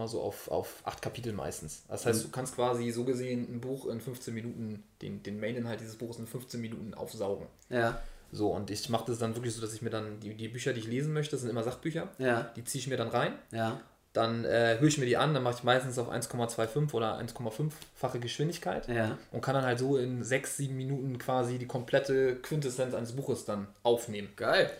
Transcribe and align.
immer 0.00 0.08
so 0.08 0.20
auf, 0.22 0.48
auf 0.48 0.76
acht 0.84 1.02
Kapitel 1.02 1.32
meistens. 1.34 1.82
Das 1.88 2.06
heißt, 2.06 2.20
Mhm. 2.20 2.24
du 2.24 2.30
kannst 2.32 2.54
quasi 2.54 2.90
so 2.90 3.04
gesehen 3.04 3.46
ein 3.54 3.60
Buch 3.60 3.86
in 3.86 4.00
15 4.00 4.32
Minuten, 4.32 4.82
den, 5.02 5.22
den 5.22 5.38
Main-Inhalt 5.38 5.80
dieses 5.80 5.96
Buches 5.96 6.18
in 6.18 6.26
15 6.26 6.60
Minuten 6.60 6.94
aufsaugen. 6.94 7.46
Ja, 7.68 8.00
So, 8.32 8.50
und 8.52 8.70
ich 8.70 8.88
mache 8.88 9.04
das 9.08 9.18
dann 9.18 9.34
wirklich 9.34 9.54
so, 9.54 9.60
dass 9.60 9.74
ich 9.74 9.82
mir 9.82 9.90
dann, 9.90 10.20
die, 10.20 10.34
die 10.34 10.48
Bücher, 10.48 10.72
die 10.72 10.80
ich 10.80 10.86
lesen 10.86 11.12
möchte, 11.12 11.36
sind 11.36 11.50
immer 11.50 11.62
Sachbücher. 11.64 12.08
ja, 12.18 12.50
Die 12.56 12.64
ziehe 12.64 12.80
ich 12.80 12.88
mir 12.88 12.96
dann 12.96 13.08
rein. 13.08 13.34
ja, 13.52 13.80
Dann 14.12 14.44
äh, 14.44 14.76
höre 14.80 14.88
ich 14.88 14.98
mir 14.98 15.06
die 15.06 15.16
an, 15.16 15.34
dann 15.34 15.42
mache 15.42 15.56
ich 15.58 15.64
meistens 15.64 15.98
auf 15.98 16.10
1,25 16.10 16.94
oder 16.94 17.18
1,5-fache 17.18 18.18
Geschwindigkeit 18.20 18.88
ja. 18.88 19.18
und 19.32 19.40
kann 19.42 19.54
dann 19.54 19.64
halt 19.64 19.78
so 19.78 19.96
in 19.98 20.24
6, 20.24 20.56
7 20.56 20.76
Minuten 20.76 21.18
quasi 21.18 21.58
die 21.58 21.66
komplette 21.66 22.36
Quintessenz 22.36 22.94
eines 22.94 23.12
Buches 23.12 23.44
dann 23.44 23.66
aufnehmen. 23.82 24.30
Geil. 24.36 24.70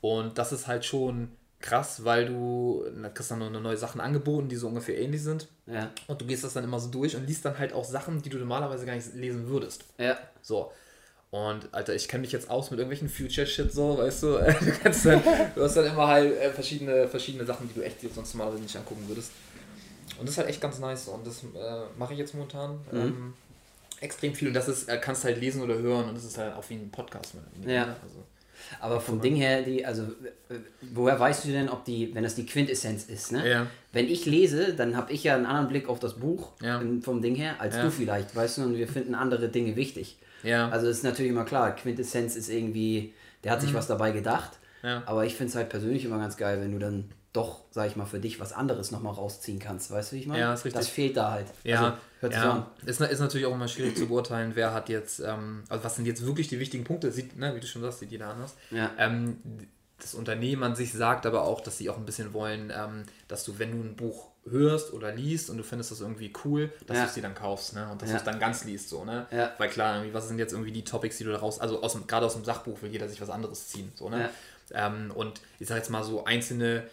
Und 0.00 0.36
das 0.38 0.52
ist 0.52 0.66
halt 0.66 0.84
schon 0.84 1.30
krass, 1.60 2.04
weil 2.04 2.26
du, 2.26 2.84
da 3.02 3.08
kriegst 3.08 3.30
dann 3.30 3.38
noch 3.40 3.60
neue 3.60 3.76
Sachen 3.76 4.00
angeboten, 4.00 4.48
die 4.48 4.56
so 4.56 4.68
ungefähr 4.68 4.98
ähnlich 4.98 5.22
sind. 5.22 5.48
Ja, 5.66 5.90
Und 6.06 6.20
du 6.20 6.24
gehst 6.26 6.44
das 6.44 6.54
dann 6.54 6.64
immer 6.64 6.78
so 6.80 6.88
durch 6.88 7.16
und 7.16 7.26
liest 7.26 7.44
dann 7.44 7.58
halt 7.58 7.72
auch 7.72 7.84
Sachen, 7.84 8.22
die 8.22 8.28
du 8.30 8.38
normalerweise 8.38 8.86
gar 8.86 8.94
nicht 8.94 9.14
lesen 9.14 9.48
würdest. 9.48 9.84
ja. 9.98 10.18
So. 10.42 10.72
Und 11.30 11.68
Alter, 11.74 11.94
ich 11.94 12.08
kenne 12.08 12.22
mich 12.22 12.32
jetzt 12.32 12.48
aus 12.48 12.70
mit 12.70 12.80
irgendwelchen 12.80 13.10
Future-Shit 13.10 13.70
so, 13.70 13.98
weißt 13.98 14.22
du. 14.22 14.28
Du, 14.60 14.72
kannst 14.82 15.04
dann, 15.04 15.22
du 15.54 15.62
hast 15.62 15.76
dann 15.76 15.84
immer 15.84 16.06
halt 16.06 16.34
äh, 16.40 16.50
verschiedene, 16.50 17.06
verschiedene 17.06 17.44
Sachen, 17.44 17.68
die 17.68 17.74
du 17.74 17.82
echt 17.84 18.02
jetzt 18.02 18.14
sonst 18.14 18.32
normalerweise 18.34 18.62
nicht 18.62 18.74
angucken 18.74 19.04
würdest. 19.08 19.32
Und 20.18 20.26
das 20.26 20.30
ist 20.34 20.38
halt 20.38 20.48
echt 20.48 20.60
ganz 20.62 20.78
nice. 20.78 21.06
Und 21.08 21.26
das 21.26 21.42
äh, 21.44 21.82
mache 21.98 22.14
ich 22.14 22.18
jetzt 22.18 22.32
momentan. 22.34 22.80
Ähm, 22.94 23.34
extrem 24.00 24.34
viel. 24.34 24.48
Und 24.48 24.54
das 24.54 24.68
ist, 24.68 24.88
äh, 24.88 24.96
kannst 24.96 25.24
halt 25.24 25.38
lesen 25.38 25.60
oder 25.60 25.74
hören. 25.76 26.08
Und 26.08 26.14
das 26.14 26.24
ist 26.24 26.38
halt 26.38 26.56
auch 26.56 26.64
wie 26.70 26.74
ein 26.76 26.90
Podcast. 26.90 27.34
weniger, 27.56 27.72
Ja. 27.72 27.82
Also, 28.02 28.24
Aber 28.80 29.00
vom 29.00 29.20
Ding 29.20 29.36
her, 29.36 29.62
die, 29.62 29.84
also 29.84 30.02
äh, 30.02 30.54
woher 30.92 31.18
weißt 31.18 31.44
du 31.44 31.48
denn, 31.50 31.68
ob 31.68 31.84
die, 31.84 32.14
wenn 32.14 32.22
das 32.22 32.34
die 32.34 32.46
Quintessenz 32.46 33.04
ist, 33.04 33.32
ne? 33.32 33.48
Ja. 33.48 33.66
Wenn 33.92 34.06
ich 34.08 34.26
lese, 34.26 34.74
dann 34.74 34.96
habe 34.96 35.12
ich 35.12 35.24
ja 35.24 35.34
einen 35.34 35.46
anderen 35.46 35.68
Blick 35.68 35.88
auf 35.88 35.98
das 35.98 36.14
Buch 36.14 36.52
Ja. 36.62 36.80
ähm, 36.80 37.02
vom 37.02 37.22
Ding 37.22 37.34
her, 37.34 37.56
als 37.60 37.76
Ja. 37.76 37.82
du 37.84 37.90
vielleicht, 37.90 38.34
weißt 38.36 38.58
du, 38.58 38.62
und 38.62 38.76
wir 38.76 38.88
finden 38.88 39.14
andere 39.14 39.48
Dinge 39.48 39.76
wichtig. 39.76 40.18
ja. 40.42 40.68
Also 40.68 40.86
ist 40.88 41.02
natürlich 41.04 41.30
immer 41.32 41.44
klar, 41.44 41.74
Quintessenz 41.74 42.36
ist 42.36 42.48
irgendwie, 42.48 43.12
der 43.44 43.52
hat 43.52 43.60
sich 43.60 43.74
was 43.74 43.86
dabei 43.86 44.10
gedacht. 44.12 44.52
Mhm. 44.82 44.88
Ja. 44.88 45.02
Aber 45.06 45.24
ich 45.26 45.34
finde 45.34 45.50
es 45.50 45.56
halt 45.56 45.68
persönlich 45.70 46.04
immer 46.04 46.18
ganz 46.18 46.36
geil, 46.36 46.60
wenn 46.60 46.72
du 46.72 46.78
dann 46.78 47.04
doch, 47.38 47.60
sag 47.70 47.86
ich 47.88 47.96
mal, 47.96 48.06
für 48.06 48.18
dich 48.20 48.40
was 48.40 48.52
anderes 48.52 48.90
nochmal 48.90 49.14
rausziehen 49.14 49.58
kannst. 49.58 49.90
Weißt 49.90 50.12
du, 50.12 50.16
wie 50.16 50.20
ich 50.20 50.26
meine? 50.26 50.40
Ja, 50.40 50.54
ist 50.54 50.64
richtig. 50.64 50.80
Das 50.80 50.88
fehlt 50.88 51.16
da 51.16 51.30
halt. 51.30 51.46
Ja, 51.64 51.82
also, 51.84 51.96
hört 52.20 52.32
sich 52.32 52.42
so 52.42 52.48
an. 52.48 52.66
ja. 52.82 52.88
Ist, 52.88 53.00
ist 53.00 53.20
natürlich 53.20 53.46
auch 53.46 53.54
immer 53.54 53.68
schwierig 53.68 53.96
zu 53.96 54.06
beurteilen, 54.08 54.52
wer 54.54 54.72
hat 54.74 54.88
jetzt, 54.88 55.20
ähm, 55.20 55.64
also 55.68 55.84
was 55.84 55.96
sind 55.96 56.06
jetzt 56.06 56.24
wirklich 56.26 56.48
die 56.48 56.58
wichtigen 56.58 56.84
Punkte, 56.84 57.10
sieht, 57.12 57.36
ne, 57.36 57.54
wie 57.54 57.60
du 57.60 57.66
schon 57.66 57.82
sagst, 57.82 58.00
sieht 58.00 58.10
jeder 58.10 58.28
anders. 58.28 58.54
Ja. 58.70 58.90
Ähm, 58.98 59.38
das 60.00 60.14
Unternehmen 60.14 60.62
an 60.62 60.76
sich 60.76 60.92
sagt 60.92 61.26
aber 61.26 61.42
auch, 61.42 61.60
dass 61.60 61.76
sie 61.78 61.90
auch 61.90 61.96
ein 61.96 62.06
bisschen 62.06 62.32
wollen, 62.32 62.72
ähm, 62.76 63.02
dass 63.26 63.44
du, 63.44 63.58
wenn 63.58 63.72
du 63.72 63.78
ein 63.88 63.96
Buch 63.96 64.28
hörst 64.48 64.92
oder 64.92 65.12
liest 65.12 65.50
und 65.50 65.58
du 65.58 65.64
findest 65.64 65.90
das 65.90 66.00
irgendwie 66.00 66.32
cool, 66.44 66.72
dass 66.86 66.96
Ja. 66.96 67.02
du 67.02 67.08
es 67.08 67.14
dir 67.14 67.22
dann 67.22 67.34
kaufst, 67.34 67.74
ne? 67.74 67.88
Und 67.90 68.00
dass 68.00 68.08
Ja. 68.08 68.14
du 68.14 68.18
es 68.20 68.24
dann 68.24 68.38
ganz 68.38 68.64
liest, 68.64 68.88
so, 68.88 69.04
ne? 69.04 69.26
Ja. 69.30 69.52
Weil 69.58 69.68
klar, 69.68 70.02
was 70.12 70.28
sind 70.28 70.38
jetzt 70.38 70.52
irgendwie 70.52 70.70
die 70.72 70.84
Topics, 70.84 71.18
die 71.18 71.24
du 71.24 71.32
daraus, 71.32 71.58
also 71.60 71.82
aus 71.82 71.98
gerade 72.06 72.24
aus 72.26 72.34
dem 72.34 72.44
Sachbuch 72.44 72.80
will 72.80 72.90
jeder 72.90 73.08
sich 73.08 73.20
was 73.20 73.28
anderes 73.30 73.68
ziehen, 73.68 73.92
so, 73.94 74.08
ne? 74.08 74.30
Ähm, 74.70 75.10
und 75.14 75.40
ich 75.58 75.66
sag 75.68 75.76
jetzt 75.78 75.90
mal 75.90 76.04
so 76.04 76.24
einzelne 76.24 76.84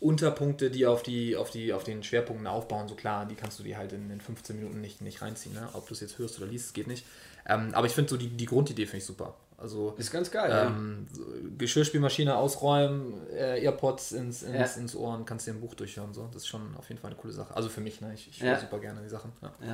Unterpunkte, 0.00 0.70
die 0.70 0.86
auf 0.86 1.02
die, 1.02 1.36
auf 1.36 1.50
die, 1.50 1.72
auf 1.72 1.82
den 1.84 2.02
Schwerpunkten 2.04 2.46
aufbauen, 2.46 2.86
so 2.88 2.94
klar, 2.94 3.26
die 3.26 3.34
kannst 3.34 3.58
du 3.58 3.64
dir 3.64 3.76
halt 3.78 3.92
in, 3.92 4.10
in 4.10 4.20
15 4.20 4.56
Minuten 4.56 4.80
nicht, 4.80 5.00
nicht 5.02 5.20
reinziehen, 5.22 5.54
ne? 5.54 5.68
Ob 5.72 5.88
du 5.88 5.94
es 5.94 6.00
jetzt 6.00 6.18
hörst 6.18 6.38
oder 6.38 6.46
liest, 6.46 6.72
geht 6.74 6.86
nicht. 6.86 7.04
Ähm, 7.46 7.70
aber 7.72 7.86
ich 7.86 7.92
finde 7.94 8.10
so 8.10 8.16
die, 8.16 8.28
die 8.28 8.46
Grundidee 8.46 8.86
finde 8.86 8.98
ich 8.98 9.04
super. 9.06 9.34
Also 9.56 9.94
Ist 9.98 10.12
ganz 10.12 10.30
geil. 10.30 10.52
ähm, 10.68 11.08
so 11.12 11.24
Geschirrspülmaschine 11.58 12.36
ausräumen, 12.36 13.14
äh, 13.32 13.60
Earpods 13.64 14.12
ins, 14.12 14.44
ins, 14.44 14.54
Ja. 14.76 14.80
ins 14.80 14.94
Ohr 14.94 15.14
und 15.14 15.24
kannst 15.26 15.48
dir 15.48 15.52
ein 15.52 15.60
Buch 15.60 15.74
durchhören. 15.74 16.14
So. 16.14 16.28
Das 16.32 16.42
ist 16.42 16.48
schon 16.48 16.76
auf 16.76 16.88
jeden 16.88 17.00
Fall 17.00 17.10
eine 17.10 17.18
coole 17.18 17.32
Sache. 17.32 17.56
Also 17.56 17.68
für 17.68 17.80
mich, 17.80 18.00
ne? 18.00 18.12
ich, 18.14 18.28
ich 18.28 18.38
Ja. 18.38 18.52
höre 18.52 18.60
super 18.60 18.78
gerne 18.78 19.00
die 19.02 19.08
Sachen. 19.08 19.32
Ja. 19.42 19.52
ja. 19.60 19.66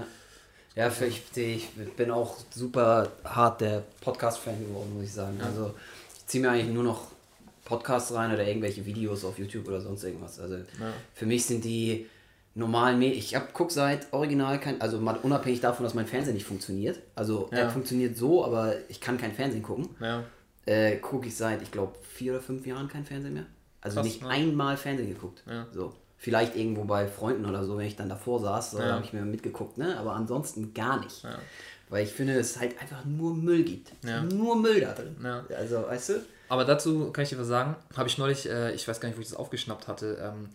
Ja, 0.74 0.84
ja 0.84 0.90
für 0.90 1.04
ich, 1.04 1.22
ich 1.36 1.68
bin 1.96 2.10
auch 2.10 2.38
super 2.50 3.12
hart 3.24 3.60
der 3.60 3.82
Podcast-Fan 4.00 4.58
geworden, 4.68 4.94
muss 4.94 5.04
ich 5.04 5.12
sagen. 5.12 5.38
Also 5.44 5.74
ich 6.16 6.26
ziehe 6.28 6.42
mir 6.42 6.50
eigentlich 6.52 6.72
nur 6.72 6.84
noch 6.84 7.08
Podcasts 7.64 8.12
rein 8.12 8.32
oder 8.32 8.46
irgendwelche 8.46 8.84
Videos 8.84 9.24
auf 9.24 9.38
YouTube 9.38 9.66
oder 9.68 9.80
sonst 9.80 10.04
irgendwas. 10.04 10.38
Also 10.38 10.56
für 11.14 11.26
mich 11.26 11.44
sind 11.46 11.64
die 11.64 12.06
normalen 12.54 12.98
Medien. 12.98 13.18
Ich 13.18 13.34
hab, 13.34 13.52
guck 13.54 13.72
seit 13.72 14.12
original 14.12 14.60
kein, 14.60 14.80
also 14.80 14.98
mal 15.00 15.16
unabhängig 15.22 15.60
davon, 15.60 15.84
dass 15.84 15.94
mein 15.94 16.06
Fernseher 16.06 16.34
nicht 16.34 16.46
funktioniert. 16.46 17.00
Also 17.14 17.48
Ja. 17.52 17.58
er 17.58 17.70
funktioniert 17.70 18.16
so, 18.16 18.44
aber 18.44 18.74
ich 18.88 19.00
kann 19.00 19.18
kein 19.18 19.32
Fernsehen 19.32 19.62
gucken. 19.62 19.88
Ja. 20.00 20.24
Äh, 20.66 20.96
gucke 20.96 21.26
ich 21.28 21.36
seit, 21.36 21.62
ich 21.62 21.70
glaube, 21.70 21.94
vier 22.02 22.32
oder 22.34 22.40
fünf 22.42 22.66
Jahren 22.66 22.88
kein 22.88 23.04
Fernsehen 23.04 23.34
mehr. 23.34 23.46
Also 23.80 23.96
Krass, 23.96 24.06
nicht 24.06 24.22
ja. 24.22 24.28
einmal 24.28 24.76
Fernsehen 24.76 25.08
geguckt. 25.08 25.42
Ja. 25.48 25.66
So. 25.72 25.92
Vielleicht 26.16 26.56
irgendwo 26.56 26.84
bei 26.84 27.06
Freunden 27.06 27.44
oder 27.44 27.64
so, 27.64 27.76
wenn 27.76 27.86
ich 27.86 27.96
dann 27.96 28.08
davor 28.08 28.40
saß, 28.40 28.70
so, 28.70 28.78
Ja. 28.78 28.92
habe 28.92 29.04
ich 29.04 29.12
mir 29.12 29.22
mitgeguckt, 29.22 29.76
ne? 29.76 29.98
Aber 29.98 30.12
ansonsten 30.14 30.72
gar 30.72 31.02
nicht. 31.04 31.22
Ja. 31.24 31.38
Weil 31.90 32.04
ich 32.04 32.12
finde, 32.12 32.32
es 32.38 32.58
halt 32.58 32.80
einfach 32.80 33.04
nur 33.04 33.34
Müll 33.34 33.62
gibt. 33.64 33.92
Ja. 34.02 34.22
Nur 34.22 34.56
Müll 34.56 34.80
da 34.80 34.92
drin. 34.94 35.16
Ja. 35.22 35.44
Also, 35.58 35.82
weißt 35.82 36.08
du? 36.10 36.12
Aber 36.54 36.64
dazu 36.64 37.10
kann 37.10 37.24
ich 37.24 37.30
dir 37.30 37.38
was 37.40 37.48
sagen. 37.48 37.74
Habe 37.96 38.08
ich 38.08 38.16
neulich, 38.16 38.48
äh, 38.48 38.72
ich 38.72 38.86
weiß 38.86 39.00
gar 39.00 39.08
nicht, 39.08 39.18
wo 39.18 39.20
ich 39.20 39.28
das 39.28 39.36
aufgeschnappt 39.36 39.88
hatte, 39.88 40.18
ähm, 40.22 40.50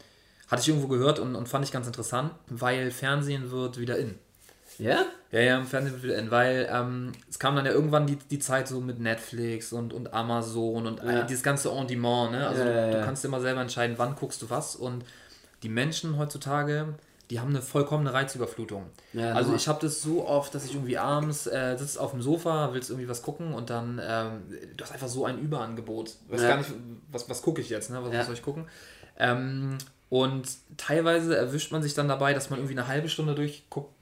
hatte 0.49 0.61
ich 0.61 0.69
irgendwo 0.69 0.87
gehört 0.87 1.19
und, 1.19 1.35
und 1.35 1.49
fand 1.49 1.65
ich 1.65 1.73
ganz 1.73 1.87
interessant, 1.87 2.31
weil 2.47 2.89
Fernsehen 2.89 3.51
wird 3.51 3.77
wieder 3.77 3.97
in. 3.97 4.15
Ja? 4.77 5.03
Ja, 5.31 5.39
ja, 5.41 5.57
im 5.57 5.67
Fernsehen 5.67 5.91
wird 5.95 6.03
wieder 6.03 6.17
in, 6.17 6.31
weil 6.31 6.69
ähm, 6.71 7.11
es 7.29 7.37
kam 7.37 7.57
dann 7.57 7.65
ja 7.65 7.73
irgendwann 7.73 8.07
die, 8.07 8.15
die 8.15 8.39
Zeit 8.39 8.69
so 8.69 8.79
mit 8.79 8.99
Netflix 9.01 9.73
und, 9.73 9.91
und 9.93 10.13
Amazon 10.13 10.87
und 10.87 10.99
Ja. 10.99 11.03
all 11.03 11.25
dieses 11.27 11.43
ganze 11.43 11.71
On-Demand, 11.73 12.31
ne? 12.31 12.47
Also 12.47 12.63
Ja, 12.63 12.69
ja, 12.69 12.85
du, 12.85 12.91
du 12.93 12.97
ja. 12.99 13.03
kannst 13.03 13.25
immer 13.25 13.41
selber 13.41 13.59
entscheiden, 13.59 13.97
wann 13.97 14.15
guckst 14.15 14.41
du 14.41 14.49
was 14.49 14.77
und 14.77 15.03
die 15.63 15.69
Menschen 15.69 16.17
heutzutage, 16.17 16.93
die 17.29 17.39
haben 17.39 17.49
eine 17.49 17.61
vollkommene 17.61 18.11
Reizüberflutung. 18.11 18.85
Ja, 19.13 19.33
also 19.33 19.53
ich 19.53 19.67
habe 19.67 19.79
das 19.81 20.01
so 20.01 20.27
oft, 20.27 20.53
dass 20.55 20.65
ich 20.65 20.73
irgendwie 20.73 20.97
abends 20.97 21.45
äh, 21.45 21.75
sitzt 21.77 21.99
auf 21.99 22.11
dem 22.11 22.21
Sofa, 22.23 22.73
willst 22.73 22.89
irgendwie 22.89 23.07
was 23.07 23.21
gucken 23.21 23.53
und 23.53 23.69
dann, 23.69 24.01
ähm, 24.03 24.41
du 24.75 24.83
hast 24.83 24.91
einfach 24.91 25.07
so 25.07 25.25
ein 25.25 25.37
Überangebot. 25.39 26.15
Weiß 26.27 26.41
Ja. 26.41 26.47
gar 26.49 26.57
nicht, 26.57 26.71
was, 27.11 27.29
was 27.29 27.41
gucke 27.43 27.61
ich 27.61 27.69
jetzt, 27.69 27.91
ne? 27.91 28.03
Was, 28.03 28.13
Ja. 28.13 28.23
soll 28.25 28.33
ich 28.33 28.41
gucken? 28.41 28.65
Ähm, 29.19 29.77
und 30.09 30.47
teilweise 30.77 31.37
erwischt 31.37 31.71
man 31.71 31.83
sich 31.83 31.93
dann 31.93 32.07
dabei, 32.07 32.33
dass 32.33 32.49
man 32.49 32.57
irgendwie 32.59 32.73
eine 32.79 32.87
halbe 32.87 33.09
Stunde 33.09 33.35
durchguckt, 33.35 33.93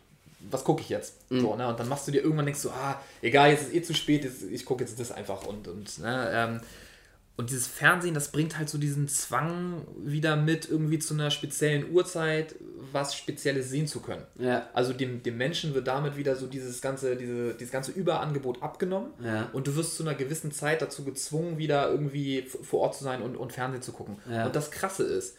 was 0.50 0.64
gucke 0.64 0.82
ich 0.82 0.88
jetzt? 0.88 1.30
Mhm. 1.30 1.42
So, 1.42 1.56
ne? 1.56 1.68
Und 1.68 1.78
dann 1.80 1.90
machst 1.90 2.08
du 2.08 2.12
dir 2.14 2.22
irgendwann 2.22 2.46
denkst 2.46 2.62
du, 2.62 2.70
ah, 2.70 3.02
egal, 3.22 3.50
jetzt 3.50 3.64
ist 3.68 3.74
eh 3.74 3.82
zu 3.82 3.94
spät, 3.94 4.24
jetzt, 4.24 4.44
ich 4.44 4.64
gucke 4.66 4.86
jetzt 4.86 4.98
das 5.00 5.12
einfach 5.12 5.46
und, 5.46 5.68
und, 5.68 6.00
ne? 6.00 6.30
ähm, 6.32 6.62
und 7.38 7.52
dieses 7.52 7.68
Fernsehen, 7.68 8.14
das 8.16 8.32
bringt 8.32 8.58
halt 8.58 8.68
so 8.68 8.78
diesen 8.80 9.08
Zwang 9.08 9.86
wieder 10.04 10.36
mit, 10.36 10.68
irgendwie 10.70 10.98
zu 11.00 11.14
einer 11.14 11.30
speziellen 11.32 11.92
Uhrzeit 11.92 12.56
was 12.92 13.16
Spezielles 13.16 13.70
sehen 13.70 13.86
zu 13.86 14.00
können. 14.00 14.24
Ja. 14.40 14.68
Also 14.74 14.94
dem, 14.94 15.22
dem 15.22 15.38
Menschen 15.38 15.74
wird 15.74 15.88
damit 15.88 16.18
wieder 16.18 16.36
so 16.36 16.48
dieses 16.48 16.82
ganze, 16.82 17.16
diese, 17.16 17.54
dieses 17.54 17.72
ganze 17.72 17.92
Überangebot 17.92 18.64
abgenommen 18.64 19.12
Ja. 19.24 19.50
und 19.54 19.68
du 19.68 19.76
wirst 19.76 19.98
zu 19.98 20.04
einer 20.04 20.16
gewissen 20.16 20.52
Zeit 20.52 20.82
dazu 20.82 21.04
gezwungen, 21.04 21.58
wieder 21.58 21.90
irgendwie 21.92 22.44
vor 22.44 22.80
Ort 22.82 22.96
zu 22.96 23.04
sein 23.04 23.22
und, 23.22 23.36
und 23.36 23.54
Fernsehen 23.54 23.82
zu 23.82 23.92
gucken. 23.92 24.18
Ja. 24.32 24.46
Und 24.46 24.56
das 24.56 24.72
Krasse 24.72 25.04
ist, 25.04 25.38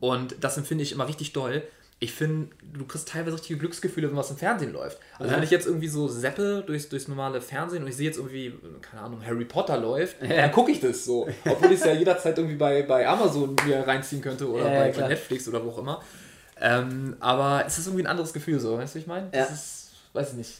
und 0.00 0.36
das 0.40 0.56
empfinde 0.58 0.82
ich 0.84 0.92
immer 0.92 1.08
richtig 1.08 1.32
doll, 1.32 1.62
ich 2.00 2.12
finde, 2.12 2.48
du 2.74 2.84
kriegst 2.86 3.08
teilweise 3.08 3.36
richtige 3.36 3.58
Glücksgefühle, 3.58 4.08
wenn 4.08 4.16
was 4.16 4.30
im 4.30 4.36
Fernsehen 4.36 4.72
läuft. 4.72 4.98
Also 5.18 5.30
Ja. 5.30 5.36
wenn 5.36 5.42
ich 5.44 5.50
jetzt 5.50 5.66
irgendwie 5.66 5.88
so 5.88 6.06
seppe 6.06 6.62
durchs, 6.64 6.88
durchs 6.88 7.08
normale 7.08 7.40
Fernsehen 7.40 7.82
und 7.82 7.88
ich 7.88 7.96
sehe 7.96 8.06
jetzt 8.06 8.18
irgendwie, 8.18 8.54
keine 8.80 9.02
Ahnung, 9.02 9.20
Harry 9.26 9.44
Potter 9.44 9.76
läuft, 9.78 10.22
Ja. 10.22 10.28
dann 10.42 10.52
gucke 10.52 10.70
ich 10.70 10.78
das 10.80 11.04
so. 11.04 11.28
Obwohl 11.44 11.72
ich 11.72 11.80
es 11.80 11.84
ja 11.86 11.92
jederzeit 11.94 12.38
irgendwie 12.38 12.56
bei, 12.56 12.82
bei 12.82 13.06
Amazon 13.08 13.56
mir 13.66 13.84
reinziehen 13.86 14.22
könnte 14.22 14.48
oder 14.48 14.72
Ja, 14.72 14.80
bei, 14.80 14.92
bei. 14.92 15.08
Netflix 15.08 15.48
oder 15.48 15.64
wo 15.64 15.70
auch 15.70 15.78
immer. 15.78 16.00
Ähm, 16.60 17.16
aber 17.20 17.64
es 17.66 17.78
ist 17.78 17.86
irgendwie 17.86 18.04
ein 18.04 18.08
anderes 18.08 18.32
Gefühl 18.32 18.60
so, 18.60 18.76
weißt 18.78 18.94
du, 18.94 18.98
wie 18.98 19.02
ich 19.02 19.06
meine? 19.08 19.26
Ja. 19.34 19.40
Das 19.42 19.50
ist, 19.52 19.90
weiß 20.12 20.30
ich 20.30 20.34
nicht, 20.36 20.50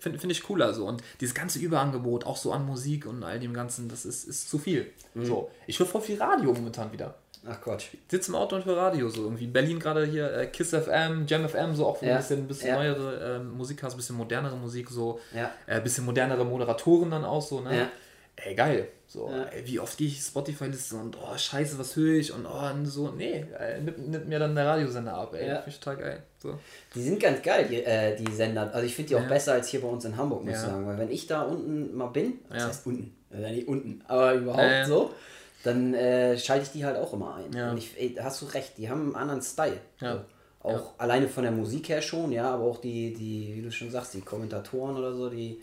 finde 0.00 0.18
find 0.18 0.32
ich 0.32 0.42
cooler 0.42 0.74
so. 0.74 0.86
Und 0.86 1.02
dieses 1.20 1.34
ganze 1.34 1.58
Überangebot, 1.60 2.26
auch 2.26 2.36
so 2.36 2.52
an 2.52 2.66
Musik 2.66 3.06
und 3.06 3.22
all 3.24 3.38
dem 3.40 3.54
Ganzen, 3.54 3.88
das 3.88 4.04
ist, 4.04 4.24
ist 4.24 4.48
zu 4.50 4.58
viel. 4.58 4.90
Mhm. 5.14 5.24
So. 5.26 5.50
Ich 5.66 5.78
höre 5.78 5.86
voll 5.86 6.00
viel 6.02 6.20
Radio 6.20 6.52
momentan 6.52 6.92
wieder. 6.92 7.14
Ach 7.50 7.60
Quatsch. 7.60 7.86
Sitze 8.10 8.30
im 8.30 8.34
Auto 8.36 8.56
und 8.56 8.64
höre 8.64 8.76
Radio 8.76 9.08
so 9.08 9.24
irgendwie. 9.24 9.46
Berlin 9.46 9.78
gerade 9.78 10.04
hier, 10.04 10.32
äh, 10.32 10.46
Kiss 10.46 10.70
FM, 10.74 11.24
Jam 11.26 11.48
FM, 11.48 11.74
so 11.74 11.86
auch 11.86 12.00
wo 12.02 12.06
Ja. 12.06 12.12
ein 12.12 12.18
bisschen, 12.18 12.46
bisschen 12.46 12.68
Ja. 12.68 12.74
neuere 12.76 13.36
ähm, 13.36 13.56
Musik 13.56 13.82
hast, 13.82 13.96
bisschen 13.96 14.16
modernere 14.16 14.56
Musik, 14.56 14.88
so. 14.90 15.20
Ja. 15.34 15.50
Äh, 15.66 15.80
bisschen 15.80 16.04
modernere 16.04 16.44
Moderatoren 16.44 17.10
dann 17.10 17.24
auch 17.24 17.42
so, 17.42 17.60
ne? 17.60 17.76
Ja. 17.76 17.88
Ey, 18.36 18.54
geil. 18.54 18.88
So, 19.08 19.30
ey, 19.50 19.66
wie 19.66 19.80
oft 19.80 19.96
gehe 19.96 20.06
ich 20.06 20.20
Spotify-Liste 20.20 20.94
und 20.96 21.16
oh, 21.16 21.36
scheiße, 21.36 21.78
was 21.78 21.96
höre 21.96 22.18
ich? 22.18 22.32
Und 22.32 22.44
oh, 22.46 22.70
und 22.72 22.84
so, 22.86 23.08
nee, 23.16 23.44
äh, 23.58 23.80
nimmt, 23.80 24.06
nimmt 24.06 24.28
mir 24.28 24.38
dann 24.38 24.54
der 24.54 24.66
Radiosender 24.66 25.14
ab, 25.14 25.34
ey. 25.34 25.48
Ja. 25.48 25.54
Finde 25.56 25.70
ich 25.70 25.80
total 25.80 25.96
geil. 25.96 26.22
So. 26.36 26.58
Die 26.94 27.02
sind 27.02 27.18
ganz 27.18 27.42
geil, 27.42 27.66
die, 27.70 27.82
äh, 27.82 28.14
die 28.16 28.30
Sender. 28.30 28.70
Also 28.72 28.86
ich 28.86 28.94
finde 28.94 29.08
die 29.08 29.16
auch 29.16 29.26
besser 29.26 29.54
als 29.54 29.68
hier 29.68 29.80
bei 29.80 29.88
uns 29.88 30.04
in 30.04 30.16
Hamburg, 30.16 30.44
muss 30.44 30.54
ich 30.54 30.60
sagen. 30.60 30.86
Weil 30.86 30.98
wenn 30.98 31.10
ich 31.10 31.26
da 31.26 31.42
unten 31.42 31.96
mal 31.96 32.08
bin, 32.08 32.34
das 32.50 32.66
heißt 32.68 32.86
unten, 32.86 33.16
also 33.32 33.48
nicht 33.48 33.66
unten, 33.66 34.02
aber 34.06 34.34
überhaupt 34.34 34.86
so, 34.86 35.14
dann 35.64 35.94
äh, 35.94 36.38
schalte 36.38 36.64
ich 36.64 36.70
die 36.70 36.84
halt 36.84 36.96
auch 36.96 37.12
immer 37.12 37.36
ein. 37.36 37.52
Ja. 37.52 37.70
Und 37.70 37.78
ich, 37.78 37.98
ey, 37.98 38.14
hast 38.20 38.42
du 38.42 38.46
recht, 38.46 38.78
die 38.78 38.88
haben 38.88 39.02
einen 39.02 39.16
anderen 39.16 39.42
Style. 39.42 39.80
Ja. 40.00 40.24
Auch 40.60 40.98
alleine 40.98 41.28
von 41.28 41.44
der 41.44 41.52
Musik 41.52 41.88
her 41.88 42.02
schon, 42.02 42.32
ja, 42.32 42.50
aber 42.52 42.64
auch 42.64 42.80
die, 42.80 43.14
die, 43.14 43.54
wie 43.54 43.62
du 43.62 43.70
schon 43.70 43.90
sagst, 43.90 44.14
die 44.14 44.20
Kommentatoren 44.20 44.96
oder 44.96 45.14
so, 45.14 45.30
die, 45.30 45.62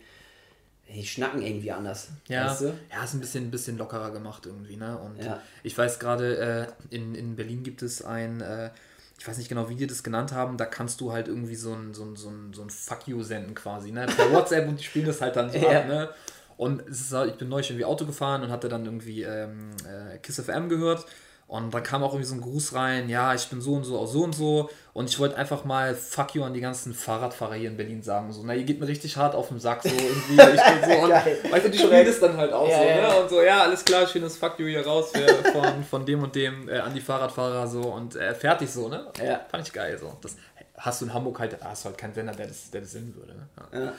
die 0.92 1.06
schnacken 1.06 1.42
irgendwie 1.42 1.70
anders. 1.70 2.08
Ja, 2.28 2.46
Weißt 2.50 2.62
du? 2.62 2.74
ja, 2.90 3.04
ist 3.04 3.14
ein 3.14 3.20
bisschen, 3.20 3.44
ein 3.44 3.50
bisschen 3.50 3.78
lockerer 3.78 4.10
gemacht 4.10 4.46
irgendwie, 4.46 4.76
ne? 4.76 4.98
Und 4.98 5.22
Ja. 5.22 5.40
ich 5.62 5.76
weiß 5.76 5.98
gerade, 5.98 6.72
äh, 6.90 6.94
in, 6.94 7.14
in 7.14 7.36
Berlin 7.36 7.62
gibt 7.62 7.82
es 7.82 8.02
ein, 8.04 8.40
äh, 8.40 8.70
ich 9.18 9.26
weiß 9.26 9.38
nicht 9.38 9.48
genau, 9.48 9.68
wie 9.68 9.76
die 9.76 9.86
das 9.86 10.02
genannt 10.02 10.32
haben, 10.32 10.56
da 10.56 10.64
kannst 10.66 11.00
du 11.00 11.12
halt 11.12 11.28
irgendwie 11.28 11.56
so 11.56 11.72
ein, 11.72 11.94
so 11.94 12.04
ein, 12.04 12.16
so 12.16 12.28
ein, 12.28 12.52
so 12.54 12.62
ein 12.62 12.70
Fuck 12.70 13.06
you 13.06 13.22
senden 13.22 13.54
quasi, 13.54 13.92
ne? 13.92 14.06
Per 14.06 14.30
WhatsApp 14.32 14.66
und 14.68 14.78
die 14.80 14.84
spielen 14.84 15.06
das 15.06 15.20
halt 15.20 15.36
dann 15.36 15.50
so 15.50 15.58
ja. 15.58 15.80
ab, 15.80 15.88
ne? 15.88 16.08
Und 16.56 16.82
halt, 17.12 17.32
ich 17.32 17.38
bin 17.38 17.48
neulich 17.48 17.70
irgendwie 17.70 17.84
Auto 17.84 18.06
gefahren 18.06 18.42
und 18.42 18.50
hatte 18.50 18.68
dann 18.68 18.84
irgendwie 18.84 19.22
ähm, 19.22 19.70
äh, 19.84 20.18
Kiss 20.18 20.40
FM 20.40 20.68
gehört 20.68 21.06
und 21.48 21.72
da 21.72 21.80
kam 21.80 22.02
auch 22.02 22.12
irgendwie 22.12 22.26
so 22.26 22.34
ein 22.34 22.40
Gruß 22.40 22.74
rein, 22.74 23.08
ja, 23.08 23.32
ich 23.32 23.46
bin 23.48 23.60
so 23.60 23.74
und 23.74 23.84
so, 23.84 24.00
auch 24.00 24.08
so 24.08 24.24
und 24.24 24.34
so. 24.34 24.68
Und 24.92 25.08
ich 25.08 25.20
wollte 25.20 25.36
einfach 25.36 25.64
mal 25.64 25.94
fuck 25.94 26.34
you 26.34 26.42
an 26.42 26.52
die 26.52 26.60
ganzen 26.60 26.92
Fahrradfahrer 26.92 27.54
hier 27.54 27.70
in 27.70 27.76
Berlin 27.76 28.02
sagen. 28.02 28.32
So, 28.32 28.42
na, 28.44 28.52
ihr 28.54 28.64
geht 28.64 28.80
mir 28.80 28.88
richtig 28.88 29.16
hart 29.16 29.36
auf 29.36 29.48
den 29.48 29.60
Sack. 29.60 29.84
So 29.84 29.90
irgendwie. 29.90 30.32
Ich 30.32 30.38
bin 30.38 30.90
so, 30.90 30.98
und, 31.04 31.52
weißt 31.52 31.66
du, 31.66 31.70
die 31.70 31.78
spielen 31.78 32.04
das 32.04 32.18
dann 32.18 32.36
halt 32.36 32.52
auch 32.52 32.68
ja, 32.68 32.78
so, 32.78 32.84
ja, 32.84 32.96
ne? 32.96 33.20
Und 33.20 33.30
so, 33.30 33.42
ja, 33.42 33.62
alles 33.62 33.84
klar, 33.84 34.08
schönes 34.08 34.36
Fuck 34.36 34.58
you 34.58 34.66
hier 34.66 34.84
raus 34.84 35.12
für, 35.12 35.52
von, 35.52 35.84
von 35.90 36.04
dem 36.04 36.24
und 36.24 36.34
dem 36.34 36.68
äh, 36.68 36.78
an 36.78 36.92
die 36.92 37.00
Fahrradfahrer 37.00 37.68
so 37.68 37.82
und 37.82 38.16
äh, 38.16 38.34
fertig 38.34 38.68
so, 38.68 38.88
ne? 38.88 39.06
Ja. 39.24 39.42
Fand 39.48 39.64
ich 39.64 39.72
geil 39.72 39.96
so. 40.00 40.16
Das 40.22 40.34
hast 40.76 41.00
du 41.00 41.04
in 41.04 41.14
Hamburg 41.14 41.38
halt, 41.38 41.56
hast 41.62 41.84
du 41.84 41.90
halt 41.90 41.98
keinen 41.98 42.14
Sender, 42.14 42.32
der 42.32 42.48
das, 42.48 42.72
der 42.72 42.80
das 42.80 42.90
senden 42.90 43.14
würde. 43.14 43.34
Ne? 43.34 43.48
Ja. 43.72 43.92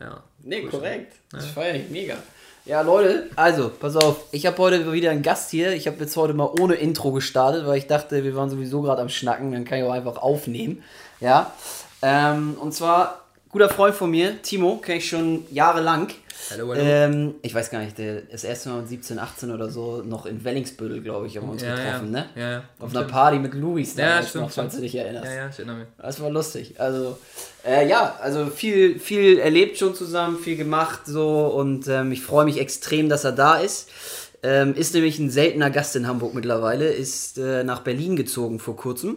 Ja. 0.00 0.22
Nee, 0.42 0.62
korrekt. 0.62 1.14
Das 1.30 1.46
feiere 1.46 1.76
ich 1.76 1.90
mega. 1.90 2.16
Ja, 2.64 2.82
Leute, 2.82 3.30
also, 3.34 3.70
pass 3.70 3.96
auf. 3.96 4.26
Ich 4.30 4.44
habe 4.44 4.58
heute 4.58 4.92
wieder 4.92 5.10
einen 5.10 5.22
Gast 5.22 5.50
hier. 5.50 5.72
Ich 5.72 5.86
habe 5.86 5.96
jetzt 6.00 6.16
heute 6.16 6.34
mal 6.34 6.50
ohne 6.60 6.74
Intro 6.74 7.12
gestartet, 7.12 7.66
weil 7.66 7.78
ich 7.78 7.86
dachte, 7.86 8.24
wir 8.24 8.36
waren 8.36 8.50
sowieso 8.50 8.82
gerade 8.82 9.00
am 9.00 9.08
Schnacken. 9.08 9.52
Dann 9.52 9.64
kann 9.64 9.78
ich 9.78 9.84
auch 9.84 9.92
einfach 9.92 10.18
aufnehmen. 10.18 10.82
Ja. 11.20 11.52
Ähm, 12.02 12.56
und 12.60 12.74
zwar, 12.74 13.24
guter 13.48 13.70
Freund 13.70 13.94
von 13.94 14.10
mir, 14.10 14.42
Timo, 14.42 14.76
kenne 14.76 14.98
ich 14.98 15.08
schon 15.08 15.46
jahrelang. 15.50 16.08
Hallo, 16.50 16.68
hallo. 16.68 16.80
Ähm, 16.80 17.34
ich 17.42 17.54
weiß 17.54 17.70
gar 17.70 17.80
nicht, 17.80 17.98
der, 17.98 18.22
das 18.22 18.44
erste 18.44 18.70
Mal 18.70 18.80
mit 18.80 18.88
17, 18.88 19.18
18 19.18 19.50
oder 19.50 19.68
so, 19.70 20.02
noch 20.02 20.26
in 20.26 20.44
Wellingsbüttel, 20.44 21.02
glaube 21.02 21.26
ich, 21.26 21.36
haben 21.36 21.46
wir 21.46 21.52
uns 21.52 21.62
ja, 21.62 21.74
getroffen, 21.74 22.14
ja. 22.14 22.20
ne? 22.20 22.26
Ja, 22.36 22.50
ja. 22.50 22.62
Auf 22.78 22.94
einer 22.94 23.04
Party 23.04 23.38
mit 23.38 23.54
Louis, 23.54 23.96
ja, 23.96 24.22
stimmt, 24.22 24.44
noch, 24.44 24.50
falls 24.50 24.74
du 24.74 24.80
dich 24.80 24.94
erinnerst. 24.94 25.26
Ja, 25.26 25.34
ja, 25.34 25.48
ich 25.48 25.58
erinnere 25.58 25.76
mich. 25.76 25.88
Das 25.98 26.20
war 26.20 26.30
lustig. 26.30 26.80
Also, 26.80 27.18
äh, 27.66 27.88
ja, 27.88 28.16
also 28.22 28.46
viel, 28.46 28.98
viel 28.98 29.38
erlebt 29.38 29.78
schon 29.78 29.94
zusammen, 29.94 30.38
viel 30.38 30.56
gemacht 30.56 31.00
so 31.06 31.46
und 31.46 31.88
ähm, 31.88 32.12
ich 32.12 32.22
freue 32.22 32.44
mich 32.44 32.58
extrem, 32.58 33.08
dass 33.08 33.24
er 33.24 33.32
da 33.32 33.58
ist. 33.58 33.90
Ähm, 34.42 34.74
ist 34.74 34.94
nämlich 34.94 35.18
ein 35.18 35.30
seltener 35.30 35.70
Gast 35.70 35.96
in 35.96 36.06
Hamburg 36.06 36.32
mittlerweile, 36.32 36.88
ist 36.88 37.38
äh, 37.38 37.64
nach 37.64 37.80
Berlin 37.80 38.14
gezogen 38.14 38.60
vor 38.60 38.76
kurzem, 38.76 39.16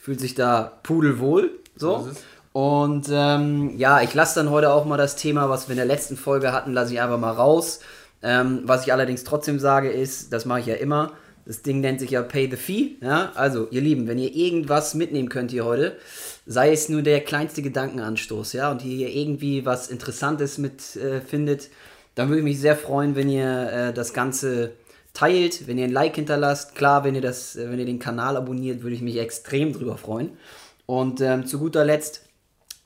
fühlt 0.00 0.20
sich 0.20 0.36
da 0.36 0.78
pudelwohl, 0.84 1.50
so. 1.76 2.08
Und 2.52 3.06
ähm, 3.10 3.76
ja, 3.76 4.02
ich 4.02 4.12
lasse 4.12 4.40
dann 4.40 4.50
heute 4.50 4.72
auch 4.72 4.84
mal 4.84 4.96
das 4.96 5.16
Thema, 5.16 5.48
was 5.48 5.68
wir 5.68 5.74
in 5.74 5.78
der 5.78 5.86
letzten 5.86 6.16
Folge 6.16 6.52
hatten, 6.52 6.72
lasse 6.72 6.92
ich 6.92 7.00
einfach 7.00 7.18
mal 7.18 7.32
raus. 7.32 7.80
Ähm, 8.22 8.62
was 8.64 8.84
ich 8.84 8.92
allerdings 8.92 9.24
trotzdem 9.24 9.58
sage 9.58 9.90
ist, 9.90 10.32
das 10.32 10.44
mache 10.44 10.60
ich 10.60 10.66
ja 10.66 10.74
immer, 10.74 11.12
das 11.46 11.62
Ding 11.62 11.80
nennt 11.80 12.00
sich 12.00 12.10
ja 12.10 12.22
Pay 12.22 12.50
the 12.50 12.56
Fee. 12.56 12.96
Ja? 13.00 13.32
Also, 13.34 13.68
ihr 13.70 13.80
Lieben, 13.80 14.08
wenn 14.08 14.18
ihr 14.18 14.34
irgendwas 14.34 14.94
mitnehmen 14.94 15.28
könnt 15.28 15.52
hier 15.52 15.64
heute, 15.64 15.96
sei 16.46 16.72
es 16.72 16.88
nur 16.88 17.02
der 17.02 17.20
kleinste 17.20 17.62
Gedankenanstoß, 17.62 18.52
ja, 18.52 18.70
und 18.70 18.84
ihr 18.84 18.96
hier 18.96 19.16
irgendwie 19.16 19.64
was 19.64 19.88
Interessantes 19.88 20.58
mit 20.58 20.96
äh, 20.96 21.20
dann 22.14 22.28
würde 22.28 22.38
ich 22.38 22.44
mich 22.44 22.60
sehr 22.60 22.76
freuen, 22.76 23.16
wenn 23.16 23.28
ihr 23.28 23.72
äh, 23.72 23.92
das 23.92 24.12
Ganze 24.12 24.72
teilt, 25.14 25.66
wenn 25.66 25.78
ihr 25.78 25.84
ein 25.84 25.92
Like 25.92 26.16
hinterlasst. 26.16 26.74
Klar, 26.74 27.04
wenn 27.04 27.14
ihr 27.14 27.20
das, 27.20 27.56
äh, 27.56 27.70
wenn 27.70 27.78
ihr 27.78 27.86
den 27.86 27.98
Kanal 27.98 28.36
abonniert, 28.36 28.82
würde 28.82 28.96
ich 28.96 29.02
mich 29.02 29.18
extrem 29.18 29.72
drüber 29.72 29.96
freuen. 29.96 30.32
Und 30.86 31.20
ähm, 31.20 31.46
zu 31.46 31.58
guter 31.58 31.84
Letzt 31.84 32.29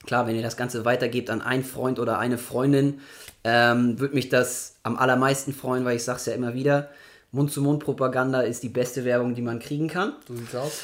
Klar, 0.07 0.27
wenn 0.27 0.37
ihr 0.37 0.43
das 0.43 0.57
Ganze 0.57 0.85
weitergebt 0.85 1.31
an 1.31 1.41
einen 1.41 1.65
Freund 1.65 1.99
oder 1.99 2.19
eine 2.19 2.39
Freundin, 2.39 3.01
ähm, 3.45 3.99
würde 3.99 4.15
mich 4.15 4.29
das 4.29 4.77
am 4.83 4.97
allermeisten 4.97 5.53
freuen, 5.53 5.85
weil 5.85 5.97
ich 5.97 6.05
sage 6.05 6.19
es 6.19 6.27
ja 6.27 6.35
immer 6.35 6.55
wieder, 6.55 6.91
Mund-zu-Mund-Propaganda 7.33 8.43
ist 8.43 8.63
die 8.63 8.69
beste 8.69 9.05
Werbung, 9.05 9.35
die 9.35 9.43
man 9.43 9.59
kriegen 9.59 9.89
kann. 9.89 10.15
So 10.29 10.37
sieht's 10.37 10.55
aus. 10.55 10.83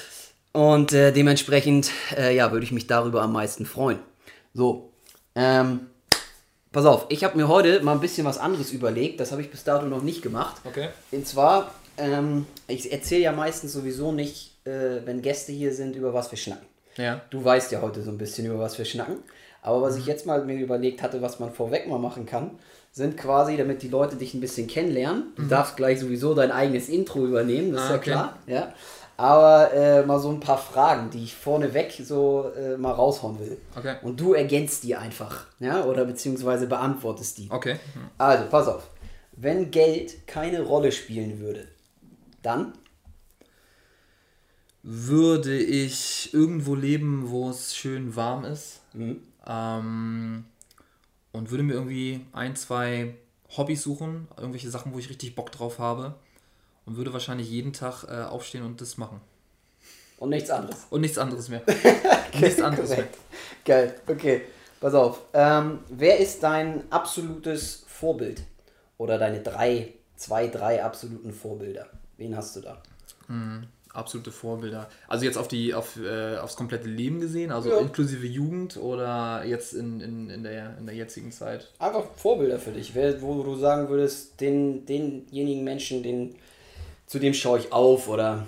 Und 0.52 0.92
äh, 0.92 1.12
dementsprechend, 1.12 1.90
äh, 2.16 2.34
ja, 2.34 2.50
würde 2.50 2.64
ich 2.64 2.72
mich 2.72 2.86
darüber 2.88 3.22
am 3.22 3.32
meisten 3.32 3.66
freuen. 3.66 4.00
So, 4.52 4.90
ähm, 5.36 5.86
pass 6.72 6.84
auf, 6.86 7.06
ich 7.08 7.22
habe 7.22 7.36
mir 7.36 7.46
heute 7.46 7.80
mal 7.82 7.92
ein 7.92 8.00
bisschen 8.00 8.26
was 8.26 8.38
anderes 8.38 8.72
überlegt. 8.72 9.20
Das 9.20 9.30
habe 9.30 9.42
ich 9.42 9.50
bis 9.50 9.62
dato 9.62 9.86
noch 9.86 10.02
nicht 10.02 10.22
gemacht. 10.22 10.56
Okay. 10.64 10.88
Und 11.12 11.26
zwar, 11.26 11.72
ähm, 11.96 12.46
ich 12.66 12.90
erzähle 12.90 13.22
ja 13.22 13.32
meistens 13.32 13.72
sowieso 13.72 14.10
nicht, 14.10 14.56
äh, 14.66 15.04
wenn 15.04 15.22
Gäste 15.22 15.52
hier 15.52 15.72
sind, 15.72 15.94
über 15.94 16.12
was 16.12 16.32
wir 16.32 16.38
schnacken. 16.38 16.66
Ja. 16.96 17.20
Du 17.30 17.44
weißt 17.44 17.72
ja 17.72 17.82
heute 17.82 18.02
so 18.02 18.10
ein 18.10 18.18
bisschen, 18.18 18.46
über 18.46 18.58
was 18.58 18.78
wir 18.78 18.84
schnacken. 18.84 19.18
Aber 19.62 19.82
was 19.82 19.96
ich 19.96 20.06
jetzt 20.06 20.26
mal 20.26 20.44
mir 20.44 20.58
überlegt 20.58 21.02
hatte, 21.02 21.20
was 21.22 21.38
man 21.38 21.52
vorweg 21.52 21.86
mal 21.86 21.98
machen 21.98 22.26
kann, 22.26 22.52
sind 22.92 23.16
quasi, 23.16 23.56
damit 23.56 23.82
die 23.82 23.88
Leute 23.88 24.16
dich 24.16 24.34
ein 24.34 24.40
bisschen 24.40 24.66
kennenlernen. 24.66 25.32
Du 25.36 25.42
mhm. 25.42 25.48
darfst 25.48 25.76
gleich 25.76 26.00
sowieso 26.00 26.34
dein 26.34 26.50
eigenes 26.50 26.88
Intro 26.88 27.24
übernehmen, 27.24 27.72
das 27.72 27.82
ist 27.82 27.86
ah, 27.86 27.90
ja 27.90 27.96
okay. 27.96 28.10
klar. 28.10 28.38
Ja. 28.46 28.74
Aber 29.16 29.72
äh, 29.74 30.02
mal 30.06 30.18
so 30.18 30.30
ein 30.30 30.40
paar 30.40 30.56
Fragen, 30.56 31.10
die 31.10 31.24
ich 31.24 31.34
vorneweg 31.34 31.92
so 32.02 32.50
äh, 32.56 32.78
mal 32.78 32.92
raushauen 32.92 33.38
will. 33.38 33.58
Okay. 33.76 33.96
Und 34.02 34.18
du 34.18 34.32
ergänzt 34.32 34.82
die 34.82 34.96
einfach, 34.96 35.46
ja, 35.58 35.84
oder 35.84 36.06
beziehungsweise 36.06 36.66
beantwortest 36.66 37.36
die. 37.36 37.48
Okay. 37.50 37.74
Mhm. 37.74 38.08
Also, 38.16 38.44
pass 38.50 38.66
auf. 38.66 38.88
Wenn 39.32 39.70
Geld 39.70 40.26
keine 40.26 40.62
Rolle 40.62 40.90
spielen 40.90 41.38
würde, 41.38 41.68
dann 42.42 42.72
würde 44.82 45.58
ich 45.58 46.32
irgendwo 46.32 46.74
leben, 46.74 47.30
wo 47.30 47.50
es 47.50 47.76
schön 47.76 48.16
warm 48.16 48.44
ist. 48.44 48.80
Mhm. 48.94 49.22
Ähm, 49.46 50.44
und 51.32 51.50
würde 51.50 51.62
mir 51.62 51.74
irgendwie 51.74 52.24
ein, 52.32 52.56
zwei 52.56 53.14
Hobbys 53.56 53.82
suchen, 53.82 54.28
irgendwelche 54.36 54.70
Sachen, 54.70 54.92
wo 54.94 54.98
ich 54.98 55.10
richtig 55.10 55.34
Bock 55.34 55.52
drauf 55.52 55.78
habe. 55.78 56.14
Und 56.86 56.96
würde 56.96 57.12
wahrscheinlich 57.12 57.48
jeden 57.50 57.72
Tag 57.72 58.04
äh, 58.04 58.22
aufstehen 58.22 58.64
und 58.64 58.80
das 58.80 58.96
machen. 58.96 59.20
Und 60.18 60.30
nichts 60.30 60.50
anderes. 60.50 60.86
Und 60.90 61.02
nichts 61.02 61.18
anderes 61.18 61.48
mehr. 61.48 61.62
nichts 62.40 62.60
anderes 62.60 62.90
mehr. 62.90 63.08
Geil, 63.64 64.00
okay. 64.06 64.42
Pass 64.80 64.94
auf. 64.94 65.20
Ähm, 65.34 65.80
wer 65.90 66.18
ist 66.18 66.42
dein 66.42 66.90
absolutes 66.90 67.84
Vorbild? 67.86 68.42
Oder 68.96 69.18
deine 69.18 69.40
drei, 69.40 69.94
zwei, 70.16 70.48
drei 70.48 70.82
absoluten 70.82 71.32
Vorbilder? 71.32 71.86
Wen 72.16 72.36
hast 72.36 72.56
du 72.56 72.60
da? 72.60 72.82
Mhm 73.28 73.66
absolute 73.92 74.30
Vorbilder. 74.30 74.88
Also 75.08 75.24
jetzt 75.24 75.36
auf 75.36 75.48
die, 75.48 75.74
auf, 75.74 75.96
äh, 75.96 76.36
aufs 76.36 76.56
komplette 76.56 76.88
Leben 76.88 77.20
gesehen, 77.20 77.50
also 77.50 77.70
ja. 77.70 77.78
inklusive 77.78 78.26
Jugend 78.26 78.76
oder 78.76 79.44
jetzt 79.44 79.72
in, 79.72 80.00
in, 80.00 80.30
in, 80.30 80.42
der, 80.42 80.76
in 80.78 80.86
der 80.86 80.94
jetzigen 80.94 81.32
Zeit? 81.32 81.70
Einfach 81.78 82.04
Vorbilder 82.16 82.58
für 82.58 82.72
dich, 82.72 82.94
wo 82.94 83.42
du 83.42 83.56
sagen 83.56 83.88
würdest, 83.88 84.40
den, 84.40 84.86
denjenigen 84.86 85.64
Menschen, 85.64 86.02
den, 86.02 86.36
zu 87.06 87.18
dem 87.18 87.34
schaue 87.34 87.58
ich 87.58 87.72
auf 87.72 88.08
oder 88.08 88.46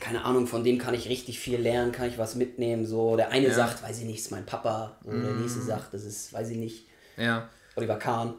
keine 0.00 0.24
Ahnung, 0.24 0.46
von 0.46 0.62
dem 0.62 0.78
kann 0.78 0.94
ich 0.94 1.08
richtig 1.08 1.40
viel 1.40 1.58
lernen, 1.60 1.90
kann 1.92 2.08
ich 2.08 2.18
was 2.18 2.36
mitnehmen. 2.36 2.86
So, 2.86 3.16
der 3.16 3.30
eine 3.30 3.48
ja. 3.48 3.54
sagt, 3.54 3.82
weiß 3.82 3.98
ich 3.98 4.04
nicht, 4.04 4.20
ist 4.20 4.30
mein 4.30 4.46
Papa. 4.46 4.96
Und 5.02 5.20
mm. 5.20 5.24
der 5.24 5.32
nächste 5.34 5.60
sagt, 5.60 5.92
das 5.92 6.04
ist, 6.04 6.32
weiß 6.32 6.50
ich 6.50 6.56
nicht, 6.56 6.86
ja. 7.16 7.48
Oliver 7.74 7.96
Kahn. 7.96 8.34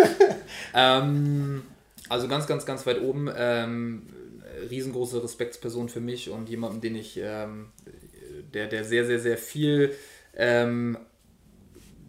ähm, 0.74 1.62
also 2.08 2.26
ganz, 2.26 2.46
ganz, 2.46 2.66
ganz 2.66 2.86
weit 2.86 3.00
oben. 3.00 3.30
Ähm, 3.34 4.02
riesengroße 4.68 5.22
Respektsperson 5.22 5.88
für 5.88 6.00
mich 6.00 6.30
und 6.30 6.48
jemanden, 6.48 6.80
den 6.80 6.96
ich, 6.96 7.18
ähm, 7.22 7.70
der, 8.52 8.66
der 8.66 8.84
sehr, 8.84 9.06
sehr, 9.06 9.20
sehr 9.20 9.38
viel, 9.38 9.94
ähm, 10.36 10.98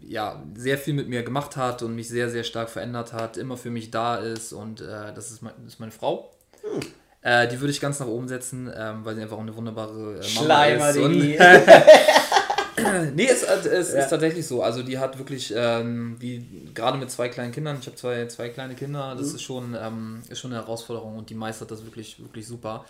ja, 0.00 0.42
sehr 0.54 0.78
viel 0.78 0.94
mit 0.94 1.08
mir 1.08 1.22
gemacht 1.22 1.56
hat 1.56 1.82
und 1.82 1.94
mich 1.94 2.08
sehr, 2.08 2.28
sehr 2.28 2.44
stark 2.44 2.68
verändert 2.70 3.12
hat, 3.12 3.36
immer 3.36 3.56
für 3.56 3.70
mich 3.70 3.90
da 3.90 4.16
ist 4.16 4.52
und 4.52 4.80
äh, 4.80 5.14
das, 5.14 5.30
ist 5.30 5.42
mein, 5.42 5.52
das 5.64 5.74
ist 5.74 5.80
meine 5.80 5.92
Frau. 5.92 6.34
Hm. 6.62 6.80
Äh, 7.22 7.46
die 7.48 7.60
würde 7.60 7.70
ich 7.70 7.80
ganz 7.80 8.00
nach 8.00 8.08
oben 8.08 8.26
setzen, 8.26 8.70
ähm, 8.76 9.04
weil 9.04 9.14
sie 9.14 9.22
einfach 9.22 9.38
eine 9.38 9.54
wunderbare 9.54 10.14
äh, 10.14 10.16
Mama 10.16 10.22
Schleimer 10.22 10.90
ist. 10.90 10.96
Und, 10.98 11.22
nee, 13.14 13.26
es, 13.26 13.42
es 13.42 13.92
ja. 13.92 14.00
ist 14.00 14.10
tatsächlich 14.10 14.46
so. 14.46 14.62
Also 14.62 14.82
die 14.82 14.98
hat 14.98 15.18
wirklich, 15.18 15.52
ähm, 15.56 16.16
wie 16.18 16.44
gerade 16.74 16.98
mit 16.98 17.10
zwei 17.10 17.28
kleinen 17.28 17.52
Kindern, 17.52 17.78
ich 17.80 17.86
habe 17.86 17.96
zwei, 17.96 18.26
zwei 18.26 18.48
kleine 18.48 18.74
Kinder, 18.74 19.14
das 19.16 19.30
mhm. 19.30 19.34
ist, 19.36 19.42
schon, 19.42 19.76
ähm, 19.80 20.22
ist 20.28 20.40
schon 20.40 20.52
eine 20.52 20.62
Herausforderung 20.62 21.16
und 21.16 21.30
die 21.30 21.34
meistert 21.34 21.70
das 21.70 21.84
wirklich, 21.84 22.20
wirklich 22.20 22.46
super. 22.46 22.84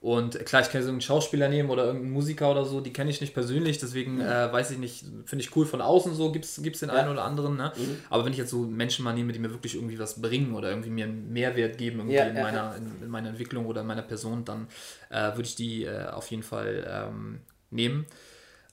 Und 0.00 0.44
klar, 0.46 0.62
ich 0.62 0.70
kann 0.70 0.82
so 0.84 0.90
einen 0.90 1.00
Schauspieler 1.00 1.48
nehmen 1.48 1.70
oder 1.70 1.86
irgendeinen 1.86 2.12
Musiker 2.12 2.52
oder 2.52 2.64
so, 2.64 2.80
die 2.80 2.92
kenne 2.92 3.10
ich 3.10 3.20
nicht 3.20 3.34
persönlich, 3.34 3.78
deswegen 3.78 4.16
mhm. 4.16 4.20
äh, 4.20 4.52
weiß 4.52 4.70
ich 4.70 4.78
nicht, 4.78 5.04
finde 5.24 5.44
ich 5.44 5.56
cool 5.56 5.66
von 5.66 5.80
außen 5.80 6.14
so, 6.14 6.30
gibt 6.30 6.44
es 6.44 6.54
den 6.54 6.88
ja. 6.88 6.94
einen 6.94 7.10
oder 7.10 7.24
anderen. 7.24 7.56
Ne? 7.56 7.72
Mhm. 7.76 7.96
Aber 8.08 8.24
wenn 8.24 8.32
ich 8.32 8.38
jetzt 8.38 8.50
so 8.50 8.60
Menschen 8.60 9.04
mal 9.04 9.12
nehme, 9.12 9.32
die 9.32 9.40
mir 9.40 9.50
wirklich 9.50 9.74
irgendwie 9.74 9.98
was 9.98 10.22
bringen 10.22 10.54
oder 10.54 10.70
irgendwie 10.70 10.90
mir 10.90 11.06
einen 11.06 11.32
Mehrwert 11.32 11.78
geben 11.78 11.98
irgendwie 11.98 12.16
ja, 12.16 12.26
in, 12.26 12.36
ja, 12.36 12.42
meiner, 12.42 12.76
in, 12.76 13.02
in, 13.02 13.10
meiner 13.10 13.30
Entwicklung 13.30 13.66
oder 13.66 13.80
in 13.80 13.88
meiner 13.88 14.02
Person, 14.02 14.44
dann 14.44 14.68
äh, 15.10 15.32
würde 15.32 15.42
ich 15.42 15.56
die 15.56 15.84
äh, 15.84 16.06
auf 16.06 16.30
jeden 16.30 16.44
Fall 16.44 16.86
ähm, 16.88 17.40
nehmen. 17.70 18.06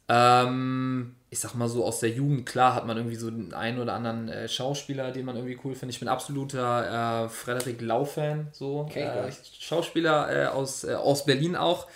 Ähm, 0.07 1.15
ich 1.29 1.39
sag 1.39 1.55
mal 1.55 1.67
so 1.67 1.83
aus 1.83 1.99
der 1.99 2.09
Jugend, 2.09 2.45
klar 2.45 2.75
hat 2.75 2.85
man 2.85 2.95
irgendwie 2.95 3.15
so 3.15 3.29
den 3.29 3.53
einen 3.53 3.79
oder 3.79 3.93
anderen 3.93 4.29
äh, 4.29 4.47
Schauspieler, 4.47 5.11
den 5.11 5.25
man 5.25 5.35
irgendwie 5.35 5.59
cool 5.63 5.73
findet. 5.73 5.95
Ich 5.95 5.99
bin 5.99 6.07
absoluter 6.07 7.25
äh, 7.25 7.29
Frederik 7.29 7.81
Lau-Fan, 7.81 8.47
so. 8.51 8.81
Okay, 8.81 9.03
äh, 9.03 9.31
Schauspieler 9.59 10.43
äh, 10.43 10.47
aus, 10.47 10.83
äh, 10.83 10.93
aus 10.93 11.25
Berlin 11.25 11.55
auch. 11.55 11.87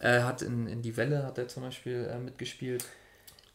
Äh, 0.00 0.20
hat 0.20 0.42
in, 0.42 0.66
in 0.66 0.82
Die 0.82 0.96
Welle 0.96 1.24
hat 1.24 1.38
er 1.38 1.46
zum 1.46 1.62
Beispiel 1.62 2.12
mitgespielt. 2.24 2.84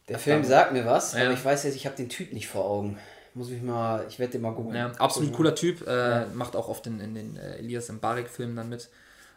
Der 0.08 0.16
hat 0.16 0.22
Film 0.22 0.40
dann, 0.40 0.48
sagt 0.48 0.72
mir 0.72 0.86
was, 0.86 1.12
ja. 1.12 1.24
aber 1.24 1.34
ich 1.34 1.44
weiß 1.44 1.64
jetzt, 1.64 1.76
ich 1.76 1.84
habe 1.84 1.96
den 1.96 2.08
Typ 2.08 2.32
nicht 2.32 2.48
vor 2.48 2.64
Augen. 2.64 2.98
Muss 3.34 3.50
ich 3.50 3.60
mal, 3.60 4.06
ich 4.08 4.18
werde 4.18 4.32
den 4.32 4.40
mal 4.40 4.54
googeln. 4.54 4.74
Ja, 4.74 4.90
absolut 4.98 5.32
cooler 5.34 5.54
Typ, 5.54 5.86
ja. 5.86 6.26
macht 6.32 6.56
auch 6.56 6.68
oft 6.68 6.86
in, 6.86 6.98
in 6.98 7.14
den 7.14 7.36
Elias 7.36 7.92
Mbarek-Filmen 7.92 8.56
dann 8.56 8.70
mit. 8.70 8.88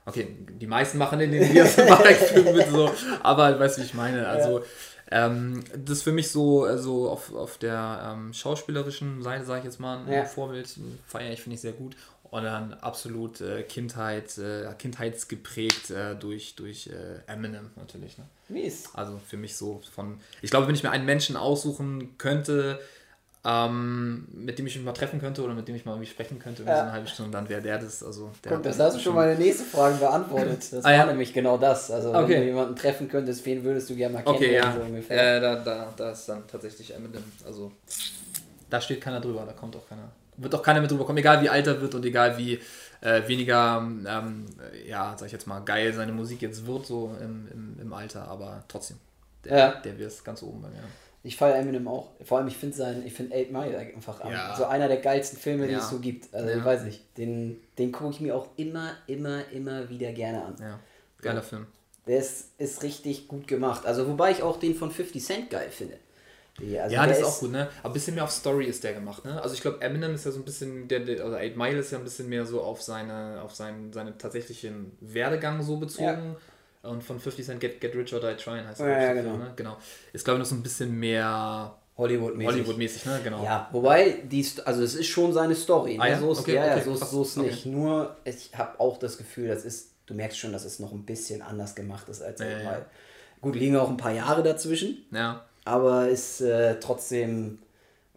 Okay, 0.06 0.36
die 0.50 0.68
meisten 0.68 0.98
machen 0.98 1.20
in 1.20 1.32
den 1.32 1.50
Videos 1.50 1.78
mit 2.56 2.70
so, 2.70 2.92
aber 3.22 3.60
weißt 3.60 3.78
du, 3.78 3.82
wie 3.82 3.86
ich 3.86 3.94
meine? 3.94 4.28
Also, 4.28 4.60
ja. 4.60 5.28
ähm, 5.28 5.64
das 5.78 6.00
ist 6.00 6.04
für 6.04 6.12
mich 6.12 6.30
so 6.30 6.64
also 6.64 7.10
auf, 7.10 7.34
auf 7.36 7.58
der 7.60 8.14
ähm, 8.14 8.34
schauspielerischen 8.34 9.22
Seite, 9.22 9.46
sage 9.46 9.60
ich 9.60 9.66
jetzt 9.66 9.80
mal, 9.80 10.00
ein 10.00 10.12
ja. 10.12 10.26
Vorbild, 10.26 10.68
feiere 11.06 11.34
ich, 11.34 11.42
finde 11.42 11.56
ich 11.56 11.62
sehr 11.62 11.74
gut. 11.74 11.96
Und 12.32 12.44
dann 12.44 12.74
absolut 12.76 13.42
äh, 13.42 13.62
Kindheit, 13.64 14.38
äh, 14.38 14.74
kindheitsgeprägt 14.80 15.92
äh, 15.92 16.16
durch, 16.16 16.56
durch 16.56 16.88
äh, 16.88 17.30
Eminem 17.30 17.72
natürlich. 17.76 18.18
Ne? 18.18 18.24
Mies. 18.48 18.90
Also 18.94 19.20
für 19.28 19.36
mich 19.36 19.58
so 19.58 19.82
von. 19.94 20.18
Ich 20.42 20.50
glaube, 20.50 20.66
wenn 20.68 20.74
ich 20.74 20.82
mir 20.82 20.92
einen 20.92 21.06
Menschen 21.06 21.36
aussuchen 21.36 22.18
könnte, 22.18 22.80
ähm, 23.44 24.28
mit 24.34 24.60
dem 24.60 24.68
ich 24.68 24.76
mich 24.76 24.86
mal 24.86 24.92
treffen 24.92 25.20
könnte 25.20 25.44
oder 25.44 25.54
mit 25.54 25.68
dem 25.68 25.76
ich 25.76 25.86
mal 25.86 25.94
irgendwie 25.94 26.10
sprechen 26.10 26.38
könnte, 26.38 26.64
ja. 26.64 26.76
so 26.76 26.82
eine 26.82 26.92
halbe 26.92 27.08
Stunde, 27.08 27.32
dann 27.32 27.50
wäre 27.50 27.62
der 27.62 27.80
das. 27.80 28.04
Also 28.04 28.32
der 28.44 28.52
Guck, 28.54 28.64
das 28.64 28.80
hast 28.80 28.98
du 28.98 29.00
schon 29.00 29.16
meine 29.16 29.36
nächste 29.36 29.64
Frage 29.64 29.96
beantwortet. 29.96 30.72
Das 30.72 30.86
ah, 30.86 30.90
war 30.90 30.94
ja? 30.94 31.06
nämlich 31.06 31.34
genau 31.34 31.58
das. 31.58 31.90
Also 31.90 32.10
okay. 32.10 32.30
wenn 32.30 32.42
du 32.42 32.46
jemanden 32.48 32.76
treffen 32.76 33.10
könntest, 33.10 33.46
wen 33.46 33.64
würdest 33.64 33.90
du 33.90 33.96
gerne 33.96 34.16
mal 34.16 34.24
kennenlernen? 34.24 34.70
Okay, 34.70 34.80
ja. 34.80 34.86
So 34.86 34.88
ungefähr. 34.88 35.38
Äh, 35.38 35.42
da, 35.42 35.56
da, 35.56 35.94
da 35.96 36.12
ist 36.12 36.30
dann 36.30 36.48
tatsächlich 36.48 36.94
Eminem. 36.94 37.24
Also 37.46 37.72
da 38.70 38.80
steht 38.80 39.02
keiner 39.02 39.20
drüber, 39.20 39.44
da 39.46 39.54
kommt 39.54 39.76
auch 39.76 39.88
keiner 39.88 40.12
wird 40.38 40.56
auch 40.56 40.64
keiner 40.64 40.82
mit 40.82 40.90
drüber 40.90 41.06
kommen, 41.06 41.20
egal 41.20 41.42
wie 41.42 41.50
alt 41.50 41.68
er 41.68 41.82
wird 41.82 41.94
und 41.94 42.06
egal 42.06 42.38
wie 42.38 42.60
äh, 43.02 43.28
weniger, 43.28 43.78
ähm, 43.78 44.46
ja, 44.88 45.16
sag 45.18 45.28
ich 45.28 45.32
jetzt 45.32 45.48
mal, 45.48 45.60
geil 45.62 45.94
seine 45.94 46.12
Musik 46.12 46.42
jetzt 46.42 46.66
wird, 46.66 46.86
so 46.86 47.16
im, 47.22 47.48
im, 47.52 47.78
im 47.80 47.94
Alter, 47.94 48.28
aber 48.28 48.64
trotzdem, 48.68 48.98
der, 49.44 49.58
ja. 49.58 49.72
der 49.82 49.98
wird 49.98 50.12
es 50.12 50.24
ganz 50.24 50.42
oben 50.44 50.62
bei 50.62 50.70
mir. 50.70 50.84
Ich 51.24 51.38
feiere 51.38 51.58
Eminem 51.58 51.88
auch. 51.88 52.10
Vor 52.24 52.40
allem, 52.40 52.48
ich 52.48 52.58
finde 52.58 52.76
sein, 52.76 53.04
ich 53.06 53.14
finde 53.14 53.36
8 53.36 53.52
Mile 53.52 53.78
einfach 53.78 54.28
ja. 54.30 54.56
so 54.56 54.66
einer 54.66 54.88
der 54.88 54.98
geilsten 54.98 55.38
Filme, 55.38 55.68
die 55.68 55.74
ja. 55.74 55.80
es 55.80 55.90
so 55.90 56.00
gibt. 56.00 56.34
Also, 56.34 56.50
ja. 56.50 56.58
ich 56.58 56.66
weiß 56.66 56.84
nicht, 56.84 57.18
den, 57.18 57.62
den 57.78 57.92
gucke 57.92 58.12
ich 58.12 58.22
mir 58.22 58.36
auch 58.36 58.48
immer, 58.58 58.94
immer, 59.08 59.48
immer 59.52 59.88
wieder 59.90 60.12
gerne 60.14 60.44
an. 60.44 60.56
Ja, 60.60 60.80
geiler 61.22 61.44
Film. 61.44 61.68
Der 62.08 62.18
ist, 62.18 62.50
ist 62.58 62.82
richtig 62.82 63.28
gut 63.28 63.48
gemacht. 63.48 63.86
Also, 63.86 64.08
wobei 64.08 64.32
ich 64.32 64.42
auch 64.42 64.58
den 64.58 64.74
von 64.74 64.90
50 64.90 65.24
Cent 65.24 65.50
geil 65.52 65.70
finde. 65.70 65.98
Also 66.60 66.96
ja, 66.96 67.08
das 67.08 67.20
ist 67.20 67.24
auch 67.24 67.40
gut, 67.40 67.52
ne? 67.52 67.70
Aber 67.80 67.90
ein 67.90 67.94
bisschen 67.94 68.14
mehr 68.16 68.24
auf 68.24 68.32
Story 68.32 68.66
ist 68.66 68.84
der 68.84 68.94
gemacht, 68.94 69.24
ne? 69.26 69.42
Also 69.42 69.56
ich 69.56 69.62
glaube, 69.62 69.82
Eminem 69.82 70.14
ist 70.14 70.26
ja 70.26 70.32
so 70.32 70.40
ein 70.40 70.46
bisschen, 70.46 70.88
der, 70.88 71.00
der, 71.00 71.24
also 71.24 71.38
8 71.38 71.56
Mile 71.56 71.80
ist 71.80 71.92
ja 71.92 71.98
ein 71.98 72.04
bisschen 72.04 72.30
mehr 72.30 72.46
so 72.46 72.62
auf 72.62 72.82
seine, 72.82 73.42
auf 73.42 73.56
seinen, 73.56 73.94
seinen 73.94 74.18
tatsächlichen 74.18 74.92
Werdegang 75.00 75.64
so 75.64 75.78
bezogen. 75.78 76.34
Ja. 76.34 76.36
Und 76.84 77.04
von 77.04 77.20
50 77.20 77.46
Cent 77.46 77.60
Get, 77.60 77.80
Get 77.80 77.96
Rich 77.96 78.14
or 78.14 78.20
Die 78.20 78.36
Trying 78.36 78.66
heißt 78.66 78.80
das. 78.80 78.88
Ja, 78.88 79.02
ja, 79.02 79.14
genau. 79.14 79.38
Ne? 79.38 79.54
genau. 79.56 79.78
Ist 80.14 80.26
glaube 80.26 80.38
ich 80.38 80.40
noch 80.40 80.50
so 80.50 80.56
ein 80.56 80.64
bisschen 80.64 80.98
mehr 81.00 81.76
Hollywood-mäßig. 81.98 82.54
Hollywood-mäßig, 82.54 83.06
ne? 83.06 83.20
Genau. 83.24 83.44
Ja, 83.44 83.70
wobei, 83.72 84.24
die, 84.24 84.46
also 84.66 84.82
es 84.82 84.96
ist 84.96 85.08
schon 85.08 85.32
seine 85.34 85.54
Story. 85.54 85.98
Ne? 85.98 86.04
Ah, 86.04 86.08
ja? 86.08 86.20
So 86.20 86.32
ist, 86.32 86.40
okay, 86.40 86.56
ja, 86.56 86.76
okay, 86.76 86.82
so, 86.84 86.94
ist, 86.94 87.12
so 87.12 87.22
ist 87.22 87.38
okay. 87.38 87.48
nicht. 87.48 87.66
Nur, 87.68 88.16
ich 88.24 88.52
habe 88.58 88.80
auch 88.80 88.98
das 88.98 89.18
Gefühl, 89.18 89.50
das 89.50 89.64
ist, 89.66 89.92
du 90.08 90.16
merkst 90.16 90.40
schon, 90.40 90.52
dass 90.52 90.66
es 90.66 90.80
noch 90.80 90.92
ein 90.92 91.06
bisschen 91.06 91.42
anders 91.42 91.76
gemacht 91.76 92.10
ist 92.10 92.22
als 92.24 92.40
ja, 92.40 92.48
ja. 92.48 92.86
Gut, 93.42 93.56
liegen 93.56 93.76
auch 93.76 93.90
ein 93.90 93.98
paar 93.98 94.14
Jahre 94.14 94.42
dazwischen. 94.42 95.06
Ja 95.12 95.46
aber 95.66 96.10
ist 96.10 96.42
äh, 96.42 96.80
trotzdem, 96.80 97.60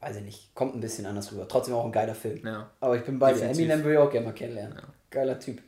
weiß 0.00 0.16
ich 0.16 0.23
nicht, 0.23 0.54
kommt 0.54 0.75
ein 0.75 0.80
bisschen 0.80 1.06
anders 1.06 1.33
rüber. 1.33 1.47
Trotzdem 1.49 1.75
auch 1.75 1.85
ein 1.85 1.92
geiler 1.92 2.14
Film. 2.14 2.40
Ja. 2.44 2.71
Aber 2.80 2.97
ich 2.97 3.04
bin 3.04 3.18
bei 3.18 3.33
dir. 3.33 3.44
Eminem 3.44 3.85
will 3.85 3.92
ich 3.92 3.99
auch 3.99 4.11
gerne 4.11 4.26
mal 4.26 4.33
kennenlernen. 4.33 4.76
Ja. 4.76 4.83
Geiler 5.11 5.38
Typ. 5.38 5.61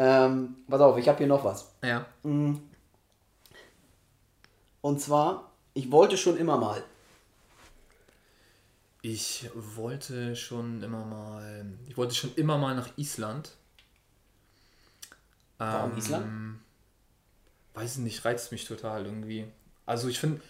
Ähm, 0.00 0.54
pass 0.68 0.80
auf, 0.80 0.96
ich 0.96 1.08
habe 1.08 1.18
hier 1.18 1.26
noch 1.26 1.44
was. 1.44 1.72
Ja. 1.82 2.06
Mm. 2.22 2.54
Und 4.80 5.00
zwar, 5.00 5.50
ich 5.74 5.90
wollte 5.90 6.16
schon 6.16 6.36
immer 6.36 6.56
mal. 6.56 6.84
Ich 9.02 9.50
wollte 9.54 10.36
schon 10.36 10.84
immer 10.84 11.04
mal. 11.04 11.66
Ich 11.88 11.96
wollte 11.96 12.14
schon 12.14 12.32
immer 12.36 12.58
mal 12.58 12.76
nach 12.76 12.96
Island. 12.96 13.50
Warum 15.58 15.90
ähm, 15.90 15.98
Island? 15.98 16.60
Weiß 17.74 17.96
ich 17.96 18.02
nicht, 18.04 18.24
reizt 18.24 18.52
mich 18.52 18.66
total 18.66 19.04
irgendwie. 19.04 19.50
Also 19.84 20.06
ich 20.06 20.20
finde, 20.20 20.40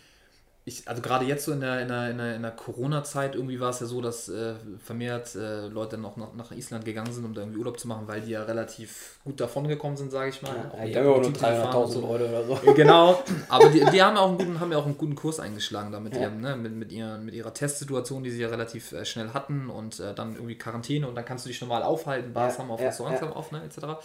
ich, 0.68 0.86
also 0.86 1.02
gerade 1.02 1.24
jetzt 1.24 1.44
so 1.44 1.52
in 1.52 1.60
der, 1.60 1.80
in 1.80 1.88
der, 1.88 2.10
in 2.10 2.18
der, 2.18 2.36
in 2.36 2.42
der 2.42 2.50
Corona-Zeit 2.50 3.34
irgendwie 3.34 3.58
war 3.58 3.70
es 3.70 3.80
ja 3.80 3.86
so, 3.86 4.00
dass 4.00 4.28
äh, 4.28 4.54
vermehrt 4.84 5.34
äh, 5.34 5.66
Leute 5.66 5.98
auch 6.04 6.16
nach, 6.16 6.34
nach 6.34 6.52
Island 6.52 6.84
gegangen 6.84 7.12
sind, 7.12 7.24
um 7.24 7.34
da 7.34 7.40
irgendwie 7.40 7.58
Urlaub 7.58 7.80
zu 7.80 7.88
machen, 7.88 8.06
weil 8.06 8.20
die 8.20 8.32
ja 8.32 8.42
relativ 8.44 9.18
gut 9.24 9.40
davon 9.40 9.66
gekommen 9.66 9.96
sind, 9.96 10.12
sage 10.12 10.30
ich 10.30 10.42
mal. 10.42 10.54
Ja, 10.54 10.78
ja, 10.78 10.86
die 10.86 10.96
haben 10.96 11.06
ja 11.06 11.20
nur 11.20 11.30
300.000 11.30 11.86
so. 11.88 12.00
Leute 12.02 12.28
oder 12.28 12.44
so. 12.44 12.72
Genau, 12.74 13.22
aber 13.48 13.70
die, 13.70 13.84
die 13.84 14.02
haben, 14.02 14.16
auch 14.16 14.28
einen 14.28 14.38
guten, 14.38 14.60
haben 14.60 14.70
ja 14.70 14.78
auch 14.78 14.86
einen 14.86 14.98
guten 14.98 15.14
Kurs 15.14 15.40
eingeschlagen 15.40 15.90
damit, 15.90 16.14
ja. 16.14 16.22
ihrem, 16.22 16.40
ne, 16.40 16.54
mit, 16.54 16.72
mit, 16.74 16.92
ihren, 16.92 17.24
mit 17.24 17.34
ihrer 17.34 17.54
Testsituation, 17.54 18.22
die 18.22 18.30
sie 18.30 18.42
ja 18.42 18.48
relativ 18.48 18.92
äh, 18.92 19.04
schnell 19.04 19.30
hatten 19.30 19.70
und 19.70 19.98
äh, 20.00 20.14
dann 20.14 20.34
irgendwie 20.34 20.58
Quarantäne 20.58 21.08
und 21.08 21.14
dann 21.14 21.24
kannst 21.24 21.46
du 21.46 21.48
dich 21.48 21.60
normal 21.60 21.82
aufhalten, 21.82 22.32
Bars 22.32 22.54
ja, 22.54 22.62
haben 22.62 22.70
auf, 22.70 22.80
Restaurants 22.80 23.22
haben 23.22 23.32
auf, 23.32 23.50
ne, 23.52 23.62
etc. 23.64 23.98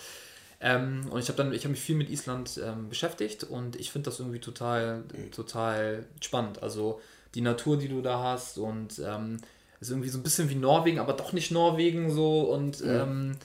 Ähm, 0.65 1.07
und 1.11 1.19
ich 1.19 1.27
habe 1.27 1.35
dann, 1.35 1.51
ich 1.51 1.65
habe 1.65 1.71
mich 1.71 1.81
viel 1.81 1.97
mit 1.97 2.09
Island 2.09 2.57
ähm, 2.63 2.87
beschäftigt 2.87 3.43
und 3.43 3.75
ich 3.75 3.91
finde 3.91 4.09
das 4.09 4.19
irgendwie 4.21 4.39
total, 4.39 5.03
total 5.35 6.05
spannend. 6.21 6.63
Also 6.63 7.01
die 7.35 7.41
Natur, 7.41 7.77
die 7.77 7.89
du 7.89 8.01
da 8.01 8.23
hast 8.23 8.57
und 8.57 8.97
ähm, 8.99 9.41
ist 9.81 9.89
irgendwie 9.89 10.07
so 10.07 10.17
ein 10.17 10.23
bisschen 10.23 10.49
wie 10.49 10.55
Norwegen, 10.55 10.99
aber 10.99 11.13
doch 11.13 11.33
nicht 11.33 11.51
Norwegen 11.51 12.09
so 12.11 12.43
und 12.43 12.81
mhm. 12.81 12.89
ähm, 12.89 13.37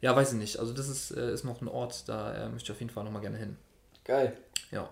ja, 0.00 0.16
weiß 0.16 0.32
ich 0.32 0.38
nicht. 0.38 0.58
Also 0.58 0.72
das 0.72 0.88
ist, 0.88 1.12
äh, 1.12 1.32
ist 1.32 1.44
noch 1.44 1.62
ein 1.62 1.68
Ort, 1.68 2.08
da 2.08 2.34
äh, 2.34 2.48
möchte 2.48 2.66
ich 2.66 2.72
auf 2.72 2.80
jeden 2.80 2.92
Fall 2.92 3.04
nochmal 3.04 3.22
gerne 3.22 3.38
hin. 3.38 3.56
Geil. 4.04 4.36
Ja. 4.72 4.90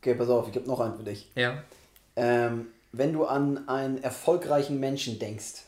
Okay, 0.00 0.14
pass 0.14 0.28
auf, 0.28 0.48
ich 0.48 0.54
habe 0.54 0.68
noch 0.68 0.78
einen 0.78 0.96
für 0.96 1.02
dich. 1.02 1.28
Ja. 1.34 1.64
Ähm, 2.14 2.68
wenn 2.92 3.12
du 3.12 3.24
an 3.24 3.66
einen 3.68 4.00
erfolgreichen 4.04 4.78
Menschen 4.78 5.18
denkst, 5.18 5.64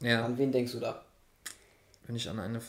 ja. 0.00 0.24
an 0.24 0.38
wen 0.38 0.52
denkst 0.52 0.72
du 0.72 0.80
da? 0.80 1.04
Wenn 2.06 2.16
ich 2.16 2.30
an 2.30 2.38
eine 2.38 2.62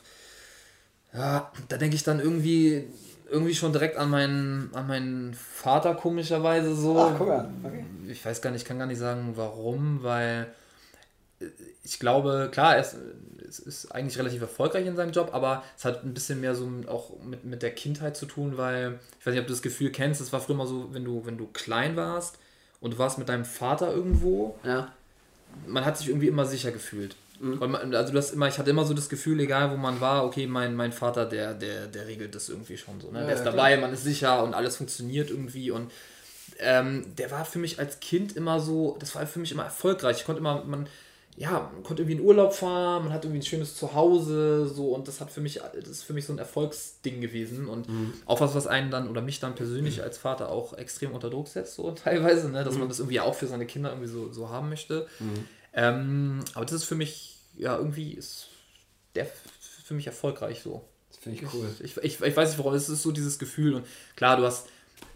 ja, 1.16 1.52
da 1.68 1.78
denke 1.78 1.96
ich 1.96 2.04
dann 2.04 2.20
irgendwie, 2.20 2.88
irgendwie 3.30 3.56
schon 3.56 3.72
direkt 3.72 3.98
an 3.98 4.10
meinen, 4.10 4.70
an 4.74 4.88
meinen 4.88 5.34
Vater, 5.34 5.96
komischerweise 5.96 6.76
so. 6.76 7.00
Ach, 7.00 7.16
guck 7.18 7.28
mal. 7.28 7.50
Okay. 7.64 7.86
Ich 8.08 8.24
weiß 8.26 8.42
gar 8.42 8.52
nicht, 8.52 8.62
ich 8.62 8.68
kann 8.68 8.80
gar 8.80 8.88
nicht 8.88 9.00
sagen, 9.00 9.34
warum, 9.36 10.04
weil 10.04 10.48
äh, 11.40 11.46
ich 11.84 12.00
glaube, 12.00 12.50
klar, 12.52 12.76
er 12.76 12.82
ist, 12.82 12.98
es 13.48 13.60
ist 13.60 13.92
eigentlich 13.92 14.18
relativ 14.18 14.42
erfolgreich 14.42 14.86
in 14.86 14.96
seinem 14.96 15.12
Job, 15.12 15.30
aber 15.34 15.64
es 15.78 15.86
hat 15.86 16.04
ein 16.04 16.14
bisschen 16.14 16.42
mehr 16.42 16.56
so 16.56 16.70
auch 16.88 17.12
mit, 17.24 17.46
mit 17.46 17.62
der 17.62 17.72
Kindheit 17.72 18.18
zu 18.18 18.26
tun, 18.26 18.58
weil 18.58 19.00
ich 19.20 19.26
weiß 19.26 19.34
nicht, 19.34 19.42
ob 19.42 19.48
du 19.48 19.54
das 19.54 19.62
Gefühl 19.62 19.92
kennst, 19.92 20.22
es 20.22 20.34
war 20.34 20.42
früher 20.42 20.56
mal 20.56 20.68
so, 20.68 20.94
wenn 20.94 21.06
du, 21.06 21.26
wenn 21.26 21.38
du 21.38 21.48
klein 21.48 21.96
warst 21.96 22.38
und 22.82 22.94
du 22.94 22.98
warst 22.98 23.18
mit 23.18 23.30
deinem 23.30 23.46
Vater 23.46 23.94
irgendwo, 23.94 24.58
ja. 24.64 24.92
man 25.68 25.86
hat 25.86 25.98
sich 25.98 26.10
irgendwie 26.10 26.28
immer 26.28 26.46
sicher 26.46 26.72
gefühlt. 26.72 27.16
Mhm. 27.40 27.94
Also 27.94 28.14
das 28.14 28.32
immer, 28.32 28.48
ich 28.48 28.58
hatte 28.58 28.70
immer 28.70 28.86
so 28.86 28.94
das 28.94 29.10
Gefühl, 29.10 29.40
egal 29.40 29.72
wo 29.72 29.78
man 29.78 30.00
war, 30.02 30.26
okay, 30.26 30.48
mein, 30.48 30.76
mein 30.76 30.92
Vater, 30.92 31.26
der, 31.26 31.54
der, 31.54 31.88
der 31.88 32.08
regelt 32.08 32.36
das 32.36 32.50
irgendwie 32.50 32.78
schon 32.78 33.00
so. 33.00 33.12
Ne? 33.12 33.20
Ja, 33.20 33.26
der 33.26 33.36
ist 33.36 33.46
ja, 33.46 33.52
dabei, 33.52 33.78
man 33.78 33.94
ist 33.94 34.04
sicher 34.04 34.44
und 34.44 34.54
alles 34.54 34.78
funktioniert 34.78 35.30
irgendwie. 35.30 35.72
Und 35.72 35.92
ähm, 36.60 37.16
der 37.18 37.32
war 37.32 37.46
für 37.46 37.60
mich 37.60 37.80
als 37.80 38.00
Kind 38.00 38.36
immer 38.36 38.60
so, 38.60 38.98
das 39.00 39.16
war 39.16 39.26
für 39.28 39.40
mich 39.40 39.52
immer 39.52 39.64
erfolgreich. 39.64 40.18
Ich 40.18 40.26
konnte 40.26 40.40
immer, 40.40 40.64
man, 40.64 40.88
ja, 41.38 41.70
man 41.74 41.84
konnte 41.84 42.04
irgendwie 42.04 42.20
in 42.20 42.26
Urlaub 42.26 42.54
fahren, 42.54 43.04
man 43.04 43.14
hat 43.14 43.26
irgendwie 43.26 43.40
ein 43.40 43.46
schönes 43.46 43.76
Zuhause, 43.76 44.68
so 44.68 44.94
und 44.96 45.08
das 45.08 45.20
hat 45.20 45.32
für 45.32 45.42
mich, 45.42 45.60
das 45.74 45.90
ist 45.90 46.04
für 46.04 46.14
mich 46.14 46.26
so 46.26 46.32
ein 46.32 46.40
Erfolgsding 46.40 47.20
gewesen 47.20 47.68
und 47.68 47.90
mhm. 47.90 48.14
auch 48.26 48.40
was, 48.40 48.56
was 48.56 48.68
einen 48.68 48.90
dann 48.90 49.10
oder 49.10 49.22
mich 49.22 49.42
dann 49.42 49.54
persönlich 49.54 49.98
mhm. 49.98 50.04
als 50.04 50.18
Vater 50.18 50.50
auch 50.50 50.78
extrem 50.78 51.12
unter 51.12 51.30
Druck 51.30 51.50
setzt, 51.50 51.76
so 51.76 51.92
teilweise, 52.04 52.50
ne, 52.50 52.64
dass 52.64 52.76
mhm. 52.76 52.82
man 52.82 52.90
das 52.90 53.00
irgendwie 53.00 53.20
auch 53.20 53.36
für 53.36 53.48
seine 53.48 53.66
Kinder 53.66 53.90
irgendwie 53.90 54.08
so, 54.08 54.32
so 54.32 54.50
haben 54.50 54.70
möchte. 54.70 55.08
Ähm, 55.76 56.40
aber 56.54 56.66
das 56.66 56.74
ist 56.74 56.84
für 56.86 56.96
mich, 56.96 57.38
ja, 57.58 57.78
irgendwie 57.78 58.14
ist 58.14 58.48
der 59.14 59.28
für 59.84 59.94
mich 59.94 60.08
erfolgreich 60.08 60.62
so. 60.62 60.84
Das 61.10 61.20
finde 61.20 61.40
ich 61.40 61.54
cool. 61.54 61.68
Ich, 61.84 61.98
ich, 61.98 62.22
ich, 62.22 62.38
weiß 62.38 62.50
nicht 62.50 62.58
warum, 62.58 62.74
es 62.74 62.90
ist 62.90 63.04
so 63.04 63.12
dieses 63.12 63.38
Gefühl 63.38 63.76
und 63.76 63.86
klar, 64.16 64.38
du 64.38 64.44
hast 64.44 64.68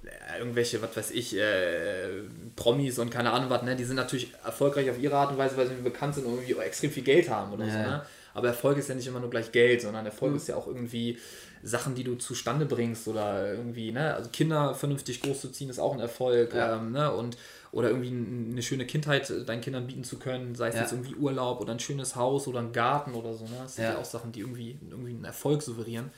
äh, 0.04 0.40
irgendwelche, 0.40 0.82
was 0.82 0.96
weiß 0.96 1.12
ich, 1.12 1.36
äh, 1.38 2.24
Promis 2.56 3.00
und 3.00 3.10
keine 3.10 3.32
Ahnung 3.32 3.50
was, 3.50 3.64
ne, 3.64 3.76
die 3.76 3.86
sind 3.86 3.96
natürlich 3.96 4.34
erfolgreich 4.46 4.90
auf 4.90 5.00
ihre 5.00 5.16
Art 5.16 5.32
und 5.32 5.38
Weise, 5.38 5.58
weil 5.58 5.68
sie 5.68 5.76
bekannt 5.76 6.16
sind 6.16 6.26
und 6.26 6.36
irgendwie 6.36 6.62
extrem 6.62 6.92
viel 6.92 7.04
Geld 7.04 7.30
haben 7.30 7.54
oder 7.54 7.66
ja. 7.66 7.72
so, 7.72 7.78
ne? 7.80 8.06
Aber 8.34 8.48
Erfolg 8.48 8.78
ist 8.78 8.88
ja 8.88 8.96
nicht 8.96 9.08
immer 9.08 9.20
nur 9.20 9.32
gleich 9.32 9.52
Geld, 9.52 9.82
sondern 9.82 10.06
Erfolg 10.06 10.32
mhm. 10.32 10.38
ist 10.38 10.48
ja 10.48 10.56
auch 10.56 10.68
irgendwie 10.68 11.18
Sachen, 11.64 11.96
die 11.96 12.04
du 12.04 12.16
zustande 12.16 12.66
bringst 12.66 13.08
oder 13.08 13.52
irgendwie, 13.52 13.92
ne, 13.92 14.14
also 14.14 14.30
Kinder 14.30 14.76
vernünftig 14.76 15.22
großzuziehen 15.22 15.70
ist 15.70 15.80
auch 15.80 15.94
ein 15.94 16.00
Erfolg, 16.00 16.54
ja. 16.54 16.78
ähm, 16.78 16.92
ne, 16.92 17.12
und 17.12 17.38
oder 17.72 17.90
irgendwie 17.90 18.10
eine 18.10 18.62
schöne 18.62 18.86
Kindheit 18.86 19.30
äh, 19.30 19.46
deinen 19.46 19.62
Kindern 19.62 19.88
bieten 19.88 20.04
zu 20.04 20.18
können, 20.18 20.56
sei 20.56 20.70
es 20.70 20.76
ja. 20.76 20.82
jetzt 20.82 20.92
irgendwie 20.92 21.16
Urlaub 21.16 21.62
oder 21.62 21.74
ein 21.74 21.80
schönes 21.80 22.16
Haus 22.16 22.48
oder 22.48 22.60
ein 22.60 22.72
Garten 22.72 23.14
oder 23.14 23.34
so. 23.34 23.46
Ne? 23.46 23.52
Das 23.62 23.76
sind 23.76 23.84
ja. 23.84 23.94
ja 23.94 23.98
auch 24.00 24.06
Sachen, 24.06 24.32
die 24.32 24.42
irgendwie, 24.42 24.78
irgendwie 24.90 25.12
einen 25.12 25.26
Erfolg 25.26 25.62
suggerieren. 25.62 26.12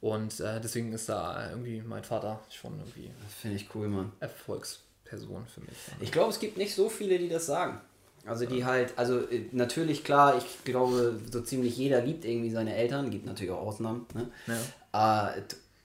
Und 0.00 0.40
äh, 0.40 0.60
deswegen 0.60 0.92
ist 0.92 1.08
da 1.08 1.50
irgendwie 1.50 1.80
mein 1.80 2.02
Vater 2.02 2.40
schon 2.50 2.78
irgendwie. 2.78 3.10
Finde 3.40 3.56
ich 3.56 3.68
cool, 3.74 3.88
Mann. 3.88 4.12
Erfolgsperson 4.18 5.46
für 5.46 5.60
mich. 5.60 5.70
Ja. 5.70 5.94
Ich 6.00 6.10
glaube, 6.10 6.30
es 6.30 6.40
gibt 6.40 6.56
nicht 6.56 6.74
so 6.74 6.88
viele, 6.88 7.18
die 7.18 7.28
das 7.28 7.46
sagen. 7.46 7.80
Also 8.24 8.46
die 8.46 8.64
halt, 8.64 8.92
also 8.96 9.20
äh, 9.28 9.46
natürlich 9.50 10.04
klar, 10.04 10.38
ich 10.38 10.64
glaube, 10.64 11.20
so 11.30 11.40
ziemlich 11.40 11.76
jeder 11.76 12.00
liebt 12.00 12.24
irgendwie 12.24 12.50
seine 12.50 12.74
Eltern, 12.74 13.10
gibt 13.10 13.26
natürlich 13.26 13.52
auch 13.52 13.66
Ausnahmen. 13.66 14.06
Ne? 14.14 14.30
Ja. 14.92 15.28
Äh, 15.30 15.42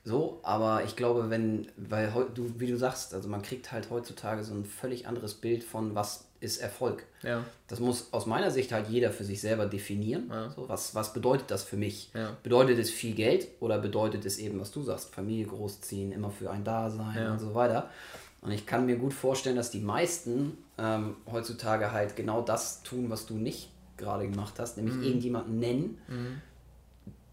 So, 0.07 0.39
aber 0.41 0.85
ich 0.85 0.95
glaube, 0.95 1.29
wenn, 1.29 1.67
weil 1.75 2.09
du, 2.33 2.49
wie 2.59 2.67
du 2.67 2.77
sagst, 2.77 3.13
also 3.13 3.27
man 3.27 3.41
kriegt 3.41 3.73
halt 3.73 3.89
heutzutage 3.89 4.41
so 4.45 4.53
ein 4.53 4.63
völlig 4.63 5.05
anderes 5.05 5.33
Bild 5.33 5.65
von, 5.65 5.95
was 5.95 6.29
ist 6.39 6.59
Erfolg. 6.59 7.03
Ja. 7.23 7.43
Das 7.67 7.81
muss 7.81 8.13
aus 8.13 8.25
meiner 8.25 8.49
Sicht 8.49 8.71
halt 8.71 8.87
jeder 8.87 9.11
für 9.11 9.25
sich 9.25 9.41
selber 9.41 9.65
definieren. 9.65 10.29
Ja. 10.29 10.49
So, 10.49 10.69
was, 10.69 10.95
was 10.95 11.11
bedeutet 11.11 11.51
das 11.51 11.65
für 11.65 11.75
mich? 11.75 12.09
Ja. 12.13 12.37
Bedeutet 12.41 12.79
es 12.79 12.89
viel 12.89 13.15
Geld 13.15 13.49
oder 13.59 13.79
bedeutet 13.79 14.25
es 14.25 14.37
eben, 14.37 14.61
was 14.61 14.71
du 14.71 14.81
sagst, 14.81 15.13
Familie 15.13 15.47
großziehen, 15.47 16.13
immer 16.13 16.31
für 16.31 16.51
ein 16.51 16.63
Dasein 16.63 17.29
und 17.31 17.39
so 17.39 17.53
weiter? 17.53 17.89
Und 18.39 18.53
ich 18.53 18.65
kann 18.65 18.85
mir 18.85 18.95
gut 18.95 19.13
vorstellen, 19.13 19.57
dass 19.57 19.71
die 19.71 19.81
meisten 19.81 20.57
ähm, 20.77 21.17
heutzutage 21.29 21.91
halt 21.91 22.15
genau 22.15 22.41
das 22.41 22.81
tun, 22.81 23.09
was 23.09 23.25
du 23.25 23.33
nicht 23.33 23.71
gerade 23.97 24.29
gemacht 24.29 24.53
hast, 24.57 24.77
nämlich 24.77 24.95
mhm. 24.95 25.03
irgendjemanden 25.03 25.59
nennen, 25.59 25.97
mhm 26.07 26.41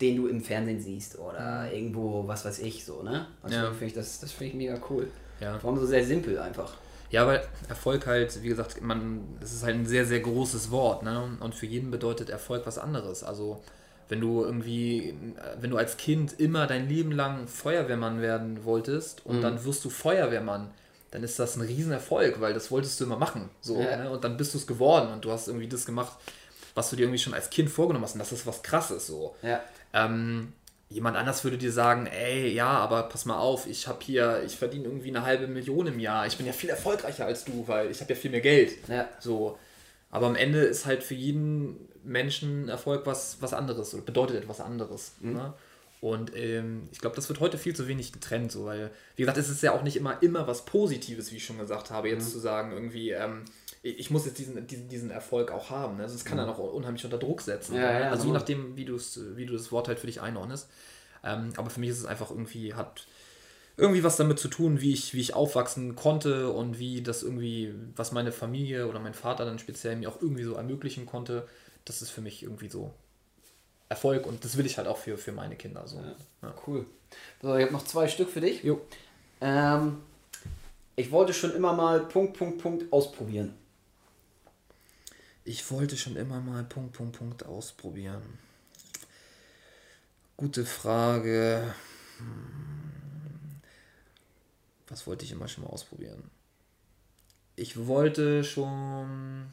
den 0.00 0.16
du 0.16 0.26
im 0.26 0.40
Fernsehen 0.40 0.80
siehst 0.80 1.18
oder 1.18 1.64
mhm. 1.66 1.72
irgendwo, 1.74 2.26
was 2.26 2.44
weiß 2.44 2.58
ich, 2.60 2.84
so, 2.84 3.02
ne? 3.02 3.26
Also 3.42 3.56
ja. 3.56 3.70
finde 3.70 3.86
ich, 3.86 3.94
das, 3.94 4.20
das 4.20 4.32
finde 4.32 4.50
ich 4.50 4.54
mega 4.54 4.76
cool. 4.90 5.08
Ja. 5.40 5.58
Vor 5.58 5.70
allem 5.70 5.80
so 5.80 5.86
sehr 5.86 6.04
simpel 6.04 6.38
einfach. 6.38 6.72
Ja, 7.10 7.26
weil 7.26 7.46
Erfolg 7.68 8.06
halt, 8.06 8.42
wie 8.42 8.48
gesagt, 8.48 8.82
man, 8.82 9.20
es 9.40 9.52
ist 9.52 9.62
halt 9.62 9.76
ein 9.76 9.86
sehr, 9.86 10.04
sehr 10.04 10.20
großes 10.20 10.70
Wort, 10.70 11.02
ne? 11.04 11.36
Und 11.38 11.54
für 11.54 11.66
jeden 11.66 11.90
bedeutet 11.90 12.28
Erfolg 12.28 12.66
was 12.66 12.78
anderes. 12.78 13.22
Also 13.22 13.62
wenn 14.08 14.20
du 14.20 14.42
irgendwie, 14.44 15.14
wenn 15.60 15.70
du 15.70 15.76
als 15.76 15.96
Kind 15.96 16.38
immer 16.40 16.66
dein 16.66 16.88
Leben 16.88 17.12
lang 17.12 17.46
Feuerwehrmann 17.46 18.20
werden 18.20 18.64
wolltest 18.64 19.24
und 19.24 19.38
mhm. 19.38 19.42
dann 19.42 19.64
wirst 19.64 19.84
du 19.84 19.90
Feuerwehrmann, 19.90 20.70
dann 21.10 21.22
ist 21.22 21.38
das 21.38 21.56
ein 21.56 21.62
Riesenerfolg, 21.62 22.40
weil 22.40 22.52
das 22.52 22.70
wolltest 22.72 22.98
du 23.00 23.04
immer 23.04 23.16
machen. 23.16 23.48
So, 23.60 23.80
ja. 23.80 23.96
ne? 23.96 24.10
Und 24.10 24.24
dann 24.24 24.36
bist 24.36 24.52
du 24.52 24.58
es 24.58 24.66
geworden 24.66 25.12
und 25.12 25.24
du 25.24 25.30
hast 25.30 25.46
irgendwie 25.46 25.68
das 25.68 25.86
gemacht, 25.86 26.18
was 26.74 26.90
du 26.90 26.96
dir 26.96 27.04
irgendwie 27.04 27.20
schon 27.20 27.34
als 27.34 27.50
Kind 27.50 27.70
vorgenommen 27.70 28.04
hast. 28.04 28.14
Und 28.14 28.18
das 28.18 28.32
ist 28.32 28.46
was 28.46 28.62
krasses 28.62 29.06
so. 29.06 29.36
Ja. 29.42 29.60
Ähm, 29.94 30.52
jemand 30.90 31.16
anders 31.16 31.42
würde 31.44 31.56
dir 31.56 31.72
sagen, 31.72 32.06
ey, 32.06 32.52
ja, 32.52 32.68
aber 32.68 33.04
pass 33.04 33.24
mal 33.24 33.38
auf, 33.38 33.66
ich 33.66 33.88
habe 33.88 34.00
hier, 34.02 34.42
ich 34.44 34.56
verdiene 34.56 34.84
irgendwie 34.84 35.08
eine 35.08 35.24
halbe 35.24 35.46
Million 35.46 35.86
im 35.86 35.98
Jahr. 35.98 36.26
Ich 36.26 36.36
bin 36.36 36.46
ja 36.46 36.52
viel 36.52 36.70
erfolgreicher 36.70 37.24
als 37.24 37.44
du, 37.44 37.66
weil 37.66 37.90
ich 37.90 38.00
habe 38.00 38.12
ja 38.12 38.18
viel 38.18 38.30
mehr 38.30 38.40
Geld. 38.40 38.72
Ja. 38.88 39.08
So. 39.20 39.58
Aber 40.10 40.26
am 40.26 40.36
Ende 40.36 40.60
ist 40.60 40.84
halt 40.84 41.02
für 41.02 41.14
jeden 41.14 41.88
Menschen 42.04 42.68
Erfolg 42.68 43.06
was, 43.06 43.38
was 43.40 43.54
anderes 43.54 43.94
oder 43.94 44.02
bedeutet 44.02 44.36
etwas 44.36 44.60
anderes. 44.60 45.14
Mhm. 45.20 45.32
Ne? 45.32 45.54
Und 46.00 46.36
ähm, 46.36 46.88
ich 46.92 47.00
glaube, 47.00 47.16
das 47.16 47.30
wird 47.30 47.40
heute 47.40 47.56
viel 47.56 47.74
zu 47.74 47.88
wenig 47.88 48.12
getrennt, 48.12 48.52
so, 48.52 48.66
weil, 48.66 48.90
wie 49.16 49.22
gesagt, 49.22 49.38
es 49.38 49.48
ist 49.48 49.62
ja 49.62 49.72
auch 49.72 49.82
nicht 49.82 49.96
immer, 49.96 50.22
immer 50.22 50.46
was 50.46 50.66
Positives, 50.66 51.32
wie 51.32 51.36
ich 51.36 51.46
schon 51.46 51.58
gesagt 51.58 51.90
habe, 51.90 52.10
jetzt 52.10 52.26
mhm. 52.26 52.32
zu 52.32 52.38
sagen, 52.40 52.72
irgendwie, 52.72 53.10
ähm, 53.10 53.46
ich 53.84 54.10
muss 54.10 54.24
jetzt 54.24 54.38
diesen, 54.38 54.66
diesen, 54.66 54.88
diesen 54.88 55.10
Erfolg 55.10 55.52
auch 55.52 55.68
haben. 55.68 55.98
Ne? 55.98 56.04
Also 56.04 56.14
es 56.14 56.24
kann 56.24 56.38
mhm. 56.38 56.42
dann 56.42 56.50
auch 56.50 56.58
unheimlich 56.58 57.04
unter 57.04 57.18
Druck 57.18 57.42
setzen. 57.42 57.76
Ja, 57.76 58.00
ja, 58.00 58.10
also 58.10 58.26
je 58.26 58.32
nachdem, 58.32 58.76
wie, 58.76 58.88
wie 58.88 59.46
du 59.46 59.52
das 59.52 59.70
Wort 59.72 59.88
halt 59.88 59.98
für 59.98 60.06
dich 60.06 60.22
einordnest. 60.22 60.70
Ähm, 61.22 61.52
aber 61.56 61.68
für 61.68 61.80
mich 61.80 61.90
ist 61.90 61.98
es 61.98 62.06
einfach 62.06 62.30
irgendwie, 62.30 62.72
hat 62.72 63.06
irgendwie 63.76 64.02
was 64.02 64.16
damit 64.16 64.38
zu 64.38 64.48
tun, 64.48 64.80
wie 64.80 64.94
ich, 64.94 65.12
wie 65.12 65.20
ich 65.20 65.34
aufwachsen 65.34 65.96
konnte 65.96 66.50
und 66.50 66.78
wie 66.78 67.02
das 67.02 67.22
irgendwie, 67.22 67.74
was 67.94 68.12
meine 68.12 68.32
Familie 68.32 68.88
oder 68.88 69.00
mein 69.00 69.14
Vater 69.14 69.44
dann 69.44 69.58
speziell 69.58 69.96
mir 69.96 70.08
auch 70.08 70.22
irgendwie 70.22 70.44
so 70.44 70.54
ermöglichen 70.54 71.04
konnte. 71.04 71.46
Das 71.84 72.00
ist 72.00 72.10
für 72.10 72.22
mich 72.22 72.42
irgendwie 72.42 72.70
so 72.70 72.90
Erfolg 73.90 74.26
und 74.26 74.44
das 74.44 74.56
will 74.56 74.64
ich 74.64 74.78
halt 74.78 74.88
auch 74.88 74.96
für, 74.96 75.18
für 75.18 75.32
meine 75.32 75.56
Kinder. 75.56 75.86
So. 75.86 75.98
Ja, 76.42 76.54
cool. 76.66 76.86
So, 77.42 77.54
ich 77.54 77.64
habe 77.64 77.72
noch 77.72 77.84
zwei 77.84 78.08
Stück 78.08 78.30
für 78.30 78.40
dich. 78.40 78.62
Jo. 78.62 78.80
Ähm, 79.42 79.98
ich 80.96 81.10
wollte 81.10 81.34
schon 81.34 81.54
immer 81.54 81.74
mal 81.74 82.00
Punkt, 82.00 82.38
Punkt, 82.38 82.62
Punkt 82.62 82.90
ausprobieren. 82.90 83.54
Ich 85.44 85.70
wollte 85.70 85.96
schon 85.96 86.16
immer 86.16 86.40
mal 86.40 86.64
Punkt, 86.64 86.94
Punkt, 86.94 87.18
Punkt 87.18 87.44
ausprobieren. 87.44 88.22
Gute 90.36 90.64
Frage. 90.64 91.74
Hm. 92.18 93.60
Was 94.88 95.06
wollte 95.06 95.24
ich 95.24 95.32
immer 95.32 95.46
schon 95.46 95.64
mal 95.64 95.70
ausprobieren? 95.70 96.30
Ich 97.56 97.86
wollte 97.86 98.42
schon. 98.42 99.46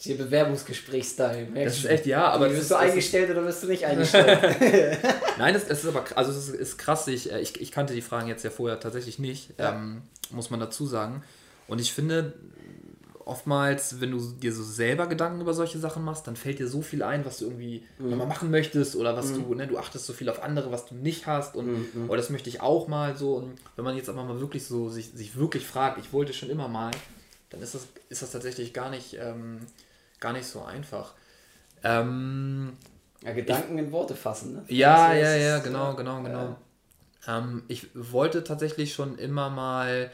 Hier 0.00 0.16
Bewerbungsgesprächstyle. 0.18 1.48
Das 1.54 1.78
ist 1.78 1.84
echt, 1.84 2.06
ja, 2.06 2.28
aber. 2.28 2.48
Bist 2.48 2.70
du 2.70 2.76
eingestellt 2.76 3.30
oder 3.30 3.42
bist 3.42 3.62
du 3.62 3.68
nicht 3.68 3.84
eingestellt? 3.86 4.40
Nein, 5.38 5.54
das, 5.54 5.64
ist 5.64 5.86
aber 5.86 6.04
also 6.16 6.32
es 6.32 6.48
ist 6.48 6.76
krass. 6.76 7.06
Ich, 7.06 7.30
äh, 7.32 7.40
ich, 7.40 7.60
ich 7.60 7.72
kannte 7.72 7.94
die 7.94 8.02
Fragen 8.02 8.28
jetzt 8.28 8.44
ja 8.44 8.50
vorher 8.50 8.80
tatsächlich 8.80 9.18
nicht, 9.18 9.58
ja. 9.58 9.74
ähm, 9.74 10.02
muss 10.30 10.50
man 10.50 10.60
dazu 10.60 10.86
sagen. 10.86 11.22
Und 11.66 11.80
ich 11.80 11.92
finde, 11.92 12.34
oftmals, 13.28 14.00
wenn 14.00 14.10
du 14.10 14.18
dir 14.18 14.52
so 14.52 14.62
selber 14.62 15.06
Gedanken 15.06 15.40
über 15.40 15.52
solche 15.52 15.78
Sachen 15.78 16.02
machst, 16.02 16.26
dann 16.26 16.34
fällt 16.34 16.58
dir 16.58 16.66
so 16.66 16.80
viel 16.80 17.02
ein, 17.02 17.24
was 17.26 17.38
du 17.38 17.44
irgendwie 17.44 17.84
mhm. 17.98 18.16
mal 18.16 18.26
machen 18.26 18.50
möchtest 18.50 18.96
oder 18.96 19.16
was 19.16 19.30
mhm. 19.30 19.44
du, 19.44 19.54
ne, 19.54 19.66
du 19.66 19.78
achtest 19.78 20.06
so 20.06 20.12
viel 20.12 20.28
auf 20.28 20.42
andere, 20.42 20.72
was 20.72 20.86
du 20.86 20.94
nicht 20.94 21.26
hast 21.26 21.54
und 21.54 21.66
mhm. 21.66 22.08
oh, 22.08 22.16
das 22.16 22.30
möchte 22.30 22.48
ich 22.48 22.60
auch 22.62 22.88
mal 22.88 23.16
so. 23.16 23.34
Und 23.34 23.58
wenn 23.76 23.84
man 23.84 23.96
jetzt 23.96 24.08
aber 24.08 24.24
mal 24.24 24.40
wirklich 24.40 24.64
so 24.64 24.88
sich, 24.88 25.10
sich 25.10 25.36
wirklich 25.36 25.66
fragt, 25.66 25.98
ich 25.98 26.12
wollte 26.12 26.32
schon 26.32 26.48
immer 26.48 26.68
mal, 26.68 26.90
dann 27.50 27.60
ist 27.60 27.74
das, 27.74 27.86
ist 28.08 28.22
das 28.22 28.30
tatsächlich 28.30 28.72
gar 28.72 28.90
nicht, 28.90 29.18
ähm, 29.20 29.60
gar 30.20 30.32
nicht 30.32 30.46
so 30.46 30.62
einfach. 30.62 31.12
Ähm, 31.84 32.76
ja, 33.22 33.32
Gedanken 33.32 33.78
ich, 33.78 33.84
in 33.84 33.92
Worte 33.92 34.14
fassen, 34.14 34.54
ne? 34.54 34.64
Ja, 34.68 35.12
ja, 35.12 35.34
ja, 35.36 35.58
genau, 35.58 35.94
genau, 35.94 36.22
genau. 36.22 36.56
Ja. 37.26 37.38
Ähm, 37.38 37.62
ich 37.68 37.88
wollte 37.94 38.42
tatsächlich 38.42 38.94
schon 38.94 39.18
immer 39.18 39.50
mal 39.50 40.10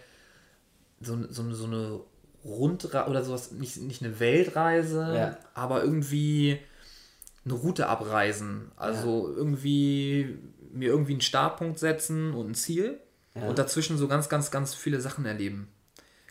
so, 1.00 1.18
so, 1.31 1.53
so 1.53 1.64
eine 1.64 2.00
Rundreise 2.44 3.09
oder 3.09 3.24
sowas, 3.24 3.52
nicht, 3.52 3.78
nicht 3.78 4.02
eine 4.02 4.20
Weltreise, 4.20 5.14
ja. 5.14 5.38
aber 5.54 5.83
irgendwie 5.83 6.59
eine 7.44 7.54
Route 7.54 7.88
abreisen. 7.88 8.70
Also 8.76 9.28
ja. 9.28 9.37
irgendwie 9.37 10.38
mir 10.72 10.88
irgendwie 10.88 11.12
einen 11.12 11.20
Startpunkt 11.20 11.78
setzen 11.78 12.35
und 12.35 12.50
ein 12.50 12.54
Ziel 12.54 12.98
ja. 13.35 13.46
und 13.48 13.59
dazwischen 13.59 13.96
so 13.96 14.09
ganz, 14.09 14.28
ganz, 14.28 14.50
ganz 14.50 14.74
viele 14.74 15.00
Sachen 15.00 15.24
erleben. 15.24 15.68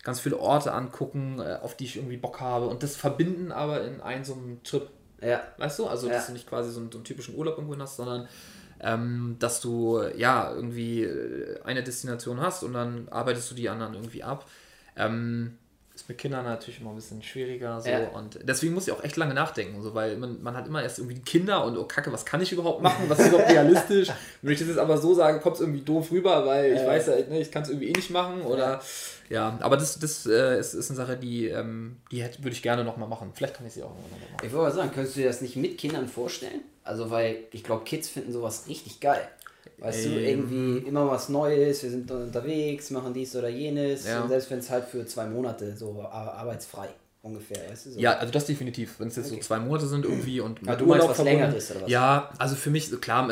Ganz 0.03 0.19
viele 0.19 0.37
Orte 0.39 0.73
angucken, 0.73 1.39
äh, 1.39 1.59
auf 1.61 1.77
die 1.77 1.85
ich 1.85 1.95
irgendwie 1.95 2.17
Bock 2.17 2.41
habe 2.41 2.67
und 2.67 2.83
das 2.83 2.95
verbinden 2.95 3.51
aber 3.51 3.83
in 3.83 4.01
einen 4.01 4.25
so 4.25 4.33
einem 4.33 4.61
Trip. 4.63 4.89
Ja. 5.21 5.41
Weißt 5.57 5.79
du? 5.79 5.87
Also, 5.87 6.09
dass 6.09 6.27
du 6.27 6.33
nicht 6.33 6.47
quasi 6.47 6.71
so 6.71 6.81
einen, 6.81 6.91
so 6.91 6.97
einen 6.97 7.05
typischen 7.05 7.35
Urlaub 7.35 7.57
irgendwo 7.57 7.81
hast, 7.81 7.95
sondern 7.95 8.27
ähm, 8.81 9.37
dass 9.39 9.61
du 9.61 10.01
ja 10.17 10.53
irgendwie 10.53 11.03
äh, 11.03 11.61
eine 11.63 11.83
Destination 11.83 12.41
hast 12.41 12.63
und 12.63 12.73
dann 12.73 13.07
arbeitest 13.09 13.49
du 13.49 13.55
die 13.55 13.69
anderen 13.69 13.93
irgendwie 13.93 14.23
ab. 14.23 14.45
Ähm, 14.97 15.57
ist 15.95 16.09
mit 16.09 16.17
Kindern 16.17 16.43
natürlich 16.45 16.81
immer 16.81 16.89
ein 16.89 16.95
bisschen 16.95 17.21
schwieriger. 17.21 17.79
So. 17.79 17.89
Ja. 17.89 18.07
Und 18.09 18.39
deswegen 18.43 18.73
muss 18.73 18.87
ich 18.87 18.93
auch 18.93 19.03
echt 19.03 19.15
lange 19.15 19.33
nachdenken, 19.33 19.81
so, 19.83 19.93
weil 19.93 20.17
man, 20.17 20.41
man 20.41 20.57
hat 20.57 20.67
immer 20.67 20.81
erst 20.81 20.97
irgendwie 20.97 21.19
Kinder 21.21 21.63
und 21.65 21.77
oh 21.77 21.85
Kacke, 21.85 22.11
was 22.11 22.25
kann 22.25 22.41
ich 22.41 22.51
überhaupt 22.51 22.81
machen? 22.81 23.05
Was 23.07 23.19
ist 23.19 23.27
überhaupt 23.27 23.49
realistisch? 23.51 24.09
Wenn 24.41 24.53
ich 24.53 24.59
das 24.59 24.69
jetzt 24.69 24.79
aber 24.79 24.97
so 24.97 25.13
sage, 25.13 25.39
kommt 25.39 25.55
es 25.55 25.61
irgendwie 25.61 25.81
doof 25.81 26.11
rüber, 26.11 26.45
weil 26.45 26.73
ich 26.73 26.79
äh. 26.79 26.87
weiß 26.87 27.07
ja, 27.07 27.15
ne, 27.29 27.39
ich 27.39 27.51
kann 27.51 27.63
es 27.63 27.69
irgendwie 27.69 27.89
eh 27.89 27.93
nicht 27.93 28.09
machen. 28.09 28.41
Oder 28.41 28.81
ja, 29.29 29.57
aber 29.61 29.77
das, 29.77 29.99
das 29.99 30.25
äh, 30.25 30.59
ist, 30.59 30.73
ist 30.73 30.89
eine 30.89 30.97
Sache, 30.97 31.15
die, 31.15 31.47
ähm, 31.47 31.97
die 32.11 32.23
würde 32.39 32.51
ich 32.51 32.61
gerne 32.61 32.83
nochmal 32.83 33.07
machen. 33.07 33.31
Vielleicht 33.33 33.55
kann 33.55 33.65
ich 33.67 33.73
sie 33.73 33.83
auch 33.83 33.89
nochmal 33.89 34.19
machen. 34.31 34.45
Ich 34.45 34.51
wollte 34.51 34.69
mal 34.69 34.71
sagen, 34.71 34.91
könntest 34.93 35.15
du 35.15 35.21
dir 35.21 35.27
das 35.27 35.41
nicht 35.41 35.55
mit 35.55 35.77
Kindern 35.77 36.07
vorstellen? 36.07 36.61
Also, 36.83 37.11
weil 37.11 37.37
ich 37.51 37.63
glaube, 37.63 37.83
Kids 37.83 38.09
finden 38.09 38.33
sowas 38.33 38.65
richtig 38.67 38.99
geil. 38.99 39.27
Weißt 39.77 40.05
ähm. 40.05 40.11
du, 40.11 40.19
irgendwie 40.21 40.87
immer 40.87 41.09
was 41.09 41.29
Neues, 41.29 41.83
wir 41.83 41.89
sind 41.89 42.09
unterwegs, 42.09 42.89
machen 42.91 43.13
dies 43.13 43.35
oder 43.35 43.49
jenes. 43.49 44.07
Ja. 44.07 44.21
Und 44.21 44.29
selbst 44.29 44.49
wenn 44.51 44.59
es 44.59 44.69
halt 44.69 44.85
für 44.85 45.05
zwei 45.05 45.25
Monate 45.25 45.75
so 45.75 46.01
arbeitsfrei 46.01 46.89
ungefähr, 47.21 47.69
weißt 47.69 47.85
du? 47.87 47.91
So. 47.91 47.99
Ja, 47.99 48.17
also 48.17 48.31
das 48.31 48.45
definitiv. 48.45 48.99
Wenn 48.99 49.07
es 49.07 49.15
jetzt 49.15 49.27
okay. 49.27 49.41
so 49.41 49.41
zwei 49.41 49.59
Monate 49.59 49.87
sind 49.87 50.05
irgendwie 50.05 50.39
und 50.41 50.59
ja, 50.65 50.75
du 50.75 50.85
meinst 50.85 51.07
was 51.07 51.23
länger 51.23 51.55
ist 51.55 51.71
oder 51.71 51.81
was? 51.83 51.89
Ja, 51.89 52.29
also 52.37 52.55
für 52.55 52.69
mich, 52.69 52.89
klar, 53.01 53.29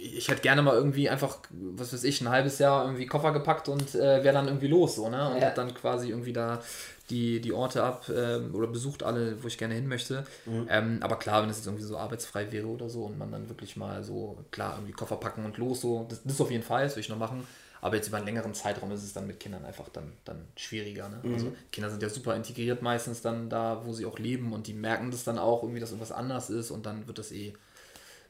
ich 0.00 0.28
hätte 0.28 0.42
gerne 0.42 0.62
mal 0.62 0.74
irgendwie 0.74 1.08
einfach, 1.08 1.38
was 1.50 1.92
weiß 1.92 2.04
ich, 2.04 2.20
ein 2.20 2.28
halbes 2.28 2.58
Jahr 2.58 2.84
irgendwie 2.84 3.06
Koffer 3.06 3.32
gepackt 3.32 3.68
und 3.68 3.94
äh, 3.94 4.22
wäre 4.22 4.34
dann 4.34 4.46
irgendwie 4.46 4.68
los, 4.68 4.96
so, 4.96 5.08
ne? 5.08 5.30
Und 5.34 5.40
ja. 5.40 5.50
dann 5.50 5.74
quasi 5.74 6.10
irgendwie 6.10 6.32
da 6.32 6.60
die, 7.10 7.40
die 7.40 7.52
Orte 7.52 7.82
ab 7.82 8.10
ähm, 8.14 8.54
oder 8.54 8.66
besucht 8.66 9.02
alle, 9.02 9.42
wo 9.42 9.48
ich 9.48 9.58
gerne 9.58 9.74
hin 9.74 9.86
möchte. 9.86 10.24
Mhm. 10.46 10.66
Ähm, 10.68 10.98
aber 11.00 11.18
klar, 11.18 11.42
wenn 11.42 11.50
es 11.50 11.58
jetzt 11.58 11.66
irgendwie 11.66 11.84
so 11.84 11.96
arbeitsfrei 11.96 12.52
wäre 12.52 12.66
oder 12.66 12.88
so 12.88 13.04
und 13.04 13.18
man 13.18 13.32
dann 13.32 13.48
wirklich 13.48 13.76
mal 13.76 14.04
so, 14.04 14.38
klar, 14.50 14.74
irgendwie 14.76 14.92
Koffer 14.92 15.16
packen 15.16 15.44
und 15.44 15.56
los, 15.56 15.80
so, 15.80 16.06
das, 16.08 16.22
das 16.22 16.40
auf 16.40 16.50
jeden 16.50 16.64
Fall, 16.64 16.84
das 16.84 16.92
würde 16.92 17.00
ich 17.00 17.08
noch 17.08 17.18
machen. 17.18 17.46
Aber 17.80 17.96
jetzt 17.96 18.08
über 18.08 18.16
einen 18.16 18.26
längeren 18.26 18.54
Zeitraum 18.54 18.90
ist 18.90 19.04
es 19.04 19.12
dann 19.12 19.26
mit 19.26 19.38
Kindern 19.38 19.64
einfach 19.64 19.88
dann, 19.88 20.12
dann 20.24 20.44
schwieriger. 20.56 21.08
Ne? 21.08 21.20
Mhm. 21.22 21.34
Also 21.34 21.52
Kinder 21.70 21.90
sind 21.90 22.02
ja 22.02 22.08
super 22.08 22.34
integriert 22.34 22.82
meistens 22.82 23.22
dann 23.22 23.48
da, 23.48 23.82
wo 23.84 23.92
sie 23.92 24.04
auch 24.04 24.18
leben 24.18 24.52
und 24.52 24.66
die 24.66 24.74
merken 24.74 25.10
das 25.10 25.24
dann 25.24 25.38
auch 25.38 25.62
irgendwie, 25.62 25.80
dass 25.80 25.90
irgendwas 25.90 26.12
anders 26.12 26.50
ist 26.50 26.70
und 26.70 26.86
dann 26.86 27.06
wird 27.06 27.18
das 27.18 27.30
eh 27.32 27.54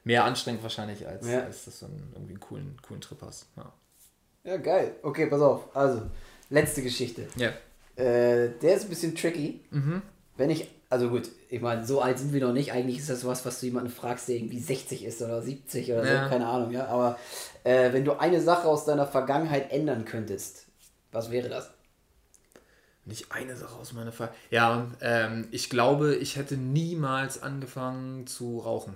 mehr 0.03 0.23
anstrengend 0.23 0.63
wahrscheinlich, 0.63 1.07
als, 1.07 1.27
ja. 1.27 1.41
als 1.41 1.65
dass 1.65 1.79
du 1.79 1.87
dann 1.87 2.09
irgendwie 2.13 2.33
einen 2.33 2.39
coolen, 2.39 2.77
coolen 2.81 3.01
Trip 3.01 3.21
hast. 3.21 3.47
Ja. 3.57 3.73
ja, 4.43 4.57
geil. 4.57 4.95
Okay, 5.01 5.25
pass 5.25 5.41
auf. 5.41 5.75
Also, 5.75 6.03
letzte 6.49 6.83
Geschichte. 6.83 7.27
Ja. 7.35 7.51
Äh, 7.99 8.51
der 8.61 8.75
ist 8.75 8.83
ein 8.83 8.89
bisschen 8.89 9.15
tricky. 9.15 9.59
Mhm. 9.71 10.01
Wenn 10.37 10.49
ich, 10.49 10.69
also 10.89 11.09
gut, 11.09 11.29
ich 11.49 11.59
meine, 11.59 11.85
so 11.85 12.01
alt 12.01 12.17
sind 12.17 12.33
wir 12.33 12.45
noch 12.45 12.53
nicht. 12.53 12.71
Eigentlich 12.71 12.99
ist 12.99 13.09
das 13.09 13.25
was, 13.25 13.45
was 13.45 13.59
du 13.59 13.65
jemanden 13.65 13.89
fragst, 13.89 14.29
der 14.29 14.35
irgendwie 14.35 14.59
60 14.59 15.03
ist 15.03 15.21
oder 15.21 15.41
70 15.41 15.91
oder 15.91 16.05
ja. 16.05 16.23
so, 16.23 16.29
keine 16.29 16.47
Ahnung, 16.47 16.71
ja. 16.71 16.85
Aber 16.87 17.19
äh, 17.63 17.91
wenn 17.91 18.05
du 18.05 18.13
eine 18.13 18.41
Sache 18.41 18.67
aus 18.67 18.85
deiner 18.85 19.05
Vergangenheit 19.05 19.71
ändern 19.71 20.05
könntest, 20.05 20.65
was 21.11 21.29
wäre 21.29 21.49
das? 21.49 21.71
Nicht 23.03 23.31
eine 23.31 23.57
Sache 23.57 23.75
aus 23.75 23.91
meiner 23.91 24.11
Vergangenheit. 24.11 24.51
Ja, 24.51 24.87
ähm, 25.01 25.47
ich 25.51 25.69
glaube, 25.69 26.15
ich 26.15 26.35
hätte 26.37 26.55
niemals 26.55 27.41
angefangen 27.41 28.27
zu 28.27 28.59
rauchen. 28.59 28.95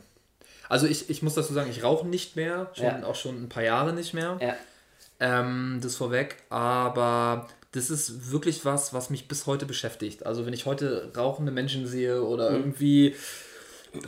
Also 0.70 0.88
ich, 0.88 1.10
ich 1.10 1.22
muss 1.24 1.34
dazu 1.34 1.54
sagen, 1.54 1.70
ich 1.70 1.84
rauche 1.84 2.08
nicht 2.08 2.36
mehr, 2.36 2.72
schon, 2.74 2.86
ja. 2.86 3.04
auch 3.04 3.16
schon 3.16 3.44
ein 3.44 3.50
paar 3.50 3.64
Jahre 3.64 3.94
nicht 3.94 4.14
mehr. 4.14 4.38
Ja. 4.40 4.56
Ähm, 5.20 5.80
das 5.82 5.96
vorweg, 5.96 6.38
aber 6.50 7.48
das 7.74 7.90
ist 7.90 8.32
wirklich 8.32 8.66
was, 8.66 8.94
was 8.94 9.10
mich 9.10 9.28
bis 9.28 9.46
heute 9.48 9.66
beschäftigt. 9.66 10.26
Also 10.26 10.46
wenn 10.46 10.54
ich 10.54 10.66
heute 10.66 11.12
rauchende 11.18 11.52
Menschen 11.52 11.88
sehe 11.88 12.24
oder 12.24 12.52
mhm. 12.52 12.58
irgendwie, 12.58 13.16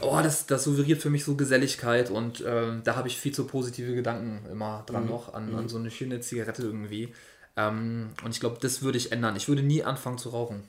oh, 0.01 0.19
das, 0.23 0.45
das 0.45 0.63
suggeriert 0.63 1.01
für 1.01 1.09
mich 1.09 1.25
so 1.25 1.35
Geselligkeit 1.35 2.11
und 2.11 2.43
ähm, 2.47 2.81
da 2.83 2.95
habe 2.95 3.07
ich 3.07 3.17
viel 3.17 3.33
zu 3.33 3.45
positive 3.45 3.95
Gedanken 3.95 4.47
immer 4.51 4.83
dran 4.85 5.03
mhm. 5.03 5.09
noch, 5.09 5.33
an, 5.33 5.53
an 5.55 5.63
mhm. 5.63 5.69
so 5.69 5.77
eine 5.77 5.91
schöne 5.91 6.21
Zigarette 6.21 6.61
irgendwie. 6.61 7.13
Ähm, 7.57 8.09
und 8.23 8.31
ich 8.31 8.39
glaube, 8.39 8.57
das 8.61 8.83
würde 8.83 8.99
ich 8.99 9.11
ändern. 9.11 9.35
Ich 9.35 9.47
würde 9.47 9.63
nie 9.63 9.83
anfangen 9.83 10.19
zu 10.19 10.29
rauchen. 10.29 10.63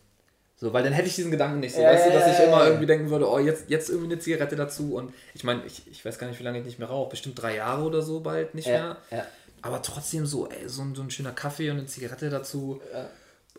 So, 0.59 0.73
weil 0.73 0.83
dann 0.83 0.95
hätte 0.95 1.09
ich 1.09 1.15
diesen 1.15 1.31
Gedanken 1.31 1.61
nicht 1.61 1.75
so, 1.75 1.83
ja, 1.83 1.91
weißt 1.91 2.07
du, 2.07 2.13
dass 2.13 2.33
ich 2.33 2.47
immer 2.47 2.65
irgendwie 2.65 2.87
denken 2.87 3.11
würde, 3.11 3.31
oh, 3.31 3.39
jetzt, 3.39 3.69
jetzt 3.69 3.91
irgendwie 3.91 4.13
eine 4.13 4.19
Zigarette 4.19 4.57
dazu 4.57 4.95
und 4.95 5.13
ich 5.35 5.45
meine, 5.45 5.63
ich, 5.67 5.83
ich 5.91 6.03
weiß 6.03 6.19
gar 6.19 6.29
nicht, 6.29 6.41
wie 6.41 6.45
lange 6.45 6.61
ich 6.61 6.65
nicht 6.65 6.79
mehr 6.79 6.89
rauche, 6.89 7.11
bestimmt 7.11 7.43
drei 7.43 7.57
Jahre 7.57 7.85
oder 7.85 8.01
so 8.01 8.21
bald 8.21 8.55
nicht 8.55 8.67
mehr. 8.67 8.97
Aber 9.63 9.83
trotzdem 9.83 10.27
so, 10.27 10.49
ey, 10.49 10.69
so, 10.69 10.85
so 10.95 11.03
ein 11.03 11.11
schöner 11.11 11.33
Kaffee 11.33 11.71
und 11.71 11.79
eine 11.79 11.87
Zigarette 11.87 12.31
dazu. 12.31 12.81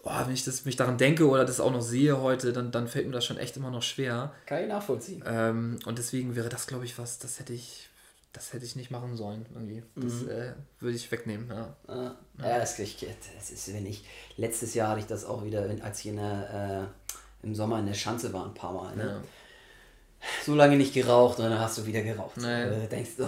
Boah, 0.04 0.24
wenn 0.26 0.34
ich 0.34 0.46
das, 0.46 0.64
mich 0.64 0.78
daran 0.78 0.98
denke 0.98 1.28
oder 1.28 1.44
das 1.44 1.60
auch 1.60 1.72
noch 1.72 1.82
sehe 1.82 2.22
heute, 2.22 2.54
dann, 2.54 2.72
dann 2.72 2.88
fällt 2.88 3.08
mir 3.08 3.14
das 3.14 3.26
schon 3.26 3.38
echt 3.38 3.58
immer 3.58 3.72
noch 3.72 3.84
schwer. 3.84 4.34
Kann 4.46 4.64
ich 4.64 4.70
nachvollziehen. 4.70 5.22
Ähm, 5.26 5.80
und 5.86 5.98
deswegen 5.98 6.36
wäre 6.36 6.48
das, 6.48 6.66
glaube 6.68 6.86
ich, 6.86 6.98
was, 6.98 7.20
das 7.20 7.40
hätte 7.40 7.52
ich, 7.52 7.90
das 8.32 8.54
hätte 8.54 8.64
ich 8.64 8.78
nicht 8.78 8.90
machen 8.90 9.18
sollen 9.18 9.46
irgendwie. 9.54 9.84
Das 9.96 10.22
mhm. 10.22 10.30
äh, 10.30 10.54
würde 10.80 10.96
ich 10.96 11.12
wegnehmen, 11.12 11.50
ja. 11.50 11.76
Ah, 11.88 12.16
ja, 12.40 12.60
das, 12.60 12.80
ich, 12.80 13.06
das 13.36 13.50
ist, 13.50 13.74
wenn 13.74 13.86
ich, 13.86 14.06
letztes 14.38 14.74
Jahr 14.76 14.92
hatte 14.92 15.02
ich 15.02 15.08
das 15.08 15.26
auch 15.26 15.44
wieder, 15.44 15.68
als 15.82 16.00
ich 16.00 16.08
in 16.08 16.18
der, 16.18 16.90
äh, 17.44 17.46
im 17.46 17.54
Sommer 17.54 17.80
in 17.80 17.88
der 17.88 17.94
Schanze 17.94 18.32
war, 18.32 18.46
ein 18.46 18.54
paar 18.54 18.74
Mal. 18.74 18.96
Ne? 18.96 19.04
Ja. 19.04 19.22
So 20.46 20.56
lange 20.56 20.78
nicht 20.78 20.94
geraucht 20.94 21.40
und 21.40 21.46
dann 21.50 21.60
hast 21.60 21.78
du 21.78 21.86
wieder 21.86 22.02
geraucht. 22.02 22.38
Nee. 22.38 22.66
Du 22.66 22.88
denkst, 22.90 23.12
oh, 23.20 23.28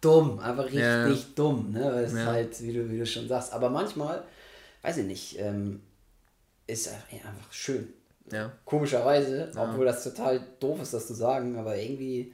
dumm, 0.00 0.38
einfach 0.38 0.64
richtig 0.64 0.80
ja. 0.80 1.08
dumm. 1.34 1.72
Ne? 1.72 1.84
Weil 1.84 2.04
es 2.04 2.12
ja. 2.12 2.18
ist 2.20 2.26
halt, 2.26 2.62
wie 2.62 2.72
du, 2.72 2.90
wie 2.90 2.98
du 2.98 3.06
schon 3.06 3.28
sagst. 3.28 3.52
Aber 3.52 3.70
manchmal, 3.70 4.22
weiß 4.82 4.98
ich 4.98 5.06
nicht, 5.06 5.38
ähm, 5.38 5.80
ist 6.66 6.88
einfach 6.88 7.52
schön. 7.52 7.92
Ja. 8.30 8.52
Komischerweise, 8.64 9.50
obwohl 9.56 9.86
das 9.86 10.02
total 10.02 10.40
doof 10.58 10.82
ist, 10.82 10.92
das 10.92 11.06
zu 11.06 11.14
sagen, 11.14 11.56
aber 11.56 11.76
irgendwie 11.76 12.32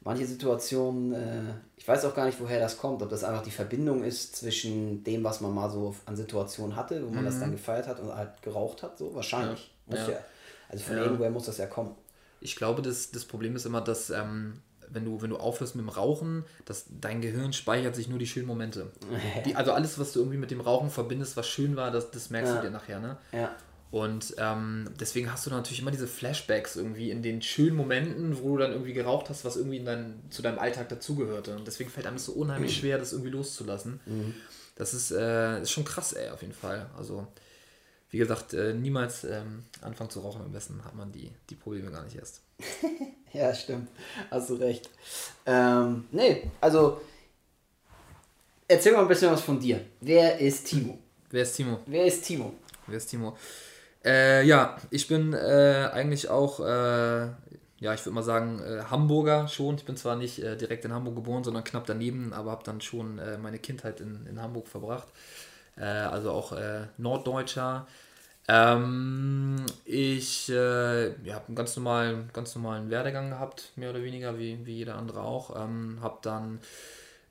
manche 0.00 0.26
Situationen, 0.26 1.12
äh, 1.12 1.54
ich 1.76 1.86
weiß 1.86 2.04
auch 2.04 2.14
gar 2.14 2.26
nicht, 2.26 2.40
woher 2.40 2.60
das 2.60 2.78
kommt, 2.78 3.02
ob 3.02 3.10
das 3.10 3.24
einfach 3.24 3.42
die 3.42 3.50
Verbindung 3.50 4.02
ist 4.04 4.36
zwischen 4.36 5.04
dem, 5.04 5.22
was 5.22 5.40
man 5.40 5.54
mal 5.54 5.70
so 5.70 5.94
an 6.06 6.16
Situationen 6.16 6.74
hatte, 6.76 7.04
wo 7.06 7.10
man 7.10 7.22
mhm. 7.22 7.26
das 7.26 7.40
dann 7.40 7.52
gefeiert 7.52 7.86
hat 7.86 8.00
und 8.00 8.14
halt 8.14 8.42
geraucht 8.42 8.82
hat, 8.82 8.98
so 8.98 9.14
wahrscheinlich. 9.14 9.70
Ja. 9.86 9.96
Muss 9.96 10.08
ja. 10.08 10.18
Also 10.68 10.84
von 10.84 10.96
irgendwoher 10.96 11.30
muss 11.30 11.46
das 11.46 11.58
ja 11.58 11.66
kommen. 11.66 11.94
Ich 12.46 12.54
glaube, 12.54 12.80
das, 12.80 13.10
das 13.10 13.24
Problem 13.24 13.56
ist 13.56 13.66
immer, 13.66 13.80
dass 13.80 14.08
ähm, 14.10 14.62
wenn 14.88 15.04
du, 15.04 15.20
wenn 15.20 15.30
du 15.30 15.36
aufhörst 15.36 15.74
mit 15.74 15.84
dem 15.84 15.88
Rauchen, 15.88 16.44
dass 16.64 16.86
dein 16.88 17.20
Gehirn 17.20 17.52
speichert 17.52 17.96
sich 17.96 18.08
nur 18.08 18.20
die 18.20 18.26
schönen 18.28 18.46
Momente. 18.46 18.92
Die, 19.44 19.56
also 19.56 19.72
alles, 19.72 19.98
was 19.98 20.12
du 20.12 20.20
irgendwie 20.20 20.38
mit 20.38 20.52
dem 20.52 20.60
Rauchen 20.60 20.90
verbindest, 20.90 21.36
was 21.36 21.48
schön 21.48 21.74
war, 21.74 21.90
das, 21.90 22.12
das 22.12 22.30
merkst 22.30 22.52
ja. 22.52 22.60
du 22.60 22.66
dir 22.66 22.70
nachher, 22.70 23.00
ne? 23.00 23.16
Ja. 23.32 23.56
Und 23.90 24.36
ähm, 24.38 24.88
deswegen 25.00 25.32
hast 25.32 25.44
du 25.44 25.50
natürlich 25.50 25.80
immer 25.80 25.90
diese 25.90 26.06
Flashbacks 26.06 26.76
irgendwie 26.76 27.10
in 27.10 27.22
den 27.22 27.42
schönen 27.42 27.76
Momenten, 27.76 28.40
wo 28.40 28.50
du 28.52 28.58
dann 28.58 28.70
irgendwie 28.70 28.92
geraucht 28.92 29.28
hast, 29.28 29.44
was 29.44 29.56
irgendwie 29.56 29.78
in 29.78 29.84
dein, 29.84 30.22
zu 30.30 30.40
deinem 30.40 30.60
Alltag 30.60 30.88
dazugehörte. 30.88 31.56
Und 31.56 31.66
deswegen 31.66 31.90
fällt 31.90 32.06
einem 32.06 32.18
so 32.18 32.32
unheimlich 32.32 32.76
mhm. 32.76 32.80
schwer, 32.80 32.98
das 32.98 33.12
irgendwie 33.12 33.30
loszulassen. 33.30 33.98
Mhm. 34.06 34.34
Das 34.76 34.94
ist, 34.94 35.10
äh, 35.10 35.62
ist 35.62 35.72
schon 35.72 35.84
krass, 35.84 36.12
ey, 36.12 36.30
auf 36.30 36.42
jeden 36.42 36.54
Fall. 36.54 36.86
Also, 36.96 37.26
wie 38.10 38.18
gesagt, 38.18 38.54
äh, 38.54 38.72
niemals 38.72 39.24
ähm, 39.24 39.64
anfangen 39.80 40.10
zu 40.10 40.20
rauchen. 40.20 40.42
Am 40.42 40.52
besten 40.52 40.84
hat 40.84 40.94
man 40.94 41.12
die, 41.12 41.30
die 41.50 41.54
Probleme 41.54 41.90
gar 41.90 42.04
nicht 42.04 42.16
erst. 42.16 42.40
ja, 43.32 43.54
stimmt. 43.54 43.88
Hast 44.30 44.50
du 44.50 44.54
recht. 44.54 44.88
Ähm, 45.44 46.06
nee, 46.12 46.50
also, 46.60 47.00
erzähl 48.68 48.92
mal 48.92 49.02
ein 49.02 49.08
bisschen 49.08 49.32
was 49.32 49.42
von 49.42 49.58
dir. 49.58 49.80
Wer 50.00 50.38
ist 50.38 50.66
Timo? 50.66 50.98
Wer 51.30 51.42
ist 51.42 51.56
Timo? 51.56 51.80
Wer 51.86 52.06
ist 52.06 52.24
Timo? 52.24 52.54
Wer 52.86 52.96
ist 52.96 53.06
Timo? 53.06 53.36
Äh, 54.04 54.46
ja, 54.46 54.76
ich 54.90 55.08
bin 55.08 55.32
äh, 55.32 55.90
eigentlich 55.92 56.28
auch, 56.28 56.60
äh, 56.60 57.26
ja, 57.80 57.92
ich 57.92 58.04
würde 58.06 58.14
mal 58.14 58.22
sagen, 58.22 58.60
äh, 58.60 58.84
Hamburger 58.88 59.48
schon. 59.48 59.74
Ich 59.74 59.84
bin 59.84 59.96
zwar 59.96 60.14
nicht 60.14 60.38
direkt 60.38 60.84
in 60.84 60.92
Hamburg 60.92 61.16
geboren, 61.16 61.42
sondern 61.42 61.64
knapp 61.64 61.86
daneben, 61.86 62.32
aber 62.32 62.52
habe 62.52 62.64
dann 62.64 62.80
schon 62.80 63.20
meine 63.42 63.58
Kindheit 63.58 64.00
in, 64.00 64.26
in 64.26 64.40
Hamburg 64.40 64.68
verbracht. 64.68 65.08
Also 65.82 66.30
auch 66.30 66.56
Norddeutscher. 66.96 67.86
Ähm, 68.48 69.66
ich 69.84 70.48
äh, 70.48 71.08
ja, 71.24 71.34
habe 71.34 71.46
einen 71.48 71.56
ganz 71.56 71.76
normalen, 71.76 72.30
ganz 72.32 72.54
normalen 72.54 72.90
Werdegang 72.90 73.30
gehabt, 73.30 73.72
mehr 73.76 73.90
oder 73.90 74.02
weniger, 74.02 74.38
wie, 74.38 74.64
wie 74.64 74.76
jeder 74.76 74.96
andere 74.96 75.22
auch. 75.22 75.60
Ähm, 75.60 75.98
habe 76.00 76.18
dann 76.22 76.60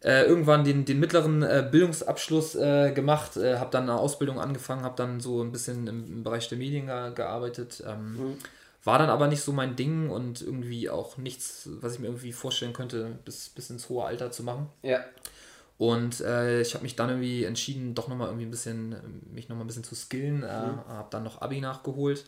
äh, 0.04 0.26
irgendwann 0.26 0.66
den, 0.66 0.84
den 0.84 1.00
mittleren 1.00 1.42
äh, 1.42 1.68
Bildungsabschluss 1.70 2.56
äh, 2.56 2.92
gemacht, 2.92 3.38
äh, 3.38 3.58
habe 3.60 3.72
dann 3.72 3.84
eine 3.84 3.98
Ausbildung 3.98 4.40
angefangen, 4.40 4.84
habe 4.84 4.98
dann 4.98 5.22
so 5.22 5.42
ein 5.42 5.52
bisschen 5.52 5.88
im, 5.88 6.06
im 6.06 6.24
Bereich 6.24 6.50
der 6.50 6.58
Medien 6.58 6.88
ge 6.88 7.14
gearbeitet. 7.14 7.82
Ähm, 7.88 8.18
mhm. 8.18 8.38
War 8.84 9.00
dann 9.00 9.10
aber 9.10 9.28
nicht 9.28 9.42
so 9.42 9.52
mein 9.52 9.76
Ding 9.76 10.10
und 10.10 10.42
irgendwie 10.42 10.90
auch 10.90 11.18
nichts, 11.18 11.70
was 11.82 11.94
ich 11.94 12.00
mir 12.00 12.08
irgendwie 12.08 12.34
vorstellen 12.34 12.74
könnte, 12.74 13.18
bis, 13.24 13.50
bis 13.50 13.72
ins 13.72 13.90
hohe 13.90 14.06
Alter 14.06 14.32
zu 14.32 14.44
machen. 14.44 14.70
Ja. 14.84 15.00
Und 15.78 16.22
äh, 16.22 16.62
ich 16.62 16.74
habe 16.74 16.84
mich 16.84 16.96
dann 16.96 17.10
irgendwie 17.10 17.44
entschieden, 17.44 17.96
doch 17.96 18.08
nochmal 18.08 18.28
irgendwie 18.28 18.46
ein 18.46 18.52
bisschen, 18.52 18.96
mich 19.32 19.50
nochmal 19.50 19.66
ein 19.66 19.68
bisschen 19.68 19.84
zu 19.84 19.96
skillen. 19.96 20.44
Äh, 20.44 20.68
mhm. 20.68 20.88
habe 20.88 21.08
dann 21.12 21.24
noch 21.24 21.42
Abi 21.42 21.60
nachgeholt. 21.60 22.26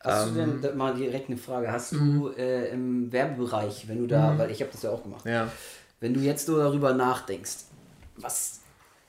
Hast 0.00 0.28
ähm, 0.28 0.34
du 0.34 0.40
denn 0.40 0.72
ähm, 0.72 0.76
mal 0.76 0.94
direkt 0.94 1.28
eine 1.28 1.38
Frage? 1.38 1.72
Hast 1.72 1.92
du 1.92 1.96
mhm. 1.96 2.34
äh, 2.36 2.68
im 2.68 3.10
Werbebereich, 3.10 3.88
wenn 3.88 3.98
du 3.98 4.06
da, 4.06 4.32
mhm. 4.32 4.38
weil 4.38 4.50
ich 4.50 4.60
habe 4.60 4.70
das 4.70 4.82
ja 4.82 4.90
auch 4.90 5.02
gemacht, 5.02 5.24
ja. 5.24 5.50
Wenn 6.00 6.12
du 6.12 6.20
jetzt 6.20 6.44
so 6.44 6.58
darüber 6.58 6.92
nachdenkst, 6.92 7.64
was 8.16 8.60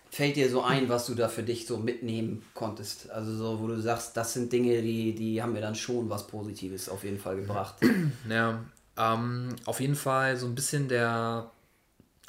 fällt 0.09 0.37
dir 0.37 0.49
so 0.49 0.61
ein, 0.63 0.87
was 0.87 1.07
du 1.07 1.15
da 1.15 1.27
für 1.27 1.43
dich 1.43 1.67
so 1.67 1.77
mitnehmen 1.77 2.45
konntest? 2.53 3.09
Also 3.09 3.35
so, 3.35 3.59
wo 3.59 3.67
du 3.67 3.81
sagst, 3.81 4.15
das 4.15 4.33
sind 4.33 4.53
Dinge, 4.53 4.81
die, 4.81 5.13
die 5.13 5.43
haben 5.43 5.51
mir 5.51 5.59
dann 5.59 5.75
schon 5.75 6.09
was 6.09 6.25
Positives 6.27 6.87
auf 6.87 7.03
jeden 7.03 7.19
Fall 7.19 7.35
gebracht. 7.35 7.75
Ja, 8.29 8.63
ähm, 8.97 9.57
auf 9.65 9.81
jeden 9.81 9.95
Fall 9.95 10.37
so 10.37 10.45
ein 10.45 10.55
bisschen 10.55 10.87
der 10.87 11.51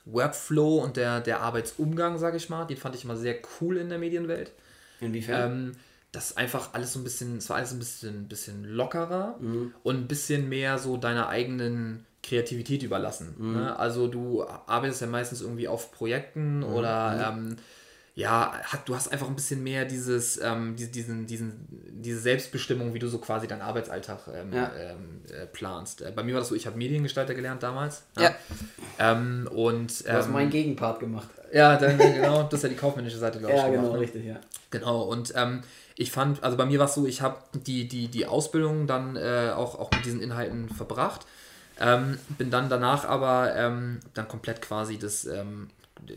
Workflow 0.06 0.78
und 0.78 0.96
der, 0.96 1.20
der 1.20 1.40
Arbeitsumgang, 1.40 2.18
sage 2.18 2.36
ich 2.36 2.48
mal, 2.48 2.64
den 2.64 2.76
fand 2.76 2.94
ich 2.94 3.04
immer 3.04 3.16
sehr 3.16 3.36
cool 3.60 3.76
in 3.76 3.88
der 3.88 3.98
Medienwelt. 3.98 4.52
Inwiefern? 5.00 5.52
Ähm, 5.52 5.72
das 6.12 6.36
einfach 6.36 6.72
alles 6.72 6.94
so 6.94 7.00
ein 7.00 7.04
bisschen, 7.04 7.36
es 7.36 7.50
war 7.50 7.58
alles 7.58 7.72
ein 7.72 7.78
bisschen, 7.78 8.28
bisschen 8.28 8.64
lockerer 8.64 9.36
mhm. 9.38 9.74
und 9.82 9.96
ein 9.96 10.08
bisschen 10.08 10.48
mehr 10.48 10.78
so 10.78 10.96
deiner 10.96 11.28
eigenen 11.28 12.06
Kreativität 12.22 12.82
überlassen. 12.82 13.34
Mhm. 13.36 13.52
Ne? 13.54 13.78
Also 13.78 14.08
du 14.08 14.44
arbeitest 14.44 15.02
ja 15.02 15.06
meistens 15.08 15.42
irgendwie 15.42 15.68
auf 15.68 15.92
Projekten 15.92 16.58
mhm. 16.58 16.64
oder 16.64 17.32
mhm. 17.36 17.48
ähm, 17.50 17.56
ja, 18.16 18.50
hat, 18.62 18.88
du 18.88 18.94
hast 18.94 19.12
einfach 19.12 19.28
ein 19.28 19.36
bisschen 19.36 19.62
mehr 19.62 19.84
dieses, 19.84 20.40
ähm, 20.42 20.74
diesen, 20.74 21.26
diesen, 21.26 21.68
diese 21.68 22.18
Selbstbestimmung, 22.18 22.94
wie 22.94 22.98
du 22.98 23.08
so 23.08 23.18
quasi 23.18 23.46
deinen 23.46 23.60
Arbeitsalltag 23.60 24.20
ähm, 24.34 24.54
ja. 24.54 24.72
ähm, 24.74 25.20
äh, 25.30 25.44
planst. 25.46 26.00
Äh, 26.00 26.12
bei 26.16 26.22
mir 26.22 26.32
war 26.32 26.40
das 26.40 26.48
so, 26.48 26.54
ich 26.54 26.66
habe 26.66 26.78
Mediengestalter 26.78 27.34
gelernt 27.34 27.62
damals. 27.62 28.04
Ja. 28.16 28.22
ja. 28.22 28.32
Ähm, 28.98 29.46
und, 29.52 30.06
du 30.06 30.12
hast 30.12 30.26
ähm, 30.26 30.32
meinen 30.32 30.50
Gegenpart 30.50 30.98
gemacht. 30.98 31.28
Ja, 31.52 31.76
dann, 31.76 31.98
genau, 31.98 32.44
das 32.44 32.54
ist 32.54 32.62
ja 32.62 32.68
die 32.70 32.76
kaufmännische 32.76 33.18
Seite, 33.18 33.38
glaube 33.38 33.54
ich. 33.54 33.60
Ja, 33.60 33.68
genau, 33.68 33.82
gemacht, 33.82 33.94
ne? 33.94 34.00
richtig, 34.00 34.24
ja. 34.24 34.40
Genau, 34.70 35.02
und 35.02 35.34
ähm, 35.36 35.60
ich 35.94 36.10
fand, 36.10 36.42
also 36.42 36.56
bei 36.56 36.64
mir 36.64 36.78
war 36.78 36.86
es 36.86 36.94
so, 36.94 37.04
ich 37.06 37.20
habe 37.20 37.36
die, 37.52 37.86
die, 37.86 38.08
die 38.08 38.24
Ausbildung 38.24 38.86
dann 38.86 39.16
äh, 39.16 39.52
auch, 39.54 39.78
auch 39.78 39.90
mit 39.90 40.06
diesen 40.06 40.22
Inhalten 40.22 40.70
verbracht 40.70 41.26
ähm, 41.78 42.18
bin 42.38 42.50
dann 42.50 42.68
danach 42.68 43.04
aber 43.04 43.54
ähm, 43.54 44.00
dann 44.14 44.28
komplett 44.28 44.62
quasi 44.62 44.98
das, 44.98 45.26
ähm, 45.26 45.68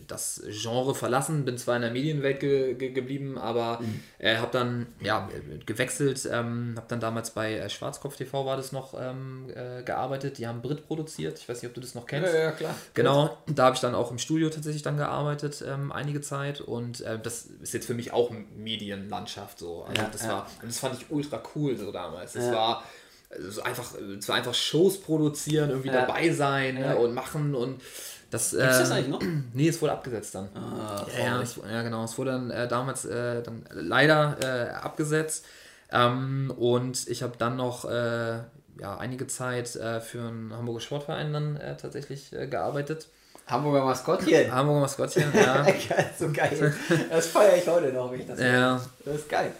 das 0.07 0.43
Genre 0.49 0.93
verlassen, 0.93 1.45
bin 1.45 1.57
zwar 1.57 1.77
in 1.77 1.81
der 1.81 1.91
Medienwelt 1.91 2.39
ge 2.39 2.73
ge 2.75 2.91
geblieben, 2.91 3.37
aber 3.37 3.79
mhm. 3.81 4.01
äh, 4.17 4.37
habe 4.37 4.51
dann 4.51 4.87
ja, 5.01 5.29
gewechselt, 5.65 6.27
ähm, 6.31 6.73
habe 6.75 6.87
dann 6.89 6.99
damals 6.99 7.31
bei 7.31 7.55
äh, 7.55 7.69
Schwarzkopf 7.69 8.17
TV 8.17 8.45
war 8.45 8.57
das 8.57 8.71
noch 8.71 8.93
ähm, 8.99 9.47
äh, 9.55 9.83
gearbeitet, 9.83 10.37
die 10.37 10.47
haben 10.47 10.61
Brit 10.61 10.85
produziert, 10.85 11.39
ich 11.39 11.47
weiß 11.47 11.61
nicht, 11.61 11.69
ob 11.69 11.75
du 11.75 11.81
das 11.81 11.95
noch 11.95 12.05
kennst. 12.05 12.33
Ja, 12.33 12.39
ja 12.39 12.51
klar. 12.51 12.75
Genau, 12.93 13.37
da 13.47 13.65
habe 13.65 13.75
ich 13.75 13.81
dann 13.81 13.95
auch 13.95 14.11
im 14.11 14.17
Studio 14.17 14.49
tatsächlich 14.49 14.83
dann 14.83 14.97
gearbeitet, 14.97 15.63
ähm, 15.65 15.91
einige 15.91 16.21
Zeit 16.21 16.61
und 16.61 17.01
äh, 17.01 17.17
das 17.19 17.47
ist 17.61 17.73
jetzt 17.73 17.87
für 17.87 17.93
mich 17.93 18.11
auch 18.11 18.31
Medienlandschaft 18.55 19.59
so, 19.59 19.83
also 19.83 20.01
ja, 20.01 20.09
das 20.11 20.23
ja. 20.23 20.29
war, 20.29 20.47
und 20.61 20.67
das 20.67 20.79
fand 20.79 20.99
ich 20.99 21.09
ultra 21.09 21.41
cool 21.55 21.77
so 21.77 21.91
damals, 21.91 22.33
das 22.33 22.51
war 22.51 22.83
also 23.29 23.61
einfach, 23.61 23.93
zwar 24.21 24.37
einfach 24.37 24.55
Shows 24.55 24.99
produzieren, 24.99 25.69
irgendwie 25.69 25.89
dabei 25.89 26.31
sein 26.31 26.75
ne, 26.75 26.97
und 26.97 27.13
machen 27.13 27.53
und 27.53 27.81
das. 28.29 28.51
Gibt's 28.51 28.63
äh, 28.63 28.79
das 28.79 28.91
eigentlich 28.91 29.07
noch? 29.07 29.21
Nee, 29.53 29.69
es 29.69 29.81
wurde 29.81 29.93
abgesetzt 29.93 30.35
dann. 30.35 30.49
Ah, 30.55 31.05
ja, 31.17 31.41
es, 31.41 31.55
ja, 31.57 31.81
genau. 31.81 32.03
Es 32.03 32.17
wurde 32.17 32.31
dann 32.31 32.51
äh, 32.51 32.67
damals 32.67 33.05
äh, 33.05 33.41
dann 33.41 33.63
leider 33.71 34.37
äh, 34.41 34.69
abgesetzt. 34.71 35.45
Ähm, 35.91 36.53
und 36.55 37.07
ich 37.07 37.23
habe 37.23 37.33
dann 37.37 37.55
noch 37.55 37.85
äh, 37.85 38.39
ja, 38.79 38.97
einige 38.97 39.27
Zeit 39.27 39.75
äh, 39.75 40.01
für 40.01 40.21
einen 40.21 40.53
Hamburger 40.53 40.79
Sportverein 40.81 41.33
dann 41.33 41.59
tatsächlich 41.81 42.31
gearbeitet. 42.31 43.07
Hamburger 43.49 43.83
Maskottchen. 43.83 44.51
Hamburger 44.51 44.81
Maskottchen, 44.81 45.33
ja. 45.33 45.65
so 46.19 46.31
geil. 46.31 46.73
Das 47.09 47.27
feiere 47.27 47.57
ich 47.57 47.67
heute 47.67 47.91
noch, 47.91 48.11
wenn 48.11 48.19
ich 48.19 48.27
das 48.27 48.39
ja. 48.39 48.79
Das 49.03 49.15
ist 49.15 49.29
geil. 49.29 49.51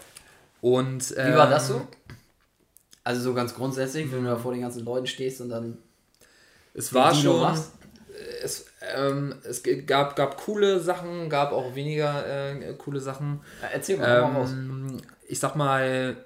Und, 0.60 1.14
ähm, 1.16 1.32
Wie 1.32 1.36
war 1.36 1.50
das 1.50 1.68
so? 1.68 1.76
Ähm, 1.76 1.88
also 3.02 3.20
so 3.22 3.34
ganz 3.34 3.54
grundsätzlich, 3.54 4.12
wenn 4.12 4.24
du 4.24 4.30
da 4.30 4.36
vor 4.36 4.52
den 4.52 4.60
ganzen 4.60 4.84
Leuten 4.84 5.06
stehst 5.06 5.40
und 5.40 5.48
dann. 5.48 5.78
Es 6.74 6.94
war 6.94 7.14
schon. 7.14 7.58
Es, 8.42 8.66
ähm, 8.96 9.34
es 9.44 9.62
gab, 9.86 10.16
gab 10.16 10.36
coole 10.36 10.80
Sachen, 10.80 11.28
gab 11.28 11.52
auch 11.52 11.74
weniger 11.74 12.24
äh, 12.26 12.74
coole 12.74 13.00
Sachen. 13.00 13.40
Erzähl 13.72 13.98
mal, 13.98 14.16
ähm, 14.16 14.32
mal 14.32 14.40
raus. 14.40 14.50
Ich 15.28 15.38
sag 15.38 15.54
mal, 15.56 16.16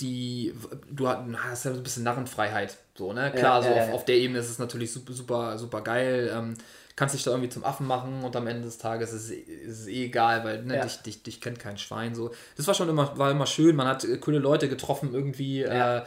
die, 0.00 0.54
du 0.90 1.08
hast 1.08 1.64
ja 1.64 1.70
ein 1.70 1.82
bisschen 1.82 2.02
Narrenfreiheit. 2.02 2.76
So, 2.94 3.12
ne? 3.12 3.32
Klar, 3.32 3.62
ja, 3.62 3.68
so 3.68 3.74
ja, 3.74 3.82
auf, 3.82 3.88
ja. 3.88 3.94
auf 3.94 4.04
der 4.04 4.16
Ebene 4.16 4.40
ist 4.40 4.50
es 4.50 4.58
natürlich 4.58 4.92
super, 4.92 5.12
super, 5.12 5.58
super 5.58 5.80
geil. 5.82 6.30
Ähm, 6.34 6.54
kannst 6.96 7.14
dich 7.14 7.22
da 7.22 7.30
irgendwie 7.30 7.50
zum 7.50 7.64
Affen 7.64 7.86
machen 7.86 8.24
und 8.24 8.34
am 8.36 8.46
Ende 8.46 8.62
des 8.62 8.78
Tages 8.78 9.12
ist 9.12 9.24
es, 9.24 9.30
ist 9.30 9.80
es 9.80 9.86
eh 9.86 10.06
egal, 10.06 10.44
weil 10.44 10.62
ne, 10.64 10.80
dich, 10.80 11.02
dich, 11.02 11.22
dich 11.22 11.40
kennt 11.40 11.58
kein 11.58 11.76
Schwein. 11.76 12.14
So. 12.14 12.30
Das 12.56 12.66
war 12.66 12.74
schon 12.74 12.88
immer, 12.88 13.16
war 13.18 13.30
immer 13.30 13.46
schön. 13.46 13.76
Man 13.76 13.86
hat 13.86 14.04
äh, 14.04 14.16
coole 14.18 14.38
Leute 14.38 14.68
getroffen 14.68 15.12
irgendwie. 15.12 15.62
Äh, 15.62 16.02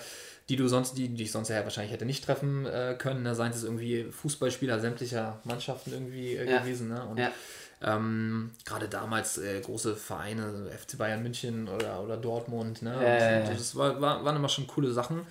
die 0.50 0.56
du 0.56 0.68
sonst, 0.68 0.98
die, 0.98 1.10
die 1.10 1.24
ich 1.24 1.32
sonst 1.32 1.50
ja 1.50 1.64
wahrscheinlich 1.64 1.94
hätte 1.94 2.06
nicht 2.06 2.26
treffen 2.26 2.66
äh, 2.66 2.96
können. 2.98 3.24
Ne? 3.24 3.36
Seien 3.36 3.52
es 3.52 3.64
irgendwie 3.64 4.06
Fußballspieler 4.06 4.80
sämtlicher 4.80 5.40
Mannschaften 5.44 5.94
irgendwie 5.94 6.36
äh, 6.36 6.46
gewesen. 6.46 6.90
Ne? 6.90 7.06
Und 7.06 7.22
ähm, 7.82 8.52
gerade 8.66 8.90
damals 8.90 9.38
äh, 9.38 9.62
große 9.62 9.96
Vereine, 9.96 10.70
FC 10.72 10.98
Bayern 10.98 11.22
München 11.22 11.70
oder, 11.70 12.02
oder 12.02 12.18
Dortmund. 12.18 12.82
Ne? 12.82 12.94
Äh. 12.94 13.48
Und, 13.48 13.60
das 13.60 13.76
war, 13.76 14.02
war, 14.02 14.26
waren 14.26 14.36
immer 14.36 14.50
schon 14.50 14.66
coole 14.68 14.92
Sachen. 14.92 15.22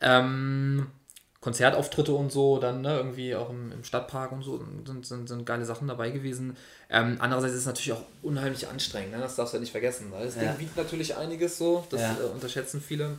Ähm, 0.00 0.88
Konzertauftritte 1.40 2.12
und 2.12 2.32
so, 2.32 2.58
dann 2.58 2.80
ne, 2.80 2.96
irgendwie 2.96 3.36
auch 3.36 3.50
im, 3.50 3.70
im 3.70 3.84
Stadtpark 3.84 4.32
und 4.32 4.42
so, 4.42 4.58
sind, 4.84 5.06
sind, 5.06 5.28
sind 5.28 5.46
geile 5.46 5.64
Sachen 5.64 5.86
dabei 5.86 6.10
gewesen. 6.10 6.56
Ähm, 6.90 7.18
andererseits 7.20 7.54
ist 7.54 7.60
es 7.60 7.66
natürlich 7.66 7.92
auch 7.92 8.02
unheimlich 8.22 8.66
anstrengend, 8.66 9.12
ne? 9.12 9.18
das 9.20 9.36
darfst 9.36 9.54
du 9.54 9.58
ja 9.58 9.60
nicht 9.60 9.70
vergessen. 9.70 10.10
Weil 10.10 10.26
das 10.26 10.34
ja. 10.34 10.42
Ding 10.42 10.58
wiegt 10.58 10.76
natürlich 10.76 11.16
einiges 11.16 11.56
so, 11.56 11.86
das 11.88 12.00
ja. 12.00 12.16
äh, 12.20 12.32
unterschätzen 12.34 12.80
viele. 12.80 13.16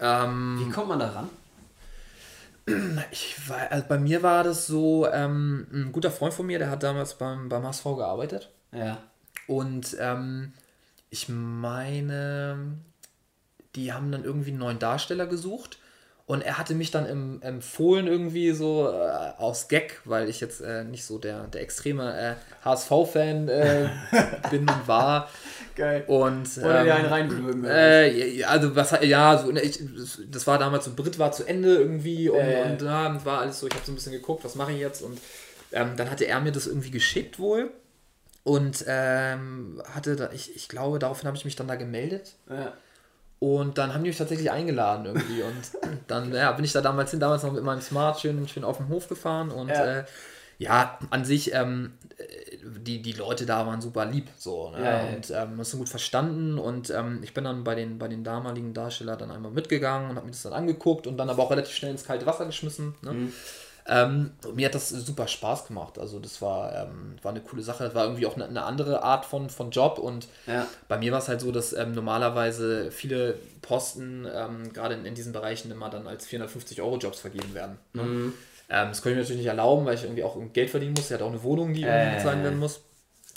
Ähm, 0.00 0.56
Wie 0.60 0.70
kommt 0.70 0.88
man 0.88 0.98
da 0.98 1.10
ran? 1.10 1.28
Ich 3.10 3.48
war, 3.48 3.72
also 3.72 3.86
bei 3.88 3.98
mir 3.98 4.22
war 4.22 4.44
das 4.44 4.66
so, 4.66 5.08
ähm, 5.10 5.66
ein 5.72 5.92
guter 5.92 6.10
Freund 6.10 6.34
von 6.34 6.46
mir, 6.46 6.58
der 6.58 6.70
hat 6.70 6.82
damals 6.82 7.16
beim, 7.16 7.48
beim 7.48 7.64
HSV 7.64 7.84
gearbeitet. 7.84 8.50
Ja. 8.72 8.98
Und 9.46 9.96
ähm, 9.98 10.52
ich 11.08 11.28
meine, 11.28 12.78
die 13.74 13.92
haben 13.92 14.12
dann 14.12 14.24
irgendwie 14.24 14.50
einen 14.50 14.58
neuen 14.58 14.78
Darsteller 14.78 15.26
gesucht. 15.26 15.78
Und 16.28 16.42
er 16.42 16.58
hatte 16.58 16.74
mich 16.74 16.90
dann 16.90 17.06
im, 17.06 17.40
empfohlen 17.40 18.06
irgendwie 18.06 18.50
so 18.52 18.86
äh, 18.86 19.32
aus 19.38 19.66
Gag, 19.66 20.02
weil 20.04 20.28
ich 20.28 20.40
jetzt 20.40 20.60
äh, 20.60 20.84
nicht 20.84 21.06
so 21.06 21.16
der, 21.16 21.44
der 21.44 21.62
extreme 21.62 22.36
äh, 22.36 22.66
HSV-Fan 22.66 23.48
äh, 23.48 23.88
bin 24.50 24.68
und 24.68 24.86
war. 24.86 25.30
Geil. 25.74 26.04
Und, 26.06 26.46
Oder 26.58 26.80
ähm, 26.80 26.84
dir 26.84 26.94
einen 26.96 27.06
reinwürgen. 27.06 27.64
Äh, 27.64 28.44
also 28.44 28.76
was 28.76 28.94
ja, 29.00 29.38
so, 29.38 29.50
ne, 29.50 29.62
ich, 29.62 29.80
das 30.30 30.46
war 30.46 30.58
damals 30.58 30.84
so, 30.84 30.92
Brit 30.94 31.18
war 31.18 31.32
zu 31.32 31.46
Ende 31.46 31.76
irgendwie 31.76 32.28
und, 32.28 32.40
äh. 32.40 32.62
und 32.66 32.82
ja, 32.82 33.24
war 33.24 33.40
alles 33.40 33.60
so, 33.60 33.66
ich 33.66 33.72
habe 33.72 33.86
so 33.86 33.92
ein 33.92 33.94
bisschen 33.94 34.12
geguckt, 34.12 34.44
was 34.44 34.54
mache 34.54 34.72
ich 34.72 34.80
jetzt? 34.80 35.00
Und 35.00 35.18
ähm, 35.72 35.96
dann 35.96 36.10
hatte 36.10 36.26
er 36.26 36.42
mir 36.42 36.52
das 36.52 36.66
irgendwie 36.66 36.90
geschickt 36.90 37.38
wohl. 37.38 37.70
Und 38.44 38.84
ähm, 38.86 39.82
hatte 39.94 40.14
da, 40.14 40.30
ich, 40.32 40.54
ich 40.54 40.68
glaube, 40.68 40.98
daraufhin 40.98 41.26
habe 41.26 41.38
ich 41.38 41.46
mich 41.46 41.56
dann 41.56 41.68
da 41.68 41.76
gemeldet. 41.76 42.34
Ja. 42.50 42.74
Und 43.40 43.78
dann 43.78 43.94
haben 43.94 44.02
die 44.02 44.10
mich 44.10 44.18
tatsächlich 44.18 44.50
eingeladen 44.50 45.06
irgendwie. 45.06 45.42
Und 45.42 46.00
dann 46.08 46.32
ja, 46.32 46.50
bin 46.52 46.64
ich 46.64 46.72
da 46.72 46.80
damals 46.80 47.10
hin, 47.10 47.20
damals 47.20 47.42
noch 47.42 47.52
mit 47.52 47.62
meinem 47.62 47.80
Smart 47.80 48.20
schön, 48.20 48.48
schön 48.48 48.64
auf 48.64 48.78
dem 48.78 48.88
Hof 48.88 49.08
gefahren. 49.08 49.50
Und 49.50 49.68
ja, 49.68 49.98
äh, 49.98 50.04
ja 50.58 50.98
an 51.10 51.24
sich, 51.24 51.54
ähm, 51.54 51.92
die, 52.64 53.00
die 53.00 53.12
Leute 53.12 53.46
da 53.46 53.64
waren 53.66 53.80
super 53.80 54.06
lieb. 54.06 54.28
So, 54.36 54.70
ne? 54.70 54.84
ja, 54.84 55.00
und 55.14 55.30
ähm, 55.30 55.62
so 55.62 55.78
gut 55.78 55.88
verstanden. 55.88 56.58
Und 56.58 56.90
ähm, 56.90 57.20
ich 57.22 57.32
bin 57.32 57.44
dann 57.44 57.62
bei 57.62 57.76
den, 57.76 57.98
bei 57.98 58.08
den 58.08 58.24
damaligen 58.24 58.74
Darstellern 58.74 59.18
dann 59.18 59.30
einmal 59.30 59.52
mitgegangen 59.52 60.10
und 60.10 60.16
habe 60.16 60.26
mir 60.26 60.32
das 60.32 60.42
dann 60.42 60.52
angeguckt 60.52 61.06
und 61.06 61.16
dann 61.16 61.30
aber 61.30 61.44
auch 61.44 61.50
relativ 61.50 61.74
schnell 61.74 61.92
ins 61.92 62.04
kalte 62.04 62.26
Wasser 62.26 62.46
geschmissen. 62.46 62.94
Ne? 63.02 63.12
Mhm. 63.12 63.32
Ähm, 63.90 64.32
mir 64.54 64.66
hat 64.66 64.74
das 64.74 64.90
super 64.90 65.26
Spaß 65.26 65.66
gemacht. 65.66 65.98
Also 65.98 66.18
das 66.18 66.42
war, 66.42 66.74
ähm, 66.74 67.16
war 67.22 67.30
eine 67.30 67.40
coole 67.40 67.62
Sache. 67.62 67.84
Das 67.84 67.94
war 67.94 68.04
irgendwie 68.04 68.26
auch 68.26 68.36
eine, 68.36 68.46
eine 68.46 68.64
andere 68.64 69.02
Art 69.02 69.24
von, 69.24 69.48
von 69.48 69.70
Job. 69.70 69.98
Und 69.98 70.28
ja. 70.46 70.66
bei 70.88 70.98
mir 70.98 71.10
war 71.10 71.20
es 71.20 71.28
halt 71.28 71.40
so, 71.40 71.50
dass 71.52 71.72
ähm, 71.72 71.92
normalerweise 71.92 72.90
viele 72.90 73.38
Posten 73.62 74.26
ähm, 74.30 74.72
gerade 74.74 74.94
in, 74.94 75.06
in, 75.06 75.14
diesen 75.14 75.32
Bereichen 75.32 75.70
immer 75.70 75.88
dann 75.88 76.06
als 76.06 76.26
450 76.26 76.82
Euro 76.82 76.98
Jobs 76.98 77.20
vergeben 77.20 77.54
werden. 77.54 77.78
Ne? 77.94 78.02
Mhm. 78.02 78.34
Ähm, 78.68 78.88
das 78.88 79.00
konnte 79.00 79.10
ich 79.10 79.16
mir 79.16 79.22
natürlich 79.22 79.42
nicht 79.42 79.46
erlauben, 79.46 79.86
weil 79.86 79.94
ich 79.94 80.04
irgendwie 80.04 80.24
auch 80.24 80.36
Geld 80.52 80.68
verdienen 80.68 80.92
muss. 80.92 81.06
Ich 81.06 81.12
hatte 81.12 81.24
auch 81.24 81.30
eine 81.30 81.42
Wohnung, 81.42 81.72
die 81.72 81.84
äh. 81.84 82.14
bezahlt 82.14 82.42
werden 82.42 82.58
muss. 82.58 82.82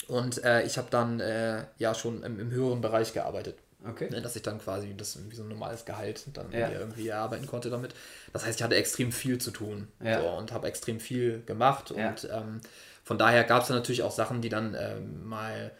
Und 0.08 0.44
äh, 0.44 0.62
ich 0.64 0.76
habe 0.76 0.88
dann 0.90 1.20
äh, 1.20 1.64
ja 1.78 1.94
schon 1.94 2.22
im, 2.24 2.38
im 2.38 2.50
höheren 2.50 2.82
Bereich 2.82 3.14
gearbeitet. 3.14 3.56
Okay. 3.88 4.08
Ne, 4.10 4.22
dass 4.22 4.36
ich 4.36 4.42
dann 4.42 4.60
quasi 4.60 4.94
das 4.96 5.18
wie 5.28 5.34
so 5.34 5.42
ein 5.42 5.48
normales 5.48 5.84
Gehalt 5.84 6.24
dann 6.34 6.52
ja. 6.52 6.70
irgendwie 6.70 7.08
erarbeiten 7.08 7.46
konnte 7.46 7.70
damit. 7.70 7.94
Das 8.32 8.46
heißt, 8.46 8.58
ich 8.58 8.62
hatte 8.62 8.76
extrem 8.76 9.12
viel 9.12 9.38
zu 9.38 9.50
tun 9.50 9.88
ja. 10.02 10.20
so, 10.20 10.28
und 10.28 10.52
habe 10.52 10.68
extrem 10.68 11.00
viel 11.00 11.42
gemacht. 11.44 11.90
Und 11.90 12.28
ähm, 12.32 12.60
von 13.02 13.18
daher 13.18 13.44
gab 13.44 13.62
es 13.62 13.68
dann 13.68 13.76
natürlich 13.76 14.02
auch 14.02 14.12
Sachen, 14.12 14.40
die 14.40 14.48
dann 14.48 14.76
ähm, 14.78 15.26
mal, 15.26 15.72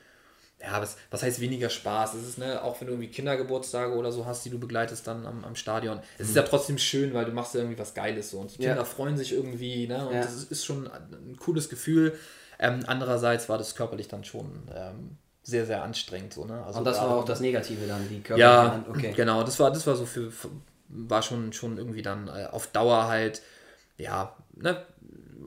ja, 0.61 0.81
was, 0.81 0.97
was 1.11 1.23
heißt 1.23 1.41
weniger 1.41 1.71
Spaß? 1.71 2.15
Es 2.15 2.29
ist, 2.29 2.39
ne, 2.39 2.63
auch 2.63 2.81
wenn 2.81 2.89
du 2.89 2.95
irgendwie 2.95 3.11
Kindergeburtstage 3.11 3.95
oder 3.95 4.11
so 4.11 4.27
hast, 4.27 4.45
die 4.45 4.51
du 4.51 4.59
begleitest 4.59 5.07
dann 5.07 5.25
am, 5.27 5.45
am 5.45 5.55
Stadion. 5.55 6.01
Es 6.19 6.25
mhm. 6.25 6.31
ist 6.31 6.37
ja 6.37 6.43
trotzdem 6.43 6.79
schön, 6.79 7.15
weil 7.15 7.25
du 7.25 7.33
machst 7.33 7.55
ja 7.55 7.61
irgendwie 7.61 7.79
was 7.79 7.95
Geiles 7.95 8.31
so. 8.31 8.41
Und 8.41 8.53
die 8.53 8.59
Kinder 8.59 8.85
freuen 8.85 9.17
sich 9.17 9.33
irgendwie, 9.33 9.87
ne? 9.87 10.09
Und 10.09 10.17
das 10.17 10.45
ist 10.45 10.65
schon 10.65 10.89
ein 10.89 11.37
cooles 11.39 11.69
Gefühl. 11.69 12.19
Ähm, 12.59 12.81
andererseits 12.87 13.49
war 13.49 13.59
das 13.59 13.75
körperlich 13.75 14.09
dann 14.09 14.25
schon 14.25 14.69
ähm, 14.75 15.19
sehr, 15.43 15.67
sehr 15.67 15.83
anstrengend. 15.83 16.33
So, 16.33 16.45
ne? 16.45 16.63
Also 16.65 16.79
und 16.79 16.85
das 16.85 16.99
war 16.99 17.17
auch 17.17 17.25
das 17.25 17.41
Negative 17.41 17.87
dann, 17.87 18.09
die 18.09 18.21
körperliche 18.21 18.49
ja. 18.49 18.85
Okay. 18.89 19.13
Genau, 19.15 19.43
das 19.43 19.59
war, 19.59 19.71
das 19.71 19.87
war 19.87 19.97
so 19.97 20.07
für, 20.07 20.31
für 20.31 20.49
war 20.89 21.23
schon, 21.23 21.53
schon 21.53 21.79
irgendwie 21.79 22.03
dann 22.03 22.29
äh, 22.29 22.47
auf 22.51 22.67
Dauer 22.69 23.09
halt, 23.09 23.43
ja, 23.97 24.37
ne, 24.55 24.83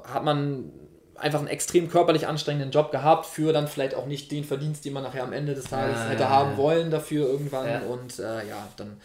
hat 0.03 0.23
man 0.23 0.71
einfach 1.15 1.39
einen 1.39 1.47
extrem 1.47 1.89
körperlich 1.89 2.27
anstrengenden 2.27 2.71
Job 2.71 2.91
gehabt 2.91 3.25
für 3.25 3.53
dann 3.53 3.67
vielleicht 3.67 3.95
auch 3.95 4.05
nicht 4.05 4.31
den 4.31 4.43
Verdienst, 4.43 4.83
den 4.83 4.93
man 4.93 5.03
nachher 5.03 5.23
am 5.23 5.33
Ende 5.33 5.55
des 5.55 5.65
Tages 5.65 5.97
ah, 5.97 6.09
hätte 6.09 6.23
ja, 6.23 6.29
haben 6.29 6.51
ja. 6.51 6.57
wollen 6.57 6.91
dafür 6.91 7.27
irgendwann. 7.27 7.67
Ja. 7.67 7.79
Und 7.81 8.19
äh, 8.19 8.47
ja, 8.47 8.67
dann 8.77 8.97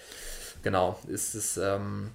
genau, 0.63 0.99
ist 1.07 1.35
es. 1.35 1.57
Ähm, 1.57 2.11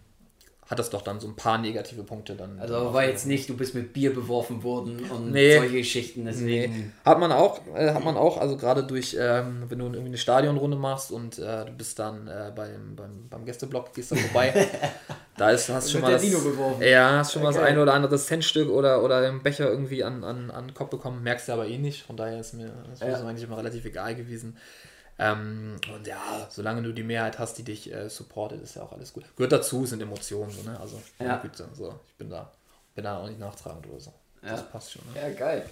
hat 0.68 0.80
das 0.80 0.90
doch 0.90 1.04
dann 1.04 1.20
so 1.20 1.28
ein 1.28 1.36
paar 1.36 1.60
negative 1.60 2.04
Punkte 2.04 2.34
dann. 2.34 2.58
Also 2.60 2.92
war 2.92 3.06
jetzt 3.06 3.28
nicht, 3.28 3.48
du 3.48 3.56
bist 3.56 3.76
mit 3.76 3.94
Bier 3.94 4.12
beworfen 4.14 4.64
worden 4.64 5.00
und 5.12 5.32
nee, 5.32 5.58
solche 5.58 5.78
Geschichten, 5.78 6.26
deswegen. 6.26 6.74
Nee. 6.74 6.92
Hat 7.04 7.20
man 7.20 7.32
auch, 7.32 7.62
äh, 7.76 7.94
hat 7.94 8.04
man 8.04 8.18
auch, 8.18 8.38
also 8.38 8.58
gerade 8.58 8.84
durch, 8.84 9.16
ähm, 9.20 9.66
wenn 9.70 9.78
du 9.78 9.86
irgendwie 9.86 10.08
eine 10.08 10.18
Stadionrunde 10.18 10.76
machst 10.76 11.12
und 11.12 11.38
äh, 11.38 11.66
du 11.66 11.72
bist 11.72 12.00
dann 12.00 12.28
äh, 12.28 12.52
beim, 12.56 12.96
beim, 12.96 13.30
beim 13.30 13.46
Gästeblock, 13.46 13.94
gehst 13.94 14.12
da 14.12 14.16
vorbei, 14.16 14.68
da 15.38 15.52
ist, 15.52 15.70
hast 15.70 15.92
schon 15.92 16.02
mal 16.02 16.14
das, 16.14 16.26
ja, 16.80 17.20
hast 17.20 17.34
schon 17.34 17.44
okay. 17.44 17.54
mal 17.54 17.60
das 17.60 17.70
eine 17.70 17.82
oder 17.84 17.94
andere 17.94 18.18
Centstück 18.18 18.70
oder, 18.70 19.04
oder 19.04 19.22
den 19.22 19.44
Becher 19.44 19.70
irgendwie 19.70 20.04
an, 20.04 20.24
an, 20.24 20.50
an 20.50 20.70
den 20.70 20.74
Kopf 20.74 20.90
bekommen, 20.90 21.22
merkst 21.22 21.48
du 21.48 21.54
aber 21.54 21.68
eh 21.68 21.78
nicht, 21.78 22.02
von 22.02 22.18
daher 22.18 22.40
ist 22.40 22.56
mir 22.56 22.74
das 22.90 23.02
ja. 23.02 23.24
eigentlich 23.24 23.44
immer 23.44 23.58
relativ 23.58 23.86
egal 23.86 24.16
gewesen. 24.16 24.58
Ähm, 25.18 25.78
und 25.94 26.08
ja, 26.08 26.48
solange 26.50 26.82
du 26.82 26.92
die 26.92 27.04
Mehrheit 27.04 27.40
hast, 27.40 27.58
die 27.58 27.64
dich 27.64 27.92
äh, 27.94 28.10
supportet, 28.10 28.62
ist 28.62 28.76
ja 28.76 28.84
auch 28.84 28.92
alles 28.92 29.14
gut. 29.14 29.24
Gehört 29.38 29.54
dazu, 29.54 29.86
sind 29.86 30.02
Emotionen, 30.02 30.52
so, 30.52 30.70
ne? 30.70 30.78
Also, 30.80 31.02
ja. 31.20 31.42
so, 31.74 32.00
ich 32.08 32.16
bin 32.16 32.30
da, 32.30 32.52
bin 32.94 33.06
da 33.06 33.20
auch 33.20 33.28
nicht 33.28 33.40
nachtragend 33.40 33.88
oder 33.88 34.00
so. 34.00 34.14
Ja. 34.44 34.52
Das 34.52 34.70
passt 34.70 34.92
schon. 34.92 35.02
Ne? 35.14 35.22
Ja, 35.22 35.34
geil. 35.34 35.66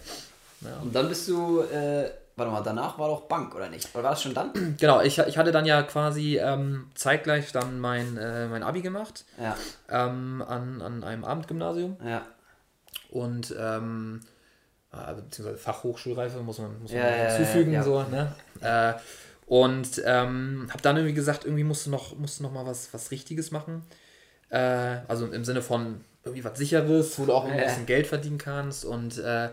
Ja. 0.62 0.78
Und 0.82 0.96
dann 0.96 1.10
bist 1.10 1.28
du, 1.28 1.60
äh, 1.62 2.10
warte 2.38 2.52
mal, 2.52 2.62
danach 2.62 2.98
war 2.98 3.10
doch 3.10 3.22
Bank, 3.24 3.54
oder 3.54 3.70
nicht? 3.70 3.94
Oder 3.94 4.04
war 4.04 4.12
das 4.12 4.22
schon 4.22 4.34
dann? 4.34 4.52
Genau, 4.80 5.02
ich, 5.02 5.20
ich 5.20 5.38
hatte 5.38 5.52
dann 5.52 5.66
ja 5.66 5.84
quasi 5.84 6.38
ähm, 6.38 6.90
zeitgleich 6.96 7.52
dann 7.52 7.80
mein, 7.80 8.18
äh, 8.18 8.48
mein 8.48 8.64
Abi 8.64 8.82
gemacht. 8.82 9.26
Ja. 9.38 9.58
Ähm, 9.90 10.42
an, 10.48 10.82
an 10.82 11.04
einem 11.04 11.26
Abendgymnasium. 11.26 11.98
Ja. 12.04 12.22
Und, 13.10 13.54
ähm, 13.60 14.22
äh, 14.94 15.14
beziehungsweise 15.16 15.58
Fachhochschulreife 15.58 16.40
muss 16.40 16.60
man, 16.60 16.82
muss 16.82 16.92
man 16.92 17.02
ja, 17.02 17.08
hinzufügen, 17.08 17.74
ja, 17.74 17.84
so, 17.84 18.04
ne? 18.04 18.34
Äh, 18.62 18.94
und 19.54 20.02
ähm, 20.04 20.66
habe 20.72 20.82
dann 20.82 20.98
irgendwie 20.98 21.14
gesagt, 21.14 21.46
irgendwie 21.46 21.64
musst 21.64 21.86
du 21.86 21.92
noch, 21.92 22.18
musst 22.18 22.40
du 22.40 22.44
noch 22.44 22.52
mal 22.52 22.66
was, 22.66 22.92
was 22.92 23.12
Richtiges 23.12 23.52
machen. 23.52 23.84
Äh, 24.50 24.58
also 25.08 25.28
im 25.28 25.46
Sinne 25.46 25.62
von 25.62 26.04
irgendwie 26.24 26.44
was 26.44 26.58
Sicheres, 26.58 27.20
wo 27.20 27.28
du 27.28 27.34
auch 27.34 27.46
ein 27.46 27.56
bisschen 27.56 27.86
Geld 27.86 28.08
verdienen 28.08 28.40
kannst. 28.40 28.84
Und 28.84 29.20
äh, 29.20 29.50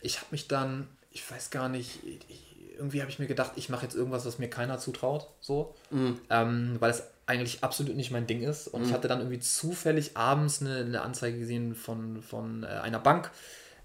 ich 0.00 0.16
habe 0.16 0.28
mich 0.30 0.48
dann, 0.48 0.88
ich 1.10 1.30
weiß 1.30 1.50
gar 1.50 1.68
nicht, 1.68 1.98
ich, 2.06 2.72
irgendwie 2.78 3.02
habe 3.02 3.10
ich 3.10 3.18
mir 3.18 3.26
gedacht, 3.26 3.52
ich 3.56 3.68
mache 3.68 3.82
jetzt 3.84 3.94
irgendwas, 3.94 4.24
was 4.24 4.38
mir 4.38 4.48
keiner 4.48 4.78
zutraut. 4.78 5.28
So. 5.40 5.74
Mhm. 5.90 6.18
Ähm, 6.30 6.76
weil 6.78 6.92
es 6.92 7.02
eigentlich 7.26 7.62
absolut 7.62 7.96
nicht 7.96 8.12
mein 8.12 8.26
Ding 8.26 8.40
ist. 8.40 8.66
Und 8.66 8.80
mhm. 8.80 8.88
ich 8.88 8.94
hatte 8.94 9.08
dann 9.08 9.18
irgendwie 9.18 9.40
zufällig 9.40 10.16
abends 10.16 10.62
eine, 10.62 10.76
eine 10.76 11.02
Anzeige 11.02 11.38
gesehen 11.38 11.74
von, 11.74 12.22
von 12.22 12.62
äh, 12.62 12.68
einer 12.68 12.98
Bank 12.98 13.30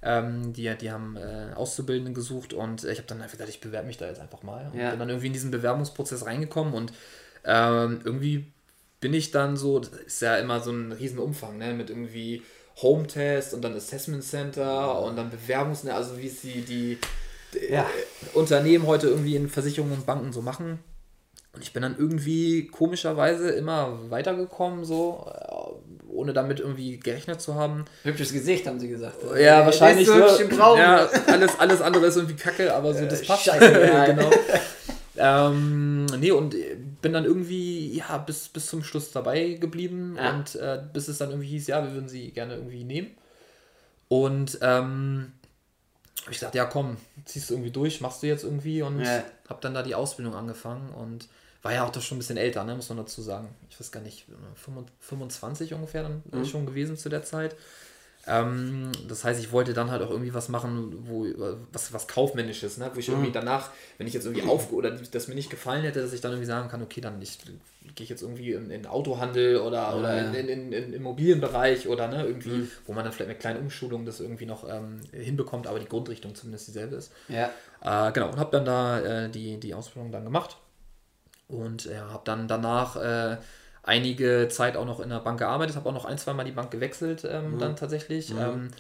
ähm, 0.02 0.54
die, 0.54 0.74
die 0.78 0.92
haben 0.92 1.18
äh, 1.18 1.54
Auszubildenden 1.56 2.14
gesucht 2.14 2.54
und 2.54 2.84
ich 2.86 2.98
habe 2.98 3.08
dann 3.08 3.22
einfach 3.22 3.34
gedacht, 3.34 3.50
ich 3.50 3.62
bewerbe 3.62 3.88
mich 3.88 3.98
da 3.98 4.08
jetzt 4.08 4.22
einfach 4.22 4.44
mal. 4.44 4.68
Und 4.72 4.80
ja. 4.80 4.92
bin 4.92 5.00
dann 5.00 5.10
irgendwie 5.10 5.28
in 5.28 5.34
diesen 5.34 5.52
Bewerbungsprozess 5.52 6.26
reingekommen 6.26 6.74
und 6.74 6.94
ähm, 7.46 8.02
irgendwie 8.04 8.52
bin 9.00 9.14
ich 9.14 9.32
dann 9.32 9.58
so, 9.58 9.80
das 9.80 9.90
ist 9.90 10.22
ja 10.22 10.38
immer 10.38 10.60
so 10.60 10.72
ein 10.72 10.92
Riesenumfang, 10.92 11.58
ne, 11.58 11.74
mit 11.74 11.90
irgendwie 11.90 12.44
Home-Test 12.82 13.54
und 13.54 13.62
dann 13.62 13.76
Assessment 13.76 14.24
Center 14.24 15.02
und 15.02 15.16
dann 15.16 15.30
Bewerbungs, 15.30 15.84
ne, 15.84 15.94
also 15.94 16.18
wie 16.18 16.28
es 16.28 16.42
die, 16.42 16.62
die 16.62 16.98
ja. 17.70 17.82
äh, 17.82 18.38
Unternehmen 18.38 18.88
heute 18.88 19.08
irgendwie 19.08 19.36
in 19.36 19.50
Versicherungen 19.50 19.96
und 19.96 20.06
Banken 20.06 20.32
so 20.32 20.42
machen. 20.42 20.80
Und 21.54 21.64
ich 21.64 21.74
bin 21.74 21.82
dann 21.82 21.98
irgendwie 21.98 22.68
komischerweise 22.68 23.50
immer 23.50 24.10
weitergekommen, 24.10 24.86
so 24.86 25.26
ohne 26.20 26.34
damit 26.34 26.60
irgendwie 26.60 27.00
gerechnet 27.00 27.42
zu 27.42 27.56
haben. 27.56 27.86
Hübsches 28.04 28.34
Gesicht, 28.34 28.68
haben 28.68 28.80
sie 28.80 28.90
gesagt. 28.90 29.18
Ja, 29.40 29.66
wahrscheinlich. 29.66 30.08
So 30.08 30.14
ja, 30.18 31.10
alles, 31.28 31.60
alles 31.60 31.82
andere 31.82 32.06
ist 32.08 32.18
irgendwie 32.18 32.36
kacke, 32.36 32.74
aber 32.74 32.94
so, 32.94 33.06
das 33.06 33.26
passt. 33.26 33.46
Scheiße, 33.46 34.06
genau. 34.08 34.30
ähm, 35.18 36.06
nee, 36.06 36.32
und 36.32 36.56
bin 37.02 37.14
dann 37.14 37.26
irgendwie, 37.26 37.96
ja, 37.96 38.18
bis, 38.18 38.50
bis 38.50 38.68
zum 38.68 38.84
Schluss 38.84 39.12
dabei 39.12 39.54
geblieben 39.54 40.16
ja. 40.18 40.32
und 40.32 40.56
äh, 40.56 40.82
bis 40.92 41.08
es 41.08 41.18
dann 41.18 41.30
irgendwie 41.30 41.48
hieß, 41.48 41.68
ja, 41.68 41.84
wir 41.84 41.94
würden 41.94 42.10
sie 42.10 42.32
gerne 42.32 42.56
irgendwie 42.56 42.84
nehmen. 42.84 43.12
Und 44.10 44.60
ähm, 44.62 45.32
habe 46.22 46.32
ich 46.32 46.40
gesagt, 46.40 46.56
ja 46.56 46.66
komm, 46.66 46.98
ziehst 47.26 47.50
du 47.50 47.54
irgendwie 47.56 47.72
durch, 47.72 48.02
machst 48.02 48.22
du 48.24 48.28
jetzt 48.28 48.44
irgendwie 48.44 48.82
und 48.82 49.02
ja. 49.02 49.24
habe 49.48 49.62
dann 49.62 49.74
da 49.74 49.84
die 49.84 49.96
Ausbildung 49.96 50.36
angefangen 50.36 50.90
und 50.90 51.28
war 51.62 51.74
ja 51.74 51.86
auch 51.86 51.92
doch 51.92 52.02
schon 52.02 52.18
ein 52.18 52.20
bisschen 52.20 52.38
älter, 52.38 52.64
ne, 52.64 52.76
muss 52.76 52.90
man 52.90 53.00
dazu 53.00 53.22
sagen. 53.22 53.50
Ich 53.70 53.80
weiß 53.80 53.92
gar 53.92 54.02
nicht, 54.02 54.26
25 55.00 55.74
ungefähr 55.74 56.04
dann 56.04 56.24
mhm. 56.32 56.46
schon 56.46 56.66
gewesen 56.66 56.98
zu 56.98 57.10
der 57.10 57.24
Zeit. 57.24 57.56
Ähm, 58.28 58.92
das 59.08 59.24
heißt, 59.24 59.40
ich 59.40 59.52
wollte 59.52 59.74
dann 59.74 59.90
halt 59.92 60.02
auch 60.02 60.10
irgendwie 60.10 60.34
was 60.34 60.50
machen, 60.50 60.94
wo 61.08 61.26
was, 61.72 61.94
was 61.94 62.08
Kaufmännisches, 62.08 62.78
ne? 62.78 62.92
wo 62.94 63.00
ich 63.00 63.08
irgendwie 63.08 63.30
mhm. 63.30 63.34
danach, 63.34 63.72
wenn 63.98 64.08
ich 64.08 64.14
jetzt 64.14 64.26
irgendwie 64.26 64.48
auf 64.48 64.72
oder 64.72 64.92
das 64.92 65.28
mir 65.28 65.36
nicht 65.36 65.50
gefallen 65.50 65.84
hätte, 65.84 66.02
dass 66.02 66.14
ich 66.14 66.22
dann 66.22 66.32
irgendwie 66.32 66.48
sagen 66.48 66.70
kann, 66.70 66.82
okay, 66.82 67.02
dann 67.02 67.22
ich, 67.22 67.40
gehe 67.40 68.04
ich 68.04 68.10
jetzt 68.10 68.22
irgendwie 68.22 68.52
in, 68.52 68.72
in 68.72 68.86
Autohandel 68.86 69.58
oder, 69.58 69.98
oder 69.98 70.16
ja. 70.16 70.32
in, 70.32 70.48
in, 70.48 70.74
in, 70.74 70.94
Immobilienbereich 70.94 71.88
oder 71.88 72.08
ne, 72.08 72.26
irgendwie, 72.26 72.50
mhm. 72.50 72.72
wo 72.86 72.94
man 72.94 73.04
dann 73.04 73.14
vielleicht 73.14 73.32
eine 73.32 73.40
kleine 73.40 73.60
Umschulung 73.60 74.06
das 74.06 74.20
irgendwie 74.20 74.46
noch 74.46 74.68
ähm, 74.70 75.00
hinbekommt, 75.12 75.66
aber 75.66 75.80
die 75.80 75.88
Grundrichtung 75.88 76.36
zumindest 76.36 76.68
dieselbe 76.68 76.98
ist. 76.98 77.12
Ja. 77.30 77.50
Äh, 77.82 78.12
genau, 78.12 78.30
und 78.30 78.38
habe 78.38 78.52
dann 78.52 78.66
da 78.66 79.00
äh, 79.00 79.30
die, 79.30 79.60
die 79.60 79.74
Ausbildung 79.74 80.12
dann 80.12 80.26
gemacht 80.26 80.58
und 81.50 81.86
ja, 81.86 82.10
habe 82.12 82.22
dann 82.24 82.48
danach 82.48 82.96
äh, 82.96 83.38
einige 83.84 84.48
Zeit 84.50 84.78
auch 84.78 84.86
noch 84.86 85.00
in 85.00 85.10
der 85.10 85.20
Bank 85.20 85.40
gearbeitet, 85.40 85.76
habe 85.76 85.90
auch 85.90 85.94
noch 85.94 86.06
ein, 86.06 86.18
zwei 86.18 86.34
Mal 86.34 86.46
die 86.46 86.52
Bank 86.52 86.72
gewechselt 86.72 87.28
ähm, 87.30 87.56
mhm. 87.56 87.60
dann 87.60 87.76
tatsächlich. 87.76 88.34
Mhm. 88.34 88.40
Ähm, 88.40 88.72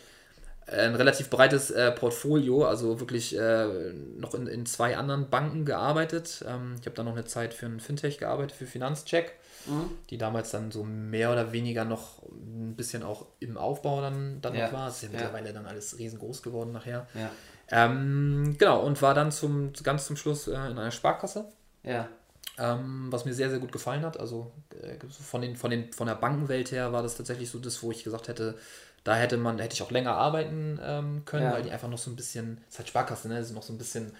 ein 0.71 0.93
relativ 0.93 1.31
breites 1.31 1.71
äh, 1.71 1.91
Portfolio, 1.91 2.63
also 2.63 2.99
wirklich 2.99 3.35
äh, 3.35 3.91
noch 4.17 4.35
in, 4.35 4.45
in 4.45 4.67
zwei 4.67 4.97
anderen 4.97 5.27
Banken 5.31 5.65
gearbeitet. 5.65 6.45
Ähm, 6.47 6.75
ich 6.79 6.85
habe 6.85 6.95
dann 6.95 7.05
noch 7.05 7.13
eine 7.13 7.25
Zeit 7.25 7.55
für 7.55 7.65
ein 7.65 7.79
Fintech 7.79 8.19
gearbeitet, 8.19 8.51
für 8.55 8.67
Finanzcheck, 8.67 9.33
mhm. 9.65 9.89
die 10.11 10.19
damals 10.19 10.51
dann 10.51 10.69
so 10.69 10.83
mehr 10.83 11.31
oder 11.31 11.51
weniger 11.53 11.85
noch 11.85 12.21
ein 12.29 12.75
bisschen 12.75 13.01
auch 13.01 13.25
im 13.39 13.57
Aufbau 13.57 13.99
dann, 14.01 14.41
dann 14.41 14.53
ja. 14.53 14.67
noch 14.67 14.73
war. 14.73 14.89
Es 14.89 14.97
ist 14.97 15.01
ja, 15.01 15.07
ja, 15.07 15.13
mittlerweile 15.15 15.53
dann 15.53 15.65
alles 15.65 15.97
riesengroß 15.97 16.43
geworden 16.43 16.71
nachher. 16.71 17.07
Ja. 17.15 17.31
Ähm, 17.71 18.55
genau, 18.59 18.81
und 18.81 19.01
war 19.01 19.15
dann 19.15 19.31
zum, 19.31 19.73
ganz 19.81 20.05
zum 20.05 20.17
Schluss 20.17 20.47
äh, 20.47 20.51
in 20.51 20.77
einer 20.77 20.91
Sparkasse. 20.91 21.45
Ja 21.81 22.09
ähm, 22.59 23.07
was 23.09 23.25
mir 23.25 23.33
sehr, 23.33 23.49
sehr 23.49 23.59
gut 23.59 23.71
gefallen 23.71 24.03
hat. 24.03 24.19
Also 24.19 24.51
äh, 24.81 24.97
von, 25.09 25.41
den, 25.41 25.55
von, 25.55 25.71
den, 25.71 25.91
von 25.93 26.07
der 26.07 26.15
Bankenwelt 26.15 26.71
her 26.71 26.91
war 26.91 27.03
das 27.03 27.15
tatsächlich 27.15 27.49
so 27.49 27.59
das, 27.59 27.81
wo 27.81 27.91
ich 27.91 28.03
gesagt 28.03 28.27
hätte, 28.27 28.55
da 29.03 29.15
hätte 29.15 29.37
man, 29.37 29.59
hätte 29.59 29.73
ich 29.73 29.81
auch 29.81 29.91
länger 29.91 30.15
arbeiten 30.15 30.79
ähm, 30.83 31.23
können, 31.25 31.45
ja. 31.45 31.53
weil 31.53 31.63
die 31.63 31.71
einfach 31.71 31.87
noch 31.87 31.97
so 31.97 32.11
ein 32.11 32.15
bisschen, 32.15 32.57
das 32.65 32.73
ist 32.73 32.79
halt 32.79 32.89
Sparkasse, 32.89 33.29
ne? 33.29 33.43
sind 33.43 33.55
noch 33.55 33.63
so 33.63 33.71
ein 33.73 33.77
bisschen, 33.77 34.11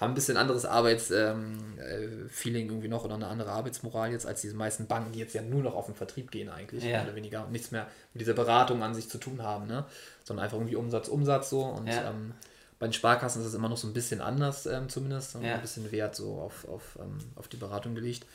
haben 0.00 0.12
ein 0.12 0.14
bisschen 0.14 0.36
anderes 0.36 0.64
Arbeitsfeeling 0.64 1.76
ähm, 1.78 1.78
äh, 1.78 2.60
irgendwie 2.60 2.88
noch 2.88 3.04
oder 3.04 3.14
eine 3.14 3.26
andere 3.26 3.50
Arbeitsmoral 3.50 4.10
jetzt 4.10 4.26
als 4.26 4.40
diese 4.40 4.56
meisten 4.56 4.86
Banken, 4.86 5.12
die 5.12 5.18
jetzt 5.18 5.34
ja 5.34 5.42
nur 5.42 5.62
noch 5.62 5.74
auf 5.74 5.86
den 5.86 5.94
Vertrieb 5.94 6.30
gehen 6.30 6.48
eigentlich, 6.48 6.82
ja. 6.82 6.90
mehr 6.90 7.04
oder 7.04 7.14
weniger 7.14 7.44
und 7.44 7.52
nichts 7.52 7.70
mehr 7.70 7.86
mit 8.14 8.22
dieser 8.22 8.34
Beratung 8.34 8.82
an 8.82 8.94
sich 8.94 9.08
zu 9.08 9.18
tun 9.18 9.42
haben, 9.42 9.66
ne? 9.66 9.84
sondern 10.24 10.44
einfach 10.44 10.56
irgendwie 10.56 10.76
Umsatz, 10.76 11.08
Umsatz 11.08 11.50
so 11.50 11.62
und 11.62 11.88
ja. 11.88 12.10
ähm, 12.10 12.32
bei 12.82 12.88
den 12.88 12.94
Sparkassen 12.94 13.42
ist 13.42 13.46
es 13.46 13.54
immer 13.54 13.68
noch 13.68 13.76
so 13.76 13.86
ein 13.86 13.92
bisschen 13.92 14.20
anders, 14.20 14.66
ähm, 14.66 14.88
zumindest. 14.88 15.36
Ja. 15.40 15.54
Ein 15.54 15.60
bisschen 15.60 15.92
Wert 15.92 16.16
so 16.16 16.32
auf, 16.40 16.66
auf, 16.68 16.98
ähm, 17.00 17.16
auf 17.36 17.46
die 17.46 17.56
Beratung 17.56 17.94
gelegt. 17.94 18.26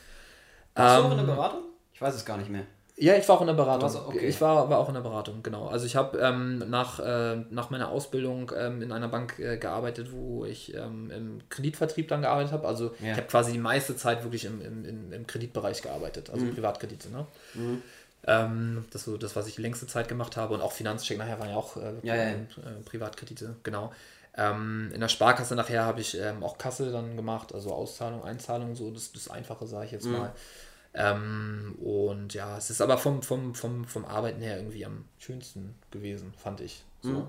Warst 0.74 1.00
du 1.00 1.02
auch 1.02 1.10
in 1.10 1.18
der 1.18 1.28
ähm, 1.28 1.34
Beratung? 1.34 1.60
Ich 1.92 2.00
weiß 2.00 2.14
es 2.14 2.24
gar 2.24 2.38
nicht 2.38 2.48
mehr. 2.48 2.62
Ja, 2.96 3.14
ich 3.14 3.28
war 3.28 3.36
auch 3.36 3.42
in 3.42 3.46
der 3.46 3.52
Beratung. 3.52 3.94
Okay. 4.06 4.26
Ich 4.26 4.40
war, 4.40 4.70
war 4.70 4.78
auch 4.78 4.88
in 4.88 4.94
der 4.94 5.02
Beratung, 5.02 5.42
genau. 5.42 5.68
Also 5.68 5.84
ich 5.84 5.96
habe 5.96 6.16
ähm, 6.16 6.60
nach, 6.70 6.98
äh, 6.98 7.44
nach 7.50 7.68
meiner 7.68 7.90
Ausbildung 7.90 8.50
ähm, 8.56 8.80
in 8.80 8.90
einer 8.90 9.08
Bank 9.08 9.38
äh, 9.38 9.58
gearbeitet, 9.58 10.12
wo 10.12 10.46
ich 10.46 10.74
ähm, 10.74 11.10
im 11.10 11.40
Kreditvertrieb 11.50 12.08
dann 12.08 12.22
gearbeitet 12.22 12.52
habe. 12.52 12.66
Also 12.66 12.94
ja. 13.00 13.10
ich 13.12 13.18
habe 13.18 13.26
quasi 13.26 13.52
die 13.52 13.58
meiste 13.58 13.96
Zeit 13.96 14.22
wirklich 14.22 14.46
im, 14.46 14.62
im, 14.62 15.12
im 15.12 15.26
Kreditbereich 15.26 15.82
gearbeitet, 15.82 16.30
also 16.30 16.46
mhm. 16.46 16.54
Privatkredite. 16.54 17.10
Ne? 17.10 17.26
Mhm. 17.52 17.82
Ähm, 18.26 18.84
das 18.92 19.04
so 19.04 19.18
das, 19.18 19.36
was 19.36 19.46
ich 19.46 19.56
die 19.56 19.62
längste 19.62 19.86
Zeit 19.86 20.08
gemacht 20.08 20.38
habe. 20.38 20.54
Und 20.54 20.62
auch 20.62 20.72
Finanzcheck 20.72 21.18
nachher 21.18 21.38
waren 21.38 21.50
ja 21.50 21.56
auch 21.56 21.76
äh, 21.76 21.92
ja, 22.02 22.16
ja. 22.16 22.30
Äh, 22.30 22.36
Privatkredite, 22.86 23.56
genau. 23.62 23.92
Ähm, 24.36 24.90
in 24.94 25.00
der 25.00 25.08
Sparkasse 25.08 25.56
nachher 25.56 25.84
habe 25.84 26.00
ich 26.00 26.18
ähm, 26.18 26.42
auch 26.42 26.58
Kasse 26.58 26.92
dann 26.92 27.16
gemacht, 27.16 27.54
also 27.54 27.72
Auszahlung, 27.72 28.22
Einzahlung, 28.22 28.76
so 28.76 28.90
das, 28.90 29.12
das 29.12 29.28
Einfache, 29.28 29.66
sage 29.66 29.86
ich 29.86 29.92
jetzt 29.92 30.06
mhm. 30.06 30.12
mal. 30.12 30.32
Ähm, 30.94 31.76
und 31.80 32.34
ja, 32.34 32.56
es 32.56 32.70
ist 32.70 32.80
aber 32.80 32.98
vom, 32.98 33.22
vom, 33.22 33.54
vom, 33.54 33.84
vom 33.84 34.04
Arbeiten 34.04 34.40
her 34.40 34.56
irgendwie 34.56 34.84
am 34.84 35.04
schönsten 35.18 35.74
gewesen, 35.90 36.32
fand 36.36 36.60
ich. 36.60 36.82
So. 37.02 37.10
Mhm. 37.10 37.26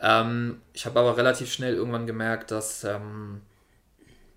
Ähm, 0.00 0.62
ich 0.72 0.86
habe 0.86 1.00
aber 1.00 1.16
relativ 1.16 1.52
schnell 1.52 1.74
irgendwann 1.74 2.06
gemerkt, 2.06 2.50
dass 2.50 2.84
ähm, 2.84 3.40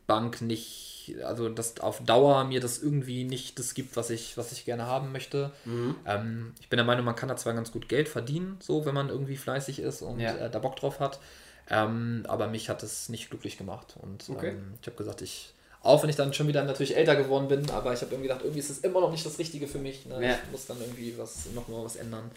Bank 0.08 0.42
nicht, 0.42 1.16
also 1.24 1.50
dass 1.50 1.80
auf 1.80 2.04
Dauer 2.04 2.44
mir 2.46 2.60
das 2.60 2.82
irgendwie 2.82 3.24
nicht 3.24 3.60
das 3.60 3.74
gibt, 3.74 3.96
was 3.96 4.10
ich, 4.10 4.38
was 4.38 4.52
ich 4.52 4.66
gerne 4.66 4.88
haben 4.88 5.12
möchte. 5.12 5.52
Mhm. 5.66 5.96
Ähm, 6.06 6.54
ich 6.60 6.70
bin 6.70 6.78
der 6.78 6.86
Meinung, 6.86 7.06
man 7.06 7.16
kann 7.16 7.30
da 7.30 7.36
zwar 7.36 7.54
ganz 7.54 7.72
gut 7.72 7.88
Geld 7.90 8.10
verdienen, 8.10 8.58
so 8.60 8.86
wenn 8.86 8.96
man 8.96 9.10
irgendwie 9.10 9.38
fleißig 9.38 9.80
ist 9.80 10.02
und 10.02 10.20
ja. 10.20 10.36
äh, 10.36 10.50
da 10.50 10.60
Bock 10.60 10.76
drauf 10.76 11.00
hat. 11.00 11.20
Ähm, 11.70 12.24
aber 12.28 12.48
mich 12.48 12.70
hat 12.70 12.84
es 12.84 13.10
nicht 13.10 13.30
glücklich 13.30 13.58
gemacht. 13.58 13.96
Und 14.02 14.30
okay. 14.30 14.50
ähm, 14.50 14.74
ich 14.82 14.88
habe 14.88 14.98
gesagt, 14.98 15.22
ich, 15.22 15.54
auch 15.82 16.02
wenn 16.02 16.10
ich 16.10 16.16
dann 16.16 16.34
schon 16.34 16.48
wieder 16.48 16.64
natürlich 16.64 16.98
älter 16.98 17.16
geworden 17.16 17.48
bin, 17.48 17.70
aber 17.70 17.94
ich 17.94 18.02
habe 18.02 18.12
irgendwie 18.12 18.28
gedacht, 18.28 18.42
irgendwie 18.42 18.60
ist 18.60 18.70
es 18.70 18.80
immer 18.80 19.02
noch 19.02 19.12
nicht 19.12 19.26
das 19.26 19.38
Richtige 19.38 19.68
für 19.68 19.78
mich. 19.78 20.06
Ne? 20.06 20.16
Ja. 20.24 20.34
Ich 20.34 20.52
muss 20.52 20.66
dann 20.66 20.80
irgendwie 20.80 21.16
was, 21.18 21.46
noch 21.54 21.68
mal 21.68 21.84
was 21.84 21.96
ändern. 21.96 22.32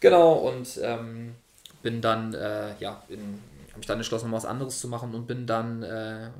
Genau, 0.00 0.34
und 0.34 0.78
ähm, 0.82 1.34
bin 1.82 2.00
dann, 2.00 2.34
äh, 2.34 2.74
ja, 2.78 3.02
habe 3.02 3.76
mich 3.76 3.86
dann 3.86 3.98
entschlossen, 3.98 4.30
mal 4.30 4.38
was 4.38 4.46
anderes 4.46 4.80
zu 4.80 4.88
machen 4.88 5.14
und 5.14 5.26
bin 5.26 5.46
dann, 5.46 5.82
äh, 5.82 6.30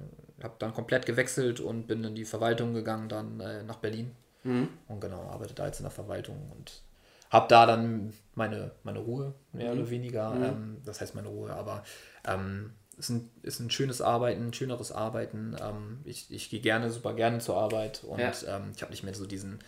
habe 0.43 0.55
dann 0.59 0.73
komplett 0.75 1.07
gewechselt 1.07 1.61
und 1.61 1.87
bin 1.87 2.05
in 2.05 2.15
die 2.15 2.25
Verwaltung 2.25 2.75
gegangen, 2.75 3.09
dann 3.09 3.41
äh, 3.41 3.63
nach 3.63 3.77
Berlin. 3.77 4.13
Mhm. 4.45 4.69
Und 4.89 5.01
genau, 5.01 5.23
arbeite 5.31 5.55
da 5.55 5.67
jetzt 5.67 5.79
in 5.79 5.85
der 5.85 5.91
Verwaltung 5.91 6.37
und 6.57 6.83
habe 7.31 7.49
da 7.49 7.67
dann 7.67 8.13
meine, 8.35 8.71
meine 8.85 9.01
Ruhe, 9.01 9.35
mehr 9.53 9.73
mhm. 9.75 9.81
oder 9.81 9.91
weniger. 9.91 10.31
Mhm. 10.31 10.45
Ähm, 10.45 10.77
das 10.85 11.01
heißt 11.01 11.15
meine 11.15 11.29
Ruhe, 11.29 11.53
aber 11.53 11.83
ähm, 12.27 12.73
ist, 12.97 13.11
ein, 13.11 13.31
ist 13.43 13.61
ein 13.61 13.71
schönes 13.71 14.01
Arbeiten, 14.01 14.49
ein 14.49 14.55
schöneres 14.55 14.93
Arbeiten. 14.93 15.57
Ähm, 15.61 16.01
ich 16.05 16.27
ich 16.31 16.51
gehe 16.51 16.61
gerne, 16.61 16.91
super 16.91 17.15
gerne 17.15 17.39
zur 17.39 17.57
Arbeit 17.57 18.05
und 18.05 18.21
ja. 18.21 18.33
ähm, 18.47 18.73
ich 18.75 18.83
habe 18.83 18.93
nicht 18.93 19.05
mehr 19.05 19.15
so 19.15 19.27
diesen, 19.27 19.59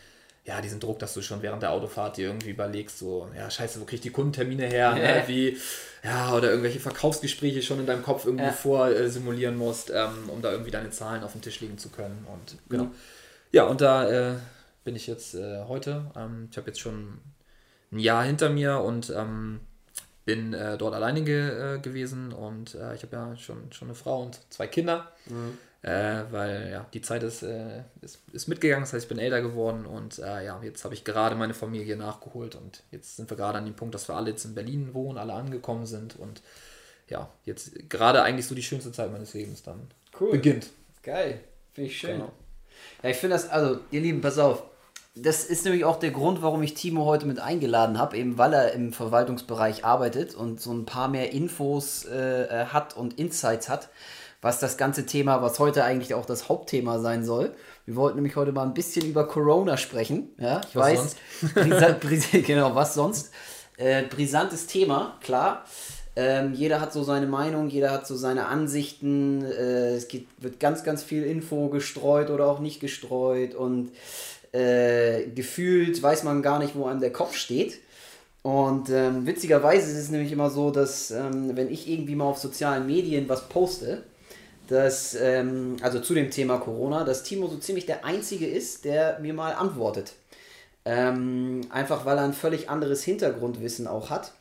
ja, 0.45 0.61
diesen 0.61 0.79
Druck, 0.79 1.01
dass 1.01 1.13
du 1.13 1.23
schon 1.23 1.43
während 1.43 1.63
der 1.63 1.73
Autofahrt 1.73 2.17
dir 2.17 2.29
irgendwie 2.29 2.51
überlegst, 2.51 2.99
so, 2.99 3.29
ja, 3.37 3.51
scheiße, 3.51 3.81
wo 3.81 3.85
kriege 3.85 3.97
ich 3.97 4.03
die 4.03 4.11
Kundentermine 4.11 4.67
her? 4.67 4.95
Ne? 4.95 5.25
Wie, 5.27 5.59
ja, 6.05 6.33
oder 6.35 6.51
irgendwelche 6.51 6.79
Verkaufsgespräche 6.79 7.63
schon 7.63 7.81
in 7.81 7.87
deinem 7.87 8.05
Kopf 8.05 8.27
irgendwie 8.27 8.45
ja. 8.45 8.53
vorsimulieren 8.53 9.57
äh, 9.57 9.59
musst, 9.59 9.91
ähm, 9.91 10.29
um 10.29 10.41
da 10.43 10.53
irgendwie 10.53 10.71
deine 10.71 10.91
Zahlen 10.91 11.25
auf 11.25 11.33
den 11.33 11.43
Tisch 11.43 11.61
legen 11.61 11.79
zu 11.79 11.89
können. 11.89 12.27
Und 12.33 12.59
genau. 12.69 12.85
Mhm. 12.85 12.95
Ja, 13.51 13.65
und 13.65 13.81
da 13.81 14.09
äh, 14.09 14.35
bin 14.85 14.95
ich 14.95 15.09
jetzt 15.09 15.35
äh, 15.35 15.65
heute. 15.67 16.13
Ähm, 16.15 16.49
ich 16.51 16.57
habe 16.57 16.69
jetzt 16.69 16.81
schon 16.81 17.19
ein 17.91 17.99
Jahr 17.99 18.23
hinter 18.25 18.49
mir 18.49 18.79
und 18.79 19.11
ähm, 19.11 19.61
bin 20.27 20.53
äh, 20.53 20.77
dort 20.77 20.95
alleine 20.95 21.23
ge, 21.23 21.77
äh, 21.77 21.79
gewesen 21.79 22.33
und 22.33 22.75
äh, 22.75 22.95
ich 22.95 23.03
habe 23.03 23.17
ja 23.17 23.37
schon, 23.37 23.73
schon 23.73 23.89
eine 23.89 23.95
Frau 23.95 24.23
und 24.23 24.39
zwei 24.51 24.67
Kinder, 24.67 25.11
mhm. 25.27 25.57
Äh, 25.83 26.25
weil 26.33 26.71
ja 26.73 26.87
die 26.93 27.01
Zeit 27.01 27.23
ist, 27.23 27.45
äh, 27.45 27.83
ist, 28.01 28.21
ist, 28.33 28.49
mitgegangen, 28.49 28.83
das 28.83 28.93
heißt 28.93 29.05
ich 29.05 29.09
bin 29.09 29.21
älter 29.21 29.41
geworden 29.41 29.87
und 29.87 30.19
äh, 30.19 30.45
ja 30.45 30.61
jetzt 30.65 30.83
habe 30.85 30.95
ich 30.95 31.05
gerade 31.05 31.37
meine 31.37 31.55
Familie 31.55 31.97
nachgeholt 31.97 32.57
und 32.57 32.83
jetzt 32.91 33.15
sind 33.15 33.31
wir 33.31 33.37
gerade 33.37 33.59
an 33.59 33.67
dem 33.67 33.75
Punkt, 33.75 33.95
dass 33.95 34.09
wir 34.09 34.17
alle 34.17 34.31
jetzt 34.31 34.45
in 34.45 34.55
Berlin 34.55 34.95
wohnen, 34.95 35.17
alle 35.17 35.35
angekommen 35.35 35.87
sind 35.87 36.17
und 36.17 36.43
ja 37.09 37.29
jetzt 37.45 37.89
gerade 37.89 38.23
eigentlich 38.23 38.47
so 38.47 38.57
die 38.57 38.65
schönste 38.65 38.91
Zeit 38.91 39.13
meines 39.13 39.33
Lebens 39.33 39.63
dann 39.63 39.87
cool. 40.19 40.33
beginnt. 40.33 40.71
Geil, 41.05 41.41
finde 41.73 41.91
ich 41.91 41.99
schön. 41.99 42.19
Genau. 42.19 42.33
Ja, 43.05 43.11
ich 43.11 43.17
finde 43.17 43.37
das, 43.37 43.49
also 43.49 43.79
ihr 43.93 44.01
Lieben, 44.01 44.21
pass 44.21 44.39
auf, 44.39 44.65
das 45.17 45.45
ist 45.45 45.65
nämlich 45.65 45.85
auch 45.85 45.99
der 45.99 46.11
Grund, 46.11 46.43
warum 46.43 46.63
ich 46.63 46.75
Timo 46.75 47.07
heute 47.07 47.25
mit 47.27 47.39
eingeladen 47.39 47.99
habe, 47.99 48.19
eben 48.19 48.37
weil 48.37 48.53
er 48.53 48.73
im 48.73 48.93
Verwaltungsbereich 48.93 49.83
arbeitet 49.83 50.35
und 50.35 50.61
so 50.61 50.73
ein 50.73 50.85
paar 50.85 51.09
mehr 51.09 51.33
Infos 51.33 52.05
äh, 52.05 52.43
äh, 52.43 52.67
hat 52.67 52.97
und 52.97 53.19
Insights 53.19 53.71
hat, 53.71 53.89
was 54.43 54.61
das 54.61 54.77
ganze 54.77 55.07
Thema, 55.07 55.41
was 55.41 55.59
heute 55.59 55.85
eigentlich 55.85 56.13
auch 56.13 56.27
das 56.27 56.51
Hauptthema 56.51 56.99
sein 56.99 57.25
soll. 57.25 57.55
Wir 57.87 57.97
wollten 57.97 58.17
nämlich 58.17 58.37
heute 58.37 58.53
mal 58.53 58.65
ein 58.65 58.75
bisschen 58.75 59.07
über 59.07 59.27
Corona 59.27 59.79
sprechen. 59.79 60.35
Ja, 60.39 60.61
ich 60.69 60.77
was 60.77 60.85
weiß. 60.85 60.99
Sonst? 60.99 61.17
Brisant, 61.55 62.01
bris 62.01 62.27
genau, 62.33 62.75
was 62.75 62.93
sonst? 62.93 63.31
Äh, 63.79 64.03
brisantes 64.03 64.67
Thema, 64.67 65.17
klar. 65.23 65.65
Ähm, 66.19 66.55
jeder 66.55 66.81
hat 66.81 66.95
so 66.95 67.03
seine 67.03 67.27
Meinung, 67.27 67.69
jeder 67.69 67.91
hat 67.91 68.07
so 68.07 68.17
seine 68.17 68.47
Ansichten. 68.47 69.45
Äh, 69.45 69.97
es 69.97 70.09
gibt, 70.09 70.43
wird 70.43 70.59
ganz, 70.61 70.83
ganz 70.83 71.03
viel 71.03 71.25
Info 71.25 71.69
gestreut 71.69 72.31
oder 72.31 72.47
auch 72.47 72.59
nicht 72.59 72.81
gestreut 72.81 73.55
und 73.55 73.93
äh, 74.53 75.27
gefühlt 75.35 76.03
weiß 76.03 76.25
man 76.25 76.43
gar 76.43 76.59
nicht, 76.59 76.75
wo 76.75 76.87
einem 76.87 77.01
der 77.01 77.13
Kopf 77.13 77.35
steht. 77.35 77.79
Und 78.43 78.91
ähm, 78.91 79.27
witzigerweise 79.27 79.91
ist 79.91 79.99
es 79.99 80.11
nämlich 80.11 80.31
immer 80.31 80.51
so, 80.51 80.71
dass 80.71 81.11
ähm, 81.11 81.57
wenn 81.57 81.71
ich 81.71 81.89
irgendwie 81.89 82.15
mal 82.15 82.27
auf 82.27 82.39
sozialen 82.39 82.87
Medien 82.87 83.29
was 83.29 83.49
poste, 83.49 84.05
dass, 84.69 85.15
ähm, 85.15 85.77
also 85.81 86.01
zu 86.01 86.15
dem 86.15 86.31
Thema 86.31 86.59
Corona, 86.59 87.05
dass 87.05 87.23
Timo 87.23 87.49
so 87.49 87.57
ziemlich 87.57 87.87
der 87.87 88.05
Einzige 88.05 88.47
ist, 88.47 88.85
der 88.85 89.19
mir 89.21 89.35
mal 89.35 89.53
antwortet. 89.53 90.13
Ähm, 90.85 91.63
einfach 91.71 92.05
weil 92.05 92.19
er 92.19 92.25
ein 92.25 92.33
völlig 92.33 92.71
anderes 92.71 93.03
Hintergrundwissen 93.03 93.87
auch 93.87 94.11
hat. 94.11 94.33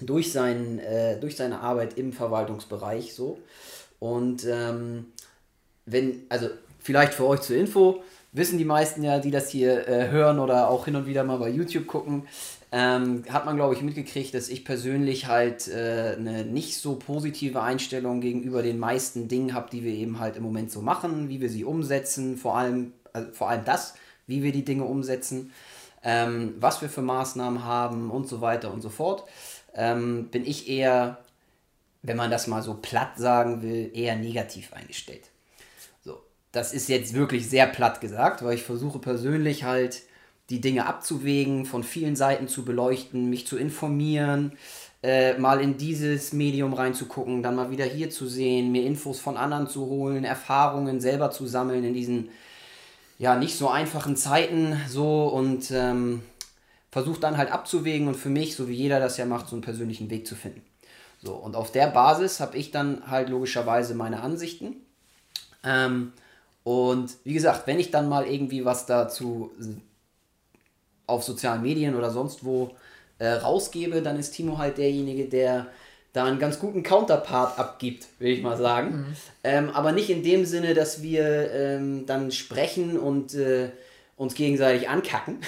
Durch, 0.00 0.32
sein, 0.32 0.78
äh, 0.78 1.18
durch 1.18 1.36
seine 1.36 1.60
Arbeit 1.60 1.96
im 1.96 2.12
Verwaltungsbereich 2.12 3.14
so. 3.14 3.38
Und 3.98 4.44
ähm, 4.44 5.06
wenn, 5.86 6.26
also 6.28 6.48
vielleicht 6.78 7.14
für 7.14 7.26
euch 7.26 7.40
zur 7.40 7.56
Info, 7.56 8.02
wissen 8.32 8.58
die 8.58 8.64
meisten 8.64 9.02
ja, 9.02 9.18
die 9.18 9.30
das 9.30 9.50
hier 9.50 9.88
äh, 9.88 10.08
hören 10.10 10.38
oder 10.38 10.68
auch 10.68 10.84
hin 10.84 10.96
und 10.96 11.06
wieder 11.06 11.24
mal 11.24 11.38
bei 11.38 11.48
YouTube 11.48 11.86
gucken, 11.86 12.26
ähm, 12.72 13.24
hat 13.28 13.46
man, 13.46 13.56
glaube 13.56 13.74
ich, 13.74 13.82
mitgekriegt, 13.82 14.32
dass 14.32 14.48
ich 14.48 14.64
persönlich 14.64 15.26
halt 15.26 15.66
äh, 15.66 16.14
eine 16.16 16.44
nicht 16.44 16.76
so 16.76 16.96
positive 16.96 17.60
Einstellung 17.62 18.20
gegenüber 18.20 18.62
den 18.62 18.78
meisten 18.78 19.26
Dingen 19.26 19.54
habe, 19.54 19.70
die 19.70 19.82
wir 19.82 19.92
eben 19.92 20.20
halt 20.20 20.36
im 20.36 20.44
Moment 20.44 20.70
so 20.70 20.80
machen, 20.80 21.28
wie 21.28 21.40
wir 21.40 21.50
sie 21.50 21.64
umsetzen, 21.64 22.36
vor 22.36 22.56
allem, 22.56 22.92
also 23.12 23.32
vor 23.32 23.50
allem 23.50 23.64
das, 23.64 23.94
wie 24.28 24.44
wir 24.44 24.52
die 24.52 24.64
Dinge 24.64 24.84
umsetzen, 24.84 25.52
ähm, 26.04 26.54
was 26.60 26.80
wir 26.80 26.88
für 26.88 27.02
Maßnahmen 27.02 27.64
haben 27.64 28.10
und 28.10 28.28
so 28.28 28.40
weiter 28.40 28.72
und 28.72 28.82
so 28.82 28.88
fort. 28.88 29.24
Ähm, 29.74 30.28
bin 30.30 30.46
ich 30.46 30.68
eher, 30.68 31.18
wenn 32.02 32.16
man 32.16 32.30
das 32.30 32.46
mal 32.46 32.62
so 32.62 32.74
platt 32.74 33.18
sagen 33.18 33.62
will, 33.62 33.90
eher 33.92 34.14
negativ 34.14 34.72
eingestellt. 34.72 35.29
Das 36.52 36.72
ist 36.72 36.88
jetzt 36.88 37.14
wirklich 37.14 37.48
sehr 37.48 37.66
platt 37.66 38.00
gesagt, 38.00 38.44
weil 38.44 38.54
ich 38.54 38.62
versuche 38.62 38.98
persönlich 38.98 39.64
halt 39.64 40.02
die 40.50 40.60
Dinge 40.60 40.86
abzuwägen, 40.86 41.64
von 41.64 41.84
vielen 41.84 42.16
Seiten 42.16 42.48
zu 42.48 42.64
beleuchten, 42.64 43.30
mich 43.30 43.46
zu 43.46 43.56
informieren, 43.56 44.52
äh, 45.02 45.38
mal 45.38 45.60
in 45.60 45.78
dieses 45.78 46.32
Medium 46.32 46.74
reinzugucken, 46.74 47.42
dann 47.42 47.54
mal 47.54 47.70
wieder 47.70 47.84
hier 47.84 48.10
zu 48.10 48.26
sehen, 48.26 48.72
mir 48.72 48.84
Infos 48.84 49.20
von 49.20 49.36
anderen 49.36 49.68
zu 49.68 49.86
holen, 49.86 50.24
Erfahrungen 50.24 51.00
selber 51.00 51.30
zu 51.30 51.46
sammeln 51.46 51.84
in 51.84 51.94
diesen 51.94 52.30
ja 53.18 53.36
nicht 53.36 53.56
so 53.56 53.68
einfachen 53.68 54.16
Zeiten 54.16 54.80
so 54.88 55.28
und 55.28 55.70
ähm, 55.70 56.22
versucht 56.90 57.22
dann 57.22 57.36
halt 57.36 57.52
abzuwägen 57.52 58.08
und 58.08 58.16
für 58.16 58.30
mich, 58.30 58.56
so 58.56 58.66
wie 58.66 58.74
jeder 58.74 58.98
das 58.98 59.18
ja 59.18 59.26
macht, 59.26 59.48
so 59.48 59.54
einen 59.54 59.62
persönlichen 59.62 60.10
Weg 60.10 60.26
zu 60.26 60.34
finden. 60.34 60.62
So, 61.22 61.34
und 61.34 61.54
auf 61.54 61.70
der 61.70 61.88
Basis 61.88 62.40
habe 62.40 62.56
ich 62.56 62.70
dann 62.70 63.10
halt 63.10 63.28
logischerweise 63.28 63.94
meine 63.94 64.22
Ansichten. 64.22 64.76
Ähm, 65.62 66.12
und 66.64 67.16
wie 67.24 67.34
gesagt, 67.34 67.66
wenn 67.66 67.80
ich 67.80 67.90
dann 67.90 68.08
mal 68.08 68.26
irgendwie 68.26 68.64
was 68.64 68.86
dazu 68.86 69.50
auf 71.06 71.24
sozialen 71.24 71.62
Medien 71.62 71.94
oder 71.94 72.10
sonst 72.10 72.44
wo 72.44 72.70
äh, 73.18 73.28
rausgebe, 73.28 74.02
dann 74.02 74.18
ist 74.18 74.32
Timo 74.32 74.58
halt 74.58 74.78
derjenige, 74.78 75.26
der 75.26 75.66
da 76.12 76.24
einen 76.24 76.38
ganz 76.38 76.58
guten 76.58 76.82
Counterpart 76.82 77.58
abgibt, 77.58 78.08
will 78.18 78.32
ich 78.32 78.42
mal 78.42 78.56
sagen. 78.56 78.90
Mhm. 78.90 79.16
Ähm, 79.44 79.70
aber 79.70 79.92
nicht 79.92 80.10
in 80.10 80.22
dem 80.22 80.44
Sinne, 80.44 80.74
dass 80.74 81.02
wir 81.02 81.52
ähm, 81.52 82.04
dann 82.06 82.32
sprechen 82.32 82.98
und 82.98 83.34
äh, 83.34 83.70
uns 84.16 84.34
gegenseitig 84.34 84.88
ankacken, 84.88 85.38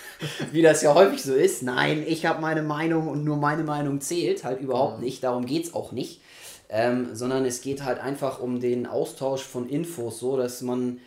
wie 0.52 0.62
das 0.62 0.82
ja 0.82 0.94
häufig 0.94 1.22
so 1.22 1.34
ist. 1.34 1.62
Nein, 1.62 2.04
ich 2.06 2.26
habe 2.26 2.40
meine 2.40 2.62
Meinung 2.62 3.08
und 3.08 3.24
nur 3.24 3.36
meine 3.36 3.64
Meinung 3.64 4.00
zählt, 4.00 4.44
halt 4.44 4.60
überhaupt 4.60 4.98
mhm. 4.98 5.04
nicht. 5.04 5.24
Darum 5.24 5.46
geht 5.46 5.64
es 5.64 5.74
auch 5.74 5.92
nicht. 5.92 6.20
Ähm, 6.72 7.14
sondern 7.14 7.44
es 7.44 7.62
geht 7.62 7.82
halt 7.82 7.98
einfach 7.98 8.40
um 8.40 8.60
den 8.60 8.86
Austausch 8.86 9.42
von 9.42 9.68
Infos, 9.68 10.20
so 10.20 10.36
dass 10.36 10.62
man, 10.62 11.00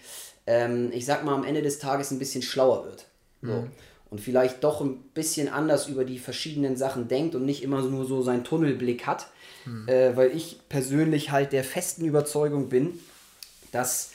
ähm, 0.45 0.91
ich 0.93 1.05
sag 1.05 1.23
mal, 1.23 1.33
am 1.33 1.45
Ende 1.45 1.61
des 1.61 1.79
Tages 1.79 2.11
ein 2.11 2.19
bisschen 2.19 2.41
schlauer 2.41 2.85
wird. 2.85 3.05
So. 3.41 3.51
Mhm 3.51 3.71
und 4.13 4.21
vielleicht 4.21 4.63
doch 4.63 4.79
ein 4.79 4.97
bisschen 5.15 5.49
anders 5.49 5.87
über 5.87 6.05
die 6.05 6.19
verschiedenen 6.19 6.77
Sachen 6.77 7.07
denkt 7.07 7.33
und 7.33 7.47
nicht 7.47 7.63
immer 7.63 7.81
nur 7.81 8.05
so 8.05 8.21
seinen 8.21 8.43
Tunnelblick 8.43 9.07
hat. 9.07 9.25
Mhm. 9.65 9.87
Äh, 9.87 10.15
weil 10.15 10.29
ich 10.37 10.59
persönlich 10.69 11.31
halt 11.31 11.51
der 11.51 11.63
festen 11.63 12.05
Überzeugung 12.05 12.69
bin, 12.69 12.99
dass 13.71 14.11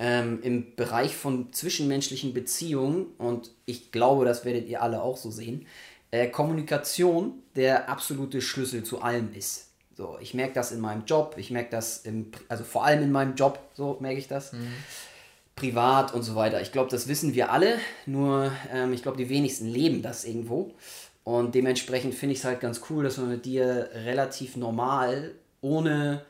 ähm, 0.00 0.40
im 0.42 0.74
Bereich 0.74 1.14
von 1.14 1.52
zwischenmenschlichen 1.52 2.34
Beziehungen, 2.34 3.06
und 3.18 3.52
ich 3.66 3.92
glaube, 3.92 4.24
das 4.24 4.44
werdet 4.44 4.66
ihr 4.66 4.82
alle 4.82 5.00
auch 5.00 5.16
so 5.16 5.30
sehen, 5.30 5.68
äh, 6.10 6.26
Kommunikation 6.26 7.34
der 7.54 7.88
absolute 7.88 8.42
Schlüssel 8.42 8.82
zu 8.82 9.00
allem 9.00 9.32
ist. 9.32 9.68
So, 9.96 10.18
ich 10.20 10.34
merke 10.34 10.52
das 10.52 10.72
in 10.72 10.80
meinem 10.80 11.04
Job, 11.06 11.34
ich 11.38 11.50
merke 11.50 11.70
das 11.70 11.98
im, 11.98 12.30
also 12.48 12.64
vor 12.64 12.84
allem 12.84 13.02
in 13.02 13.10
meinem 13.10 13.34
Job, 13.34 13.58
so 13.74 13.96
merke 14.00 14.18
ich 14.18 14.28
das. 14.28 14.52
Mhm 14.52 14.74
privat 15.56 16.12
und 16.12 16.22
so 16.22 16.36
weiter. 16.36 16.60
Ich 16.60 16.70
glaube, 16.70 16.90
das 16.90 17.08
wissen 17.08 17.34
wir 17.34 17.50
alle, 17.50 17.78
nur 18.04 18.52
ähm, 18.72 18.92
ich 18.92 19.02
glaube, 19.02 19.16
die 19.16 19.30
wenigsten 19.30 19.66
leben 19.66 20.02
das 20.02 20.24
irgendwo. 20.24 20.74
Und 21.24 21.54
dementsprechend 21.54 22.14
finde 22.14 22.34
ich 22.34 22.40
es 22.40 22.44
halt 22.44 22.60
ganz 22.60 22.82
cool, 22.88 23.02
dass 23.02 23.16
man 23.16 23.30
mit 23.30 23.46
dir 23.46 23.88
relativ 23.94 24.56
normal, 24.56 25.32
ohne 25.62 26.22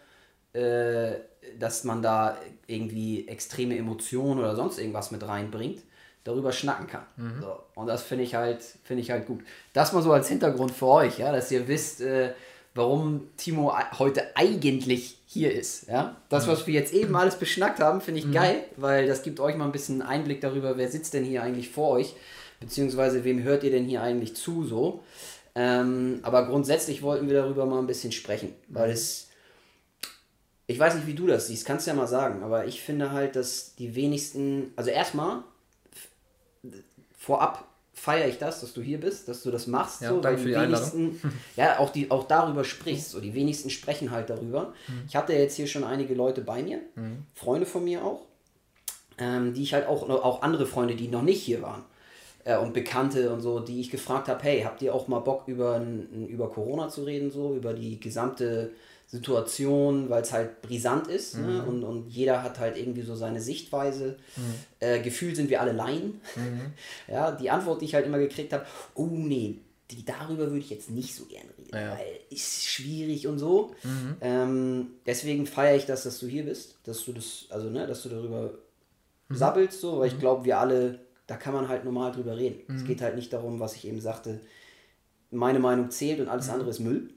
äh, 0.55 1.17
dass 1.59 1.85
man 1.85 2.03
da 2.03 2.39
irgendwie 2.67 3.29
extreme 3.29 3.77
Emotionen 3.77 4.41
oder 4.41 4.57
sonst 4.57 4.79
irgendwas 4.79 5.11
mit 5.11 5.27
reinbringt, 5.27 5.83
darüber 6.25 6.53
schnacken 6.53 6.87
kann. 6.87 7.05
Mhm. 7.17 7.41
So. 7.43 7.59
Und 7.75 7.89
das 7.89 8.03
finde 8.05 8.25
ich 8.25 8.37
halt, 8.37 8.62
finde 8.85 9.03
ich 9.03 9.11
halt 9.11 9.27
gut. 9.27 9.41
Das 9.73 9.93
mal 9.93 10.03
so 10.03 10.12
als 10.12 10.29
Hintergrund 10.29 10.71
für 10.71 10.87
euch, 10.87 11.19
ja, 11.19 11.33
dass 11.33 11.51
ihr 11.51 11.69
wisst, 11.69 12.01
äh, 12.01 12.33
warum 12.77 13.29
Timo 13.37 13.72
heute 13.99 14.37
eigentlich 14.37 15.18
hier 15.27 15.53
ist. 15.53 15.89
Ja? 15.89 16.16
Das, 16.29 16.47
was 16.47 16.66
wir 16.66 16.74
jetzt 16.74 16.93
eben 16.93 17.16
alles 17.16 17.37
beschnackt 17.37 17.81
haben, 17.81 18.01
finde 18.01 18.20
ich 18.20 18.27
mhm. 18.27 18.33
geil, 18.33 18.64
weil 18.77 19.07
das 19.07 19.22
gibt 19.22 19.41
euch 19.41 19.57
mal 19.57 19.64
ein 19.64 19.72
bisschen 19.72 20.03
Einblick 20.03 20.41
darüber, 20.41 20.77
wer 20.77 20.91
sitzt 20.91 21.14
denn 21.14 21.24
hier 21.24 21.43
eigentlich 21.43 21.70
vor 21.70 21.91
euch, 21.91 22.14
beziehungsweise 22.61 23.24
wem 23.24 23.43
hört 23.43 23.64
ihr 23.64 23.70
denn 23.70 23.85
hier 23.85 24.03
eigentlich 24.03 24.37
zu 24.37 24.64
so. 24.64 25.03
Ähm, 25.55 26.20
aber 26.22 26.47
grundsätzlich 26.47 27.03
wollten 27.03 27.29
wir 27.29 27.37
darüber 27.37 27.64
mal 27.66 27.79
ein 27.79 27.87
bisschen 27.87 28.12
sprechen, 28.12 28.53
weil 28.68 28.91
es, 28.91 29.29
ich 30.66 30.79
weiß 30.79 30.97
nicht, 30.97 31.07
wie 31.07 31.14
du 31.14 31.27
das 31.27 31.47
siehst, 31.47 31.64
kannst 31.64 31.87
du 31.87 31.91
ja 31.91 31.97
mal 31.97 32.07
sagen, 32.07 32.43
aber 32.43 32.66
ich 32.66 32.83
finde 32.83 33.12
halt, 33.12 33.37
dass 33.37 33.74
die 33.74 33.95
wenigsten, 33.95 34.72
also 34.77 34.91
erstmal 34.91 35.45
vorab 37.16 37.66
feiere 37.97 38.28
ich 38.28 38.38
das, 38.38 38.61
dass 38.61 38.74
du 38.74 38.82
hier 38.82 39.01
bist, 39.01 39.26
dass 39.26 39.42
du 39.42 39.51
das 39.51 39.66
machst. 39.66 40.03
Ja, 40.03 40.11
so, 40.11 40.20
danke 40.20 40.42
für 40.42 40.49
die 40.49 40.55
wenigsten, 40.55 41.20
Ja, 41.57 41.78
auch, 41.78 41.90
die, 41.90 42.11
auch 42.11 42.24
darüber 42.24 42.62
sprichst. 42.62 43.11
So, 43.11 43.20
die 43.20 43.34
wenigsten 43.34 43.70
sprechen 43.70 44.11
halt 44.11 44.30
darüber. 44.30 44.74
Mhm. 44.86 45.05
Ich 45.09 45.16
hatte 45.16 45.32
jetzt 45.32 45.57
hier 45.57 45.66
schon 45.66 45.82
einige 45.82 46.14
Leute 46.14 46.42
bei 46.42 46.62
mir, 46.62 46.80
mhm. 46.94 47.24
Freunde 47.34 47.66
von 47.66 47.82
mir 47.82 48.05
auch, 48.05 48.20
ähm, 49.18 49.55
die 49.55 49.62
ich 49.62 49.74
halt 49.74 49.88
auch, 49.88 50.09
auch 50.09 50.42
andere 50.42 50.66
Freunde, 50.66 50.94
die 50.94 51.09
noch 51.09 51.22
nicht 51.22 51.42
hier 51.42 51.62
waren 51.62 51.84
äh, 52.44 52.59
und 52.59 52.74
Bekannte 52.74 53.32
und 53.32 53.40
so, 53.40 53.61
die 53.61 53.80
ich 53.80 53.90
gefragt 53.90 54.28
habe, 54.28 54.42
hey, 54.42 54.61
habt 54.62 54.82
ihr 54.82 54.94
auch 54.94 55.09
mal 55.09 55.20
Bock 55.20 55.44
über, 55.47 55.82
über 56.28 56.51
Corona 56.51 56.88
zu 56.90 57.03
reden, 57.03 57.30
so, 57.30 57.55
über 57.55 57.72
die 57.72 57.99
gesamte 57.99 58.72
Situation, 59.09 60.11
weil 60.11 60.23
es 60.23 60.33
halt 60.33 60.63
brisant 60.63 61.07
ist 61.07 61.37
ne? 61.37 61.43
mhm. 61.43 61.49
ne? 61.49 61.63
und, 61.65 61.85
und 61.85 62.09
jeder 62.09 62.43
hat 62.43 62.59
halt 62.59 62.77
irgendwie 62.77 63.03
so 63.03 63.15
seine 63.15 63.41
Sichtweise. 63.41 64.17
Mhm. 64.37 64.55
Äh, 64.81 65.01
gefühlt 65.01 65.37
sind 65.37 65.49
wir 65.49 65.61
alle 65.61 65.73
Laien. 65.73 66.21
Mhm. 66.35 66.73
Ja, 67.09 67.31
die 67.31 67.51
Antwort, 67.51 67.81
die 67.81 67.85
ich 67.85 67.95
halt 67.95 68.07
immer 68.07 68.19
gekriegt 68.19 68.53
habe, 68.53 68.67
oh 68.95 69.07
nee, 69.07 69.61
die, 69.91 70.05
darüber 70.05 70.47
würde 70.47 70.59
ich 70.59 70.71
jetzt 70.71 70.91
nicht 70.91 71.15
so 71.15 71.25
gerne 71.27 71.51
reden, 71.57 71.71
ja. 71.73 71.93
weil 71.93 72.19
ist 72.31 72.65
schwierig 72.65 73.29
und 73.29 73.39
so. 73.39 73.75
Mhm. 73.85 74.17
Ähm, 74.21 74.87
deswegen 75.07 75.47
feiere 75.47 75.77
ich 75.77 75.87
das, 75.87 76.03
dass 76.03 76.19
du 76.19 76.27
hier 76.27 76.45
bist, 76.45 76.77
dass 76.85 77.05
du 77.05 77.13
das, 77.13 77.47
also 77.51 77.71
ne, 77.71 77.87
dass 77.87 78.03
du 78.03 78.09
darüber 78.09 78.55
mhm. 79.29 79.37
sabbelst, 79.37 79.81
so, 79.81 80.01
weil 80.01 80.09
ich 80.09 80.15
mhm. 80.15 80.21
glaube, 80.21 80.45
wir 80.45 80.59
alle, 80.59 80.99
da 81.29 81.37
kann 81.37 81.55
man 81.55 81.69
halt 81.69 81.85
normal 81.85 82.11
drüber 82.11 82.37
reden. 82.37 82.63
Es 82.75 82.85
geht 82.85 83.01
halt 83.01 83.15
nicht 83.15 83.33
darum, 83.33 83.61
was 83.61 83.77
ich 83.77 83.87
eben 83.87 84.01
sagte, 84.01 84.41
meine 85.31 85.61
Meinung 85.61 85.91
zählt 85.91 86.21
und 86.21 86.29
alles 86.29 86.49
andere 86.49 86.71
ist 86.71 86.81
Müll. 86.81 87.11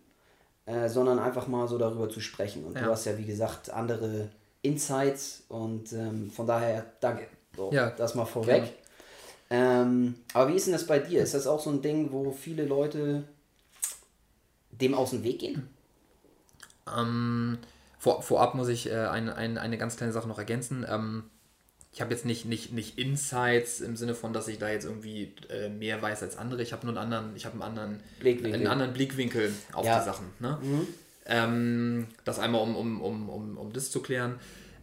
Äh, 0.70 0.88
sondern 0.88 1.18
einfach 1.18 1.48
mal 1.48 1.68
so 1.68 1.80
darüber 1.80 2.10
zu 2.10 2.20
sprechen. 2.20 2.64
Und 2.64 2.76
ja. 2.76 2.84
du 2.84 2.92
hast 2.92 3.06
ja, 3.06 3.18
wie 3.18 3.26
gesagt, 3.26 3.72
andere 3.72 4.30
Insights 4.62 5.42
und 5.48 5.92
ähm, 5.94 6.30
von 6.30 6.46
daher 6.46 6.86
danke. 7.00 7.26
So, 7.56 7.72
ja, 7.74 7.90
das 7.90 8.14
mal 8.14 8.26
vorweg. 8.26 8.74
Ähm, 9.50 10.14
aber 10.32 10.52
wie 10.52 10.56
ist 10.56 10.68
denn 10.68 10.74
das 10.74 10.86
bei 10.86 11.00
dir? 11.00 11.24
Ist 11.24 11.34
das 11.34 11.48
auch 11.48 11.60
so 11.60 11.72
ein 11.72 11.82
Ding, 11.82 12.12
wo 12.12 12.32
viele 12.32 12.66
Leute 12.66 13.24
dem 14.70 14.94
aus 14.94 15.10
dem 15.10 15.24
Weg 15.24 15.40
gehen? 15.40 15.68
Ähm, 16.96 17.58
vor, 17.98 18.22
vorab 18.22 18.54
muss 18.54 18.68
ich 18.68 18.92
äh, 18.92 19.08
ein, 19.08 19.28
ein, 19.28 19.58
eine 19.58 19.80
ganz 19.80 19.98
kleine 19.98 20.14
Sache 20.14 20.28
noch 20.28 20.38
ergänzen. 20.38 20.86
Ähm, 20.88 21.24
ich 21.92 22.02
habe 22.02 22.14
jetzt 22.14 22.26
nicht, 22.26 22.46
nicht, 22.46 22.72
nicht 22.72 23.00
Insights 23.00 23.82
im 23.82 23.96
Sinne 23.96 24.14
von, 24.14 24.32
dass 24.32 24.48
ich 24.48 24.60
da 24.60 24.70
jetzt 24.70 24.86
irgendwie 24.86 25.34
äh, 25.50 25.70
mehr 25.70 26.02
weiß 26.02 26.22
als 26.22 26.38
andere. 26.38 26.62
Ich 26.62 26.72
habe 26.72 26.86
nur 26.86 26.96
einen 26.96 27.12
anderen, 27.12 27.36
ich 27.36 27.46
habe 27.46 27.54
einen 27.54 27.64
anderen 27.64 28.00
Blickwinkel, 28.20 28.54
einen 28.54 28.68
anderen 28.68 28.94
Blickwinkel 28.94 29.54
auf 29.74 29.86
ja. 29.86 30.00
die 30.00 30.06
Sachen. 30.06 30.28
Ne? 30.40 30.60
Mhm. 30.62 30.88
Ähm, 31.26 32.08
das 32.26 32.40
einmal, 32.40 32.62
um, 32.62 32.76
um, 32.76 33.02
um, 33.02 33.30
um, 33.30 33.58
um 33.58 33.74
das 33.74 33.90
zu 33.92 34.02
klären. 34.02 34.40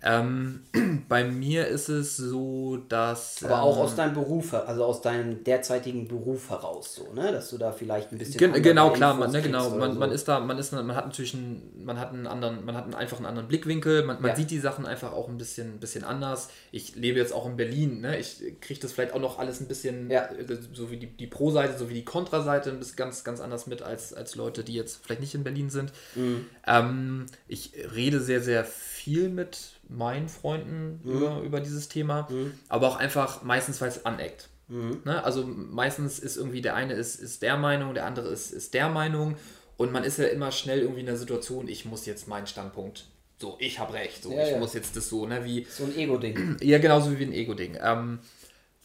Ähm, 0.06 0.60
bei 1.08 1.24
mir 1.24 1.66
ist 1.66 1.88
es 1.88 2.16
so, 2.16 2.76
dass. 2.88 3.42
Aber 3.44 3.62
auch 3.62 3.76
aus 3.78 3.90
ähm, 3.92 3.96
deinem 3.96 4.14
Beruf, 4.14 4.54
also 4.54 4.84
aus 4.84 5.02
deinem 5.02 5.42
derzeitigen 5.42 6.06
Beruf 6.06 6.50
heraus, 6.50 6.94
so, 6.94 7.12
ne? 7.12 7.32
Dass 7.32 7.50
du 7.50 7.58
da 7.58 7.72
vielleicht 7.72 8.12
ein 8.12 8.18
bisschen. 8.18 8.38
Gen 8.38 8.62
genau, 8.62 8.90
klar, 8.90 9.14
man, 9.14 9.32
ne, 9.32 9.42
genau. 9.42 9.70
Man, 9.70 9.94
so. 9.94 9.98
man 9.98 10.12
ist 10.12 10.28
da, 10.28 10.38
man 10.38 10.58
ist, 10.58 10.72
man 10.72 10.94
hat 10.94 11.06
natürlich 11.06 11.34
einen, 11.34 11.84
man 11.84 11.98
hat 11.98 12.12
einen 12.12 12.28
anderen, 12.28 12.64
man 12.64 12.76
hat 12.76 12.84
einen, 12.84 12.94
einfach 12.94 13.16
einen 13.16 13.26
anderen 13.26 13.48
Blickwinkel, 13.48 14.04
man, 14.04 14.22
man 14.22 14.30
ja. 14.30 14.36
sieht 14.36 14.50
die 14.50 14.60
Sachen 14.60 14.86
einfach 14.86 15.12
auch 15.12 15.28
ein 15.28 15.38
bisschen, 15.38 15.80
bisschen 15.80 16.04
anders. 16.04 16.50
Ich 16.70 16.94
lebe 16.94 17.18
jetzt 17.18 17.32
auch 17.32 17.46
in 17.46 17.56
Berlin, 17.56 18.00
ne? 18.00 18.16
Ich 18.18 18.40
kriege 18.60 18.78
das 18.78 18.92
vielleicht 18.92 19.12
auch 19.12 19.20
noch 19.20 19.40
alles 19.40 19.60
ein 19.60 19.66
bisschen, 19.66 20.08
ja. 20.08 20.26
Äh, 20.26 20.56
so 20.72 20.90
wie 20.92 20.98
die, 20.98 21.08
die 21.08 21.26
Pro-Seite, 21.26 21.76
so 21.76 21.90
wie 21.90 21.94
die 21.94 22.04
Kontra-Seite, 22.04 22.70
ein 22.70 22.78
bisschen 22.78 22.96
ganz, 22.96 23.24
ganz 23.24 23.40
anders 23.40 23.66
mit 23.66 23.82
als, 23.82 24.14
als 24.14 24.36
Leute, 24.36 24.62
die 24.62 24.74
jetzt 24.74 25.00
vielleicht 25.04 25.20
nicht 25.20 25.34
in 25.34 25.42
Berlin 25.42 25.68
sind. 25.68 25.92
Mhm. 26.14 26.46
Ähm, 26.64 27.26
ich 27.48 27.72
rede 27.94 28.20
sehr, 28.20 28.40
sehr 28.40 28.64
viel 28.64 29.28
mit 29.28 29.75
meinen 29.88 30.28
Freunden 30.28 31.00
mhm. 31.02 31.12
über, 31.12 31.40
über 31.42 31.60
dieses 31.60 31.88
Thema, 31.88 32.28
mhm. 32.30 32.54
aber 32.68 32.88
auch 32.88 32.96
einfach 32.96 33.42
meistens, 33.42 33.80
weil 33.80 33.88
es 33.88 34.04
aneckt. 34.04 34.48
Mhm. 34.68 35.02
Ne? 35.04 35.22
Also 35.22 35.46
meistens 35.46 36.18
ist 36.18 36.36
irgendwie 36.36 36.60
der 36.60 36.74
eine 36.74 36.94
ist, 36.94 37.16
ist 37.16 37.42
der 37.42 37.56
Meinung, 37.56 37.94
der 37.94 38.06
andere 38.06 38.28
ist, 38.28 38.50
ist 38.50 38.74
der 38.74 38.88
Meinung. 38.88 39.36
Und 39.76 39.92
man 39.92 40.04
ist 40.04 40.18
ja 40.18 40.26
immer 40.26 40.52
schnell 40.52 40.80
irgendwie 40.80 41.00
in 41.00 41.06
der 41.06 41.16
Situation, 41.16 41.68
ich 41.68 41.84
muss 41.84 42.06
jetzt 42.06 42.28
meinen 42.28 42.46
Standpunkt, 42.46 43.06
so, 43.38 43.56
ich 43.60 43.78
habe 43.78 43.92
recht, 43.92 44.22
so, 44.22 44.32
ja, 44.32 44.44
ich 44.44 44.52
ja. 44.52 44.58
muss 44.58 44.72
jetzt 44.72 44.96
das 44.96 45.10
so, 45.10 45.26
ne, 45.26 45.44
wie. 45.44 45.66
So 45.68 45.84
ein 45.84 45.94
Ego-Ding. 45.94 46.56
Ja, 46.62 46.78
genauso 46.78 47.18
wie 47.18 47.22
ein 47.22 47.34
Ego-Ding. 47.34 47.76
Ähm, 47.82 48.20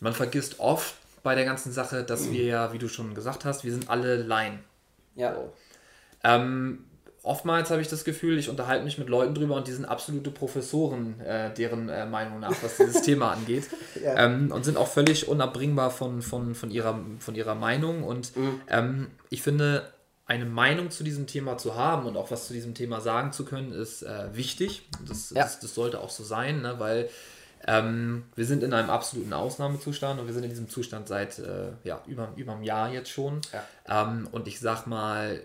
man 0.01 0.13
vergisst 0.13 0.59
oft 0.59 0.95
bei 1.23 1.35
der 1.35 1.45
ganzen 1.45 1.71
Sache, 1.71 2.03
dass 2.03 2.31
wir 2.31 2.43
ja, 2.43 2.73
wie 2.73 2.77
du 2.77 2.89
schon 2.89 3.15
gesagt 3.15 3.45
hast, 3.45 3.63
wir 3.63 3.71
sind 3.71 3.89
alle 3.89 4.17
Laien. 4.17 4.59
Ja. 5.15 5.35
So. 5.35 5.53
Ähm, 6.23 6.85
oftmals 7.23 7.69
habe 7.69 7.81
ich 7.81 7.87
das 7.87 8.03
Gefühl, 8.03 8.37
ich 8.37 8.49
unterhalte 8.49 8.83
mich 8.83 8.97
mit 8.97 9.09
Leuten 9.09 9.35
drüber 9.35 9.55
und 9.55 9.67
die 9.67 9.71
sind 9.71 9.85
absolute 9.85 10.31
Professoren, 10.31 11.19
äh, 11.21 11.53
deren 11.53 11.89
äh, 11.89 12.05
Meinung 12.05 12.39
nach, 12.39 12.55
was 12.61 12.77
dieses 12.77 13.01
Thema 13.03 13.31
angeht. 13.31 13.65
Ja. 14.01 14.25
Ähm, 14.25 14.51
und 14.51 14.65
sind 14.65 14.77
auch 14.77 14.87
völlig 14.87 15.27
unabbringbar 15.27 15.91
von, 15.91 16.21
von, 16.21 16.55
von, 16.55 16.71
ihrer, 16.71 16.99
von 17.19 17.35
ihrer 17.35 17.55
Meinung. 17.55 18.03
Und 18.03 18.35
mhm. 18.35 18.61
ähm, 18.67 19.07
ich 19.29 19.41
finde, 19.41 19.91
eine 20.25 20.45
Meinung 20.45 20.91
zu 20.91 21.03
diesem 21.03 21.27
Thema 21.27 21.57
zu 21.57 21.75
haben 21.75 22.07
und 22.07 22.15
auch 22.15 22.31
was 22.31 22.47
zu 22.47 22.53
diesem 22.53 22.73
Thema 22.73 23.01
sagen 23.01 23.33
zu 23.33 23.45
können, 23.45 23.71
ist 23.71 24.01
äh, 24.01 24.29
wichtig. 24.33 24.87
Das, 25.07 25.31
ja. 25.31 25.43
das, 25.43 25.59
das, 25.59 25.75
sollte 25.75 25.99
auch 25.99 26.09
so 26.09 26.23
sein, 26.23 26.61
ne? 26.61 26.75
weil 26.77 27.09
ähm, 27.67 28.23
wir 28.35 28.45
sind 28.45 28.63
in 28.63 28.73
einem 28.73 28.89
absoluten 28.89 29.33
Ausnahmezustand 29.33 30.19
und 30.19 30.27
wir 30.27 30.33
sind 30.33 30.43
in 30.43 30.49
diesem 30.49 30.69
Zustand 30.69 31.07
seit 31.07 31.37
äh, 31.39 31.73
ja, 31.83 32.01
über, 32.07 32.31
über 32.35 32.53
einem 32.53 32.63
Jahr 32.63 32.91
jetzt 32.91 33.09
schon. 33.09 33.41
Ja. 33.53 34.03
Ähm, 34.03 34.27
und 34.31 34.47
ich 34.47 34.59
sag 34.59 34.87
mal, 34.87 35.41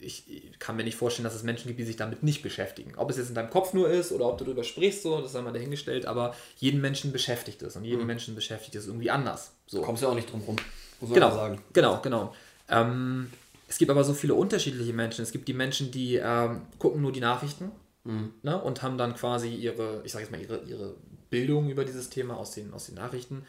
ich 0.00 0.24
kann 0.58 0.76
mir 0.76 0.84
nicht 0.84 0.96
vorstellen, 0.96 1.24
dass 1.24 1.34
es 1.34 1.42
Menschen 1.42 1.68
gibt, 1.68 1.80
die 1.80 1.84
sich 1.84 1.96
damit 1.96 2.22
nicht 2.22 2.42
beschäftigen. 2.42 2.92
Ob 2.96 3.10
es 3.10 3.16
jetzt 3.16 3.28
in 3.28 3.34
deinem 3.34 3.50
Kopf 3.50 3.72
nur 3.72 3.88
ist 3.88 4.12
oder 4.12 4.26
ob 4.26 4.38
du 4.38 4.44
darüber 4.44 4.64
sprichst, 4.64 5.02
so, 5.02 5.20
das 5.20 5.32
sei 5.32 5.42
mal 5.42 5.52
dahingestellt, 5.52 6.06
aber 6.06 6.34
jeden 6.56 6.80
Menschen 6.80 7.12
beschäftigt 7.12 7.62
es 7.62 7.76
und 7.76 7.84
jeden 7.84 8.02
mhm. 8.02 8.06
Menschen 8.06 8.34
beschäftigt 8.34 8.76
es 8.76 8.86
irgendwie 8.86 9.10
anders. 9.10 9.52
So. 9.66 9.82
Kommst 9.82 10.02
du 10.02 10.08
auch 10.08 10.14
nicht 10.14 10.30
drum 10.30 10.42
rum, 10.42 10.56
muss 11.00 11.12
genau, 11.12 11.30
sagen. 11.30 11.60
Genau, 11.72 12.00
genau. 12.02 12.34
Ähm, 12.68 13.30
es 13.68 13.78
gibt 13.78 13.90
aber 13.90 14.04
so 14.04 14.14
viele 14.14 14.34
unterschiedliche 14.34 14.92
Menschen. 14.92 15.22
Es 15.22 15.32
gibt 15.32 15.46
die 15.48 15.54
Menschen, 15.54 15.90
die 15.90 16.16
ähm, 16.16 16.62
gucken 16.78 17.02
nur 17.02 17.12
die 17.12 17.20
Nachrichten 17.20 17.70
mhm. 18.04 18.32
ne, 18.42 18.60
und 18.60 18.82
haben 18.82 18.98
dann 18.98 19.14
quasi 19.14 19.48
ihre, 19.54 20.02
ich 20.04 20.12
sage 20.12 20.24
jetzt 20.24 20.32
mal, 20.32 20.40
ihre, 20.40 20.62
ihre 20.64 20.94
Bildung 21.30 21.70
über 21.70 21.84
dieses 21.84 22.10
Thema 22.10 22.36
aus 22.36 22.52
den, 22.52 22.72
aus 22.72 22.86
den 22.86 22.96
Nachrichten. 22.96 23.44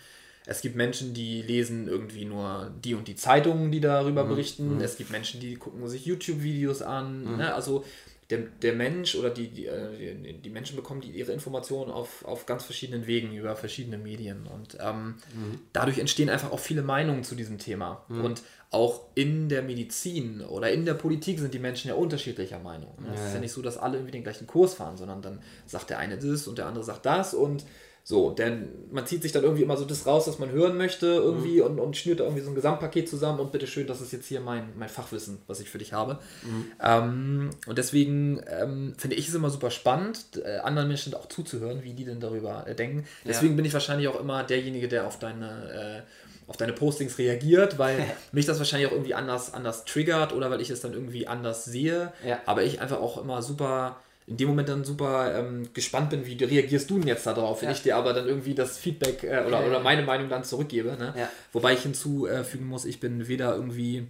Es 0.45 0.61
gibt 0.61 0.75
Menschen, 0.75 1.13
die 1.13 1.41
lesen 1.41 1.87
irgendwie 1.87 2.25
nur 2.25 2.71
die 2.83 2.95
und 2.95 3.07
die 3.07 3.15
Zeitungen, 3.15 3.71
die 3.71 3.79
darüber 3.79 4.23
mhm. 4.23 4.29
berichten. 4.29 4.75
Mhm. 4.75 4.81
Es 4.81 4.97
gibt 4.97 5.11
Menschen, 5.11 5.39
die 5.39 5.55
gucken 5.55 5.87
sich 5.87 6.05
YouTube-Videos 6.05 6.81
an. 6.81 7.25
Mhm. 7.25 7.37
Ne? 7.37 7.53
Also 7.53 7.83
der, 8.31 8.39
der 8.61 8.73
Mensch 8.73 9.15
oder 9.15 9.29
die, 9.29 9.49
die, 9.49 9.65
äh, 9.67 10.33
die 10.33 10.49
Menschen 10.49 10.77
bekommen 10.77 11.01
die, 11.01 11.11
ihre 11.11 11.33
Informationen 11.33 11.91
auf, 11.91 12.23
auf 12.25 12.45
ganz 12.45 12.63
verschiedenen 12.63 13.05
Wegen 13.05 13.35
über 13.35 13.55
verschiedene 13.55 13.97
Medien. 13.97 14.47
Und 14.47 14.77
ähm, 14.79 15.15
mhm. 15.35 15.59
dadurch 15.73 15.99
entstehen 15.99 16.29
einfach 16.29 16.51
auch 16.51 16.59
viele 16.59 16.81
Meinungen 16.81 17.23
zu 17.23 17.35
diesem 17.35 17.59
Thema. 17.59 18.03
Mhm. 18.07 18.25
Und 18.25 18.41
auch 18.71 19.01
in 19.15 19.49
der 19.49 19.61
Medizin 19.61 20.41
oder 20.41 20.71
in 20.71 20.85
der 20.85 20.93
Politik 20.93 21.39
sind 21.39 21.53
die 21.53 21.59
Menschen 21.59 21.89
ja 21.89 21.95
unterschiedlicher 21.95 22.59
Meinung. 22.59 22.93
Ne? 23.01 23.13
Es 23.13 23.27
ist 23.27 23.33
ja 23.33 23.41
nicht 23.41 23.51
so, 23.51 23.61
dass 23.61 23.77
alle 23.77 23.97
irgendwie 23.97 24.13
den 24.13 24.23
gleichen 24.23 24.47
Kurs 24.47 24.75
fahren, 24.75 24.95
sondern 24.95 25.21
dann 25.21 25.41
sagt 25.65 25.89
der 25.89 25.99
eine 25.99 26.17
das 26.17 26.47
und 26.47 26.57
der 26.57 26.67
andere 26.67 26.85
sagt 26.85 27.05
das 27.05 27.33
und 27.33 27.65
so, 28.03 28.31
denn 28.31 28.67
man 28.91 29.05
zieht 29.05 29.21
sich 29.21 29.31
dann 29.31 29.43
irgendwie 29.43 29.61
immer 29.61 29.77
so 29.77 29.85
das 29.85 30.07
raus, 30.07 30.27
was 30.27 30.39
man 30.39 30.49
hören 30.49 30.75
möchte, 30.75 31.05
irgendwie 31.05 31.59
mhm. 31.59 31.67
und, 31.67 31.79
und 31.79 31.97
schnürt 31.97 32.19
da 32.19 32.23
irgendwie 32.23 32.41
so 32.41 32.49
ein 32.49 32.55
Gesamtpaket 32.55 33.07
zusammen 33.07 33.39
und 33.39 33.51
bitteschön, 33.51 33.85
das 33.85 34.01
ist 34.01 34.11
jetzt 34.11 34.25
hier 34.25 34.41
mein, 34.41 34.69
mein 34.75 34.89
Fachwissen, 34.89 35.39
was 35.45 35.59
ich 35.59 35.69
für 35.69 35.77
dich 35.77 35.93
habe. 35.93 36.17
Mhm. 36.43 36.71
Ähm, 36.81 37.49
und 37.67 37.77
deswegen 37.77 38.41
ähm, 38.47 38.95
finde 38.97 39.17
ich 39.17 39.27
es 39.27 39.35
immer 39.35 39.51
super 39.51 39.69
spannend, 39.69 40.41
äh, 40.43 40.57
anderen 40.57 40.87
Menschen 40.87 41.13
auch 41.13 41.27
zuzuhören, 41.27 41.83
wie 41.83 41.93
die 41.93 42.05
denn 42.05 42.19
darüber 42.19 42.65
äh, 42.67 42.73
denken. 42.73 43.05
Deswegen 43.23 43.53
ja. 43.53 43.57
bin 43.57 43.65
ich 43.65 43.73
wahrscheinlich 43.73 44.07
auch 44.07 44.19
immer 44.19 44.43
derjenige, 44.43 44.87
der 44.87 45.05
auf 45.05 45.19
deine, 45.19 46.03
äh, 46.07 46.49
auf 46.49 46.57
deine 46.57 46.73
Postings 46.73 47.19
reagiert, 47.19 47.77
weil 47.77 48.03
mich 48.31 48.47
das 48.47 48.57
wahrscheinlich 48.57 48.89
auch 48.89 48.93
irgendwie 48.93 49.13
anders, 49.13 49.53
anders 49.53 49.85
triggert 49.85 50.33
oder 50.33 50.49
weil 50.49 50.59
ich 50.59 50.71
es 50.71 50.81
dann 50.81 50.93
irgendwie 50.93 51.27
anders 51.27 51.65
sehe. 51.65 52.11
Ja. 52.27 52.39
Aber 52.47 52.63
ich 52.63 52.81
einfach 52.81 52.99
auch 52.99 53.21
immer 53.21 53.43
super 53.43 53.97
in 54.27 54.37
dem 54.37 54.47
Moment 54.47 54.69
dann 54.69 54.83
super 54.83 55.35
ähm, 55.37 55.67
gespannt 55.73 56.11
bin, 56.11 56.25
wie 56.25 56.41
reagierst 56.43 56.89
du 56.89 56.99
denn 56.99 57.07
jetzt 57.07 57.25
darauf, 57.25 57.61
wenn 57.61 57.69
ja. 57.69 57.75
ich 57.75 57.83
dir 57.83 57.97
aber 57.97 58.13
dann 58.13 58.27
irgendwie 58.27 58.53
das 58.53 58.77
Feedback 58.77 59.23
äh, 59.23 59.43
oder, 59.45 59.61
ja, 59.61 59.67
oder 59.67 59.79
meine 59.79 60.03
Meinung 60.03 60.29
dann 60.29 60.43
zurückgebe. 60.43 60.95
Ne? 60.97 61.13
Wobei 61.51 61.73
ich 61.73 61.81
hinzufügen 61.81 62.67
muss, 62.67 62.85
ich 62.85 62.99
bin 62.99 63.27
weder 63.27 63.55
irgendwie 63.55 64.07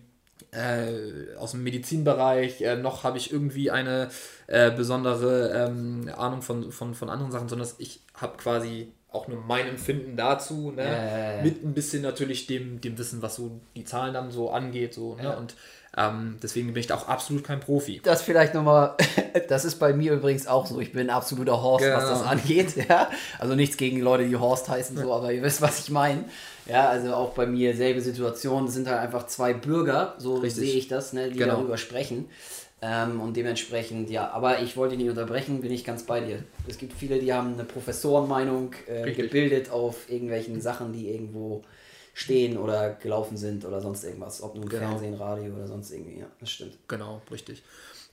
äh, 0.52 1.36
aus 1.38 1.52
dem 1.52 1.64
Medizinbereich, 1.64 2.62
äh, 2.62 2.76
noch 2.76 3.04
habe 3.04 3.18
ich 3.18 3.32
irgendwie 3.32 3.72
eine 3.72 4.10
äh, 4.48 4.72
besondere 4.72 5.68
ähm, 5.68 6.10
Ahnung 6.16 6.42
von, 6.42 6.72
von, 6.72 6.94
von 6.94 7.10
anderen 7.10 7.32
Sachen, 7.32 7.48
sondern 7.48 7.70
ich 7.78 8.02
habe 8.14 8.38
quasi 8.38 8.92
auch 9.10 9.28
nur 9.28 9.42
mein 9.42 9.68
Empfinden 9.68 10.16
dazu, 10.16 10.72
ne? 10.72 11.42
mit 11.44 11.64
ein 11.64 11.74
bisschen 11.74 12.02
natürlich 12.02 12.48
dem, 12.48 12.80
dem 12.80 12.98
Wissen, 12.98 13.22
was 13.22 13.36
so 13.36 13.60
die 13.76 13.84
Zahlen 13.84 14.14
dann 14.14 14.32
so 14.32 14.52
angeht. 14.52 14.94
So, 14.94 15.16
ne? 15.16 15.36
Und 15.36 15.56
ähm, 15.98 16.38
deswegen 16.42 16.68
bin 16.68 16.80
ich 16.80 16.88
da 16.88 16.96
auch 16.96 17.10
absolut 17.10 17.44
kein 17.44 17.60
Profi. 17.60 18.00
Das 18.04 18.22
vielleicht 18.22 18.54
nochmal, 18.54 18.96
das 19.50 19.66
ist 19.66 19.76
bei 19.76 19.92
mir 19.92 20.14
übrigens 20.14 20.48
auch 20.48 20.66
so. 20.66 20.80
Ich 20.80 20.94
bin 20.94 21.02
ein 21.02 21.10
absoluter 21.10 21.62
Horst, 21.62 21.84
genau. 21.84 21.98
was 21.98 22.06
das 22.06 22.20
genau. 22.20 22.32
angeht. 22.32 22.76
Ja? 22.90 23.10
Also 23.40 23.56
nichts 23.56 23.78
gegen 23.78 24.00
Leute, 24.00 24.28
die 24.28 24.36
Horst 24.36 24.70
heißen, 24.70 24.98
so, 24.98 25.14
aber 25.14 25.34
ihr 25.34 25.42
wisst, 25.42 25.62
was 25.62 25.80
ich 25.80 25.90
meine. 25.90 26.24
Ja, 26.66 26.90
also 26.90 27.14
auch 27.14 27.32
bei 27.32 27.46
mir 27.46 27.76
selbe 27.76 28.02
Situation, 28.02 28.68
sind 28.70 28.88
halt 28.88 29.00
einfach 29.00 29.28
zwei 29.28 29.54
Bürger, 29.54 30.16
so 30.18 30.44
sehe 30.48 30.74
ich 30.74 30.88
das, 30.88 31.12
ne, 31.12 31.30
die 31.30 31.38
genau. 31.38 31.56
darüber 31.56 31.78
sprechen. 31.78 32.30
Ähm, 32.82 33.20
und 33.20 33.36
dementsprechend, 33.36 34.10
ja, 34.10 34.32
aber 34.32 34.62
ich 34.62 34.78
wollte 34.78 34.96
dich 34.96 35.06
nicht 35.06 35.10
unterbrechen, 35.10 35.62
bin 35.62 35.72
ich 35.72 35.84
ganz 35.84 36.04
bei 36.04 36.22
dir. 36.22 36.44
Es 36.68 36.78
gibt 36.78 36.94
viele, 36.94 37.20
die 37.20 37.34
haben 37.34 37.54
eine 37.54 37.64
Professorenmeinung 37.64 38.74
äh, 38.88 39.12
gebildet 39.12 39.70
auf 39.70 40.10
irgendwelchen 40.10 40.62
Sachen, 40.62 40.94
die 40.94 41.10
irgendwo 41.10 41.64
stehen 42.14 42.58
oder 42.58 42.92
gelaufen 42.94 43.38
sind 43.38 43.66
oder 43.66 43.82
sonst 43.82 44.04
irgendwas. 44.04 44.42
Ob 44.42 44.56
nun 44.56 44.68
genau. 44.68 44.90
Fernsehen, 44.90 45.14
Radio 45.14 45.54
oder 45.54 45.68
sonst 45.68 45.92
irgendwie. 45.92 46.20
Ja, 46.20 46.28
das 46.40 46.52
stimmt. 46.52 46.78
Genau, 46.88 47.22
richtig. 47.32 47.64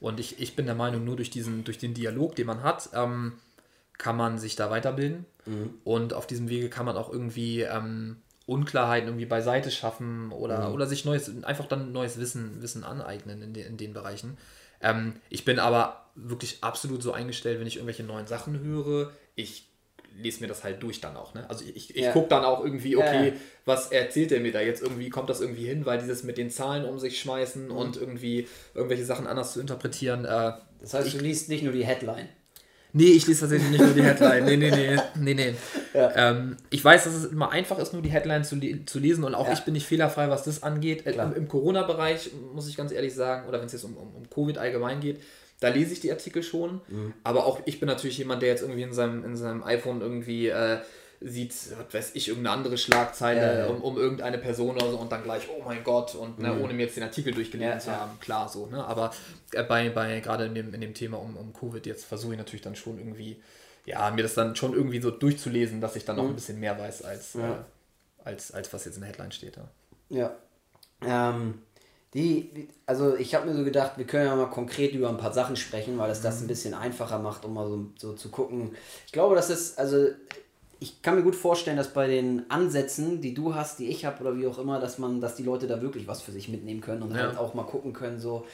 Und 0.00 0.20
ich, 0.20 0.40
ich 0.40 0.54
bin 0.54 0.66
der 0.66 0.74
Meinung, 0.74 1.04
nur 1.04 1.16
durch, 1.16 1.30
diesen, 1.30 1.64
durch 1.64 1.78
den 1.78 1.94
Dialog, 1.94 2.36
den 2.36 2.46
man 2.46 2.62
hat, 2.62 2.90
ähm, 2.94 3.34
kann 3.96 4.16
man 4.16 4.38
sich 4.38 4.54
da 4.54 4.70
weiterbilden. 4.70 5.26
Mhm. 5.46 5.74
Und 5.84 6.14
auf 6.14 6.26
diesem 6.26 6.48
Wege 6.48 6.68
kann 6.68 6.86
man 6.86 6.96
auch 6.96 7.12
irgendwie 7.12 7.62
ähm, 7.62 8.18
Unklarheiten 8.46 9.08
irgendwie 9.08 9.26
beiseite 9.26 9.70
schaffen 9.70 10.30
oder, 10.30 10.68
mhm. 10.68 10.74
oder 10.74 10.86
sich 10.86 11.04
neues, 11.04 11.44
einfach 11.44 11.66
dann 11.66 11.92
neues 11.92 12.18
Wissen, 12.18 12.62
Wissen 12.62 12.84
aneignen 12.84 13.42
in, 13.42 13.52
de, 13.52 13.66
in 13.66 13.76
den 13.76 13.92
Bereichen. 13.92 14.38
Ähm, 14.80 15.14
ich 15.28 15.44
bin 15.44 15.58
aber 15.58 16.06
wirklich 16.14 16.62
absolut 16.62 17.02
so 17.02 17.12
eingestellt, 17.12 17.58
wenn 17.58 17.66
ich 17.66 17.76
irgendwelche 17.76 18.04
neuen 18.04 18.26
Sachen 18.26 18.60
höre. 18.60 19.10
Ich 19.34 19.67
lese 20.20 20.40
mir 20.40 20.48
das 20.48 20.64
halt 20.64 20.82
durch 20.82 21.00
dann 21.00 21.16
auch. 21.16 21.34
Ne? 21.34 21.48
Also 21.48 21.64
ich, 21.64 21.94
ich 21.96 22.04
ja. 22.04 22.12
gucke 22.12 22.28
dann 22.28 22.44
auch 22.44 22.64
irgendwie, 22.64 22.96
okay, 22.96 23.28
ja. 23.28 23.32
was 23.64 23.92
erzählt 23.92 24.32
er 24.32 24.40
mir 24.40 24.52
da 24.52 24.60
jetzt 24.60 24.82
irgendwie? 24.82 25.08
Kommt 25.10 25.30
das 25.30 25.40
irgendwie 25.40 25.66
hin? 25.66 25.86
Weil 25.86 25.98
dieses 25.98 26.24
mit 26.24 26.38
den 26.38 26.50
Zahlen 26.50 26.84
um 26.84 26.98
sich 26.98 27.20
schmeißen 27.20 27.66
mhm. 27.66 27.72
und 27.72 27.96
irgendwie 27.96 28.48
irgendwelche 28.74 29.04
Sachen 29.04 29.26
anders 29.26 29.52
zu 29.52 29.60
interpretieren. 29.60 30.24
Äh, 30.24 30.52
das 30.80 30.94
heißt, 30.94 31.08
ich, 31.08 31.16
du 31.16 31.20
liest 31.20 31.48
nicht 31.48 31.62
nur 31.62 31.72
die 31.72 31.84
Headline. 31.84 32.28
Nee, 32.92 33.10
ich 33.10 33.26
lese 33.26 33.40
tatsächlich 33.40 33.70
nicht 33.70 33.84
nur 33.84 33.92
die 33.92 34.02
Headline. 34.02 34.44
Nee, 34.44 34.56
nee, 34.56 34.70
nee. 34.70 34.96
nee, 35.16 35.34
nee. 35.34 35.54
Ja. 35.94 36.30
Ähm, 36.30 36.56
ich 36.70 36.84
weiß, 36.84 37.04
dass 37.04 37.14
es 37.14 37.24
immer 37.24 37.50
einfach 37.50 37.78
ist, 37.78 37.92
nur 37.92 38.02
die 38.02 38.10
Headline 38.10 38.44
zu, 38.44 38.60
zu 38.84 38.98
lesen 38.98 39.24
und 39.24 39.34
auch 39.34 39.46
ja. 39.46 39.54
ich 39.54 39.60
bin 39.60 39.72
nicht 39.72 39.86
fehlerfrei, 39.86 40.28
was 40.28 40.44
das 40.44 40.62
angeht. 40.62 41.06
Äh, 41.06 41.12
Im, 41.34 41.48
Corona-Bereich, 41.48 42.30
muss 42.54 42.68
ich 42.68 42.76
ganz 42.76 42.92
ehrlich 42.92 43.14
sagen, 43.14 43.48
oder 43.48 43.58
wenn 43.58 43.66
es 43.66 43.72
jetzt 43.72 43.84
um, 43.84 43.96
um, 43.96 44.14
um 44.14 44.30
Covid 44.30 44.58
allgemein 44.58 45.00
geht, 45.00 45.20
da 45.60 45.68
lese 45.68 45.92
ich 45.92 46.00
die 46.00 46.10
Artikel 46.10 46.42
schon. 46.42 46.80
Mhm. 46.88 47.14
Aber 47.24 47.46
auch 47.46 47.60
ich 47.64 47.80
bin 47.80 47.88
natürlich 47.88 48.18
jemand, 48.18 48.42
der 48.42 48.48
jetzt 48.50 48.62
irgendwie 48.62 48.82
in 48.82 48.92
seinem, 48.92 49.24
in 49.24 49.36
seinem 49.36 49.62
iPhone 49.64 50.00
irgendwie 50.00 50.48
äh, 50.48 50.78
sieht, 51.20 51.52
was 51.52 51.92
weiß 51.92 52.10
ich, 52.14 52.28
irgendeine 52.28 52.56
andere 52.56 52.78
Schlagzeile 52.78 53.40
ja, 53.40 53.58
ja. 53.60 53.66
Um, 53.66 53.82
um, 53.82 53.96
irgendeine 53.96 54.38
Person 54.38 54.76
oder 54.76 54.90
so 54.90 54.98
und 54.98 55.10
dann 55.10 55.24
gleich, 55.24 55.48
oh 55.48 55.62
mein 55.64 55.82
Gott, 55.82 56.14
und 56.14 56.38
ne, 56.38 56.52
mhm. 56.52 56.62
ohne 56.62 56.74
mir 56.74 56.84
jetzt 56.84 56.96
den 56.96 57.02
Artikel 57.02 57.34
durchgelesen 57.34 57.72
ja, 57.72 57.78
zu 57.78 57.90
haben, 57.90 58.20
klar 58.20 58.48
so. 58.48 58.66
Ne? 58.66 58.84
Aber 58.84 59.12
äh, 59.52 59.64
bei, 59.64 59.90
bei 59.90 60.20
gerade 60.20 60.46
in 60.46 60.54
dem, 60.54 60.72
in 60.74 60.80
dem 60.80 60.94
Thema 60.94 61.18
um, 61.18 61.36
um 61.36 61.52
Covid, 61.52 61.84
jetzt 61.86 62.04
versuche 62.04 62.34
ich 62.34 62.38
natürlich 62.38 62.62
dann 62.62 62.76
schon 62.76 62.98
irgendwie, 62.98 63.42
ja, 63.84 64.10
mir 64.12 64.22
das 64.22 64.34
dann 64.34 64.54
schon 64.54 64.74
irgendwie 64.74 65.00
so 65.00 65.10
durchzulesen, 65.10 65.80
dass 65.80 65.96
ich 65.96 66.04
dann 66.04 66.16
noch 66.16 66.24
mhm. 66.24 66.30
ein 66.30 66.36
bisschen 66.36 66.60
mehr 66.60 66.78
weiß, 66.78 67.02
als, 67.02 67.34
äh, 67.34 67.40
als, 68.22 68.52
als 68.52 68.72
was 68.72 68.84
jetzt 68.84 68.94
in 68.94 69.00
der 69.00 69.10
Headline 69.10 69.32
steht. 69.32 69.58
Ja. 70.10 70.36
Ähm, 71.04 71.62
die, 72.18 72.68
also 72.84 73.16
ich 73.16 73.34
habe 73.34 73.46
mir 73.46 73.54
so 73.54 73.64
gedacht, 73.64 73.92
wir 73.96 74.04
können 74.04 74.26
ja 74.26 74.34
mal 74.34 74.50
konkret 74.50 74.92
über 74.92 75.08
ein 75.08 75.18
paar 75.18 75.32
Sachen 75.32 75.56
sprechen, 75.56 75.98
weil 75.98 76.10
es 76.10 76.20
das 76.20 76.38
ein 76.38 76.44
mhm. 76.44 76.48
bisschen 76.48 76.74
einfacher 76.74 77.18
macht, 77.20 77.44
um 77.44 77.54
mal 77.54 77.68
so, 77.68 77.86
so 77.96 78.12
zu 78.14 78.28
gucken. 78.28 78.72
Ich 79.06 79.12
glaube, 79.12 79.36
das 79.36 79.50
ist, 79.50 79.78
also 79.78 80.08
ich 80.80 81.00
kann 81.02 81.14
mir 81.14 81.22
gut 81.22 81.36
vorstellen, 81.36 81.76
dass 81.76 81.92
bei 81.92 82.08
den 82.08 82.50
Ansätzen, 82.50 83.20
die 83.20 83.34
du 83.34 83.54
hast, 83.54 83.78
die 83.78 83.86
ich 83.86 84.04
habe 84.04 84.20
oder 84.20 84.36
wie 84.36 84.46
auch 84.46 84.58
immer, 84.58 84.80
dass 84.80 84.98
man, 84.98 85.20
dass 85.20 85.36
die 85.36 85.44
Leute 85.44 85.66
da 85.66 85.80
wirklich 85.80 86.08
was 86.08 86.20
für 86.20 86.32
sich 86.32 86.48
mitnehmen 86.48 86.80
können 86.80 87.02
und 87.02 87.12
ja. 87.12 87.18
halt 87.18 87.38
auch 87.38 87.54
mal 87.54 87.64
gucken 87.64 87.92
können, 87.92 88.18
so 88.18 88.46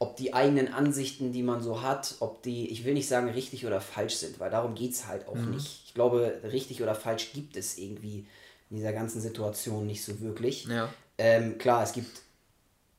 ob 0.00 0.16
die 0.16 0.34
eigenen 0.34 0.72
Ansichten, 0.74 1.32
die 1.32 1.42
man 1.42 1.62
so 1.62 1.82
hat, 1.82 2.16
ob 2.18 2.42
die, 2.42 2.68
ich 2.70 2.84
will 2.84 2.94
nicht 2.94 3.08
sagen 3.08 3.28
richtig 3.28 3.64
oder 3.64 3.80
falsch 3.80 4.16
sind, 4.16 4.40
weil 4.40 4.50
darum 4.50 4.74
geht 4.74 4.92
es 4.92 5.06
halt 5.06 5.28
auch 5.28 5.36
mhm. 5.36 5.52
nicht. 5.52 5.84
Ich 5.86 5.94
glaube, 5.94 6.40
richtig 6.50 6.82
oder 6.82 6.94
falsch 6.94 7.32
gibt 7.32 7.56
es 7.56 7.78
irgendwie 7.78 8.26
in 8.70 8.76
dieser 8.76 8.92
ganzen 8.92 9.20
Situation 9.20 9.86
nicht 9.86 10.04
so 10.04 10.20
wirklich. 10.20 10.66
Ja. 10.66 10.92
Ähm, 11.16 11.58
klar, 11.58 11.84
es 11.84 11.92
gibt 11.92 12.23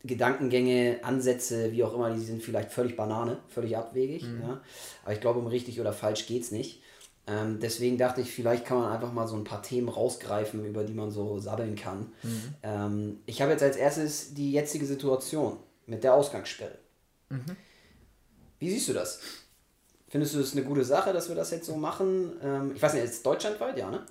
Gedankengänge, 0.05 0.99
Ansätze, 1.03 1.71
wie 1.71 1.83
auch 1.83 1.93
immer, 1.93 2.13
die 2.13 2.23
sind 2.23 2.43
vielleicht 2.43 2.71
völlig 2.71 2.95
Banane, 2.95 3.39
völlig 3.49 3.75
abwegig. 3.75 4.23
Mhm. 4.23 4.41
Ja? 4.41 4.61
Aber 5.03 5.13
ich 5.13 5.21
glaube, 5.21 5.39
um 5.39 5.47
richtig 5.47 5.79
oder 5.79 5.93
falsch 5.93 6.27
geht 6.27 6.43
es 6.43 6.51
nicht. 6.51 6.81
Ähm, 7.27 7.59
deswegen 7.59 7.97
dachte 7.97 8.21
ich, 8.21 8.31
vielleicht 8.31 8.65
kann 8.65 8.79
man 8.79 8.91
einfach 8.91 9.11
mal 9.11 9.27
so 9.27 9.35
ein 9.35 9.43
paar 9.43 9.63
Themen 9.63 9.89
rausgreifen, 9.89 10.63
über 10.63 10.83
die 10.83 10.93
man 10.93 11.09
so 11.09 11.39
sabbeln 11.39 11.75
kann. 11.75 12.11
Mhm. 12.21 12.53
Ähm, 12.61 13.19
ich 13.25 13.41
habe 13.41 13.51
jetzt 13.51 13.63
als 13.63 13.77
erstes 13.77 14.33
die 14.35 14.51
jetzige 14.51 14.85
Situation 14.85 15.57
mit 15.87 16.03
der 16.03 16.13
Ausgangssperre. 16.13 16.77
Mhm. 17.29 17.55
Wie 18.59 18.69
siehst 18.69 18.89
du 18.89 18.93
das? 18.93 19.19
Findest 20.07 20.35
du 20.35 20.39
es 20.39 20.53
eine 20.53 20.63
gute 20.63 20.85
Sache, 20.85 21.13
dass 21.13 21.27
wir 21.27 21.35
das 21.35 21.49
jetzt 21.51 21.65
so 21.65 21.75
machen? 21.75 22.33
Ähm, 22.43 22.71
ich 22.75 22.81
weiß 22.81 22.93
nicht, 22.93 23.03
ist 23.03 23.13
es 23.13 23.23
deutschlandweit, 23.23 23.77
ja, 23.77 23.89
ne? 23.89 24.05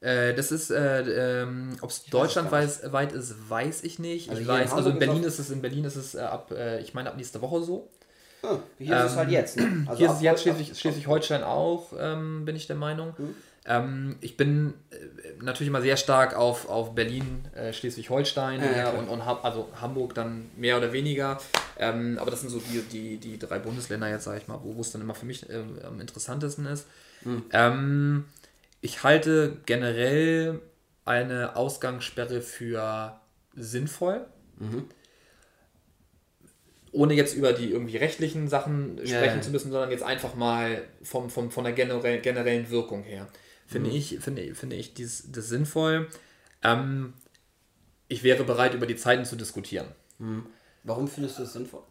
Äh, 0.00 0.34
das 0.34 0.50
ist, 0.50 0.70
äh, 0.70 1.42
ähm, 1.42 1.76
ob 1.82 1.90
es 1.90 2.04
deutschlandweit 2.04 3.12
ist, 3.12 3.50
weiß 3.50 3.84
ich 3.84 3.98
nicht. 3.98 4.30
Also 4.30 4.40
ich 4.42 4.48
weiß, 4.48 4.72
also 4.72 4.90
in 4.90 4.98
Berlin 4.98 5.24
ist 5.24 5.38
es, 5.38 5.50
in 5.50 5.60
Berlin 5.60 5.84
ist 5.84 5.96
es 5.96 6.14
äh, 6.14 6.20
ab, 6.20 6.50
äh, 6.52 6.80
ich 6.80 6.94
meine 6.94 7.10
ab 7.10 7.16
nächste 7.16 7.42
Woche 7.42 7.62
so. 7.62 7.88
Ah, 8.42 8.56
hier 8.78 8.96
ähm, 8.96 9.06
ist 9.06 9.12
es 9.12 9.16
halt 9.16 9.30
jetzt. 9.30 9.56
Ne? 9.58 9.84
Also 9.86 9.98
hier 9.98 10.08
ist 10.08 10.16
es 10.16 10.22
jetzt 10.22 10.42
Schleswig, 10.42 10.76
Schleswig-Holstein 10.76 11.42
auch, 11.42 11.92
ähm, 11.98 12.46
bin 12.46 12.56
ich 12.56 12.66
der 12.66 12.76
Meinung. 12.76 13.14
Mhm. 13.18 13.34
Ähm, 13.66 14.16
ich 14.22 14.38
bin 14.38 14.72
äh, 14.90 15.42
natürlich 15.42 15.68
immer 15.68 15.82
sehr 15.82 15.98
stark 15.98 16.34
auf, 16.34 16.66
auf 16.70 16.94
Berlin, 16.94 17.44
äh, 17.54 17.74
Schleswig-Holstein 17.74 18.60
ja, 18.60 18.76
ja, 18.76 18.90
und, 18.90 19.08
und 19.08 19.20
also 19.20 19.68
Hamburg 19.78 20.14
dann 20.14 20.50
mehr 20.56 20.78
oder 20.78 20.94
weniger. 20.94 21.38
Ähm, 21.78 22.16
aber 22.18 22.30
das 22.30 22.40
sind 22.40 22.48
so 22.48 22.58
die, 22.58 22.80
die, 22.80 23.16
die 23.18 23.38
drei 23.38 23.58
Bundesländer 23.58 24.08
jetzt, 24.08 24.24
sage 24.24 24.38
ich 24.38 24.48
mal, 24.48 24.58
wo 24.62 24.80
es 24.80 24.92
dann 24.92 25.02
immer 25.02 25.14
für 25.14 25.26
mich 25.26 25.48
äh, 25.50 25.62
am 25.86 26.00
interessantesten 26.00 26.64
ist. 26.64 26.86
Mhm. 27.22 27.44
Ähm, 27.52 28.24
ich 28.80 29.02
halte 29.02 29.58
generell 29.66 30.60
eine 31.04 31.56
Ausgangssperre 31.56 32.40
für 32.40 33.20
sinnvoll. 33.54 34.26
Mhm. 34.58 34.84
Ohne 36.92 37.14
jetzt 37.14 37.34
über 37.34 37.52
die 37.52 37.70
irgendwie 37.70 37.96
rechtlichen 37.98 38.48
Sachen 38.48 38.98
sprechen 38.98 39.36
ja. 39.36 39.40
zu 39.40 39.50
müssen, 39.50 39.70
sondern 39.70 39.90
jetzt 39.90 40.02
einfach 40.02 40.34
mal 40.34 40.82
vom, 41.02 41.30
vom, 41.30 41.50
von 41.50 41.64
der 41.64 41.72
generell, 41.72 42.20
generellen 42.20 42.68
Wirkung 42.70 43.04
her. 43.04 43.28
Finde 43.66 43.90
mhm. 43.90 43.96
ich, 43.96 44.18
finde, 44.20 44.54
finde 44.54 44.76
ich 44.76 44.94
dies, 44.94 45.30
das 45.30 45.48
sinnvoll. 45.48 46.08
Ähm, 46.62 47.14
ich 48.08 48.24
wäre 48.24 48.42
bereit, 48.42 48.74
über 48.74 48.86
die 48.86 48.96
Zeiten 48.96 49.24
zu 49.24 49.36
diskutieren. 49.36 49.86
Mhm. 50.18 50.46
Warum 50.82 51.06
findest 51.06 51.38
du 51.38 51.44
es 51.44 51.52
sinnvoll? 51.52 51.84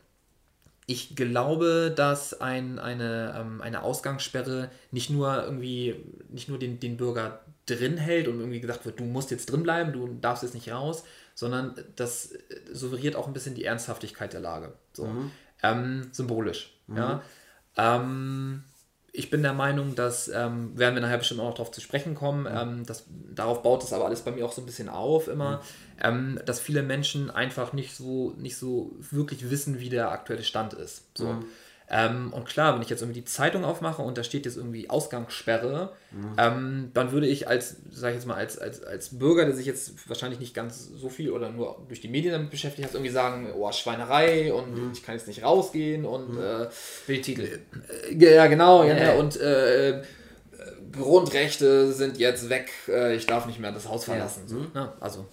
Ich 0.90 1.16
glaube, 1.16 1.94
dass 1.96 2.42
ein, 2.42 2.80
eine, 2.80 3.36
ähm, 3.40 3.62
eine 3.62 3.84
Ausgangssperre 3.84 4.72
nicht 4.90 5.12
nur 5.12 5.44
irgendwie, 5.44 6.04
nicht 6.30 6.50
nur 6.50 6.58
den, 6.58 6.80
den 6.80 6.98
Bürger 6.98 7.42
drin 7.68 7.98
hält 7.98 8.28
und 8.28 8.40
irgendwie 8.40 8.60
gesagt 8.60 8.88
wird, 8.88 9.00
du 9.00 9.04
musst 9.04 9.30
jetzt 9.30 9.52
drin 9.52 9.62
bleiben, 9.62 9.94
du 9.94 10.08
darfst 10.20 10.42
jetzt 10.42 10.56
nicht 10.56 10.72
raus, 10.72 11.04
sondern 11.36 11.76
das 11.96 12.34
suggeriert 12.74 13.16
auch 13.16 13.28
ein 13.28 13.34
bisschen 13.34 13.54
die 13.54 13.66
Ernsthaftigkeit 13.66 14.34
der 14.34 14.40
Lage. 14.40 14.74
So. 14.94 15.06
Mhm. 15.06 15.32
Ähm, 15.62 16.08
symbolisch. 16.12 16.74
Mhm. 16.88 16.98
Ja. 16.98 17.22
Ähm, 17.78 18.64
ich 19.20 19.30
bin 19.30 19.44
der 19.44 19.54
Meinung, 19.54 19.96
dass, 19.96 20.30
ähm, 20.30 20.78
werden 20.78 20.96
wir 20.96 21.02
nachher 21.02 21.18
bestimmt 21.18 21.42
auch 21.42 21.50
noch 21.50 21.56
darauf 21.56 21.72
zu 21.72 21.82
sprechen 21.82 22.16
kommen, 22.16 22.44
mhm. 22.44 22.58
ähm, 22.58 22.86
dass, 22.86 23.04
darauf 23.36 23.62
baut 23.62 23.84
das 23.84 23.92
aber 23.92 24.06
alles 24.06 24.22
bei 24.22 24.32
mir 24.32 24.46
auch 24.46 24.54
so 24.54 24.62
ein 24.62 24.66
bisschen 24.66 24.88
auf 24.88 25.28
immer, 25.28 25.58
mhm. 25.58 25.62
ähm, 26.02 26.40
dass 26.46 26.62
viele 26.62 26.84
Menschen 26.84 27.30
einfach 27.30 27.74
nicht 27.74 27.94
so, 27.94 28.34
nicht 28.38 28.56
so 28.56 28.96
wirklich 29.12 29.50
wissen, 29.50 29.80
wie 29.82 29.90
der 29.90 30.12
aktuelle 30.12 30.44
Stand 30.44 30.74
ist. 30.74 31.04
So. 31.18 31.34
Mhm. 31.34 31.46
Ähm, 31.92 32.32
und 32.34 32.46
klar, 32.46 32.76
wenn 32.76 32.84
ich 32.84 32.90
jetzt 32.90 33.02
irgendwie 33.02 33.22
die 33.22 33.26
Zeitung 33.26 33.66
aufmache 33.66 34.04
und 34.04 34.16
da 34.16 34.24
steht 34.24 34.46
jetzt 34.46 34.58
irgendwie 34.58 34.92
Ausgangssperre, 34.92 35.92
mhm. 36.12 36.36
ähm, 36.38 36.92
dann 36.94 37.12
würde 37.12 37.26
ich 37.26 37.48
als, 37.48 37.78
sag 37.92 38.10
ich 38.10 38.16
jetzt 38.18 38.28
mal, 38.28 38.36
als, 38.36 38.60
als, 38.60 38.84
als 38.84 39.18
Bürger, 39.18 39.46
der 39.46 39.56
sich 39.56 39.66
jetzt 39.66 40.08
wahrscheinlich 40.08 40.40
nicht 40.40 40.54
ganz 40.54 40.88
so 40.88 41.10
viel 41.10 41.32
oder 41.32 41.50
nur 41.50 41.84
durch 41.88 42.00
die 42.00 42.08
Medien 42.08 42.32
damit 42.32 42.52
beschäftigt 42.52 42.88
hat, 42.88 42.94
irgendwie 42.94 43.12
sagen, 43.12 43.52
oh, 43.58 43.72
Schweinerei 43.72 44.54
und 44.54 44.76
mhm. 44.76 44.92
ich 44.94 45.04
kann 45.04 45.16
jetzt 45.16 45.28
nicht 45.28 45.44
rausgehen 45.44 46.06
und 46.06 46.34
mhm. 46.34 46.40
äh, 46.40 46.68
Bildtitel. 47.08 47.60
Äh, 48.12 48.36
ja, 48.36 48.46
genau, 48.46 48.84
ja, 48.84 48.96
ja, 48.96 49.14
und 49.14 49.38
äh, 49.38 50.04
Grundrechte 50.92 51.92
sind 51.92 52.20
jetzt 52.20 52.50
weg, 52.50 52.72
äh, 52.88 53.16
ich 53.16 53.26
darf 53.26 53.48
nicht 53.48 53.60
mehr 53.60 53.72
das 53.72 53.90
Haus 53.90 54.06
verlassen. 54.06 54.44
Ja. 54.44 54.50
So, 54.50 54.60
ne? 54.74 54.94
Also, 55.00 55.26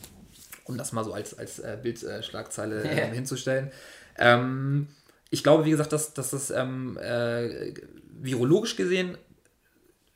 um 0.64 0.78
das 0.78 0.92
mal 0.92 1.04
so 1.04 1.12
als, 1.12 1.38
als 1.38 1.58
äh, 1.58 1.76
Bildschlagzeile 1.82 2.82
äh, 2.84 3.12
hinzustellen. 3.12 3.70
Ähm, 4.18 4.88
ich 5.30 5.42
glaube, 5.42 5.64
wie 5.64 5.70
gesagt, 5.70 5.92
dass, 5.92 6.14
dass 6.14 6.30
das 6.30 6.50
ähm, 6.50 6.98
äh, 6.98 7.74
virologisch 8.20 8.76
gesehen 8.76 9.18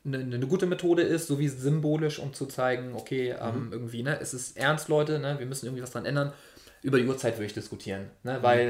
eine, 0.04 0.18
eine, 0.18 0.46
gute 0.46 0.66
Methode 0.66 1.02
ist, 1.02 1.26
sowie 1.26 1.48
symbolisch, 1.48 2.18
um 2.18 2.32
zu 2.32 2.46
zeigen, 2.46 2.94
okay, 2.94 3.34
ähm, 3.38 3.66
mhm. 3.66 3.72
irgendwie, 3.72 4.02
ne, 4.02 4.18
es 4.20 4.32
ist 4.32 4.56
ernst, 4.56 4.88
Leute, 4.88 5.18
ne, 5.18 5.38
wir 5.38 5.46
müssen 5.46 5.66
irgendwie 5.66 5.82
was 5.82 5.90
dran 5.90 6.06
ändern. 6.06 6.32
Über 6.82 6.98
die 6.98 7.06
Uhrzeit 7.06 7.34
würde 7.34 7.46
ich 7.46 7.52
diskutieren, 7.52 8.10
ne, 8.22 8.38
mhm. 8.38 8.42
weil 8.42 8.68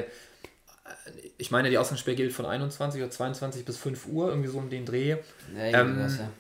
äh, 0.85 1.11
ich 1.39 1.51
meine, 1.51 1.71
die 1.71 1.79
Ausgangssperre 1.79 2.17
gilt 2.17 2.33
von 2.33 2.47
21 2.47 3.01
oder 3.01 3.11
22 3.11 3.65
bis 3.65 3.77
5 3.77 4.09
Uhr, 4.09 4.29
irgendwie 4.29 4.49
so 4.49 4.59
um 4.59 4.71
den 4.71 4.85
Dreh. 4.85 5.17
Ja, 5.57 5.81
ähm, 5.81 5.99
ja. 5.99 6.31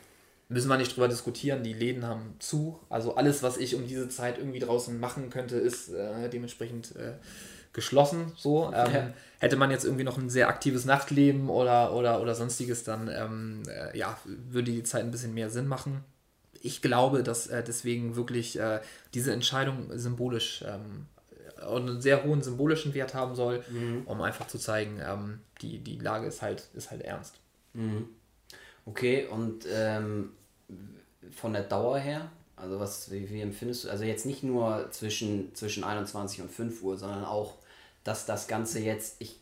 Müssen 0.48 0.68
wir 0.68 0.78
nicht 0.78 0.96
drüber 0.96 1.06
diskutieren, 1.06 1.62
die 1.62 1.72
Läden 1.72 2.04
haben 2.04 2.34
zu. 2.40 2.80
Also 2.88 3.14
alles, 3.14 3.44
was 3.44 3.56
ich 3.56 3.76
um 3.76 3.86
diese 3.86 4.08
Zeit 4.08 4.36
irgendwie 4.38 4.58
draußen 4.58 4.98
machen 4.98 5.30
könnte, 5.30 5.54
ist 5.54 5.90
äh, 5.90 6.28
dementsprechend 6.28 6.96
äh, 6.96 7.12
geschlossen. 7.72 8.32
So. 8.36 8.72
Ähm, 8.74 8.92
ja. 8.92 9.12
Hätte 9.38 9.56
man 9.56 9.70
jetzt 9.70 9.84
irgendwie 9.84 10.04
noch 10.04 10.18
ein 10.18 10.28
sehr 10.28 10.48
aktives 10.48 10.84
Nachtleben 10.84 11.48
oder, 11.48 11.94
oder, 11.94 12.20
oder 12.20 12.34
sonstiges, 12.34 12.84
dann 12.84 13.08
ähm, 13.08 13.62
äh, 13.68 13.96
ja, 13.96 14.18
würde 14.24 14.70
die 14.70 14.82
Zeit 14.82 15.02
ein 15.02 15.10
bisschen 15.10 15.34
mehr 15.34 15.50
Sinn 15.50 15.66
machen. 15.66 16.04
Ich 16.62 16.82
glaube, 16.82 17.22
dass 17.22 17.46
äh, 17.46 17.64
deswegen 17.64 18.16
wirklich 18.16 18.58
äh, 18.58 18.80
diese 19.14 19.32
Entscheidung 19.32 19.86
symbolisch 19.98 20.62
ähm, 20.66 21.06
einen 21.62 22.00
sehr 22.00 22.24
hohen 22.24 22.42
symbolischen 22.42 22.94
Wert 22.94 23.14
haben 23.14 23.34
soll, 23.34 23.64
mhm. 23.70 24.02
um 24.04 24.20
einfach 24.20 24.46
zu 24.46 24.58
zeigen, 24.58 25.00
ähm, 25.02 25.40
die, 25.62 25.78
die 25.78 25.98
Lage 25.98 26.26
ist 26.26 26.42
halt, 26.42 26.68
ist 26.74 26.90
halt 26.90 27.02
ernst. 27.02 27.36
Mhm. 27.72 28.08
Okay, 28.86 29.26
und 29.26 29.66
ähm, 29.72 30.30
von 31.30 31.52
der 31.52 31.62
Dauer 31.62 31.98
her, 31.98 32.30
also 32.56 32.80
was, 32.80 33.10
wie, 33.10 33.28
wie 33.30 33.40
empfindest 33.40 33.84
du, 33.84 33.90
also 33.90 34.04
jetzt 34.04 34.26
nicht 34.26 34.42
nur 34.42 34.88
zwischen, 34.90 35.54
zwischen 35.54 35.84
21 35.84 36.42
und 36.42 36.50
5 36.50 36.82
Uhr, 36.82 36.96
sondern 36.96 37.24
auch 37.24 37.56
dass 38.04 38.26
das 38.26 38.48
Ganze 38.48 38.80
jetzt, 38.80 39.16
ich 39.20 39.40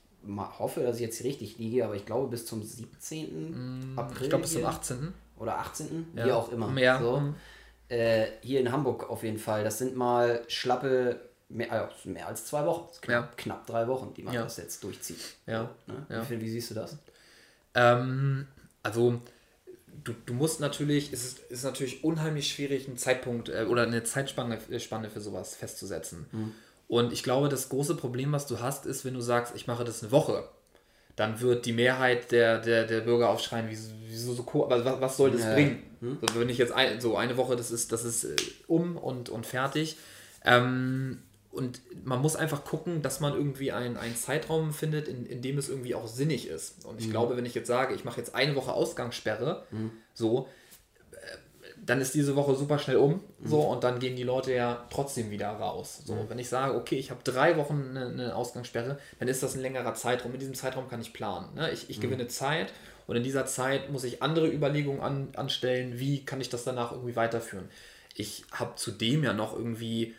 hoffe, 0.58 0.82
dass 0.82 0.96
ich 0.96 1.02
jetzt 1.02 1.22
richtig 1.24 1.58
liege, 1.58 1.84
aber 1.84 1.94
ich 1.94 2.04
glaube 2.04 2.28
bis 2.28 2.46
zum 2.46 2.62
17. 2.62 3.92
Mm, 3.94 3.98
April. 3.98 4.22
Ich 4.22 4.28
glaube 4.28 4.42
bis 4.42 4.52
zum 4.52 4.64
18. 4.64 5.14
Oder 5.38 5.58
18. 5.58 6.08
Ja. 6.14 6.26
Wie 6.26 6.32
auch 6.32 6.50
immer. 6.50 6.68
Mehr. 6.68 6.98
So. 7.00 7.34
Äh, 7.88 8.26
hier 8.42 8.60
in 8.60 8.72
Hamburg 8.72 9.08
auf 9.08 9.22
jeden 9.22 9.38
Fall. 9.38 9.64
Das 9.64 9.78
sind 9.78 9.96
mal 9.96 10.42
schlappe 10.48 11.20
mehr, 11.48 11.90
äh, 12.04 12.08
mehr 12.08 12.26
als 12.26 12.46
zwei 12.46 12.66
Wochen. 12.66 12.88
Knapp, 13.00 13.30
ja. 13.30 13.30
knapp 13.36 13.66
drei 13.66 13.86
Wochen, 13.88 14.12
die 14.14 14.22
man 14.22 14.34
ja. 14.34 14.42
das 14.42 14.56
jetzt 14.56 14.82
durchzieht. 14.84 15.20
Ja. 15.46 15.70
Ne? 15.86 16.06
ja. 16.08 16.28
Wie, 16.30 16.40
wie, 16.40 16.50
siehst 16.50 16.70
du 16.70 16.74
das? 16.74 16.98
Ähm, 17.74 18.46
also 18.82 19.20
du, 20.04 20.14
du 20.26 20.34
musst 20.34 20.60
natürlich, 20.60 21.12
es 21.12 21.24
ist, 21.24 21.38
ist 21.50 21.64
natürlich 21.64 22.04
unheimlich 22.04 22.52
schwierig, 22.52 22.86
einen 22.86 22.98
Zeitpunkt 22.98 23.48
äh, 23.48 23.64
oder 23.68 23.84
eine 23.84 24.04
Zeitspanne 24.04 24.58
äh, 24.70 24.80
Spanne 24.80 25.10
für 25.10 25.20
sowas 25.20 25.54
festzusetzen. 25.54 26.26
Mhm. 26.32 26.54
Und 26.88 27.12
ich 27.12 27.22
glaube, 27.22 27.48
das 27.48 27.68
große 27.68 27.94
Problem, 27.94 28.32
was 28.32 28.46
du 28.46 28.60
hast, 28.60 28.86
ist, 28.86 29.04
wenn 29.04 29.14
du 29.14 29.20
sagst, 29.20 29.54
ich 29.54 29.66
mache 29.66 29.84
das 29.84 30.02
eine 30.02 30.10
Woche, 30.10 30.48
dann 31.16 31.40
wird 31.40 31.66
die 31.66 31.72
Mehrheit 31.72 32.32
der, 32.32 32.58
der, 32.58 32.86
der 32.86 33.00
Bürger 33.00 33.28
aufschreien, 33.28 33.66
wieso, 33.68 33.90
wieso 34.06 34.34
so 34.34 34.64
aber 34.64 34.84
was, 34.84 35.00
was 35.00 35.16
soll 35.16 35.30
das 35.30 35.42
ja. 35.42 35.52
bringen? 35.52 35.82
Hm? 36.00 36.18
So, 36.20 36.40
wenn 36.40 36.48
ich 36.48 36.58
jetzt 36.58 36.72
ein, 36.72 37.00
so 37.00 37.16
eine 37.16 37.36
Woche, 37.36 37.56
das 37.56 37.70
ist, 37.70 37.92
das 37.92 38.04
ist 38.04 38.24
äh, 38.24 38.36
um 38.66 38.96
und, 38.96 39.28
und 39.28 39.44
fertig. 39.44 39.96
Ähm, 40.44 41.22
und 41.50 41.82
man 42.04 42.20
muss 42.20 42.36
einfach 42.36 42.64
gucken, 42.64 43.02
dass 43.02 43.20
man 43.20 43.34
irgendwie 43.34 43.72
einen, 43.72 43.96
einen 43.96 44.14
Zeitraum 44.14 44.72
findet, 44.72 45.08
in, 45.08 45.26
in 45.26 45.42
dem 45.42 45.58
es 45.58 45.68
irgendwie 45.68 45.94
auch 45.94 46.06
sinnig 46.06 46.46
ist. 46.48 46.84
Und 46.84 47.00
ich 47.00 47.08
mhm. 47.08 47.12
glaube, 47.12 47.36
wenn 47.36 47.46
ich 47.46 47.54
jetzt 47.54 47.66
sage, 47.66 47.94
ich 47.94 48.04
mache 48.04 48.20
jetzt 48.20 48.34
eine 48.34 48.54
Woche 48.54 48.72
Ausgangssperre, 48.72 49.64
mhm. 49.70 49.90
so, 50.14 50.48
dann 51.88 52.02
ist 52.02 52.14
diese 52.14 52.36
Woche 52.36 52.54
super 52.54 52.78
schnell 52.78 52.98
um 52.98 53.20
so 53.42 53.62
mhm. 53.62 53.68
und 53.68 53.84
dann 53.84 53.98
gehen 53.98 54.14
die 54.14 54.22
Leute 54.22 54.52
ja 54.52 54.86
trotzdem 54.90 55.30
wieder 55.30 55.48
raus. 55.48 56.02
So, 56.04 56.14
mhm. 56.14 56.28
wenn 56.28 56.38
ich 56.38 56.50
sage, 56.50 56.74
okay, 56.74 56.96
ich 56.96 57.10
habe 57.10 57.20
drei 57.24 57.56
Wochen 57.56 57.96
eine, 57.96 58.06
eine, 58.08 58.36
Ausgangssperre, 58.36 58.98
dann 59.18 59.28
ist 59.28 59.42
das 59.42 59.54
ein 59.54 59.62
längerer 59.62 59.94
Zeitraum. 59.94 60.34
In 60.34 60.38
diesem 60.38 60.54
Zeitraum 60.54 60.88
kann 60.88 61.00
ich 61.00 61.14
planen. 61.14 61.54
Ne? 61.54 61.70
Ich, 61.70 61.88
ich 61.88 61.96
mhm. 61.96 62.02
gewinne 62.02 62.28
Zeit 62.28 62.74
und 63.06 63.16
in 63.16 63.22
dieser 63.22 63.46
Zeit 63.46 63.90
muss 63.90 64.04
ich 64.04 64.22
andere 64.22 64.48
Überlegungen 64.48 65.00
an, 65.00 65.28
anstellen, 65.34 65.98
wie 65.98 66.26
kann 66.26 66.42
ich 66.42 66.50
das 66.50 66.64
danach 66.64 66.92
irgendwie 66.92 67.16
weiterführen. 67.16 67.70
Ich 68.14 68.44
habe 68.52 68.74
zudem 68.76 69.24
ja 69.24 69.32
noch 69.32 69.56
irgendwie 69.56 70.14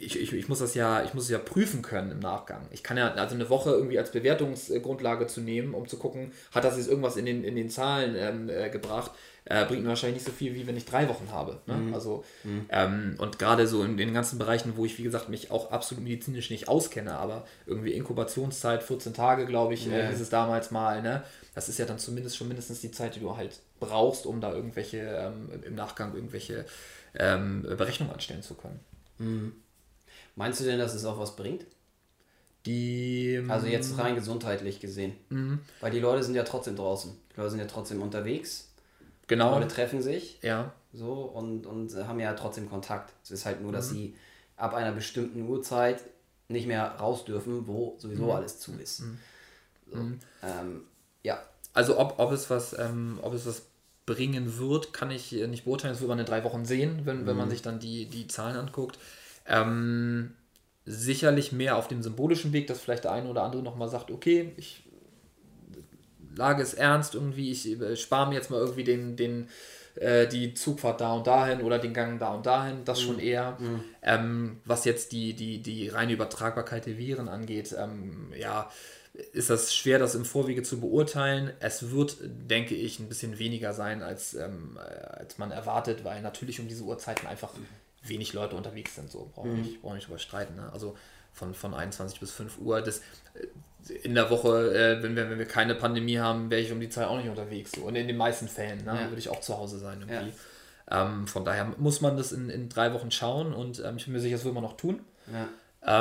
ich, 0.00 0.20
ich, 0.20 0.32
ich, 0.32 0.48
muss 0.48 0.58
das 0.58 0.74
ja, 0.74 1.02
ich 1.02 1.14
muss 1.14 1.24
es 1.24 1.30
ja 1.30 1.38
prüfen 1.38 1.82
können 1.82 2.10
im 2.10 2.18
Nachgang. 2.18 2.66
Ich 2.70 2.82
kann 2.82 2.96
ja, 2.96 3.12
also 3.12 3.34
eine 3.34 3.48
Woche 3.50 3.70
irgendwie 3.70 3.98
als 3.98 4.12
Bewertungsgrundlage 4.12 5.26
zu 5.26 5.40
nehmen, 5.40 5.74
um 5.74 5.88
zu 5.88 5.98
gucken, 5.98 6.32
hat 6.52 6.64
das 6.64 6.76
jetzt 6.76 6.88
irgendwas 6.88 7.16
in 7.16 7.26
den, 7.26 7.44
in 7.44 7.54
den 7.54 7.70
Zahlen 7.70 8.14
ähm, 8.16 8.48
äh, 8.48 8.70
gebracht, 8.70 9.12
äh, 9.44 9.64
bringt 9.66 9.82
mir 9.82 9.90
wahrscheinlich 9.90 10.22
nicht 10.22 10.26
so 10.26 10.32
viel, 10.32 10.54
wie 10.54 10.66
wenn 10.66 10.76
ich 10.76 10.86
drei 10.86 11.08
Wochen 11.08 11.28
habe. 11.30 11.60
Ne? 11.66 11.74
Mhm. 11.74 11.94
Also, 11.94 12.24
mhm. 12.44 12.66
ähm, 12.70 13.14
und 13.18 13.38
gerade 13.38 13.66
so 13.66 13.82
in 13.82 13.96
den 13.96 14.14
ganzen 14.14 14.38
Bereichen, 14.38 14.76
wo 14.76 14.84
ich, 14.84 14.98
wie 14.98 15.02
gesagt, 15.02 15.28
mich 15.28 15.50
auch 15.50 15.70
absolut 15.70 16.02
medizinisch 16.02 16.50
nicht 16.50 16.68
auskenne, 16.68 17.16
aber 17.18 17.46
irgendwie 17.66 17.92
Inkubationszeit, 17.92 18.82
14 18.82 19.14
Tage, 19.14 19.46
glaube 19.46 19.74
ich, 19.74 19.86
ja. 19.86 19.92
äh, 19.92 20.08
hieß 20.08 20.20
es 20.20 20.30
damals 20.30 20.70
mal, 20.70 21.02
ne? 21.02 21.22
Das 21.54 21.68
ist 21.68 21.78
ja 21.78 21.84
dann 21.84 21.98
zumindest 21.98 22.36
schon 22.36 22.48
mindestens 22.48 22.80
die 22.80 22.90
Zeit, 22.90 23.14
die 23.14 23.20
du 23.20 23.36
halt 23.36 23.60
brauchst, 23.78 24.26
um 24.26 24.40
da 24.40 24.52
irgendwelche, 24.52 24.98
ähm, 24.98 25.62
im 25.62 25.74
Nachgang 25.74 26.14
irgendwelche 26.14 26.64
ähm, 27.16 27.62
Berechnungen 27.62 28.12
anstellen 28.12 28.42
zu 28.42 28.54
können. 28.54 28.80
Meinst 30.36 30.60
du 30.60 30.64
denn, 30.64 30.78
dass 30.78 30.94
es 30.94 31.04
auch 31.04 31.18
was 31.18 31.36
bringt? 31.36 31.64
Die. 32.66 33.44
Also 33.48 33.66
jetzt 33.66 33.96
mm, 33.96 34.00
rein 34.00 34.14
gesundheitlich 34.14 34.80
gesehen. 34.80 35.14
Mhm. 35.28 35.60
Weil 35.80 35.90
die 35.90 36.00
Leute 36.00 36.22
sind 36.22 36.34
ja 36.34 36.44
trotzdem 36.44 36.76
draußen. 36.76 37.12
Die 37.32 37.36
Leute 37.36 37.50
sind 37.50 37.60
ja 37.60 37.66
trotzdem 37.66 38.02
unterwegs. 38.02 38.70
Genau. 39.26 39.58
Leute 39.58 39.68
treffen 39.68 40.02
sich. 40.02 40.38
Ja. 40.42 40.72
So 40.92 41.12
und, 41.12 41.66
und 41.66 41.94
haben 41.94 42.20
ja 42.20 42.32
trotzdem 42.34 42.68
Kontakt. 42.68 43.12
Es 43.22 43.30
ist 43.30 43.46
halt 43.46 43.62
nur, 43.62 43.72
dass 43.72 43.90
mhm. 43.90 43.94
sie 43.94 44.16
ab 44.56 44.74
einer 44.74 44.92
bestimmten 44.92 45.46
Uhrzeit 45.48 46.00
nicht 46.48 46.66
mehr 46.66 46.86
raus 46.86 47.24
dürfen, 47.24 47.66
wo 47.66 47.96
sowieso 47.98 48.24
mhm. 48.24 48.30
alles 48.30 48.60
zu 48.60 48.72
ist. 48.72 49.00
Mhm. 49.00 49.18
So, 49.90 49.96
mhm. 49.96 50.20
ähm, 50.42 50.82
ja. 51.22 51.42
Also 51.72 51.98
ob, 51.98 52.18
ob 52.18 52.32
es 52.32 52.50
was, 52.50 52.78
ähm, 52.78 53.18
ob 53.22 53.34
es 53.34 53.46
was 53.46 53.62
bringen 54.06 54.58
wird, 54.58 54.92
kann 54.92 55.10
ich 55.10 55.32
nicht 55.32 55.64
beurteilen. 55.64 55.92
Das 55.92 56.00
wird 56.00 56.08
man 56.08 56.18
in 56.18 56.26
drei 56.26 56.44
Wochen 56.44 56.64
sehen, 56.64 57.00
wenn, 57.04 57.26
wenn 57.26 57.36
man 57.36 57.46
mhm. 57.46 57.50
sich 57.50 57.62
dann 57.62 57.80
die, 57.80 58.06
die 58.06 58.26
Zahlen 58.26 58.56
anguckt. 58.56 58.98
Ähm, 59.46 60.34
sicherlich 60.86 61.52
mehr 61.52 61.76
auf 61.76 61.88
dem 61.88 62.02
symbolischen 62.02 62.52
Weg, 62.52 62.66
dass 62.66 62.80
vielleicht 62.80 63.04
der 63.04 63.12
eine 63.12 63.28
oder 63.28 63.42
andere 63.42 63.62
nochmal 63.62 63.88
sagt, 63.88 64.10
okay, 64.10 64.52
ich 64.56 64.84
Lage 66.36 66.62
ist 66.62 66.74
ernst 66.74 67.14
irgendwie, 67.14 67.50
ich 67.50 67.80
äh, 67.80 67.96
spare 67.96 68.28
mir 68.28 68.34
jetzt 68.34 68.50
mal 68.50 68.60
irgendwie 68.60 68.84
den, 68.84 69.16
den, 69.16 69.48
äh, 69.96 70.26
die 70.26 70.54
Zugfahrt 70.54 71.00
da 71.00 71.12
und 71.12 71.26
dahin 71.26 71.60
oder 71.60 71.78
den 71.78 71.94
Gang 71.94 72.18
da 72.18 72.34
und 72.34 72.46
dahin, 72.46 72.84
das 72.84 73.00
mhm. 73.00 73.04
schon 73.04 73.18
eher. 73.18 73.56
Mhm. 73.60 73.84
Ähm, 74.02 74.60
was 74.64 74.84
jetzt 74.84 75.12
die, 75.12 75.34
die, 75.34 75.62
die 75.62 75.88
reine 75.88 76.12
Übertragbarkeit 76.12 76.86
der 76.86 76.98
Viren 76.98 77.28
angeht, 77.28 77.74
ähm, 77.78 78.32
ja, 78.36 78.70
ist 79.32 79.48
das 79.48 79.74
schwer, 79.74 80.00
das 80.00 80.16
im 80.16 80.24
Vorwege 80.24 80.64
zu 80.64 80.80
beurteilen. 80.80 81.52
Es 81.60 81.92
wird, 81.92 82.16
denke 82.20 82.74
ich, 82.74 82.98
ein 82.98 83.08
bisschen 83.08 83.38
weniger 83.38 83.72
sein, 83.72 84.02
als, 84.02 84.34
ähm, 84.34 84.76
als 84.76 85.38
man 85.38 85.52
erwartet, 85.52 86.04
weil 86.04 86.20
natürlich 86.20 86.58
um 86.58 86.66
diese 86.66 86.82
Uhrzeiten 86.82 87.28
einfach 87.28 87.50
wenig 88.04 88.32
Leute 88.32 88.56
unterwegs 88.56 88.94
sind. 88.94 89.10
So 89.10 89.30
brauchen 89.34 89.50
wir 89.50 89.56
mhm. 89.56 89.62
nicht, 89.62 89.82
brauchen 89.82 89.94
nicht 89.96 90.06
drüber 90.06 90.18
streiten. 90.18 90.56
Ne? 90.56 90.70
Also 90.72 90.96
von, 91.32 91.54
von 91.54 91.74
21 91.74 92.20
bis 92.20 92.30
5 92.32 92.58
Uhr. 92.58 92.80
Das, 92.80 92.98
äh, 93.34 93.46
in 94.02 94.14
der 94.14 94.30
Woche, 94.30 94.74
äh, 94.74 95.02
wenn, 95.02 95.14
wir, 95.16 95.28
wenn 95.28 95.38
wir 95.38 95.46
keine 95.46 95.74
Pandemie 95.74 96.18
haben, 96.18 96.50
wäre 96.50 96.60
ich 96.60 96.72
um 96.72 96.80
die 96.80 96.88
Zeit 96.88 97.06
auch 97.06 97.18
nicht 97.18 97.28
unterwegs. 97.28 97.72
So. 97.72 97.82
Und 97.82 97.96
in 97.96 98.06
den 98.06 98.16
meisten 98.16 98.48
Fällen 98.48 98.84
ne, 98.84 98.94
ja. 98.94 99.08
würde 99.08 99.18
ich 99.18 99.28
auch 99.28 99.40
zu 99.40 99.56
Hause 99.58 99.78
sein. 99.78 100.00
Irgendwie. 100.00 100.32
Ja. 100.90 101.06
Ähm, 101.06 101.26
von 101.26 101.44
daher 101.44 101.72
muss 101.78 102.00
man 102.00 102.16
das 102.16 102.32
in, 102.32 102.50
in 102.50 102.68
drei 102.68 102.92
Wochen 102.92 103.10
schauen 103.10 103.52
und 103.52 103.82
ähm, 103.84 103.96
ich 103.96 104.04
bin 104.04 104.12
mir 104.12 104.20
sicher, 104.20 104.36
das 104.36 104.44
wird 104.44 104.54
man 104.54 104.62
noch 104.62 104.76
tun. 104.76 105.00
Ja. 105.32 105.48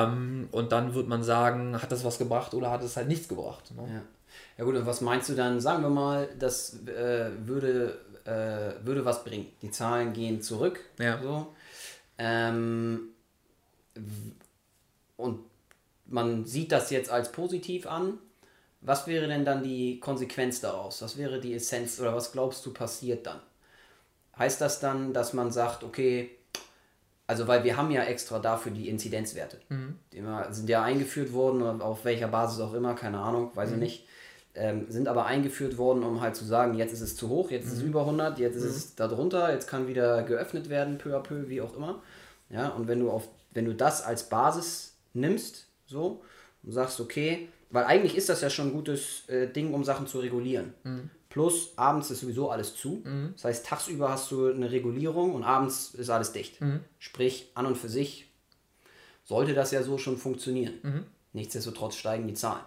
Ähm, 0.05 0.47
und 0.51 0.71
dann 0.71 0.93
wird 0.93 1.07
man 1.07 1.23
sagen, 1.23 1.81
hat 1.81 1.91
das 1.91 2.03
was 2.03 2.17
gebracht 2.17 2.53
oder 2.53 2.71
hat 2.71 2.83
es 2.83 2.95
halt 2.95 3.07
nichts 3.07 3.27
gebracht. 3.27 3.71
Ne? 3.75 3.83
Ja. 3.87 4.01
ja 4.57 4.63
gut, 4.63 4.75
und 4.75 4.85
was 4.85 5.01
meinst 5.01 5.29
du 5.29 5.33
dann? 5.33 5.59
Sagen 5.59 5.83
wir 5.83 5.89
mal, 5.89 6.29
das 6.39 6.85
äh, 6.87 7.29
würde, 7.45 7.99
äh, 8.25 8.85
würde 8.85 9.03
was 9.03 9.23
bringen. 9.23 9.47
Die 9.61 9.71
Zahlen 9.71 10.13
gehen 10.13 10.41
zurück. 10.41 10.79
Ja. 10.99 11.21
So. 11.21 11.53
Ähm, 12.17 13.09
und 15.17 15.39
man 16.05 16.45
sieht 16.45 16.71
das 16.71 16.89
jetzt 16.89 17.09
als 17.09 17.31
positiv 17.31 17.87
an. 17.87 18.17
Was 18.81 19.07
wäre 19.07 19.27
denn 19.27 19.45
dann 19.45 19.63
die 19.63 19.99
Konsequenz 19.99 20.59
daraus? 20.59 21.01
Was 21.01 21.17
wäre 21.17 21.39
die 21.39 21.53
Essenz 21.53 21.99
oder 21.99 22.13
was 22.13 22.31
glaubst 22.31 22.65
du 22.65 22.73
passiert 22.73 23.25
dann? 23.25 23.39
Heißt 24.37 24.59
das 24.59 24.79
dann, 24.79 25.13
dass 25.13 25.33
man 25.33 25.51
sagt, 25.51 25.83
okay, 25.83 26.31
also 27.27 27.47
weil 27.47 27.63
wir 27.63 27.77
haben 27.77 27.91
ja 27.91 28.03
extra 28.03 28.39
dafür 28.39 28.71
die 28.71 28.89
Inzidenzwerte. 28.89 29.61
Mhm. 29.69 29.99
Die 30.11 30.21
sind 30.49 30.69
ja 30.69 30.83
eingeführt 30.83 31.31
worden, 31.33 31.81
auf 31.81 32.03
welcher 32.03 32.27
Basis 32.27 32.59
auch 32.59 32.73
immer, 32.73 32.95
keine 32.95 33.19
Ahnung, 33.19 33.51
weiß 33.55 33.69
mhm. 33.69 33.75
ich 33.75 33.79
nicht. 33.79 34.07
Ähm, 34.55 34.85
sind 34.89 35.07
aber 35.07 35.25
eingeführt 35.25 35.79
worden, 35.79 36.03
um 36.03 36.21
halt 36.21 36.35
zu 36.35 36.45
sagen, 36.45 36.75
jetzt 36.75 36.93
ist 36.93 37.01
es 37.01 37.15
zu 37.15 37.27
hoch, 37.27 37.49
jetzt 37.49 37.65
mhm. 37.65 37.71
ist 37.71 37.77
es 37.77 37.83
mhm. 37.83 37.89
über 37.89 38.01
100, 38.01 38.37
jetzt 38.37 38.55
ist 38.55 38.63
es 38.63 38.89
mhm. 38.89 38.95
darunter, 38.97 39.51
jetzt 39.51 39.67
kann 39.67 39.87
wieder 39.87 40.21
geöffnet 40.23 40.69
werden, 40.69 40.99
peu 40.99 41.17
à 41.17 41.21
peu, 41.21 41.49
wie 41.49 41.59
auch 41.59 41.75
immer. 41.75 42.03
Ja, 42.49 42.69
und 42.69 42.87
wenn 42.87 42.99
du, 42.99 43.09
auf, 43.09 43.27
wenn 43.51 43.65
du 43.65 43.73
das 43.73 44.03
als 44.03 44.29
Basis 44.29 44.95
nimmst, 45.13 45.67
so, 45.87 46.21
und 46.61 46.71
sagst, 46.71 46.99
okay, 46.99 47.47
weil 47.71 47.85
eigentlich 47.85 48.15
ist 48.15 48.29
das 48.29 48.41
ja 48.41 48.51
schon 48.51 48.67
ein 48.67 48.73
gutes 48.73 49.27
äh, 49.27 49.47
Ding, 49.47 49.73
um 49.73 49.83
Sachen 49.83 50.05
zu 50.05 50.19
regulieren. 50.19 50.75
Mhm. 50.83 51.09
Plus 51.29 51.73
abends 51.75 52.11
ist 52.11 52.19
sowieso 52.19 52.51
alles 52.51 52.75
zu. 52.75 53.01
Mhm. 53.03 53.31
Das 53.33 53.45
heißt, 53.45 53.65
tagsüber 53.65 54.09
hast 54.09 54.29
du 54.29 54.51
eine 54.51 54.69
Regulierung 54.69 55.33
und 55.33 55.43
abends 55.43 55.95
ist 55.95 56.11
alles 56.11 56.31
dicht. 56.31 56.61
Mhm. 56.61 56.81
Sprich, 56.99 57.49
an 57.55 57.65
und 57.65 57.75
für 57.75 57.89
sich 57.89 58.29
sollte 59.23 59.55
das 59.55 59.71
ja 59.71 59.81
so 59.81 59.97
schon 59.97 60.17
funktionieren. 60.17 60.75
Mhm. 60.83 61.05
Nichtsdestotrotz 61.33 61.95
steigen 61.95 62.27
die 62.27 62.35
Zahlen. 62.35 62.63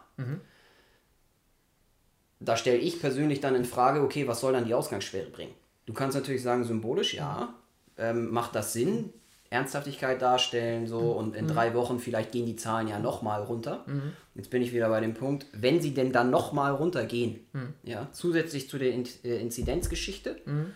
Da 2.38 2.56
stelle 2.56 2.78
ich 2.78 3.00
persönlich 3.00 3.40
dann 3.40 3.54
in 3.54 3.64
Frage, 3.64 4.02
okay, 4.02 4.28
was 4.28 4.40
soll 4.40 4.52
dann 4.52 4.66
die 4.66 4.74
Ausgangssperre 4.74 5.30
bringen? 5.30 5.54
Du 5.86 5.92
kannst 5.92 6.16
natürlich 6.16 6.42
sagen, 6.42 6.64
symbolisch, 6.64 7.14
ja, 7.14 7.54
ähm, 7.96 8.30
macht 8.30 8.54
das 8.54 8.72
Sinn, 8.72 9.12
Ernsthaftigkeit 9.48 10.20
darstellen, 10.20 10.86
so 10.86 11.00
mhm. 11.00 11.16
und 11.16 11.36
in 11.36 11.44
mhm. 11.44 11.50
drei 11.50 11.74
Wochen 11.74 11.98
vielleicht 11.98 12.32
gehen 12.32 12.46
die 12.46 12.56
Zahlen 12.56 12.88
ja 12.88 12.98
nochmal 12.98 13.42
runter. 13.42 13.84
Mhm. 13.86 14.12
Jetzt 14.34 14.50
bin 14.50 14.60
ich 14.60 14.72
wieder 14.72 14.88
bei 14.88 15.00
dem 15.00 15.14
Punkt, 15.14 15.46
wenn 15.52 15.80
sie 15.80 15.94
denn 15.94 16.12
dann 16.12 16.30
nochmal 16.30 16.72
runtergehen, 16.72 17.46
mhm. 17.52 17.74
ja, 17.84 18.08
zusätzlich 18.12 18.68
zu 18.68 18.78
der 18.78 18.90
In 18.90 19.08
äh, 19.24 19.40
Inzidenzgeschichte, 19.40 20.40
mhm. 20.44 20.72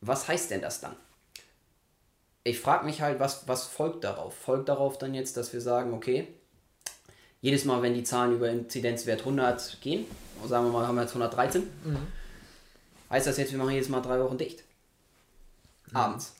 was 0.00 0.28
heißt 0.28 0.50
denn 0.50 0.60
das 0.60 0.80
dann? 0.80 0.94
Ich 2.44 2.60
frage 2.60 2.84
mich 2.84 3.00
halt, 3.00 3.20
was, 3.20 3.48
was 3.48 3.66
folgt 3.66 4.04
darauf? 4.04 4.34
Folgt 4.34 4.68
darauf 4.68 4.98
dann 4.98 5.14
jetzt, 5.14 5.36
dass 5.36 5.52
wir 5.52 5.60
sagen, 5.60 5.94
okay, 5.94 6.28
jedes 7.40 7.64
Mal, 7.64 7.82
wenn 7.82 7.94
die 7.94 8.04
Zahlen 8.04 8.34
über 8.34 8.50
Inzidenzwert 8.50 9.20
100 9.20 9.80
gehen, 9.80 10.06
sagen 10.46 10.66
wir 10.66 10.72
mal, 10.72 10.86
haben 10.86 10.94
wir 10.96 11.02
jetzt 11.02 11.10
113, 11.10 11.62
mhm. 11.84 11.96
heißt 13.10 13.26
das 13.26 13.36
jetzt, 13.36 13.52
wir 13.52 13.58
machen 13.58 13.72
jedes 13.72 13.88
Mal 13.88 14.00
drei 14.00 14.20
Wochen 14.20 14.38
dicht. 14.38 14.64
Abends. 15.92 16.34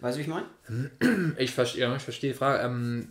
Weißt 0.00 0.16
du, 0.16 0.18
wie 0.18 0.22
ich 0.22 0.28
meine? 0.28 0.46
Ich 1.38 1.52
verstehe, 1.52 1.82
ja, 1.82 1.96
ich 1.96 2.02
verstehe 2.02 2.32
die 2.32 2.38
Frage. 2.38 2.62
Ähm, 2.62 3.08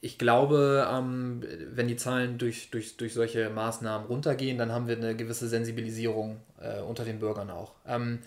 ich 0.00 0.18
glaube, 0.18 0.86
ähm, 0.90 1.42
wenn 1.72 1.88
die 1.88 1.96
Zahlen 1.96 2.36
durch, 2.38 2.70
durch, 2.70 2.96
durch 2.96 3.14
solche 3.14 3.48
Maßnahmen 3.48 4.06
runtergehen, 4.06 4.58
dann 4.58 4.70
haben 4.70 4.86
wir 4.86 4.96
eine 4.96 5.16
gewisse 5.16 5.48
Sensibilisierung 5.48 6.40
äh, 6.60 6.80
unter 6.80 7.04
den 7.04 7.20
Bürgern 7.20 7.50
auch. 7.50 7.72
Ähm, 7.86 8.18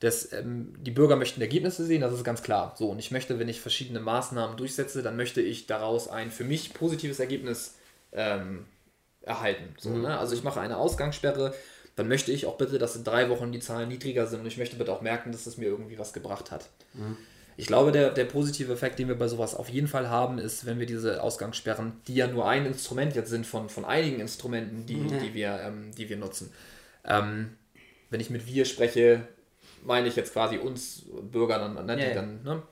das, 0.00 0.32
ähm, 0.32 0.74
die 0.80 0.90
Bürger 0.90 1.16
möchten 1.16 1.40
Ergebnisse 1.40 1.84
sehen, 1.84 2.00
das 2.00 2.14
ist 2.14 2.24
ganz 2.24 2.42
klar. 2.42 2.74
So, 2.78 2.88
und 2.88 2.98
ich 2.98 3.10
möchte, 3.10 3.38
wenn 3.38 3.48
ich 3.48 3.60
verschiedene 3.60 4.00
Maßnahmen 4.00 4.56
durchsetze, 4.56 5.02
dann 5.02 5.16
möchte 5.16 5.40
ich 5.42 5.66
daraus 5.66 6.08
ein 6.08 6.30
für 6.30 6.44
mich 6.44 6.72
positives 6.72 7.20
Ergebnis 7.20 7.76
ähm, 8.12 8.64
erhalten. 9.28 9.74
So, 9.78 9.90
mhm. 9.90 10.02
ne? 10.02 10.18
Also 10.18 10.34
ich 10.34 10.42
mache 10.42 10.60
eine 10.60 10.76
Ausgangssperre, 10.76 11.54
dann 11.96 12.08
möchte 12.08 12.32
ich 12.32 12.46
auch 12.46 12.56
bitte, 12.56 12.78
dass 12.78 12.96
in 12.96 13.04
drei 13.04 13.28
Wochen 13.28 13.52
die 13.52 13.60
Zahlen 13.60 13.88
niedriger 13.88 14.26
sind 14.26 14.40
und 14.40 14.46
ich 14.46 14.56
möchte 14.56 14.76
bitte 14.76 14.92
auch 14.92 15.02
merken, 15.02 15.32
dass 15.32 15.44
das 15.44 15.56
mir 15.56 15.66
irgendwie 15.66 15.98
was 15.98 16.12
gebracht 16.12 16.50
hat. 16.50 16.68
Mhm. 16.94 17.16
Ich 17.56 17.66
glaube, 17.66 17.90
der, 17.90 18.10
der 18.10 18.24
positive 18.24 18.72
Effekt, 18.72 19.00
den 19.00 19.08
wir 19.08 19.18
bei 19.18 19.26
sowas 19.26 19.56
auf 19.56 19.68
jeden 19.68 19.88
Fall 19.88 20.08
haben, 20.08 20.38
ist, 20.38 20.64
wenn 20.64 20.78
wir 20.78 20.86
diese 20.86 21.20
Ausgangssperren, 21.20 22.00
die 22.06 22.14
ja 22.14 22.28
nur 22.28 22.48
ein 22.48 22.66
Instrument 22.66 23.16
jetzt 23.16 23.30
sind 23.30 23.46
von, 23.48 23.68
von 23.68 23.84
einigen 23.84 24.20
Instrumenten, 24.20 24.86
die, 24.86 24.94
mhm. 24.94 25.18
die, 25.18 25.34
wir, 25.34 25.60
ähm, 25.64 25.90
die 25.96 26.08
wir 26.08 26.16
nutzen. 26.16 26.52
Ähm, 27.04 27.56
wenn 28.10 28.20
ich 28.20 28.30
mit 28.30 28.46
wir 28.46 28.64
spreche, 28.64 29.26
meine 29.84 30.06
ich 30.06 30.14
jetzt 30.14 30.32
quasi 30.32 30.58
uns 30.58 31.02
Bürger, 31.32 31.58
dann, 31.58 31.84
ne, 31.84 32.08
ja, 32.08 32.14
dann, 32.14 32.42
ne? 32.44 32.62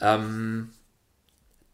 Ähm, 0.00 0.70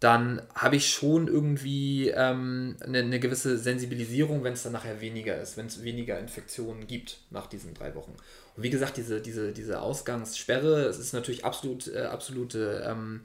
dann 0.01 0.43
habe 0.55 0.77
ich 0.77 0.91
schon 0.91 1.29
irgendwie 1.29 2.11
ähm, 2.11 2.77
eine, 2.81 2.99
eine, 2.99 3.21
gewisse 3.21 3.57
Sensibilisierung, 3.57 4.45
wenn 4.45 4.53
es 4.53 4.63
dann 4.63 4.73
nachher 4.73 5.01
weniger 5.01 5.41
ist, 5.41 5.57
wenn 5.57 5.67
es 5.67 5.83
weniger 5.83 6.19
Infektionen 6.19 6.87
gibt 6.87 7.21
nach 7.31 7.47
diesen 7.47 7.75
drei 7.75 7.95
Wochen. 7.95 8.15
Und 8.57 8.63
wie 8.63 8.71
gesagt, 8.71 8.97
diese, 8.97 9.21
diese, 9.21 9.53
diese 9.53 9.81
Ausgangssperre, 9.81 10.85
es 10.87 10.99
ist 10.99 11.15
natürlich 11.15 11.45
absolut, 11.45 11.89
äh, 11.89 12.03
absolute, 12.03 12.85
ähm, 12.87 13.21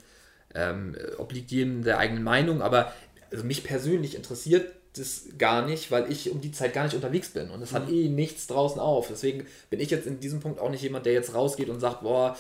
ähm, 0.56 0.96
obliegt 1.18 1.52
jedem 1.52 1.84
der 1.84 2.00
eigenen 2.00 2.24
Meinung, 2.24 2.62
aber 2.62 2.94
also 3.32 3.44
mich 3.44 3.64
persönlich 3.64 4.16
interessiert 4.16 4.72
das 4.96 5.26
gar 5.38 5.66
nicht, 5.66 5.92
weil 5.92 6.12
ich 6.12 6.32
um 6.32 6.42
die 6.42 6.52
Zeit 6.52 6.74
gar 6.74 6.84
nicht 6.84 6.96
unterwegs 6.96 7.30
bin 7.30 7.52
und 7.52 7.62
es 7.62 7.72
mhm. 7.72 7.76
hat 7.76 7.90
eh 7.90 8.10
nichts 8.10 8.48
draußen 8.48 8.80
auf. 8.80 9.08
Deswegen 9.08 9.46
bin 9.70 9.80
ich 9.80 9.92
jetzt 9.92 10.08
in 10.08 10.20
diesem 10.20 10.40
Punkt 10.40 10.60
auch 10.60 10.72
nicht 10.72 10.82
jemand, 10.82 11.06
der 11.06 11.14
jetzt 11.14 11.34
rausgeht 11.34 11.70
und 11.70 11.80
sagt, 11.80 12.02
boah, 12.02 12.36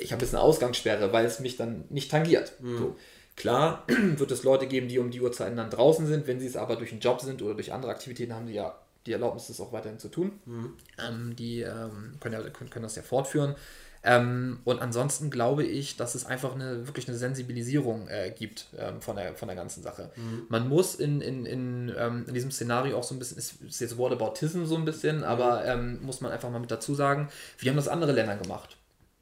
ich 0.00 0.12
habe 0.12 0.22
jetzt 0.22 0.34
eine 0.34 0.42
Ausgangssperre, 0.42 1.12
weil 1.12 1.26
es 1.26 1.40
mich 1.40 1.56
dann 1.56 1.84
nicht 1.90 2.10
tangiert. 2.10 2.52
Mhm. 2.60 2.78
So. 2.78 2.96
Klar 3.38 3.84
wird 4.16 4.30
es 4.32 4.42
Leute 4.42 4.66
geben, 4.66 4.88
die 4.88 4.98
um 4.98 5.12
die 5.12 5.20
Uhrzeiten 5.20 5.56
dann 5.56 5.70
draußen 5.70 6.06
sind. 6.08 6.26
Wenn 6.26 6.40
sie 6.40 6.46
es 6.48 6.56
aber 6.56 6.74
durch 6.74 6.90
einen 6.90 7.00
Job 7.00 7.20
sind 7.20 7.40
oder 7.40 7.54
durch 7.54 7.72
andere 7.72 7.92
Aktivitäten, 7.92 8.34
haben 8.34 8.48
sie 8.48 8.54
ja 8.54 8.74
die 9.06 9.12
Erlaubnis, 9.12 9.46
das 9.46 9.60
auch 9.60 9.72
weiterhin 9.72 10.00
zu 10.00 10.08
tun. 10.08 10.32
Mhm. 10.44 10.74
Ähm, 10.98 11.36
die 11.36 11.60
ähm, 11.60 12.14
können, 12.18 12.34
ja, 12.34 12.50
können, 12.50 12.68
können, 12.68 12.82
das 12.82 12.96
ja 12.96 13.02
fortführen. 13.02 13.54
Ähm, 14.02 14.58
und 14.64 14.82
ansonsten 14.82 15.30
glaube 15.30 15.64
ich, 15.64 15.96
dass 15.96 16.16
es 16.16 16.26
einfach 16.26 16.54
eine 16.54 16.88
wirklich 16.88 17.06
eine 17.06 17.16
Sensibilisierung 17.16 18.08
äh, 18.08 18.32
gibt 18.36 18.66
ähm, 18.76 19.00
von, 19.00 19.14
der, 19.14 19.36
von 19.36 19.46
der 19.46 19.56
ganzen 19.56 19.84
Sache. 19.84 20.10
Mhm. 20.16 20.46
Man 20.48 20.68
muss 20.68 20.96
in, 20.96 21.20
in, 21.20 21.46
in, 21.46 21.94
ähm, 21.96 22.24
in 22.26 22.34
diesem 22.34 22.50
Szenario 22.50 22.98
auch 22.98 23.04
so 23.04 23.14
ein 23.14 23.20
bisschen, 23.20 23.38
ist, 23.38 23.62
ist 23.62 23.80
jetzt 23.80 23.98
Whataboutism 23.98 24.64
so 24.64 24.74
ein 24.74 24.84
bisschen, 24.84 25.18
mhm. 25.18 25.24
aber 25.24 25.64
ähm, 25.64 26.00
muss 26.02 26.20
man 26.20 26.32
einfach 26.32 26.50
mal 26.50 26.58
mit 26.58 26.72
dazu 26.72 26.94
sagen, 26.94 27.28
wie 27.58 27.68
haben 27.68 27.76
das 27.76 27.88
andere 27.88 28.10
Länder 28.10 28.36
gemacht? 28.36 28.76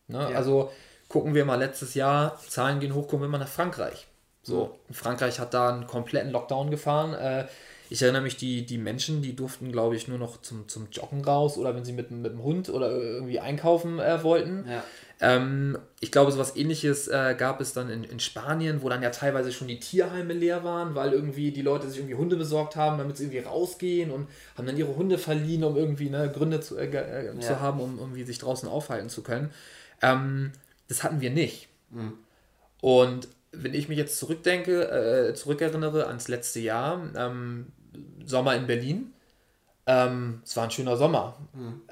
Ne? 0.08 0.18
Ja. 0.18 0.36
Also 0.38 0.70
Gucken 1.08 1.34
wir 1.34 1.44
mal 1.44 1.56
letztes 1.56 1.94
Jahr, 1.94 2.38
Zahlen 2.48 2.80
gehen 2.80 2.94
hoch, 2.94 3.06
gucken 3.06 3.22
wir 3.22 3.28
mal 3.28 3.38
nach 3.38 3.48
Frankreich. 3.48 4.05
So. 4.46 4.78
Frankreich 4.90 5.40
hat 5.40 5.54
da 5.54 5.74
einen 5.74 5.86
kompletten 5.86 6.30
Lockdown 6.30 6.70
gefahren. 6.70 7.14
Äh, 7.14 7.46
ich 7.88 8.02
erinnere 8.02 8.22
mich, 8.22 8.36
die, 8.36 8.66
die 8.66 8.78
Menschen, 8.78 9.22
die 9.22 9.36
durften, 9.36 9.70
glaube 9.70 9.96
ich, 9.96 10.08
nur 10.08 10.18
noch 10.18 10.40
zum, 10.42 10.68
zum 10.68 10.88
Joggen 10.90 11.24
raus 11.24 11.56
oder 11.56 11.74
wenn 11.74 11.84
sie 11.84 11.92
mit, 11.92 12.10
mit 12.10 12.32
dem 12.32 12.42
Hund 12.42 12.68
oder 12.68 12.90
irgendwie 12.90 13.38
einkaufen 13.38 13.98
äh, 13.98 14.22
wollten. 14.22 14.64
Ja. 14.68 14.82
Ähm, 15.18 15.78
ich 16.00 16.12
glaube, 16.12 16.30
so 16.30 16.38
was 16.38 16.56
ähnliches 16.56 17.08
äh, 17.08 17.34
gab 17.38 17.60
es 17.60 17.72
dann 17.72 17.88
in, 17.88 18.04
in 18.04 18.20
Spanien, 18.20 18.82
wo 18.82 18.88
dann 18.88 19.02
ja 19.02 19.10
teilweise 19.10 19.50
schon 19.50 19.66
die 19.66 19.80
Tierheime 19.80 20.34
leer 20.34 20.62
waren, 20.62 20.94
weil 20.94 21.12
irgendwie 21.12 21.52
die 21.52 21.62
Leute 21.62 21.88
sich 21.88 21.98
irgendwie 21.98 22.16
Hunde 22.16 22.36
besorgt 22.36 22.76
haben, 22.76 22.98
damit 22.98 23.16
sie 23.16 23.24
irgendwie 23.24 23.40
rausgehen 23.40 24.10
und 24.10 24.28
haben 24.56 24.66
dann 24.66 24.76
ihre 24.76 24.94
Hunde 24.94 25.16
verliehen, 25.16 25.64
um 25.64 25.76
irgendwie 25.76 26.10
ne, 26.10 26.30
Gründe 26.30 26.60
zu, 26.60 26.76
äh, 26.76 26.86
äh, 26.86 27.26
ja. 27.26 27.40
zu 27.40 27.60
haben, 27.60 27.80
um 27.80 27.98
irgendwie 27.98 28.24
sich 28.24 28.38
draußen 28.38 28.68
aufhalten 28.68 29.08
zu 29.08 29.22
können. 29.22 29.50
Ähm, 30.02 30.52
das 30.88 31.02
hatten 31.02 31.20
wir 31.20 31.30
nicht. 31.30 31.68
Mhm. 31.90 32.12
Und 32.82 33.28
wenn 33.62 33.74
ich 33.74 33.88
mich 33.88 33.98
jetzt 33.98 34.18
zurückdenke, 34.18 34.90
äh, 34.90 35.34
zurückerinnere 35.34 36.06
ans 36.06 36.28
letzte 36.28 36.60
Jahr, 36.60 37.00
ähm, 37.16 37.66
Sommer 38.24 38.54
in 38.56 38.66
Berlin, 38.66 39.12
ähm, 39.86 40.40
es 40.44 40.56
war 40.56 40.64
ein 40.64 40.70
schöner 40.70 40.96
Sommer. 40.96 41.36
Mhm. 41.52 41.82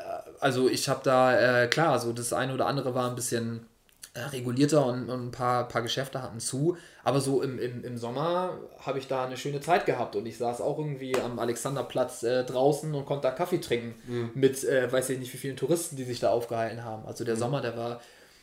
also 0.41 0.69
ich 0.69 0.89
habe 0.89 1.01
da, 1.05 1.63
äh, 1.63 1.69
klar, 1.69 1.99
so 1.99 2.13
das 2.13 2.33
eine 2.33 2.53
oder 2.53 2.67
andere 2.67 2.95
war 2.95 3.09
ein 3.09 3.15
bisschen 3.15 3.67
äh, 4.15 4.21
regulierter 4.21 4.87
und, 4.87 5.11
und, 5.11 5.27
ein 5.27 5.31
paar, 5.33 5.67
paar 5.67 5.83
Geschäfte 5.83 6.23
hatten 6.23 6.39
zu. 6.39 6.77
Aber 7.03 7.21
so 7.21 7.43
im, 7.43 7.59
im, 7.59 7.83
im 7.83 7.99
Sommer 7.99 8.59
habe 8.79 9.01
ich 9.01 9.09
da 9.09 9.25
eine 9.25 9.37
schöne 9.37 9.61
Zeit 9.61 9.87
gehabt 9.87 10.15
und 10.15 10.25
ich 10.27 10.39
saß 10.39 10.61
auch 10.61 10.79
irgendwie 10.79 11.19
am 11.19 11.41
Alexanderplatz 11.41 12.23
äh, 12.23 12.45
draußen 12.45 12.95
und 12.95 13.07
konnte 13.07 13.23
da 13.29 13.33
Kaffee 13.33 13.59
trinken 13.59 13.95
mhm. 14.07 14.31
mit, 14.35 14.63
äh, 14.63 14.91
weiß 14.91 15.11
ich 15.11 15.19
nicht, 15.19 15.33
wie 15.33 15.39
vielen 15.39 15.57
Touristen, 15.57 15.97
die 15.97 16.05
sich 16.05 16.21
da 16.21 16.31
aufgehalten 16.31 16.85
haben. 16.85 17.05
Also 17.07 17.25
der 17.25 17.35
mhm. 17.35 17.41
Sommer, 17.41 17.61
der 17.61 17.77
war 17.77 18.01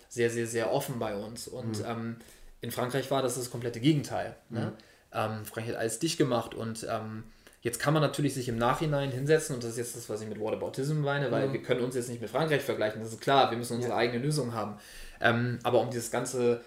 sehr, 0.09 0.29
sehr, 0.29 0.45
sehr 0.45 0.73
offen 0.73 0.99
bei 0.99 1.15
uns. 1.15 1.47
Und 1.47 1.79
mhm. 1.79 1.85
ähm, 1.87 2.15
in 2.61 2.71
Frankreich 2.71 3.09
war 3.11 3.21
das 3.21 3.35
das 3.35 3.51
komplette 3.51 3.79
Gegenteil. 3.79 4.35
Ne? 4.49 4.59
Mhm. 4.59 4.71
Ähm, 5.13 5.45
Frankreich 5.45 5.73
hat 5.73 5.81
alles 5.81 5.99
dicht 5.99 6.17
gemacht 6.17 6.55
und 6.55 6.85
ähm, 6.89 7.23
Jetzt 7.61 7.79
kann 7.79 7.93
man 7.93 8.01
natürlich 8.01 8.33
sich 8.33 8.49
im 8.49 8.57
Nachhinein 8.57 9.11
hinsetzen 9.11 9.53
und 9.53 9.63
das 9.63 9.71
ist 9.71 9.77
jetzt 9.77 9.95
das, 9.95 10.09
was 10.09 10.21
ich 10.21 10.27
mit 10.27 10.39
Whataboutism 10.39 11.01
meine, 11.01 11.31
weil 11.31 11.47
mhm. 11.47 11.53
wir 11.53 11.61
können 11.61 11.81
uns 11.81 11.93
jetzt 11.93 12.09
nicht 12.09 12.19
mit 12.19 12.29
Frankreich 12.31 12.63
vergleichen, 12.63 13.01
das 13.01 13.13
ist 13.13 13.21
klar, 13.21 13.51
wir 13.51 13.57
müssen 13.57 13.75
unsere 13.75 13.93
ja. 13.93 13.99
eigene 13.99 14.23
Lösung 14.23 14.55
haben. 14.55 14.77
Ähm, 15.19 15.59
aber 15.61 15.79
um 15.79 15.91
dieses 15.91 16.09
ganze, 16.09 16.61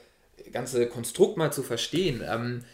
ganze 0.52 0.86
Konstrukt 0.86 1.36
mal 1.36 1.52
zu 1.52 1.64
verstehen, 1.64 2.22
ähm, 2.24 2.64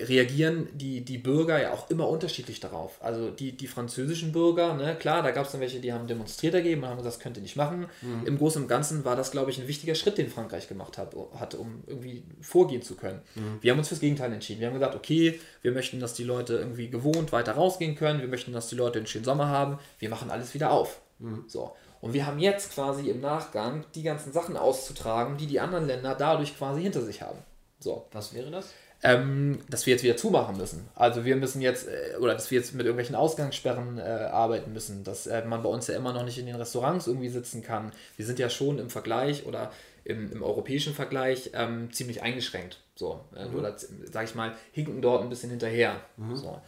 reagieren 0.00 0.68
die, 0.72 1.04
die 1.04 1.18
Bürger 1.18 1.60
ja 1.60 1.72
auch 1.72 1.88
immer 1.88 2.08
unterschiedlich 2.08 2.58
darauf. 2.58 2.98
Also 3.00 3.30
die, 3.30 3.52
die 3.52 3.68
französischen 3.68 4.32
Bürger, 4.32 4.74
ne, 4.74 4.96
klar, 4.96 5.22
da 5.22 5.30
gab 5.30 5.46
es 5.46 5.52
dann 5.52 5.60
welche, 5.60 5.78
die 5.78 5.92
haben 5.92 6.08
demonstriert 6.08 6.54
dagegen 6.54 6.82
und 6.82 6.88
haben 6.88 6.96
gesagt, 6.96 7.16
das 7.16 7.22
könnt 7.22 7.36
ihr 7.36 7.42
nicht 7.42 7.56
machen. 7.56 7.86
Mhm. 8.02 8.26
Im 8.26 8.38
Großen 8.38 8.62
und 8.62 8.68
Ganzen 8.68 9.04
war 9.04 9.14
das, 9.14 9.30
glaube 9.30 9.50
ich, 9.50 9.60
ein 9.60 9.68
wichtiger 9.68 9.94
Schritt, 9.94 10.18
den 10.18 10.28
Frankreich 10.28 10.68
gemacht 10.68 10.98
hat, 10.98 11.14
hatte, 11.38 11.58
um 11.58 11.84
irgendwie 11.86 12.24
vorgehen 12.40 12.82
zu 12.82 12.96
können. 12.96 13.22
Mhm. 13.36 13.58
Wir 13.60 13.70
haben 13.70 13.78
uns 13.78 13.88
fürs 13.88 14.00
Gegenteil 14.00 14.32
entschieden. 14.32 14.60
Wir 14.60 14.66
haben 14.66 14.74
gesagt, 14.74 14.96
okay, 14.96 15.40
wir 15.62 15.70
möchten, 15.70 16.00
dass 16.00 16.14
die 16.14 16.24
Leute 16.24 16.54
irgendwie 16.54 16.90
gewohnt 16.90 17.30
weiter 17.30 17.52
rausgehen 17.52 17.94
können, 17.94 18.20
wir 18.20 18.28
möchten, 18.28 18.52
dass 18.52 18.68
die 18.68 18.76
Leute 18.76 18.98
einen 18.98 19.06
schönen 19.06 19.24
Sommer 19.24 19.48
haben, 19.48 19.78
wir 20.00 20.08
machen 20.08 20.30
alles 20.30 20.54
wieder 20.54 20.72
auf. 20.72 21.00
Mhm. 21.20 21.44
So. 21.46 21.72
Und 22.00 22.12
wir 22.12 22.26
haben 22.26 22.38
jetzt 22.38 22.74
quasi 22.74 23.08
im 23.08 23.20
Nachgang 23.20 23.84
die 23.94 24.02
ganzen 24.02 24.32
Sachen 24.32 24.56
auszutragen, 24.56 25.38
die 25.38 25.46
die 25.46 25.60
anderen 25.60 25.86
Länder 25.86 26.14
dadurch 26.14 26.56
quasi 26.58 26.82
hinter 26.82 27.00
sich 27.00 27.22
haben. 27.22 27.38
So. 27.78 28.06
Was 28.12 28.34
wäre 28.34 28.50
das? 28.50 28.70
Ähm, 29.04 29.58
dass 29.68 29.84
wir 29.84 29.92
jetzt 29.92 30.02
wieder 30.02 30.16
zumachen 30.16 30.56
müssen. 30.56 30.88
Also 30.94 31.26
wir 31.26 31.36
müssen 31.36 31.60
jetzt, 31.60 31.86
äh, 31.86 32.16
oder 32.18 32.32
dass 32.32 32.50
wir 32.50 32.58
jetzt 32.58 32.72
mit 32.72 32.86
irgendwelchen 32.86 33.14
Ausgangssperren 33.14 33.98
äh, 33.98 34.00
arbeiten 34.00 34.72
müssen, 34.72 35.04
dass 35.04 35.26
äh, 35.26 35.44
man 35.44 35.62
bei 35.62 35.68
uns 35.68 35.86
ja 35.86 35.94
immer 35.94 36.14
noch 36.14 36.24
nicht 36.24 36.38
in 36.38 36.46
den 36.46 36.56
Restaurants 36.56 37.06
irgendwie 37.06 37.28
sitzen 37.28 37.62
kann. 37.62 37.92
Wir 38.16 38.24
sind 38.24 38.38
ja 38.38 38.48
schon 38.48 38.78
im 38.78 38.88
Vergleich 38.88 39.44
oder 39.44 39.70
im, 40.04 40.32
im 40.32 40.42
europäischen 40.42 40.94
Vergleich 40.94 41.50
ähm, 41.52 41.92
ziemlich 41.92 42.22
eingeschränkt. 42.22 42.80
So, 42.96 43.20
äh, 43.36 43.44
mhm. 43.44 43.56
oder 43.56 43.76
sag 44.10 44.24
ich 44.24 44.34
mal, 44.34 44.54
hinken 44.72 45.02
dort 45.02 45.22
ein 45.22 45.28
bisschen 45.28 45.50
hinterher. 45.50 46.00
Mhm. 46.16 46.36
So. 46.36 46.62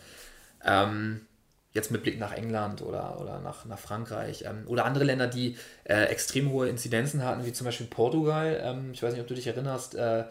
Ähm, 0.62 1.22
jetzt 1.72 1.90
mit 1.90 2.02
Blick 2.02 2.18
nach 2.18 2.32
England 2.32 2.82
oder, 2.82 3.18
oder 3.18 3.40
nach, 3.40 3.64
nach 3.64 3.78
Frankreich 3.78 4.44
ähm, 4.46 4.64
oder 4.66 4.84
andere 4.84 5.04
Länder, 5.04 5.26
die 5.26 5.56
äh, 5.84 6.04
extrem 6.04 6.50
hohe 6.50 6.68
Inzidenzen 6.68 7.24
hatten, 7.24 7.46
wie 7.46 7.52
zum 7.54 7.64
Beispiel 7.64 7.86
Portugal. 7.86 8.60
Ähm, 8.62 8.90
ich 8.92 9.02
weiß 9.02 9.12
nicht, 9.12 9.22
ob 9.22 9.26
du 9.26 9.34
dich 9.34 9.46
erinnerst, 9.46 9.94
äh, 9.94 10.24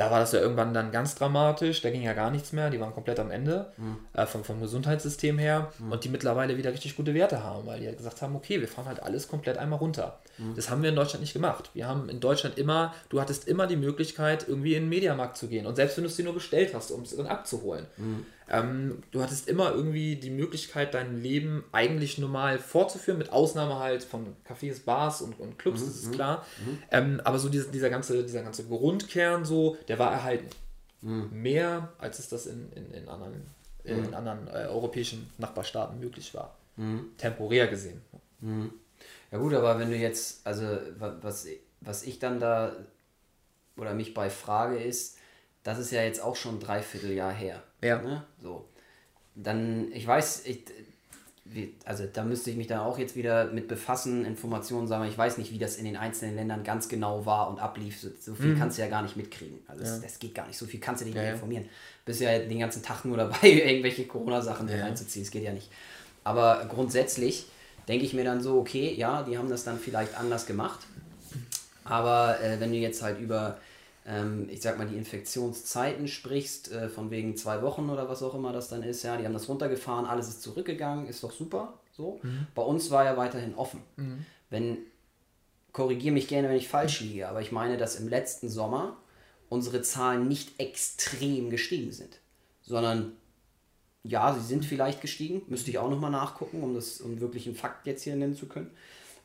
da 0.00 0.10
war 0.10 0.20
das 0.20 0.32
ja 0.32 0.40
irgendwann 0.40 0.72
dann 0.72 0.92
ganz 0.92 1.14
dramatisch, 1.14 1.82
da 1.82 1.90
ging 1.90 2.00
ja 2.00 2.14
gar 2.14 2.30
nichts 2.30 2.52
mehr, 2.52 2.70
die 2.70 2.80
waren 2.80 2.94
komplett 2.94 3.20
am 3.20 3.30
Ende 3.30 3.70
mhm. 3.76 3.98
äh, 4.14 4.24
vom, 4.24 4.44
vom 4.44 4.58
Gesundheitssystem 4.58 5.36
her 5.36 5.70
mhm. 5.78 5.92
und 5.92 6.04
die 6.04 6.08
mittlerweile 6.08 6.56
wieder 6.56 6.72
richtig 6.72 6.96
gute 6.96 7.12
Werte 7.12 7.44
haben, 7.44 7.66
weil 7.66 7.80
die 7.80 7.84
ja 7.84 7.92
gesagt 7.92 8.22
haben, 8.22 8.34
okay, 8.34 8.62
wir 8.62 8.68
fahren 8.68 8.86
halt 8.86 9.02
alles 9.02 9.28
komplett 9.28 9.58
einmal 9.58 9.78
runter. 9.78 10.18
Mhm. 10.38 10.54
Das 10.56 10.70
haben 10.70 10.80
wir 10.82 10.88
in 10.88 10.96
Deutschland 10.96 11.20
nicht 11.20 11.34
gemacht. 11.34 11.68
Wir 11.74 11.86
haben 11.86 12.08
in 12.08 12.18
Deutschland 12.18 12.56
immer, 12.56 12.94
du 13.10 13.20
hattest 13.20 13.46
immer 13.46 13.66
die 13.66 13.76
Möglichkeit, 13.76 14.48
irgendwie 14.48 14.74
in 14.74 14.84
den 14.84 14.88
Mediamarkt 14.88 15.36
zu 15.36 15.48
gehen 15.48 15.66
und 15.66 15.76
selbst 15.76 15.98
wenn 15.98 16.04
du 16.04 16.08
es 16.08 16.16
dir 16.16 16.24
nur 16.24 16.32
bestellt 16.32 16.72
hast, 16.72 16.90
um 16.92 17.02
es 17.02 17.14
dann 17.14 17.26
abzuholen. 17.26 17.84
Mhm. 18.50 18.56
Ähm, 18.58 19.02
du 19.10 19.22
hattest 19.22 19.48
immer 19.48 19.72
irgendwie 19.72 20.16
die 20.16 20.30
Möglichkeit, 20.30 20.94
dein 20.94 21.22
Leben 21.22 21.64
eigentlich 21.72 22.18
normal 22.18 22.58
fortzuführen, 22.58 23.18
mit 23.18 23.32
Ausnahme 23.32 23.78
halt 23.78 24.02
von 24.02 24.36
Cafés, 24.48 24.84
Bars 24.84 25.22
und, 25.22 25.38
und 25.38 25.58
Clubs, 25.58 25.80
mhm, 25.80 25.86
das 25.86 25.96
ist 25.96 26.06
mhm, 26.08 26.12
klar. 26.12 26.46
Mhm. 26.64 26.78
Ähm, 26.90 27.20
aber 27.24 27.38
so 27.38 27.48
dieser, 27.48 27.70
dieser, 27.70 27.90
ganze, 27.90 28.22
dieser 28.22 28.42
ganze 28.42 28.64
Grundkern, 28.64 29.44
so, 29.44 29.76
der 29.88 29.98
war 29.98 30.12
erhalten. 30.12 30.48
Mhm. 31.02 31.28
Mehr, 31.32 31.92
als 31.98 32.18
es 32.18 32.28
das 32.28 32.46
in, 32.46 32.70
in, 32.72 32.90
in 32.92 33.08
anderen, 33.08 33.42
in 33.84 34.06
mhm. 34.06 34.14
anderen 34.14 34.48
äh, 34.48 34.66
europäischen 34.68 35.30
Nachbarstaaten 35.38 35.98
möglich 35.98 36.34
war. 36.34 36.56
Mhm. 36.76 37.10
Temporär 37.16 37.68
gesehen. 37.68 38.00
Ja 39.30 39.38
gut, 39.38 39.54
aber 39.54 39.78
wenn 39.78 39.90
du 39.90 39.96
jetzt, 39.96 40.46
also 40.46 40.64
was, 40.98 41.46
was 41.80 42.02
ich 42.02 42.18
dann 42.18 42.40
da 42.40 42.74
oder 43.76 43.94
mich 43.94 44.14
bei 44.14 44.28
frage 44.30 44.78
ist, 44.78 45.18
das 45.62 45.78
ist 45.78 45.90
ja 45.90 46.02
jetzt 46.02 46.22
auch 46.22 46.36
schon 46.36 46.56
ein 46.56 46.60
Dreivierteljahr 46.60 47.32
her. 47.32 47.62
Ja. 47.82 48.00
Ne? 48.00 48.24
So. 48.42 48.66
Dann, 49.34 49.92
ich 49.92 50.06
weiß, 50.06 50.44
ich, 50.46 50.64
also 51.84 52.04
da 52.10 52.24
müsste 52.24 52.50
ich 52.50 52.56
mich 52.56 52.66
dann 52.66 52.80
auch 52.80 52.98
jetzt 52.98 53.16
wieder 53.16 53.46
mit 53.46 53.68
befassen, 53.68 54.24
Informationen 54.24 54.86
sammeln. 54.86 55.10
Ich 55.10 55.18
weiß 55.18 55.38
nicht, 55.38 55.52
wie 55.52 55.58
das 55.58 55.76
in 55.76 55.84
den 55.84 55.96
einzelnen 55.96 56.36
Ländern 56.36 56.62
ganz 56.64 56.88
genau 56.88 57.26
war 57.26 57.50
und 57.50 57.58
ablief. 57.58 58.00
So, 58.00 58.08
so 58.20 58.34
viel 58.34 58.54
mhm. 58.54 58.58
kannst 58.58 58.78
du 58.78 58.82
ja 58.82 58.88
gar 58.88 59.02
nicht 59.02 59.16
mitkriegen. 59.16 59.58
Also 59.66 59.84
ja. 59.84 59.90
das, 59.90 60.00
das, 60.00 60.18
geht 60.18 60.34
gar 60.34 60.46
nicht. 60.46 60.58
So 60.58 60.66
viel 60.66 60.80
kannst 60.80 61.02
du 61.02 61.06
dich 61.06 61.14
ja, 61.14 61.22
nicht 61.22 61.32
informieren. 61.32 61.68
Bist 62.04 62.20
ja 62.20 62.38
den 62.38 62.58
ganzen 62.58 62.82
Tag 62.82 63.04
nur 63.04 63.16
dabei, 63.16 63.38
irgendwelche 63.42 64.06
Corona-Sachen 64.06 64.68
ja. 64.68 64.84
reinzuziehen. 64.84 65.24
Das 65.24 65.30
geht 65.30 65.42
ja 65.42 65.52
nicht. 65.52 65.70
Aber 66.24 66.66
grundsätzlich 66.68 67.46
denke 67.88 68.04
ich 68.04 68.14
mir 68.14 68.24
dann 68.24 68.40
so, 68.40 68.58
okay, 68.58 68.94
ja, 68.94 69.22
die 69.22 69.36
haben 69.36 69.48
das 69.48 69.64
dann 69.64 69.78
vielleicht 69.78 70.16
anders 70.16 70.46
gemacht. 70.46 70.80
Aber 71.84 72.40
äh, 72.40 72.60
wenn 72.60 72.70
du 72.70 72.78
jetzt 72.78 73.02
halt 73.02 73.18
über 73.18 73.58
ähm, 74.10 74.48
ich 74.50 74.60
sag 74.60 74.76
mal, 74.76 74.88
die 74.88 74.96
Infektionszeiten 74.96 76.08
sprichst, 76.08 76.72
äh, 76.72 76.88
von 76.88 77.10
wegen 77.10 77.36
zwei 77.36 77.62
Wochen 77.62 77.88
oder 77.88 78.08
was 78.08 78.22
auch 78.22 78.34
immer 78.34 78.52
das 78.52 78.68
dann 78.68 78.82
ist, 78.82 79.04
ja, 79.04 79.16
die 79.16 79.24
haben 79.24 79.32
das 79.32 79.48
runtergefahren, 79.48 80.04
alles 80.04 80.28
ist 80.28 80.42
zurückgegangen, 80.42 81.06
ist 81.06 81.22
doch 81.22 81.32
super. 81.32 81.74
So. 81.92 82.18
Mhm. 82.22 82.48
Bei 82.54 82.62
uns 82.62 82.90
war 82.90 83.04
ja 83.04 83.16
weiterhin 83.16 83.54
offen. 83.54 83.82
Mhm. 83.96 84.26
Wenn, 84.48 84.78
korrigiere 85.72 86.12
mich 86.12 86.26
gerne, 86.26 86.48
wenn 86.48 86.56
ich 86.56 86.68
falsch 86.68 87.00
liege, 87.00 87.28
aber 87.28 87.40
ich 87.40 87.52
meine, 87.52 87.76
dass 87.76 87.96
im 87.96 88.08
letzten 88.08 88.48
Sommer 88.48 88.96
unsere 89.48 89.82
Zahlen 89.82 90.26
nicht 90.26 90.58
extrem 90.58 91.50
gestiegen 91.50 91.92
sind, 91.92 92.18
sondern 92.62 93.12
ja, 94.02 94.34
sie 94.34 94.44
sind 94.44 94.64
vielleicht 94.64 95.02
gestiegen, 95.02 95.42
müsste 95.46 95.70
ich 95.70 95.78
auch 95.78 95.90
nochmal 95.90 96.10
nachgucken, 96.10 96.62
um 96.62 96.74
das 96.74 97.00
um 97.00 97.20
wirklich 97.20 97.46
einen 97.46 97.54
Fakt 97.54 97.86
jetzt 97.86 98.02
hier 98.02 98.16
nennen 98.16 98.34
zu 98.34 98.46
können. 98.46 98.70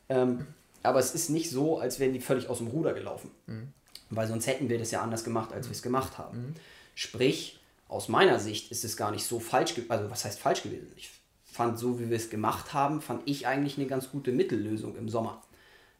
Ähm, 0.08 0.46
aber 0.82 1.00
es 1.00 1.14
ist 1.14 1.30
nicht 1.30 1.50
so, 1.50 1.78
als 1.78 1.98
wären 1.98 2.12
die 2.12 2.20
völlig 2.20 2.48
aus 2.48 2.58
dem 2.58 2.68
Ruder 2.68 2.92
gelaufen. 2.92 3.30
Mhm. 3.46 3.72
Weil 4.10 4.28
sonst 4.28 4.46
hätten 4.46 4.68
wir 4.68 4.78
das 4.78 4.90
ja 4.90 5.02
anders 5.02 5.24
gemacht, 5.24 5.52
als 5.52 5.66
wir 5.66 5.72
es 5.72 5.82
gemacht 5.82 6.18
haben. 6.18 6.38
Mhm. 6.38 6.54
Sprich, 6.94 7.58
aus 7.88 8.08
meiner 8.08 8.38
Sicht 8.38 8.70
ist 8.70 8.84
es 8.84 8.96
gar 8.96 9.10
nicht 9.10 9.24
so 9.24 9.40
falsch, 9.40 9.74
also 9.88 10.10
was 10.10 10.24
heißt 10.24 10.38
falsch 10.38 10.62
gewesen? 10.62 10.92
Ich 10.96 11.10
fand, 11.44 11.78
so 11.78 11.98
wie 11.98 12.10
wir 12.10 12.16
es 12.16 12.30
gemacht 12.30 12.74
haben, 12.74 13.00
fand 13.00 13.22
ich 13.26 13.46
eigentlich 13.46 13.78
eine 13.78 13.86
ganz 13.86 14.10
gute 14.10 14.32
Mittellösung 14.32 14.96
im 14.96 15.08
Sommer. 15.08 15.42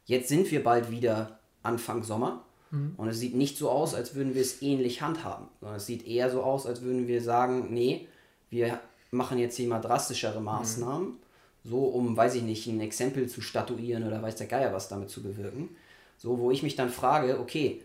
Jetzt 0.04 0.28
sind 0.28 0.50
wir 0.50 0.62
bald 0.62 0.90
wieder 0.90 1.38
Anfang 1.62 2.02
Sommer 2.02 2.44
mhm. 2.70 2.94
und 2.96 3.08
es 3.08 3.18
sieht 3.18 3.34
nicht 3.34 3.56
so 3.56 3.70
aus, 3.70 3.94
als 3.94 4.14
würden 4.14 4.34
wir 4.34 4.42
es 4.42 4.62
ähnlich 4.62 5.02
handhaben, 5.02 5.48
sondern 5.60 5.78
es 5.78 5.86
sieht 5.86 6.06
eher 6.06 6.30
so 6.30 6.42
aus, 6.42 6.66
als 6.66 6.82
würden 6.82 7.08
wir 7.08 7.22
sagen, 7.22 7.72
nee, 7.72 8.06
wir 8.50 8.80
machen 9.10 9.38
jetzt 9.38 9.56
hier 9.56 9.68
mal 9.68 9.80
drastischere 9.80 10.40
Maßnahmen, 10.40 11.08
mhm. 11.08 11.16
so 11.64 11.84
um, 11.86 12.16
weiß 12.16 12.34
ich 12.34 12.42
nicht, 12.42 12.66
ein 12.66 12.80
Exempel 12.80 13.28
zu 13.28 13.40
statuieren 13.40 14.06
oder 14.06 14.22
weiß 14.22 14.36
der 14.36 14.46
Geier 14.46 14.72
was 14.72 14.88
damit 14.88 15.10
zu 15.10 15.22
bewirken. 15.22 15.70
So, 16.18 16.38
wo 16.38 16.50
ich 16.50 16.62
mich 16.62 16.76
dann 16.76 16.88
frage, 16.88 17.38
okay, 17.38 17.82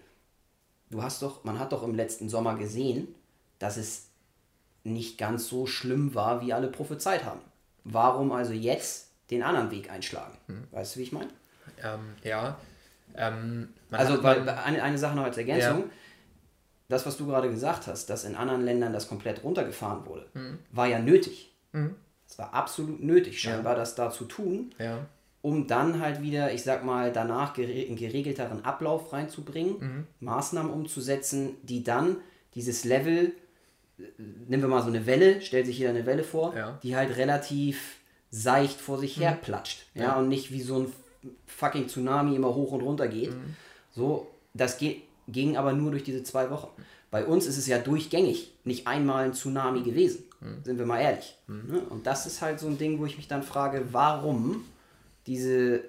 du 0.92 1.02
hast 1.02 1.22
doch, 1.22 1.44
man 1.44 1.60
hat 1.60 1.72
doch 1.72 1.84
im 1.84 1.96
letzten 1.96 2.30
Sommer 2.30 2.56
gesehen, 2.56 3.08
dass 3.60 3.78
es 3.78 4.10
nicht 4.84 5.18
ganz 5.18 5.48
so 5.48 5.66
schlimm 5.66 6.14
war, 6.14 6.42
wie 6.42 6.54
alle 6.54 6.68
prophezeit 6.68 7.26
haben. 7.26 7.42
Warum 7.84 8.32
also 8.32 8.54
jetzt 8.54 9.10
den 9.30 9.44
anderen 9.44 9.72
Weg 9.72 9.92
einschlagen? 9.92 10.38
Hm. 10.48 10.68
Weißt 10.72 10.96
du, 10.96 11.00
wie 11.00 11.04
ich 11.04 11.12
meine? 11.12 11.30
Ähm, 11.84 12.14
ja. 12.24 12.58
Ähm, 13.16 13.70
also 13.90 14.22
weil, 14.24 14.48
eine, 14.48 14.84
eine 14.84 14.98
Sache 14.98 15.16
noch 15.16 15.24
als 15.24 15.38
Ergänzung. 15.38 15.80
Ja. 15.80 15.90
Das, 16.90 17.06
was 17.06 17.18
du 17.18 17.26
gerade 17.26 17.50
gesagt 17.50 17.88
hast, 17.88 18.10
dass 18.10 18.26
in 18.26 18.36
anderen 18.36 18.66
Ländern 18.66 18.92
das 18.92 19.08
komplett 19.08 19.44
runtergefahren 19.44 20.06
wurde, 20.06 20.28
hm. 20.34 20.60
war 20.72 20.88
ja 20.88 21.00
nötig. 21.00 21.56
Hm. 21.72 21.96
Es 22.28 22.38
war 22.38 22.54
absolut 22.54 23.02
nötig, 23.02 23.42
scheinbar, 23.42 23.74
ja. 23.74 23.80
das 23.80 23.96
da 23.96 24.10
zu 24.12 24.26
tun. 24.26 24.74
Ja 24.78 25.08
um 25.42 25.68
dann 25.68 26.00
halt 26.00 26.22
wieder, 26.22 26.54
ich 26.54 26.64
sag 26.64 26.84
mal, 26.84 27.12
danach 27.12 27.58
einen 27.58 27.96
geregelteren 27.96 28.64
Ablauf 28.64 29.12
reinzubringen, 29.12 29.76
mhm. 29.80 30.08
Maßnahmen 30.20 30.72
umzusetzen, 30.72 31.56
die 31.64 31.84
dann 31.84 32.18
dieses 32.54 32.84
Level, 32.84 33.34
nehmen 34.18 34.62
wir 34.62 34.70
mal 34.70 34.82
so 34.82 34.90
eine 34.90 35.06
Welle, 35.06 35.42
stellt 35.42 35.66
sich 35.66 35.78
hier 35.78 35.90
eine 35.90 36.06
Welle 36.06 36.24
vor, 36.24 36.56
ja. 36.56 36.80
die 36.84 36.96
halt 36.96 37.18
relativ 37.18 37.98
seicht 38.30 38.80
vor 38.80 39.00
sich 39.00 39.18
mhm. 39.18 39.22
her 39.22 39.40
platscht. 39.42 39.86
Ja, 39.96 40.04
ja, 40.04 40.16
und 40.18 40.30
nicht 40.30 40.52
wie 40.52 40.62
so 40.62 40.80
ein 40.80 40.94
fucking 41.48 41.88
Tsunami 41.88 42.36
immer 42.36 42.54
hoch 42.54 42.72
und 42.72 42.82
runter 42.82 43.08
geht. 43.08 43.32
Mhm. 43.32 43.56
So, 43.92 44.28
das 44.54 44.78
geht, 44.78 45.02
ging 45.28 45.58
aber 45.58 45.74
nur 45.74 45.92
durch 45.92 46.04
diese 46.04 46.24
zwei 46.24 46.50
Wochen. 46.50 46.70
Bei 47.10 47.26
uns 47.26 47.46
ist 47.46 47.58
es 47.58 47.68
ja 47.68 47.78
durchgängig 47.78 48.54
nicht 48.64 48.88
einmal 48.88 49.26
ein 49.26 49.34
Tsunami 49.34 49.82
gewesen, 49.82 50.24
mhm. 50.40 50.64
sind 50.64 50.78
wir 50.78 50.86
mal 50.86 51.02
ehrlich. 51.02 51.36
Mhm. 51.48 51.80
Und 51.90 52.08
das 52.08 52.26
ist 52.26 52.42
halt 52.42 52.60
so 52.60 52.68
ein 52.68 52.78
Ding, 52.78 53.00
wo 53.00 53.06
ich 53.06 53.18
mich 53.18 53.28
dann 53.28 53.44
frage, 53.44 53.88
warum 53.92 54.66
diese, 55.32 55.80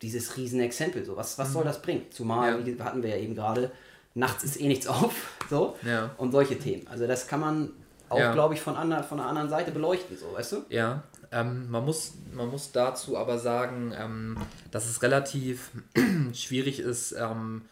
dieses 0.00 0.36
Riesenexempel, 0.36 1.04
so, 1.04 1.16
was, 1.16 1.36
was 1.38 1.48
mhm. 1.48 1.52
soll 1.52 1.64
das 1.64 1.82
bringen? 1.82 2.06
Zumal, 2.10 2.60
ja. 2.60 2.66
wie 2.66 2.80
hatten 2.80 3.02
wir 3.02 3.10
ja 3.10 3.16
eben 3.16 3.34
gerade, 3.34 3.72
nachts 4.14 4.44
ist 4.44 4.60
eh 4.60 4.68
nichts 4.68 4.86
auf, 4.98 5.12
so, 5.50 5.76
ja. 5.82 6.10
und 6.18 6.30
solche 6.30 6.56
Themen. 6.56 6.86
Also 6.86 7.08
das 7.08 7.26
kann 7.26 7.40
man 7.40 7.70
auch, 8.08 8.18
ja. 8.18 8.32
glaube 8.32 8.54
ich, 8.54 8.60
von, 8.60 8.76
ander, 8.76 9.02
von 9.02 9.18
einer 9.18 9.28
anderen 9.28 9.48
Seite 9.48 9.72
beleuchten, 9.72 10.16
so, 10.16 10.32
weißt 10.34 10.52
du? 10.52 10.56
Ja, 10.68 11.02
ähm, 11.32 11.68
man, 11.68 11.84
muss, 11.84 12.12
man 12.32 12.48
muss 12.48 12.70
dazu 12.70 13.16
aber 13.16 13.40
sagen, 13.40 13.92
ähm, 13.98 14.36
dass 14.70 14.88
es 14.88 15.02
relativ 15.02 15.70
schwierig 16.32 16.78
ist, 16.78 17.12
ähm, 17.12 17.62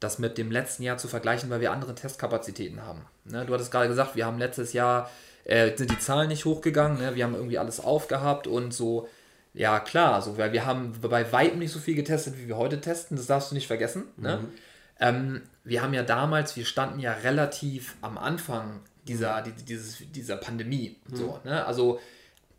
das 0.00 0.18
mit 0.18 0.38
dem 0.38 0.50
letzten 0.50 0.82
Jahr 0.82 0.98
zu 0.98 1.06
vergleichen, 1.06 1.50
weil 1.50 1.60
wir 1.60 1.70
andere 1.70 1.94
Testkapazitäten 1.94 2.82
haben. 2.82 3.02
Ne? 3.26 3.46
Du 3.46 3.54
hattest 3.54 3.70
gerade 3.70 3.86
gesagt, 3.86 4.16
wir 4.16 4.26
haben 4.26 4.38
letztes 4.38 4.72
Jahr, 4.72 5.08
äh, 5.44 5.76
sind 5.76 5.92
die 5.92 5.98
Zahlen 6.00 6.28
nicht 6.28 6.46
hochgegangen, 6.46 6.98
ne? 6.98 7.14
wir 7.14 7.24
haben 7.24 7.34
irgendwie 7.34 7.58
alles 7.58 7.78
aufgehabt 7.78 8.48
und 8.48 8.74
so, 8.74 9.08
ja 9.54 9.80
klar, 9.80 10.20
so, 10.20 10.36
weil 10.36 10.52
wir 10.52 10.66
haben 10.66 10.92
bei 11.00 11.32
weitem 11.32 11.60
nicht 11.60 11.72
so 11.72 11.78
viel 11.78 11.94
getestet, 11.94 12.36
wie 12.38 12.48
wir 12.48 12.56
heute 12.56 12.80
testen, 12.80 13.16
das 13.16 13.26
darfst 13.26 13.50
du 13.50 13.54
nicht 13.54 13.68
vergessen. 13.68 14.04
Ne? 14.16 14.38
Mhm. 14.38 14.48
Ähm, 15.00 15.42
wir 15.62 15.82
haben 15.82 15.94
ja 15.94 16.02
damals, 16.02 16.56
wir 16.56 16.64
standen 16.64 16.98
ja 16.98 17.12
relativ 17.12 17.96
am 18.02 18.18
Anfang 18.18 18.80
dieser, 19.06 19.42
die, 19.42 19.52
dieses, 19.52 19.98
dieser 20.12 20.36
Pandemie. 20.36 20.96
Mhm. 21.08 21.16
So, 21.16 21.40
ne? 21.44 21.64
Also 21.64 22.00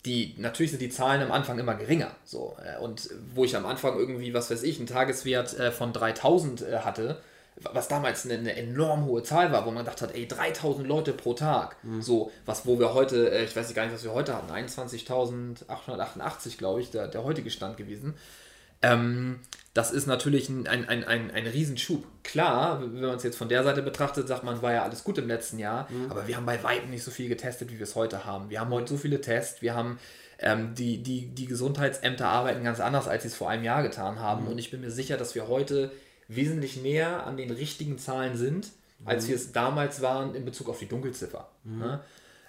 die, 0.05 0.35
natürlich 0.37 0.71
sind 0.71 0.81
die 0.81 0.89
Zahlen 0.89 1.21
am 1.21 1.31
Anfang 1.31 1.59
immer 1.59 1.75
geringer. 1.75 2.15
So, 2.23 2.55
äh, 2.63 2.81
und 2.81 3.09
wo 3.33 3.43
ich 3.43 3.55
am 3.55 3.65
Anfang 3.65 3.97
irgendwie, 3.97 4.33
was 4.33 4.49
weiß 4.49 4.63
ich, 4.63 4.77
einen 4.77 4.87
Tageswert 4.87 5.57
äh, 5.59 5.71
von 5.71 5.91
3000 5.91 6.61
äh, 6.61 6.77
hatte, 6.79 7.21
was 7.57 7.87
damals 7.87 8.25
eine, 8.25 8.35
eine, 8.35 8.55
enorm 8.55 9.05
hohe 9.05 9.23
Zahl 9.23 9.51
war, 9.51 9.65
wo 9.65 9.71
man 9.71 9.85
gedacht 9.85 10.01
hat, 10.01 10.13
ey, 10.13 10.27
3000 10.27 10.85
Leute 10.85 11.13
pro 11.13 11.33
Tag. 11.33 11.77
Mhm. 11.83 12.01
So, 12.01 12.31
was, 12.45 12.65
wo 12.65 12.79
wir 12.79 12.93
heute, 12.93 13.29
ich 13.29 13.55
weiß 13.55 13.73
gar 13.73 13.85
nicht, 13.85 13.95
was 13.95 14.03
wir 14.03 14.13
heute 14.13 14.35
hatten, 14.35 14.51
21.888, 14.51 16.57
glaube 16.57 16.81
ich, 16.81 16.91
der, 16.91 17.07
der 17.07 17.23
heutige 17.23 17.49
Stand 17.49 17.77
gewesen. 17.77 18.15
Ähm, 18.81 19.39
das 19.73 19.91
ist 19.91 20.05
natürlich 20.05 20.49
ein, 20.49 20.67
ein, 20.67 20.87
ein, 20.87 21.05
ein, 21.05 21.31
ein 21.31 21.47
Riesenschub. 21.47 22.05
Klar, 22.23 22.81
wenn 22.81 23.01
man 23.01 23.15
es 23.15 23.23
jetzt 23.23 23.37
von 23.37 23.49
der 23.49 23.63
Seite 23.63 23.81
betrachtet, 23.81 24.27
sagt 24.27 24.43
man, 24.43 24.61
war 24.61 24.73
ja 24.73 24.83
alles 24.83 25.03
gut 25.03 25.17
im 25.17 25.27
letzten 25.27 25.57
Jahr, 25.57 25.87
mhm. 25.89 26.11
aber 26.11 26.27
wir 26.27 26.35
haben 26.35 26.45
bei 26.45 26.61
weitem 26.61 26.89
nicht 26.89 27.03
so 27.03 27.11
viel 27.11 27.29
getestet, 27.29 27.71
wie 27.71 27.77
wir 27.77 27.83
es 27.83 27.95
heute 27.95 28.25
haben. 28.25 28.49
Wir 28.49 28.59
haben 28.59 28.71
heute 28.71 28.89
so 28.89 28.97
viele 28.97 29.21
Tests, 29.21 29.61
wir 29.61 29.75
haben 29.75 29.97
ähm, 30.39 30.75
die, 30.75 31.01
die, 31.01 31.27
die 31.27 31.45
Gesundheitsämter 31.45 32.27
arbeiten 32.27 32.63
ganz 32.63 32.79
anders, 32.79 33.07
als 33.07 33.23
sie 33.23 33.29
es 33.29 33.35
vor 33.35 33.49
einem 33.49 33.63
Jahr 33.63 33.83
getan 33.83 34.19
haben. 34.19 34.43
Mhm. 34.43 34.51
Und 34.51 34.57
ich 34.57 34.71
bin 34.71 34.81
mir 34.81 34.91
sicher, 34.91 35.17
dass 35.17 35.35
wir 35.35 35.47
heute 35.47 35.91
wesentlich 36.27 36.81
näher 36.81 37.25
an 37.25 37.37
den 37.37 37.51
richtigen 37.51 37.97
Zahlen 37.97 38.35
sind, 38.35 38.69
als 39.05 39.25
mhm. 39.25 39.29
wir 39.29 39.35
es 39.35 39.51
damals 39.51 40.01
waren 40.01 40.35
in 40.35 40.45
Bezug 40.45 40.69
auf 40.69 40.79
die 40.79 40.87
Dunkelziffer. 40.87 41.49
Mhm. 41.63 41.79
Ne? 41.79 41.99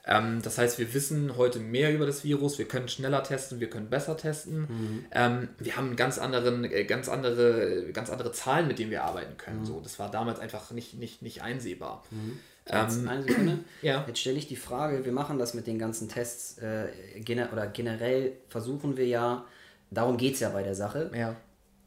Ähm, 0.06 0.40
das 0.40 0.56
heißt, 0.56 0.78
wir 0.78 0.94
wissen 0.94 1.36
heute 1.36 1.58
mehr 1.58 1.92
über 1.92 2.06
das 2.06 2.22
Virus, 2.22 2.58
wir 2.58 2.68
können 2.68 2.88
schneller 2.88 3.24
testen, 3.24 3.58
wir 3.58 3.68
können 3.68 3.90
besser 3.90 4.16
testen. 4.16 4.60
Mhm. 4.60 5.04
Ähm, 5.10 5.48
wir 5.58 5.76
haben 5.76 5.96
ganz, 5.96 6.18
anderen, 6.18 6.64
äh, 6.64 6.84
ganz, 6.84 7.08
andere, 7.08 7.90
ganz 7.92 8.08
andere 8.08 8.30
Zahlen, 8.30 8.68
mit 8.68 8.78
denen 8.78 8.92
wir 8.92 9.02
arbeiten 9.02 9.36
können. 9.36 9.60
Mhm. 9.60 9.66
So, 9.66 9.80
das 9.80 9.98
war 9.98 10.10
damals 10.10 10.38
einfach 10.38 10.70
nicht, 10.70 10.94
nicht, 10.94 11.22
nicht 11.22 11.42
einsehbar. 11.42 12.04
Mhm. 12.12 12.38
Ähm, 12.68 13.08
eine 13.08 13.22
Sekunde. 13.24 13.58
ja. 13.82 14.04
Jetzt 14.06 14.20
stelle 14.20 14.38
ich 14.38 14.46
die 14.46 14.56
Frage, 14.56 15.04
wir 15.04 15.12
machen 15.12 15.38
das 15.38 15.54
mit 15.54 15.66
den 15.66 15.78
ganzen 15.78 16.08
Tests 16.08 16.58
äh, 16.58 16.86
gener 17.20 17.48
oder 17.52 17.66
generell 17.66 18.34
versuchen 18.48 18.96
wir 18.96 19.06
ja, 19.06 19.44
darum 19.90 20.16
geht 20.16 20.34
es 20.34 20.40
ja 20.40 20.50
bei 20.50 20.62
der 20.62 20.76
Sache, 20.76 21.10
ja. 21.14 21.34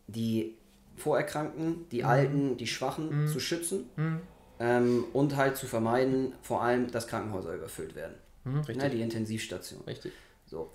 die 0.08 0.58
Vorerkrankten, 1.00 1.88
die 1.90 2.00
mhm. 2.00 2.06
Alten, 2.06 2.58
die 2.58 2.68
Schwachen 2.68 3.24
mhm. 3.24 3.28
zu 3.28 3.40
schützen 3.40 3.90
mhm. 3.96 4.22
ähm, 4.60 5.06
und 5.14 5.36
halt 5.36 5.58
zu 5.58 5.66
vermeiden, 5.66 6.34
vor 6.42 6.62
allem, 6.62 6.92
dass 6.92 7.08
Krankenhäuser 7.08 7.56
überfüllt 7.56 7.96
werden. 7.96 8.16
Mhm, 8.44 8.58
richtig. 8.58 8.78
Ne, 8.78 8.90
die 8.90 9.02
Intensivstation. 9.02 9.82
Richtig. 9.86 10.12
So. 10.46 10.72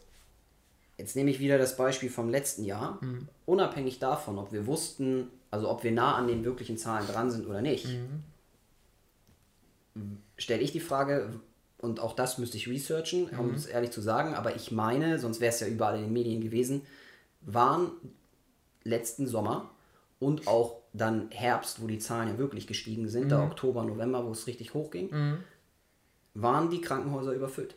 Jetzt 0.97 1.17
nehme 1.17 1.31
ich 1.31 1.41
wieder 1.41 1.59
das 1.59 1.77
Beispiel 1.77 2.09
vom 2.09 2.29
letzten 2.29 2.65
Jahr. 2.65 2.99
Mhm. 3.03 3.29
Unabhängig 3.47 3.99
davon, 3.99 4.39
ob 4.39 4.53
wir 4.53 4.67
wussten, 4.67 5.29
also 5.51 5.69
ob 5.69 5.83
wir 5.85 5.93
nah 5.93 6.15
an 6.15 6.29
den 6.29 6.45
wirklichen 6.45 6.79
Zahlen 6.79 7.07
dran 7.07 7.31
sind 7.31 7.47
oder 7.47 7.63
nicht, 7.63 7.87
mhm. 9.95 10.19
stelle 10.37 10.63
ich 10.63 10.73
die 10.73 10.81
Frage, 10.81 11.41
und 11.79 12.01
auch 12.01 12.15
das 12.15 12.39
müsste 12.39 12.57
ich 12.57 12.69
researchen, 12.69 13.29
um 13.39 13.53
es 13.53 13.67
ehrlich 13.67 13.91
zu 13.91 14.01
sagen, 14.01 14.35
aber 14.35 14.57
ich 14.57 14.73
meine, 14.73 15.19
sonst 15.19 15.41
wäre 15.41 15.53
es 15.53 15.61
ja 15.61 15.67
überall 15.67 15.97
in 15.97 16.05
den 16.05 16.13
Medien 16.13 16.41
gewesen, 16.41 16.83
waren 17.43 17.91
letzten 18.85 19.27
Sommer 19.27 19.71
und 20.19 20.47
auch 20.47 20.81
dann 20.93 21.31
Herbst, 21.31 21.83
wo 21.83 21.87
die 21.87 21.99
Zahlen 21.99 22.29
ja 22.29 22.39
wirklich 22.39 22.67
gestiegen 22.67 23.09
sind, 23.09 23.25
mhm. 23.25 23.29
da 23.31 23.45
Oktober, 23.45 23.85
November, 23.85 24.25
wo 24.25 24.31
es 24.31 24.47
richtig 24.47 24.75
hochging, 24.75 25.11
mhm. 25.11 25.39
waren 26.35 26.71
die 26.71 26.81
Krankenhäuser 26.81 27.33
überfüllt. 27.33 27.75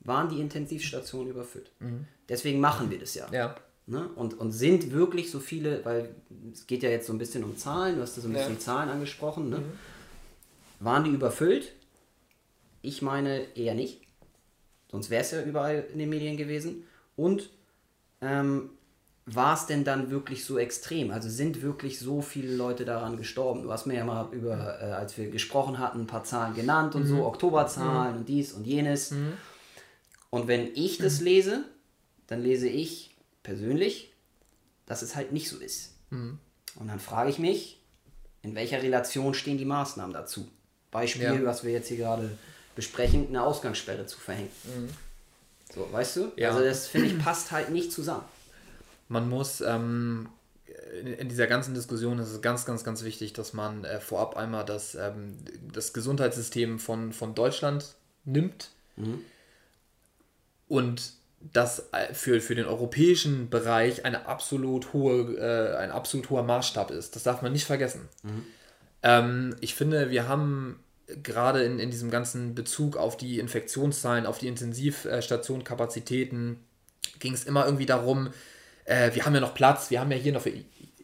Waren 0.00 0.28
die 0.28 0.40
Intensivstationen 0.40 1.30
überfüllt. 1.30 1.70
Mhm. 1.78 2.06
Deswegen 2.28 2.60
machen 2.60 2.90
wir 2.90 2.98
das 2.98 3.14
ja. 3.14 3.28
ja. 3.32 3.54
Ne? 3.86 4.08
Und, 4.16 4.38
und 4.38 4.52
sind 4.52 4.92
wirklich 4.92 5.30
so 5.30 5.40
viele, 5.40 5.84
weil 5.84 6.14
es 6.52 6.66
geht 6.66 6.82
ja 6.82 6.90
jetzt 6.90 7.06
so 7.06 7.12
ein 7.12 7.18
bisschen 7.18 7.44
um 7.44 7.56
Zahlen, 7.56 7.96
du 7.96 8.02
hast 8.02 8.16
da 8.16 8.20
so 8.20 8.28
ein 8.28 8.32
bisschen 8.32 8.50
ja. 8.50 8.54
die 8.54 8.60
Zahlen 8.60 8.88
angesprochen, 8.88 9.50
ne? 9.50 9.58
Mhm. 9.58 9.64
waren 10.80 11.04
die 11.04 11.10
überfüllt? 11.10 11.72
Ich 12.80 13.02
meine 13.02 13.56
eher 13.56 13.74
nicht. 13.74 14.02
Sonst 14.90 15.10
wäre 15.10 15.22
es 15.22 15.30
ja 15.30 15.42
überall 15.42 15.84
in 15.92 15.98
den 15.98 16.10
Medien 16.10 16.36
gewesen. 16.36 16.84
Und 17.16 17.50
ähm, 18.20 18.70
war 19.26 19.54
es 19.54 19.66
denn 19.66 19.84
dann 19.84 20.10
wirklich 20.10 20.44
so 20.44 20.58
extrem? 20.58 21.10
Also 21.10 21.28
sind 21.28 21.62
wirklich 21.62 21.98
so 21.98 22.22
viele 22.22 22.54
Leute 22.54 22.84
daran 22.84 23.16
gestorben? 23.16 23.62
Du 23.62 23.72
hast 23.72 23.86
mir 23.86 23.94
ja 23.94 24.04
mal 24.04 24.28
über, 24.32 24.80
äh, 24.80 24.92
als 24.92 25.16
wir 25.16 25.30
gesprochen 25.30 25.78
hatten, 25.78 26.00
ein 26.00 26.06
paar 26.06 26.24
Zahlen 26.24 26.54
genannt 26.54 26.94
und 26.94 27.04
mhm. 27.04 27.08
so, 27.08 27.24
Oktoberzahlen 27.24 28.14
mhm. 28.14 28.18
und 28.18 28.28
dies 28.28 28.52
und 28.52 28.66
jenes. 28.66 29.12
Mhm. 29.12 29.34
Und 30.30 30.48
wenn 30.48 30.74
ich 30.74 30.98
das 30.98 31.20
mhm. 31.20 31.26
lese, 31.26 31.64
dann 32.26 32.42
lese 32.42 32.68
ich 32.68 33.16
persönlich, 33.42 34.12
dass 34.86 35.02
es 35.02 35.14
halt 35.14 35.32
nicht 35.32 35.48
so 35.48 35.58
ist. 35.58 35.94
Mhm. 36.10 36.38
Und 36.76 36.88
dann 36.88 36.98
frage 36.98 37.30
ich 37.30 37.38
mich, 37.38 37.80
in 38.42 38.56
welcher 38.56 38.82
Relation 38.82 39.34
stehen 39.34 39.58
die 39.58 39.64
Maßnahmen 39.64 40.12
dazu? 40.12 40.48
Beispiel, 40.90 41.22
ja. 41.22 41.44
was 41.44 41.62
wir 41.62 41.70
jetzt 41.70 41.88
hier 41.88 41.98
gerade 41.98 42.36
besprechen, 42.74 43.28
eine 43.28 43.44
Ausgangssperre 43.44 44.04
zu 44.06 44.18
verhängen. 44.18 44.50
Mhm. 44.64 44.88
So, 45.72 45.88
weißt 45.92 46.16
du? 46.16 46.32
Ja. 46.36 46.50
Also 46.50 46.64
das 46.64 46.88
finde 46.88 47.06
ich 47.06 47.18
passt 47.18 47.52
halt 47.52 47.70
nicht 47.70 47.92
zusammen 47.92 48.24
man 49.08 49.28
muss 49.28 49.60
ähm, 49.60 50.28
in, 51.18 51.28
dieser 51.28 51.46
ganzen 51.46 51.74
Diskussion 51.74 52.18
ist 52.18 52.30
es 52.30 52.42
ganz, 52.42 52.64
ganz, 52.64 52.84
ganz 52.84 53.04
wichtig, 53.04 53.32
dass 53.32 53.52
man 53.52 53.84
äh, 53.84 54.00
vorab 54.00 54.36
einmal 54.36 54.64
das, 54.64 54.94
ähm, 54.94 55.36
das 55.72 55.92
Gesundheitssystem 55.92 56.78
von, 56.78 57.12
von 57.12 57.34
Deutschland 57.34 57.94
nimmt 58.24 58.70
mhm. 58.96 59.20
und 60.68 61.12
das 61.52 61.88
äh, 61.92 62.14
für, 62.14 62.40
für 62.40 62.54
den 62.54 62.66
europäischen 62.66 63.50
Bereich 63.50 64.04
eine 64.04 64.26
absolut 64.26 64.92
hohe, 64.92 65.36
äh, 65.36 65.76
ein 65.76 65.90
absolut 65.90 66.30
hoher 66.30 66.44
Maßstab 66.44 66.92
ist. 66.92 67.16
Das 67.16 67.24
darf 67.24 67.42
man 67.42 67.52
nicht 67.52 67.64
vergessen. 67.64 68.08
Mhm. 68.22 68.46
Ähm, 69.02 69.56
ich 69.60 69.74
finde, 69.74 70.10
wir 70.10 70.28
haben 70.28 70.78
gerade 71.22 71.64
in, 71.64 71.78
in 71.78 71.90
diesem 71.90 72.10
ganzen 72.10 72.54
Bezug 72.54 72.96
auf 72.96 73.16
die 73.16 73.38
Infektionszahlen, 73.38 74.26
auf 74.26 74.38
die 74.38 74.48
Intensivstationkapazitäten, 74.48 76.58
ging 77.18 77.34
es 77.34 77.44
immer 77.44 77.64
irgendwie 77.64 77.86
darum, 77.86 78.30
äh, 78.84 79.14
wir 79.14 79.24
haben 79.24 79.34
ja 79.34 79.40
noch 79.40 79.54
Platz, 79.54 79.90
wir 79.90 80.00
haben 80.00 80.10
ja 80.10 80.18
hier 80.18 80.32
noch, 80.32 80.46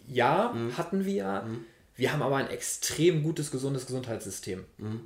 ja, 0.06 0.52
mhm. 0.54 0.76
hatten 0.76 1.04
wir, 1.04 1.42
mhm. 1.46 1.64
wir 1.96 2.12
haben 2.12 2.22
aber 2.22 2.36
ein 2.36 2.50
extrem 2.50 3.22
gutes, 3.22 3.50
gesundes 3.50 3.86
Gesundheitssystem. 3.86 4.64
Mhm. 4.78 5.00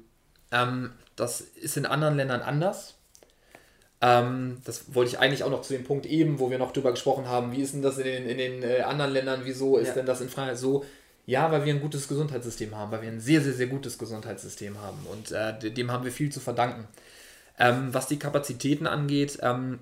Ähm, 0.51 0.93
das 1.17 1.41
ist 1.41 1.77
in 1.77 1.87
anderen 1.87 2.17
Ländern 2.17 2.41
anders. 2.41 2.95
Ähm, 4.01 4.59
das 4.65 4.95
wollte 4.95 5.11
ich 5.13 5.19
eigentlich 5.19 5.45
auch 5.45 5.51
noch 5.51 5.63
zu 5.63 5.73
dem 5.73 5.85
Punkt 5.85 6.07
eben, 6.07 6.41
wo 6.41 6.51
wir 6.51 6.59
noch 6.59 6.73
drüber 6.73 6.91
gesprochen 6.91 7.29
haben, 7.29 7.53
wie 7.53 7.63
ist 7.63 7.75
denn 7.75 7.83
das 7.83 7.99
in 7.99 8.05
den, 8.05 8.27
in 8.27 8.39
den 8.39 8.63
äh, 8.63 8.81
anderen 8.81 9.13
Ländern, 9.13 9.43
wieso 9.45 9.77
ist 9.79 9.89
ja. 9.89 9.95
denn 9.95 10.07
das 10.07 10.21
in 10.21 10.29
Freiheit 10.29 10.59
so? 10.59 10.85
Ja, 11.25 11.53
weil 11.53 11.65
wir 11.65 11.73
ein 11.73 11.81
gutes 11.81 12.09
Gesundheitssystem 12.09 12.75
haben, 12.77 12.91
weil 12.91 13.03
wir 13.03 13.09
ein 13.09 13.21
sehr, 13.21 13.41
sehr, 13.41 13.53
sehr 13.53 13.69
gutes 13.69 13.99
Gesundheitssystem 13.99 14.81
haben 14.81 15.07
und 15.11 15.31
äh, 15.31 15.71
dem 15.71 15.93
haben 15.93 16.05
wir 16.05 16.11
viel 16.11 16.33
zu 16.33 16.41
verdanken. 16.41 16.89
Ähm, 17.61 17.95
was 17.95 18.09
die 18.09 18.19
Kapazitäten 18.19 18.89
angeht, 18.89 19.39
ähm, 19.41 19.79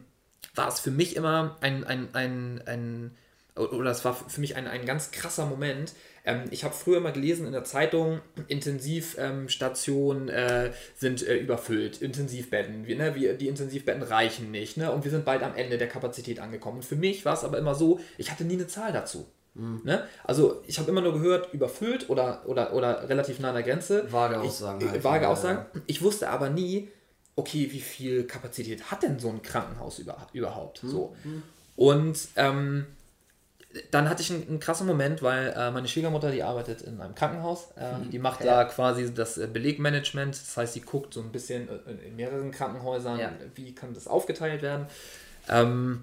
war 0.54 0.68
es 0.68 0.80
für 0.80 0.90
mich 0.90 1.16
immer 1.16 1.56
ein, 1.60 1.84
ein, 1.84 2.08
ein, 2.14 2.62
ein 2.66 3.10
oder 3.56 3.90
es 3.90 4.04
war 4.04 4.14
für 4.14 4.40
mich 4.40 4.56
ein, 4.56 4.66
ein 4.66 4.86
ganz 4.86 5.10
krasser 5.10 5.46
Moment. 5.46 5.92
Ähm, 6.24 6.44
ich 6.50 6.64
habe 6.64 6.74
früher 6.74 7.00
mal 7.00 7.12
gelesen 7.12 7.46
in 7.46 7.52
der 7.52 7.64
Zeitung, 7.64 8.20
Intensivstationen 8.48 10.28
ähm, 10.28 10.34
äh, 10.34 10.70
sind 10.96 11.26
äh, 11.26 11.36
überfüllt, 11.36 12.00
Intensivbetten, 12.00 12.86
wir, 12.86 12.96
ne, 12.96 13.14
wir, 13.14 13.34
die 13.34 13.48
Intensivbetten 13.48 14.02
reichen 14.02 14.50
nicht 14.50 14.76
ne, 14.76 14.92
und 14.92 15.04
wir 15.04 15.10
sind 15.10 15.24
bald 15.24 15.42
am 15.42 15.54
Ende 15.56 15.78
der 15.78 15.88
Kapazität 15.88 16.40
angekommen. 16.40 16.78
Und 16.78 16.84
für 16.84 16.96
mich 16.96 17.24
war 17.24 17.34
es 17.34 17.44
aber 17.44 17.58
immer 17.58 17.74
so, 17.74 18.00
ich 18.18 18.30
hatte 18.30 18.44
nie 18.44 18.54
eine 18.54 18.66
Zahl 18.66 18.92
dazu. 18.92 19.26
Mhm. 19.54 19.80
Ne? 19.84 20.06
Also 20.24 20.62
ich 20.66 20.78
habe 20.78 20.90
immer 20.90 21.00
nur 21.00 21.14
gehört, 21.14 21.52
überfüllt 21.52 22.08
oder, 22.08 22.42
oder, 22.46 22.74
oder 22.74 23.08
relativ 23.08 23.40
nah 23.40 23.48
an 23.48 23.54
der 23.54 23.64
Grenze. 23.64 24.10
Vage 24.10 24.38
Aussagen. 24.38 24.80
Ich, 24.80 24.90
halt, 24.90 25.04
vage 25.04 25.28
Aussagen. 25.28 25.66
Ich 25.86 26.02
wusste 26.02 26.28
aber 26.28 26.50
nie, 26.50 26.88
okay, 27.36 27.68
wie 27.70 27.80
viel 27.80 28.24
Kapazität 28.24 28.90
hat 28.90 29.02
denn 29.02 29.18
so 29.18 29.28
ein 29.30 29.42
Krankenhaus 29.42 29.98
über, 29.98 30.26
überhaupt? 30.32 30.82
Mhm. 30.82 30.88
So. 30.88 31.16
Und 31.76 32.28
ähm, 32.36 32.86
dann 33.90 34.08
hatte 34.08 34.22
ich 34.22 34.30
einen, 34.30 34.48
einen 34.48 34.60
krassen 34.60 34.86
Moment, 34.86 35.22
weil 35.22 35.54
äh, 35.56 35.70
meine 35.70 35.86
Schwiegermutter, 35.86 36.30
die 36.30 36.42
arbeitet 36.42 36.82
in 36.82 37.00
einem 37.00 37.14
Krankenhaus, 37.14 37.70
äh, 37.76 38.08
die 38.10 38.18
macht 38.18 38.40
ja. 38.40 38.56
da 38.56 38.64
quasi 38.64 39.14
das 39.14 39.38
äh, 39.38 39.46
Belegmanagement, 39.46 40.34
das 40.34 40.56
heißt, 40.56 40.74
sie 40.74 40.80
guckt 40.80 41.14
so 41.14 41.20
ein 41.20 41.30
bisschen 41.30 41.68
äh, 41.68 42.06
in 42.06 42.16
mehreren 42.16 42.50
Krankenhäusern, 42.50 43.18
ja. 43.18 43.32
wie 43.54 43.74
kann 43.74 43.94
das 43.94 44.08
aufgeteilt 44.08 44.62
werden. 44.62 44.86
Ähm, 45.48 46.02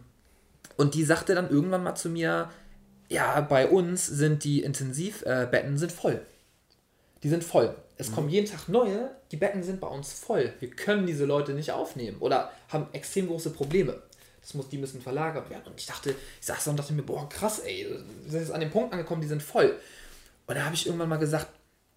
und 0.78 0.94
die 0.94 1.04
sagte 1.04 1.36
dann 1.36 1.50
irgendwann 1.50 1.84
mal 1.84 1.96
zu 1.96 2.10
mir, 2.10 2.50
ja, 3.10 3.42
bei 3.42 3.68
uns 3.68 4.06
sind 4.06 4.44
die 4.44 4.62
Intensivbetten 4.62 5.78
sind 5.78 5.92
voll. 5.92 6.22
Die 7.24 7.30
sind 7.30 7.44
voll. 7.44 7.76
Es 7.98 8.10
mhm. 8.10 8.16
kommen 8.16 8.30
jeden 8.30 8.48
Tag 8.48 8.68
neue, 8.70 9.12
die 9.32 9.38
Betten 9.38 9.64
sind 9.64 9.80
bei 9.80 9.88
uns 9.88 10.14
voll. 10.14 10.54
Wir 10.60 10.70
können 10.70 11.08
diese 11.08 11.26
Leute 11.26 11.54
nicht 11.54 11.72
aufnehmen 11.72 12.18
oder 12.20 12.52
haben 12.70 12.88
extrem 12.94 13.28
große 13.28 13.52
Probleme. 13.52 14.02
Das 14.42 14.54
muss, 14.54 14.70
die 14.70 14.78
müssen 14.78 15.02
verlagert 15.02 15.50
werden. 15.50 15.64
Und 15.66 15.80
ich 15.80 15.88
dachte, 15.88 16.12
ich 16.40 16.46
saß 16.46 16.64
da 16.64 16.72
und 16.72 16.78
dachte 16.78 16.94
mir, 16.94 17.04
boah, 17.04 17.28
krass, 17.28 17.60
ey, 17.60 17.86
wir 18.24 18.32
sind 18.32 18.40
jetzt 18.42 18.52
an 18.52 18.62
dem 18.62 18.72
Punkt 18.72 18.94
angekommen, 18.94 19.22
die 19.22 19.28
sind 19.28 19.44
voll. 19.44 19.78
Und 20.46 20.56
da 20.56 20.64
habe 20.64 20.76
ich 20.76 20.86
irgendwann 20.86 21.10
mal 21.10 21.18
gesagt, 21.18 21.48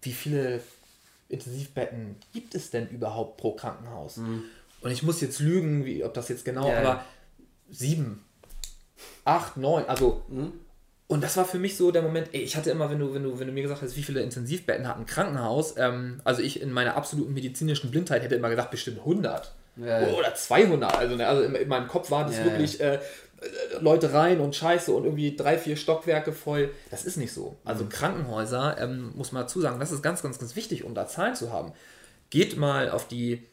wie 0.01 0.11
viele 0.11 0.61
Intensivbetten 1.29 2.17
gibt 2.33 2.55
es 2.55 2.69
denn 2.69 2.89
überhaupt 2.89 3.37
pro 3.37 3.53
Krankenhaus? 3.53 4.17
Mhm. 4.17 4.43
Und 4.81 4.91
ich 4.91 5.03
muss 5.03 5.21
jetzt 5.21 5.39
lügen, 5.39 5.85
wie, 5.85 6.03
ob 6.03 6.13
das 6.13 6.27
jetzt 6.27 6.43
genau, 6.43 6.67
ja, 6.67 6.79
aber 6.79 7.05
sieben, 7.69 8.25
acht, 9.23 9.57
neun, 9.57 9.85
also. 9.85 10.23
Mhm. 10.27 10.53
Und 11.11 11.21
das 11.21 11.35
war 11.35 11.43
für 11.43 11.59
mich 11.59 11.75
so 11.75 11.91
der 11.91 12.03
Moment, 12.03 12.29
ey, 12.31 12.39
ich 12.39 12.55
hatte 12.55 12.71
immer, 12.71 12.89
wenn 12.89 12.99
du, 12.99 13.13
wenn 13.13 13.23
du, 13.23 13.37
wenn 13.37 13.45
du 13.45 13.51
mir 13.51 13.63
gesagt 13.63 13.81
hast, 13.81 13.97
wie 13.97 14.01
viele 14.01 14.21
Intensivbetten 14.21 14.87
hat 14.87 14.95
ein 14.95 15.05
Krankenhaus, 15.05 15.75
ähm, 15.75 16.21
also 16.23 16.41
ich 16.41 16.61
in 16.61 16.71
meiner 16.71 16.95
absoluten 16.95 17.33
medizinischen 17.33 17.91
Blindheit 17.91 18.23
hätte 18.23 18.35
immer 18.35 18.49
gesagt, 18.49 18.71
bestimmt 18.71 18.99
100. 18.99 19.51
Ja, 19.75 20.07
Oder 20.07 20.33
200. 20.33 20.95
Also, 20.95 21.17
ne, 21.17 21.27
also 21.27 21.41
in, 21.41 21.53
in, 21.55 21.67
meinem 21.67 21.89
Kopf 21.89 22.11
war 22.11 22.23
das 22.25 22.37
ja, 22.37 22.45
wirklich 22.45 22.79
äh, 22.79 22.99
Leute 23.81 24.13
rein 24.13 24.39
und 24.39 24.55
Scheiße 24.55 24.93
und 24.93 25.03
irgendwie 25.03 25.35
drei, 25.35 25.57
vier 25.57 25.75
Stockwerke 25.75 26.31
voll. 26.31 26.69
Das 26.91 27.03
ist 27.03 27.17
nicht 27.17 27.33
so. 27.33 27.57
Also 27.65 27.83
mhm. 27.83 27.89
Krankenhäuser, 27.89 28.77
ähm, 28.79 29.11
muss 29.13 29.33
man 29.33 29.43
dazu 29.43 29.59
sagen, 29.59 29.81
das 29.81 29.91
ist 29.91 30.01
ganz, 30.01 30.21
ganz, 30.23 30.39
ganz 30.39 30.55
wichtig, 30.55 30.85
um 30.85 30.95
da 30.95 31.07
Zahlen 31.07 31.35
zu 31.35 31.51
haben. 31.51 31.73
Geht 32.29 32.55
mal 32.55 32.89
auf 32.89 33.09
die, 33.09 33.45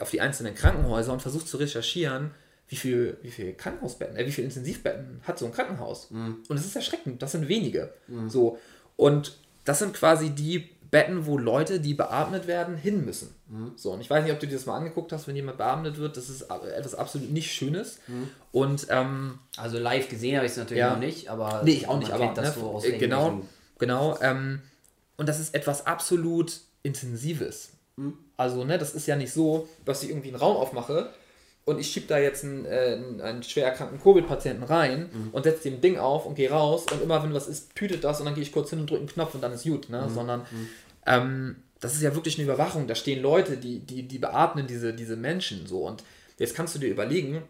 auf 0.00 0.10
die 0.10 0.20
einzelnen 0.20 0.54
Krankenhäuser 0.54 1.14
und 1.14 1.22
versucht 1.22 1.48
zu 1.48 1.56
recherchieren, 1.56 2.32
wie 2.68 2.76
viel, 2.76 3.18
wie 3.22 3.30
viel 3.30 3.54
Krankenhausbetten, 3.54 4.16
äh, 4.16 4.26
wie 4.26 4.32
viel 4.32 4.44
Intensivbetten 4.44 5.20
hat 5.22 5.38
so 5.38 5.46
ein 5.46 5.52
Krankenhaus. 5.52 6.10
Mhm. 6.10 6.38
Und 6.48 6.56
es 6.56 6.66
ist 6.66 6.76
erschreckend, 6.76 7.22
das 7.22 7.32
sind 7.32 7.48
wenige. 7.48 7.92
Mhm. 8.08 8.28
So. 8.28 8.58
Und 8.96 9.38
das 9.64 9.78
sind 9.78 9.94
quasi 9.94 10.30
die 10.30 10.70
Betten, 10.90 11.26
wo 11.26 11.36
Leute, 11.36 11.80
die 11.80 11.94
beatmet 11.94 12.46
werden, 12.46 12.76
hin 12.76 13.04
müssen. 13.04 13.34
Mhm. 13.48 13.72
So, 13.76 13.92
und 13.92 14.00
ich 14.00 14.08
weiß 14.08 14.24
nicht, 14.24 14.32
ob 14.32 14.40
du 14.40 14.46
dir 14.46 14.54
das 14.54 14.66
mal 14.66 14.76
angeguckt 14.76 15.12
hast, 15.12 15.26
wenn 15.26 15.36
jemand 15.36 15.58
beatmet 15.58 15.98
wird, 15.98 16.16
das 16.16 16.28
ist 16.28 16.42
etwas 16.42 16.94
absolut 16.94 17.30
nicht 17.30 17.52
Schönes. 17.52 17.98
Mhm. 18.06 18.28
Und 18.52 18.86
ähm, 18.90 19.38
also 19.56 19.78
live 19.78 20.08
gesehen 20.08 20.36
habe 20.36 20.46
ich 20.46 20.52
es 20.52 20.58
natürlich 20.58 20.80
ja, 20.80 20.90
noch 20.90 21.00
nicht, 21.00 21.28
aber 21.28 21.62
nee, 21.64 21.72
ich 21.72 21.88
auch 21.88 21.98
nicht, 21.98 22.12
aber 22.12 22.32
das 22.34 22.56
ne, 22.56 22.62
so 22.62 22.70
aus 22.70 22.84
äh, 22.84 22.98
genau, 22.98 23.42
genau. 23.78 24.18
Ähm, 24.20 24.62
und 25.16 25.28
das 25.28 25.40
ist 25.40 25.54
etwas 25.54 25.86
absolut 25.86 26.60
Intensives. 26.82 27.70
Mhm. 27.96 28.14
Also, 28.36 28.64
ne, 28.64 28.78
das 28.78 28.94
ist 28.94 29.06
ja 29.06 29.16
nicht 29.16 29.32
so, 29.32 29.68
dass 29.84 30.02
ich 30.02 30.10
irgendwie 30.10 30.28
einen 30.28 30.36
Raum 30.36 30.56
aufmache 30.56 31.10
und 31.66 31.80
ich 31.80 31.88
schiebe 31.90 32.06
da 32.06 32.18
jetzt 32.18 32.44
einen, 32.44 32.64
äh, 32.64 32.98
einen 33.22 33.42
schwer 33.42 33.66
erkrankten 33.66 34.00
Covid-Patienten 34.00 34.62
rein 34.62 35.10
mhm. 35.12 35.30
und 35.32 35.42
setze 35.42 35.68
dem 35.68 35.80
Ding 35.80 35.98
auf 35.98 36.24
und 36.24 36.36
gehe 36.36 36.48
raus 36.48 36.86
und 36.90 37.02
immer 37.02 37.22
wenn 37.22 37.34
was 37.34 37.48
ist, 37.48 37.74
tütet 37.74 38.04
das 38.04 38.20
und 38.20 38.26
dann 38.26 38.34
gehe 38.34 38.42
ich 38.42 38.52
kurz 38.52 38.70
hin 38.70 38.78
und 38.78 38.88
drücke 38.88 39.00
einen 39.00 39.08
Knopf 39.08 39.34
und 39.34 39.42
dann 39.42 39.52
ist 39.52 39.64
gut, 39.64 39.90
ne? 39.90 40.06
Mhm. 40.08 40.14
Sondern 40.14 40.40
mhm. 40.40 40.68
ähm, 41.06 41.56
das 41.80 41.94
ist 41.94 42.02
ja 42.02 42.14
wirklich 42.14 42.38
eine 42.38 42.44
Überwachung. 42.44 42.86
Da 42.86 42.94
stehen 42.94 43.20
Leute, 43.20 43.56
die, 43.56 43.80
die, 43.80 44.04
die 44.04 44.18
beatmen 44.18 44.68
diese, 44.68 44.94
diese 44.94 45.16
Menschen 45.16 45.66
so. 45.66 45.80
Und 45.80 46.04
jetzt 46.38 46.54
kannst 46.54 46.74
du 46.76 46.78
dir 46.78 46.88
überlegen, 46.88 47.42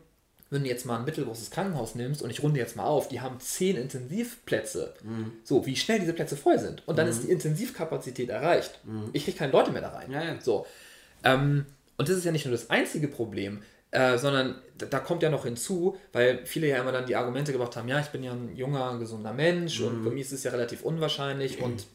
wenn 0.49 0.62
du 0.62 0.69
jetzt 0.69 0.87
mal 0.87 0.99
ein 0.99 1.05
mittelgroßes 1.05 1.51
Krankenhaus 1.51 1.95
nimmst 1.95 2.23
und 2.23 2.31
ich 2.31 2.43
runde 2.43 2.59
jetzt 2.59 2.75
mal 2.75 2.85
auf, 2.85 3.09
die 3.09 3.21
haben 3.21 3.39
zehn 3.39 3.77
Intensivplätze. 3.77 4.95
Mhm. 5.03 5.33
So, 5.45 5.67
wie 5.67 5.77
schnell 5.77 6.01
diese 6.01 6.14
Plätze 6.14 6.39
voll 6.39 6.59
sind. 6.59 6.83
Und 6.87 6.97
dann 6.99 7.07
mhm. 7.07 7.12
ist 7.12 7.23
die 7.25 7.31
Intensivkapazität 7.31 8.31
erreicht. 8.31 8.81
Mhm. 8.85 9.11
Ich 9.12 9.25
kriege 9.25 9.37
keine 9.37 9.53
Leute 9.53 9.73
mehr 9.73 9.83
da 9.83 9.91
rein. 9.91 10.11
Ja, 10.11 10.25
ja. 10.25 10.41
So. 10.41 10.67
Ähm, 11.23 11.67
und 11.99 12.09
das 12.09 12.17
ist 12.17 12.25
ja 12.25 12.33
nicht 12.33 12.47
nur 12.47 12.53
das 12.53 12.71
einzige 12.71 13.09
Problem. 13.09 13.62
Äh, 13.93 14.18
sondern 14.18 14.57
da 14.76 14.99
kommt 14.99 15.22
ja 15.22 15.30
noch 15.30 15.45
hinzu, 15.45 15.97
weil 16.12 16.45
viele 16.45 16.66
ja 16.66 16.78
immer 16.78 16.93
dann 16.93 17.07
die 17.07 17.16
Argumente 17.16 17.53
gebracht 17.53 17.76
haben, 17.76 17.89
ja, 17.89 18.01
ich 18.01 18.09
bin 18.09 18.22
ja 18.22 18.32
ein 18.32 18.55
junger, 18.57 18.99
gesunder 18.99 19.32
Mensch 19.32 19.80
mhm. 19.80 19.87
und 19.87 20.05
bei 20.05 20.11
mir 20.11 20.20
ist 20.20 20.32
es 20.32 20.43
ja 20.43 20.51
relativ 20.51 20.82
unwahrscheinlich 20.82 21.59
mhm. 21.59 21.64
und 21.64 21.87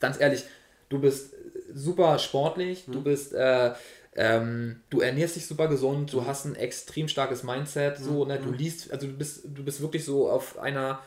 ganz 0.00 0.20
ehrlich, 0.20 0.44
du 0.90 1.00
bist 1.00 1.34
super 1.72 2.18
sportlich, 2.18 2.86
mhm. 2.86 2.92
du 2.92 3.02
bist, 3.02 3.32
äh, 3.32 3.72
ähm, 4.14 4.80
du 4.90 5.00
ernährst 5.00 5.36
dich 5.36 5.46
super 5.46 5.68
gesund, 5.68 6.12
du 6.12 6.20
mhm. 6.20 6.26
hast 6.26 6.44
ein 6.44 6.56
extrem 6.56 7.08
starkes 7.08 7.42
Mindset, 7.42 7.96
so, 7.98 8.24
mhm. 8.24 8.28
ne, 8.28 8.38
du 8.38 8.48
mhm. 8.50 8.54
liest, 8.54 8.92
also 8.92 9.06
du 9.06 9.14
bist, 9.14 9.44
du 9.44 9.64
bist 9.64 9.80
wirklich 9.80 10.04
so 10.04 10.30
auf 10.30 10.58
einer 10.58 11.00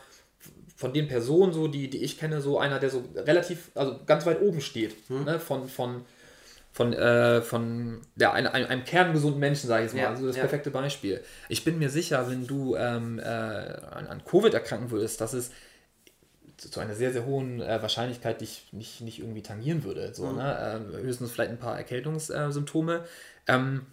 von 0.76 0.92
den 0.92 1.06
Personen, 1.06 1.52
so, 1.52 1.68
die, 1.68 1.88
die 1.88 2.02
ich 2.02 2.18
kenne, 2.18 2.40
so 2.40 2.58
einer, 2.58 2.80
der 2.80 2.90
so 2.90 3.04
relativ, 3.14 3.70
also 3.76 4.00
ganz 4.04 4.26
weit 4.26 4.42
oben 4.42 4.60
steht, 4.60 5.08
ne, 5.08 5.38
von, 5.38 5.68
von 5.68 6.04
von, 6.74 6.92
äh, 6.92 7.40
von 7.40 8.00
ja, 8.16 8.32
einem, 8.32 8.50
einem 8.52 8.84
kerngesunden 8.84 9.38
Menschen, 9.38 9.68
sage 9.68 9.84
ich 9.84 9.92
jetzt 9.92 9.94
mal. 9.94 10.02
Ja, 10.02 10.10
also 10.10 10.26
das 10.26 10.34
ja. 10.34 10.42
perfekte 10.42 10.72
Beispiel. 10.72 11.22
Ich 11.48 11.62
bin 11.62 11.78
mir 11.78 11.88
sicher, 11.88 12.28
wenn 12.28 12.48
du 12.48 12.74
ähm, 12.74 13.20
äh, 13.20 13.22
an, 13.22 14.08
an, 14.08 14.24
Covid 14.24 14.52
erkranken 14.52 14.90
würdest, 14.90 15.20
dass 15.20 15.34
es 15.34 15.52
zu, 16.56 16.72
zu 16.72 16.80
einer 16.80 16.96
sehr, 16.96 17.12
sehr 17.12 17.26
hohen 17.26 17.60
äh, 17.60 17.80
Wahrscheinlichkeit 17.80 18.40
dich 18.40 18.66
nicht, 18.72 19.02
nicht 19.02 19.20
irgendwie 19.20 19.42
tangieren 19.42 19.84
würde. 19.84 20.12
So, 20.14 20.26
mhm. 20.26 20.38
ne? 20.38 20.80
Ähm, 20.92 20.96
höchstens 21.00 21.30
vielleicht 21.30 21.52
ein 21.52 21.60
paar 21.60 21.76
Erkältungssymptome. 21.76 23.04
Ähm, 23.46 23.86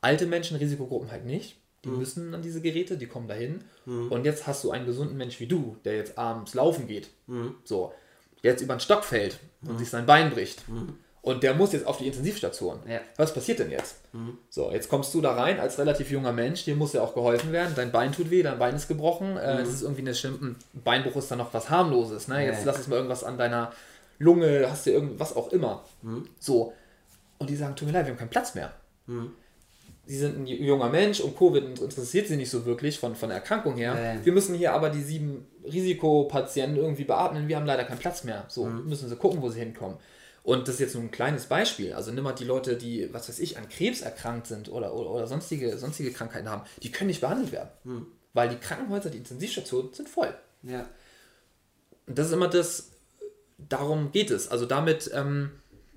alte 0.00 0.26
Menschen, 0.26 0.58
Risikogruppen 0.58 1.10
halt 1.10 1.24
nicht. 1.24 1.56
Die 1.84 1.88
mhm. 1.88 1.98
müssen 1.98 2.32
an 2.32 2.42
diese 2.42 2.60
Geräte, 2.60 2.96
die 2.96 3.08
kommen 3.08 3.26
dahin. 3.26 3.64
Mhm. 3.86 4.12
Und 4.12 4.24
jetzt 4.24 4.46
hast 4.46 4.62
du 4.62 4.70
einen 4.70 4.86
gesunden 4.86 5.16
Mensch 5.16 5.40
wie 5.40 5.48
du, 5.48 5.76
der 5.84 5.96
jetzt 5.96 6.16
abends 6.16 6.54
laufen 6.54 6.86
geht. 6.86 7.10
Mhm. 7.26 7.56
So, 7.64 7.92
der 8.44 8.52
jetzt 8.52 8.62
über 8.62 8.76
den 8.76 8.80
Stock 8.80 9.02
fällt 9.02 9.40
und 9.62 9.72
mhm. 9.72 9.78
sich 9.78 9.90
sein 9.90 10.06
Bein 10.06 10.30
bricht. 10.30 10.62
Und 11.22 11.44
der 11.44 11.54
muss 11.54 11.72
jetzt 11.72 11.86
auf 11.86 11.98
die 11.98 12.08
Intensivstation. 12.08 12.80
Ja. 12.88 13.00
Was 13.16 13.32
passiert 13.32 13.60
denn 13.60 13.70
jetzt? 13.70 13.96
Mhm. 14.12 14.38
So, 14.50 14.72
jetzt 14.72 14.88
kommst 14.88 15.14
du 15.14 15.20
da 15.20 15.34
rein 15.34 15.60
als 15.60 15.78
relativ 15.78 16.10
junger 16.10 16.32
Mensch, 16.32 16.64
dir 16.64 16.74
muss 16.74 16.94
ja 16.94 17.00
auch 17.00 17.14
geholfen 17.14 17.52
werden. 17.52 17.74
Dein 17.76 17.92
Bein 17.92 18.10
tut 18.10 18.30
weh, 18.30 18.42
dein 18.42 18.58
Bein 18.58 18.74
ist 18.74 18.88
gebrochen. 18.88 19.36
Äh, 19.36 19.54
mhm. 19.54 19.58
das 19.58 19.68
ist 19.68 19.82
irgendwie 19.82 20.00
eine 20.00 20.16
schlimme. 20.16 20.56
Beinbruch 20.72 21.14
ist 21.14 21.30
dann 21.30 21.38
noch 21.38 21.54
was 21.54 21.70
harmloses. 21.70 22.26
Ne? 22.26 22.44
Jetzt 22.44 22.60
ja. 22.60 22.64
lass 22.66 22.80
es 22.80 22.88
mal 22.88 22.96
irgendwas 22.96 23.22
an 23.22 23.38
deiner 23.38 23.72
Lunge, 24.18 24.66
hast 24.68 24.86
du 24.86 24.90
irgendwas 24.90 25.36
auch 25.36 25.52
immer. 25.52 25.84
Mhm. 26.02 26.28
So. 26.40 26.72
Und 27.38 27.48
die 27.48 27.56
sagen, 27.56 27.76
tut 27.76 27.86
mir 27.86 27.94
leid, 27.94 28.06
wir 28.06 28.12
haben 28.12 28.18
keinen 28.18 28.30
Platz 28.30 28.56
mehr. 28.56 28.72
Mhm. 29.06 29.30
Sie 30.04 30.18
sind 30.18 30.40
ein 30.40 30.46
junger 30.48 30.88
Mensch 30.88 31.20
und 31.20 31.38
Covid 31.38 31.80
interessiert 31.80 32.26
sie 32.26 32.36
nicht 32.36 32.50
so 32.50 32.66
wirklich 32.66 32.98
von, 32.98 33.14
von 33.14 33.28
der 33.28 33.38
Erkrankung 33.38 33.76
her. 33.76 34.16
Ja. 34.16 34.24
Wir 34.24 34.32
müssen 34.32 34.56
hier 34.56 34.72
aber 34.72 34.90
die 34.90 35.02
sieben 35.02 35.46
Risikopatienten 35.64 36.76
irgendwie 36.76 37.04
beatmen. 37.04 37.46
Wir 37.46 37.54
haben 37.54 37.66
leider 37.66 37.84
keinen 37.84 38.00
Platz 38.00 38.24
mehr. 38.24 38.44
So 38.48 38.64
mhm. 38.64 38.88
müssen 38.88 39.08
sie 39.08 39.14
gucken, 39.14 39.40
wo 39.40 39.48
sie 39.48 39.60
hinkommen. 39.60 39.98
Und 40.42 40.66
das 40.66 40.76
ist 40.76 40.80
jetzt 40.80 40.94
nur 40.94 41.04
ein 41.04 41.10
kleines 41.10 41.46
Beispiel. 41.46 41.92
Also 41.92 42.10
nimm 42.10 42.24
mal 42.24 42.32
die 42.32 42.44
Leute, 42.44 42.76
die, 42.76 43.12
was 43.12 43.28
weiß 43.28 43.38
ich, 43.38 43.58
an 43.58 43.68
Krebs 43.68 44.00
erkrankt 44.00 44.48
sind 44.48 44.68
oder, 44.68 44.92
oder, 44.94 45.10
oder 45.10 45.26
sonstige, 45.26 45.78
sonstige 45.78 46.12
Krankheiten 46.12 46.48
haben, 46.48 46.62
die 46.82 46.90
können 46.90 47.08
nicht 47.08 47.20
behandelt 47.20 47.52
werden. 47.52 47.68
Hm. 47.84 48.06
Weil 48.32 48.48
die 48.48 48.56
Krankenhäuser, 48.56 49.10
die 49.10 49.18
Intensivstationen 49.18 49.92
sind 49.92 50.08
voll. 50.08 50.34
Ja. 50.62 50.86
Und 52.06 52.18
das 52.18 52.28
ist 52.28 52.32
immer 52.32 52.48
das, 52.48 52.90
darum 53.58 54.10
geht 54.10 54.30
es. 54.30 54.48
Also 54.48 54.66
damit, 54.66 55.10
ähm, 55.14 55.52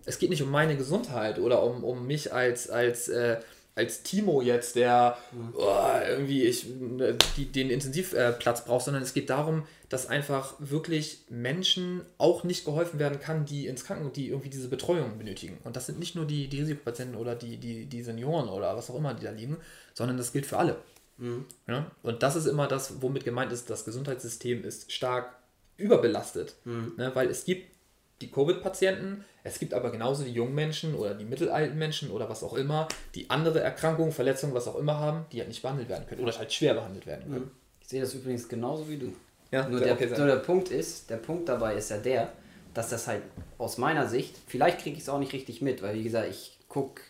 es 0.06 0.20
geht 0.20 0.30
nicht 0.30 0.43
um 0.43 0.51
meine 0.51 0.78
Gesundheit 0.78 1.39
oder 1.39 1.63
um, 1.63 1.84
um 1.84 2.05
mich 2.05 2.32
als, 2.32 2.70
als 2.70 3.08
äh, 3.08 3.39
als 3.76 4.04
Timo 4.04 4.42
jetzt, 4.42 4.76
der 4.78 5.18
mhm. 5.32 5.54
oh, 5.56 6.00
irgendwie 6.08 6.43
ich, 6.43 6.66
ne, 6.68 7.18
die, 7.36 7.46
den 7.46 7.70
Intensivplatz 7.70 8.66
braucht, 8.66 8.86
sondern 8.86 9.04
es 9.04 9.14
geht 9.14 9.30
darum, 9.30 9.68
dass 9.89 10.08
einfach 10.08 10.56
wirklich 10.60 11.26
Menschen 11.30 12.02
auch 12.18 12.43
nicht 12.43 12.66
geholfen 12.66 13.00
werden 13.00 13.20
kann, 13.20 13.46
die 13.46 13.68
ins 13.68 13.84
Krankenhaus, 13.84 14.14
die 14.14 14.30
irgendwie 14.30 14.50
diese 14.50 14.70
Betreuung 14.70 15.18
benötigen. 15.18 15.58
Und 15.64 15.76
das 15.76 15.86
sind 15.86 16.00
nicht 16.00 16.16
nur 16.16 16.26
die, 16.26 16.47
die 16.47 16.62
Risikopatienten 16.62 17.18
oder 17.18 17.36
die, 17.36 17.58
die, 17.58 17.86
die 17.86 18.02
Senioren 18.02 18.47
oder 18.47 18.76
was 18.76 18.89
auch 18.89 18.96
immer, 18.96 19.14
die 19.14 19.26
da 19.26 19.32
liegen, 19.32 19.58
sondern 19.93 20.18
das 20.18 20.32
gilt 20.32 20.46
für 20.46 20.58
alle. 20.58 20.78
Mhm. 21.18 21.46
Ja? 21.68 21.92
Und 22.02 22.24
das 22.24 22.36
ist 22.36 22.46
immer 22.46 22.68
das, 22.68 23.02
womit 23.02 23.26
gemeint 23.26 23.52
ist, 23.52 23.70
das 23.70 23.86
Gesundheitssystem 23.86 24.64
ist 24.64 24.92
stark 24.92 25.36
überbelastet. 25.78 26.56
Mhm. 26.64 26.93
Ne? 26.97 27.12
Weil 27.14 27.30
es 27.30 27.43
gibt 27.43 27.76
die 28.22 28.32
Covid-Patienten. 28.32 29.26
Es 29.46 29.59
gibt 29.59 29.74
aber 29.74 29.92
genauso 29.92 30.24
die 30.24 30.32
jungen 30.32 30.55
Menschen 30.55 30.96
oder 30.96 31.13
die 31.13 31.24
mittelalten 31.24 31.78
Menschen 31.78 32.09
oder 32.09 32.28
was 32.28 32.43
auch 32.43 32.55
immer, 32.55 32.88
die 33.13 33.30
andere 33.30 33.62
Erkrankungen, 33.62 34.12
Verletzungen, 34.12 34.54
was 34.54 34.67
auch 34.67 34.76
immer 34.76 35.00
haben, 35.00 35.26
die 35.32 35.38
halt 35.38 35.50
nicht 35.50 35.62
behandelt 35.62 35.88
werden 35.88 36.05
können 36.08 36.22
oder 36.22 36.38
halt 36.38 36.51
schwer 36.51 36.74
behandelt 36.74 37.05
werden 37.05 37.32
können. 37.32 37.51
Ich 37.80 37.88
sehe 37.88 38.01
das 38.01 38.13
übrigens 38.13 38.50
genauso 38.50 38.89
wie 38.89 38.97
du. 38.97 39.13
Ja, 39.51 39.70
nur, 39.70 39.80
der, 39.80 39.93
okay 39.93 40.09
nur 40.17 40.26
der 40.26 40.38
Punkt 40.38 40.70
ist, 40.70 41.09
der 41.09 41.17
Punkt 41.17 41.47
dabei 41.47 41.76
ist 41.76 41.92
ja 41.92 41.97
der, 41.97 42.30
dass 42.74 42.89
das 42.89 43.08
halt 43.08 43.22
aus 43.59 43.78
meiner 43.78 44.08
Sicht, 44.08 44.36
vielleicht 44.47 44.80
kriege 44.80 44.97
ich 44.97 45.04
es 45.04 45.09
auch 45.09 45.20
nicht 45.20 45.34
richtig 45.34 45.62
mit, 45.62 45.84
weil 45.84 45.93
wie 45.93 46.04
gesagt, 46.04 46.28
ich 46.30 46.58
gucke 46.67 47.01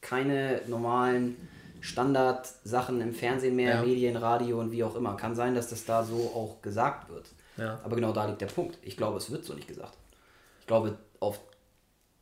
keine 0.00 0.62
normalen 0.68 1.36
Standardsachen 1.80 3.00
im 3.00 3.12
Fernsehen 3.12 3.56
mehr, 3.56 3.76
ja. 3.76 3.82
Medien, 3.82 4.16
Radio 4.16 4.60
und 4.60 4.70
wie 4.70 4.84
auch 4.84 4.94
immer. 4.94 5.16
Kann 5.16 5.34
sein, 5.34 5.54
dass 5.54 5.68
das 5.68 5.84
da 5.84 6.04
so 6.04 6.30
auch 6.34 6.62
gesagt 6.62 7.10
wird. 7.10 7.26
Ja. 7.56 7.80
Aber 7.82 7.96
genau 7.96 8.12
da 8.12 8.26
liegt 8.26 8.40
der 8.40 8.46
Punkt. 8.46 8.78
Ich 8.82 8.96
glaube, 8.96 9.18
es 9.18 9.30
wird 9.30 9.44
so 9.44 9.54
nicht 9.54 9.66
gesagt 9.66 9.94
glaube, 10.70 10.96
auf 11.18 11.40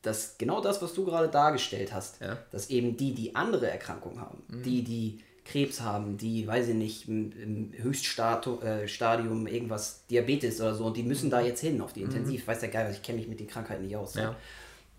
das, 0.01 0.37
genau 0.37 0.61
das, 0.61 0.81
was 0.81 0.93
du 0.93 1.05
gerade 1.05 1.27
dargestellt 1.27 1.93
hast, 1.93 2.21
ja. 2.21 2.37
dass 2.51 2.69
eben 2.69 2.95
die, 2.95 3.13
die 3.13 3.35
andere 3.35 3.69
Erkrankungen 3.69 4.21
haben, 4.21 4.43
mhm. 4.47 4.63
die, 4.63 4.83
die 4.83 5.19
Krebs 5.45 5.81
haben, 5.81 6.17
die, 6.17 6.47
weiß 6.47 6.69
ich 6.69 6.75
nicht, 6.75 7.07
im, 7.07 7.31
im 7.31 7.71
Höchststadium 7.75 9.47
äh, 9.47 9.53
irgendwas 9.53 10.05
Diabetes 10.09 10.61
oder 10.61 10.75
so 10.75 10.85
und 10.85 10.95
die 10.95 11.03
müssen 11.03 11.29
da 11.29 11.41
jetzt 11.41 11.61
hin 11.61 11.81
auf 11.81 11.91
die 11.91 12.03
Intensiv. 12.03 12.43
Mhm. 12.43 12.47
Weiß 12.47 12.59
der 12.59 12.69
Geil, 12.69 12.91
ich 12.91 13.01
kenne 13.01 13.17
mich 13.17 13.27
mit 13.27 13.39
den 13.39 13.47
Krankheiten 13.47 13.83
nicht 13.83 13.95
aus. 13.95 14.15
Ja. 14.15 14.35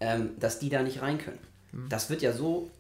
Ähm, 0.01 0.31
dass 0.39 0.59
die 0.59 0.68
da 0.68 0.82
nicht 0.82 1.02
rein 1.02 1.18
können. 1.18 1.39
Mhm. 1.72 1.89
Das 1.89 2.10
wird 2.10 2.20
ja 2.20 2.32
so, 2.32 2.70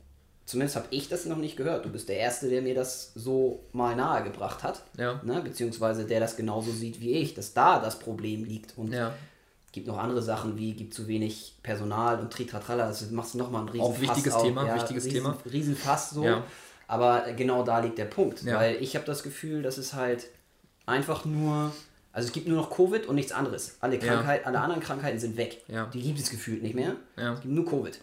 zumindest 0.46 0.76
habe 0.76 0.88
ich 0.90 1.08
das 1.08 1.26
noch 1.26 1.36
nicht 1.36 1.56
gehört. 1.56 1.84
Du 1.84 1.90
bist 1.90 2.08
der 2.08 2.16
Erste, 2.16 2.48
der 2.48 2.60
mir 2.60 2.74
das 2.74 3.12
so 3.14 3.60
mal 3.72 3.94
nahegebracht 3.94 4.62
hat. 4.62 4.82
Ja. 4.98 5.20
Ne? 5.24 5.40
Beziehungsweise 5.42 6.04
der 6.04 6.20
das 6.20 6.36
genauso 6.36 6.72
sieht 6.72 7.00
wie 7.00 7.12
ich, 7.12 7.34
dass 7.34 7.54
da 7.54 7.78
das 7.78 7.98
Problem 7.98 8.44
liegt. 8.44 8.76
Und 8.76 8.92
ja 8.92 9.14
gibt 9.72 9.86
noch 9.86 9.98
andere 9.98 10.22
Sachen 10.22 10.56
wie 10.56 10.74
gibt 10.74 10.94
zu 10.94 11.06
wenig 11.06 11.56
Personal 11.62 12.18
und 12.20 12.32
Tritratralla, 12.32 12.88
das 12.88 13.10
machst 13.10 13.34
du 13.34 13.38
nochmal 13.38 13.62
ein 13.62 13.68
riesen 13.68 13.84
Auch 13.84 14.00
wichtiges 14.00 14.34
auf, 14.34 14.42
Thema, 14.42 14.66
ja, 14.66 14.74
wichtiges 14.74 15.04
riesen, 15.04 15.16
Thema. 15.16 15.38
Riesenfass 15.50 16.10
so. 16.10 16.24
Ja. 16.24 16.44
Aber 16.88 17.32
genau 17.36 17.62
da 17.62 17.78
liegt 17.78 17.98
der 17.98 18.06
Punkt, 18.06 18.42
ja. 18.42 18.56
weil 18.56 18.76
ich 18.76 18.96
habe 18.96 19.04
das 19.04 19.22
Gefühl, 19.22 19.62
dass 19.62 19.78
es 19.78 19.94
halt 19.94 20.26
einfach 20.86 21.24
nur 21.24 21.72
also 22.12 22.26
es 22.26 22.32
gibt 22.32 22.48
nur 22.48 22.56
noch 22.56 22.70
Covid 22.70 23.06
und 23.06 23.14
nichts 23.14 23.32
anderes. 23.32 23.76
Alle 23.80 23.98
Krankheiten, 23.98 24.46
alle 24.46 24.60
anderen 24.60 24.82
Krankheiten 24.82 25.18
sind 25.18 25.36
weg. 25.36 25.62
Die 25.92 26.02
gibt 26.02 26.18
es 26.18 26.30
gefühlt 26.30 26.62
nicht 26.62 26.74
mehr. 26.74 26.96
Es 27.16 27.40
gibt 27.40 27.54
nur 27.54 27.64
Covid. 27.64 28.00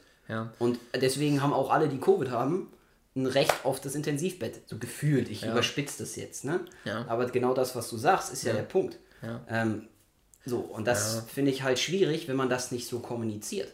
Und 0.59 0.79
deswegen 0.95 1.41
haben 1.41 1.53
auch 1.53 1.71
alle, 1.71 1.89
die 1.89 1.99
Covid 1.99 2.31
haben, 2.31 2.71
ein 3.15 3.25
Recht 3.25 3.53
auf 3.63 3.81
das 3.81 3.95
Intensivbett. 3.95 4.61
So 4.67 4.77
gefühlt. 4.77 5.29
Ich 5.29 5.43
überspitze 5.45 6.03
das 6.03 6.15
jetzt. 6.15 6.45
Ne? 6.45 6.61
Aber 7.07 7.25
genau 7.25 7.53
das, 7.53 7.75
was 7.75 7.89
du 7.89 7.97
sagst, 7.97 8.31
ist 8.31 8.43
ja, 8.43 8.53
der 8.53 8.63
Punkt. 8.63 8.97
Ähm, 9.49 9.87
so, 10.47 10.59
und 10.59 10.87
das 10.87 11.15
ja. 11.15 11.21
finde 11.33 11.51
ich 11.51 11.63
halt 11.63 11.77
schwierig, 11.77 12.27
wenn 12.27 12.35
man 12.35 12.49
das 12.49 12.71
nicht 12.71 12.87
so 12.87 12.99
kommuniziert. 12.99 13.71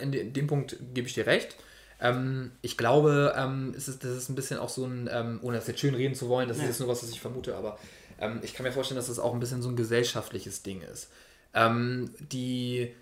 In 0.00 0.32
dem 0.32 0.46
Punkt 0.46 0.76
gebe 0.94 1.08
ich 1.08 1.14
dir 1.14 1.26
recht. 1.26 1.56
Ähm, 2.00 2.52
ich 2.62 2.76
glaube, 2.76 3.34
ähm, 3.36 3.74
es 3.76 3.88
ist, 3.88 4.04
das 4.04 4.16
ist 4.16 4.28
ein 4.28 4.34
bisschen 4.34 4.58
auch 4.58 4.68
so 4.68 4.84
ein, 4.84 5.08
ähm, 5.12 5.40
ohne 5.42 5.56
das 5.56 5.66
jetzt 5.66 5.80
schön 5.80 5.94
reden 5.94 6.14
zu 6.14 6.28
wollen, 6.28 6.48
das 6.48 6.58
ja. 6.58 6.64
ist 6.64 6.70
jetzt 6.70 6.80
nur 6.80 6.88
was, 6.88 7.02
was 7.02 7.10
ich 7.10 7.20
vermute, 7.20 7.56
aber 7.56 7.78
ähm, 8.20 8.40
ich 8.42 8.54
kann 8.54 8.64
mir 8.64 8.72
vorstellen, 8.72 8.96
dass 8.96 9.08
das 9.08 9.18
auch 9.18 9.34
ein 9.34 9.40
bisschen 9.40 9.62
so 9.62 9.68
ein 9.68 9.76
gesellschaftliches 9.76 10.62
Ding 10.62 10.80
ist. 10.82 11.08
Ähm, 11.54 12.10
die 12.18 12.92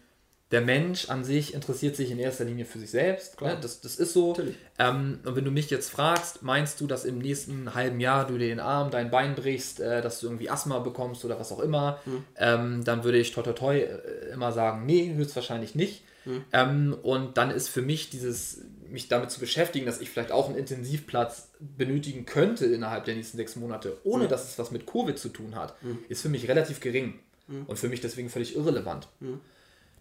der 0.52 0.60
Mensch 0.60 1.08
an 1.08 1.24
sich 1.24 1.54
interessiert 1.54 1.96
sich 1.96 2.10
in 2.10 2.18
erster 2.18 2.44
Linie 2.44 2.66
für 2.66 2.78
sich 2.78 2.90
selbst. 2.90 3.40
Ne? 3.40 3.56
Das, 3.60 3.80
das 3.80 3.96
ist 3.96 4.12
so. 4.12 4.36
Ähm, 4.78 5.20
und 5.24 5.34
wenn 5.34 5.46
du 5.46 5.50
mich 5.50 5.70
jetzt 5.70 5.90
fragst, 5.90 6.42
meinst 6.42 6.78
du, 6.80 6.86
dass 6.86 7.06
im 7.06 7.18
nächsten 7.18 7.74
halben 7.74 8.00
Jahr 8.00 8.26
du 8.26 8.36
dir 8.36 8.48
den 8.48 8.60
Arm, 8.60 8.90
dein 8.90 9.10
Bein 9.10 9.34
brichst, 9.34 9.80
äh, 9.80 10.02
dass 10.02 10.20
du 10.20 10.26
irgendwie 10.26 10.50
Asthma 10.50 10.78
bekommst 10.80 11.24
oder 11.24 11.40
was 11.40 11.52
auch 11.52 11.60
immer, 11.60 11.98
mhm. 12.04 12.24
ähm, 12.36 12.84
dann 12.84 13.02
würde 13.02 13.18
ich 13.18 13.32
toi 13.32 13.42
toi 13.42 13.54
toi 13.54 13.78
äh, 13.78 14.32
immer 14.32 14.52
sagen, 14.52 14.84
nee, 14.84 15.14
höchstwahrscheinlich 15.14 15.74
nicht. 15.74 16.04
Mhm. 16.26 16.44
Ähm, 16.52 16.96
und 17.02 17.38
dann 17.38 17.50
ist 17.50 17.70
für 17.70 17.82
mich 17.82 18.10
dieses, 18.10 18.60
mich 18.90 19.08
damit 19.08 19.30
zu 19.30 19.40
beschäftigen, 19.40 19.86
dass 19.86 20.02
ich 20.02 20.10
vielleicht 20.10 20.32
auch 20.32 20.48
einen 20.48 20.58
Intensivplatz 20.58 21.48
benötigen 21.60 22.26
könnte 22.26 22.66
innerhalb 22.66 23.06
der 23.06 23.14
nächsten 23.14 23.38
sechs 23.38 23.56
Monate, 23.56 23.96
ohne 24.04 24.24
mhm. 24.24 24.28
dass 24.28 24.50
es 24.50 24.58
was 24.58 24.70
mit 24.70 24.86
Covid 24.86 25.18
zu 25.18 25.30
tun 25.30 25.56
hat, 25.56 25.82
mhm. 25.82 26.00
ist 26.10 26.20
für 26.20 26.28
mich 26.28 26.46
relativ 26.46 26.80
gering. 26.80 27.20
Mhm. 27.48 27.64
Und 27.66 27.78
für 27.78 27.88
mich 27.88 28.02
deswegen 28.02 28.28
völlig 28.28 28.54
irrelevant. 28.54 29.08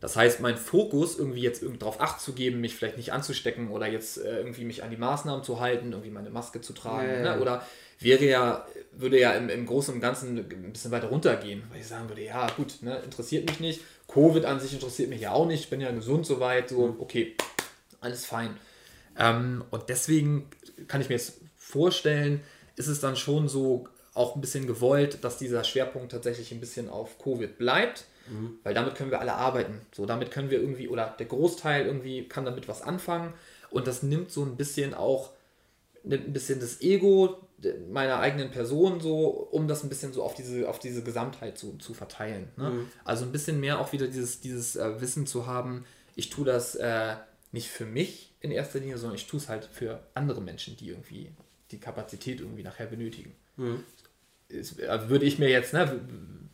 Das 0.02 0.16
heißt, 0.16 0.40
mein 0.40 0.58
Fokus, 0.58 1.18
irgendwie 1.18 1.42
jetzt 1.42 1.64
darauf 1.78 2.02
Acht 2.02 2.20
zu 2.20 2.34
geben, 2.34 2.60
mich 2.60 2.76
vielleicht 2.76 2.98
nicht 2.98 3.14
anzustecken 3.14 3.70
oder 3.70 3.88
jetzt 3.88 4.18
äh, 4.18 4.38
irgendwie 4.38 4.66
mich 4.66 4.84
an 4.84 4.90
die 4.90 4.98
Maßnahmen 4.98 5.44
zu 5.44 5.60
halten, 5.60 5.92
irgendwie 5.92 6.10
meine 6.10 6.32
Maske 6.32 6.60
zu 6.60 6.74
tragen, 6.74 7.08
ja, 7.08 7.24
ja. 7.24 7.36
Ne? 7.36 7.42
oder 7.42 7.66
wäre 8.00 8.26
ja, 8.26 8.66
würde 8.94 9.20
ja 9.20 9.34
im, 9.34 9.50
im 9.50 9.68
Großen 9.68 9.94
und 9.94 10.02
Ganzen 10.02 10.40
ein 10.40 10.74
bisschen 10.74 10.90
weiter 10.90 11.10
runtergehen, 11.10 11.62
weil 11.70 11.82
ich 11.82 11.88
sagen 11.88 12.10
würde, 12.10 12.24
ja 12.24 12.50
gut, 12.58 12.82
ne, 12.82 12.98
interessiert 12.98 13.48
mich 13.48 13.60
nicht. 13.60 13.82
Covid 14.08 14.44
an 14.44 14.60
sich 14.60 14.74
interessiert 14.74 15.10
mich 15.10 15.22
ja 15.22 15.34
auch 15.34 15.46
nicht, 15.46 15.62
ich 15.62 15.70
bin 15.70 15.80
ja 15.80 15.92
gesund 15.92 16.26
soweit, 16.26 16.70
so, 16.70 16.88
mhm. 16.88 17.00
okay, 17.00 17.36
alles 18.00 18.26
fein. 18.26 18.58
Ähm, 19.20 19.64
und 19.70 19.88
deswegen 19.88 20.50
kann 20.88 21.02
ich 21.02 21.10
mir 21.10 21.16
jetzt 21.16 21.42
vorstellen, 21.58 22.42
ist 22.76 22.88
es 22.88 23.00
dann 23.02 23.16
schon 23.16 23.48
so 23.48 23.88
auch 24.16 24.36
ein 24.36 24.42
bisschen 24.42 24.66
gewollt, 24.66 25.24
dass 25.24 25.38
dieser 25.38 25.64
Schwerpunkt 25.64 26.12
tatsächlich 26.12 26.52
ein 26.52 26.60
bisschen 26.60 26.90
auf 26.90 27.20
Covid 27.20 27.60
bleibt 27.60 28.06
Mhm. 28.30 28.60
Weil 28.64 28.74
damit 28.74 28.96
können 28.96 29.12
wir 29.12 29.20
alle 29.20 29.34
arbeiten. 29.34 29.82
So, 29.94 30.06
damit 30.06 30.32
können 30.32 30.50
wir 30.50 30.60
irgendwie, 30.60 30.88
oder 30.88 31.16
der 31.18 31.26
Großteil 31.26 31.86
irgendwie 31.86 32.28
kann 32.28 32.46
damit 32.46 32.68
was 32.68 32.82
anfangen. 32.82 33.34
Und 33.70 33.88
das 33.88 34.04
nimmt 34.04 34.32
so 34.32 34.44
ein 34.44 34.58
bisschen 34.58 34.94
auch, 34.94 35.32
nimmt 36.04 36.28
ein 36.28 36.34
bisschen 36.34 36.60
das 36.60 36.82
Ego 36.82 37.38
meiner 37.90 38.20
eigenen 38.20 38.52
Person 38.52 39.00
so, 39.00 39.28
um 39.28 39.68
das 39.68 39.84
ein 39.84 39.90
bisschen 39.90 40.14
so 40.14 40.24
auf 40.24 40.34
diese, 40.34 40.68
auf 40.68 40.80
diese 40.80 41.04
Gesamtheit 41.04 41.58
zu, 41.58 41.78
zu 41.78 41.94
verteilen. 41.94 42.48
Ne? 42.58 42.70
Mhm. 42.70 42.88
Also 43.04 43.26
ein 43.26 43.32
bisschen 43.32 43.60
mehr 43.60 43.80
auch 43.80 43.94
wieder 43.94 44.08
dieses, 44.08 44.42
dieses 44.42 44.76
äh, 44.76 45.00
Wissen 45.00 45.28
zu 45.28 45.46
haben, 45.46 45.86
ich 46.16 46.30
tue 46.30 46.46
das 46.46 46.76
äh, 46.76 47.16
nicht 47.52 47.70
für 47.70 47.86
mich 47.86 48.34
in 48.40 48.52
erster 48.52 48.80
Linie, 48.80 48.98
sondern 48.98 49.16
ich 49.16 49.28
tue 49.28 49.40
es 49.40 49.50
halt 49.50 49.66
für 49.66 50.04
andere 50.14 50.42
Menschen, 50.42 50.76
die 50.78 50.90
irgendwie 50.90 51.32
die 51.72 51.80
Kapazität 51.80 52.42
irgendwie 52.42 52.64
nachher 52.64 52.88
benötigen. 52.88 53.36
Mhm. 53.58 53.84
Ist, 54.48 54.82
also 54.84 55.10
würde 55.10 55.26
ich 55.26 55.40
mir 55.40 55.50
jetzt, 55.50 55.74
ne, 55.74 56.02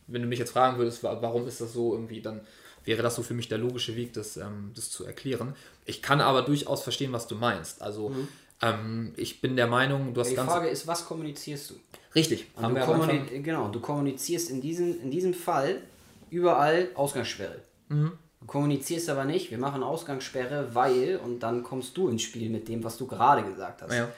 wenn 0.08 0.22
du 0.22 0.28
mich 0.28 0.38
jetzt 0.38 0.50
fragen 0.50 0.78
würdest, 0.78 1.02
warum 1.02 1.46
ist 1.46 1.60
das 1.60 1.72
so 1.72 1.92
irgendwie, 1.94 2.20
dann 2.20 2.40
wäre 2.84 3.02
das 3.02 3.14
so 3.14 3.22
für 3.22 3.34
mich 3.34 3.48
der 3.48 3.58
logische 3.58 3.94
Weg, 3.96 4.14
das, 4.14 4.36
ähm, 4.36 4.72
das 4.74 4.90
zu 4.90 5.04
erklären. 5.04 5.54
Ich 5.84 6.02
kann 6.02 6.20
aber 6.20 6.42
durchaus 6.42 6.82
verstehen, 6.82 7.12
was 7.12 7.26
du 7.28 7.36
meinst. 7.36 7.82
Also 7.82 8.08
mhm. 8.08 8.28
ähm, 8.62 9.12
ich 9.16 9.40
bin 9.40 9.56
der 9.56 9.66
Meinung, 9.66 10.14
du 10.14 10.20
hast 10.20 10.30
Die 10.30 10.36
Frage 10.36 10.68
ist, 10.68 10.86
was 10.86 11.06
kommunizierst 11.06 11.70
du? 11.70 11.74
Richtig. 12.14 12.46
Und 12.56 12.74
du 12.74 12.80
kommuni 12.80 13.42
genau, 13.42 13.68
du 13.68 13.80
kommunizierst 13.80 14.50
in 14.50 14.60
diesem, 14.60 15.00
in 15.00 15.10
diesem 15.10 15.34
Fall 15.34 15.82
überall 16.30 16.88
Ausgangssperre. 16.94 17.60
Mhm. 17.88 18.12
Du 18.40 18.46
kommunizierst 18.46 19.10
aber 19.10 19.24
nicht, 19.24 19.50
wir 19.50 19.58
machen 19.58 19.82
Ausgangssperre, 19.82 20.74
weil, 20.74 21.20
und 21.22 21.40
dann 21.40 21.62
kommst 21.62 21.96
du 21.96 22.08
ins 22.08 22.22
Spiel 22.22 22.48
mit 22.50 22.68
dem, 22.68 22.84
was 22.84 22.96
du 22.96 23.06
gerade 23.06 23.42
gesagt 23.42 23.82
hast. 23.82 23.92
Ja. 23.92 24.08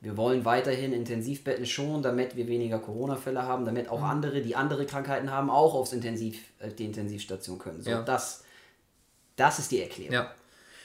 Wir 0.00 0.16
wollen 0.16 0.44
weiterhin 0.44 0.92
Intensivbetten 0.92 1.66
schonen, 1.66 2.02
damit 2.02 2.36
wir 2.36 2.46
weniger 2.46 2.78
Corona-Fälle 2.78 3.42
haben, 3.42 3.64
damit 3.64 3.88
auch 3.88 3.98
mhm. 3.98 4.04
andere, 4.04 4.42
die 4.42 4.54
andere 4.54 4.86
Krankheiten 4.86 5.32
haben, 5.32 5.50
auch 5.50 5.74
aufs 5.74 5.92
Intensiv, 5.92 6.40
äh, 6.60 6.70
die 6.70 6.84
Intensivstation 6.84 7.58
können. 7.58 7.82
So, 7.82 7.90
ja. 7.90 8.02
das, 8.02 8.44
das 9.34 9.58
ist 9.58 9.72
die 9.72 9.80
Erklärung. 9.80 10.14
Ja. 10.14 10.30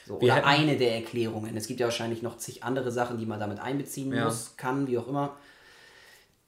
So, 0.06 0.18
oder 0.18 0.34
hätten, 0.34 0.46
eine 0.46 0.76
der 0.76 0.96
Erklärungen. 0.96 1.56
Es 1.56 1.68
gibt 1.68 1.80
ja 1.80 1.86
wahrscheinlich 1.86 2.22
noch 2.22 2.38
zig 2.38 2.64
andere 2.64 2.90
Sachen, 2.90 3.18
die 3.18 3.24
man 3.24 3.38
damit 3.38 3.60
einbeziehen 3.60 4.12
ja. 4.12 4.24
muss, 4.24 4.56
kann, 4.56 4.88
wie 4.88 4.98
auch 4.98 5.06
immer. 5.06 5.36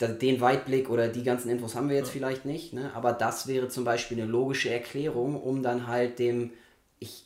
Den 0.01 0.43
Weitblick 0.43 0.91
oder 0.91 1.09
die 1.09 1.23
ganzen 1.23 1.49
Infos 1.49 1.75
haben 1.75 1.89
wir 1.89 1.97
jetzt 1.97 2.11
vielleicht 2.11 2.45
nicht, 2.45 2.75
ne? 2.75 2.91
aber 2.95 3.15
das 3.15 3.47
wäre 3.47 3.69
zum 3.69 3.85
Beispiel 3.85 4.21
eine 4.21 4.31
logische 4.31 4.69
Erklärung, 4.69 5.41
um 5.41 5.63
dann 5.63 5.87
halt 5.87 6.19
dem, 6.19 6.53
ich, 6.99 7.25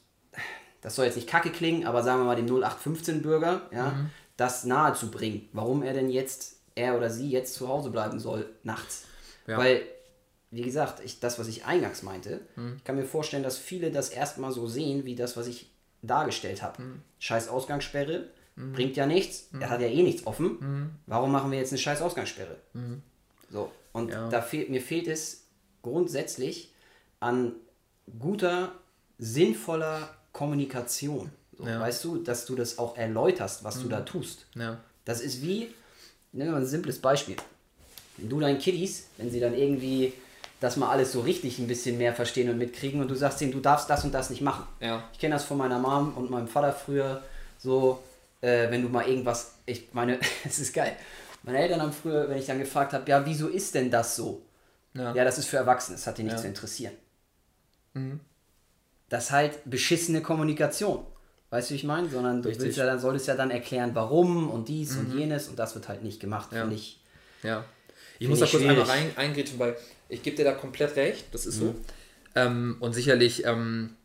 das 0.81 0.95
soll 0.95 1.07
jetzt 1.07 1.17
nicht 1.17 1.29
kacke 1.29 1.51
klingen, 1.51 1.85
aber 1.85 2.05
sagen 2.05 2.21
wir 2.21 2.27
mal 2.27 2.37
dem 2.37 2.47
0815-Bürger, 2.47 3.62
ja, 3.73 3.89
mhm 3.89 4.11
das 4.41 4.65
nahe 4.65 4.95
zu 4.95 5.11
bringen, 5.11 5.49
warum 5.53 5.83
er 5.83 5.93
denn 5.93 6.09
jetzt, 6.09 6.57
er 6.75 6.97
oder 6.97 7.11
sie 7.11 7.29
jetzt 7.31 7.53
zu 7.55 7.69
Hause 7.69 7.91
bleiben 7.91 8.19
soll, 8.19 8.49
nachts. 8.62 9.05
Ja. 9.47 9.59
Weil, 9.59 9.83
wie 10.51 10.62
gesagt, 10.62 11.05
ich, 11.05 11.21
das, 11.21 11.39
was 11.39 11.47
ich 11.47 11.67
eingangs 11.67 12.03
meinte, 12.03 12.41
mhm. 12.57 12.77
ich 12.79 12.85
kann 12.85 12.97
mir 12.97 13.05
vorstellen, 13.05 13.43
dass 13.43 13.59
viele 13.59 13.91
das 13.91 14.09
erstmal 14.09 14.51
so 14.51 14.67
sehen, 14.67 15.05
wie 15.05 15.15
das, 15.15 15.37
was 15.37 15.47
ich 15.47 15.71
dargestellt 16.01 16.62
habe. 16.62 16.83
Mhm. 16.83 17.03
Scheiß 17.19 17.49
Ausgangssperre, 17.49 18.29
mhm. 18.57 18.73
bringt 18.73 18.97
ja 18.97 19.05
nichts, 19.05 19.51
er 19.61 19.69
hat 19.69 19.83
ja 19.83 19.89
eh 19.89 20.03
nichts 20.03 20.27
offen. 20.27 20.57
Mhm. 20.59 20.91
Warum 21.07 21.33
machen 21.33 21.51
wir 21.51 21.59
jetzt 21.59 21.73
eine 21.73 21.79
scheiß 21.79 22.01
Ausgangssperre? 22.01 22.57
Mhm. 22.73 23.03
So, 23.51 23.71
und 23.93 24.11
ja. 24.11 24.31
da 24.31 24.41
fehlt, 24.41 24.71
mir 24.71 24.81
fehlt 24.81 25.07
es 25.07 25.49
grundsätzlich 25.83 26.73
an 27.19 27.53
guter, 28.19 28.73
sinnvoller 29.19 30.17
Kommunikation. 30.33 31.31
So, 31.61 31.69
ja. 31.69 31.81
Weißt 31.81 32.05
du, 32.05 32.16
dass 32.19 32.47
du 32.47 32.55
das 32.55 32.78
auch 32.78 32.97
erläuterst, 32.97 33.65
was 33.65 33.77
mhm. 33.77 33.82
du 33.82 33.89
da 33.89 34.01
tust. 34.01 34.47
Ja. 34.55 34.78
Das 35.05 35.20
ist 35.20 35.43
wie, 35.43 35.73
nehmen 36.32 36.51
wir 36.51 36.53
mal 36.53 36.61
ein 36.61 36.66
simples 36.66 36.99
Beispiel. 36.99 37.37
Wenn 38.16 38.28
du 38.28 38.41
deinen 38.41 38.59
Kiddies, 38.59 39.09
wenn 39.19 39.31
sie 39.31 39.41
dann 39.41 39.55
irgendwie 39.55 40.12
das 40.61 40.77
mal 40.77 40.91
alles 40.91 41.12
so 41.12 41.20
richtig 41.20 41.59
ein 41.59 41.66
bisschen 41.66 41.97
mehr 41.99 42.15
verstehen 42.15 42.51
und 42.51 42.59
mitkriegen 42.59 43.01
und 43.01 43.09
du 43.09 43.15
sagst 43.15 43.41
ihnen, 43.41 43.53
du 43.53 43.61
darfst 43.61 43.89
das 43.89 44.05
und 44.05 44.12
das 44.12 44.31
nicht 44.31 44.43
machen. 44.43 44.66
Ja. 44.81 45.05
Ich 45.12 45.19
kenne 45.19 45.35
das 45.35 45.45
von 45.45 45.57
meiner 45.57 45.78
Mom 45.78 46.15
und 46.16 46.31
meinem 46.31 46.49
Vater 46.49 46.73
früher 46.73 47.23
so, 47.59 48.03
äh, 48.43 48.70
wenn 48.70 48.82
du 48.82 48.89
mal 48.89 49.07
irgendwas, 49.07 49.55
ich 49.66 49.89
meine, 49.93 50.19
es 50.45 50.59
ist 50.59 50.74
geil. 50.74 50.97
Meine 51.43 51.59
Eltern 51.59 51.81
haben 51.81 51.93
früher, 51.93 52.28
wenn 52.28 52.39
ich 52.39 52.47
dann 52.47 52.59
gefragt 52.59 52.93
habe, 52.93 53.09
ja, 53.11 53.24
wieso 53.24 53.49
ist 53.49 53.74
denn 53.74 53.91
das 53.91 54.16
so? 54.16 54.43
Ja, 54.93 55.15
ja 55.15 55.24
das 55.24 55.39
ist 55.39 55.47
für 55.47 55.57
Erwachsene, 55.57 55.97
das 55.97 56.07
hat 56.07 56.19
die 56.19 56.24
nicht 56.24 56.35
ja. 56.35 56.39
zu 56.39 56.47
interessieren. 56.47 56.93
Mhm. 57.95 58.20
Das 59.09 59.24
ist 59.24 59.31
halt 59.31 59.59
beschissene 59.65 60.20
Kommunikation. 60.20 61.05
Weißt 61.51 61.69
du, 61.69 61.75
wie 61.75 61.77
ich 61.77 61.85
meine? 61.85 62.09
Sondern 62.09 62.43
du 62.43 62.49
willst 62.49 62.77
ja, 62.77 62.87
dann 62.87 63.01
solltest 63.01 63.27
ja 63.27 63.35
dann 63.35 63.51
erklären, 63.51 63.91
warum 63.95 64.51
und 64.51 64.69
dies 64.69 64.95
mhm. 64.95 65.01
und 65.01 65.19
jenes 65.19 65.49
und 65.49 65.59
das 65.59 65.75
wird 65.75 65.89
halt 65.89 66.03
nicht 66.03 66.21
gemacht, 66.21 66.53
ja. 66.53 66.61
finde 66.61 66.77
ich. 66.77 67.01
Ja. 67.43 67.65
Ich 68.19 68.29
muss 68.29 68.39
da 68.39 68.47
kurz 68.47 68.63
schwierig. 68.63 68.79
einmal 68.79 68.97
rein, 68.97 69.11
eingrätschen, 69.17 69.59
weil 69.59 69.77
ich 70.09 70.23
gebe 70.23 70.37
dir 70.37 70.45
da 70.45 70.53
komplett 70.53 70.95
recht, 70.97 71.27
das 71.33 71.47
ist 71.47 71.61
mhm. 71.61 71.67
so. 71.67 71.75
Ähm, 72.37 72.77
und 72.81 72.93
sicherlich 72.93 73.45
ähm, 73.45 73.97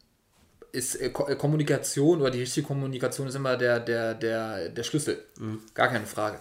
ist 0.71 0.95
äh, 0.95 1.07
äh, 1.07 1.35
Kommunikation 1.35 2.21
oder 2.21 2.31
die 2.31 2.39
richtige 2.39 2.65
Kommunikation 2.67 3.27
ist 3.27 3.35
immer 3.35 3.57
der, 3.57 3.79
der, 3.79 4.13
der, 4.13 4.69
der 4.69 4.83
Schlüssel. 4.83 5.19
Mhm. 5.37 5.61
Gar 5.73 5.89
keine 5.89 6.05
Frage. 6.05 6.39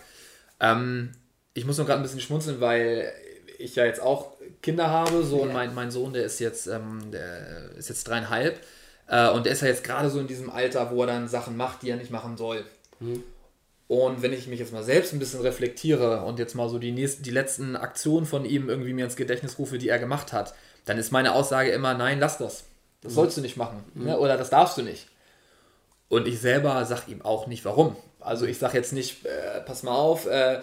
Ähm, 0.60 1.12
ich 1.54 1.64
muss 1.64 1.78
noch 1.78 1.86
gerade 1.86 2.00
ein 2.00 2.02
bisschen 2.02 2.20
schmunzeln, 2.20 2.60
weil 2.60 3.12
ich 3.58 3.76
ja 3.76 3.84
jetzt 3.84 4.00
auch 4.00 4.34
Kinder 4.62 4.90
habe, 4.90 5.22
so 5.24 5.38
ja. 5.38 5.42
und 5.44 5.52
mein, 5.52 5.74
mein 5.74 5.90
Sohn, 5.90 6.12
der 6.12 6.24
ist 6.24 6.40
jetzt, 6.40 6.66
ähm, 6.66 7.10
der 7.12 7.70
ist 7.76 7.88
jetzt 7.88 8.04
dreieinhalb. 8.04 8.58
Äh, 9.06 9.30
und 9.30 9.46
der 9.46 9.52
ist 9.52 9.62
ja 9.62 9.68
jetzt 9.68 9.84
gerade 9.84 10.10
so 10.10 10.18
in 10.18 10.26
diesem 10.26 10.50
Alter, 10.50 10.90
wo 10.90 11.02
er 11.02 11.06
dann 11.08 11.28
Sachen 11.28 11.56
macht, 11.56 11.82
die 11.82 11.90
er 11.90 11.96
nicht 11.96 12.10
machen 12.10 12.36
soll. 12.36 12.64
Mhm. 13.00 13.22
Und 13.86 14.22
wenn 14.22 14.32
ich 14.32 14.46
mich 14.46 14.60
jetzt 14.60 14.72
mal 14.72 14.82
selbst 14.82 15.12
ein 15.12 15.18
bisschen 15.18 15.42
reflektiere 15.42 16.22
und 16.22 16.38
jetzt 16.38 16.54
mal 16.54 16.68
so 16.68 16.78
die, 16.78 16.92
nächsten, 16.92 17.22
die 17.22 17.30
letzten 17.30 17.76
Aktionen 17.76 18.26
von 18.26 18.44
ihm 18.44 18.68
irgendwie 18.68 18.94
mir 18.94 19.04
ins 19.04 19.16
Gedächtnis 19.16 19.58
rufe, 19.58 19.78
die 19.78 19.88
er 19.88 19.98
gemacht 19.98 20.32
hat, 20.32 20.54
dann 20.86 20.98
ist 20.98 21.12
meine 21.12 21.34
Aussage 21.34 21.70
immer, 21.70 21.94
nein, 21.94 22.18
lass 22.18 22.38
das. 22.38 22.64
Das 23.02 23.12
mhm. 23.12 23.16
sollst 23.16 23.36
du 23.36 23.40
nicht 23.42 23.56
machen. 23.56 23.84
Mhm. 23.94 24.04
Ne? 24.04 24.18
Oder 24.18 24.36
das 24.36 24.50
darfst 24.50 24.78
du 24.78 24.82
nicht. 24.82 25.08
Und 26.08 26.26
ich 26.26 26.40
selber 26.40 26.84
sage 26.84 27.10
ihm 27.10 27.22
auch 27.22 27.46
nicht, 27.46 27.64
warum. 27.64 27.96
Also 28.20 28.46
ich 28.46 28.58
sage 28.58 28.78
jetzt 28.78 28.92
nicht, 28.92 29.26
äh, 29.26 29.60
pass 29.60 29.82
mal 29.82 29.94
auf, 29.94 30.26
äh, 30.26 30.60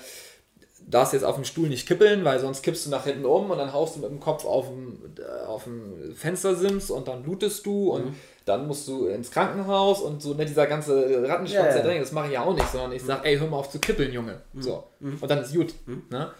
darfst 0.87 1.13
jetzt 1.13 1.23
auf 1.23 1.35
dem 1.35 1.45
Stuhl 1.45 1.69
nicht 1.69 1.87
kippeln, 1.87 2.25
weil 2.25 2.39
sonst 2.39 2.63
kippst 2.63 2.85
du 2.85 2.89
nach 2.89 3.03
hinten 3.03 3.25
um 3.25 3.51
und 3.51 3.57
dann 3.57 3.73
haust 3.73 3.95
du 3.95 3.99
mit 3.99 4.09
dem 4.09 4.19
Kopf 4.19 4.45
auf 4.45 4.67
dem, 4.67 5.13
äh, 5.19 5.45
auf 5.45 5.65
dem 5.65 6.15
Fenstersims 6.15 6.89
und 6.89 7.07
dann 7.07 7.21
blutest 7.21 7.65
du 7.65 7.91
und 7.91 8.05
mhm. 8.07 8.15
Dann 8.45 8.67
musst 8.67 8.87
du 8.87 9.07
ins 9.07 9.29
Krankenhaus 9.31 10.01
und 10.01 10.21
so, 10.21 10.33
ne, 10.33 10.45
dieser 10.45 10.65
ganze 10.67 10.95
Rattenschwanz 11.27 11.75
ja, 11.75 11.87
ja. 11.87 11.99
das 11.99 12.11
mache 12.11 12.27
ich 12.27 12.33
ja 12.33 12.43
auch 12.43 12.55
nicht, 12.55 12.69
sondern 12.71 12.91
ich 12.93 13.03
sage, 13.03 13.25
ey, 13.25 13.37
hör 13.37 13.47
mal 13.47 13.57
auf 13.57 13.69
zu 13.69 13.79
kippeln, 13.79 14.11
Junge. 14.11 14.41
Mhm. 14.53 14.61
So. 14.61 14.83
Mhm. 14.99 15.17
Und 15.19 15.29
dann 15.29 15.39
ist 15.39 15.53
gut. 15.53 15.73
Mhm. 15.85 16.03
Ne? 16.09 16.31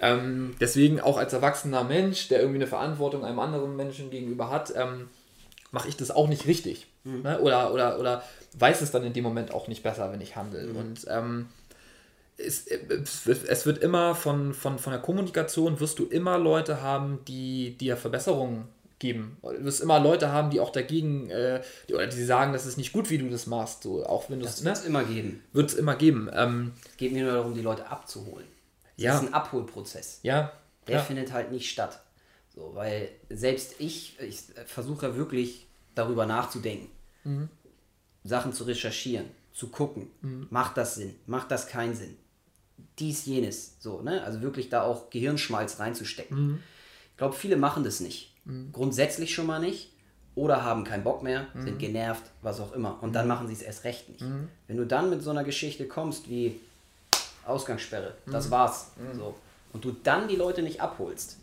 Ähm, 0.00 0.54
deswegen 0.60 1.00
auch 1.00 1.16
als 1.16 1.32
erwachsener 1.32 1.84
Mensch, 1.84 2.28
der 2.28 2.40
irgendwie 2.40 2.58
eine 2.58 2.66
Verantwortung 2.66 3.24
einem 3.24 3.38
anderen 3.38 3.76
Menschen 3.76 4.10
gegenüber 4.10 4.50
hat, 4.50 4.72
ähm, 4.76 5.08
mache 5.70 5.88
ich 5.88 5.96
das 5.96 6.10
auch 6.10 6.28
nicht 6.28 6.46
richtig. 6.46 6.86
Mhm. 7.04 7.22
Ne? 7.22 7.40
Oder, 7.40 7.72
oder, 7.72 7.98
oder 7.98 8.22
weiß 8.58 8.82
es 8.82 8.90
dann 8.90 9.04
in 9.04 9.14
dem 9.14 9.24
Moment 9.24 9.52
auch 9.52 9.68
nicht 9.68 9.82
besser, 9.82 10.12
wenn 10.12 10.20
ich 10.20 10.36
handle. 10.36 10.66
Mhm. 10.66 10.76
Und 10.76 11.06
ähm, 11.08 11.46
es, 12.36 12.66
es, 12.68 13.66
wird 13.66 13.78
immer 13.78 14.14
von, 14.14 14.54
von, 14.54 14.78
von 14.78 14.92
der 14.92 15.02
Kommunikation, 15.02 15.80
wirst 15.80 15.98
du 15.98 16.06
immer 16.06 16.38
Leute 16.38 16.82
haben, 16.82 17.18
die 17.26 17.76
dir 17.76 17.96
Verbesserungen 17.96 18.68
geben. 18.98 19.36
Du 19.42 19.64
wirst 19.64 19.80
immer 19.80 20.00
Leute 20.00 20.32
haben, 20.32 20.50
die 20.50 20.60
auch 20.60 20.70
dagegen, 20.70 21.30
äh, 21.30 21.62
die, 21.88 21.94
oder 21.94 22.06
die 22.06 22.24
sagen, 22.24 22.52
das 22.52 22.66
ist 22.66 22.76
nicht 22.76 22.92
gut, 22.92 23.10
wie 23.10 23.18
du 23.18 23.28
das 23.28 23.46
machst. 23.46 23.82
So, 23.82 24.04
auch 24.04 24.28
wenn 24.30 24.40
das 24.40 24.64
wird 24.64 24.76
es 24.76 24.82
ne? 24.82 24.88
immer 24.88 25.04
geben. 25.04 25.42
Wird 25.52 25.70
es 25.70 25.74
immer 25.74 25.94
geben. 25.94 26.28
Ähm, 26.32 26.72
es 26.88 26.96
geht 26.96 27.12
mir 27.12 27.24
nur 27.24 27.34
darum, 27.34 27.54
die 27.54 27.62
Leute 27.62 27.86
abzuholen. 27.88 28.46
Das 28.96 29.04
ja. 29.04 29.14
ist 29.16 29.26
ein 29.26 29.34
Abholprozess. 29.34 30.20
Ja. 30.22 30.52
Der 30.86 30.96
ja. 30.96 31.02
findet 31.02 31.32
halt 31.32 31.52
nicht 31.52 31.70
statt. 31.70 32.00
So, 32.54 32.72
weil 32.74 33.10
selbst 33.30 33.76
ich, 33.78 34.18
ich 34.20 34.40
versuche 34.66 35.16
wirklich 35.16 35.68
darüber 35.94 36.26
nachzudenken, 36.26 36.88
mhm. 37.24 37.48
Sachen 38.24 38.52
zu 38.52 38.64
recherchieren, 38.64 39.26
zu 39.52 39.68
gucken, 39.68 40.10
mhm. 40.22 40.48
macht 40.50 40.76
das 40.76 40.96
Sinn, 40.96 41.14
macht 41.26 41.50
das 41.50 41.68
keinen 41.68 41.94
Sinn. 41.94 42.16
Dies, 42.98 43.26
jenes, 43.26 43.76
so, 43.78 44.02
ne? 44.02 44.24
Also 44.24 44.40
wirklich 44.40 44.70
da 44.70 44.82
auch 44.82 45.10
Gehirnschmalz 45.10 45.78
reinzustecken. 45.78 46.36
Mhm. 46.36 46.62
Ich 47.12 47.16
glaube, 47.16 47.34
viele 47.34 47.56
machen 47.56 47.84
das 47.84 48.00
nicht. 48.00 48.34
Mhm. 48.48 48.72
Grundsätzlich 48.72 49.32
schon 49.32 49.46
mal 49.46 49.60
nicht. 49.60 49.92
Oder 50.34 50.62
haben 50.62 50.84
keinen 50.84 51.02
Bock 51.02 51.22
mehr, 51.24 51.46
sind 51.54 51.74
mhm. 51.74 51.78
genervt, 51.78 52.22
was 52.42 52.60
auch 52.60 52.72
immer. 52.72 53.02
Und 53.02 53.12
dann 53.14 53.24
mhm. 53.24 53.28
machen 53.28 53.46
sie 53.48 53.54
es 53.54 53.62
erst 53.62 53.84
recht 53.84 54.08
nicht. 54.08 54.24
Wenn 54.68 54.76
du 54.76 54.86
dann 54.86 55.10
mit 55.10 55.20
so 55.20 55.30
einer 55.30 55.42
Geschichte 55.42 55.88
kommst 55.88 56.28
wie 56.28 56.60
Ausgangssperre, 57.44 58.14
das 58.24 58.48
war's. 58.48 58.92
So. 59.16 59.34
Und 59.72 59.84
du 59.84 59.90
dann 60.04 60.28
die 60.28 60.36
Leute 60.36 60.62
nicht 60.62 60.80
abholst, 60.80 61.38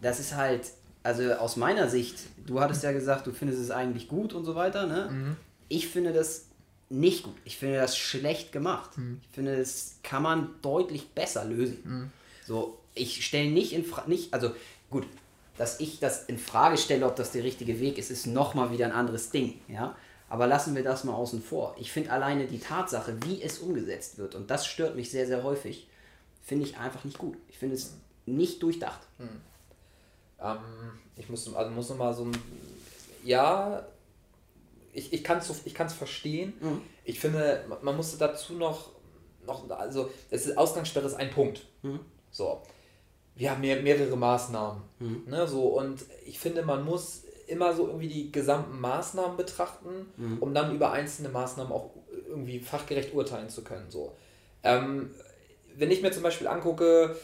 das 0.00 0.18
ist 0.18 0.34
halt, 0.34 0.70
also 1.02 1.30
aus 1.34 1.56
meiner 1.56 1.88
Sicht, 1.88 2.18
du 2.46 2.60
hattest 2.60 2.82
ja 2.82 2.92
gesagt, 2.92 3.26
du 3.26 3.32
findest 3.32 3.60
es 3.60 3.70
eigentlich 3.70 4.08
gut 4.08 4.32
und 4.32 4.44
so 4.44 4.54
weiter, 4.54 4.86
ne? 4.86 5.10
Mhm. 5.10 5.36
Ich 5.68 5.88
finde 5.88 6.12
das 6.12 6.46
nicht 6.88 7.22
gut. 7.22 7.36
Ich 7.44 7.56
finde 7.56 7.76
das 7.78 7.96
schlecht 7.96 8.50
gemacht. 8.52 8.98
Mhm. 8.98 9.20
Ich 9.22 9.34
finde, 9.34 9.56
das 9.56 9.96
kann 10.02 10.22
man 10.22 10.50
deutlich 10.62 11.10
besser 11.10 11.44
lösen. 11.44 11.78
Mhm. 11.84 12.10
So, 12.46 12.78
ich 12.94 13.24
stelle 13.24 13.50
nicht 13.50 13.72
in 13.72 13.84
Frage, 13.84 14.10
nicht, 14.10 14.34
also 14.34 14.52
gut, 14.90 15.06
dass 15.60 15.78
ich 15.78 16.00
das 16.00 16.24
in 16.24 16.38
Frage 16.38 16.78
stelle, 16.78 17.04
ob 17.06 17.16
das 17.16 17.32
der 17.32 17.44
richtige 17.44 17.80
Weg 17.80 17.98
ist, 17.98 18.10
ist 18.10 18.24
nochmal 18.26 18.70
wieder 18.70 18.86
ein 18.86 18.92
anderes 18.92 19.28
Ding, 19.28 19.60
ja. 19.68 19.94
Aber 20.30 20.46
lassen 20.46 20.74
wir 20.74 20.82
das 20.82 21.04
mal 21.04 21.12
außen 21.12 21.42
vor. 21.42 21.76
Ich 21.78 21.92
finde 21.92 22.12
alleine 22.12 22.46
die 22.46 22.60
Tatsache, 22.60 23.22
wie 23.24 23.42
es 23.42 23.58
umgesetzt 23.58 24.16
wird, 24.16 24.34
und 24.34 24.50
das 24.50 24.66
stört 24.66 24.96
mich 24.96 25.10
sehr, 25.10 25.26
sehr 25.26 25.42
häufig, 25.42 25.86
finde 26.42 26.64
ich 26.64 26.78
einfach 26.78 27.04
nicht 27.04 27.18
gut. 27.18 27.36
Ich 27.50 27.58
finde 27.58 27.74
es 27.74 27.92
nicht 28.24 28.62
durchdacht. 28.62 29.00
Mhm. 29.18 29.28
Ähm, 30.40 30.56
ich 31.16 31.28
muss, 31.28 31.54
also 31.54 31.70
muss 31.72 31.90
nochmal 31.90 32.14
so 32.14 32.24
ein. 32.24 32.32
Ja, 33.22 33.86
ich, 34.94 35.12
ich 35.12 35.22
kann 35.22 35.40
es 35.40 35.66
ich 35.66 35.74
kann's 35.74 35.92
verstehen. 35.92 36.54
Mhm. 36.58 36.80
Ich 37.04 37.20
finde, 37.20 37.66
man 37.82 37.96
muss 37.96 38.16
dazu 38.16 38.54
noch, 38.54 38.92
noch 39.44 39.68
also 39.68 40.10
es 40.30 40.46
ist, 40.46 40.56
Ausgangssperre 40.56 41.04
ist 41.04 41.16
ein 41.16 41.30
Punkt. 41.30 41.66
Mhm. 41.82 42.00
So. 42.30 42.62
Wir 43.34 43.50
haben 43.50 43.60
mehr, 43.60 43.80
mehrere 43.80 44.16
Maßnahmen. 44.16 44.82
Mhm. 44.98 45.22
Ne, 45.26 45.46
so, 45.46 45.68
und 45.68 46.04
ich 46.26 46.38
finde, 46.38 46.62
man 46.62 46.84
muss 46.84 47.24
immer 47.46 47.74
so 47.74 47.86
irgendwie 47.86 48.08
die 48.08 48.32
gesamten 48.32 48.80
Maßnahmen 48.80 49.36
betrachten, 49.36 50.06
mhm. 50.16 50.38
um 50.38 50.54
dann 50.54 50.74
über 50.74 50.92
einzelne 50.92 51.28
Maßnahmen 51.28 51.72
auch 51.72 51.90
irgendwie 52.28 52.60
fachgerecht 52.60 53.12
urteilen 53.12 53.48
zu 53.48 53.62
können. 53.62 53.90
So. 53.90 54.16
Ähm, 54.62 55.10
wenn 55.76 55.90
ich 55.90 56.02
mir 56.02 56.12
zum 56.12 56.22
Beispiel 56.22 56.46
angucke, 56.46 57.16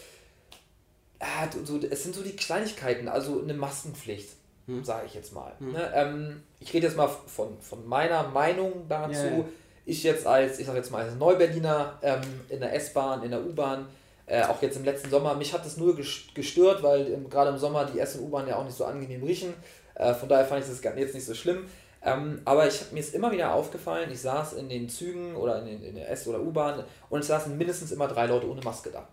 ah, 1.21 1.49
so, 1.65 1.79
es 1.79 2.03
sind 2.03 2.15
so 2.15 2.23
die 2.23 2.35
Kleinigkeiten, 2.35 3.09
also 3.09 3.41
eine 3.41 3.55
Maskenpflicht, 3.55 4.31
hm. 4.67 4.85
sage 4.85 5.07
ich 5.07 5.15
jetzt 5.15 5.33
mal. 5.33 5.53
Hm. 5.59 5.73
Ne? 5.73 5.93
Ähm, 5.95 6.43
ich 6.61 6.73
rede 6.75 6.87
jetzt 6.87 6.97
mal 6.97 7.09
von, 7.09 7.61
von 7.61 7.87
meiner 7.87 8.29
Meinung 8.29 8.87
dazu. 8.89 9.13
Ja, 9.13 9.39
ja. 9.39 9.45
Ich 9.89 10.03
jetzt 10.03 10.27
als, 10.27 10.59
ich 10.59 10.67
sage 10.67 10.79
jetzt 10.79 10.91
mal 10.91 11.05
als 11.05 11.15
Neuberliner 11.15 12.01
ähm, 12.03 12.21
in 12.49 12.59
der 12.59 12.75
S-Bahn, 12.75 13.23
in 13.23 13.31
der 13.31 13.47
U-Bahn, 13.47 13.87
äh, 14.27 14.43
auch 14.43 14.61
jetzt 14.61 14.77
im 14.77 14.85
letzten 14.85 15.11
Sommer, 15.11 15.35
mich 15.35 15.53
hat 15.53 15.65
das 15.65 15.77
nur 15.77 15.97
gestört, 15.97 16.83
weil 16.83 17.07
im, 17.07 17.31
gerade 17.31 17.51
im 17.51 17.59
Sommer 17.59 17.85
die 17.85 17.99
S- 17.99 18.17
und 18.17 18.27
U-Bahn 18.27 18.49
ja 18.49 18.57
auch 18.57 18.65
nicht 18.65 18.77
so 18.77 18.85
angenehm 18.85 19.23
riechen. 19.23 19.55
Äh, 19.95 20.15
von 20.15 20.29
daher 20.29 20.45
fand 20.45 20.63
ich 20.63 20.69
das 20.69 20.83
jetzt 20.83 21.15
nicht 21.15 21.27
so 21.27 21.35
schlimm. 21.35 21.67
Ähm, 22.03 22.41
aber 22.45 22.67
ich, 22.67 22.93
mir 22.93 23.01
ist 23.01 23.15
immer 23.15 23.33
wieder 23.33 23.53
aufgefallen, 23.53 24.11
ich 24.13 24.21
saß 24.21 24.55
in 24.55 24.69
den 24.69 24.89
Zügen 24.89 25.35
oder 25.35 25.61
in, 25.61 25.67
den, 25.67 25.83
in 25.83 25.95
der 25.95 26.11
S- 26.11 26.27
oder 26.27 26.41
U-Bahn 26.41 26.85
und 27.09 27.21
es 27.21 27.27
saßen 27.27 27.57
mindestens 27.57 27.91
immer 27.91 28.07
drei 28.07 28.27
Leute 28.27 28.49
ohne 28.49 28.61
Maske 28.63 28.91
da. 28.91 29.09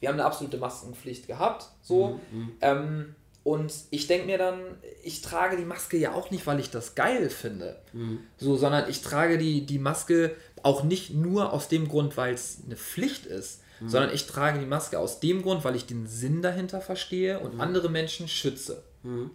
Wir 0.00 0.08
haben 0.08 0.16
eine 0.16 0.24
absolute 0.24 0.56
Maskenpflicht 0.56 1.26
gehabt, 1.26 1.66
so. 1.82 2.20
Mhm. 2.32 2.38
mhm. 2.38 2.52
Ähm, 2.60 3.14
und 3.42 3.72
ich 3.90 4.06
denke 4.06 4.26
mir 4.26 4.36
dann, 4.36 4.60
ich 5.02 5.22
trage 5.22 5.56
die 5.56 5.64
Maske 5.64 5.96
ja 5.96 6.12
auch 6.12 6.30
nicht, 6.30 6.46
weil 6.46 6.60
ich 6.60 6.70
das 6.70 6.94
geil 6.94 7.30
finde. 7.30 7.80
Mhm. 7.94 8.20
So, 8.36 8.56
sondern 8.56 8.88
ich 8.90 9.00
trage 9.00 9.38
die, 9.38 9.64
die 9.64 9.78
Maske 9.78 10.36
auch 10.62 10.84
nicht 10.84 11.14
nur 11.14 11.52
aus 11.52 11.68
dem 11.68 11.88
Grund, 11.88 12.18
weil 12.18 12.34
es 12.34 12.58
eine 12.66 12.76
Pflicht 12.76 13.24
ist, 13.24 13.62
mhm. 13.80 13.88
sondern 13.88 14.14
ich 14.14 14.26
trage 14.26 14.58
die 14.58 14.66
Maske 14.66 14.98
aus 14.98 15.20
dem 15.20 15.42
Grund, 15.42 15.64
weil 15.64 15.76
ich 15.76 15.86
den 15.86 16.06
Sinn 16.06 16.42
dahinter 16.42 16.80
verstehe 16.80 17.40
und 17.40 17.54
mhm. 17.54 17.60
andere 17.60 17.88
Menschen 17.88 18.28
schütze. 18.28 18.82
Mhm. 19.02 19.30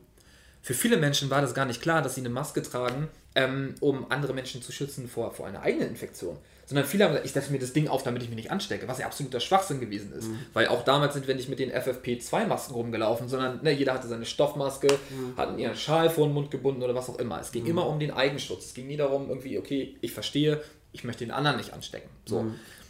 Für 0.62 0.74
viele 0.74 0.98
Menschen 0.98 1.30
war 1.30 1.42
das 1.42 1.54
gar 1.54 1.66
nicht 1.66 1.82
klar, 1.82 2.02
dass 2.02 2.16
sie 2.16 2.22
eine 2.22 2.30
Maske 2.30 2.62
tragen, 2.62 3.08
ähm, 3.36 3.76
um 3.82 4.12
andere 4.12 4.34
Menschen 4.34 4.62
zu 4.62 4.72
schützen 4.72 5.08
vor, 5.08 5.32
vor 5.32 5.46
einer 5.46 5.62
eigenen 5.62 5.90
Infektion 5.90 6.38
sondern 6.66 6.86
viele 6.86 7.04
haben 7.04 7.12
gesagt, 7.12 7.28
ich 7.28 7.34
setze 7.34 7.52
mir 7.52 7.60
das 7.60 7.74
Ding 7.74 7.88
auf, 7.88 8.04
damit 8.04 8.24
ich 8.24 8.30
mich 8.30 8.38
nicht 8.38 8.52
anstecke, 8.52 8.88
was 8.88 8.98
ja 8.98 9.06
absoluter 9.06 9.40
Schwachsinn 9.40 9.80
gewesen 9.80 10.12
ist. 10.14 10.30
Mhm. 10.30 10.40
Weil 10.54 10.68
auch 10.68 10.84
damals 10.84 11.14
sind 11.14 11.28
wir 11.28 11.36
nicht 11.36 11.48
mit 11.48 11.60
den 11.60 11.72
FFP2-Masken 11.72 12.74
rumgelaufen, 12.74 13.30
sondern 13.30 13.62
ne, 13.62 13.72
jeder 13.72 13.94
hatte 13.94 14.08
seine 14.08 14.26
Stoffmaske, 14.26 14.88
mhm. 14.88 15.38
hat 15.38 15.58
ihren 15.60 15.76
Schal 15.76 16.10
vor 16.10 16.28
den 16.28 16.34
Mund 16.34 16.50
gebunden 16.50 16.82
oder 16.82 16.96
was 16.96 17.10
auch 17.10 17.20
immer. 17.20 17.40
Es 17.40 17.52
ging 17.52 17.64
mhm. 17.64 17.70
immer 17.70 17.88
um 17.88 18.00
den 18.00 18.12
Eigenschutz. 18.12 18.66
Es 18.66 18.74
ging 18.74 18.88
nie 18.88 18.98
darum, 18.98 19.30
irgendwie, 19.30 19.60
okay, 19.60 19.96
ich 20.02 20.12
verstehe, 20.12 20.62
ich 20.92 21.04
möchte 21.04 21.24
den 21.24 21.32
anderen 21.32 21.58
nicht 21.58 21.74
anstecken. 21.74 22.10
So. 22.26 22.46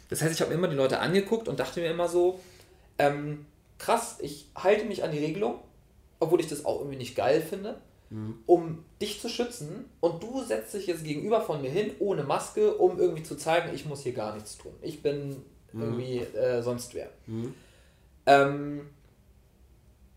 Das 0.09 0.21
heißt, 0.21 0.33
ich 0.33 0.41
habe 0.41 0.53
immer 0.53 0.67
die 0.67 0.75
Leute 0.75 0.99
angeguckt 0.99 1.47
und 1.47 1.59
dachte 1.59 1.79
mir 1.79 1.89
immer 1.89 2.07
so, 2.07 2.39
ähm, 2.97 3.45
krass, 3.77 4.17
ich 4.21 4.47
halte 4.55 4.85
mich 4.85 5.03
an 5.03 5.11
die 5.11 5.19
Regelung, 5.19 5.59
obwohl 6.19 6.39
ich 6.39 6.47
das 6.47 6.65
auch 6.65 6.79
irgendwie 6.79 6.97
nicht 6.97 7.15
geil 7.15 7.41
finde 7.41 7.77
mhm. 8.09 8.39
um 8.45 8.85
dich 9.01 9.21
zu 9.21 9.29
schützen 9.29 9.85
und 9.99 10.21
du 10.23 10.43
setzt 10.43 10.73
dich 10.73 10.87
jetzt 10.87 11.03
gegenüber 11.03 11.41
von 11.41 11.61
mir 11.61 11.69
hin 11.69 11.91
ohne 11.99 12.23
Maske, 12.23 12.75
um 12.75 12.99
irgendwie 12.99 13.23
zu 13.23 13.35
zeigen, 13.35 13.73
ich 13.73 13.85
muss 13.85 14.01
hier 14.01 14.13
gar 14.13 14.33
nichts 14.33 14.57
tun. 14.57 14.73
Ich 14.81 15.01
bin 15.01 15.43
mhm. 15.73 15.81
irgendwie 15.81 16.19
äh, 16.19 16.61
sonst 16.61 16.93
wer. 16.93 17.09
Mhm. 17.27 17.53
Ähm, 18.25 18.81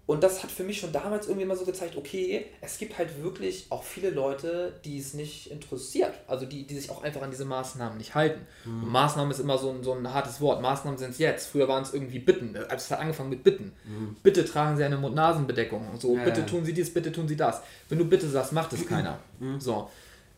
und 0.09 0.23
das 0.23 0.43
hat 0.43 0.51
für 0.51 0.65
mich 0.65 0.81
schon 0.81 0.91
damals 0.91 1.27
irgendwie 1.27 1.45
immer 1.45 1.55
so 1.55 1.67
gezeigt, 1.67 1.95
okay, 1.95 2.47
es 2.63 2.79
gibt 2.79 2.97
halt 2.97 3.23
wirklich 3.23 3.67
auch 3.69 3.83
viele 3.83 4.09
Leute, 4.09 4.73
die 4.83 4.99
es 4.99 5.13
nicht 5.13 5.51
interessiert. 5.51 6.15
Also 6.27 6.47
die, 6.47 6.67
die 6.67 6.77
sich 6.77 6.89
auch 6.89 7.03
einfach 7.03 7.21
an 7.21 7.31
diese 7.31 7.45
Maßnahmen 7.45 7.99
nicht 7.99 8.15
halten. 8.15 8.47
Mhm. 8.65 8.91
Maßnahmen 8.91 9.31
ist 9.31 9.39
immer 9.39 9.59
so 9.59 9.69
ein, 9.69 9.85
so 9.85 9.93
ein 9.93 10.15
hartes 10.15 10.41
Wort. 10.41 10.63
Maßnahmen 10.63 10.99
sind 10.99 11.11
es 11.11 11.19
jetzt. 11.19 11.51
Früher 11.51 11.69
waren 11.69 11.83
es 11.83 11.93
irgendwie 11.93 12.21
Bitten. 12.21 12.57
Also 12.57 12.77
es 12.77 12.91
hat 12.91 13.01
angefangen 13.01 13.29
mit 13.29 13.45
Bitten. 13.45 13.73
Mhm. 13.85 14.17
Bitte 14.23 14.47
tragen 14.47 14.79
Sie 14.79 14.85
eine 14.85 14.97
Mund-Nasen-Bedeckung. 14.97 15.87
So, 15.99 16.17
ja, 16.17 16.25
bitte 16.25 16.41
ja. 16.41 16.47
tun 16.47 16.65
Sie 16.65 16.73
dies, 16.73 16.95
bitte 16.95 17.13
tun 17.13 17.29
Sie 17.29 17.37
das. 17.37 17.61
Wenn 17.91 17.99
du 17.99 18.07
bitte 18.07 18.27
sagst, 18.31 18.55
macht 18.55 18.73
es 18.73 18.87
keiner. 18.89 19.19
Mhm. 19.41 19.61
So. 19.61 19.91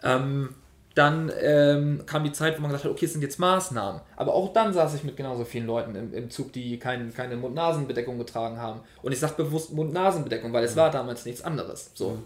Ähm, 0.02 0.52
dann 1.00 1.32
ähm, 1.40 2.02
kam 2.04 2.24
die 2.24 2.32
Zeit, 2.32 2.58
wo 2.58 2.60
man 2.60 2.70
gesagt 2.70 2.84
hat, 2.84 2.90
okay, 2.90 3.06
es 3.06 3.12
sind 3.12 3.22
jetzt 3.22 3.38
Maßnahmen. 3.38 4.02
Aber 4.16 4.34
auch 4.34 4.52
dann 4.52 4.74
saß 4.74 4.94
ich 4.94 5.02
mit 5.02 5.16
genauso 5.16 5.46
vielen 5.46 5.66
Leuten 5.66 5.94
im, 5.94 6.12
im 6.12 6.28
Zug, 6.28 6.52
die 6.52 6.78
kein, 6.78 7.14
keine 7.14 7.36
Mund-Nasen-Bedeckung 7.36 8.18
getragen 8.18 8.58
haben. 8.58 8.80
Und 9.00 9.12
ich 9.12 9.18
sage 9.18 9.32
bewusst 9.38 9.72
Mund-Nasen-Bedeckung, 9.72 10.52
weil 10.52 10.62
es 10.62 10.74
mhm. 10.74 10.80
war 10.80 10.90
damals 10.90 11.24
nichts 11.24 11.40
anderes. 11.40 11.90
So. 11.94 12.10
Mhm. 12.10 12.22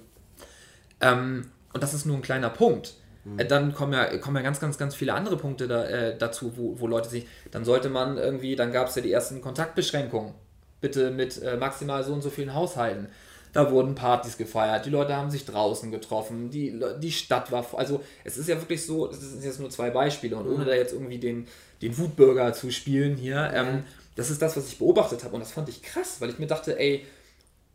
Ähm, 1.01 1.51
und 1.73 1.83
das 1.85 1.95
ist 1.95 2.05
nur 2.05 2.17
ein 2.17 2.23
kleiner 2.23 2.51
Punkt. 2.51 2.95
Mhm. 3.23 3.39
Äh, 3.39 3.45
dann 3.45 3.75
kommen 3.75 3.93
ja, 3.93 4.17
kommen 4.19 4.39
ja 4.39 4.43
ganz, 4.43 4.59
ganz, 4.59 4.77
ganz 4.77 4.97
viele 4.97 5.15
andere 5.15 5.37
Punkte 5.37 5.69
da, 5.69 5.85
äh, 5.85 6.19
dazu, 6.19 6.57
wo, 6.57 6.81
wo 6.81 6.89
Leute 6.89 7.09
sich, 7.09 7.29
dann 7.53 7.65
sollte 7.65 7.91
man 7.91 8.19
irgendwie, 8.19 8.57
dann 8.57 8.73
gab 8.73 8.89
es 8.89 8.97
ja 8.97 9.03
die 9.03 9.13
ersten 9.13 9.41
Kontaktbeschränkungen. 9.41 10.35
Bitte 10.81 11.13
mit 11.13 11.41
äh, 11.41 11.57
maximal 11.57 12.03
so 12.03 12.13
und 12.13 12.23
so 12.23 12.31
vielen 12.31 12.55
Haushalten. 12.55 13.07
Da 13.55 13.71
wurden 13.71 13.95
Partys 13.95 14.37
gefeiert, 14.37 14.85
die 14.85 14.91
Leute 14.91 15.17
haben 15.17 15.31
sich 15.31 15.47
draußen 15.47 15.91
getroffen, 15.91 16.51
die, 16.51 16.79
die 17.01 17.13
Stadt 17.13 17.53
war, 17.53 17.65
also 17.77 18.03
es 18.25 18.37
ist 18.37 18.49
ja 18.49 18.61
wirklich 18.61 18.85
so, 18.85 19.07
das 19.07 19.21
sind 19.21 19.45
jetzt 19.45 19.61
nur 19.61 19.71
zwei 19.71 19.91
Beispiele 19.91 20.37
und 20.37 20.49
ohne 20.49 20.65
da 20.65 20.75
jetzt 20.75 20.93
irgendwie 20.93 21.19
den, 21.19 21.47
den 21.81 21.97
Wutbürger 21.97 22.53
zu 22.53 22.71
spielen 22.73 23.17
hier, 23.17 23.53
ähm, 23.55 23.85
das 24.17 24.31
ist 24.31 24.43
das, 24.43 24.57
was 24.57 24.69
ich 24.69 24.79
beobachtet 24.79 25.25
habe 25.25 25.35
und 25.35 25.41
das 25.41 25.53
fand 25.53 25.69
ich 25.69 25.83
krass, 25.83 26.17
weil 26.21 26.31
ich 26.31 26.39
mir 26.39 26.47
dachte, 26.47 26.79
ey, 26.79 27.07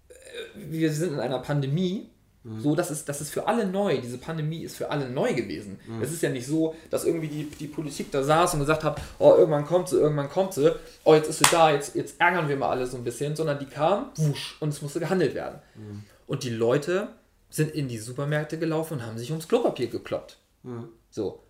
äh, 0.10 0.14
wir 0.56 0.92
sind 0.92 1.14
in 1.14 1.20
einer 1.20 1.40
Pandemie, 1.40 2.10
Mhm. 2.44 2.62
So, 2.62 2.76
das 2.76 2.90
ist, 2.90 3.10
das 3.10 3.22
ist 3.22 3.32
für 3.32 3.48
alle 3.48 3.66
neu. 3.66 4.00
Diese 4.00 4.18
Pandemie 4.18 4.64
ist 4.64 4.78
für 4.78 4.90
alle 4.90 5.10
neu 5.10 5.34
gewesen. 5.34 5.80
Mhm. 5.88 6.02
Es 6.02 6.12
ist 6.12 6.22
ja 6.22 6.30
nicht 6.30 6.48
so, 6.48 6.76
dass 6.90 7.06
irgendwie 7.06 7.28
die, 7.28 7.44
die 7.46 7.68
Politik 7.68 8.12
da 8.12 8.24
saß 8.24 8.54
und 8.54 8.62
gesagt 8.62 8.84
hat, 8.84 9.02
oh, 9.20 9.36
irgendwann 9.38 9.66
kommt 9.66 9.90
sie, 9.90 9.98
irgendwann 9.98 10.30
kommt 10.30 10.54
sie, 10.54 10.74
oh, 11.04 11.14
jetzt 11.14 11.30
ist 11.30 11.40
sie 11.40 11.52
da, 11.52 11.72
jetzt, 11.72 11.96
jetzt 11.96 12.20
ärgern 12.20 12.48
wir 12.48 12.56
mal 12.56 12.70
alle 12.70 12.88
so 12.88 12.98
ein 12.98 13.04
bisschen, 13.04 13.36
sondern 13.36 13.60
die 13.60 13.66
kam, 13.66 14.12
wusch, 14.16 14.58
und 14.62 14.70
es 14.70 14.82
musste 14.82 15.00
gehandelt 15.00 15.36
werden. 15.36 15.60
Mhm. 15.76 16.04
Und 16.28 16.44
die 16.44 16.50
Leute 16.50 17.10
sind 17.50 17.72
in 17.72 17.88
die 17.88 17.98
Supermärkte 17.98 18.58
gelaufen 18.58 18.96
und 18.96 19.06
haben 19.06 19.18
sich 19.18 19.32
ums 19.32 19.48
Klopapier 19.48 19.88
gekloppt. 19.88 20.38
Mhm. 20.64 20.90
So. 21.10 21.44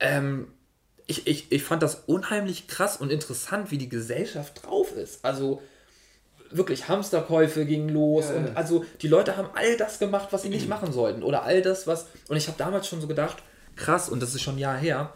Ähm, 0.00 0.48
ich, 1.06 1.26
ich, 1.26 1.52
ich 1.52 1.62
fand 1.62 1.82
das 1.82 2.04
unheimlich 2.06 2.66
krass 2.66 2.96
und 2.96 3.10
interessant, 3.10 3.70
wie 3.70 3.78
die 3.78 3.88
Gesellschaft 3.88 4.64
drauf 4.64 4.92
ist. 4.92 5.24
Also, 5.24 5.60
wirklich 6.56 6.88
Hamsterkäufe 6.88 7.66
gingen 7.66 7.88
los 7.88 8.30
ja, 8.30 8.36
und 8.36 8.56
also 8.56 8.84
die 9.02 9.08
Leute 9.08 9.36
haben 9.36 9.48
all 9.54 9.76
das 9.76 9.98
gemacht, 9.98 10.28
was 10.30 10.42
sie 10.42 10.48
nicht 10.48 10.68
machen 10.68 10.92
sollten 10.92 11.22
oder 11.22 11.42
all 11.42 11.62
das, 11.62 11.86
was 11.86 12.06
und 12.28 12.36
ich 12.36 12.46
habe 12.46 12.58
damals 12.58 12.86
schon 12.86 13.00
so 13.00 13.06
gedacht, 13.06 13.42
krass 13.76 14.08
und 14.08 14.22
das 14.22 14.34
ist 14.34 14.42
schon 14.42 14.56
ein 14.56 14.58
Jahr 14.58 14.76
her, 14.76 15.12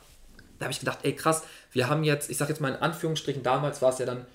da 0.59 0.65
habe 0.65 0.73
ich 0.73 0.81
gedacht, 0.81 0.99
ey 1.03 1.15
krass, 1.15 1.43
wir 1.73 1.89
haben 1.89 2.05
jetzt, 2.05 2.31
ich 2.31 2.37
sage 2.37 2.53
jetzt 2.53 2.61
mal 2.61 2.73
in 2.73 2.83
Anführungsstrichen, 2.83 3.43
damals 3.43 3.81
war 3.83 3.93
es 3.93 3.99
ja 3.99 4.07
dann 4.07 4.27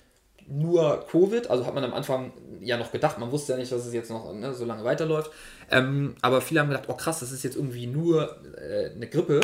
nur 0.46 1.06
Covid, 1.10 1.48
also 1.50 1.66
hat 1.66 1.74
man 1.74 1.84
am 1.84 1.94
Anfang 1.94 2.32
ja 2.60 2.76
noch 2.76 2.92
gedacht, 2.92 3.18
man 3.18 3.30
wusste 3.30 3.52
ja 3.52 3.58
nicht, 3.58 3.72
dass 3.72 3.86
es 3.86 3.94
jetzt 3.94 4.10
noch 4.10 4.32
ne, 4.32 4.54
so 4.54 4.64
lange 4.64 4.84
weiterläuft, 4.84 5.30
ähm, 5.70 6.16
aber 6.20 6.40
viele 6.40 6.60
haben 6.60 6.68
gedacht, 6.68 6.88
oh 6.88 6.94
krass, 6.94 7.20
das 7.20 7.32
ist 7.32 7.44
jetzt 7.44 7.56
irgendwie 7.56 7.86
nur 7.86 8.36
äh, 8.58 8.90
eine 8.90 9.08
Grippe 9.08 9.40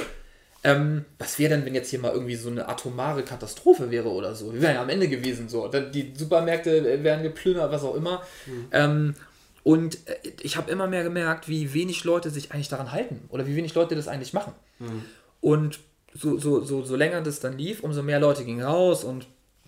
ähm, 0.62 1.04
was 1.18 1.38
wäre 1.38 1.54
denn, 1.54 1.64
wenn 1.64 1.74
jetzt 1.74 1.90
hier 1.90 1.98
mal 1.98 2.12
irgendwie 2.12 2.36
so 2.36 2.50
eine 2.50 2.68
atomare 2.68 3.22
Katastrophe 3.22 3.90
wäre 3.90 4.10
oder 4.10 4.34
so? 4.34 4.52
Wir 4.52 4.60
wären 4.60 4.74
ja 4.74 4.82
am 4.82 4.88
Ende 4.90 5.08
gewesen 5.08 5.48
so. 5.48 5.68
Die 5.68 6.12
Supermärkte 6.16 7.02
wären 7.02 7.22
geplündert, 7.22 7.72
was 7.72 7.82
auch 7.82 7.94
immer. 7.94 8.22
Mhm. 8.46 8.66
Ähm, 8.72 9.14
und 9.62 10.06
äh, 10.06 10.16
ich 10.42 10.56
habe 10.56 10.70
immer 10.70 10.86
mehr 10.86 11.02
gemerkt, 11.02 11.48
wie 11.48 11.72
wenig 11.72 12.04
Leute 12.04 12.30
sich 12.30 12.52
eigentlich 12.52 12.68
daran 12.68 12.92
halten 12.92 13.22
oder 13.30 13.46
wie 13.46 13.56
wenig 13.56 13.74
Leute 13.74 13.94
das 13.94 14.08
eigentlich 14.08 14.32
machen. 14.32 14.52
Mhm. 14.78 15.02
Und 15.40 15.80
so, 16.12 16.38
so, 16.38 16.60
so, 16.62 16.82
so 16.82 16.96
länger 16.96 17.22
das 17.22 17.40
dann 17.40 17.56
lief, 17.56 17.82
umso 17.82 18.02
mehr 18.02 18.20
Leute 18.20 18.44
gingen 18.44 18.62
raus 18.62 19.04
und 19.04 19.26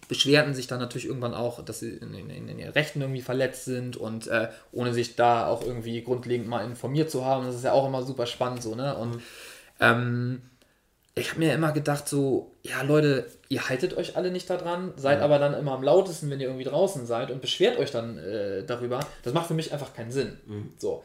beschwerten 0.08 0.54
sich 0.54 0.66
dann 0.66 0.80
natürlich 0.80 1.06
irgendwann 1.06 1.32
auch, 1.32 1.64
dass 1.64 1.80
sie 1.80 1.90
in, 1.90 2.12
in, 2.12 2.48
in 2.48 2.58
ihren 2.58 2.72
Rechten 2.72 3.00
irgendwie 3.00 3.22
verletzt 3.22 3.64
sind 3.64 3.96
und 3.96 4.26
äh, 4.26 4.48
ohne 4.72 4.92
sich 4.92 5.16
da 5.16 5.46
auch 5.46 5.64
irgendwie 5.64 6.02
grundlegend 6.02 6.48
mal 6.48 6.64
informiert 6.64 7.10
zu 7.10 7.24
haben. 7.24 7.46
Das 7.46 7.54
ist 7.54 7.64
ja 7.64 7.72
auch 7.72 7.86
immer 7.86 8.02
super 8.02 8.26
spannend 8.26 8.62
so, 8.62 8.74
ne? 8.74 8.94
Und 8.96 9.16
mhm. 9.16 9.22
ähm, 9.80 10.42
ich 11.14 11.30
habe 11.30 11.40
mir 11.40 11.52
immer 11.52 11.72
gedacht, 11.72 12.08
so, 12.08 12.54
ja 12.62 12.80
Leute, 12.82 13.26
ihr 13.48 13.68
haltet 13.68 13.96
euch 13.96 14.16
alle 14.16 14.30
nicht 14.30 14.48
daran, 14.48 14.94
seid 14.96 15.18
ja. 15.18 15.24
aber 15.24 15.38
dann 15.38 15.52
immer 15.52 15.72
am 15.72 15.82
lautesten, 15.82 16.30
wenn 16.30 16.40
ihr 16.40 16.46
irgendwie 16.46 16.64
draußen 16.64 17.06
seid 17.06 17.30
und 17.30 17.42
beschwert 17.42 17.78
euch 17.78 17.90
dann 17.90 18.16
äh, 18.18 18.64
darüber. 18.64 19.00
Das 19.22 19.34
macht 19.34 19.48
für 19.48 19.54
mich 19.54 19.72
einfach 19.72 19.92
keinen 19.92 20.10
Sinn. 20.10 20.38
Mhm. 20.46 20.72
So. 20.78 21.04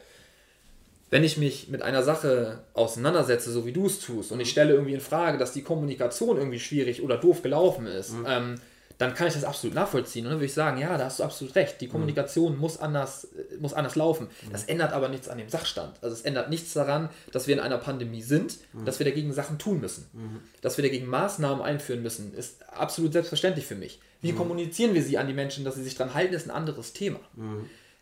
Wenn 1.10 1.24
ich 1.24 1.36
mich 1.36 1.68
mit 1.68 1.82
einer 1.82 2.02
Sache 2.02 2.60
auseinandersetze, 2.74 3.50
so 3.50 3.66
wie 3.66 3.72
du 3.72 3.86
es 3.86 4.00
tust, 4.00 4.32
und 4.32 4.40
ich 4.40 4.50
stelle 4.50 4.72
irgendwie 4.72 4.94
in 4.94 5.00
Frage, 5.00 5.36
dass 5.36 5.52
die 5.52 5.62
Kommunikation 5.62 6.38
irgendwie 6.38 6.60
schwierig 6.60 7.02
oder 7.02 7.18
doof 7.18 7.42
gelaufen 7.42 7.86
ist, 7.86 8.14
mhm. 8.14 8.26
ähm, 8.26 8.54
dann 8.98 9.14
kann 9.14 9.28
ich 9.28 9.34
das 9.34 9.44
absolut 9.44 9.76
nachvollziehen. 9.76 10.26
Und 10.26 10.32
dann 10.32 10.40
würde 10.40 10.46
ich 10.46 10.54
sagen, 10.54 10.78
ja, 10.78 10.98
da 10.98 11.04
hast 11.04 11.20
du 11.20 11.24
absolut 11.24 11.54
recht. 11.54 11.80
Die 11.80 11.86
mhm. 11.86 11.92
Kommunikation 11.92 12.54
mhm. 12.54 12.58
muss, 12.58 12.78
anders, 12.78 13.24
äh, 13.24 13.56
muss 13.60 13.72
anders 13.72 13.94
laufen. 13.94 14.26
Mhm. 14.26 14.52
Das 14.52 14.64
ändert 14.64 14.92
aber 14.92 15.08
nichts 15.08 15.28
an 15.28 15.38
dem 15.38 15.48
Sachstand. 15.48 15.96
Also 16.02 16.14
es 16.14 16.22
ändert 16.22 16.50
nichts 16.50 16.72
daran, 16.72 17.08
dass 17.32 17.46
wir 17.46 17.54
in 17.54 17.60
einer 17.60 17.78
Pandemie 17.78 18.22
sind, 18.22 18.58
mhm. 18.72 18.84
dass 18.84 18.98
wir 18.98 19.06
dagegen 19.06 19.32
Sachen 19.32 19.58
tun 19.58 19.80
müssen. 19.80 20.06
Mhm. 20.12 20.40
Dass 20.60 20.76
wir 20.76 20.82
dagegen 20.82 21.06
Maßnahmen 21.06 21.62
einführen 21.62 22.02
müssen, 22.02 22.34
ist 22.34 22.68
absolut 22.72 23.12
selbstverständlich 23.12 23.66
für 23.66 23.76
mich. 23.76 24.00
Wie 24.20 24.32
mhm. 24.32 24.36
kommunizieren 24.36 24.94
wir 24.94 25.02
sie 25.02 25.16
an 25.16 25.28
die 25.28 25.34
Menschen, 25.34 25.64
dass 25.64 25.76
sie 25.76 25.84
sich 25.84 25.94
dran 25.94 26.14
halten, 26.14 26.34
ist 26.34 26.48
ein 26.48 26.54
anderes 26.54 26.92
Thema. 26.92 27.20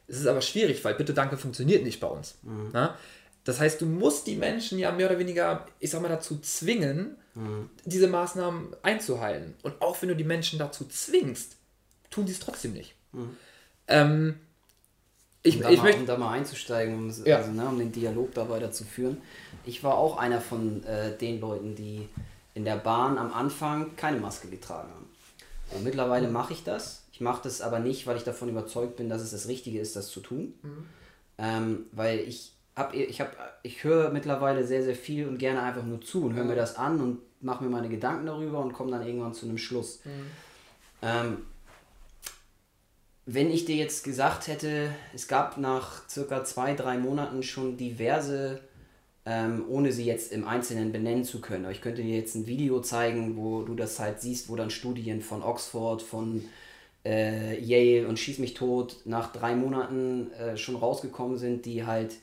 Es 0.09 0.19
ist 0.19 0.27
aber 0.27 0.41
schwierig, 0.41 0.83
weil 0.85 0.95
bitte 0.95 1.13
danke 1.13 1.37
funktioniert 1.37 1.83
nicht 1.83 2.01
bei 2.01 2.07
uns. 2.07 2.37
Das 3.47 3.61
heißt, 3.61 3.81
du 3.81 3.87
musst 3.87 4.27
die 4.27 4.35
Menschen 4.35 4.77
ja 4.77 4.91
mehr 4.91 5.07
oder 5.09 5.21
weniger, 5.21 5.67
ich 5.79 5.93
sag 5.93 6.03
mal, 6.03 6.09
dazu 6.09 6.41
zwingen, 6.41 7.17
mhm. 7.35 7.71
diese 7.85 8.09
Maßnahmen 8.09 8.75
einzuhalten. 8.83 9.55
Und 9.63 9.81
auch 9.81 10.03
wenn 10.03 10.09
du 10.09 10.17
die 10.17 10.25
Menschen 10.25 10.59
dazu 10.59 10.85
zwingst, 10.85 11.55
tun 12.11 12.27
sie 12.27 12.33
es 12.33 12.41
trotzdem 12.41 12.73
nicht. 12.73 12.97
Mhm. 13.13 13.37
Ähm, 13.87 14.41
ich, 15.45 15.59
um, 15.59 15.63
da 15.63 15.71
ich 15.71 15.77
mal, 15.77 15.85
möchte, 15.85 16.01
um 16.01 16.07
da 16.07 16.19
mal 16.19 16.33
einzusteigen, 16.33 16.97
um, 16.97 17.25
ja. 17.25 17.37
also, 17.37 17.53
ne, 17.53 17.69
um 17.69 17.79
den 17.79 17.93
Dialog 17.93 18.35
da 18.35 18.49
weiterzuführen. 18.49 19.19
Ich 19.65 19.85
war 19.85 19.97
auch 19.97 20.17
einer 20.19 20.41
von 20.41 20.83
äh, 20.83 21.17
den 21.17 21.41
Leuten, 21.41 21.77
die 21.77 22.09
in 22.55 22.65
der 22.65 22.77
Bahn 22.77 23.17
am 23.17 23.33
Anfang 23.33 23.95
keine 23.95 24.19
Maske 24.19 24.49
getragen 24.49 24.91
haben. 24.91 25.07
Und 25.71 25.85
mittlerweile 25.85 26.27
mhm. 26.27 26.33
mache 26.33 26.53
ich 26.53 26.65
das. 26.65 27.05
Ich 27.13 27.21
mache 27.21 27.43
das 27.45 27.61
aber 27.61 27.79
nicht, 27.79 28.09
weil 28.09 28.17
ich 28.17 28.25
davon 28.25 28.49
überzeugt 28.49 28.97
bin, 28.97 29.09
dass 29.09 29.23
es 29.23 29.31
das 29.31 29.47
Richtige 29.47 29.79
ist, 29.79 29.95
das 29.95 30.09
zu 30.09 30.19
tun. 30.19 30.55
Mhm. 30.63 30.87
Ähm, 31.39 31.87
weil 31.93 32.19
ich 32.19 32.56
hab, 32.77 32.95
ich, 32.95 33.21
hab, 33.21 33.59
ich 33.63 33.83
höre 33.83 34.11
mittlerweile 34.11 34.65
sehr, 34.65 34.83
sehr 34.83 34.95
viel 34.95 35.27
und 35.27 35.39
gerne 35.39 35.63
einfach 35.63 35.83
nur 35.83 36.01
zu 36.03 36.25
und 36.25 36.35
höre 36.35 36.45
mhm. 36.45 36.51
mir 36.51 36.57
das 36.57 36.77
an 36.77 37.01
und 37.01 37.21
mache 37.41 37.65
mir 37.65 37.71
meine 37.71 37.89
Gedanken 37.89 38.27
darüber 38.27 38.61
und 38.61 38.75
komme 38.75 38.91
dann 38.91 39.07
irgendwann 39.07 39.35
zu 39.35 39.47
einem 39.47 39.59
Schluss. 39.59 40.01
Mhm. 40.05 40.11
Ähm, 41.03 41.37
wenn 43.25 43.51
ich 43.51 43.65
dir 43.65 43.77
jetzt 43.77 44.05
gesagt 44.05 44.47
hätte, 44.47 44.91
es 45.15 45.27
gab 45.27 45.59
nach 45.59 46.09
circa 46.09 46.45
zwei, 46.45 46.75
drei 46.75 46.97
Monaten 46.99 47.43
schon 47.43 47.77
diverse, 47.77 48.61
ähm, 49.25 49.65
ohne 49.69 49.91
sie 49.91 50.05
jetzt 50.05 50.31
im 50.31 50.47
Einzelnen 50.47 50.93
benennen 50.93 51.25
zu 51.25 51.41
können, 51.41 51.65
aber 51.65 51.73
ich 51.73 51.81
könnte 51.81 52.03
dir 52.03 52.17
jetzt 52.17 52.37
ein 52.37 52.47
Video 52.47 52.81
zeigen, 52.81 53.37
wo 53.37 53.63
du 53.63 53.75
das 53.75 53.99
halt 53.99 54.21
siehst, 54.21 54.49
wo 54.49 54.55
dann 54.55 54.71
Studien 54.71 55.23
von 55.23 55.43
Oxford, 55.43 56.03
von 56.03 56.45
äh, 57.05 57.59
Yale 57.59 58.07
und 58.07 58.19
Schieß 58.19 58.39
mich 58.39 58.55
tot 58.55 58.99
nach 59.07 59.33
drei 59.33 59.57
Monaten 59.57 60.31
äh, 60.33 60.57
schon 60.57 60.77
rausgekommen 60.77 61.37
sind, 61.37 61.67
die 61.67 61.85
halt 61.85 62.15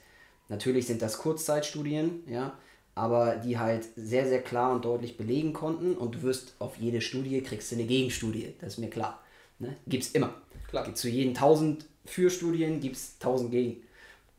Natürlich 0.54 0.86
sind 0.86 1.02
das 1.02 1.18
Kurzzeitstudien, 1.18 2.22
ja, 2.28 2.56
aber 2.94 3.38
die 3.38 3.58
halt 3.58 3.88
sehr, 3.96 4.28
sehr 4.28 4.44
klar 4.44 4.72
und 4.72 4.86
deutlich 4.86 5.18
belegen 5.18 5.52
konnten 5.52 5.98
und 5.98 6.14
du 6.14 6.22
wirst 6.22 6.54
auf 6.60 6.78
jede 6.78 7.02
Studie 7.02 7.42
kriegst 7.42 7.72
du 7.72 7.76
eine 7.76 7.86
Gegenstudie, 7.86 8.54
das 8.62 8.74
ist 8.74 8.78
mir 8.78 8.92
klar. 8.92 9.20
Ne? 9.58 9.76
Gibt 9.88 10.04
es 10.04 10.12
immer. 10.12 10.36
Klar. 10.70 10.94
Zu 10.94 11.10
jeden 11.10 11.32
1000 11.36 11.88
Fürstudien 12.06 12.80
gibt 12.82 12.98
es 12.98 13.16
1000 13.20 13.52
Gegen. 13.52 13.82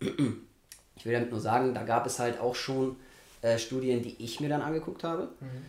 Ich 0.96 1.04
will 1.04 1.12
damit 1.12 1.32
nur 1.32 1.40
sagen, 1.40 1.74
da 1.74 1.82
gab 1.82 2.06
es 2.06 2.20
halt 2.20 2.38
auch 2.38 2.54
schon 2.54 2.94
äh, 3.42 3.58
Studien, 3.58 4.00
die 4.00 4.14
ich 4.20 4.38
mir 4.38 4.48
dann 4.48 4.62
angeguckt 4.62 5.02
habe, 5.02 5.30
mhm. 5.40 5.66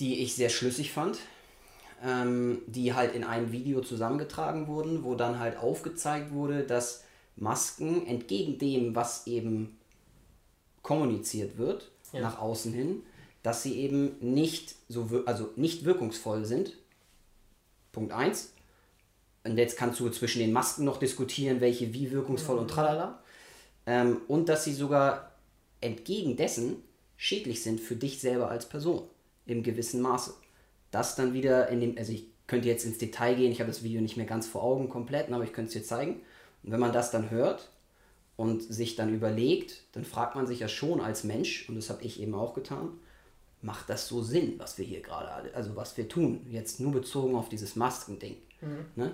die 0.00 0.24
ich 0.24 0.34
sehr 0.34 0.48
schlüssig 0.48 0.90
fand, 0.90 1.18
ähm, 2.04 2.58
die 2.66 2.92
halt 2.92 3.14
in 3.14 3.22
einem 3.22 3.52
Video 3.52 3.80
zusammengetragen 3.80 4.66
wurden, 4.66 5.04
wo 5.04 5.14
dann 5.14 5.38
halt 5.38 5.56
aufgezeigt 5.56 6.32
wurde, 6.32 6.64
dass 6.64 7.04
Masken 7.36 8.06
entgegen 8.06 8.58
dem, 8.58 8.94
was 8.94 9.26
eben 9.26 9.78
kommuniziert 10.82 11.58
wird 11.58 11.90
ja. 12.12 12.20
nach 12.20 12.38
außen 12.38 12.72
hin, 12.72 13.02
dass 13.42 13.62
sie 13.62 13.78
eben 13.78 14.16
nicht 14.20 14.74
so 14.88 15.22
also 15.26 15.50
nicht 15.56 15.84
wirkungsvoll 15.84 16.44
sind. 16.44 16.76
Punkt 17.92 18.12
1. 18.12 18.52
Und 19.44 19.58
jetzt 19.58 19.76
kannst 19.76 20.00
du 20.00 20.08
zwischen 20.10 20.40
den 20.40 20.52
Masken 20.52 20.84
noch 20.84 20.98
diskutieren, 20.98 21.60
welche 21.60 21.92
wie 21.94 22.10
wirkungsvoll 22.10 22.56
mhm. 22.56 22.62
und 22.62 22.68
tralala. 22.68 23.22
Ähm, 23.86 24.20
und 24.26 24.48
dass 24.48 24.64
sie 24.64 24.74
sogar 24.74 25.32
entgegen 25.80 26.36
dessen 26.36 26.82
schädlich 27.16 27.62
sind 27.62 27.80
für 27.80 27.96
dich 27.96 28.20
selber 28.20 28.50
als 28.50 28.68
Person 28.68 29.04
im 29.46 29.62
gewissen 29.62 30.00
Maße. 30.00 30.34
Das 30.90 31.14
dann 31.14 31.32
wieder 31.32 31.68
in 31.68 31.80
dem, 31.80 31.98
also 31.98 32.12
ich 32.12 32.26
könnte 32.46 32.68
jetzt 32.68 32.84
ins 32.84 32.98
Detail 32.98 33.34
gehen, 33.34 33.52
ich 33.52 33.60
habe 33.60 33.70
das 33.70 33.82
Video 33.82 34.00
nicht 34.00 34.16
mehr 34.16 34.26
ganz 34.26 34.46
vor 34.46 34.62
Augen 34.62 34.88
komplett, 34.88 35.30
aber 35.30 35.44
ich 35.44 35.52
könnte 35.52 35.68
es 35.68 35.72
dir 35.74 35.84
zeigen. 35.84 36.20
Und 36.66 36.72
wenn 36.72 36.80
man 36.80 36.92
das 36.92 37.10
dann 37.10 37.30
hört 37.30 37.70
und 38.36 38.62
sich 38.62 38.96
dann 38.96 39.14
überlegt, 39.14 39.84
dann 39.92 40.04
fragt 40.04 40.34
man 40.34 40.46
sich 40.46 40.60
ja 40.60 40.68
schon 40.68 41.00
als 41.00 41.24
Mensch, 41.24 41.68
und 41.68 41.76
das 41.76 41.88
habe 41.88 42.02
ich 42.02 42.20
eben 42.20 42.34
auch 42.34 42.54
getan, 42.54 42.90
macht 43.62 43.88
das 43.88 44.08
so 44.08 44.22
Sinn, 44.22 44.54
was 44.58 44.76
wir 44.76 44.84
hier 44.84 45.00
gerade, 45.00 45.54
also 45.54 45.76
was 45.76 45.96
wir 45.96 46.08
tun, 46.08 46.44
jetzt 46.50 46.80
nur 46.80 46.92
bezogen 46.92 47.36
auf 47.36 47.48
dieses 47.48 47.76
Maskending. 47.76 48.36
Mhm. 48.60 48.86
Ne? 48.96 49.12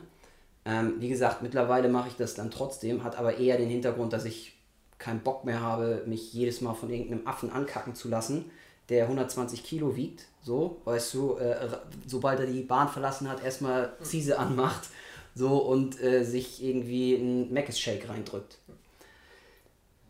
Ähm, 0.65 0.95
wie 0.99 1.09
gesagt, 1.09 1.43
mittlerweile 1.43 1.89
mache 1.89 2.09
ich 2.09 2.17
das 2.17 2.35
dann 2.35 2.51
trotzdem, 2.51 3.05
hat 3.05 3.17
aber 3.17 3.37
eher 3.37 3.59
den 3.59 3.69
Hintergrund, 3.69 4.13
dass 4.13 4.25
ich 4.25 4.57
keinen 4.99 5.21
Bock 5.21 5.45
mehr 5.45 5.61
habe, 5.61 6.05
mich 6.07 6.33
jedes 6.33 6.61
Mal 6.61 6.75
von 6.75 6.91
irgendeinem 6.91 7.27
Affen 7.27 7.51
ankacken 7.51 7.95
zu 7.95 8.09
lassen, 8.09 8.51
der 8.89 9.05
120 9.05 9.63
Kilo 9.63 9.97
wiegt, 9.97 10.27
so, 10.43 10.81
weißt 10.85 11.15
du, 11.15 11.37
äh, 11.37 11.69
sobald 12.07 12.41
er 12.41 12.47
die 12.47 12.63
Bahn 12.63 12.89
verlassen 12.89 13.29
hat, 13.29 13.43
erstmal 13.43 13.93
Ziese 14.03 14.39
anmacht 14.39 14.89
so 15.35 15.59
und 15.59 16.01
äh, 16.03 16.25
sich 16.25 16.63
irgendwie 16.63 17.15
ein 17.15 17.53
Mc's 17.53 17.79
Shake 17.79 18.09
reindrückt. 18.09 18.59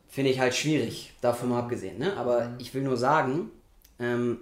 Finde 0.09 0.31
ich 0.31 0.41
halt 0.41 0.55
schwierig, 0.55 1.15
davon 1.21 1.49
mal 1.49 1.61
abgesehen. 1.61 1.99
Ne? 1.99 2.17
Aber 2.17 2.49
mhm. 2.49 2.55
ich 2.59 2.75
will 2.75 2.83
nur 2.83 2.97
sagen, 2.97 3.51
ähm, 3.99 4.41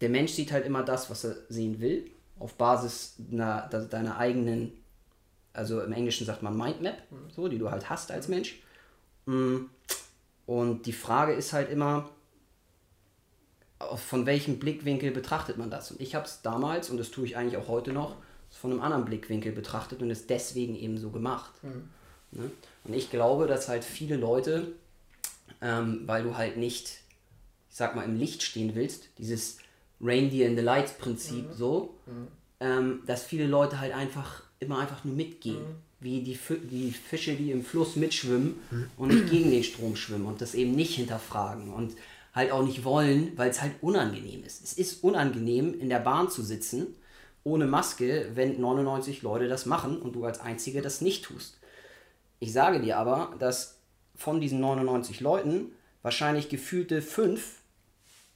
der 0.00 0.08
Mensch 0.08 0.32
sieht 0.32 0.52
halt 0.52 0.66
immer 0.66 0.82
das, 0.82 1.10
was 1.10 1.24
er 1.24 1.36
sehen 1.48 1.80
will, 1.80 2.10
auf 2.38 2.54
Basis 2.54 3.16
einer, 3.30 3.68
deiner 3.68 4.18
eigenen 4.18 4.72
Also 5.52 5.80
im 5.80 5.92
Englischen 5.92 6.26
sagt 6.26 6.42
man 6.42 6.56
Mindmap, 6.56 7.02
so, 7.34 7.48
die 7.48 7.58
du 7.58 7.70
halt 7.70 7.88
hast 7.88 8.10
als 8.10 8.28
Mensch. 8.28 8.60
Mm. 9.26 9.66
Und 10.46 10.86
die 10.86 10.92
Frage 10.92 11.32
ist 11.32 11.52
halt 11.52 11.70
immer, 11.70 12.10
von 13.96 14.26
welchem 14.26 14.58
Blickwinkel 14.58 15.10
betrachtet 15.10 15.56
man 15.56 15.70
das? 15.70 15.90
Und 15.90 16.00
ich 16.00 16.14
habe 16.14 16.26
es 16.26 16.42
damals, 16.42 16.90
und 16.90 16.98
das 16.98 17.10
tue 17.10 17.24
ich 17.24 17.36
eigentlich 17.36 17.56
auch 17.56 17.68
heute 17.68 17.92
noch, 17.92 18.16
von 18.56 18.70
einem 18.70 18.80
anderen 18.80 19.04
Blickwinkel 19.04 19.52
betrachtet 19.52 20.02
und 20.02 20.10
es 20.10 20.26
deswegen 20.26 20.76
eben 20.76 20.98
so 20.98 21.10
gemacht. 21.10 21.52
Mhm. 21.62 21.90
Ne? 22.32 22.50
Und 22.84 22.94
ich 22.94 23.10
glaube, 23.10 23.46
dass 23.46 23.68
halt 23.68 23.84
viele 23.84 24.16
Leute, 24.16 24.72
ähm, 25.60 26.02
weil 26.06 26.22
du 26.22 26.36
halt 26.36 26.56
nicht, 26.56 27.00
ich 27.70 27.76
sag 27.76 27.94
mal, 27.94 28.04
im 28.04 28.16
Licht 28.16 28.42
stehen 28.42 28.74
willst, 28.74 29.08
dieses 29.18 29.58
Reindeer 30.00 30.48
in 30.48 30.56
the 30.56 30.62
Lights 30.62 30.94
Prinzip 30.94 31.48
mhm. 31.50 31.54
so, 31.54 31.94
mhm. 32.06 32.28
Ähm, 32.60 33.02
dass 33.04 33.24
viele 33.24 33.48
Leute 33.48 33.80
halt 33.80 33.92
einfach 33.92 34.44
immer 34.60 34.78
einfach 34.78 35.04
nur 35.04 35.14
mitgehen. 35.14 35.60
Mhm. 35.60 35.76
Wie 36.00 36.22
die, 36.22 36.38
die 36.70 36.92
Fische, 36.92 37.34
die 37.34 37.50
im 37.50 37.64
Fluss 37.64 37.96
mitschwimmen 37.96 38.54
mhm. 38.70 38.90
und 38.96 39.08
nicht 39.08 39.30
gegen 39.30 39.50
den 39.50 39.64
Strom 39.64 39.96
schwimmen 39.96 40.26
und 40.26 40.40
das 40.40 40.54
eben 40.54 40.72
nicht 40.72 40.94
hinterfragen 40.94 41.72
und 41.72 41.94
halt 42.34 42.52
auch 42.52 42.64
nicht 42.64 42.84
wollen, 42.84 43.32
weil 43.36 43.50
es 43.50 43.60
halt 43.60 43.72
unangenehm 43.80 44.44
ist. 44.44 44.62
Es 44.62 44.74
ist 44.74 45.02
unangenehm, 45.02 45.78
in 45.78 45.88
der 45.88 46.00
Bahn 46.00 46.30
zu 46.30 46.42
sitzen, 46.42 46.94
ohne 47.44 47.66
Maske, 47.66 48.30
wenn 48.34 48.60
99 48.60 49.22
Leute 49.22 49.48
das 49.48 49.66
machen 49.66 50.00
und 50.00 50.14
du 50.14 50.24
als 50.24 50.40
Einzige 50.40 50.82
das 50.82 51.02
nicht 51.02 51.24
tust. 51.24 51.58
Ich 52.40 52.52
sage 52.52 52.80
dir 52.80 52.98
aber, 52.98 53.34
dass 53.38 53.78
von 54.16 54.40
diesen 54.40 54.60
99 54.60 55.20
Leuten 55.20 55.72
wahrscheinlich 56.02 56.48
gefühlte 56.48 57.02
fünf, 57.02 57.60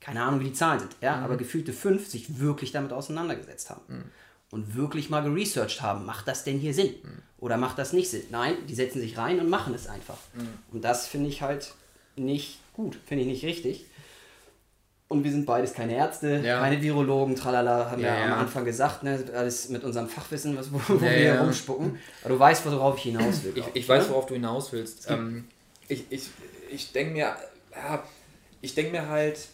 keine 0.00 0.22
Ahnung 0.22 0.40
wie 0.40 0.44
die 0.44 0.52
Zahlen 0.52 0.80
sind, 0.80 0.96
ja, 1.00 1.16
mhm. 1.16 1.24
aber 1.24 1.36
gefühlte 1.36 1.72
fünf 1.72 2.06
sich 2.06 2.38
wirklich 2.38 2.70
damit 2.70 2.92
auseinandergesetzt 2.92 3.70
haben. 3.70 3.82
Mhm. 3.88 4.04
Und 4.50 4.74
wirklich 4.74 5.10
mal 5.10 5.22
geresearched 5.22 5.82
haben, 5.82 6.06
macht 6.06 6.26
das 6.26 6.42
denn 6.44 6.58
hier 6.58 6.72
Sinn? 6.72 6.94
Mhm. 7.02 7.22
Oder 7.38 7.58
macht 7.58 7.78
das 7.78 7.92
nicht 7.92 8.08
Sinn? 8.08 8.24
Nein, 8.30 8.54
die 8.66 8.74
setzen 8.74 9.00
sich 9.00 9.18
rein 9.18 9.40
und 9.40 9.50
machen 9.50 9.74
es 9.74 9.86
einfach. 9.86 10.18
Mhm. 10.34 10.48
Und 10.72 10.84
das 10.84 11.06
finde 11.06 11.28
ich 11.28 11.42
halt 11.42 11.74
nicht 12.16 12.58
gut, 12.72 12.98
finde 13.06 13.24
ich 13.24 13.28
nicht 13.28 13.44
richtig. 13.44 13.86
Und 15.08 15.24
wir 15.24 15.30
sind 15.30 15.46
beides 15.46 15.72
keine 15.72 15.94
Ärzte, 15.94 16.42
ja. 16.44 16.60
keine 16.60 16.82
Virologen, 16.82 17.34
tralala, 17.34 17.90
haben 17.90 18.02
ja, 18.02 18.14
ja, 18.14 18.24
am 18.26 18.40
Anfang 18.40 18.66
gesagt, 18.66 19.02
ne, 19.02 19.24
alles 19.34 19.70
mit 19.70 19.82
unserem 19.82 20.06
Fachwissen, 20.06 20.54
was, 20.54 20.70
wo, 20.70 20.78
wo 20.86 21.00
wir 21.00 21.10
hier 21.10 21.40
rumspucken. 21.40 21.98
Aber 22.22 22.34
du 22.34 22.38
weißt, 22.38 22.66
worauf 22.66 22.98
ich 22.98 23.04
hinaus 23.04 23.42
will. 23.42 23.54
Ich, 23.56 23.64
ich 23.72 23.88
weiß, 23.88 24.10
worauf 24.10 24.26
du 24.26 24.34
hinaus 24.34 24.70
willst. 24.72 25.10
Ähm, 25.10 25.44
ich 25.88 26.04
ich, 26.10 26.28
ich 26.70 26.92
denke 26.92 27.14
mir, 27.14 27.36
ja, 27.74 28.04
ich 28.60 28.74
denke 28.74 28.92
mir 28.92 29.08
halt, 29.08 29.48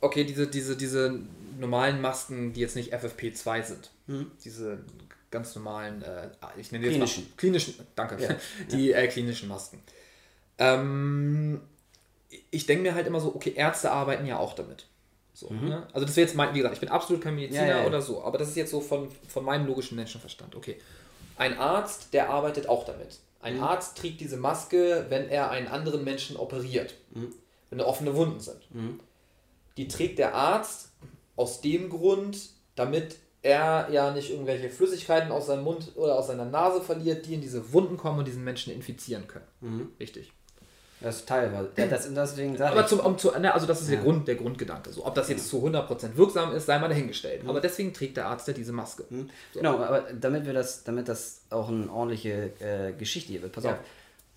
okay, 0.00 0.22
diese, 0.22 0.46
diese, 0.46 0.76
diese 0.76 1.18
normalen 1.58 2.00
Masken, 2.00 2.52
die 2.52 2.60
jetzt 2.60 2.76
nicht 2.76 2.94
FFP2 2.94 3.62
sind, 3.64 3.90
hm. 4.06 4.30
diese 4.44 4.78
ganz 5.32 5.56
normalen, 5.56 6.02
äh, 6.02 6.28
ich 6.56 6.70
nenne 6.70 6.84
jetzt 6.84 6.92
klinischen. 6.92 7.24
Mal, 7.24 7.36
klinischen, 7.36 7.74
danke, 7.96 8.38
die 8.70 8.92
äh, 8.92 9.08
klinischen 9.08 9.48
Masken. 9.48 9.80
Ähm, 10.58 11.60
ich 12.50 12.66
denke 12.66 12.82
mir 12.82 12.94
halt 12.94 13.06
immer 13.06 13.20
so, 13.20 13.34
okay, 13.34 13.52
Ärzte 13.54 13.90
arbeiten 13.90 14.26
ja 14.26 14.38
auch 14.38 14.54
damit. 14.54 14.86
So, 15.34 15.50
mhm. 15.50 15.68
ne? 15.68 15.86
Also 15.92 16.06
das 16.06 16.16
wäre 16.16 16.26
jetzt 16.26 16.36
mein, 16.36 16.54
wie 16.54 16.58
gesagt, 16.58 16.74
ich 16.74 16.80
bin 16.80 16.88
absolut 16.88 17.22
kein 17.22 17.34
Mediziner 17.34 17.66
ja, 17.66 17.76
ja, 17.76 17.80
ja. 17.80 17.86
oder 17.86 18.02
so, 18.02 18.22
aber 18.22 18.38
das 18.38 18.48
ist 18.48 18.56
jetzt 18.56 18.70
so 18.70 18.80
von, 18.80 19.08
von 19.28 19.44
meinem 19.44 19.66
logischen 19.66 19.96
Menschenverstand. 19.96 20.54
Okay. 20.54 20.76
Ein 21.36 21.58
Arzt, 21.58 22.12
der 22.12 22.30
arbeitet 22.30 22.68
auch 22.68 22.84
damit. 22.84 23.20
Ein 23.40 23.56
mhm. 23.56 23.62
Arzt 23.62 23.98
trägt 23.98 24.20
diese 24.20 24.36
Maske, 24.36 25.06
wenn 25.08 25.28
er 25.28 25.50
einen 25.50 25.68
anderen 25.68 26.04
Menschen 26.04 26.36
operiert. 26.36 26.94
Mhm. 27.14 27.34
Wenn 27.70 27.78
da 27.78 27.86
offene 27.86 28.14
Wunden 28.14 28.40
sind. 28.40 28.60
Mhm. 28.74 29.00
Die 29.78 29.88
trägt 29.88 30.18
der 30.18 30.34
Arzt 30.34 30.90
aus 31.36 31.62
dem 31.62 31.88
Grund, 31.88 32.50
damit 32.74 33.16
er 33.40 33.88
ja 33.90 34.12
nicht 34.12 34.30
irgendwelche 34.30 34.70
Flüssigkeiten 34.70 35.32
aus 35.32 35.46
seinem 35.46 35.64
Mund 35.64 35.92
oder 35.96 36.18
aus 36.18 36.28
seiner 36.28 36.44
Nase 36.44 36.80
verliert, 36.80 37.26
die 37.26 37.34
in 37.34 37.40
diese 37.40 37.72
Wunden 37.72 37.96
kommen 37.96 38.20
und 38.20 38.28
diesen 38.28 38.44
Menschen 38.44 38.72
infizieren 38.72 39.26
können. 39.26 39.46
Mhm. 39.60 39.92
Richtig. 39.98 40.32
Das 41.02 41.16
ist 41.16 41.28
teilweise. 41.28 41.70
Ja, 41.76 41.86
das, 41.86 42.12
deswegen 42.12 42.56
sage 42.56 42.72
Aber 42.72 42.86
zum, 42.86 43.00
um 43.00 43.18
zu, 43.18 43.30
ne, 43.38 43.52
also 43.52 43.66
das 43.66 43.82
ist 43.82 43.88
ja. 43.88 43.96
der, 43.96 44.04
Grund, 44.04 44.28
der 44.28 44.36
Grundgedanke. 44.36 44.92
So, 44.92 45.04
ob 45.04 45.14
das 45.14 45.28
jetzt 45.28 45.48
zu 45.48 45.64
100% 45.66 46.16
wirksam 46.16 46.54
ist, 46.54 46.66
sei 46.66 46.78
mal 46.78 46.88
dahingestellt. 46.88 47.42
Mhm. 47.42 47.50
Aber 47.50 47.60
deswegen 47.60 47.92
trägt 47.92 48.16
der 48.16 48.26
Arzt 48.26 48.46
ja 48.48 48.54
diese 48.54 48.72
Maske. 48.72 49.04
Mhm. 49.10 49.28
So. 49.52 49.60
Genau, 49.60 49.78
aber 49.78 50.04
damit 50.18 50.46
wir 50.46 50.52
das, 50.52 50.84
damit 50.84 51.08
das 51.08 51.42
auch 51.50 51.68
eine 51.68 51.90
ordentliche 51.90 52.52
äh, 52.60 52.92
Geschichte 52.92 53.32
hier 53.32 53.42
wird. 53.42 53.52
Pass 53.52 53.64
ja. 53.64 53.72
auf. 53.72 53.78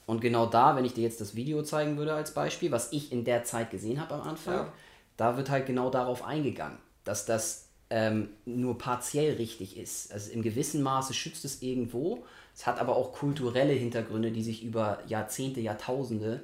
Und 0.06 0.22
genau 0.22 0.46
da, 0.46 0.76
wenn 0.76 0.86
ich 0.86 0.94
dir 0.94 1.04
jetzt 1.04 1.20
das 1.22 1.36
Video 1.36 1.64
zeigen 1.64 1.98
würde 1.98 2.14
als 2.14 2.32
Beispiel, 2.32 2.72
was 2.72 2.92
ich 2.92 3.12
in 3.12 3.26
der 3.26 3.44
Zeit 3.44 3.72
gesehen 3.72 4.00
habe 4.00 4.16
am 4.16 4.22
Anfang, 4.22 4.54
ja. 4.54 4.74
da 5.18 5.38
wird 5.38 5.50
halt 5.50 5.66
genau 5.66 5.90
darauf 5.90 6.24
eingegangen, 6.24 6.78
dass 7.04 7.26
das 7.26 7.66
ähm, 7.90 8.30
nur 8.46 8.78
partiell 8.78 9.36
richtig 9.36 9.78
ist. 9.78 10.12
Also 10.12 10.32
im 10.32 10.42
gewissen 10.42 10.84
Maße 10.84 11.14
schützt 11.14 11.46
es 11.46 11.62
irgendwo. 11.62 12.24
Es 12.56 12.66
hat 12.66 12.80
aber 12.80 12.96
auch 12.96 13.14
kulturelle 13.14 13.74
Hintergründe, 13.74 14.32
die 14.32 14.44
sich 14.44 14.64
über 14.64 15.00
Jahrzehnte, 15.08 15.60
Jahrtausende 15.60 16.42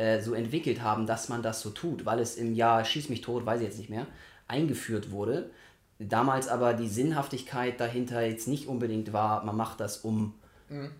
äh, 0.00 0.22
so 0.22 0.32
entwickelt 0.32 0.80
haben, 0.80 1.06
dass 1.06 1.28
man 1.28 1.42
das 1.42 1.60
so 1.60 1.68
tut, 1.68 2.06
weil 2.06 2.20
es 2.20 2.36
im 2.36 2.54
Jahr 2.54 2.86
Schieß 2.86 3.10
mich 3.10 3.20
tot, 3.20 3.44
weiß 3.44 3.60
ich 3.60 3.66
jetzt 3.66 3.78
nicht 3.78 3.90
mehr, 3.90 4.06
eingeführt 4.48 5.10
wurde. 5.10 5.50
Damals 5.98 6.48
aber 6.48 6.72
die 6.72 6.88
Sinnhaftigkeit 6.88 7.78
dahinter 7.78 8.22
jetzt 8.22 8.48
nicht 8.48 8.66
unbedingt 8.66 9.12
war, 9.12 9.44
man 9.44 9.54
macht 9.54 9.78
das 9.78 9.98
um 9.98 10.32
mhm. 10.70 10.90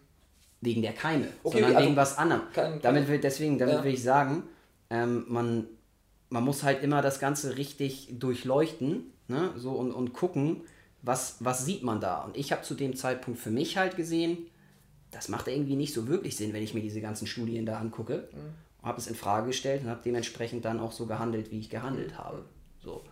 wegen 0.60 0.82
der 0.82 0.92
Keime, 0.92 1.28
okay, 1.42 1.60
sondern 1.60 1.76
also 1.76 1.86
wegen 1.86 1.96
was 1.96 2.18
anderem. 2.18 2.42
Kann, 2.52 2.78
damit 2.82 3.08
will, 3.08 3.18
deswegen, 3.18 3.56
damit 3.56 3.76
ja. 3.76 3.84
will 3.84 3.94
ich 3.94 4.02
sagen, 4.02 4.42
ähm, 4.90 5.24
man, 5.28 5.66
man 6.28 6.44
muss 6.44 6.62
halt 6.62 6.82
immer 6.82 7.00
das 7.00 7.18
Ganze 7.20 7.56
richtig 7.56 8.18
durchleuchten 8.18 9.14
ne? 9.28 9.54
so, 9.56 9.70
und, 9.72 9.92
und 9.92 10.12
gucken, 10.12 10.60
was, 11.00 11.36
was 11.40 11.64
sieht 11.64 11.82
man 11.82 12.02
da. 12.02 12.20
Und 12.24 12.36
ich 12.36 12.52
habe 12.52 12.60
zu 12.60 12.74
dem 12.74 12.94
Zeitpunkt 12.94 13.40
für 13.40 13.50
mich 13.50 13.78
halt 13.78 13.96
gesehen, 13.96 14.36
das 15.10 15.30
macht 15.30 15.48
irgendwie 15.48 15.76
nicht 15.76 15.94
so 15.94 16.06
wirklich 16.06 16.36
Sinn, 16.36 16.52
wenn 16.52 16.62
ich 16.62 16.74
mir 16.74 16.82
diese 16.82 17.00
ganzen 17.00 17.26
Studien 17.26 17.64
da 17.64 17.78
angucke. 17.78 18.28
Mhm 18.32 18.69
habe 18.82 18.98
es 18.98 19.06
in 19.06 19.14
Frage 19.14 19.48
gestellt 19.48 19.82
und 19.84 19.90
habe 19.90 20.00
dementsprechend 20.04 20.64
dann 20.64 20.80
auch 20.80 20.92
so 20.92 21.06
gehandelt, 21.06 21.50
wie 21.50 21.60
ich 21.60 21.70
gehandelt 21.70 22.16
habe. 22.16 22.44
So. 22.82 23.02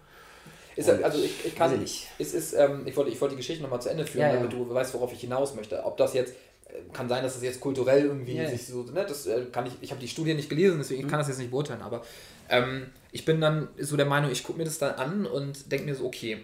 Ist, 0.76 0.88
also 0.88 1.22
ich, 1.22 1.44
ich 1.44 1.56
kann 1.56 1.76
nicht. 1.78 2.06
Es 2.18 2.34
ist, 2.34 2.52
ähm, 2.54 2.82
ich, 2.86 2.96
wollte, 2.96 3.10
ich 3.10 3.20
wollte 3.20 3.34
die 3.34 3.38
Geschichte 3.38 3.62
nochmal 3.62 3.82
zu 3.82 3.88
Ende 3.88 4.06
führen, 4.06 4.28
ja, 4.28 4.34
damit 4.34 4.52
ja. 4.52 4.58
du 4.58 4.72
weißt, 4.72 4.94
worauf 4.94 5.12
ich 5.12 5.20
hinaus 5.20 5.56
möchte. 5.56 5.84
Ob 5.84 5.96
das 5.96 6.14
jetzt 6.14 6.34
äh, 6.66 6.74
kann 6.92 7.08
sein, 7.08 7.24
dass 7.24 7.34
das 7.34 7.42
jetzt 7.42 7.58
kulturell 7.58 8.04
irgendwie 8.04 8.36
ja. 8.36 8.48
sich 8.48 8.64
so, 8.66 8.84
ne, 8.84 9.04
das 9.04 9.26
äh, 9.26 9.46
kann 9.50 9.66
ich, 9.66 9.72
ich 9.80 9.90
habe 9.90 10.00
die 10.00 10.06
Studie 10.06 10.34
nicht 10.34 10.48
gelesen, 10.48 10.78
deswegen 10.78 11.02
mhm. 11.02 11.08
kann 11.08 11.18
das 11.18 11.26
jetzt 11.26 11.38
nicht 11.38 11.50
beurteilen, 11.50 11.82
aber 11.82 12.02
ähm, 12.48 12.86
ich 13.10 13.24
bin 13.24 13.40
dann 13.40 13.68
so 13.76 13.96
der 13.96 14.06
Meinung, 14.06 14.30
ich 14.30 14.44
gucke 14.44 14.58
mir 14.58 14.64
das 14.64 14.78
dann 14.78 14.94
an 14.94 15.26
und 15.26 15.72
denke 15.72 15.86
mir 15.86 15.96
so, 15.96 16.06
okay, 16.06 16.38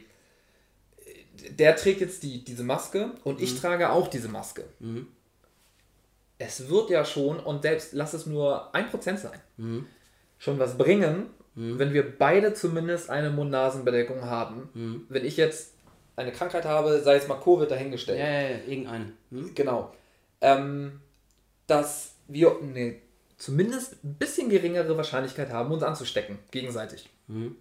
der 1.50 1.76
trägt 1.76 2.00
jetzt 2.00 2.24
die, 2.24 2.44
diese 2.44 2.64
Maske 2.64 3.12
und 3.22 3.38
mhm. 3.38 3.44
ich 3.44 3.60
trage 3.60 3.90
auch 3.90 4.08
diese 4.08 4.28
Maske. 4.28 4.64
Mhm 4.80 5.06
es 6.44 6.68
wird 6.68 6.90
ja 6.90 7.04
schon, 7.04 7.38
und 7.40 7.62
selbst 7.62 7.92
lass 7.92 8.14
es 8.14 8.26
nur 8.26 8.74
ein 8.74 8.90
Prozent 8.90 9.20
sein, 9.20 9.38
mhm. 9.56 9.86
schon 10.38 10.58
was 10.58 10.76
bringen, 10.76 11.26
mhm. 11.54 11.78
wenn 11.78 11.92
wir 11.92 12.18
beide 12.18 12.54
zumindest 12.54 13.10
eine 13.10 13.30
Mund-Nasen-Bedeckung 13.30 14.22
haben. 14.22 14.68
Mhm. 14.74 15.06
Wenn 15.08 15.24
ich 15.24 15.36
jetzt 15.36 15.72
eine 16.16 16.32
Krankheit 16.32 16.64
habe, 16.64 17.00
sei 17.00 17.16
es 17.16 17.28
mal 17.28 17.40
Covid 17.40 17.70
dahingestellt. 17.70 18.18
Ja, 18.18 18.26
ja, 18.26 18.48
ja 18.50 18.56
irgendeine. 18.66 19.12
Mhm. 19.30 19.54
Genau. 19.54 19.92
Ähm, 20.40 21.00
dass 21.66 22.14
wir 22.28 22.56
eine 22.62 22.96
zumindest 23.36 24.02
ein 24.04 24.14
bisschen 24.14 24.48
geringere 24.48 24.96
Wahrscheinlichkeit 24.96 25.50
haben, 25.50 25.72
uns 25.72 25.82
anzustecken, 25.82 26.38
gegenseitig. 26.50 27.10
Mhm. 27.26 27.56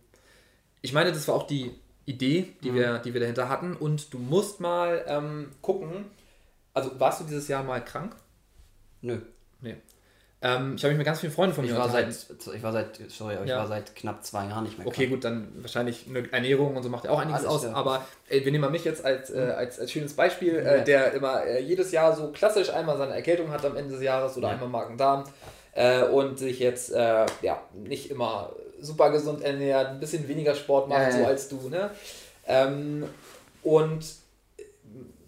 Ich 0.81 0.93
meine, 0.93 1.11
das 1.11 1.27
war 1.27 1.35
auch 1.35 1.47
die 1.47 1.71
Idee, 2.05 2.53
die, 2.63 2.71
mhm. 2.71 2.75
wir, 2.75 2.99
die 2.99 3.13
wir 3.13 3.21
dahinter 3.21 3.49
hatten. 3.49 3.75
Und 3.75 4.13
du 4.13 4.19
musst 4.19 4.59
mal 4.59 5.03
ähm, 5.07 5.51
gucken, 5.61 6.05
also 6.73 6.99
warst 6.99 7.21
du 7.21 7.25
dieses 7.25 7.47
Jahr 7.47 7.63
mal 7.63 7.83
krank? 7.83 8.15
Nö. 9.03 9.19
Nee. 9.61 9.75
Ähm, 10.41 10.73
ich 10.75 10.83
habe 10.83 10.91
mich 10.91 10.97
mit 10.97 11.05
ganz 11.05 11.21
vielen 11.21 11.31
Freunden 11.31 11.55
von 11.55 11.63
mir 11.63 11.71
ich 11.71 11.77
war 11.77 11.89
seit, 11.89 12.09
Ich 12.53 12.63
war 12.63 12.73
seit, 12.73 12.99
sorry, 13.07 13.35
ja. 13.35 13.43
ich 13.45 13.51
war 13.51 13.67
seit 13.67 13.95
knapp 13.95 14.25
zwei 14.25 14.45
Jahren 14.45 14.65
nicht 14.65 14.77
mehr 14.77 14.85
Okay, 14.85 15.03
krank. 15.03 15.11
gut, 15.11 15.23
dann 15.23 15.47
wahrscheinlich 15.61 16.05
eine 16.09 16.29
Ernährung 16.33 16.75
und 16.75 16.83
so 16.83 16.89
macht 16.89 17.05
ja 17.05 17.11
auch 17.11 17.19
einiges 17.19 17.45
Alles, 17.45 17.51
aus. 17.51 17.63
Ja. 17.63 17.73
Aber 17.73 18.05
äh, 18.27 18.43
wir 18.43 18.51
nehmen 18.51 18.61
mal 18.61 18.69
mich 18.69 18.83
jetzt 18.83 19.05
als, 19.05 19.29
äh, 19.29 19.45
mhm. 19.45 19.51
als, 19.51 19.79
als 19.79 19.91
schönes 19.91 20.13
Beispiel, 20.13 20.55
äh, 20.55 20.79
ja. 20.79 20.83
der 20.83 21.13
immer 21.13 21.45
äh, 21.45 21.61
jedes 21.61 21.93
Jahr 21.93 22.13
so 22.13 22.29
klassisch 22.31 22.71
einmal 22.71 22.97
seine 22.97 23.13
Erkältung 23.13 23.51
hat 23.51 23.63
am 23.63 23.77
Ende 23.77 23.93
des 23.93 24.03
Jahres 24.03 24.35
oder 24.35 24.49
einmal 24.49 24.67
Magen-Darm 24.67 25.23
äh, 25.75 26.03
und 26.03 26.37
sich 26.39 26.59
jetzt 26.59 26.91
äh, 26.91 27.25
ja, 27.41 27.61
nicht 27.73 28.11
immer 28.11 28.51
super 28.81 29.11
gesund 29.11 29.43
ernährt, 29.43 29.91
ein 29.91 29.99
bisschen 30.01 30.27
weniger 30.27 30.55
Sport 30.55 30.89
macht, 30.89 31.13
so 31.13 31.25
als 31.25 31.47
du. 31.47 31.69
Ne? 31.69 31.89
Ähm, 32.47 33.05
und 33.63 34.03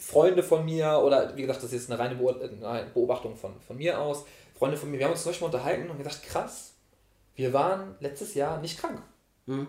Freunde 0.05 0.43
von 0.43 0.63
mir, 0.63 1.01
oder 1.03 1.35
wie 1.35 1.41
gesagt, 1.41 1.63
das 1.63 1.73
ist 1.73 1.89
jetzt 1.89 1.91
eine 1.91 1.99
reine 1.99 2.15
Beobachtung 2.93 3.35
von, 3.35 3.59
von 3.59 3.75
mir 3.75 3.99
aus, 3.99 4.23
Freunde 4.55 4.77
von 4.77 4.91
mir, 4.91 4.99
wir 4.99 5.05
haben 5.05 5.13
uns 5.13 5.23
zum 5.23 5.31
Beispiel 5.31 5.47
unterhalten 5.47 5.89
und 5.89 5.97
gedacht, 5.97 6.21
krass, 6.21 6.73
wir 7.35 7.53
waren 7.53 7.95
letztes 7.99 8.35
Jahr 8.35 8.61
nicht 8.61 8.79
krank. 8.79 9.01
Mhm. 9.47 9.67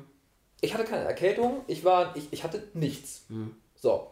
Ich 0.61 0.75
hatte 0.75 0.85
keine 0.85 1.05
Erkältung, 1.05 1.63
ich, 1.69 1.85
war, 1.85 2.15
ich, 2.17 2.29
ich 2.33 2.45
hatte 2.45 2.63
nichts. 2.75 3.25
Mhm. 3.31 3.57
So. 3.81 4.11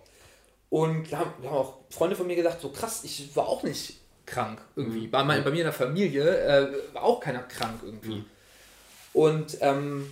Und 0.71 1.11
wir 1.11 1.19
haben, 1.19 1.31
wir 1.41 1.51
haben 1.51 1.59
auch 1.59 1.75
Freunde 1.91 2.17
von 2.17 2.27
mir 2.27 2.37
gesagt, 2.37 2.63
so 2.63 2.71
krass, 2.71 3.05
ich 3.05 3.37
war 3.37 3.47
auch 3.47 3.63
nicht 3.63 4.01
krank 4.25 4.63
irgendwie. 4.77 5.07
Mhm. 5.07 5.11
Bei, 5.11 5.23
bei 5.23 5.51
mir 5.51 5.59
in 5.59 5.65
der 5.65 5.73
Familie 5.75 6.39
äh, 6.39 6.95
war 6.95 7.03
auch 7.03 7.21
keiner 7.21 7.43
krank 7.43 7.81
irgendwie. 7.85 8.17
Mhm. 8.17 8.25
Und 9.13 9.59
ähm, 9.61 10.11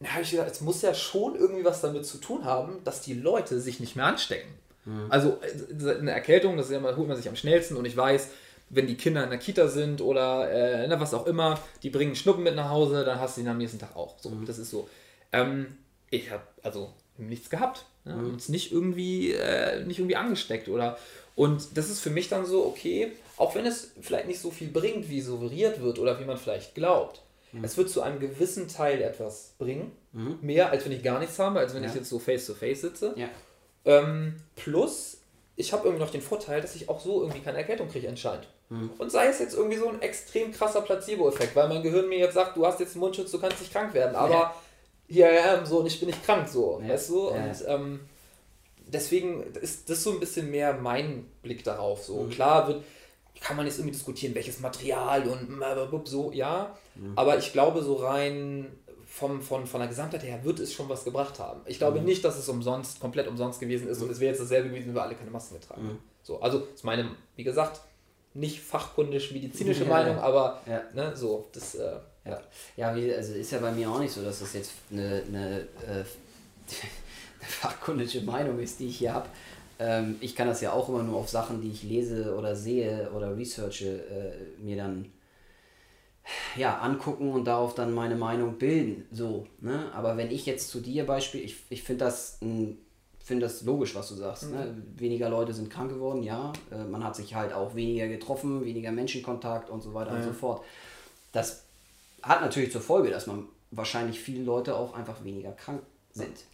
da 0.00 0.10
habe 0.10 0.22
ich 0.22 0.32
gedacht, 0.32 0.50
es 0.50 0.60
muss 0.60 0.82
ja 0.82 0.92
schon 0.92 1.34
irgendwie 1.34 1.64
was 1.64 1.80
damit 1.80 2.04
zu 2.04 2.18
tun 2.18 2.44
haben, 2.44 2.84
dass 2.84 3.00
die 3.00 3.14
Leute 3.14 3.58
sich 3.58 3.80
nicht 3.80 3.96
mehr 3.96 4.04
anstecken. 4.04 4.52
Mhm. 4.88 5.06
Also 5.10 5.38
äh, 5.42 5.98
eine 5.98 6.12
Erkältung, 6.12 6.56
das 6.56 6.66
ist 6.66 6.72
ja, 6.72 6.96
holt 6.96 7.08
man 7.08 7.16
sich 7.16 7.28
am 7.28 7.36
schnellsten 7.36 7.76
und 7.76 7.84
ich 7.84 7.96
weiß, 7.96 8.28
wenn 8.70 8.86
die 8.86 8.96
Kinder 8.96 9.22
in 9.24 9.30
der 9.30 9.38
Kita 9.38 9.68
sind 9.68 10.00
oder 10.00 10.50
äh, 10.50 11.00
was 11.00 11.14
auch 11.14 11.26
immer, 11.26 11.58
die 11.82 11.90
bringen 11.90 12.14
Schnuppen 12.14 12.42
mit 12.42 12.54
nach 12.54 12.70
Hause, 12.70 13.04
dann 13.04 13.20
hast 13.20 13.36
du 13.36 13.42
ihn 13.42 13.48
am 13.48 13.58
nächsten 13.58 13.78
Tag 13.78 13.96
auch. 13.96 14.18
So, 14.18 14.30
mhm. 14.30 14.46
das 14.46 14.58
ist 14.58 14.70
so. 14.70 14.88
Ähm, 15.32 15.66
ich 16.10 16.30
habe 16.30 16.42
also 16.62 16.92
nichts 17.18 17.50
gehabt. 17.50 17.84
Ja, 18.04 18.16
mhm. 18.16 18.34
Uns 18.34 18.48
nicht 18.48 18.72
irgendwie, 18.72 19.32
äh, 19.32 19.84
nicht 19.84 19.98
irgendwie 19.98 20.16
angesteckt 20.16 20.68
oder. 20.68 20.98
Und 21.34 21.76
das 21.76 21.88
ist 21.88 22.00
für 22.00 22.10
mich 22.10 22.28
dann 22.28 22.46
so, 22.46 22.66
okay, 22.66 23.12
auch 23.36 23.54
wenn 23.54 23.66
es 23.66 23.92
vielleicht 24.00 24.26
nicht 24.26 24.40
so 24.40 24.50
viel 24.50 24.68
bringt, 24.68 25.08
wie 25.08 25.20
suggeriert 25.20 25.80
wird 25.80 25.98
oder 25.98 26.18
wie 26.18 26.24
man 26.24 26.36
vielleicht 26.36 26.74
glaubt, 26.74 27.22
mhm. 27.52 27.64
es 27.64 27.76
wird 27.76 27.90
zu 27.90 28.02
einem 28.02 28.20
gewissen 28.20 28.68
Teil 28.68 29.00
etwas 29.02 29.54
bringen. 29.58 29.92
Mhm. 30.12 30.38
Mehr, 30.42 30.70
als 30.70 30.84
wenn 30.84 30.92
ich 30.92 31.02
gar 31.02 31.18
nichts 31.18 31.38
habe, 31.38 31.60
als 31.60 31.74
wenn 31.74 31.82
ja. 31.82 31.88
ich 31.88 31.94
jetzt 31.94 32.08
so 32.08 32.18
face 32.18 32.46
to 32.46 32.54
face 32.54 32.80
sitze. 32.80 33.14
Ja. 33.16 33.28
Ähm, 33.88 34.36
plus, 34.54 35.18
ich 35.56 35.72
habe 35.72 35.86
irgendwie 35.86 36.04
noch 36.04 36.10
den 36.10 36.20
Vorteil, 36.20 36.60
dass 36.60 36.76
ich 36.76 36.88
auch 36.88 37.00
so 37.00 37.22
irgendwie 37.22 37.40
keine 37.40 37.58
Erkältung 37.58 37.88
kriege 37.88 38.08
anscheinend. 38.08 38.46
Mhm. 38.68 38.90
Und 38.98 39.10
sei 39.10 39.28
es 39.28 39.38
jetzt 39.38 39.54
irgendwie 39.54 39.78
so 39.78 39.88
ein 39.88 40.02
extrem 40.02 40.52
krasser 40.52 40.82
Placebo-Effekt, 40.82 41.56
weil 41.56 41.68
mein 41.68 41.82
Gehirn 41.82 42.08
mir 42.08 42.18
jetzt 42.18 42.34
sagt, 42.34 42.56
du 42.56 42.66
hast 42.66 42.80
jetzt 42.80 42.92
einen 42.92 43.00
Mundschutz, 43.00 43.30
du 43.30 43.40
kannst 43.40 43.60
nicht 43.60 43.72
krank 43.72 43.94
werden, 43.94 44.14
aber 44.14 44.30
ja. 44.30 44.54
hier 45.08 45.32
ja, 45.32 45.64
so 45.64 45.78
und 45.78 45.86
ich 45.86 45.98
bin 45.98 46.08
nicht 46.08 46.22
krank, 46.22 46.46
so, 46.48 46.80
ja. 46.82 46.90
weißt 46.90 47.08
du? 47.08 47.28
Und 47.28 47.64
ähm, 47.66 48.00
deswegen 48.86 49.42
ist 49.54 49.88
das 49.88 50.02
so 50.02 50.12
ein 50.12 50.20
bisschen 50.20 50.50
mehr 50.50 50.74
mein 50.74 51.24
Blick 51.42 51.64
darauf. 51.64 52.04
So 52.04 52.24
mhm. 52.24 52.30
klar 52.30 52.68
wird, 52.68 52.84
kann 53.40 53.56
man 53.56 53.64
jetzt 53.64 53.78
irgendwie 53.78 53.94
diskutieren, 53.94 54.34
welches 54.34 54.60
Material 54.60 55.26
und 55.26 56.08
so, 56.08 56.30
ja. 56.32 56.76
Mhm. 56.94 57.12
Aber 57.16 57.38
ich 57.38 57.52
glaube, 57.52 57.82
so 57.82 57.94
rein 57.94 58.70
vom, 59.18 59.42
von, 59.42 59.66
von 59.66 59.80
der 59.80 59.88
Gesamtheit 59.88 60.22
her 60.22 60.44
wird 60.44 60.60
es 60.60 60.72
schon 60.72 60.88
was 60.88 61.04
gebracht 61.04 61.38
haben. 61.38 61.60
Ich 61.66 61.78
glaube 61.78 61.98
mhm. 62.00 62.06
nicht, 62.06 62.24
dass 62.24 62.38
es 62.38 62.48
umsonst, 62.48 63.00
komplett 63.00 63.26
umsonst 63.26 63.58
gewesen 63.58 63.88
ist 63.88 64.00
und 64.00 64.10
es 64.10 64.20
wäre 64.20 64.30
jetzt 64.30 64.40
dasselbe 64.40 64.68
gewesen, 64.68 64.88
wenn 64.88 64.94
wir 64.94 65.02
alle 65.02 65.14
keine 65.14 65.30
Masken 65.30 65.54
getragen 65.60 65.82
mhm. 65.82 65.98
So, 66.22 66.40
also 66.40 66.68
ist 66.74 66.84
meine, 66.84 67.10
wie 67.36 67.44
gesagt, 67.44 67.80
nicht 68.34 68.60
fachkundisch-medizinische 68.60 69.84
ja, 69.84 69.88
Meinung, 69.88 70.18
aber 70.18 70.60
ja. 70.66 70.82
ne, 70.94 71.16
so, 71.16 71.48
das. 71.52 71.74
Äh, 71.74 71.96
ja, 72.26 72.40
ja 72.76 72.94
wie, 72.94 73.14
also 73.14 73.32
ist 73.32 73.50
ja 73.50 73.58
bei 73.58 73.72
mir 73.72 73.90
auch 73.90 73.98
nicht 73.98 74.12
so, 74.12 74.22
dass 74.22 74.40
das 74.40 74.52
jetzt 74.52 74.72
eine, 74.92 75.22
eine, 75.26 75.60
äh, 75.60 75.64
eine 75.94 76.04
fachkundische 77.40 78.20
Meinung 78.20 78.58
ist, 78.58 78.78
die 78.78 78.88
ich 78.88 78.98
hier 78.98 79.14
habe. 79.14 79.28
Ähm, 79.78 80.16
ich 80.20 80.36
kann 80.36 80.46
das 80.46 80.60
ja 80.60 80.72
auch 80.72 80.88
immer 80.90 81.02
nur 81.02 81.16
auf 81.16 81.30
Sachen, 81.30 81.62
die 81.62 81.70
ich 81.70 81.82
lese 81.82 82.36
oder 82.36 82.54
sehe 82.54 83.10
oder 83.16 83.34
researche, 83.36 83.86
äh, 83.86 84.62
mir 84.62 84.76
dann 84.76 85.10
ja, 86.56 86.78
angucken 86.78 87.32
und 87.32 87.44
darauf 87.44 87.74
dann 87.74 87.92
meine 87.92 88.16
Meinung 88.16 88.58
bilden. 88.58 89.06
So, 89.10 89.46
ne? 89.60 89.90
Aber 89.94 90.16
wenn 90.16 90.30
ich 90.30 90.46
jetzt 90.46 90.70
zu 90.70 90.80
dir 90.80 91.06
Beispiel, 91.06 91.42
ich, 91.42 91.56
ich 91.70 91.82
finde 91.82 92.04
das, 92.04 92.38
find 92.40 93.42
das 93.42 93.62
logisch, 93.62 93.94
was 93.94 94.08
du 94.08 94.14
sagst. 94.14 94.44
Ne? 94.44 94.48
Mhm. 94.48 94.56
Ne? 94.56 94.82
Weniger 94.96 95.28
Leute 95.28 95.52
sind 95.52 95.70
krank 95.70 95.90
geworden, 95.90 96.22
ja. 96.22 96.52
Äh, 96.70 96.84
man 96.84 97.04
hat 97.04 97.16
sich 97.16 97.34
halt 97.34 97.52
auch 97.52 97.74
weniger 97.74 98.08
getroffen, 98.08 98.64
weniger 98.64 98.92
Menschenkontakt 98.92 99.70
und 99.70 99.82
so 99.82 99.94
weiter 99.94 100.12
ja. 100.12 100.16
und 100.18 100.24
so 100.24 100.32
fort. 100.32 100.64
Das 101.32 101.64
hat 102.22 102.40
natürlich 102.40 102.72
zur 102.72 102.80
Folge, 102.80 103.10
dass 103.10 103.26
man 103.26 103.46
wahrscheinlich 103.70 104.18
viele 104.18 104.42
Leute 104.42 104.74
auch 104.76 104.94
einfach 104.94 105.24
weniger 105.24 105.52
krank 105.52 105.82
sind. 106.12 106.44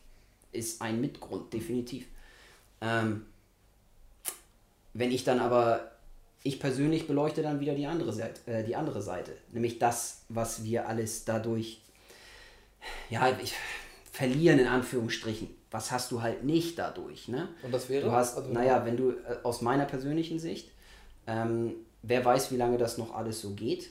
Ist 0.53 0.83
ein 0.83 1.01
Mitgrund, 1.01 1.53
definitiv. 1.53 2.07
Ähm, 2.81 3.27
wenn 4.93 5.11
ich 5.11 5.25
dann 5.25 5.41
aber 5.41 5.91
ich 6.45 6.61
persönlich 6.61 7.09
beleuchte 7.09 7.43
dann 7.43 7.59
wieder 7.59 7.75
die 7.75 7.87
andere 7.87 8.13
Seite, 8.13 8.41
äh, 8.47 8.63
die 8.63 8.77
andere 8.77 9.03
Seite, 9.03 9.33
nämlich 9.51 9.81
das, 9.81 10.25
was 10.29 10.63
wir 10.63 10.87
alles 10.87 11.25
dadurch, 11.25 11.81
ja, 13.11 13.37
ich, 13.43 13.55
verlieren 14.13 14.61
in 14.61 14.69
Anführungsstrichen. 14.69 15.49
Was 15.73 15.91
hast 15.91 16.13
du 16.13 16.23
halt 16.23 16.45
nicht 16.45 16.79
dadurch, 16.79 17.27
ne? 17.27 17.49
Und 17.63 17.73
das 17.73 17.89
wäre? 17.89 18.05
Du 18.05 18.13
hast, 18.13 18.37
also, 18.37 18.53
naja, 18.53 18.85
wenn 18.85 18.97
du 18.97 19.11
äh, 19.11 19.39
aus 19.43 19.61
meiner 19.63 19.87
persönlichen 19.87 20.39
Sicht, 20.39 20.71
ähm, 21.27 21.75
wer 22.03 22.25
weiß, 22.25 22.53
wie 22.53 22.57
lange 22.57 22.79
das 22.79 22.97
noch 22.99 23.15
alles 23.15 23.41
so 23.41 23.51
geht. 23.51 23.91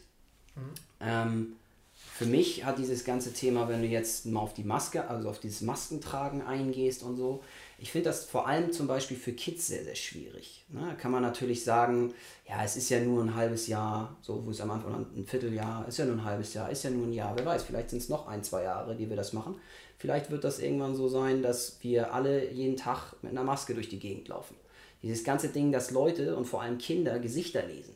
Mhm. 0.56 0.62
Ähm, 1.02 1.56
für 1.96 2.26
mich 2.26 2.64
hat 2.64 2.78
dieses 2.78 3.04
ganze 3.04 3.34
Thema, 3.34 3.68
wenn 3.68 3.82
du 3.82 3.88
jetzt 3.88 4.28
mal 4.28 4.40
auf 4.40 4.54
die 4.54 4.64
Maske, 4.64 5.10
also 5.10 5.28
auf 5.30 5.40
dieses 5.40 5.62
Maskentragen 5.62 6.42
eingehst 6.42 7.04
und 7.04 7.18
so, 7.18 7.44
ich 7.84 7.92
finde 7.92 8.12
das 8.12 8.24
vor 8.24 8.48
allem 8.48 8.72
zum 8.72 8.88
Beispiel 8.88 9.18
für 9.18 9.34
Kids 9.34 9.68
sehr, 9.68 9.84
sehr 9.84 9.96
schwierig. 9.96 10.64
Ne? 10.70 10.96
Kann 10.98 11.12
man 11.12 11.22
natürlich 11.22 11.66
sagen, 11.66 12.14
ja, 12.48 12.64
es 12.64 12.78
ist 12.78 12.88
ja 12.88 13.02
nur 13.02 13.22
ein 13.22 13.36
halbes 13.36 13.68
Jahr, 13.68 14.16
so 14.22 14.46
wo 14.46 14.52
es 14.52 14.62
am 14.62 14.72
Anfang 14.72 15.06
ein 15.14 15.26
Vierteljahr, 15.28 15.86
ist 15.86 15.98
ja 15.98 16.06
nur 16.06 16.16
ein 16.16 16.24
halbes 16.24 16.54
Jahr, 16.54 16.70
ist 16.70 16.84
ja 16.86 16.90
nur 16.90 17.06
ein 17.06 17.12
Jahr, 17.12 17.36
wer 17.36 17.46
weiß, 17.46 17.64
vielleicht 17.64 17.90
sind 17.90 18.02
es 18.02 18.08
noch 18.08 18.26
ein, 18.26 18.42
zwei 18.42 18.64
Jahre, 18.64 18.96
die 18.96 19.10
wir 19.10 19.18
das 19.18 19.34
machen. 19.34 19.56
Vielleicht 19.98 20.32
wird 20.32 20.46
das 20.46 20.60
irgendwann 20.60 20.96
so 20.96 21.10
sein, 21.10 21.42
dass 21.44 21.80
wir 21.82 22.14
alle 22.14 22.50
jeden 22.54 22.78
Tag 22.78 23.18
mit 23.22 23.34
einer 23.34 23.44
Maske 23.44 23.74
durch 23.74 23.90
die 23.90 24.00
Gegend 24.00 24.30
laufen. 24.30 24.56
Dieses 25.02 25.26
ganze 25.26 25.50
Ding, 25.50 25.74
dass 25.74 25.92
Leute 25.92 26.38
und 26.38 26.46
vor 26.46 26.62
allem 26.62 26.78
Kinder 26.78 27.20
Gesichter 27.20 27.66
lesen. 27.66 27.96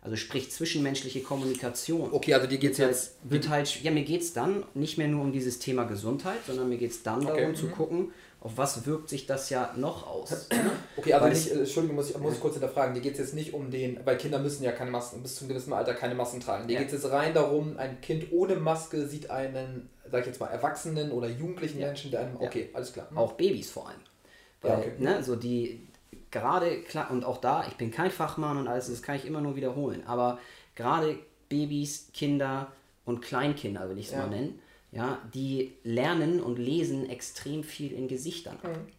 Also 0.00 0.16
sprich 0.16 0.50
zwischenmenschliche 0.50 1.20
Kommunikation. 1.22 2.12
Okay, 2.12 2.34
also 2.34 2.46
dir 2.48 2.58
geht 2.58 2.72
es 2.72 2.78
jetzt. 2.78 3.16
Wird 3.22 3.48
halt, 3.48 3.82
ja, 3.82 3.90
mir 3.90 4.04
geht 4.04 4.22
es 4.22 4.32
dann 4.32 4.64
nicht 4.74 4.98
mehr 4.98 5.08
nur 5.08 5.22
um 5.22 5.32
dieses 5.32 5.58
Thema 5.58 5.84
Gesundheit, 5.84 6.38
sondern 6.46 6.68
mir 6.68 6.78
geht 6.78 6.92
es 6.92 7.02
dann 7.02 7.24
okay. 7.24 7.36
darum 7.36 7.50
mhm. 7.50 7.56
zu 7.56 7.68
gucken, 7.68 8.12
auf 8.40 8.56
was 8.56 8.86
wirkt 8.86 9.08
sich 9.08 9.26
das 9.26 9.50
ja 9.50 9.72
noch 9.76 10.06
aus? 10.06 10.48
Okay, 10.96 11.12
aber 11.12 11.28
nicht, 11.28 11.48
äh, 11.52 11.60
Entschuldigung, 11.60 11.94
muss 11.94 12.10
ich, 12.10 12.18
muss 12.18 12.34
ich 12.34 12.40
kurz 12.40 12.54
hinterfragen. 12.54 12.92
Dir 12.92 13.00
geht 13.00 13.12
es 13.12 13.18
jetzt 13.18 13.34
nicht 13.34 13.54
um 13.54 13.70
den, 13.70 14.00
weil 14.04 14.16
Kinder 14.16 14.40
müssen 14.40 14.64
ja 14.64 14.72
keine 14.72 14.90
Masken, 14.90 15.22
bis 15.22 15.36
zu 15.36 15.44
einem 15.44 15.50
gewissen 15.50 15.72
Alter 15.72 15.94
keine 15.94 16.16
Masken 16.16 16.40
tragen. 16.40 16.66
Dir 16.66 16.74
ja. 16.74 16.80
geht 16.80 16.88
es 16.88 17.04
jetzt 17.04 17.12
rein 17.12 17.34
darum, 17.34 17.78
ein 17.78 18.00
Kind 18.00 18.32
ohne 18.32 18.56
Maske 18.56 19.06
sieht 19.06 19.30
einen, 19.30 19.88
sag 20.10 20.22
ich 20.22 20.26
jetzt 20.26 20.40
mal, 20.40 20.48
Erwachsenen 20.48 21.12
oder 21.12 21.28
jugendlichen 21.28 21.78
ja. 21.78 21.86
Menschen, 21.86 22.10
der 22.10 22.22
einem, 22.22 22.36
okay, 22.40 22.70
alles 22.72 22.92
klar. 22.92 23.06
Auch 23.14 23.34
Babys 23.34 23.70
vor 23.70 23.88
allem. 23.88 24.00
Weil, 24.60 24.70
ja, 24.72 24.78
okay. 24.78 24.92
ne, 24.98 25.22
so 25.22 25.36
die, 25.36 25.86
gerade, 26.32 26.80
klar, 26.82 27.12
und 27.12 27.24
auch 27.24 27.38
da, 27.38 27.64
ich 27.68 27.76
bin 27.76 27.92
kein 27.92 28.10
Fachmann 28.10 28.56
und 28.56 28.66
alles, 28.66 28.88
das 28.88 29.02
kann 29.02 29.14
ich 29.14 29.24
immer 29.24 29.40
nur 29.40 29.54
wiederholen, 29.54 30.02
aber 30.04 30.40
gerade 30.74 31.16
Babys, 31.48 32.08
Kinder 32.12 32.72
und 33.04 33.20
Kleinkinder, 33.20 33.88
will 33.88 33.98
ich 33.98 34.08
es 34.08 34.16
mal 34.16 34.28
nennen, 34.28 34.60
ja, 34.90 35.18
die 35.34 35.74
lernen 35.82 36.40
und 36.40 36.58
lesen 36.58 37.08
extrem 37.08 37.62
viel 37.62 37.92
in 37.92 38.08
Gesichtern. 38.08 38.58
Mhm. 38.62 38.98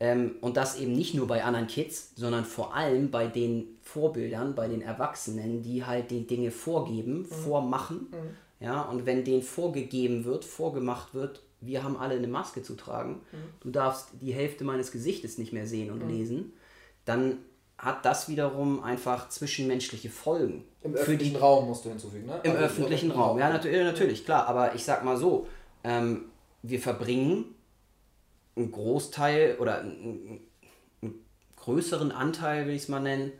Ähm, 0.00 0.34
und 0.40 0.56
das 0.56 0.80
eben 0.80 0.92
nicht 0.92 1.14
nur 1.14 1.26
bei 1.26 1.44
anderen 1.44 1.66
Kids, 1.68 2.12
sondern 2.16 2.44
vor 2.44 2.74
allem 2.74 3.10
bei 3.10 3.28
den 3.28 3.78
Vorbildern, 3.82 4.54
bei 4.54 4.66
den 4.66 4.82
Erwachsenen, 4.82 5.62
die 5.62 5.84
halt 5.84 6.10
die 6.10 6.26
Dinge 6.26 6.50
vorgeben, 6.50 7.20
mhm. 7.20 7.26
vormachen. 7.26 8.08
Mhm. 8.10 8.64
Ja, 8.64 8.82
und 8.82 9.06
wenn 9.06 9.24
denen 9.24 9.42
vorgegeben 9.42 10.24
wird, 10.24 10.44
vorgemacht 10.44 11.14
wird, 11.14 11.42
wir 11.60 11.84
haben 11.84 11.96
alle 11.96 12.16
eine 12.16 12.26
Maske 12.26 12.62
zu 12.62 12.74
tragen, 12.74 13.20
mhm. 13.32 13.36
du 13.60 13.70
darfst 13.70 14.08
die 14.20 14.32
Hälfte 14.32 14.64
meines 14.64 14.90
Gesichtes 14.90 15.38
nicht 15.38 15.52
mehr 15.52 15.66
sehen 15.66 15.90
und 15.90 16.02
mhm. 16.02 16.10
lesen, 16.10 16.52
dann 17.04 17.38
hat 17.82 18.04
das 18.04 18.28
wiederum 18.28 18.82
einfach 18.82 19.28
zwischenmenschliche 19.28 20.08
Folgen. 20.08 20.64
Im 20.82 20.94
öffentlichen 20.94 21.34
die, 21.34 21.40
Raum 21.40 21.66
musst 21.66 21.84
du 21.84 21.88
hinzufügen, 21.88 22.26
ne? 22.26 22.38
Im 22.44 22.52
also 22.52 22.62
öffentlichen 22.64 23.10
Raum, 23.10 23.30
Raum. 23.30 23.38
ja, 23.40 23.50
natürlich, 23.50 23.82
natürlich, 23.82 24.24
klar. 24.24 24.46
Aber 24.46 24.76
ich 24.76 24.84
sag 24.84 25.04
mal 25.04 25.16
so, 25.16 25.48
ähm, 25.82 26.26
wir 26.62 26.78
verbringen 26.78 27.56
einen 28.54 28.70
Großteil 28.70 29.56
oder 29.58 29.80
einen, 29.80 30.46
einen 31.02 31.14
größeren 31.56 32.12
Anteil, 32.12 32.68
will 32.68 32.74
ich 32.74 32.82
es 32.82 32.88
mal 32.88 33.00
nennen, 33.00 33.32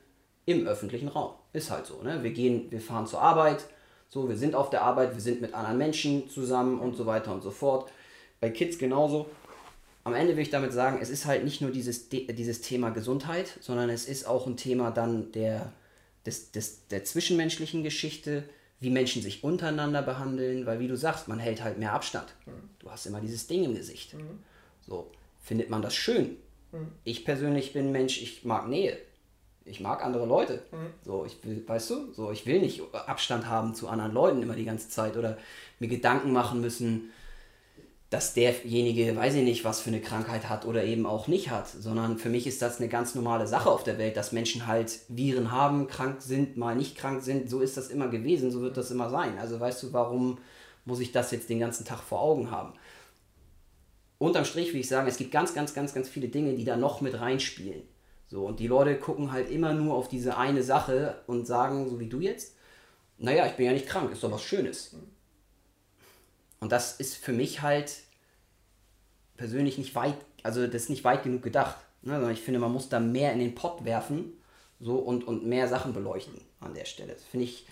im 0.44 0.66
öffentlichen 0.66 1.06
Raum. 1.06 1.35
Ist 1.52 1.70
halt 1.70 1.86
so, 1.86 2.02
ne? 2.02 2.24
Wir 2.24 2.32
gehen, 2.32 2.69
wir 2.70 2.81
fahren 2.81 3.06
zur 3.06 3.23
Arbeit, 3.23 3.64
so, 4.09 4.28
wir 4.28 4.36
sind 4.36 4.56
auf 4.56 4.70
der 4.70 4.82
Arbeit, 4.82 5.14
wir 5.14 5.20
sind 5.20 5.40
mit 5.40 5.55
anderen 5.55 5.78
Menschen 5.78 6.28
zusammen 6.28 6.81
und 6.81 6.97
so 6.97 7.06
weiter 7.06 7.32
und 7.32 7.43
so 7.43 7.52
fort. 7.52 7.93
Bei 8.40 8.51
Kids 8.51 8.77
genauso 8.77 9.27
am 10.05 10.15
Ende 10.15 10.37
will 10.37 10.43
ich 10.43 10.51
damit 10.51 10.73
sagen, 10.73 10.99
es 11.01 11.11
ist 11.11 11.27
halt 11.27 11.45
nicht 11.45 11.61
nur 11.61 11.70
dieses, 11.70 12.09
dieses 12.09 12.61
Thema 12.61 12.91
Gesundheit, 12.91 13.59
sondern 13.61 13.89
es 13.89 14.07
ist 14.07 14.27
auch 14.27 14.47
ein 14.47 14.57
Thema 14.57 14.91
dann 14.91 15.31
der, 15.33 15.73
des, 16.27 16.51
des, 16.51 16.89
der 16.89 17.05
zwischenmenschlichen 17.05 17.83
Geschichte, 17.83 18.45
wie 18.81 18.91
Menschen 18.91 19.23
sich 19.23 19.45
untereinander 19.45 20.03
behandeln, 20.03 20.66
weil 20.66 20.81
wie 20.81 20.89
du 20.89 20.97
sagst, 20.97 21.29
man 21.29 21.39
hält 21.39 21.62
halt 21.62 21.79
mehr 21.79 21.93
Abstand. 21.93 22.35
Mhm. 22.47 22.69
Du 22.81 22.91
hast 22.91 23.07
immer 23.07 23.20
dieses 23.20 23.47
Ding 23.47 23.62
im 23.62 23.77
Gesicht. 23.77 24.15
Mhm. 24.15 24.41
So, 24.85 25.09
findet 25.41 25.70
man 25.70 25.83
das 25.83 25.95
schön? 25.95 26.37
Mhm. 26.73 26.89
Ich 27.05 27.24
persönlich 27.24 27.73
bin 27.73 27.93
Mensch, 27.93 28.20
ich 28.20 28.45
mag 28.45 28.69
Nähe. 28.69 28.99
Ich 29.65 29.79
mag 29.79 30.05
andere 30.05 30.27
Leute. 30.27 30.65
Mhm. 30.73 30.87
So, 31.05 31.24
ich 31.24 31.39
will, 31.45 31.62
weißt 31.65 31.91
du, 31.91 32.12
so, 32.12 32.33
ich 32.33 32.45
will 32.45 32.61
nicht 32.61 32.83
Abstand 32.93 33.47
haben 33.47 33.77
zu 33.77 33.89
anderen 33.89 34.12
Leuten 34.12 34.43
immer 34.43 34.57
die 34.57 34.65
ganze 34.65 34.89
Zeit 34.89 35.16
oder 35.16 35.39
mir 35.79 35.87
Gedanken 35.87 36.33
machen 36.33 36.61
müssen, 36.61 37.12
dass 38.12 38.34
derjenige, 38.34 39.16
weiß 39.16 39.36
ich 39.36 39.43
nicht, 39.43 39.64
was 39.64 39.80
für 39.80 39.89
eine 39.89 40.02
Krankheit 40.02 40.51
hat 40.51 40.66
oder 40.66 40.84
eben 40.84 41.06
auch 41.06 41.28
nicht 41.28 41.51
hat, 41.51 41.66
sondern 41.66 42.18
für 42.18 42.28
mich 42.28 42.47
ist 42.47 42.60
das 42.60 42.78
eine 42.78 42.90
ganz 42.90 43.14
normale 43.14 43.47
Sache 43.47 43.70
auf 43.70 43.84
der 43.84 43.97
Welt, 43.97 44.18
dass 44.18 44.32
Menschen 44.32 44.66
halt 44.66 45.01
Viren 45.09 45.51
haben, 45.51 45.86
krank 45.86 46.20
sind, 46.20 46.59
mal 46.59 46.76
nicht 46.76 46.94
krank 46.94 47.22
sind. 47.22 47.48
So 47.48 47.60
ist 47.60 47.78
das 47.78 47.89
immer 47.89 48.09
gewesen, 48.09 48.51
so 48.51 48.60
wird 48.60 48.76
das 48.76 48.90
immer 48.90 49.09
sein. 49.09 49.39
Also 49.39 49.59
weißt 49.59 49.82
du, 49.82 49.94
warum 49.94 50.36
muss 50.84 51.01
ich 51.01 51.10
das 51.12 51.30
jetzt 51.30 51.48
den 51.48 51.59
ganzen 51.59 51.86
Tag 51.86 52.01
vor 52.01 52.20
Augen 52.20 52.51
haben? 52.51 52.74
Unterm 54.18 54.44
Strich 54.44 54.74
will 54.74 54.80
ich 54.80 54.89
sagen, 54.89 55.09
es 55.09 55.16
gibt 55.16 55.30
ganz, 55.30 55.55
ganz, 55.55 55.72
ganz, 55.72 55.94
ganz 55.94 56.10
viele 56.10 56.28
Dinge, 56.28 56.52
die 56.52 56.66
da 56.66 56.76
noch 56.76 57.01
mit 57.01 57.18
reinspielen. 57.18 57.82
So, 58.28 58.44
und 58.44 58.60
die 58.60 58.66
Leute 58.66 58.98
gucken 58.98 59.32
halt 59.32 59.51
immer 59.51 59.72
nur 59.72 59.94
auf 59.94 60.09
diese 60.09 60.36
eine 60.36 60.62
Sache 60.62 61.22
und 61.26 61.47
sagen, 61.47 61.89
so 61.89 61.98
wie 61.98 62.10
du 62.10 62.20
jetzt, 62.20 62.56
naja, 63.16 63.47
ich 63.47 63.52
bin 63.52 63.66
ja 63.66 63.72
nicht 63.72 63.89
krank, 63.89 64.12
ist 64.12 64.22
doch 64.22 64.32
was 64.32 64.43
Schönes. 64.43 64.97
Und 66.62 66.70
das 66.70 66.93
ist 66.93 67.16
für 67.16 67.32
mich 67.32 67.60
halt 67.60 67.93
persönlich 69.36 69.78
nicht 69.78 69.97
weit, 69.97 70.14
also 70.44 70.64
das 70.64 70.84
ist 70.84 70.90
nicht 70.90 71.02
weit 71.02 71.24
genug 71.24 71.43
gedacht. 71.43 71.74
Also 72.06 72.28
ich 72.28 72.40
finde, 72.40 72.60
man 72.60 72.72
muss 72.72 72.89
da 72.89 73.01
mehr 73.01 73.32
in 73.32 73.40
den 73.40 73.56
Pott 73.56 73.84
werfen 73.84 74.32
so 74.78 74.94
und, 74.94 75.26
und 75.26 75.44
mehr 75.44 75.66
Sachen 75.66 75.93
beleuchten 75.93 76.40
an 76.60 76.72
der 76.72 76.84
Stelle. 76.84 77.14
Das 77.14 77.24
finde 77.24 77.47
ich 77.47 77.66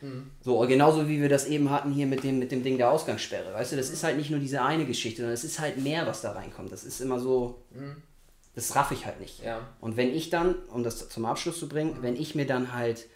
mhm. 0.00 0.32
so, 0.40 0.58
genauso 0.66 1.08
wie 1.08 1.20
wir 1.20 1.28
das 1.28 1.46
eben 1.46 1.70
hatten 1.70 1.92
hier 1.92 2.08
mit 2.08 2.24
dem, 2.24 2.40
mit 2.40 2.50
dem 2.50 2.64
Ding 2.64 2.78
der 2.78 2.90
Ausgangssperre. 2.90 3.54
Weißt 3.54 3.70
du, 3.70 3.76
das 3.76 3.90
ist 3.90 4.02
halt 4.02 4.16
nicht 4.16 4.30
nur 4.30 4.40
diese 4.40 4.60
eine 4.60 4.86
Geschichte, 4.86 5.18
sondern 5.18 5.34
es 5.34 5.44
ist 5.44 5.60
halt 5.60 5.78
mehr, 5.78 6.04
was 6.08 6.20
da 6.20 6.32
reinkommt. 6.32 6.72
Das 6.72 6.82
ist 6.82 7.00
immer 7.00 7.20
so, 7.20 7.62
mhm. 7.70 8.02
das 8.56 8.74
raff 8.74 8.90
ich 8.90 9.06
halt 9.06 9.20
nicht. 9.20 9.44
Ja. 9.44 9.60
Und 9.80 9.96
wenn 9.96 10.12
ich 10.12 10.30
dann, 10.30 10.56
um 10.66 10.82
das 10.82 11.08
zum 11.08 11.26
Abschluss 11.26 11.60
zu 11.60 11.68
bringen, 11.68 11.98
wenn 12.00 12.16
ich 12.16 12.34
mir 12.34 12.48
dann 12.48 12.72
halt 12.72 13.06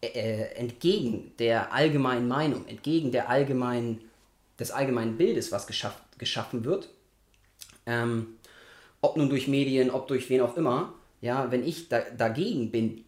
äh, 0.00 0.06
äh 0.06 0.54
entgegen 0.54 1.32
der 1.38 1.74
allgemeinen 1.74 2.26
Meinung, 2.26 2.66
entgegen 2.68 3.12
der 3.12 3.28
allgemeinen, 3.28 4.00
des 4.58 4.70
allgemeinen 4.70 5.16
Bildes, 5.16 5.52
was 5.52 5.66
geschaff, 5.66 6.00
geschaffen 6.18 6.64
wird, 6.64 6.88
ähm, 7.86 8.36
ob 9.00 9.16
nun 9.16 9.28
durch 9.28 9.48
Medien, 9.48 9.90
ob 9.90 10.08
durch 10.08 10.30
wen 10.30 10.40
auch 10.40 10.56
immer, 10.56 10.94
ja, 11.20 11.50
wenn 11.50 11.66
ich 11.66 11.88
da, 11.88 12.00
dagegen 12.16 12.70
bin, 12.70 13.04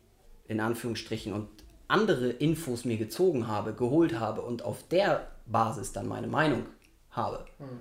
in 0.48 0.60
Anführungsstrichen, 0.60 1.32
und 1.32 1.48
andere 1.88 2.30
Infos 2.30 2.84
mir 2.84 2.96
gezogen 2.96 3.46
habe, 3.46 3.72
geholt 3.72 4.18
habe 4.18 4.42
und 4.42 4.62
auf 4.62 4.86
der 4.88 5.28
Basis 5.46 5.92
dann 5.92 6.08
meine 6.08 6.26
Meinung 6.26 6.66
habe, 7.10 7.44
mhm. 7.58 7.80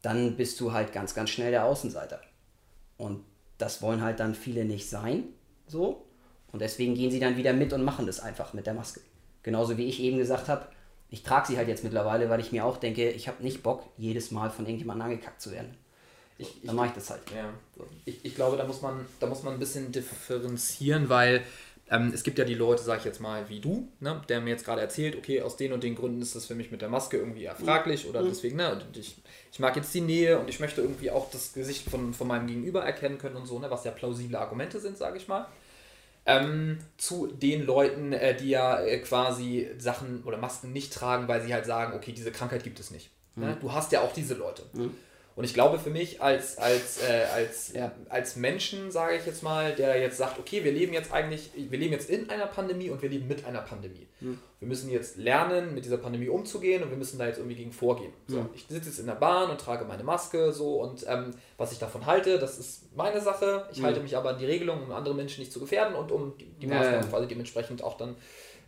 dann 0.00 0.36
bist 0.36 0.60
du 0.60 0.72
halt 0.72 0.92
ganz, 0.92 1.14
ganz 1.14 1.30
schnell 1.30 1.50
der 1.50 1.64
Außenseiter. 1.64 2.20
Und 2.96 3.24
das 3.58 3.82
wollen 3.82 4.02
halt 4.02 4.20
dann 4.20 4.34
viele 4.34 4.64
nicht 4.64 4.88
sein, 4.88 5.24
so. 5.66 6.06
Und 6.52 6.60
deswegen 6.60 6.94
gehen 6.94 7.10
sie 7.10 7.20
dann 7.20 7.36
wieder 7.36 7.52
mit 7.52 7.72
und 7.72 7.82
machen 7.82 8.06
das 8.06 8.20
einfach 8.20 8.52
mit 8.52 8.66
der 8.66 8.74
Maske. 8.74 9.00
Genauso 9.42 9.76
wie 9.78 9.86
ich 9.86 10.00
eben 10.00 10.18
gesagt 10.18 10.48
habe, 10.48 10.66
ich 11.12 11.22
trage 11.22 11.46
sie 11.46 11.58
halt 11.58 11.68
jetzt 11.68 11.84
mittlerweile, 11.84 12.30
weil 12.30 12.40
ich 12.40 12.52
mir 12.52 12.64
auch 12.64 12.78
denke, 12.78 13.10
ich 13.10 13.28
habe 13.28 13.42
nicht 13.42 13.62
Bock, 13.62 13.84
jedes 13.98 14.30
Mal 14.30 14.50
von 14.50 14.64
irgendjemandem 14.64 15.06
angekackt 15.06 15.42
zu 15.42 15.52
werden. 15.52 15.76
Ich, 16.38 16.62
dann 16.64 16.74
mache 16.74 16.86
ich 16.88 16.92
das 16.94 17.10
halt. 17.10 17.20
Ja. 17.36 17.52
Ich, 18.06 18.24
ich 18.24 18.34
glaube, 18.34 18.56
da 18.56 18.64
muss, 18.64 18.80
man, 18.80 19.06
da 19.20 19.26
muss 19.26 19.42
man 19.42 19.52
ein 19.52 19.60
bisschen 19.60 19.92
differenzieren, 19.92 21.10
weil 21.10 21.42
ähm, 21.90 22.10
es 22.14 22.22
gibt 22.22 22.38
ja 22.38 22.46
die 22.46 22.54
Leute, 22.54 22.82
sag 22.82 23.00
ich 23.00 23.04
jetzt 23.04 23.20
mal, 23.20 23.46
wie 23.50 23.60
du, 23.60 23.88
ne, 24.00 24.22
der 24.30 24.40
mir 24.40 24.50
jetzt 24.50 24.64
gerade 24.64 24.80
erzählt, 24.80 25.14
okay, 25.14 25.42
aus 25.42 25.58
den 25.58 25.74
und 25.74 25.84
den 25.84 25.94
Gründen 25.94 26.22
ist 26.22 26.34
das 26.34 26.46
für 26.46 26.54
mich 26.54 26.70
mit 26.70 26.80
der 26.80 26.88
Maske 26.88 27.18
irgendwie 27.18 27.44
erfraglich 27.44 28.08
oder 28.08 28.22
mhm. 28.22 28.28
deswegen, 28.28 28.56
ne, 28.56 28.80
ich, 28.94 29.16
ich 29.52 29.58
mag 29.58 29.76
jetzt 29.76 29.92
die 29.92 30.00
Nähe 30.00 30.38
und 30.38 30.48
ich 30.48 30.60
möchte 30.60 30.80
irgendwie 30.80 31.10
auch 31.10 31.30
das 31.30 31.52
Gesicht 31.52 31.90
von, 31.90 32.14
von 32.14 32.26
meinem 32.26 32.46
Gegenüber 32.46 32.82
erkennen 32.82 33.18
können 33.18 33.36
und 33.36 33.44
so, 33.44 33.58
ne, 33.58 33.70
was 33.70 33.84
ja 33.84 33.90
plausible 33.90 34.38
Argumente 34.38 34.80
sind, 34.80 34.96
sage 34.96 35.18
ich 35.18 35.28
mal. 35.28 35.46
Ähm, 36.24 36.78
zu 36.98 37.26
den 37.26 37.66
Leuten, 37.66 38.12
äh, 38.12 38.36
die 38.36 38.50
ja 38.50 38.80
äh, 38.80 38.98
quasi 38.98 39.68
Sachen 39.78 40.22
oder 40.22 40.36
Masken 40.36 40.72
nicht 40.72 40.92
tragen, 40.92 41.26
weil 41.26 41.42
sie 41.42 41.52
halt 41.52 41.66
sagen, 41.66 41.94
okay, 41.94 42.12
diese 42.12 42.30
Krankheit 42.30 42.62
gibt 42.62 42.78
es 42.78 42.92
nicht. 42.92 43.10
Ne? 43.34 43.46
Mhm. 43.46 43.50
Ne? 43.52 43.58
Du 43.60 43.72
hast 43.72 43.90
ja 43.92 44.02
auch 44.02 44.12
diese 44.12 44.34
Leute. 44.34 44.62
Mhm. 44.72 44.94
Und 45.34 45.44
ich 45.44 45.54
glaube 45.54 45.78
für 45.78 45.90
mich 45.90 46.20
als, 46.20 46.58
als, 46.58 47.02
äh, 47.02 47.24
als, 47.34 47.72
ja. 47.72 47.92
als 48.10 48.36
Menschen, 48.36 48.90
sage 48.90 49.16
ich 49.16 49.24
jetzt 49.24 49.42
mal, 49.42 49.74
der 49.74 49.98
jetzt 49.98 50.18
sagt, 50.18 50.38
okay, 50.38 50.62
wir 50.62 50.72
leben 50.72 50.92
jetzt 50.92 51.12
eigentlich, 51.12 51.50
wir 51.56 51.78
leben 51.78 51.92
jetzt 51.92 52.10
in 52.10 52.28
einer 52.28 52.46
Pandemie 52.46 52.90
und 52.90 53.00
wir 53.00 53.08
leben 53.08 53.28
mit 53.28 53.46
einer 53.46 53.62
Pandemie. 53.62 54.06
Mhm. 54.20 54.38
Wir 54.58 54.68
müssen 54.68 54.90
jetzt 54.90 55.16
lernen, 55.16 55.74
mit 55.74 55.84
dieser 55.84 55.96
Pandemie 55.96 56.28
umzugehen 56.28 56.82
und 56.82 56.90
wir 56.90 56.98
müssen 56.98 57.18
da 57.18 57.26
jetzt 57.26 57.38
irgendwie 57.38 57.56
gegen 57.56 57.72
vorgehen. 57.72 58.12
So, 58.26 58.40
mhm. 58.40 58.50
Ich 58.54 58.66
sitze 58.68 58.90
jetzt 58.90 58.98
in 58.98 59.06
der 59.06 59.14
Bahn 59.14 59.50
und 59.50 59.58
trage 59.58 59.86
meine 59.86 60.04
Maske 60.04 60.52
so 60.52 60.82
und 60.82 61.04
ähm, 61.08 61.30
was 61.56 61.72
ich 61.72 61.78
davon 61.78 62.04
halte, 62.04 62.38
das 62.38 62.58
ist 62.58 62.94
meine 62.94 63.20
Sache. 63.20 63.66
Ich 63.72 63.80
mhm. 63.80 63.86
halte 63.86 64.00
mich 64.00 64.16
aber 64.16 64.30
an 64.30 64.38
die 64.38 64.46
Regelung, 64.46 64.82
um 64.82 64.92
andere 64.92 65.14
Menschen 65.14 65.40
nicht 65.40 65.52
zu 65.52 65.60
gefährden 65.60 65.94
und 65.94 66.12
um 66.12 66.36
die, 66.36 66.44
die 66.60 66.66
Maßnahmen 66.66 67.08
quasi 67.08 67.26
dementsprechend 67.26 67.82
auch 67.82 67.96
dann 67.96 68.16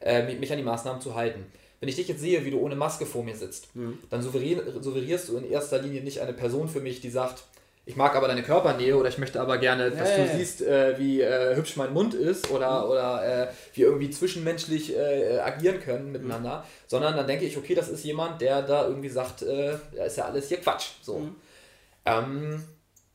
äh, 0.01 0.35
mich 0.35 0.51
an 0.51 0.59
die 0.59 0.65
Maßnahmen 0.65 1.01
zu 1.03 1.15
halten. 1.15 1.45
Wenn 1.81 1.89
ich 1.89 1.97
dich 1.97 2.09
jetzt 2.09 2.21
sehe, 2.21 2.45
wie 2.45 2.51
du 2.51 2.61
ohne 2.61 2.77
Maske 2.77 3.07
vor 3.07 3.25
mir 3.25 3.37
sitzt, 3.37 3.75
mhm. 3.77 3.99
dann 4.11 4.23
souverierst 4.23 5.29
du 5.29 5.37
in 5.37 5.51
erster 5.51 5.81
Linie 5.81 6.03
nicht 6.03 6.21
eine 6.21 6.33
Person 6.33 6.69
für 6.69 6.81
mich, 6.81 7.01
die 7.01 7.11
sagt, 7.11 7.45
ich 7.87 7.97
mag 7.97 8.17
aber 8.17 8.29
deine 8.29 8.43
Körpernähe 8.43 8.97
oder 8.97 9.11
ich 9.11 9.19
möchte 9.19 9.41
aber 9.41 9.59
gerne, 9.59 9.91
dass 9.91 10.09
ja, 10.09 10.25
du 10.25 10.37
siehst, 10.37 10.63
äh, 10.63 10.99
wie 10.99 11.21
äh, 11.21 11.55
hübsch 11.55 11.77
mein 11.77 11.93
Mund 11.93 12.15
ist 12.15 12.51
oder, 12.51 12.85
mhm. 12.85 12.91
oder 12.91 13.49
äh, 13.49 13.53
wir 13.75 13.87
irgendwie 13.87 14.09
zwischenmenschlich 14.09 14.97
äh, 14.97 15.39
agieren 15.39 15.81
können 15.81 16.11
miteinander, 16.11 16.59
mhm. 16.59 16.63
sondern 16.87 17.17
dann 17.17 17.27
denke 17.27 17.45
ich, 17.45 17.59
okay, 17.59 17.75
das 17.75 17.91
ist 17.91 18.05
jemand, 18.05 18.41
der 18.41 18.63
da 18.63 18.87
irgendwie 18.87 19.11
sagt, 19.11 19.43
äh, 19.43 19.77
da 19.95 20.05
ist 20.05 20.17
ja 20.17 20.25
alles 20.25 20.49
hier 20.49 20.59
Quatsch. 20.59 20.93
So. 21.03 21.19
Mhm. 21.19 21.37
Ähm, 22.07 22.65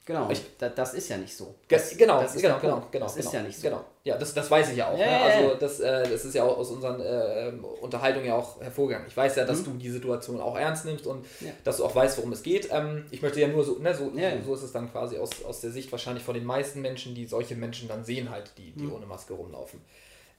Genau, 0.09 0.27
ich, 0.31 0.41
das, 0.57 0.95
ist 0.95 1.07
ja 1.09 1.17
nicht 1.17 1.37
so. 1.37 1.53
Das, 1.67 1.95
genau, 1.95 2.23
das 2.23 2.33
genau, 2.33 2.57
genau, 2.57 2.87
genau. 2.91 3.05
Das 3.05 3.13
genau, 3.13 3.27
ist 3.27 3.31
ja 3.31 3.43
nicht 3.43 3.59
so. 3.59 3.69
Genau. 3.69 3.85
Ja, 4.09 4.17
das, 4.17 4.33
das 4.33 4.49
weiß 4.49 4.71
ich 4.71 4.77
ja 4.77 4.89
auch. 4.89 4.97
Ja, 4.97 5.05
ne? 5.05 5.21
Also 5.21 5.55
das, 5.59 5.79
äh, 5.79 6.09
das 6.09 6.25
ist 6.25 6.33
ja 6.33 6.43
auch 6.43 6.57
aus 6.57 6.71
unseren 6.71 6.99
äh, 6.99 7.51
Unterhaltungen 7.79 8.25
ja 8.25 8.35
auch 8.35 8.59
hervorgegangen. 8.59 9.07
Ich 9.07 9.15
weiß 9.15 9.35
ja, 9.35 9.45
dass 9.45 9.59
mhm. 9.59 9.65
du 9.65 9.71
die 9.73 9.89
Situation 9.91 10.41
auch 10.41 10.57
ernst 10.57 10.85
nimmst 10.85 11.05
und 11.05 11.23
ja. 11.41 11.51
dass 11.63 11.77
du 11.77 11.85
auch 11.85 11.93
weißt, 11.93 12.17
worum 12.17 12.31
es 12.31 12.41
geht. 12.41 12.69
Ähm, 12.71 13.05
ich 13.11 13.21
möchte 13.21 13.39
ja 13.39 13.47
nur 13.47 13.63
so, 13.63 13.77
ne, 13.77 13.93
so, 13.93 14.11
ja. 14.15 14.31
so 14.43 14.55
ist 14.55 14.63
es 14.63 14.71
dann 14.71 14.91
quasi 14.91 15.19
aus, 15.19 15.45
aus 15.45 15.61
der 15.61 15.69
Sicht 15.69 15.91
wahrscheinlich 15.91 16.23
von 16.23 16.33
den 16.33 16.43
meisten 16.43 16.81
Menschen, 16.81 17.13
die 17.13 17.27
solche 17.27 17.53
Menschen 17.53 17.87
dann 17.87 18.03
sehen 18.03 18.31
halt, 18.31 18.51
die, 18.57 18.71
die 18.71 18.85
mhm. 18.85 18.93
ohne 18.93 19.05
Maske 19.05 19.33
rumlaufen. 19.33 19.79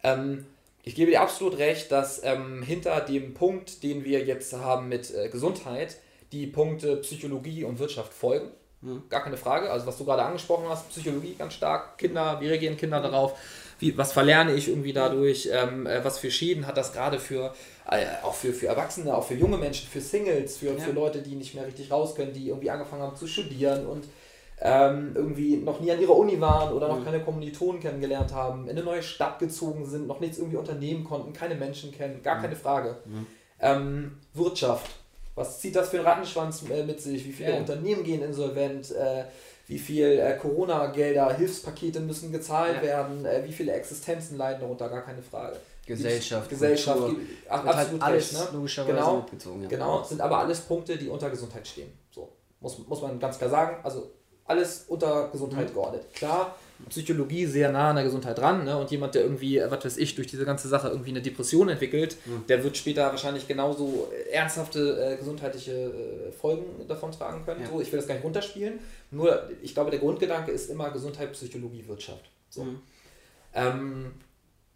Ähm, 0.02 0.46
ich 0.82 0.96
gebe 0.96 1.12
dir 1.12 1.20
absolut 1.20 1.58
recht, 1.58 1.92
dass 1.92 2.24
ähm, 2.24 2.62
hinter 2.62 3.00
dem 3.02 3.34
Punkt, 3.34 3.84
den 3.84 4.04
wir 4.04 4.24
jetzt 4.24 4.52
haben 4.52 4.88
mit 4.88 5.14
äh, 5.14 5.28
Gesundheit, 5.28 5.98
die 6.32 6.48
Punkte 6.48 6.96
Psychologie 6.96 7.62
und 7.62 7.78
Wirtschaft 7.78 8.12
folgen. 8.12 8.50
Hm, 8.82 9.02
gar 9.10 9.22
keine 9.22 9.36
Frage. 9.36 9.70
Also 9.70 9.86
was 9.86 9.98
du 9.98 10.04
gerade 10.04 10.22
angesprochen 10.22 10.64
hast, 10.68 10.88
Psychologie 10.88 11.34
ganz 11.38 11.54
stark, 11.54 11.98
Kinder, 11.98 12.40
wie 12.40 12.48
reagieren 12.48 12.76
Kinder 12.76 13.00
darauf? 13.00 13.38
Wie, 13.80 13.96
was 13.96 14.12
verlerne 14.12 14.54
ich 14.54 14.68
irgendwie 14.68 14.92
dadurch? 14.92 15.48
Ähm, 15.52 15.86
äh, 15.86 16.04
was 16.04 16.18
für 16.18 16.30
Schäden 16.30 16.66
hat 16.66 16.76
das 16.76 16.92
gerade 16.92 17.18
für, 17.18 17.54
äh, 17.90 18.04
auch 18.22 18.34
für, 18.34 18.52
für 18.52 18.68
Erwachsene, 18.68 19.14
auch 19.14 19.26
für 19.26 19.34
junge 19.34 19.56
Menschen, 19.56 19.88
für 19.88 20.00
Singles, 20.00 20.58
für, 20.58 20.72
ja. 20.72 20.78
für 20.78 20.92
Leute, 20.92 21.22
die 21.22 21.34
nicht 21.34 21.54
mehr 21.54 21.66
richtig 21.66 21.90
raus 21.90 22.14
können, 22.14 22.32
die 22.32 22.48
irgendwie 22.48 22.70
angefangen 22.70 23.02
haben 23.02 23.16
zu 23.16 23.26
studieren 23.26 23.86
und 23.86 24.04
ähm, 24.60 25.12
irgendwie 25.14 25.56
noch 25.56 25.80
nie 25.80 25.90
an 25.90 26.00
ihrer 26.00 26.16
Uni 26.16 26.38
waren 26.40 26.74
oder 26.74 26.88
noch 26.88 27.00
mhm. 27.00 27.04
keine 27.04 27.20
Kommilitonen 27.20 27.80
kennengelernt 27.80 28.34
haben, 28.34 28.64
in 28.64 28.70
eine 28.70 28.82
neue 28.82 29.02
Stadt 29.02 29.38
gezogen 29.38 29.86
sind, 29.86 30.06
noch 30.06 30.20
nichts 30.20 30.36
irgendwie 30.36 30.58
unternehmen 30.58 31.02
konnten, 31.02 31.32
keine 31.32 31.54
Menschen 31.54 31.90
kennen, 31.90 32.22
gar 32.22 32.36
mhm. 32.36 32.42
keine 32.42 32.56
Frage. 32.56 32.98
Mhm. 33.06 33.26
Ähm, 33.60 34.18
Wirtschaft 34.34 34.90
was 35.40 35.60
zieht 35.60 35.74
das 35.74 35.88
für 35.88 35.98
einen 35.98 36.06
Rattenschwanz 36.06 36.64
äh, 36.70 36.84
mit 36.84 37.00
sich? 37.00 37.24
Wie 37.24 37.32
viele 37.32 37.52
ja. 37.52 37.58
Unternehmen 37.58 38.04
gehen 38.04 38.22
insolvent? 38.22 38.90
Äh, 38.92 39.24
wie 39.70 39.78
viel 39.78 40.18
äh, 40.18 40.36
Corona-Gelder, 40.36 41.32
Hilfspakete 41.34 42.00
müssen 42.00 42.32
gezahlt 42.32 42.78
ja. 42.78 42.82
werden? 42.82 43.24
Äh, 43.24 43.44
wie 43.44 43.52
viele 43.52 43.70
Existenzen 43.70 44.36
leiden 44.36 44.62
darunter? 44.62 44.88
Gar 44.88 45.02
keine 45.02 45.22
Frage. 45.22 45.56
Gesellschaft, 45.86 46.50
Gesellschaft, 46.50 46.98
Kultur, 46.98 47.20
halt 47.48 47.68
absolut 47.68 48.02
halt 48.02 48.16
recht. 48.16 48.32
Ne? 48.32 48.48
Logischerweise 48.52 48.96
genau, 48.96 49.16
mitgezogen. 49.18 49.62
Ja. 49.62 49.68
Genau, 49.68 50.02
sind 50.02 50.20
aber 50.20 50.38
alles 50.38 50.60
Punkte, 50.62 50.96
die 50.96 51.08
unter 51.08 51.30
Gesundheit 51.30 51.68
stehen. 51.68 51.92
So 52.10 52.28
muss, 52.58 52.78
muss 52.88 53.00
man 53.00 53.20
ganz 53.20 53.38
klar 53.38 53.50
sagen. 53.50 53.76
Also 53.84 54.10
alles 54.44 54.86
unter 54.88 55.28
Gesundheit 55.28 55.68
mhm. 55.68 55.74
geordnet. 55.74 56.14
Klar, 56.14 56.56
Psychologie 56.88 57.46
sehr 57.46 57.70
nah 57.70 57.90
an 57.90 57.96
der 57.96 58.04
Gesundheit 58.04 58.38
dran. 58.38 58.64
Ne? 58.64 58.76
Und 58.76 58.90
jemand, 58.90 59.14
der 59.14 59.22
irgendwie, 59.22 59.60
was 59.68 59.84
weiß 59.84 59.96
ich, 59.98 60.14
durch 60.14 60.26
diese 60.26 60.44
ganze 60.44 60.68
Sache 60.68 60.88
irgendwie 60.88 61.10
eine 61.10 61.22
Depression 61.22 61.68
entwickelt, 61.68 62.16
mhm. 62.24 62.46
der 62.48 62.64
wird 62.64 62.76
später 62.76 63.06
wahrscheinlich 63.06 63.46
genauso 63.46 64.10
ernsthafte 64.32 65.12
äh, 65.12 65.16
gesundheitliche 65.16 65.72
äh, 65.72 66.32
Folgen 66.32 66.64
davon 66.88 67.12
tragen 67.12 67.44
können. 67.44 67.62
Ja. 67.62 67.68
So, 67.68 67.80
ich 67.80 67.92
will 67.92 67.98
das 67.98 68.08
gar 68.08 68.14
nicht 68.14 68.24
runterspielen. 68.24 68.78
Nur, 69.10 69.48
ich 69.62 69.74
glaube, 69.74 69.90
der 69.90 70.00
Grundgedanke 70.00 70.50
ist 70.50 70.70
immer 70.70 70.90
Gesundheit, 70.90 71.32
Psychologie, 71.32 71.84
Wirtschaft. 71.86 72.30
So. 72.48 72.64
Mhm. 72.64 72.80
Ähm, 73.54 74.12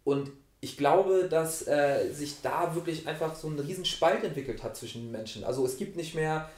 und 0.03 0.31
ich 0.61 0.77
glaube, 0.77 1.27
dass 1.29 1.67
äh, 1.67 2.09
sich 2.11 2.41
da 2.41 2.73
wirklich 2.73 3.07
einfach 3.07 3.35
so 3.35 3.47
ein 3.49 3.59
Riesenspalt 3.59 4.23
entwickelt 4.23 4.63
hat 4.63 4.75
zwischen 4.75 5.03
den 5.03 5.11
Menschen. 5.11 5.43
Also 5.43 5.65
es 5.65 5.77
gibt 5.77 5.95
nicht 5.95 6.15
mehr 6.15 6.49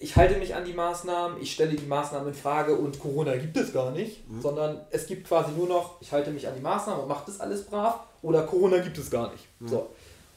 ich 0.00 0.16
halte 0.16 0.38
mich 0.38 0.54
an 0.54 0.64
die 0.64 0.72
Maßnahmen, 0.72 1.40
ich 1.40 1.52
stelle 1.52 1.74
die 1.74 1.86
Maßnahmen 1.86 2.28
in 2.28 2.34
Frage 2.34 2.74
und 2.76 2.98
Corona 3.00 3.36
gibt 3.36 3.56
es 3.56 3.72
gar 3.72 3.90
nicht, 3.90 4.28
mhm. 4.28 4.40
sondern 4.40 4.80
es 4.90 5.06
gibt 5.06 5.26
quasi 5.26 5.52
nur 5.52 5.68
noch, 5.68 6.00
ich 6.00 6.12
halte 6.12 6.30
mich 6.30 6.46
an 6.46 6.54
die 6.54 6.60
Maßnahmen 6.60 7.02
und 7.02 7.08
mache 7.08 7.24
das 7.26 7.40
alles 7.40 7.64
brav 7.64 8.00
oder 8.22 8.42
Corona 8.42 8.78
gibt 8.78 8.98
es 8.98 9.10
gar 9.10 9.32
nicht. 9.32 9.44
Mhm. 9.60 9.68
So. 9.68 9.90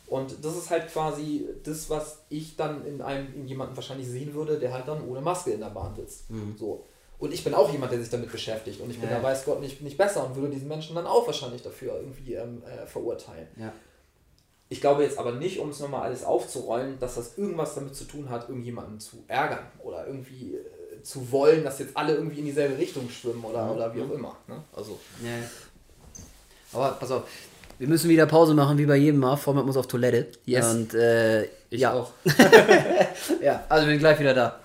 Und 0.08 0.44
das 0.44 0.58
ist 0.58 0.70
halt 0.70 0.92
quasi 0.92 1.48
das, 1.64 1.90
was 1.90 2.24
ich 2.30 2.56
dann 2.56 2.86
in 2.86 3.02
einem 3.02 3.34
in 3.36 3.48
jemanden 3.48 3.76
wahrscheinlich 3.76 4.08
sehen 4.08 4.34
würde, 4.34 4.58
der 4.58 4.74
halt 4.74 4.88
dann 4.88 5.08
ohne 5.08 5.22
Maske 5.22 5.52
in 5.52 5.60
der 5.60 5.68
Bahn 5.68 5.96
sitzt. 5.96 6.30
Mhm. 6.32 6.56
So. 6.58 6.86
Und 7.20 7.34
ich 7.34 7.44
bin 7.44 7.54
auch 7.54 7.72
jemand, 7.72 7.92
der 7.92 8.00
sich 8.00 8.10
damit 8.10 8.32
beschäftigt. 8.32 8.80
Und 8.82 8.90
ich 8.90 9.00
bin 9.00 9.10
ja. 9.10 9.18
da 9.18 9.24
weiß 9.24 9.46
Gott 9.46 9.60
nicht, 9.60 9.82
nicht 9.82 9.98
besser 9.98 10.26
und 10.26 10.36
würde 10.36 10.50
diesen 10.50 10.68
Menschen 10.68 10.96
dann 10.96 11.06
auch 11.06 11.28
wahrscheinlich 11.28 11.62
dafür 11.62 11.96
irgendwie 11.98 12.34
ähm, 12.34 12.64
äh, 12.64 12.88
verurteilen. 12.88 13.48
Ja. 13.58 13.74
Ich 14.72 14.82
glaube 14.82 15.04
jetzt 15.04 15.18
aber 15.18 15.32
nicht, 15.34 15.60
um 15.60 15.70
es 15.70 15.80
nochmal 15.80 16.04
alles 16.04 16.24
aufzurollen, 16.24 17.00
dass 17.00 17.16
das 17.16 17.38
irgendwas 17.38 17.74
damit 17.74 17.96
zu 17.96 18.04
tun 18.04 18.30
hat, 18.30 18.50
irgendjemanden 18.50 19.00
zu 19.00 19.24
ärgern 19.28 19.66
oder 19.80 20.06
irgendwie 20.06 20.56
äh, 20.56 21.02
zu 21.02 21.32
wollen, 21.32 21.64
dass 21.64 21.80
jetzt 21.80 21.98
alle 21.98 22.14
irgendwie 22.14 22.40
in 22.40 22.46
dieselbe 22.46 22.78
Richtung 22.78 23.10
schwimmen 23.10 23.44
oder, 23.44 23.66
mhm. 23.66 23.72
oder 23.72 23.96
wie 23.96 24.04
auch 24.04 24.12
immer. 24.12 24.38
Ne? 24.48 24.64
Also. 24.76 25.00
Ja. 25.24 25.32
Aber 26.72 26.92
pass 27.00 27.10
auf, 27.10 27.24
wir 27.80 27.88
müssen 27.88 28.10
wieder 28.10 28.26
Pause 28.26 28.54
machen, 28.54 28.78
wie 28.78 28.86
bei 28.86 28.98
jedem 28.98 29.22
Mal. 29.22 29.38
Vormat 29.38 29.66
muss 29.66 29.78
auf 29.78 29.88
Toilette. 29.88 30.28
Yes. 30.46 30.70
Und 30.70 30.94
äh, 30.94 31.46
ich 31.70 31.80
ja. 31.80 31.94
auch. 31.94 32.12
ja, 33.42 33.64
also 33.70 33.88
wir 33.88 33.94
sind 33.94 34.00
gleich 34.00 34.20
wieder 34.20 34.34
da. 34.34 34.60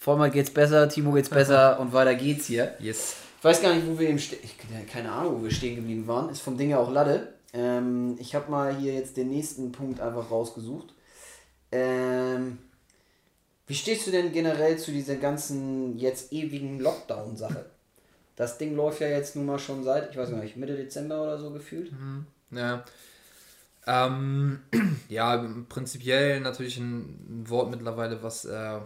Vollmer 0.00 0.30
geht's 0.30 0.50
besser, 0.50 0.88
Timo 0.88 1.12
geht's 1.12 1.28
besser 1.28 1.78
und 1.80 1.92
weiter 1.92 2.14
geht's 2.14 2.46
hier. 2.46 2.74
Yes. 2.80 3.16
Ich 3.38 3.44
weiß 3.44 3.60
gar 3.60 3.74
nicht, 3.74 3.86
wo 3.86 3.98
wir 3.98 4.08
im 4.08 4.18
Ste 4.18 4.36
ich, 4.42 4.56
keine 4.90 5.12
Ahnung, 5.12 5.38
wo 5.38 5.44
wir 5.44 5.50
stehen 5.50 5.76
geblieben 5.76 6.06
waren. 6.08 6.30
Ist 6.30 6.40
vom 6.40 6.56
Ding 6.56 6.70
ja 6.70 6.78
auch 6.78 6.90
Lade. 6.90 7.34
Ähm, 7.52 8.16
ich 8.18 8.34
habe 8.34 8.50
mal 8.50 8.74
hier 8.74 8.94
jetzt 8.94 9.18
den 9.18 9.28
nächsten 9.28 9.72
Punkt 9.72 10.00
einfach 10.00 10.30
rausgesucht. 10.30 10.94
Ähm, 11.70 12.58
wie 13.66 13.74
stehst 13.74 14.06
du 14.06 14.10
denn 14.10 14.32
generell 14.32 14.78
zu 14.78 14.90
dieser 14.90 15.16
ganzen 15.16 15.98
jetzt 15.98 16.32
ewigen 16.32 16.80
Lockdown-Sache? 16.80 17.66
Das 18.36 18.56
Ding 18.56 18.74
läuft 18.74 19.02
ja 19.02 19.08
jetzt 19.08 19.36
nun 19.36 19.44
mal 19.44 19.58
schon 19.58 19.84
seit, 19.84 20.10
ich 20.10 20.16
weiß 20.16 20.30
nicht, 20.30 20.56
Mitte 20.56 20.76
Dezember 20.76 21.22
oder 21.22 21.38
so 21.38 21.50
gefühlt. 21.50 21.92
Mhm. 21.92 22.26
Ja. 22.52 22.84
Ähm, 23.86 24.60
ja, 25.10 25.46
prinzipiell 25.68 26.40
natürlich 26.40 26.78
ein, 26.78 27.00
ein, 27.28 27.50
Wort 27.50 27.70
mittlerweile, 27.70 28.22
was 28.22 28.46
äh, 28.46 28.80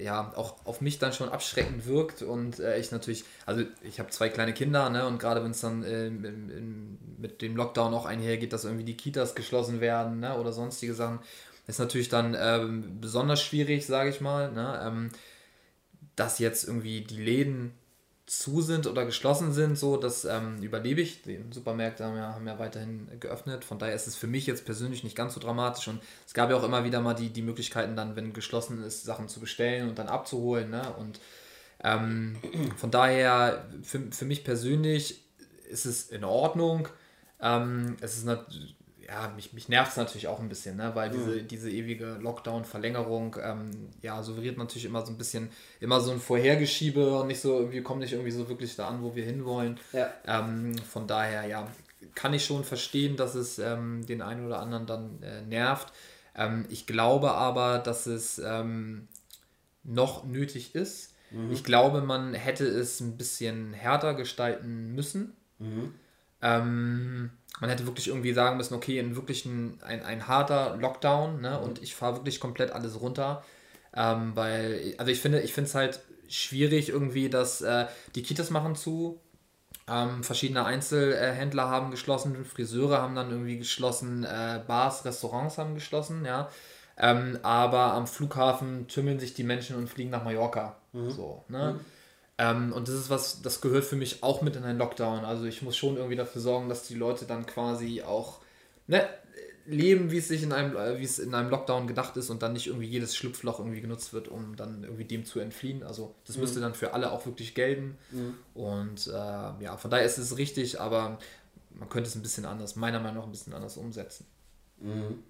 ja 0.00 0.32
auch 0.36 0.54
auf 0.64 0.80
mich 0.80 0.98
dann 0.98 1.12
schon 1.12 1.28
abschreckend 1.28 1.86
wirkt 1.86 2.22
und 2.22 2.60
äh, 2.60 2.78
ich 2.78 2.92
natürlich, 2.92 3.24
also 3.46 3.64
ich 3.82 3.98
habe 3.98 4.10
zwei 4.10 4.28
kleine 4.28 4.52
Kinder, 4.52 4.88
ne, 4.90 5.06
und 5.06 5.18
gerade 5.18 5.42
wenn 5.42 5.50
es 5.50 5.60
dann 5.60 5.82
äh, 5.82 6.10
mit 6.10 7.42
dem 7.42 7.56
Lockdown 7.56 7.92
auch 7.94 8.06
einhergeht, 8.06 8.52
dass 8.52 8.64
irgendwie 8.64 8.84
die 8.84 8.96
Kitas 8.96 9.34
geschlossen 9.34 9.80
werden, 9.80 10.20
ne, 10.20 10.38
oder 10.38 10.52
sonstige 10.52 10.94
Sachen, 10.94 11.18
ist 11.66 11.78
natürlich 11.78 12.08
dann 12.08 12.36
ähm, 12.38 13.00
besonders 13.00 13.42
schwierig, 13.42 13.86
sage 13.86 14.10
ich 14.10 14.20
mal, 14.20 14.52
ne, 14.52 14.80
ähm, 14.84 15.10
dass 16.16 16.38
jetzt 16.38 16.64
irgendwie 16.66 17.02
die 17.02 17.22
Läden 17.22 17.72
zu 18.28 18.60
sind 18.60 18.86
oder 18.86 19.06
geschlossen 19.06 19.52
sind, 19.52 19.78
so 19.78 19.96
das 19.96 20.26
ähm, 20.26 20.62
überlebe 20.62 21.00
ich. 21.00 21.22
Die 21.22 21.42
Supermärkte 21.50 22.04
haben 22.04 22.16
ja, 22.16 22.34
haben 22.34 22.46
ja 22.46 22.58
weiterhin 22.58 23.08
geöffnet. 23.20 23.64
Von 23.64 23.78
daher 23.78 23.94
ist 23.94 24.06
es 24.06 24.16
für 24.16 24.26
mich 24.26 24.46
jetzt 24.46 24.66
persönlich 24.66 25.02
nicht 25.02 25.16
ganz 25.16 25.32
so 25.32 25.40
dramatisch. 25.40 25.88
Und 25.88 26.02
es 26.26 26.34
gab 26.34 26.50
ja 26.50 26.56
auch 26.56 26.62
immer 26.62 26.84
wieder 26.84 27.00
mal 27.00 27.14
die, 27.14 27.30
die 27.30 27.40
Möglichkeiten, 27.40 27.96
dann, 27.96 28.16
wenn 28.16 28.34
geschlossen 28.34 28.84
ist, 28.84 29.04
Sachen 29.04 29.28
zu 29.28 29.40
bestellen 29.40 29.88
und 29.88 29.98
dann 29.98 30.08
abzuholen. 30.08 30.68
Ne? 30.68 30.82
Und 30.98 31.20
ähm, 31.82 32.36
von 32.76 32.90
daher, 32.90 33.66
für, 33.82 34.00
für 34.10 34.26
mich 34.26 34.44
persönlich 34.44 35.24
ist 35.70 35.86
es 35.86 36.10
in 36.10 36.22
Ordnung. 36.22 36.86
Ähm, 37.40 37.96
es 38.02 38.18
ist 38.18 38.26
ja, 39.08 39.32
mich, 39.34 39.54
mich 39.54 39.68
nervt 39.68 39.92
es 39.92 39.96
natürlich 39.96 40.28
auch 40.28 40.38
ein 40.38 40.50
bisschen, 40.50 40.76
ne? 40.76 40.90
weil 40.94 41.08
diese, 41.10 41.30
mhm. 41.30 41.48
diese 41.48 41.70
ewige 41.70 42.18
Lockdown-Verlängerung, 42.20 43.36
ähm, 43.42 43.70
ja, 44.02 44.22
suggeriert 44.22 44.58
natürlich 44.58 44.84
immer 44.84 45.04
so 45.04 45.12
ein 45.12 45.18
bisschen, 45.18 45.48
immer 45.80 46.00
so 46.00 46.10
ein 46.10 46.20
Vorhergeschiebe 46.20 47.18
und 47.18 47.28
nicht 47.28 47.40
so, 47.40 47.72
wir 47.72 47.82
kommen 47.82 48.00
nicht 48.00 48.12
irgendwie 48.12 48.30
so 48.30 48.48
wirklich 48.48 48.76
da 48.76 48.88
an, 48.88 49.02
wo 49.02 49.14
wir 49.14 49.24
hinwollen. 49.24 49.80
Ja. 49.92 50.12
Ähm, 50.26 50.76
von 50.76 51.06
daher, 51.06 51.46
ja, 51.46 51.66
kann 52.14 52.34
ich 52.34 52.44
schon 52.44 52.64
verstehen, 52.64 53.16
dass 53.16 53.34
es 53.34 53.58
ähm, 53.58 54.04
den 54.06 54.20
einen 54.20 54.46
oder 54.46 54.60
anderen 54.60 54.86
dann 54.86 55.22
äh, 55.22 55.40
nervt. 55.40 55.92
Ähm, 56.36 56.66
ich 56.68 56.86
glaube 56.86 57.32
aber, 57.32 57.78
dass 57.78 58.06
es 58.06 58.38
ähm, 58.38 59.08
noch 59.84 60.24
nötig 60.24 60.74
ist. 60.74 61.14
Mhm. 61.30 61.50
Ich 61.50 61.64
glaube, 61.64 62.02
man 62.02 62.34
hätte 62.34 62.66
es 62.66 63.00
ein 63.00 63.16
bisschen 63.16 63.72
härter 63.72 64.12
gestalten 64.14 64.94
müssen. 64.94 65.32
Mhm. 65.58 65.94
Ähm, 66.42 67.30
man 67.60 67.70
hätte 67.70 67.86
wirklich 67.86 68.08
irgendwie 68.08 68.32
sagen 68.32 68.56
müssen, 68.56 68.74
okay, 68.74 68.98
in 68.98 69.16
wirklich 69.16 69.44
ein, 69.44 69.80
ein, 69.82 70.02
ein 70.02 70.28
harter 70.28 70.76
Lockdown, 70.76 71.40
ne? 71.40 71.58
Und 71.58 71.82
ich 71.82 71.94
fahre 71.94 72.16
wirklich 72.16 72.40
komplett 72.40 72.70
alles 72.70 73.00
runter. 73.00 73.44
Ähm, 73.94 74.32
weil, 74.36 74.94
also 74.98 75.10
ich 75.10 75.20
finde, 75.20 75.40
ich 75.40 75.52
finde 75.52 75.68
es 75.68 75.74
halt 75.74 76.00
schwierig 76.28 76.90
irgendwie, 76.90 77.28
dass 77.30 77.62
äh, 77.62 77.86
die 78.14 78.22
Kitas 78.22 78.50
machen 78.50 78.76
zu, 78.76 79.20
ähm, 79.88 80.22
verschiedene 80.22 80.64
Einzelhändler 80.64 81.68
haben 81.68 81.90
geschlossen, 81.90 82.44
Friseure 82.44 83.00
haben 83.00 83.14
dann 83.14 83.30
irgendwie 83.30 83.58
geschlossen, 83.58 84.24
äh, 84.24 84.60
Bars, 84.66 85.04
Restaurants 85.04 85.58
haben 85.58 85.74
geschlossen, 85.74 86.24
ja. 86.24 86.48
Ähm, 86.98 87.38
aber 87.42 87.94
am 87.94 88.06
Flughafen 88.06 88.88
tümmeln 88.88 89.20
sich 89.20 89.32
die 89.32 89.44
Menschen 89.44 89.76
und 89.76 89.88
fliegen 89.88 90.10
nach 90.10 90.24
Mallorca. 90.24 90.76
Mhm. 90.92 91.10
So, 91.10 91.44
ne? 91.48 91.74
Mhm. 91.74 91.84
Ähm, 92.38 92.72
und 92.72 92.88
das 92.88 92.94
ist 92.94 93.10
was, 93.10 93.42
das 93.42 93.60
gehört 93.60 93.84
für 93.84 93.96
mich 93.96 94.22
auch 94.22 94.42
mit 94.42 94.56
in 94.56 94.64
einen 94.64 94.78
Lockdown. 94.78 95.24
Also 95.24 95.44
ich 95.44 95.62
muss 95.62 95.76
schon 95.76 95.96
irgendwie 95.96 96.16
dafür 96.16 96.40
sorgen, 96.40 96.68
dass 96.68 96.86
die 96.86 96.94
Leute 96.94 97.24
dann 97.24 97.46
quasi 97.46 98.02
auch 98.02 98.38
ne, 98.86 99.08
leben, 99.66 100.10
wie 100.10 100.18
es 100.18 100.28
sich 100.28 100.42
in 100.42 100.52
einem, 100.52 100.76
äh, 100.76 100.98
wie 100.98 101.04
es 101.04 101.18
in 101.18 101.34
einem 101.34 101.50
Lockdown 101.50 101.86
gedacht 101.86 102.16
ist 102.16 102.30
und 102.30 102.42
dann 102.42 102.52
nicht 102.52 102.68
irgendwie 102.68 102.86
jedes 102.86 103.16
Schlupfloch 103.16 103.58
irgendwie 103.58 103.80
genutzt 103.80 104.12
wird, 104.12 104.28
um 104.28 104.56
dann 104.56 104.84
irgendwie 104.84 105.04
dem 105.04 105.24
zu 105.24 105.40
entfliehen. 105.40 105.82
Also 105.82 106.14
das 106.26 106.36
mhm. 106.36 106.42
müsste 106.42 106.60
dann 106.60 106.74
für 106.74 106.94
alle 106.94 107.10
auch 107.10 107.26
wirklich 107.26 107.54
gelten. 107.54 107.98
Mhm. 108.12 108.34
Und 108.54 109.08
äh, 109.08 109.10
ja, 109.12 109.76
von 109.76 109.90
daher 109.90 110.06
ist 110.06 110.18
es 110.18 110.38
richtig, 110.38 110.80
aber 110.80 111.18
man 111.74 111.88
könnte 111.88 112.08
es 112.08 112.14
ein 112.14 112.22
bisschen 112.22 112.46
anders, 112.46 112.76
meiner 112.76 113.00
Meinung 113.00 113.18
nach 113.18 113.24
ein 113.24 113.32
bisschen 113.32 113.52
anders 113.52 113.76
umsetzen. 113.76 114.26
Mhm. 114.80 115.22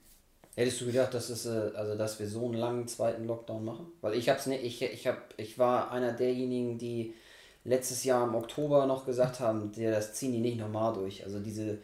Hättest 0.59 0.81
du 0.81 0.87
gedacht, 0.87 1.15
dass, 1.15 1.31
es, 1.31 1.47
äh, 1.47 1.71
also, 1.77 1.95
dass 1.95 2.19
wir 2.19 2.27
so 2.27 2.47
einen 2.47 2.55
langen 2.55 2.89
zweiten 2.89 3.29
Lockdown 3.29 3.65
machen? 3.65 3.87
Weil 4.01 4.15
ich 4.15 4.29
hab's 4.29 4.47
nicht, 4.47 4.65
ich, 4.65 4.83
ich, 4.83 5.07
hab, 5.07 5.33
ich 5.37 5.57
war 5.57 5.93
einer 5.93 6.11
derjenigen, 6.11 6.79
die 6.79 7.15
letztes 7.63 8.03
Jahr 8.03 8.27
im 8.27 8.35
Oktober 8.35 8.85
noch 8.87 9.07
gesagt 9.07 9.39
haben, 9.39 9.71
das 9.77 10.15
ziehen 10.15 10.33
die 10.33 10.41
nicht 10.41 10.59
nochmal 10.59 10.95
durch. 10.95 11.23
Also 11.23 11.39
diese 11.39 11.79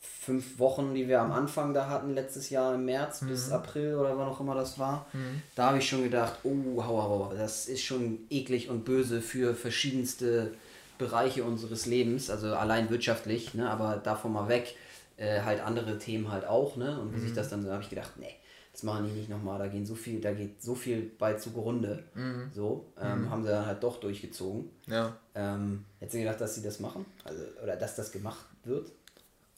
fünf 0.00 0.58
Wochen, 0.58 0.92
die 0.92 1.06
wir 1.06 1.20
am 1.20 1.30
Anfang 1.30 1.72
da 1.72 1.88
hatten, 1.88 2.14
letztes 2.14 2.50
Jahr 2.50 2.74
im 2.74 2.86
März 2.86 3.22
mhm. 3.22 3.28
bis 3.28 3.52
April 3.52 3.94
oder 3.94 4.18
wann 4.18 4.26
auch 4.26 4.40
immer 4.40 4.56
das 4.56 4.76
war, 4.76 5.06
mhm. 5.12 5.42
da 5.54 5.68
habe 5.68 5.78
ich 5.78 5.88
schon 5.88 6.02
gedacht, 6.02 6.40
oh, 6.42 6.82
hau, 6.82 7.02
hau, 7.02 7.32
das 7.32 7.66
ist 7.66 7.84
schon 7.84 8.26
eklig 8.28 8.68
und 8.68 8.84
böse 8.84 9.22
für 9.22 9.54
verschiedenste 9.54 10.52
Bereiche 10.98 11.44
unseres 11.44 11.86
Lebens, 11.86 12.28
also 12.28 12.56
allein 12.56 12.90
wirtschaftlich, 12.90 13.54
ne, 13.54 13.70
aber 13.70 14.00
davon 14.02 14.32
mal 14.32 14.48
weg 14.48 14.74
äh, 15.16 15.40
halt 15.42 15.60
andere 15.60 15.98
Themen 15.98 16.30
halt 16.30 16.44
auch, 16.44 16.76
ne? 16.76 17.00
Und 17.00 17.12
wie 17.12 17.18
mhm. 17.18 17.22
sich 17.22 17.32
das 17.32 17.48
dann 17.48 17.62
so, 17.62 17.70
habe 17.70 17.82
ich 17.82 17.90
gedacht, 17.90 18.12
nee, 18.18 18.34
das 18.72 18.82
machen 18.82 19.06
die 19.06 19.12
nicht 19.12 19.30
nochmal, 19.30 19.58
da 19.58 19.66
gehen 19.68 19.86
so 19.86 19.94
viel, 19.94 20.20
da 20.20 20.32
geht 20.32 20.62
so 20.62 20.74
viel 20.74 21.10
bei 21.18 21.34
zugrunde. 21.34 22.04
Mhm. 22.14 22.50
So, 22.52 22.92
ähm, 23.00 23.22
mhm. 23.22 23.30
haben 23.30 23.42
sie 23.42 23.48
dann 23.48 23.66
halt 23.66 23.82
doch 23.82 23.98
durchgezogen. 24.00 24.70
Ja. 24.86 25.16
Ähm, 25.34 25.84
hättest 25.98 26.14
du 26.14 26.18
gedacht, 26.18 26.40
dass 26.40 26.54
sie 26.54 26.62
das 26.62 26.80
machen? 26.80 27.06
Also, 27.24 27.42
oder 27.62 27.76
dass 27.76 27.96
das 27.96 28.12
gemacht 28.12 28.46
wird? 28.64 28.92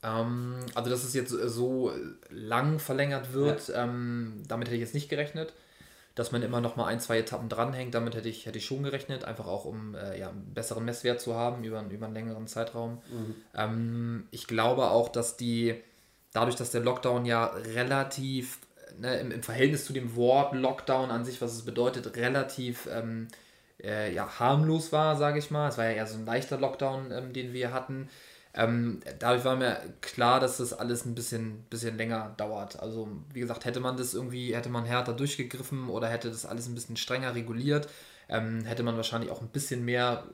Ähm, 0.03 0.57
also, 0.75 0.91
dass 0.91 1.05
es 1.05 1.15
jetzt 1.15 1.31
so 1.31 1.93
lang 2.31 2.79
verlängert 2.79 3.33
wird, 3.33 3.69
ja. 3.69 3.85
ähm, 3.85 4.43
damit 4.47 4.69
hätte 4.69 4.77
ich 4.77 4.83
jetzt 4.83 4.95
nicht 4.95 5.09
gerechnet 5.09 5.53
dass 6.19 6.33
man 6.33 6.43
immer 6.43 6.61
noch 6.61 6.75
mal 6.75 6.87
ein, 6.87 6.99
zwei 6.99 7.19
Etappen 7.19 7.49
dranhängt. 7.49 7.95
Damit 7.95 8.17
hätte 8.17 8.29
ich, 8.29 8.47
hätte 8.47 8.59
ich 8.59 8.67
schon 8.67 8.83
gerechnet, 8.83 9.25
einfach 9.25 9.47
auch 9.47 9.65
um 9.65 9.95
äh, 9.95 10.19
ja, 10.19 10.31
einen 10.31 10.53
besseren 10.53 10.85
Messwert 10.85 11.21
zu 11.21 11.35
haben 11.35 11.63
über, 11.63 11.83
über 11.89 12.07
einen 12.07 12.15
längeren 12.15 12.49
Zeitraum. 12.49 13.01
Mhm. 13.11 13.35
Ähm, 13.55 14.29
ich 14.33 14.49
glaube 14.49 14.91
auch, 14.91 15.11
dass 15.11 15.37
die, 15.37 15.77
dadurch, 16.33 16.57
dass 16.57 16.73
der 16.73 16.81
Lockdown 16.81 17.25
ja 17.25 17.47
relativ 17.47 18.59
ne, 18.99 19.21
im, 19.21 19.31
im, 19.31 19.43
Verhältnis 19.45 19.85
zu 19.85 19.93
dem 19.93 20.17
Wort 20.17 20.55
Lockdown 20.55 21.11
an 21.11 21.25
sich, 21.25 21.41
was 21.41 21.55
es 21.55 21.65
bedeutet, 21.65 22.17
relativ 22.17 22.89
ähm, 22.93 23.29
äh, 23.81 24.13
ja, 24.13 24.41
harmlos 24.41 24.91
war, 24.91 25.17
sage 25.17 25.39
ich 25.39 25.53
mal. 25.53 25.69
Es 25.69 25.79
war 25.79 25.85
ja 25.85 25.93
eher 25.93 26.07
so 26.09 26.19
ein 26.19 26.27
leichter 26.27 26.59
Lockdown, 26.59 27.13
ähm, 27.13 27.33
den 27.33 27.53
wir 27.53 27.73
hatten. 27.73 28.09
Ähm, 28.59 28.99
dadurch 29.21 29.45
war 29.45 29.55
mir 29.55 29.81
klar, 30.01 30.41
dass 30.41 30.57
das 30.57 30.73
alles 30.73 31.07
ein 31.07 31.15
bisschen, 31.15 31.63
bisschen 31.71 31.97
länger 31.97 32.35
dauert. 32.37 32.81
Also, 32.81 33.09
wie 33.33 33.39
gesagt, 33.39 33.65
hätte 33.65 33.79
man 33.79 33.97
das 33.97 34.15
irgendwie, 34.15 34.55
hätte 34.55 34.69
man 34.69 34.85
härter 34.85 35.13
durchgegriffen 35.13 35.89
oder 35.89 36.09
hätte 36.09 36.29
das 36.29 36.45
alles 36.45 36.67
ein 36.67 36.75
bisschen 36.75 36.97
strenger 36.97 37.37
reguliert, 37.37 37.89
ähm, 38.29 38.65
hätte 38.65 38.83
man 38.83 38.97
wahrscheinlich 38.97 39.31
auch 39.31 39.43
ein 39.43 39.49
bisschen 39.49 39.85
mehr 39.85 40.25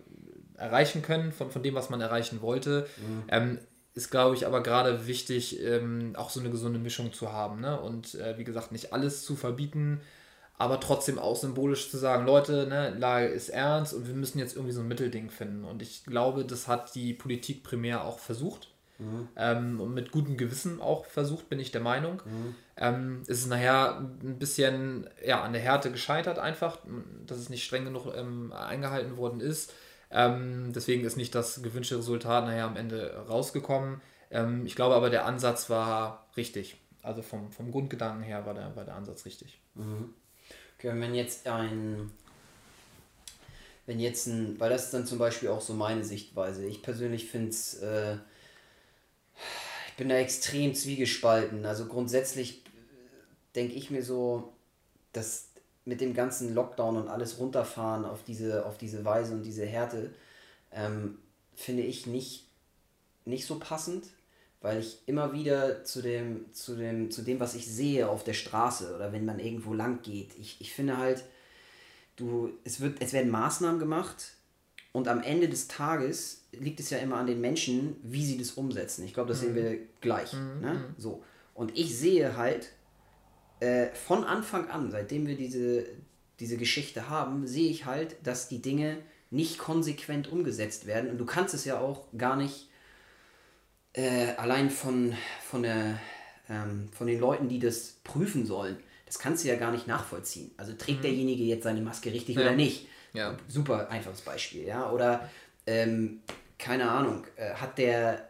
erreichen 0.57 1.03
können 1.03 1.33
von, 1.33 1.51
von 1.51 1.63
dem, 1.63 1.75
was 1.75 1.91
man 1.91 2.01
erreichen 2.01 2.41
wollte. 2.41 2.87
Mhm. 2.97 3.23
Ähm, 3.29 3.59
ist, 3.93 4.11
glaube 4.11 4.35
ich, 4.35 4.47
aber 4.47 4.63
gerade 4.63 5.07
wichtig, 5.07 5.63
ähm, 5.63 6.15
auch 6.17 6.31
so 6.31 6.41
eine 6.41 6.51
gesunde 6.51 6.79
Mischung 6.79 7.13
zu 7.13 7.31
haben. 7.31 7.61
Ne? 7.61 7.79
Und 7.79 8.15
äh, 8.15 8.39
wie 8.39 8.45
gesagt, 8.45 8.73
nicht 8.73 8.95
alles 8.95 9.23
zu 9.23 9.37
verbieten, 9.37 10.01
aber 10.57 10.79
trotzdem 10.81 11.19
auch 11.19 11.37
symbolisch 11.37 11.91
zu 11.91 11.97
sagen, 11.97 12.27
Leute, 12.27 12.67
ne, 12.69 12.91
Lage 12.97 13.27
ist 13.27 13.49
ernst 13.49 13.93
und 13.93 14.07
wir 14.07 14.15
müssen 14.15 14.39
jetzt 14.39 14.55
irgendwie 14.55 14.73
so 14.73 14.81
ein 14.81 14.89
Mittelding 14.89 15.31
finden. 15.31 15.65
Und 15.65 15.83
ich 15.83 16.05
glaube, 16.05 16.45
das 16.45 16.69
hat 16.69 16.95
die 16.95 17.13
Politik 17.13 17.65
primär 17.65 18.05
auch 18.05 18.21
versucht. 18.21 18.71
Mhm. 18.99 19.29
Ähm, 19.37 19.81
und 19.81 19.93
mit 19.93 20.13
gutem 20.13 20.37
Gewissen 20.37 20.81
auch 20.81 21.07
versucht, 21.07 21.49
bin 21.49 21.59
ich 21.59 21.73
der 21.73 21.81
Meinung. 21.81 22.23
Mhm. 22.25 22.55
Ähm, 22.77 23.23
es 23.23 23.41
ist 23.41 23.49
nachher 23.49 23.99
ein 23.99 24.39
bisschen 24.39 25.09
ja, 25.25 25.43
an 25.43 25.53
der 25.53 25.63
Härte 25.63 25.91
gescheitert, 25.91 26.39
einfach, 26.39 26.79
dass 27.27 27.39
es 27.39 27.51
nicht 27.51 27.65
streng 27.65 27.85
genug 27.85 28.15
ähm, 28.15 28.53
eingehalten 28.53 29.17
worden 29.17 29.41
ist. 29.41 29.73
Ähm, 30.11 30.73
deswegen 30.73 31.05
ist 31.05 31.17
nicht 31.17 31.35
das 31.35 31.63
gewünschte 31.63 31.99
Resultat 31.99 32.45
nachher 32.45 32.67
am 32.67 32.77
Ende 32.77 33.25
rausgekommen. 33.29 34.01
Ähm, 34.31 34.65
ich 34.65 34.77
glaube 34.77 34.95
aber, 34.95 35.11
der 35.11 35.27
Ansatz 35.27 35.69
war 35.69 36.29
richtig. 36.37 36.77
Also 37.03 37.23
vom, 37.23 37.51
vom 37.51 37.73
Grundgedanken 37.73 38.23
her 38.23 38.47
war 38.47 38.55
der, 38.55 38.77
war 38.77 38.85
der 38.85 38.95
Ansatz 38.95 39.27
richtig. 39.27 39.61
Mhm. 39.75 40.15
Okay, 40.85 41.01
wenn 41.01 41.15
jetzt 41.15 41.47
ein, 41.47 42.11
wenn 43.87 43.99
jetzt 43.99 44.27
ein, 44.27 44.61
weil 44.61 44.69
das 44.69 44.85
ist 44.85 44.95
dann 44.95 45.07
zum 45.07 45.19
Beispiel 45.19 45.49
auch 45.49 45.63
so 45.63 45.73
meine 45.73 46.05
Sichtweise. 46.05 46.67
Ich 46.67 46.83
persönlich 46.83 47.31
finde 47.31 47.49
es, 47.49 47.81
äh, 47.81 48.17
ich 49.89 49.95
bin 49.97 50.11
da 50.11 50.17
extrem 50.17 50.75
zwiegespalten. 50.75 51.65
Also 51.65 51.87
grundsätzlich 51.87 52.63
denke 53.55 53.73
ich 53.75 53.91
mir 53.91 54.03
so, 54.03 54.53
dass 55.15 55.47
mit 55.87 56.03
dem 56.03 56.13
ganzen 56.13 56.55
Lockdown 56.55 56.99
und 56.99 57.09
alles 57.09 57.39
runterfahren 57.39 58.05
auf 58.05 58.23
diese, 58.23 58.67
auf 58.67 58.77
diese 58.77 59.07
Weise 59.07 59.33
und 59.33 59.43
diese 59.43 59.65
Härte, 59.65 60.13
ähm, 60.71 61.17
finde 61.55 61.83
ich 61.83 62.07
nicht, 62.07 62.45
nicht 63.25 63.47
so 63.47 63.59
passend 63.59 64.05
weil 64.65 64.81
ich 64.81 64.99
immer 65.05 65.35
wieder 65.35 65.85
zu 65.85 66.01
dem, 66.01 66.47
zu 66.55 66.75
dem, 66.75 67.11
zu 67.11 67.21
dem, 67.21 67.39
was 67.39 67.55
ich 67.55 67.67
sehe 67.67 68.09
auf 68.09 68.25
der 68.25 68.33
Straße 68.33 68.95
oder 68.97 69.13
wenn 69.13 69.27
man 69.27 69.39
irgendwo 69.39 69.75
lang 69.75 70.01
geht, 70.01 70.31
ich, 70.41 70.59
ich 70.59 70.73
finde 70.73 70.97
halt, 70.97 71.23
du, 72.17 72.51
es, 72.65 72.81
wird, 72.81 72.97
es 73.03 73.13
werden 73.13 73.31
Maßnahmen 73.31 73.79
gemacht 73.79 74.39
Und 74.93 75.07
am 75.09 75.23
Ende 75.23 75.51
des 75.51 75.69
Tages 75.69 76.45
liegt 76.53 76.81
es 76.81 76.89
ja 76.89 76.99
immer 76.99 77.17
an 77.17 77.27
den 77.27 77.43
Menschen, 77.43 77.97
wie 78.05 78.25
sie 78.25 78.39
das 78.39 78.53
umsetzen. 78.53 79.05
Ich 79.05 79.13
glaube, 79.13 79.29
das 79.29 79.43
mhm. 79.43 79.47
sehen 79.47 79.55
wir 79.57 79.79
gleich. 80.01 80.33
Mhm. 80.33 80.61
Ne? 80.61 80.75
Mhm. 80.75 80.95
So. 80.97 81.23
Und 81.53 81.77
ich 81.77 81.99
sehe 81.99 82.37
halt 82.37 82.71
äh, 83.61 83.89
von 83.89 84.25
Anfang 84.25 84.71
an, 84.71 84.91
seitdem 84.91 85.27
wir 85.27 85.37
diese, 85.37 85.85
diese 86.41 86.57
Geschichte 86.57 87.11
haben, 87.11 87.47
sehe 87.47 87.69
ich 87.69 87.85
halt, 87.85 88.17
dass 88.23 88.49
die 88.49 88.63
Dinge 88.63 88.97
nicht 89.31 89.59
konsequent 89.59 90.33
umgesetzt 90.33 90.87
werden. 90.87 91.11
Und 91.11 91.19
du 91.19 91.27
kannst 91.27 91.53
es 91.55 91.67
ja 91.67 91.81
auch 91.81 92.07
gar 92.17 92.37
nicht 92.37 92.71
äh, 93.95 94.35
allein 94.37 94.71
von, 94.71 95.15
von, 95.49 95.63
der, 95.63 95.99
ähm, 96.49 96.89
von 96.93 97.07
den 97.07 97.19
Leuten, 97.19 97.49
die 97.49 97.59
das 97.59 97.97
prüfen 98.05 98.47
sollen, 98.47 98.77
das 99.07 99.19
kannst 99.19 99.45
du 99.45 99.49
ja 99.49 99.57
gar 99.57 99.73
nicht 99.73 99.87
nachvollziehen. 99.87 100.51
Also 100.57 100.73
trägt 100.75 100.99
mhm. 100.99 101.03
derjenige 101.03 101.45
jetzt 101.45 101.65
seine 101.65 101.81
Maske 101.81 102.13
richtig 102.13 102.37
ja. 102.37 102.43
oder 102.43 102.53
nicht? 102.53 102.89
Ja. 103.13 103.37
Super 103.49 103.89
einfaches 103.91 104.23
Beispiel, 104.23 104.65
ja. 104.65 104.91
Oder 104.91 105.29
ähm, 105.67 106.21
keine 106.59 106.91
Ahnung, 106.91 107.25
äh, 107.37 107.55
hat 107.55 107.79
der 107.79 108.29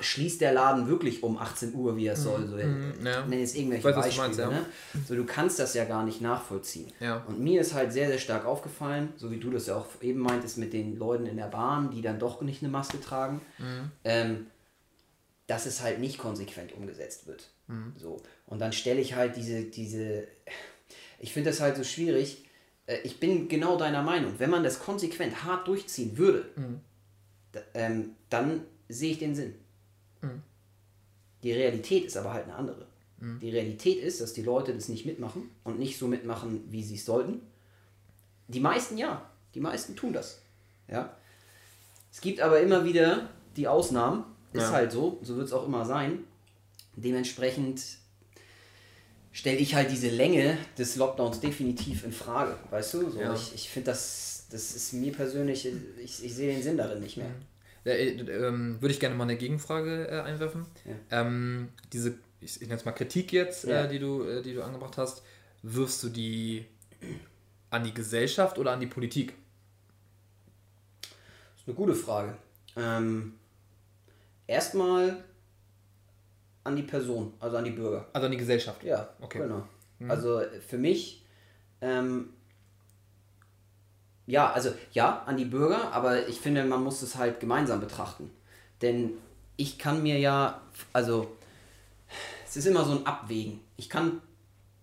schließt 0.00 0.40
der 0.40 0.52
Laden 0.52 0.88
wirklich 0.88 1.22
um 1.22 1.38
18 1.38 1.74
Uhr, 1.74 1.96
wie 1.96 2.06
er 2.06 2.16
mhm. 2.16 2.20
soll. 2.20 2.46
So, 2.46 2.56
mhm, 2.56 2.94
ja. 3.04 3.26
Nenne 3.26 3.40
jetzt 3.40 3.56
irgendwelche 3.56 3.84
weiß, 3.84 3.94
Beispiele. 3.94 4.26
Meinst, 4.26 4.38
ja. 4.38 4.50
ne? 4.50 4.66
So, 5.06 5.14
du 5.14 5.24
kannst 5.24 5.58
das 5.58 5.74
ja 5.74 5.84
gar 5.84 6.04
nicht 6.04 6.20
nachvollziehen. 6.20 6.92
Ja. 7.00 7.24
Und 7.26 7.40
mir 7.40 7.60
ist 7.60 7.74
halt 7.74 7.92
sehr, 7.92 8.08
sehr 8.08 8.18
stark 8.18 8.44
aufgefallen, 8.44 9.12
so 9.16 9.30
wie 9.30 9.38
du 9.38 9.50
das 9.50 9.66
ja 9.66 9.76
auch 9.76 9.86
eben 10.00 10.20
meintest 10.20 10.58
mit 10.58 10.72
den 10.72 10.98
Leuten 10.98 11.26
in 11.26 11.36
der 11.36 11.48
Bahn, 11.48 11.90
die 11.90 12.02
dann 12.02 12.18
doch 12.18 12.40
nicht 12.42 12.62
eine 12.62 12.70
Maske 12.70 13.00
tragen, 13.00 13.40
mhm. 13.58 13.90
ähm, 14.04 14.46
dass 15.46 15.66
es 15.66 15.82
halt 15.82 15.98
nicht 15.98 16.18
konsequent 16.18 16.72
umgesetzt 16.72 17.26
wird. 17.26 17.48
Mhm. 17.66 17.92
So. 17.96 18.22
Und 18.46 18.60
dann 18.60 18.72
stelle 18.72 19.00
ich 19.00 19.14
halt 19.14 19.36
diese, 19.36 19.64
diese, 19.64 20.26
ich 21.18 21.32
finde 21.32 21.50
das 21.50 21.60
halt 21.60 21.76
so 21.76 21.84
schwierig. 21.84 22.44
Äh, 22.86 22.98
ich 23.04 23.20
bin 23.20 23.48
genau 23.48 23.76
deiner 23.76 24.02
Meinung. 24.02 24.34
Wenn 24.38 24.50
man 24.50 24.64
das 24.64 24.78
konsequent 24.78 25.44
hart 25.44 25.68
durchziehen 25.68 26.18
würde, 26.18 26.46
mhm. 26.56 26.80
ähm, 27.74 28.10
dann 28.28 28.62
sehe 28.88 29.12
ich 29.12 29.18
den 29.18 29.34
Sinn. 29.34 29.54
Mhm. 30.22 30.42
Die 31.42 31.52
Realität 31.52 32.04
ist 32.04 32.16
aber 32.16 32.32
halt 32.32 32.44
eine 32.44 32.54
andere. 32.54 32.86
Mhm. 33.18 33.38
Die 33.40 33.50
Realität 33.50 34.02
ist, 34.02 34.20
dass 34.20 34.32
die 34.32 34.42
Leute 34.42 34.74
das 34.74 34.88
nicht 34.88 35.06
mitmachen 35.06 35.50
und 35.64 35.78
nicht 35.78 35.98
so 35.98 36.06
mitmachen, 36.06 36.64
wie 36.70 36.82
sie 36.82 36.96
es 36.96 37.04
sollten. 37.04 37.40
Die 38.48 38.60
meisten 38.60 38.98
ja. 38.98 39.30
Die 39.54 39.60
meisten 39.60 39.96
tun 39.96 40.12
das. 40.12 40.42
Ja. 40.88 41.16
Es 42.12 42.20
gibt 42.20 42.40
aber 42.40 42.60
immer 42.60 42.84
wieder 42.84 43.30
die 43.56 43.68
Ausnahmen. 43.68 44.24
Ist 44.52 44.62
ja. 44.62 44.72
halt 44.72 44.92
so. 44.92 45.18
So 45.22 45.36
wird 45.36 45.46
es 45.46 45.52
auch 45.52 45.66
immer 45.66 45.84
sein. 45.84 46.24
Dementsprechend 46.96 47.82
stelle 49.32 49.58
ich 49.58 49.74
halt 49.74 49.90
diese 49.90 50.08
Länge 50.08 50.58
des 50.76 50.96
Lockdowns 50.96 51.40
definitiv 51.40 52.04
in 52.04 52.12
Frage. 52.12 52.56
Weißt 52.70 52.94
du? 52.94 53.10
So, 53.10 53.20
ja. 53.20 53.34
Ich, 53.34 53.54
ich 53.54 53.70
finde 53.70 53.92
das, 53.92 54.46
das 54.50 54.74
ist 54.74 54.92
mir 54.92 55.12
persönlich, 55.12 55.66
ich, 56.02 56.24
ich 56.24 56.34
sehe 56.34 56.52
den 56.52 56.62
Sinn 56.62 56.76
darin 56.76 57.00
nicht 57.00 57.16
mehr. 57.16 57.30
Äh, 57.84 58.08
ähm, 58.10 58.80
würde 58.80 58.92
ich 58.92 59.00
gerne 59.00 59.14
mal 59.14 59.24
eine 59.24 59.36
Gegenfrage 59.36 60.08
äh, 60.08 60.20
einwerfen. 60.20 60.66
Ja. 60.84 61.20
Ähm, 61.20 61.70
diese, 61.92 62.18
ich, 62.40 62.56
ich 62.56 62.68
nenne 62.68 62.76
es 62.76 62.84
mal 62.84 62.92
Kritik 62.92 63.32
jetzt, 63.32 63.64
ja. 63.64 63.84
äh, 63.84 63.88
die, 63.88 63.98
du, 63.98 64.24
äh, 64.24 64.42
die 64.42 64.54
du 64.54 64.62
angebracht 64.62 64.98
hast, 64.98 65.22
wirfst 65.62 66.02
du 66.02 66.08
die 66.08 66.66
an 67.70 67.84
die 67.84 67.94
Gesellschaft 67.94 68.58
oder 68.58 68.72
an 68.72 68.80
die 68.80 68.86
Politik? 68.86 69.34
Das 71.00 71.62
ist 71.62 71.68
eine 71.68 71.76
gute 71.76 71.94
Frage. 71.94 72.36
Ähm, 72.76 73.34
erstmal 74.46 75.24
an 76.64 76.76
die 76.76 76.82
Person, 76.82 77.32
also 77.40 77.56
an 77.56 77.64
die 77.64 77.70
Bürger. 77.70 78.08
Also 78.12 78.26
an 78.26 78.32
die 78.32 78.38
Gesellschaft. 78.38 78.82
Ja, 78.84 79.08
okay. 79.20 79.38
Genau. 79.38 79.66
Mhm. 79.98 80.10
Also 80.10 80.42
für 80.66 80.78
mich 80.78 81.24
ähm, 81.80 82.30
ja, 84.30 84.50
also 84.52 84.70
ja, 84.92 85.22
an 85.26 85.36
die 85.36 85.44
Bürger, 85.44 85.92
aber 85.92 86.28
ich 86.28 86.40
finde, 86.40 86.64
man 86.64 86.82
muss 86.82 87.02
es 87.02 87.16
halt 87.16 87.40
gemeinsam 87.40 87.80
betrachten. 87.80 88.30
Denn 88.82 89.12
ich 89.56 89.78
kann 89.78 90.02
mir 90.02 90.18
ja, 90.18 90.60
also 90.92 91.36
es 92.46 92.56
ist 92.56 92.66
immer 92.66 92.84
so 92.84 92.92
ein 92.92 93.06
Abwägen. 93.06 93.60
Ich 93.76 93.90
kann 93.90 94.20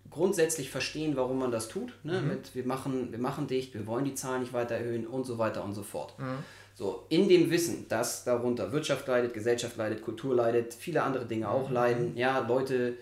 grundsätzlich 0.10 0.70
verstehen, 0.70 1.16
warum 1.16 1.40
man 1.40 1.52
das 1.52 1.68
tut. 1.68 1.94
Ne? 2.04 2.22
Mhm. 2.22 2.28
Mit, 2.28 2.56
wir, 2.56 2.66
machen, 2.66 3.12
wir 3.12 3.20
machen 3.20 3.48
dicht, 3.48 3.74
wir 3.74 3.86
wollen 3.88 4.06
die 4.06 4.16
Zahlen 4.16 4.42
nicht 4.42 4.54
weiter 4.54 4.76
erhöhen 4.76 5.08
und 5.08 5.26
so 5.26 5.38
weiter 5.38 5.64
und 5.64 5.74
so 5.74 5.84
fort. 5.84 6.18
Mhm. 6.20 6.40
So, 6.76 7.06
in 7.10 7.28
dem 7.28 7.50
Wissen, 7.50 7.88
dass 7.90 8.24
darunter 8.24 8.72
Wirtschaft 8.72 9.08
leidet, 9.08 9.34
Gesellschaft 9.34 9.78
leidet, 9.78 10.04
Kultur 10.04 10.36
leidet, 10.36 10.76
viele 10.76 11.02
andere 11.02 11.26
Dinge 11.26 11.50
auch 11.50 11.70
mhm. 11.70 11.74
leiden, 11.74 12.18
ja, 12.18 12.40
Leute 12.40 12.98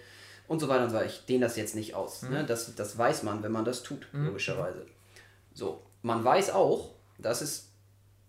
und 0.48 0.60
so 0.60 0.68
weiter 0.70 0.86
und 0.86 0.92
so 0.92 0.96
weiter. 0.96 1.08
Ich 1.08 1.26
dehne 1.26 1.46
das 1.46 1.58
jetzt 1.58 1.76
nicht 1.76 1.94
aus. 1.94 2.22
Ne? 2.24 2.44
Mhm. 2.44 2.48
Das, 2.48 2.74
das 2.76 2.98
weiß 2.98 3.24
man, 3.24 3.44
wenn 3.44 3.52
man 3.52 3.66
das 3.66 3.84
tut, 3.84 4.08
mhm. 4.14 4.28
logischerweise. 4.28 4.86
So, 5.54 5.82
man 6.06 6.24
weiß 6.24 6.52
auch, 6.52 6.92
dass 7.18 7.42
es 7.42 7.72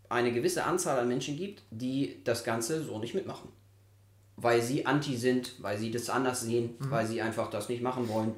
eine 0.09 0.33
gewisse 0.33 0.65
Anzahl 0.65 0.99
an 0.99 1.09
Menschen 1.09 1.37
gibt, 1.37 1.63
die 1.71 2.23
das 2.25 2.43
Ganze 2.43 2.83
so 2.83 2.99
nicht 2.99 3.15
mitmachen. 3.15 3.51
Weil 4.37 4.63
sie 4.63 4.87
anti 4.87 5.15
sind, 5.19 5.63
weil 5.63 5.77
sie 5.77 5.91
das 5.91 6.09
anders 6.09 6.41
sehen, 6.41 6.77
mhm. 6.79 6.91
weil 6.91 7.07
sie 7.07 7.21
einfach 7.21 7.51
das 7.51 7.69
nicht 7.69 7.83
machen 7.83 8.09
wollen. 8.09 8.35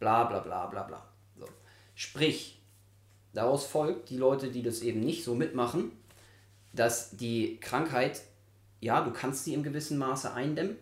Bla 0.00 0.24
bla 0.24 0.40
bla 0.40 0.66
bla 0.66 0.82
bla. 0.82 1.06
So. 1.38 1.46
Sprich, 1.94 2.60
daraus 3.32 3.64
folgt, 3.64 4.10
die 4.10 4.16
Leute, 4.16 4.50
die 4.50 4.64
das 4.64 4.80
eben 4.80 4.98
nicht 4.98 5.22
so 5.22 5.36
mitmachen, 5.36 5.92
dass 6.72 7.16
die 7.16 7.60
Krankheit, 7.60 8.22
ja, 8.80 9.00
du 9.00 9.12
kannst 9.12 9.44
sie 9.44 9.54
im 9.54 9.62
gewissen 9.62 9.96
Maße 9.96 10.34
eindämmen, 10.34 10.76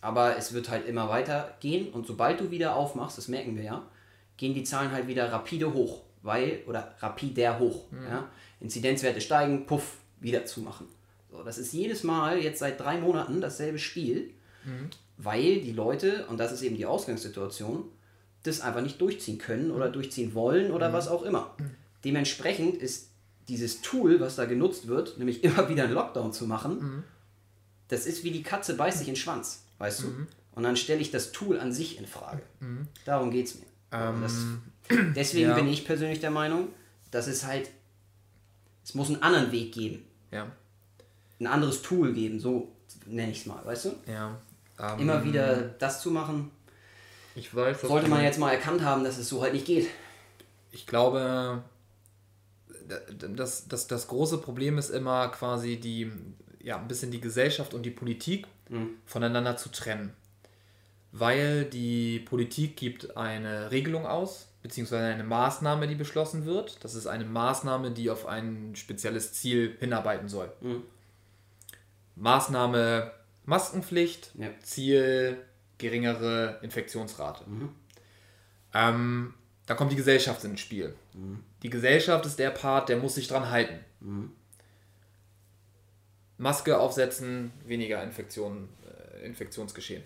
aber 0.00 0.38
es 0.38 0.54
wird 0.54 0.70
halt 0.70 0.86
immer 0.86 1.10
weiter 1.10 1.54
gehen 1.60 1.92
und 1.92 2.06
sobald 2.06 2.40
du 2.40 2.50
wieder 2.50 2.76
aufmachst, 2.76 3.18
das 3.18 3.28
merken 3.28 3.56
wir 3.56 3.64
ja, 3.64 3.86
gehen 4.38 4.54
die 4.54 4.64
Zahlen 4.64 4.90
halt 4.90 5.06
wieder 5.06 5.30
rapide 5.30 5.74
hoch 5.74 6.00
weil, 6.22 6.62
oder 6.66 6.94
rapidär 6.98 7.58
hoch. 7.58 7.90
Mhm. 7.90 8.04
Ja? 8.04 8.28
Inzidenzwerte 8.60 9.20
steigen, 9.20 9.66
puff, 9.66 9.96
wieder 10.20 10.44
zumachen. 10.44 10.86
So, 11.30 11.42
das 11.42 11.58
ist 11.58 11.72
jedes 11.72 12.02
Mal 12.02 12.38
jetzt 12.38 12.58
seit 12.58 12.80
drei 12.80 12.98
Monaten 12.98 13.40
dasselbe 13.40 13.78
Spiel, 13.78 14.30
mhm. 14.64 14.90
weil 15.16 15.60
die 15.60 15.72
Leute, 15.72 16.26
und 16.28 16.38
das 16.38 16.52
ist 16.52 16.62
eben 16.62 16.76
die 16.76 16.86
Ausgangssituation, 16.86 17.84
das 18.42 18.60
einfach 18.60 18.82
nicht 18.82 19.00
durchziehen 19.00 19.38
können 19.38 19.70
oder 19.70 19.88
mhm. 19.88 19.92
durchziehen 19.92 20.34
wollen 20.34 20.70
oder 20.72 20.88
mhm. 20.88 20.92
was 20.92 21.08
auch 21.08 21.22
immer. 21.22 21.54
Mhm. 21.58 21.70
Dementsprechend 22.04 22.76
ist 22.76 23.10
dieses 23.48 23.82
Tool, 23.82 24.20
was 24.20 24.36
da 24.36 24.44
genutzt 24.44 24.88
wird, 24.88 25.18
nämlich 25.18 25.44
immer 25.44 25.68
wieder 25.68 25.84
einen 25.84 25.94
Lockdown 25.94 26.32
zu 26.32 26.46
machen, 26.46 26.78
mhm. 26.78 27.04
das 27.88 28.06
ist 28.06 28.24
wie 28.24 28.30
die 28.30 28.42
Katze 28.42 28.74
beißt 28.74 28.98
sich 28.98 29.08
in 29.08 29.14
den 29.14 29.20
Schwanz, 29.20 29.64
weißt 29.78 30.02
du? 30.02 30.06
Und 30.52 30.64
dann 30.64 30.76
stelle 30.76 31.00
ich 31.00 31.10
das 31.10 31.32
Tool 31.32 31.58
an 31.58 31.72
sich 31.72 31.98
in 31.98 32.06
Frage. 32.06 32.42
Darum 33.04 33.30
geht 33.30 33.46
es 33.46 33.54
mir. 33.54 33.66
Ähm, 33.92 34.22
Deswegen 35.14 35.50
ja. 35.50 35.54
bin 35.54 35.68
ich 35.68 35.84
persönlich 35.84 36.20
der 36.20 36.30
Meinung, 36.30 36.68
dass 37.10 37.26
es 37.26 37.46
halt, 37.46 37.70
es 38.84 38.94
muss 38.94 39.08
einen 39.08 39.22
anderen 39.22 39.52
Weg 39.52 39.72
geben. 39.72 40.04
Ja. 40.30 40.50
Ein 41.38 41.46
anderes 41.46 41.82
Tool 41.82 42.12
geben, 42.12 42.40
so 42.40 42.72
nenne 43.06 43.32
ich 43.32 43.40
es 43.40 43.46
mal, 43.46 43.64
weißt 43.64 43.86
du? 43.86 43.94
Ja. 44.06 44.38
Ähm, 44.78 45.00
Immer 45.00 45.24
wieder 45.24 45.56
das 45.78 46.00
zu 46.00 46.10
machen. 46.10 46.50
Ich 47.34 47.54
weiß, 47.54 47.80
sollte 47.82 48.08
man 48.08 48.22
jetzt 48.22 48.38
mal 48.38 48.50
erkannt 48.50 48.82
haben, 48.82 49.04
dass 49.04 49.18
es 49.18 49.28
so 49.28 49.42
halt 49.42 49.52
nicht 49.52 49.66
geht. 49.66 49.88
Ich 50.72 50.86
glaube, 50.86 51.62
das, 53.36 53.68
das, 53.68 53.86
das 53.86 54.08
große 54.08 54.38
Problem 54.38 54.78
ist 54.78 54.90
immer 54.90 55.28
quasi 55.28 55.78
die, 55.78 56.10
ja, 56.62 56.76
ein 56.76 56.88
bisschen 56.88 57.10
die 57.10 57.20
Gesellschaft 57.20 57.74
und 57.74 57.84
die 57.84 57.90
Politik 57.90 58.46
mhm. 58.68 58.90
voneinander 59.06 59.56
zu 59.56 59.70
trennen. 59.70 60.12
Weil 61.12 61.64
die 61.64 62.20
Politik 62.20 62.76
gibt 62.76 63.16
eine 63.16 63.70
Regelung 63.70 64.06
aus, 64.06 64.49
beziehungsweise 64.62 65.06
eine 65.06 65.24
Maßnahme, 65.24 65.86
die 65.86 65.94
beschlossen 65.94 66.44
wird. 66.44 66.84
Das 66.84 66.94
ist 66.94 67.06
eine 67.06 67.24
Maßnahme, 67.24 67.90
die 67.90 68.10
auf 68.10 68.26
ein 68.26 68.74
spezielles 68.76 69.32
Ziel 69.32 69.76
hinarbeiten 69.78 70.28
soll. 70.28 70.52
Mhm. 70.60 70.82
Maßnahme 72.16 73.12
Maskenpflicht, 73.46 74.32
ja. 74.34 74.48
Ziel 74.62 75.38
geringere 75.78 76.58
Infektionsrate. 76.62 77.48
Mhm. 77.48 77.70
Ähm, 78.74 79.34
da 79.66 79.74
kommt 79.74 79.92
die 79.92 79.96
Gesellschaft 79.96 80.44
ins 80.44 80.60
Spiel. 80.60 80.94
Mhm. 81.14 81.42
Die 81.62 81.70
Gesellschaft 81.70 82.26
ist 82.26 82.38
der 82.38 82.50
Part, 82.50 82.88
der 82.88 82.98
muss 82.98 83.14
sich 83.14 83.28
dran 83.28 83.50
halten. 83.50 83.80
Mhm. 84.00 84.32
Maske 86.36 86.78
aufsetzen, 86.78 87.52
weniger 87.66 88.02
Infektion, 88.02 88.68
äh, 88.86 89.26
Infektionsgeschehen. 89.26 90.02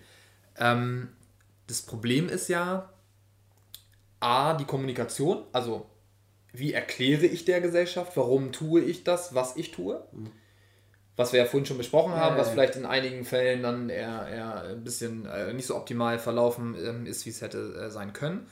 Ähm, 0.57 1.09
das 1.67 1.81
Problem 1.81 2.29
ist 2.29 2.47
ja, 2.47 2.89
A, 4.25 4.55
die 4.55 4.65
Kommunikation, 4.65 5.43
also 5.51 5.85
wie 6.51 6.73
erkläre 6.73 7.25
ich 7.25 7.45
der 7.45 7.61
Gesellschaft, 7.61 8.17
warum 8.17 8.51
tue 8.51 8.81
ich 8.81 9.03
das, 9.03 9.35
was 9.35 9.55
ich 9.55 9.71
tue. 9.71 10.03
Mhm. 10.11 10.31
Was 11.17 11.31
wir 11.31 11.39
ja 11.39 11.45
vorhin 11.45 11.65
schon 11.65 11.77
besprochen 11.77 12.13
haben, 12.13 12.35
was 12.35 12.49
vielleicht 12.49 12.75
in 12.75 12.85
einigen 12.85 13.23
Fällen 13.23 13.63
dann 13.63 13.89
eher, 13.89 14.27
eher 14.27 14.63
ein 14.63 14.83
bisschen 14.83 15.25
äh, 15.25 15.53
nicht 15.53 15.65
so 15.65 15.77
optimal 15.77 16.19
verlaufen 16.19 16.75
ähm, 16.75 17.05
ist, 17.05 17.25
wie 17.25 17.29
es 17.29 17.41
hätte 17.41 17.73
äh, 17.73 17.89
sein 17.89 18.11
können. 18.11 18.47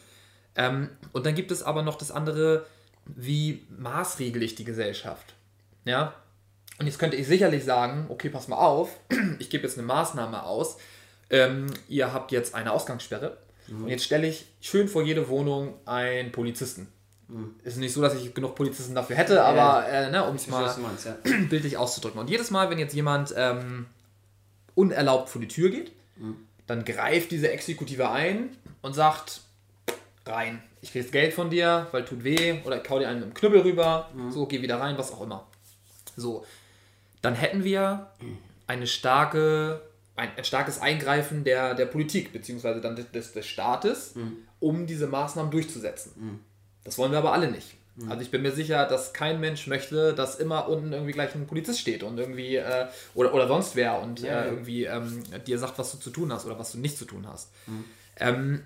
Ähm, 0.56 0.90
und 1.12 1.26
dann 1.26 1.36
gibt 1.36 1.52
es 1.52 1.62
aber 1.62 1.82
noch 1.82 1.98
das 1.98 2.10
andere, 2.12 2.66
wie 3.06 3.68
maßregel 3.78 4.41
ich 4.44 4.56
die 4.56 4.64
Gesellschaft. 4.64 5.34
Ja, 5.84 6.14
und 6.80 6.86
jetzt 6.86 7.00
könnte 7.00 7.18
ich 7.18 7.28
sicherlich 7.28 7.66
sagen, 7.66 8.06
okay, 8.10 8.30
pass 8.30 8.48
mal 8.48 8.58
auf, 8.58 8.98
ich 9.40 9.50
gebe 9.50 9.64
jetzt 9.64 9.78
eine 9.78 9.88
Maßnahme 9.88 10.44
aus. 10.44 10.78
Ähm, 11.30 11.68
ihr 11.90 12.14
habt 12.14 12.32
jetzt 12.32 12.56
eine 12.56 12.72
Ausgangssperre. 12.72 13.38
Mhm. 13.74 13.84
Und 13.84 13.90
jetzt 13.90 14.04
stelle 14.04 14.28
ich 14.28 14.45
schön 14.62 14.88
vor 14.88 15.04
jede 15.04 15.28
Wohnung 15.30 15.74
einen 15.86 16.32
Polizisten. 16.32 16.88
Mhm. 17.28 17.56
Ist 17.64 17.78
nicht 17.78 17.94
so, 17.94 18.02
dass 18.02 18.16
ich 18.16 18.34
genug 18.34 18.56
Polizisten 18.56 18.95
dafür 18.95 19.16
hätte, 19.16 19.36
ja, 19.36 19.45
aber 19.45 19.88
äh, 19.88 20.12
ne, 20.12 20.24
um 20.26 20.36
es 20.36 20.48
mal 20.48 20.76
meinst, 20.78 21.06
ja. 21.06 21.18
bildlich 21.50 21.78
auszudrücken. 21.78 22.20
Und 22.20 22.30
jedes 22.30 22.52
Mal, 22.52 22.70
wenn 22.70 22.80
jetzt 22.80 22.94
jemand 22.94 23.34
ähm, 23.36 23.88
unerlaubt 24.76 25.30
vor 25.30 25.41
die 25.41 25.48
Tür 25.48 25.70
geht, 25.70 25.91
mhm. 26.18 26.38
dann 26.68 26.86
greift 26.86 27.32
diese 27.32 27.52
Exekutive 27.52 28.10
ein 28.10 28.56
und 28.82 28.94
sagt, 28.94 29.41
rein, 30.26 30.62
ich 30.82 30.91
kriege 30.91 31.06
Geld 31.10 31.34
von 31.34 31.50
dir, 31.50 31.88
weil 31.91 32.06
tut 32.06 32.24
weh, 32.24 32.60
oder 32.66 32.80
kau 32.80 33.00
dir 33.00 33.08
einen 33.08 33.22
mit 33.22 33.30
dem 33.30 33.34
Knüppel 33.34 33.62
rüber, 33.62 34.10
mhm. 34.14 34.32
so, 34.32 34.45
geh 34.45 34.62
wieder 34.62 34.80
rein, 34.80 34.98
was 34.98 35.12
auch 35.12 35.22
immer. 35.22 35.48
So, 36.16 36.45
dann 37.22 37.36
hätten 37.36 37.64
wir 37.64 38.12
eine 38.68 38.86
starke, 38.86 39.82
ein, 40.15 40.30
ein 40.38 40.44
starkes 40.44 40.80
Eingreifen 40.80 41.44
der, 41.44 41.73
der 41.73 41.85
Politik, 41.85 42.34
beziehungsweise 42.34 42.81
dann 42.81 42.95
des, 42.95 43.31
des 43.34 43.45
Staates, 43.45 44.15
mhm. 44.15 44.38
um 44.60 44.85
diese 44.85 45.07
Maßnahmen 45.07 45.52
durchzusetzen. 45.52 46.11
Mhm. 46.15 46.40
Das 46.84 46.98
wollen 46.98 47.11
wir 47.11 47.19
aber 47.19 47.34
alle 47.34 47.49
nicht. 47.49 47.76
Mhm. 47.95 48.11
Also 48.11 48.23
ich 48.23 48.31
bin 48.31 48.41
mir 48.41 48.52
sicher, 48.52 48.85
dass 48.85 49.14
kein 49.14 49.40
Mensch 49.40 49.68
möchte, 49.68 50.14
dass 50.14 50.35
immer 50.35 50.68
unten 50.68 50.94
irgendwie 50.94 51.11
gleich 51.11 51.34
ein 51.35 51.48
Polizist 51.48 51.80
steht 51.80 52.03
und 52.03 52.18
irgendwie 52.18 52.57
äh, 52.57 52.88
oder, 53.14 53.34
oder 53.34 53.48
sonst 53.48 53.76
wer 53.76 54.02
und 54.02 54.19
ja, 54.22 54.41
äh, 54.41 54.49
irgendwie 54.49 54.85
ähm, 54.85 55.23
dir 55.45 55.60
sagt, 55.60 55.77
was 55.80 55.91
du 55.91 55.98
zu 55.98 56.10
tun 56.10 56.31
hast 56.31 56.45
oder 56.45 56.57
was 56.60 56.72
du 56.72 56.80
nicht 56.80 56.98
zu 56.98 57.06
tun 57.06 57.27
hast. 57.27 57.52
Mhm. 57.68 57.85
Ähm, 58.18 58.64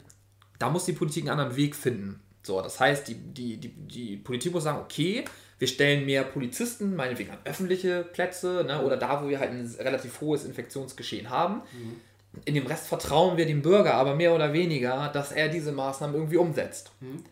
da 0.59 0.69
muss 0.69 0.85
die 0.85 0.93
Politik 0.93 1.23
einen 1.23 1.39
anderen 1.39 1.55
Weg 1.55 1.75
finden. 1.75 2.21
So, 2.43 2.61
das 2.61 2.79
heißt, 2.79 3.07
die, 3.07 3.15
die, 3.15 3.57
die, 3.57 3.69
die 3.69 4.17
Politik 4.17 4.53
muss 4.53 4.63
sagen, 4.63 4.79
okay, 4.79 5.25
wir 5.59 5.67
stellen 5.67 6.05
mehr 6.05 6.23
Polizisten, 6.23 6.95
meinetwegen 6.95 7.31
an 7.31 7.39
öffentliche 7.45 8.03
Plätze 8.03 8.63
ne, 8.67 8.83
oder 8.83 8.97
da, 8.97 9.23
wo 9.23 9.29
wir 9.29 9.39
halt 9.39 9.51
ein 9.51 9.75
relativ 9.79 10.21
hohes 10.21 10.45
Infektionsgeschehen 10.45 11.29
haben. 11.29 11.61
Mhm. 11.73 12.01
In 12.45 12.53
dem 12.53 12.67
Rest 12.67 12.87
vertrauen 12.87 13.37
wir 13.37 13.47
dem 13.47 13.63
Bürger 13.63 13.95
aber 13.95 14.15
mehr 14.15 14.35
oder 14.35 14.53
weniger, 14.53 15.09
dass 15.09 15.31
er 15.31 15.49
diese 15.49 15.71
Maßnahmen 15.71 16.15
irgendwie 16.15 16.37
umsetzt. 16.37 16.91
Mhm. 16.99 17.23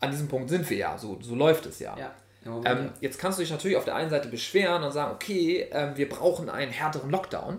An 0.00 0.10
diesem 0.10 0.28
Punkt 0.28 0.48
sind 0.48 0.68
wir 0.70 0.76
ja, 0.76 0.96
so, 0.96 1.18
so 1.20 1.34
läuft 1.34 1.66
es 1.66 1.80
ja. 1.80 1.96
ja. 1.98 2.14
Ähm, 2.46 2.62
ja. 2.64 2.92
Jetzt 3.00 3.18
kannst 3.18 3.38
du 3.38 3.42
dich 3.42 3.50
natürlich 3.50 3.76
auf 3.76 3.84
der 3.84 3.96
einen 3.96 4.10
Seite 4.10 4.28
beschweren 4.28 4.82
und 4.82 4.92
sagen, 4.92 5.12
okay, 5.12 5.68
ähm, 5.70 5.96
wir 5.96 6.08
brauchen 6.08 6.48
einen 6.48 6.72
härteren 6.72 7.10
Lockdown. 7.10 7.58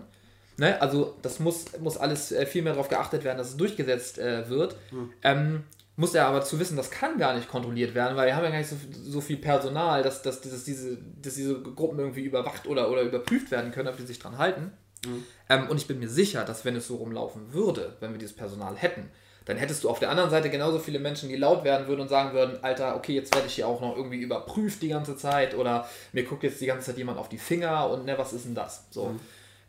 Ne? 0.56 0.80
Also 0.80 1.16
das 1.22 1.38
muss, 1.38 1.78
muss 1.78 1.96
alles 1.96 2.32
äh, 2.32 2.46
viel 2.46 2.62
mehr 2.62 2.72
darauf 2.72 2.88
geachtet 2.88 3.22
werden, 3.24 3.38
dass 3.38 3.50
es 3.50 3.56
durchgesetzt 3.56 4.18
äh, 4.18 4.48
wird. 4.48 4.76
Hm. 4.90 5.12
Ähm, 5.22 5.64
muss 6.00 6.14
er 6.14 6.26
aber 6.26 6.40
zu 6.40 6.58
wissen, 6.58 6.78
das 6.78 6.90
kann 6.90 7.18
gar 7.18 7.34
nicht 7.34 7.46
kontrolliert 7.46 7.94
werden, 7.94 8.16
weil 8.16 8.28
wir 8.28 8.34
haben 8.34 8.44
ja 8.44 8.50
gar 8.50 8.58
nicht 8.58 8.70
so, 8.70 8.76
so 8.90 9.20
viel 9.20 9.36
Personal, 9.36 10.02
dass, 10.02 10.22
dass, 10.22 10.40
dass, 10.40 10.64
diese, 10.64 10.96
dass 10.96 11.34
diese 11.34 11.60
Gruppen 11.60 11.98
irgendwie 11.98 12.22
überwacht 12.22 12.66
oder, 12.66 12.90
oder 12.90 13.02
überprüft 13.02 13.50
werden 13.50 13.70
können, 13.70 13.88
ob 13.88 13.98
die 13.98 14.06
sich 14.06 14.18
dran 14.18 14.38
halten. 14.38 14.72
Mhm. 15.04 15.24
Ähm, 15.50 15.68
und 15.68 15.76
ich 15.76 15.86
bin 15.86 15.98
mir 15.98 16.08
sicher, 16.08 16.46
dass 16.46 16.64
wenn 16.64 16.74
es 16.74 16.86
so 16.86 16.96
rumlaufen 16.96 17.52
würde, 17.52 17.96
wenn 18.00 18.12
wir 18.12 18.18
dieses 18.18 18.34
Personal 18.34 18.76
hätten, 18.76 19.10
dann 19.44 19.58
hättest 19.58 19.84
du 19.84 19.90
auf 19.90 19.98
der 19.98 20.08
anderen 20.08 20.30
Seite 20.30 20.48
genauso 20.48 20.78
viele 20.78 21.00
Menschen, 21.00 21.28
die 21.28 21.36
laut 21.36 21.64
werden 21.64 21.86
würden 21.86 22.00
und 22.00 22.08
sagen 22.08 22.32
würden, 22.32 22.64
Alter, 22.64 22.96
okay, 22.96 23.12
jetzt 23.12 23.34
werde 23.34 23.48
ich 23.48 23.56
hier 23.56 23.68
auch 23.68 23.82
noch 23.82 23.94
irgendwie 23.94 24.22
überprüft 24.22 24.80
die 24.80 24.88
ganze 24.88 25.18
Zeit 25.18 25.54
oder 25.54 25.86
mir 26.14 26.24
guckt 26.24 26.44
jetzt 26.44 26.62
die 26.62 26.66
ganze 26.66 26.86
Zeit 26.86 26.96
jemand 26.96 27.18
auf 27.18 27.28
die 27.28 27.38
Finger 27.38 27.90
und 27.90 28.06
ne, 28.06 28.16
was 28.16 28.32
ist 28.32 28.46
denn 28.46 28.54
das? 28.54 28.86
So. 28.88 29.08
Mhm. 29.08 29.20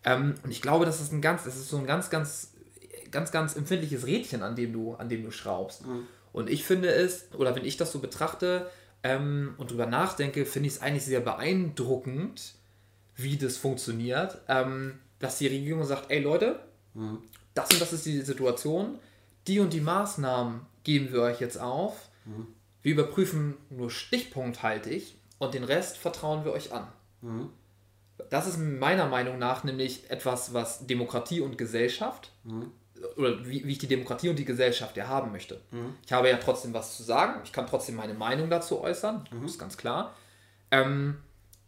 Ähm, 0.05 0.35
und 0.43 0.51
ich 0.51 0.61
glaube, 0.61 0.85
das 0.85 1.01
ist 1.01 1.11
ein 1.11 1.19
ganz, 1.19 1.43
das 1.43 1.57
ist 1.57 1.67
so 1.67 1.77
ein 1.77 1.85
ganz, 1.85 2.09
ganz, 2.09 2.53
ganz, 3.11 3.33
ganz 3.33 3.57
empfindliches 3.57 4.07
Rädchen, 4.07 4.43
an 4.43 4.55
dem 4.55 4.71
du, 4.71 4.93
an 4.93 5.09
dem 5.09 5.25
du 5.25 5.31
schraubst. 5.31 5.85
Mhm. 5.85 6.07
Und 6.33 6.49
ich 6.49 6.63
finde 6.63 6.89
es, 6.89 7.27
oder 7.35 7.55
wenn 7.55 7.65
ich 7.65 7.77
das 7.77 7.91
so 7.91 7.99
betrachte 7.99 8.69
ähm, 9.03 9.53
und 9.57 9.71
drüber 9.71 9.85
nachdenke, 9.85 10.45
finde 10.45 10.67
ich 10.67 10.75
es 10.75 10.81
eigentlich 10.81 11.05
sehr 11.05 11.19
beeindruckend, 11.19 12.53
wie 13.15 13.37
das 13.37 13.57
funktioniert, 13.57 14.39
ähm, 14.47 14.99
dass 15.19 15.37
die 15.37 15.47
Regierung 15.47 15.83
sagt, 15.83 16.09
ey 16.09 16.21
Leute, 16.21 16.59
mhm. 16.93 17.19
das 17.53 17.71
und 17.71 17.81
das 17.81 17.93
ist 17.93 18.05
die 18.05 18.21
Situation, 18.21 18.99
die 19.47 19.59
und 19.59 19.73
die 19.73 19.81
Maßnahmen 19.81 20.61
geben 20.83 21.11
wir 21.11 21.21
euch 21.21 21.39
jetzt 21.39 21.59
auf, 21.59 22.09
mhm. 22.25 22.47
wir 22.81 22.93
überprüfen 22.93 23.57
nur 23.69 23.91
stichpunkthaltig 23.91 25.15
und 25.37 25.53
den 25.53 25.63
Rest 25.63 25.97
vertrauen 25.97 26.45
wir 26.45 26.53
euch 26.53 26.71
an. 26.71 26.87
Mhm. 27.21 27.49
Das 28.29 28.47
ist 28.47 28.57
meiner 28.57 29.07
Meinung 29.07 29.39
nach 29.39 29.63
nämlich 29.63 30.09
etwas, 30.09 30.53
was 30.53 30.87
Demokratie 30.87 31.41
und 31.41 31.57
Gesellschaft 31.57 32.31
mhm 32.43 32.71
oder 33.17 33.45
wie, 33.45 33.65
wie 33.65 33.71
ich 33.71 33.77
die 33.77 33.87
Demokratie 33.87 34.29
und 34.29 34.37
die 34.37 34.45
Gesellschaft 34.45 34.97
ja 34.97 35.07
haben 35.07 35.31
möchte. 35.31 35.61
Mhm. 35.71 35.95
Ich 36.05 36.11
habe 36.11 36.29
ja 36.29 36.37
trotzdem 36.37 36.73
was 36.73 36.97
zu 36.97 37.03
sagen, 37.03 37.41
ich 37.43 37.51
kann 37.51 37.67
trotzdem 37.67 37.95
meine 37.95 38.13
Meinung 38.13 38.49
dazu 38.49 38.81
äußern, 38.81 39.27
mhm. 39.31 39.45
ist 39.45 39.59
ganz 39.59 39.77
klar. 39.77 40.15
Ähm, 40.71 41.17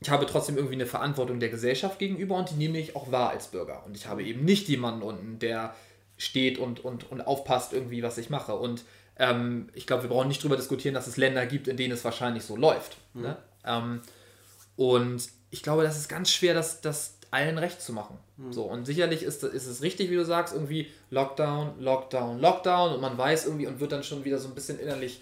ich 0.01 0.10
habe 0.10 0.26
trotzdem 0.26 0.57
irgendwie 0.57 0.76
eine 0.76 0.85
Verantwortung 0.85 1.39
der 1.39 1.49
Gesellschaft 1.49 1.97
gegenüber 1.97 2.35
und 2.35 2.49
die 2.49 2.55
nehme 2.55 2.77
ich 2.77 2.95
auch 2.95 3.11
wahr 3.11 3.30
als 3.30 3.47
Bürger. 3.47 3.85
Und 3.85 3.95
ich 3.95 4.07
habe 4.07 4.23
eben 4.23 4.43
nicht 4.43 4.68
jemanden 4.68 5.01
unten, 5.01 5.39
der 5.39 5.73
steht 6.18 6.57
und, 6.57 6.84
und, 6.84 7.10
und 7.11 7.22
aufpasst 7.22 7.73
irgendwie, 7.73 8.03
was 8.03 8.18
ich 8.18 8.30
mache. 8.30 8.55
Und 8.55 8.84
ähm, 9.18 9.69
ich 9.73 9.88
glaube, 9.88 10.03
wir 10.03 10.10
brauchen 10.10 10.27
nicht 10.27 10.41
darüber 10.41 10.57
diskutieren, 10.57 10.93
dass 10.93 11.07
es 11.07 11.18
Länder 11.18 11.45
gibt, 11.45 11.68
in 11.68 11.77
denen 11.77 11.93
es 11.93 12.03
wahrscheinlich 12.03 12.43
so 12.43 12.55
läuft. 12.55 12.97
Mhm. 13.14 13.22
Ne? 13.22 13.38
Ähm, 13.65 14.01
und 14.76 15.30
ich 15.51 15.64
glaube, 15.64 15.84
das 15.84 15.97
ist 15.97 16.10
ganz 16.10 16.31
schwer, 16.31 16.53
das, 16.53 16.81
das 16.81 17.18
allen 17.34 17.57
recht 17.57 17.81
zu 17.81 17.93
machen. 17.93 18.18
Mhm. 18.38 18.53
So, 18.53 18.64
und 18.64 18.85
sicherlich 18.85 19.23
ist, 19.23 19.43
ist 19.43 19.68
es 19.68 19.81
richtig, 19.81 20.10
wie 20.11 20.15
du 20.15 20.26
sagst, 20.26 20.53
irgendwie 20.53 20.88
Lockdown, 21.10 21.80
Lockdown, 21.80 22.39
Lockdown 22.39 22.93
und 22.93 23.01
man 23.01 23.18
weiß 23.18 23.45
irgendwie 23.45 23.68
und 23.68 23.80
wird 23.80 23.91
dann 23.91 24.03
schon 24.03 24.23
wieder 24.23 24.38
so 24.38 24.47
ein 24.47 24.55
bisschen 24.55 24.80
innerlich 24.80 25.22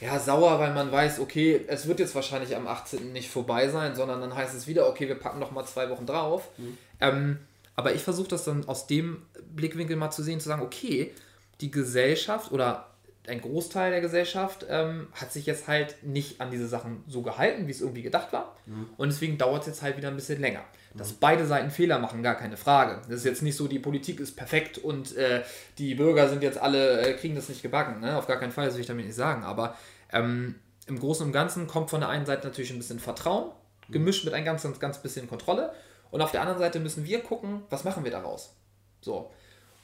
ja, 0.00 0.18
sauer, 0.18 0.58
weil 0.58 0.72
man 0.72 0.90
weiß, 0.90 1.20
okay, 1.20 1.64
es 1.66 1.86
wird 1.86 2.00
jetzt 2.00 2.14
wahrscheinlich 2.14 2.54
am 2.56 2.66
18. 2.66 3.12
nicht 3.12 3.30
vorbei 3.30 3.68
sein, 3.68 3.94
sondern 3.94 4.20
dann 4.20 4.34
heißt 4.34 4.54
es 4.54 4.66
wieder, 4.66 4.88
okay, 4.88 5.08
wir 5.08 5.14
packen 5.14 5.38
noch 5.38 5.50
mal 5.50 5.64
zwei 5.64 5.90
Wochen 5.90 6.06
drauf. 6.06 6.48
Mhm. 6.56 6.78
Ähm, 7.00 7.38
aber 7.76 7.94
ich 7.94 8.02
versuche 8.02 8.28
das 8.28 8.44
dann 8.44 8.66
aus 8.68 8.86
dem 8.86 9.22
Blickwinkel 9.54 9.96
mal 9.96 10.10
zu 10.10 10.22
sehen, 10.22 10.40
zu 10.40 10.48
sagen, 10.48 10.62
okay, 10.62 11.12
die 11.60 11.70
Gesellschaft 11.70 12.52
oder 12.52 12.90
ein 13.26 13.40
Großteil 13.40 13.90
der 13.90 14.00
Gesellschaft 14.00 14.66
ähm, 14.68 15.08
hat 15.12 15.32
sich 15.32 15.46
jetzt 15.46 15.66
halt 15.66 15.96
nicht 16.02 16.40
an 16.40 16.50
diese 16.50 16.68
Sachen 16.68 17.02
so 17.08 17.22
gehalten, 17.22 17.66
wie 17.66 17.70
es 17.70 17.80
irgendwie 17.80 18.02
gedacht 18.02 18.32
war. 18.32 18.54
Mhm. 18.66 18.88
Und 18.96 19.08
deswegen 19.08 19.38
dauert 19.38 19.62
es 19.62 19.68
jetzt 19.68 19.82
halt 19.82 19.96
wieder 19.96 20.08
ein 20.08 20.16
bisschen 20.16 20.40
länger. 20.40 20.62
Dass 20.96 21.12
beide 21.12 21.44
Seiten 21.44 21.70
Fehler 21.70 21.98
machen, 21.98 22.22
gar 22.22 22.36
keine 22.36 22.56
Frage. 22.56 23.02
Das 23.08 23.18
ist 23.18 23.24
jetzt 23.24 23.42
nicht 23.42 23.56
so, 23.56 23.66
die 23.66 23.80
Politik 23.80 24.20
ist 24.20 24.36
perfekt 24.36 24.78
und 24.78 25.16
äh, 25.16 25.42
die 25.76 25.96
Bürger 25.96 26.28
sind 26.28 26.42
jetzt 26.42 26.58
alle, 26.58 27.00
äh, 27.00 27.14
kriegen 27.14 27.34
das 27.34 27.48
nicht 27.48 27.62
gebacken. 27.62 28.00
Ne? 28.00 28.16
Auf 28.16 28.28
gar 28.28 28.38
keinen 28.38 28.52
Fall, 28.52 28.66
das 28.66 28.74
will 28.74 28.82
ich 28.82 28.86
damit 28.86 29.06
nicht 29.06 29.16
sagen. 29.16 29.42
Aber 29.42 29.76
ähm, 30.12 30.54
im 30.86 31.00
Großen 31.00 31.26
und 31.26 31.32
Ganzen 31.32 31.66
kommt 31.66 31.90
von 31.90 32.00
der 32.00 32.10
einen 32.10 32.26
Seite 32.26 32.46
natürlich 32.46 32.70
ein 32.70 32.78
bisschen 32.78 33.00
Vertrauen, 33.00 33.50
gemischt 33.90 34.24
mit 34.24 34.34
ein 34.34 34.44
ganz, 34.44 34.62
ganz, 34.62 34.78
ganz 34.78 34.98
bisschen 35.02 35.28
Kontrolle. 35.28 35.72
Und 36.12 36.20
auf 36.20 36.30
der 36.30 36.42
anderen 36.42 36.60
Seite 36.60 36.78
müssen 36.78 37.04
wir 37.04 37.20
gucken, 37.22 37.62
was 37.70 37.82
machen 37.82 38.04
wir 38.04 38.12
daraus. 38.12 38.54
So. 39.00 39.32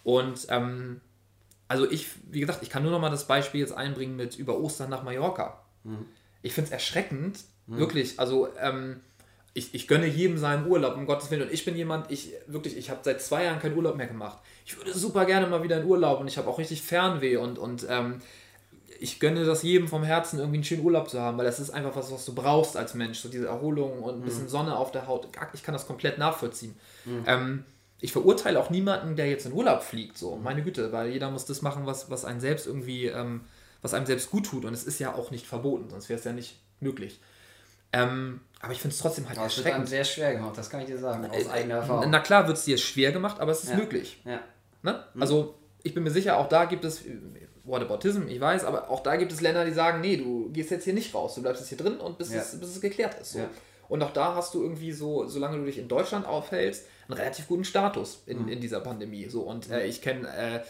Und 0.05 0.47
ähm, 0.49 1.01
also 1.67 1.91
ich, 1.91 2.09
wie 2.31 2.41
gesagt, 2.41 2.63
ich 2.63 2.71
kann 2.71 2.83
nur 2.83 2.93
noch 2.93 3.01
mal 3.01 3.11
das 3.11 3.27
Beispiel 3.27 3.61
jetzt 3.61 3.73
einbringen 3.73 4.17
mit 4.17 4.37
über 4.37 4.59
Ostern 4.59 4.91
nach 4.91 5.03
Mallorca. 5.03 5.61
Mhm. 5.85 6.07
Ich 6.43 6.53
finde 6.53 6.69
es 6.69 6.73
erschreckend, 6.73 7.41
mhm. 7.67 7.79
wirklich. 7.79 8.19
Also 8.19 8.49
ähm, 8.59 9.01
ich, 9.53 9.75
ich 9.75 9.89
gönne 9.89 10.07
jedem 10.07 10.39
seinen 10.39 10.67
Urlaub, 10.67 10.97
um 10.97 11.07
Gottes 11.07 11.31
Willen. 11.31 11.43
Und 11.43 11.53
ich 11.53 11.65
bin 11.65 11.77
jemand, 11.77 12.11
ich 12.11 12.33
wirklich, 12.47 12.77
ich 12.77 12.91
habe 12.91 13.01
seit 13.03 13.21
zwei 13.21 13.45
Jahren 13.45 13.59
keinen 13.59 13.77
Urlaub 13.77 13.97
mehr 13.97 14.07
gemacht. 14.07 14.39
Ich 14.65 14.77
würde 14.77 14.97
super 14.97 15.25
gerne 15.25 15.47
mal 15.47 15.63
wieder 15.63 15.81
in 15.81 15.87
Urlaub 15.87 16.21
und 16.21 16.29
ich 16.29 16.39
habe 16.39 16.49
auch 16.49 16.59
richtig 16.59 16.83
Fernweh 16.83 17.37
und, 17.37 17.59
und 17.59 17.87
ähm, 17.89 18.21
ich 19.01 19.19
gönne 19.19 19.45
das 19.45 19.63
jedem 19.63 19.89
vom 19.89 20.05
Herzen, 20.05 20.39
irgendwie 20.39 20.59
einen 20.59 20.65
schönen 20.65 20.85
Urlaub 20.85 21.09
zu 21.09 21.21
haben, 21.21 21.39
weil 21.39 21.47
das 21.47 21.59
ist 21.59 21.71
einfach 21.71 21.97
was, 21.97 22.13
was 22.13 22.25
du 22.27 22.35
brauchst 22.35 22.77
als 22.77 22.95
Mensch. 22.95 23.19
So 23.19 23.29
diese 23.29 23.47
Erholung 23.47 24.03
und 24.03 24.17
ein 24.17 24.23
bisschen 24.23 24.45
mhm. 24.45 24.51
Sonne 24.51 24.77
auf 24.77 24.93
der 24.93 25.07
Haut. 25.09 25.27
Ich 25.55 25.63
kann 25.63 25.73
das 25.73 25.87
komplett 25.87 26.19
nachvollziehen. 26.19 26.77
Mhm. 27.05 27.25
Ähm, 27.27 27.65
ich 28.01 28.13
verurteile 28.13 28.61
auch 28.61 28.71
niemanden, 28.71 29.17
der 29.17 29.29
jetzt 29.29 29.47
in 29.47 29.53
Urlaub 29.53 29.83
fliegt, 29.83 30.17
so, 30.17 30.37
meine 30.37 30.63
Güte, 30.63 30.93
weil 30.93 31.11
jeder 31.11 31.31
muss 31.31 31.45
das 31.45 31.61
machen, 31.61 31.87
was, 31.87 32.11
was 32.11 32.25
einem 32.25 32.41
selbst 32.41 32.67
irgendwie, 32.67 33.07
ähm, 33.07 33.43
was 33.83 33.95
einem 33.95 34.07
selbst 34.07 34.31
gut 34.31 34.47
tut 34.47 34.65
und 34.65 34.73
es 34.73 34.85
ist 34.85 34.99
ja 35.01 35.15
auch 35.15 35.31
nicht 35.31 35.47
verboten, 35.47 35.91
sonst 35.91 36.09
wäre 36.09 36.19
es 36.19 36.25
ja 36.25 36.33
nicht 36.33 36.59
möglich. 36.81 37.21
Ähm, 37.93 38.41
aber 38.61 38.73
ich 38.73 38.81
finde 38.81 38.95
es 38.95 39.01
trotzdem 39.01 39.27
halt 39.27 39.39
das 39.39 39.45
erschreckend. 39.45 39.85
Das 39.85 39.91
wird 39.91 40.05
sehr 40.05 40.05
schwer 40.05 40.35
gemacht, 40.35 40.57
das 40.57 40.69
kann 40.69 40.81
ich 40.81 40.87
dir 40.87 40.99
sagen, 40.99 41.25
aus 41.29 41.47
äh, 41.47 41.51
eigener 41.51 41.77
Erfahrung. 41.77 42.11
Na 42.11 42.21
klar 42.21 42.47
wird 42.47 42.59
es 42.59 42.65
dir 42.65 42.79
schwer 42.79 43.13
gemacht, 43.13 43.41
aber 43.41 43.53
es 43.53 43.65
ist 43.65 43.71
ja. 43.71 43.77
möglich. 43.77 44.21
Ja. 44.25 44.41
Ne? 44.83 45.03
Mhm. 45.15 45.23
Also 45.23 45.55
ich 45.83 45.95
bin 45.95 46.03
mir 46.03 46.11
sicher, 46.11 46.37
auch 46.37 46.49
da 46.49 46.67
gibt 46.67 46.85
es, 46.85 47.03
Whataboutism, 47.65 48.29
ich 48.29 48.41
weiß, 48.41 48.65
aber 48.65 48.91
auch 48.91 49.03
da 49.03 49.17
gibt 49.17 49.33
es 49.33 49.41
Länder, 49.41 49.65
die 49.65 49.73
sagen, 49.73 50.01
nee, 50.01 50.17
du 50.17 50.51
gehst 50.51 50.71
jetzt 50.71 50.85
hier 50.85 50.95
nicht 50.95 51.15
raus, 51.15 51.35
du 51.35 51.43
bleibst 51.43 51.61
jetzt 51.61 51.69
hier 51.71 51.79
drin 51.79 51.99
und 51.99 52.19
bis, 52.19 52.33
ja. 52.33 52.41
es, 52.41 52.59
bis 52.59 52.71
es 52.71 52.81
geklärt 52.81 53.19
ist. 53.21 53.33
So. 53.33 53.41
Und 53.89 54.03
auch 54.03 54.13
da 54.13 54.35
hast 54.35 54.55
du 54.55 54.63
irgendwie 54.63 54.93
so, 54.93 55.27
solange 55.27 55.59
du 55.59 55.65
dich 55.65 55.79
in 55.79 55.89
Deutschland 55.89 56.27
aufhältst, 56.27 56.87
einen 57.09 57.19
relativ 57.19 57.49
guten 57.49 57.65
Status 57.65 58.23
in, 58.27 58.43
mhm. 58.43 58.49
in 58.49 58.61
dieser 58.61 58.81
Pandemie. 58.81 59.29
So, 59.29 59.43
und 59.43 59.69
äh, 59.71 59.85
ich 59.87 60.01
kenne 60.01 60.29
äh, 60.29 60.61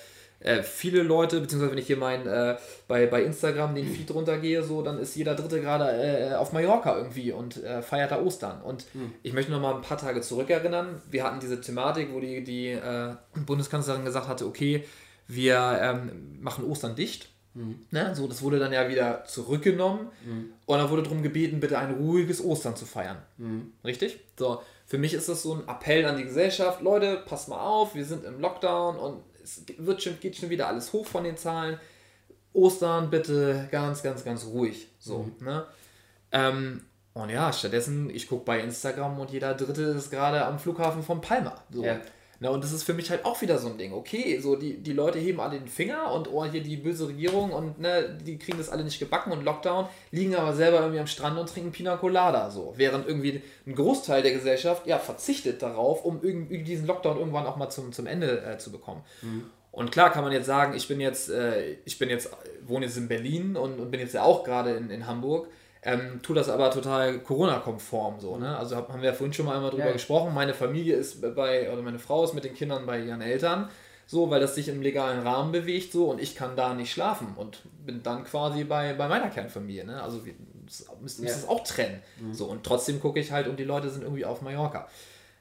äh, 0.41 0.63
viele 0.63 1.03
Leute, 1.03 1.41
beziehungsweise 1.41 1.73
wenn 1.73 1.79
ich 1.79 1.87
hier 1.87 1.97
mein, 1.97 2.27
äh, 2.27 2.57
bei, 2.89 3.07
bei 3.07 3.23
Instagram 3.23 3.75
den 3.75 3.87
Feed 3.87 4.11
runtergehe, 4.13 4.63
so, 4.63 4.83
dann 4.83 4.99
ist 4.99 5.15
jeder 5.15 5.35
Dritte 5.35 5.61
gerade 5.61 5.91
äh, 5.91 6.35
auf 6.35 6.53
Mallorca 6.53 6.97
irgendwie 6.97 7.33
und 7.33 7.63
äh, 7.63 7.83
feiert 7.83 8.11
da 8.11 8.21
Ostern. 8.21 8.63
Und 8.63 8.87
mhm. 8.95 9.13
ich 9.23 9.33
möchte 9.33 9.53
noch 9.53 9.61
mal 9.61 9.75
ein 9.75 9.83
paar 9.83 9.99
Tage 9.99 10.21
zurückerinnern. 10.21 11.01
Wir 11.11 11.25
hatten 11.25 11.41
diese 11.41 11.61
Thematik, 11.61 12.09
wo 12.13 12.21
die, 12.21 12.43
die 12.43 12.79
Bundeskanzlerin 13.47 14.05
gesagt 14.05 14.29
hatte, 14.29 14.47
okay, 14.47 14.85
wir 15.29 15.79
ähm, 15.81 16.39
machen 16.41 16.65
Ostern 16.65 16.97
dicht. 16.97 17.29
Mhm. 17.55 17.87
Ne? 17.91 18.15
So, 18.15 18.27
das 18.29 18.43
wurde 18.43 18.59
dann 18.59 18.73
ja 18.73 18.89
wieder 18.89 19.25
zurückgenommen 19.25 20.09
mhm. 20.25 20.53
und 20.67 20.79
dann 20.79 20.91
wurde 20.91 21.03
darum 21.03 21.23
gebeten, 21.23 21.61
bitte 21.61 21.79
ein 21.79 21.95
ruhiges 21.95 22.45
Ostern 22.45 22.77
zu 22.77 22.87
feiern. 22.87 23.19
Mhm. 23.39 23.73
Richtig? 23.85 24.21
So, 24.39 24.63
für 24.87 24.99
mich 24.99 25.15
ist 25.15 25.29
das 25.29 25.43
so 25.43 25.55
ein 25.55 25.69
Appell 25.69 26.05
an 26.05 26.17
die 26.17 26.25
Gesellschaft, 26.25 26.81
Leute, 26.81 27.23
passt 27.27 27.49
mal 27.49 27.61
auf, 27.61 27.95
wir 27.95 28.05
sind 28.05 28.25
im 28.25 28.41
Lockdown 28.41 28.97
und 28.97 29.23
es 29.43 29.65
wird 29.79 30.03
schon, 30.03 30.19
geht 30.21 30.37
schon 30.37 30.51
wieder 30.51 30.69
alles 30.69 30.93
hoch 30.93 31.07
von 31.07 31.25
den 31.25 31.37
Zahlen. 31.37 31.79
Ostern 32.53 33.11
bitte 33.11 33.69
ganz, 33.71 34.03
ganz, 34.03 34.25
ganz 34.25 34.45
ruhig. 34.45 34.89
So, 34.99 35.31
mhm. 35.39 35.47
ne? 35.47 35.67
Ähm, 36.33 36.83
und 37.13 37.29
ja, 37.31 37.53
stattdessen, 37.53 38.11
ich 38.11 38.29
gucke 38.29 38.45
bei 38.45 38.61
Instagram 38.61 39.19
und 39.19 39.31
jeder 39.31 39.55
Dritte 39.55 39.83
ist 39.83 40.11
gerade 40.11 40.45
am 40.45 40.59
Flughafen 40.59 41.03
von 41.03 41.21
Palma. 41.21 41.55
So. 41.71 41.85
Ja. 41.85 42.01
Na, 42.43 42.49
und 42.49 42.65
das 42.65 42.73
ist 42.73 42.85
für 42.85 42.95
mich 42.95 43.11
halt 43.11 43.27
auch 43.27 43.43
wieder 43.43 43.59
so 43.59 43.69
ein 43.69 43.77
Ding. 43.77 43.93
Okay, 43.93 44.41
so 44.41 44.57
die, 44.57 44.79
die 44.79 44.95
Leute 44.95 45.19
heben 45.19 45.41
alle 45.41 45.59
den 45.59 45.69
Finger 45.69 46.11
und 46.11 46.33
oh, 46.33 46.43
hier 46.47 46.63
die 46.63 46.79
böse 46.79 47.09
Regierung 47.09 47.53
und 47.53 47.79
ne, 47.79 48.19
die 48.25 48.39
kriegen 48.39 48.57
das 48.57 48.71
alle 48.71 48.83
nicht 48.83 48.99
gebacken 48.99 49.31
und 49.31 49.45
Lockdown, 49.45 49.87
liegen 50.11 50.35
aber 50.35 50.55
selber 50.55 50.81
irgendwie 50.81 51.01
am 51.01 51.07
Strand 51.07 51.39
und 51.39 51.51
trinken 51.51 51.71
Pina 51.71 51.99
Colada. 51.99 52.51
So. 52.51 52.73
Während 52.77 53.07
irgendwie 53.07 53.43
ein 53.67 53.75
Großteil 53.75 54.23
der 54.23 54.33
Gesellschaft 54.33 54.87
ja 54.87 54.99
verzichtet 54.99 55.61
darauf, 55.61 56.03
um 56.03 56.21
irgendwie 56.23 56.63
diesen 56.63 56.87
Lockdown 56.87 57.19
irgendwann 57.19 57.45
auch 57.45 57.57
mal 57.57 57.69
zum, 57.69 57.93
zum 57.93 58.07
Ende 58.07 58.43
äh, 58.43 58.57
zu 58.57 58.73
bekommen. 58.73 59.03
Mhm. 59.21 59.45
Und 59.71 59.93
klar 59.93 60.11
kann 60.11 60.25
man 60.25 60.33
jetzt 60.33 60.47
sagen, 60.47 60.75
ich 60.75 60.89
bin 60.89 60.99
jetzt, 60.99 61.29
äh, 61.29 61.77
ich 61.85 61.99
bin 61.99 62.09
jetzt, 62.09 62.31
wohne 62.67 62.87
jetzt 62.87 62.97
in 62.97 63.07
Berlin 63.07 63.55
und, 63.55 63.79
und 63.79 63.91
bin 63.91 64.01
jetzt 64.01 64.15
ja 64.15 64.23
auch 64.23 64.45
gerade 64.45 64.73
in, 64.73 64.89
in 64.89 65.07
Hamburg. 65.07 65.49
Ähm, 65.83 66.21
tut 66.23 66.37
das 66.37 66.51
aber 66.51 66.71
total 66.71 67.21
Corona-konform 67.21 68.21
so, 68.21 68.37
ne? 68.37 68.57
Also 68.57 68.77
haben 68.77 69.01
wir 69.01 69.11
ja 69.11 69.15
vorhin 69.15 69.33
schon 69.33 69.47
mal 69.47 69.57
einmal 69.57 69.71
drüber 69.71 69.87
ja. 69.87 69.93
gesprochen. 69.93 70.35
Meine 70.35 70.53
Familie 70.53 70.97
ist 70.97 71.23
bei, 71.35 71.73
oder 71.73 71.81
meine 71.81 71.99
Frau 71.99 72.23
ist 72.23 72.35
mit 72.35 72.45
den 72.45 72.55
Kindern 72.55 72.85
bei 72.85 73.01
ihren 73.01 73.23
Eltern, 73.23 73.71
so, 74.07 74.29
weil 74.29 74.41
das 74.41 74.55
sich 74.55 74.69
im 74.69 74.83
legalen 74.83 75.27
Rahmen 75.27 75.53
bewegt, 75.53 75.93
so, 75.93 76.11
und 76.11 76.21
ich 76.21 76.35
kann 76.35 76.55
da 76.55 76.75
nicht 76.75 76.93
schlafen 76.93 77.35
und 77.37 77.63
bin 77.87 78.03
dann 78.03 78.25
quasi 78.25 78.65
bei, 78.65 78.93
bei 78.93 79.09
meiner 79.09 79.31
Kernfamilie, 79.31 79.87
ne? 79.87 80.03
Also 80.03 80.27
wir 80.27 80.35
müssen 81.01 81.25
ja. 81.25 81.33
das 81.33 81.49
auch 81.49 81.65
trennen. 81.65 82.03
Mhm. 82.21 82.35
So, 82.35 82.45
und 82.47 82.63
trotzdem 82.63 83.01
gucke 83.01 83.19
ich 83.19 83.33
halt 83.33 83.49
und 83.49 83.59
die 83.59 83.65
Leute 83.65 83.89
sind 83.89 84.03
irgendwie 84.03 84.27
auf 84.27 84.43
Mallorca. 84.43 84.87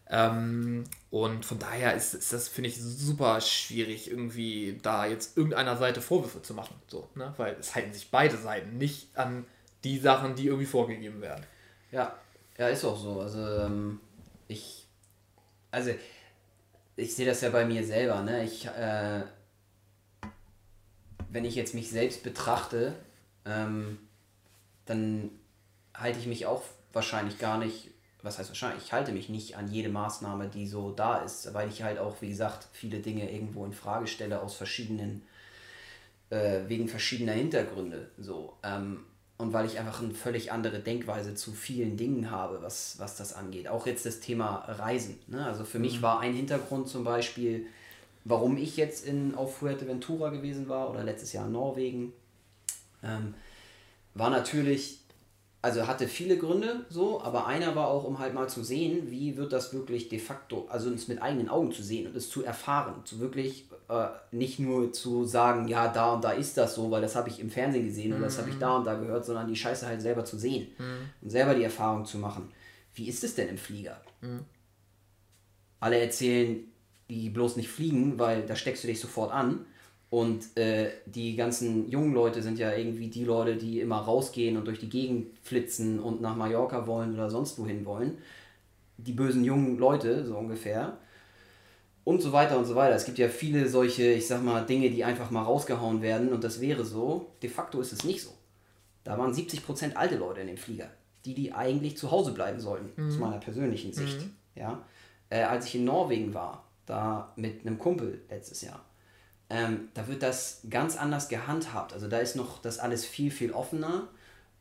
Ähm, 0.09 0.85
und 1.11 1.45
von 1.45 1.59
daher 1.59 1.95
ist, 1.95 2.13
ist 2.13 2.33
das, 2.33 2.47
finde 2.47 2.69
ich, 2.69 2.81
super 2.81 3.41
schwierig, 3.41 4.09
irgendwie 4.09 4.79
da 4.81 5.05
jetzt 5.05 5.37
irgendeiner 5.37 5.77
Seite 5.77 6.01
Vorwürfe 6.01 6.41
zu 6.41 6.53
machen. 6.53 6.75
So, 6.87 7.09
ne? 7.15 7.33
Weil 7.37 7.57
es 7.59 7.75
halten 7.75 7.93
sich 7.93 8.09
beide 8.09 8.37
Seiten 8.37 8.77
nicht 8.77 9.15
an 9.17 9.45
die 9.83 9.97
Sachen, 9.97 10.35
die 10.35 10.47
irgendwie 10.47 10.65
vorgegeben 10.65 11.21
werden. 11.21 11.45
Ja, 11.91 12.15
ja, 12.57 12.67
ist 12.67 12.85
auch 12.85 12.97
so. 12.97 13.21
Also 13.21 13.39
ähm, 13.39 13.99
ich, 14.47 14.85
also 15.71 15.91
ich 16.95 17.15
sehe 17.15 17.25
das 17.25 17.41
ja 17.41 17.49
bei 17.49 17.65
mir 17.65 17.85
selber. 17.85 18.21
Ne? 18.21 18.43
Ich, 18.43 18.65
äh, 18.65 19.23
wenn 21.29 21.45
ich 21.45 21.55
jetzt 21.55 21.73
mich 21.73 21.89
selbst 21.89 22.23
betrachte, 22.23 22.93
ähm, 23.45 23.99
dann 24.85 25.31
halte 25.93 26.19
ich 26.19 26.27
mich 26.27 26.45
auch 26.45 26.63
wahrscheinlich 26.91 27.39
gar 27.39 27.57
nicht, 27.57 27.91
was 28.21 28.37
heißt 28.37 28.49
wahrscheinlich, 28.49 28.83
ich 28.83 28.93
halte 28.93 29.11
mich 29.11 29.29
nicht 29.29 29.55
an 29.55 29.71
jede 29.71 29.89
Maßnahme, 29.89 30.49
die 30.49 30.67
so 30.67 30.91
da 30.91 31.19
ist, 31.19 31.53
weil 31.53 31.69
ich 31.69 31.83
halt 31.83 31.99
auch, 31.99 32.21
wie 32.21 32.29
gesagt, 32.29 32.67
viele 32.73 32.99
Dinge 32.99 33.31
irgendwo 33.31 33.65
in 33.65 33.73
Frage 33.73 34.07
stelle 34.07 34.41
aus 34.41 34.55
verschiedenen, 34.55 35.21
äh, 36.29 36.61
wegen 36.67 36.87
verschiedener 36.87 37.33
Hintergründe. 37.33 38.11
So. 38.17 38.57
Ähm, 38.63 39.05
und 39.39 39.53
weil 39.53 39.65
ich 39.65 39.79
einfach 39.79 40.01
eine 40.03 40.13
völlig 40.13 40.51
andere 40.51 40.79
Denkweise 40.79 41.33
zu 41.33 41.53
vielen 41.53 41.95
Dingen 41.95 42.29
habe, 42.29 42.61
was, 42.61 42.99
was 42.99 43.15
das 43.15 43.33
angeht. 43.33 43.69
Auch 43.69 43.87
jetzt 43.87 44.05
das 44.05 44.19
Thema 44.19 44.65
Reisen. 44.67 45.17
Ne? 45.27 45.43
Also 45.45 45.63
für 45.63 45.79
mhm. 45.79 45.85
mich 45.85 46.01
war 46.01 46.19
ein 46.19 46.33
Hintergrund 46.33 46.89
zum 46.89 47.05
Beispiel, 47.05 47.65
warum 48.25 48.57
ich 48.57 48.75
jetzt 48.75 49.05
in, 49.05 49.33
auf 49.35 49.57
Fuerteventura 49.57 50.29
gewesen 50.29 50.67
war 50.67 50.89
oder 50.91 51.03
letztes 51.03 51.31
Jahr 51.31 51.47
in 51.47 51.53
Norwegen, 51.53 52.13
ähm, 53.01 53.33
war 54.13 54.29
natürlich 54.29 54.99
also 55.61 55.87
hatte 55.87 56.07
viele 56.07 56.37
Gründe 56.37 56.85
so, 56.89 57.21
aber 57.21 57.45
einer 57.47 57.75
war 57.75 57.87
auch, 57.87 58.05
um 58.05 58.19
halt 58.19 58.33
mal 58.33 58.47
zu 58.47 58.63
sehen, 58.63 59.11
wie 59.11 59.35
wird 59.35 59.51
das 59.51 59.73
wirklich 59.73 60.07
de 60.07 60.19
facto, 60.19 60.67
also 60.69 60.89
uns 60.89 61.07
mit 61.09 61.21
eigenen 61.21 61.49
Augen 61.49 61.71
zu 61.73 61.83
sehen 61.83 62.07
und 62.07 62.15
es 62.15 62.29
zu 62.29 62.43
erfahren, 62.43 63.01
zu 63.03 63.19
wirklich 63.19 63.65
äh, 63.89 64.07
nicht 64.31 64.59
nur 64.59 64.93
zu 64.93 65.25
sagen, 65.25 65.67
ja, 65.67 65.87
da 65.87 66.13
und 66.13 66.23
da 66.23 66.31
ist 66.31 66.57
das 66.57 66.75
so, 66.75 66.91
weil 66.91 67.01
das 67.01 67.15
habe 67.15 67.29
ich 67.29 67.39
im 67.39 67.49
Fernsehen 67.49 67.85
gesehen 67.85 68.13
oder 68.13 68.25
das 68.25 68.37
habe 68.37 68.49
ich 68.49 68.57
da 68.59 68.77
und 68.77 68.85
da 68.85 68.93
gehört, 68.93 69.25
sondern 69.25 69.47
die 69.47 69.55
Scheiße 69.55 69.87
halt 69.87 70.01
selber 70.01 70.23
zu 70.23 70.37
sehen 70.37 70.67
mhm. 70.77 71.09
und 71.21 71.29
selber 71.29 71.55
die 71.55 71.63
Erfahrung 71.63 72.05
zu 72.05 72.19
machen. 72.19 72.51
Wie 72.93 73.07
ist 73.07 73.23
es 73.23 73.33
denn 73.33 73.49
im 73.49 73.57
Flieger? 73.57 73.99
Mhm. 74.21 74.41
Alle 75.79 75.99
erzählen, 75.99 76.59
die 77.09 77.29
bloß 77.29 77.55
nicht 77.55 77.69
fliegen, 77.69 78.19
weil 78.19 78.45
da 78.45 78.55
steckst 78.55 78.83
du 78.83 78.87
dich 78.87 78.99
sofort 78.99 79.33
an. 79.33 79.65
Und 80.11 80.57
äh, 80.57 80.89
die 81.05 81.35
ganzen 81.35 81.89
jungen 81.89 82.13
Leute 82.13 82.41
sind 82.41 82.57
ja 82.57 82.73
irgendwie 82.73 83.09
die 83.09 83.25
Leute, 83.25 83.55
die 83.57 83.79
immer 83.79 83.97
rausgehen 83.97 84.57
und 84.57 84.65
durch 84.65 84.79
die 84.79 84.89
Gegend 84.89 85.37
flitzen 85.43 85.99
und 85.99 86.19
nach 86.19 86.35
Mallorca 86.35 86.87
wollen 86.87 87.13
oder 87.13 87.29
sonst 87.29 87.59
wohin 87.59 87.85
wollen. 87.85 88.17
Die 88.97 89.13
bösen 89.13 89.43
jungen 89.43 89.77
Leute, 89.77 90.25
so 90.25 90.35
ungefähr. 90.35 90.97
Und 92.03 92.21
so 92.21 92.31
weiter 92.31 92.57
und 92.57 92.65
so 92.65 92.75
weiter. 92.75 92.95
Es 92.95 93.05
gibt 93.05 93.17
ja 93.17 93.27
viele 93.27 93.67
solche, 93.69 94.11
ich 94.11 94.27
sag 94.27 94.43
mal, 94.43 94.65
Dinge, 94.65 94.89
die 94.89 95.03
einfach 95.03 95.29
mal 95.29 95.43
rausgehauen 95.43 96.01
werden 96.01 96.33
und 96.33 96.43
das 96.43 96.61
wäre 96.61 96.85
so. 96.85 97.33
De 97.41 97.49
facto 97.49 97.79
ist 97.81 97.93
es 97.93 98.03
nicht 98.03 98.23
so. 98.23 98.33
Da 99.03 99.17
waren 99.17 99.33
70% 99.33 99.93
alte 99.93 100.15
Leute 100.15 100.41
in 100.41 100.47
dem 100.47 100.57
Flieger, 100.57 100.89
die, 101.25 101.33
die 101.33 101.53
eigentlich 101.53 101.97
zu 101.97 102.11
Hause 102.11 102.31
bleiben 102.31 102.59
sollten, 102.59 102.89
mhm. 102.95 103.09
aus 103.09 103.17
meiner 103.17 103.37
persönlichen 103.37 103.93
Sicht. 103.93 104.21
Mhm. 104.21 104.35
Ja? 104.55 104.83
Äh, 105.29 105.43
als 105.43 105.65
ich 105.65 105.75
in 105.75 105.85
Norwegen 105.85 106.33
war, 106.33 106.65
da 106.85 107.33
mit 107.35 107.65
einem 107.65 107.77
Kumpel 107.77 108.21
letztes 108.29 108.61
Jahr, 108.61 108.83
ähm, 109.49 109.89
da 109.93 110.07
wird 110.07 110.21
das 110.21 110.61
ganz 110.69 110.95
anders 110.95 111.27
gehandhabt. 111.27 111.93
Also 111.93 112.07
da 112.07 112.19
ist 112.19 112.35
noch 112.35 112.61
das 112.61 112.79
alles 112.79 113.05
viel, 113.05 113.31
viel 113.31 113.51
offener. 113.51 114.07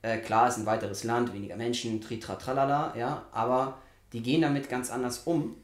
Äh, 0.02 0.18
klar, 0.18 0.48
ist 0.48 0.56
ein 0.56 0.66
weiteres 0.66 1.04
Land, 1.04 1.32
weniger 1.34 1.56
Menschen, 1.56 2.00
tritra, 2.00 2.36
tralala, 2.36 2.94
ja, 2.96 3.26
aber 3.32 3.78
die 4.12 4.22
gehen 4.22 4.42
damit 4.42 4.68
ganz 4.68 4.90
anders 4.90 5.18
um. 5.24 5.56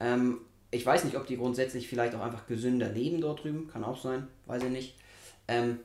Ähm, 0.00 0.40
ich 0.70 0.84
weiß 0.84 1.04
nicht, 1.04 1.16
ob 1.16 1.26
die 1.26 1.36
grundsätzlich 1.36 1.88
vielleicht 1.88 2.14
auch 2.14 2.20
einfach 2.20 2.46
gesünder 2.46 2.88
leben 2.88 3.20
dort 3.20 3.44
drüben, 3.44 3.68
kann 3.68 3.84
auch 3.84 4.00
sein, 4.00 4.26
weiß 4.46 4.64
ich 4.64 4.70
nicht. 4.70 4.96
Ähm, 5.48 5.78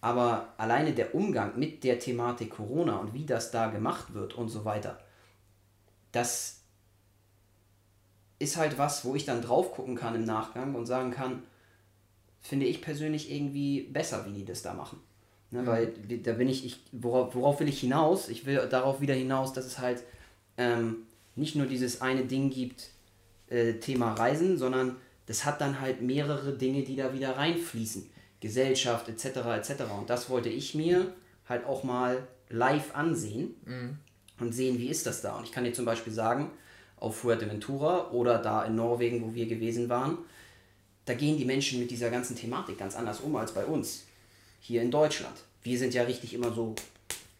aber 0.00 0.52
alleine 0.58 0.92
der 0.92 1.14
Umgang 1.14 1.58
mit 1.58 1.84
der 1.84 1.98
Thematik 1.98 2.50
Corona 2.50 2.96
und 2.96 3.14
wie 3.14 3.24
das 3.24 3.50
da 3.50 3.68
gemacht 3.68 4.14
wird 4.14 4.34
und 4.34 4.48
so 4.48 4.64
weiter, 4.64 4.98
das 6.10 6.60
ist 8.38 8.56
halt 8.56 8.78
was, 8.78 9.04
wo 9.04 9.14
ich 9.14 9.24
dann 9.24 9.42
drauf 9.42 9.72
gucken 9.72 9.94
kann 9.94 10.16
im 10.16 10.24
Nachgang 10.24 10.74
und 10.74 10.86
sagen 10.86 11.12
kann, 11.12 11.42
finde 12.40 12.66
ich 12.66 12.82
persönlich 12.82 13.30
irgendwie 13.30 13.82
besser, 13.82 14.26
wie 14.26 14.32
die 14.32 14.44
das 14.44 14.62
da 14.62 14.74
machen. 14.74 15.00
Ne, 15.52 15.62
mhm. 15.62 15.66
Weil 15.66 15.92
da 16.22 16.32
bin 16.32 16.48
ich, 16.48 16.66
ich 16.66 16.80
worauf, 16.90 17.34
worauf 17.34 17.60
will 17.60 17.68
ich 17.68 17.80
hinaus? 17.80 18.28
Ich 18.28 18.44
will 18.44 18.66
darauf 18.68 19.00
wieder 19.00 19.14
hinaus, 19.14 19.52
dass 19.52 19.66
es 19.66 19.78
halt 19.78 20.02
ähm, 20.56 21.06
nicht 21.36 21.54
nur 21.54 21.66
dieses 21.66 22.00
eine 22.00 22.24
Ding 22.24 22.50
gibt, 22.50 22.90
äh, 23.52 23.74
Thema 23.74 24.14
Reisen, 24.14 24.58
sondern 24.58 24.96
das 25.26 25.44
hat 25.44 25.60
dann 25.60 25.80
halt 25.80 26.00
mehrere 26.02 26.52
Dinge, 26.52 26.82
die 26.82 26.96
da 26.96 27.12
wieder 27.12 27.36
reinfließen. 27.36 28.10
Gesellschaft 28.40 29.08
etc. 29.08 29.24
etc. 29.56 29.82
Und 29.96 30.10
das 30.10 30.28
wollte 30.28 30.48
ich 30.48 30.74
mir 30.74 31.14
halt 31.48 31.64
auch 31.64 31.84
mal 31.84 32.26
live 32.48 32.94
ansehen 32.94 33.54
mhm. 33.64 33.98
und 34.40 34.52
sehen, 34.52 34.78
wie 34.78 34.88
ist 34.88 35.06
das 35.06 35.22
da. 35.22 35.36
Und 35.36 35.44
ich 35.44 35.52
kann 35.52 35.64
dir 35.64 35.72
zum 35.72 35.84
Beispiel 35.84 36.12
sagen, 36.12 36.50
auf 36.96 37.16
Fuerteventura 37.16 38.10
oder 38.10 38.38
da 38.38 38.64
in 38.64 38.74
Norwegen, 38.74 39.22
wo 39.22 39.34
wir 39.34 39.46
gewesen 39.46 39.88
waren, 39.88 40.18
da 41.04 41.14
gehen 41.14 41.36
die 41.36 41.44
Menschen 41.44 41.80
mit 41.80 41.90
dieser 41.90 42.10
ganzen 42.10 42.36
Thematik 42.36 42.78
ganz 42.78 42.96
anders 42.96 43.20
um 43.20 43.34
als 43.36 43.52
bei 43.52 43.64
uns 43.64 44.04
hier 44.60 44.82
in 44.82 44.90
Deutschland. 44.90 45.36
Wir 45.62 45.78
sind 45.78 45.94
ja 45.94 46.02
richtig 46.02 46.34
immer 46.34 46.52
so, 46.52 46.74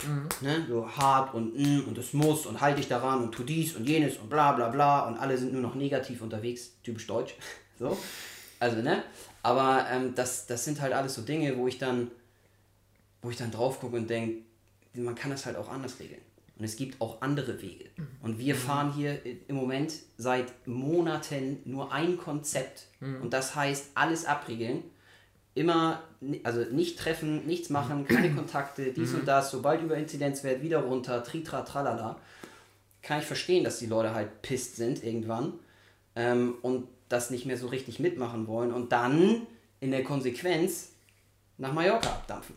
mhm. 0.07 0.29
ne, 0.41 0.67
so 0.69 0.89
hart 0.89 1.35
und 1.35 1.57
mm, 1.57 1.89
und 1.89 1.99
es 1.99 2.13
muss 2.13 2.47
und 2.47 2.61
halte 2.61 2.79
dich 2.81 2.89
daran 2.89 3.23
und 3.23 3.33
tu 3.33 3.43
dies 3.43 3.77
und 3.77 3.89
jenes 3.89 4.17
und 4.19 4.29
bla 4.31 4.53
bla 4.53 4.69
bla 4.69 5.07
und 5.09 5.17
alle 5.17 5.37
sind 5.39 5.53
nur 5.53 5.63
noch 5.63 5.75
negativ 5.75 6.23
unterwegs, 6.23 6.73
typisch 6.83 7.07
deutsch. 7.07 7.35
so. 7.79 7.97
Also, 8.59 8.81
ne? 8.81 9.03
Aber 9.43 9.87
ähm, 9.91 10.15
das, 10.15 10.47
das 10.47 10.65
sind 10.65 10.81
halt 10.81 10.93
alles 10.93 11.15
so 11.15 11.23
Dinge, 11.23 11.57
wo 11.57 11.67
ich 11.67 11.79
dann, 11.79 12.11
wo 13.21 13.31
ich 13.31 13.37
dann 13.37 13.51
drauf 13.51 13.81
gucke 13.81 13.97
und 13.97 14.09
denke, 14.09 14.45
man 14.95 15.15
kann 15.15 15.31
das 15.31 15.47
halt 15.47 15.57
auch 15.57 15.69
anders 15.69 15.99
regeln. 15.99 16.21
Und 16.59 16.65
es 16.65 16.77
gibt 16.77 17.01
auch 17.01 17.23
andere 17.23 17.61
Wege. 17.61 17.87
Mhm. 17.97 18.09
Und 18.23 18.39
wir 18.39 18.55
mhm. 18.55 18.59
fahren 18.59 18.93
hier 18.93 19.21
im 19.49 19.57
Moment 19.57 19.95
seit 20.17 20.67
Monaten 20.67 21.59
nur 21.65 21.93
ein 21.93 22.17
Konzept. 22.19 22.87
Mhm. 23.01 23.23
Und 23.23 23.33
das 23.33 23.57
heißt, 23.57 23.91
alles 23.95 24.27
abriegeln. 24.27 24.85
Immer, 25.55 26.03
also 26.45 26.61
nicht 26.61 26.99
treffen, 26.99 27.47
nichts 27.47 27.69
machen, 27.69 28.07
keine 28.07 28.35
Kontakte, 28.35 28.93
dies 28.93 29.13
und 29.13 29.29
das, 29.29 29.51
sobald 29.51 29.83
über 29.83 29.97
Inzidenzwert 29.97 30.63
wieder 30.63 30.79
runter, 30.79 31.23
tritra, 31.23 31.63
tralala. 31.63 32.19
Kann 33.03 33.21
ich 33.21 33.27
verstehen, 33.27 33.65
dass 33.65 33.79
die 33.79 33.87
Leute 33.87 34.15
halt 34.15 34.43
pisst 34.43 34.77
sind 34.77 35.05
irgendwann 35.05 35.55
ähm, 36.17 36.55
und 36.63 36.89
das 37.09 37.31
nicht 37.31 37.45
mehr 37.45 37.59
so 37.59 37.67
richtig 37.67 37.99
mitmachen 37.99 38.47
wollen 38.47 38.73
und 38.73 38.93
dann 38.93 39.47
in 39.81 39.91
der 39.91 40.05
Konsequenz 40.05 40.93
nach 41.59 41.73
Mallorca 41.73 42.09
abdampfen. 42.09 42.57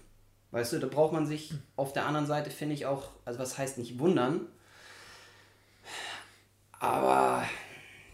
Weißt 0.51 0.71
du, 0.71 0.79
da 0.79 0.87
braucht 0.87 1.11
man 1.11 1.25
sich 1.25 1.53
auf 1.75 1.91
der 1.91 2.05
anderen 2.05 2.27
Seite, 2.27 2.49
finde 2.49 2.75
ich 2.75 2.85
auch, 2.85 3.09
also 3.25 3.39
was 3.39 3.57
heißt 3.57 3.77
nicht 3.77 3.99
wundern, 3.99 4.47
aber 6.79 7.43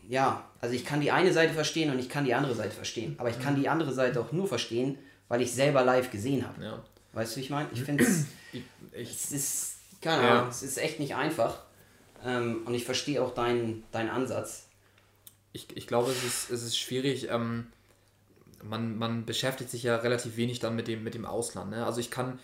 ja, 0.07 0.43
also 0.61 0.75
ich 0.75 0.85
kann 0.85 1.01
die 1.01 1.11
eine 1.11 1.33
Seite 1.33 1.53
verstehen 1.53 1.91
und 1.91 1.99
ich 1.99 2.07
kann 2.07 2.23
die 2.23 2.35
andere 2.35 2.53
Seite 2.53 2.71
verstehen. 2.71 3.15
Aber 3.17 3.29
ich 3.29 3.39
kann 3.39 3.55
die 3.55 3.67
andere 3.67 3.91
Seite 3.93 4.21
auch 4.21 4.31
nur 4.31 4.47
verstehen, 4.47 4.97
weil 5.27 5.41
ich 5.41 5.51
selber 5.51 5.83
live 5.83 6.11
gesehen 6.11 6.47
habe. 6.47 6.63
Ja. 6.63 6.83
Weißt 7.13 7.33
du, 7.33 7.37
wie 7.37 7.43
ich 7.43 7.49
meine? 7.49 7.67
Ich 7.73 7.83
finde 7.83 8.03
es. 8.03 8.25
Es 8.91 9.31
ist. 9.31 9.75
Keine 10.01 10.23
Ahnung, 10.23 10.43
ja. 10.43 10.49
es 10.49 10.61
ist 10.61 10.77
echt 10.77 10.99
nicht 10.99 11.15
einfach. 11.15 11.61
Ähm, 12.25 12.63
und 12.65 12.73
ich 12.73 12.83
verstehe 12.83 13.21
auch 13.23 13.33
deinen, 13.33 13.83
deinen 13.93 14.09
Ansatz. 14.09 14.67
Ich, 15.53 15.67
ich 15.75 15.87
glaube, 15.87 16.11
es 16.11 16.23
ist, 16.23 16.49
es 16.49 16.63
ist 16.63 16.77
schwierig. 16.77 17.29
Ähm, 17.29 17.67
man, 18.61 18.97
man 18.97 19.25
beschäftigt 19.25 19.69
sich 19.69 19.83
ja 19.83 19.95
relativ 19.95 20.35
wenig 20.35 20.59
dann 20.59 20.75
mit 20.75 20.89
dem, 20.89 21.03
mit 21.03 21.13
dem 21.13 21.25
Ausland. 21.25 21.71
Ne? 21.71 21.85
Also 21.85 22.01
ich 22.01 22.11
kann, 22.11 22.39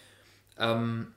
ähm, 0.58 1.14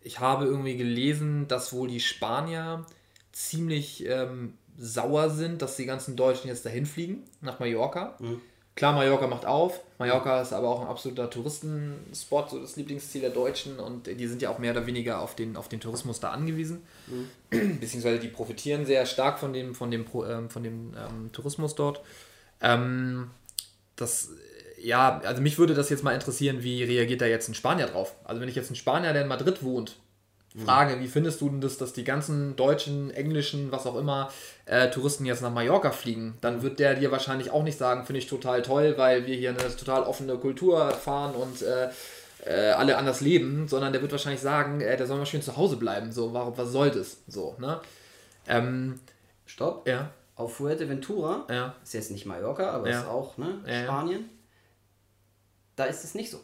ich 0.00 0.20
habe 0.20 0.46
irgendwie 0.46 0.78
gelesen, 0.78 1.48
dass 1.48 1.74
wohl 1.74 1.88
die 1.88 2.00
Spanier 2.00 2.86
ziemlich 3.32 4.06
ähm, 4.06 4.54
sauer 4.78 5.30
sind, 5.30 5.62
dass 5.62 5.76
die 5.76 5.86
ganzen 5.86 6.16
Deutschen 6.16 6.48
jetzt 6.48 6.66
dahin 6.66 6.86
fliegen, 6.86 7.24
nach 7.40 7.58
Mallorca. 7.58 8.16
Mhm. 8.18 8.40
Klar, 8.76 8.92
Mallorca 8.92 9.26
macht 9.26 9.46
auf. 9.46 9.80
Mallorca 9.98 10.42
ist 10.42 10.52
aber 10.52 10.68
auch 10.68 10.82
ein 10.82 10.86
absoluter 10.86 11.30
Touristenspot, 11.30 12.50
so 12.50 12.60
das 12.60 12.76
Lieblingsziel 12.76 13.22
der 13.22 13.30
Deutschen 13.30 13.78
und 13.78 14.06
die 14.06 14.26
sind 14.26 14.42
ja 14.42 14.50
auch 14.50 14.58
mehr 14.58 14.72
oder 14.72 14.86
weniger 14.86 15.22
auf 15.22 15.34
den, 15.34 15.56
auf 15.56 15.68
den 15.68 15.80
Tourismus 15.80 16.20
da 16.20 16.30
angewiesen. 16.30 16.82
Mhm. 17.06 17.78
Beziehungsweise 17.80 18.18
die 18.18 18.28
profitieren 18.28 18.84
sehr 18.84 19.06
stark 19.06 19.38
von 19.38 19.54
dem, 19.54 19.74
von 19.74 19.90
dem, 19.90 20.04
ähm, 20.28 20.50
von 20.50 20.62
dem 20.62 20.92
ähm, 20.94 21.32
Tourismus 21.32 21.74
dort. 21.74 22.02
Ähm, 22.60 23.30
das, 23.96 24.28
ja, 24.78 25.20
also 25.20 25.40
mich 25.40 25.56
würde 25.58 25.72
das 25.72 25.88
jetzt 25.88 26.04
mal 26.04 26.12
interessieren, 26.12 26.62
wie 26.62 26.82
reagiert 26.82 27.22
da 27.22 27.26
jetzt 27.26 27.48
ein 27.48 27.54
Spanier 27.54 27.86
drauf? 27.86 28.14
Also 28.24 28.42
wenn 28.42 28.48
ich 28.48 28.56
jetzt 28.56 28.70
ein 28.70 28.76
Spanier, 28.76 29.14
der 29.14 29.22
in 29.22 29.28
Madrid 29.28 29.62
wohnt, 29.62 29.96
Frage, 30.64 31.00
wie 31.00 31.08
findest 31.08 31.40
du 31.40 31.50
denn 31.50 31.60
das, 31.60 31.76
dass 31.76 31.92
die 31.92 32.04
ganzen 32.04 32.56
deutschen, 32.56 33.10
englischen, 33.10 33.72
was 33.72 33.86
auch 33.86 33.96
immer, 33.96 34.30
äh, 34.64 34.90
Touristen 34.90 35.26
jetzt 35.26 35.42
nach 35.42 35.52
Mallorca 35.52 35.90
fliegen? 35.90 36.38
Dann 36.40 36.62
wird 36.62 36.78
der 36.78 36.94
dir 36.94 37.10
wahrscheinlich 37.10 37.50
auch 37.50 37.62
nicht 37.62 37.78
sagen, 37.78 38.06
finde 38.06 38.20
ich 38.20 38.26
total 38.26 38.62
toll, 38.62 38.94
weil 38.96 39.26
wir 39.26 39.34
hier 39.34 39.50
eine 39.50 39.76
total 39.76 40.04
offene 40.04 40.36
Kultur 40.38 40.90
fahren 40.90 41.34
und 41.34 41.62
äh, 41.62 41.90
äh, 42.46 42.70
alle 42.72 42.96
anders 42.96 43.20
leben, 43.20 43.68
sondern 43.68 43.92
der 43.92 44.02
wird 44.02 44.12
wahrscheinlich 44.12 44.40
sagen, 44.40 44.80
äh, 44.80 44.96
der 44.96 45.06
soll 45.06 45.18
mal 45.18 45.26
schön 45.26 45.42
zu 45.42 45.56
Hause 45.56 45.76
bleiben. 45.76 46.12
So, 46.12 46.32
warum, 46.32 46.56
was 46.56 46.70
soll 46.70 46.90
das? 46.90 47.18
So, 47.26 47.56
ne? 47.58 47.80
Ähm, 48.48 49.00
Stopp. 49.44 49.86
Ja. 49.86 50.10
Auf 50.36 50.56
Fuerteventura, 50.56 51.46
ja. 51.48 51.74
ist 51.82 51.94
jetzt 51.94 52.10
nicht 52.10 52.26
Mallorca, 52.26 52.70
aber 52.70 52.90
ja. 52.90 53.00
ist 53.00 53.06
auch 53.06 53.38
ne, 53.38 53.60
Spanien, 53.84 54.28
da 55.76 55.84
ist 55.84 56.04
es 56.04 56.14
nicht 56.14 56.30
so. 56.30 56.40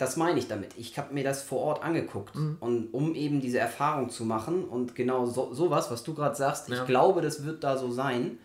Das 0.00 0.16
meine 0.16 0.38
ich 0.38 0.48
damit. 0.48 0.70
Ich 0.78 0.96
habe 0.96 1.12
mir 1.12 1.22
das 1.22 1.42
vor 1.42 1.60
Ort 1.60 1.82
angeguckt. 1.82 2.34
Mhm. 2.34 2.56
Und 2.60 2.94
um 2.94 3.14
eben 3.14 3.42
diese 3.42 3.58
Erfahrung 3.58 4.08
zu 4.08 4.24
machen 4.24 4.64
und 4.64 4.94
genau 4.94 5.26
so, 5.26 5.52
sowas, 5.52 5.90
was 5.90 6.02
du 6.02 6.14
gerade 6.14 6.34
sagst, 6.34 6.70
ja. 6.70 6.76
ich 6.76 6.86
glaube, 6.86 7.20
das 7.20 7.44
wird 7.44 7.62
da 7.62 7.76
so 7.76 7.92
sein. 7.92 8.38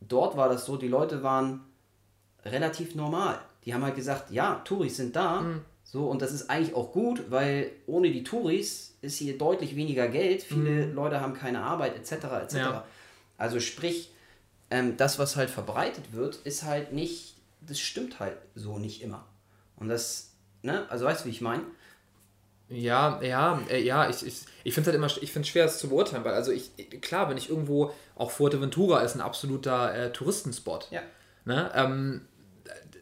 Dort 0.00 0.36
war 0.36 0.48
das 0.48 0.64
so, 0.64 0.76
die 0.76 0.86
Leute 0.86 1.24
waren 1.24 1.62
relativ 2.44 2.94
normal. 2.94 3.40
Die 3.64 3.74
haben 3.74 3.82
halt 3.82 3.96
gesagt, 3.96 4.30
ja, 4.30 4.62
Touris 4.64 4.96
sind 4.96 5.16
da. 5.16 5.40
Mhm. 5.40 5.62
So, 5.82 6.08
und 6.08 6.22
das 6.22 6.30
ist 6.30 6.48
eigentlich 6.48 6.76
auch 6.76 6.92
gut, 6.92 7.32
weil 7.32 7.72
ohne 7.88 8.12
die 8.12 8.22
Touris 8.22 8.96
ist 9.00 9.18
hier 9.18 9.36
deutlich 9.36 9.74
weniger 9.74 10.06
Geld. 10.06 10.44
Viele 10.44 10.86
mhm. 10.86 10.94
Leute 10.94 11.20
haben 11.20 11.34
keine 11.34 11.62
Arbeit, 11.64 11.96
etc. 11.96 12.12
etc. 12.44 12.54
Ja. 12.54 12.84
Also 13.38 13.58
sprich, 13.58 14.12
ähm, 14.70 14.96
das, 14.96 15.18
was 15.18 15.34
halt 15.34 15.50
verbreitet 15.50 16.12
wird, 16.12 16.36
ist 16.44 16.62
halt 16.62 16.92
nicht, 16.92 17.34
das 17.60 17.80
stimmt 17.80 18.20
halt 18.20 18.36
so 18.54 18.78
nicht 18.78 19.02
immer. 19.02 19.24
Und 19.74 19.88
das 19.88 20.27
Ne? 20.62 20.86
Also 20.90 21.04
weißt 21.04 21.24
du, 21.24 21.26
wie 21.26 21.32
ich 21.32 21.40
meine? 21.40 21.62
Ja, 22.68 23.20
ja, 23.22 23.60
äh, 23.70 23.82
ja, 23.82 24.10
ich, 24.10 24.26
ich, 24.26 24.44
ich 24.64 24.74
finde 24.74 24.90
es 24.90 24.94
halt 24.94 24.96
immer 24.96 25.22
ich 25.22 25.32
find's 25.32 25.48
schwer, 25.48 25.64
es 25.64 25.78
zu 25.78 25.88
beurteilen, 25.88 26.24
weil 26.24 26.34
also 26.34 26.52
ich, 26.52 26.70
klar, 27.00 27.30
wenn 27.30 27.38
ich 27.38 27.48
irgendwo, 27.48 27.92
auch 28.14 28.30
Fuerteventura 28.30 29.00
ist 29.00 29.14
ein 29.14 29.22
absoluter 29.22 29.94
äh, 29.94 30.12
Touristenspot. 30.12 30.88
Ja. 30.90 31.00
Ne? 31.44 31.70
Ähm, 31.74 32.20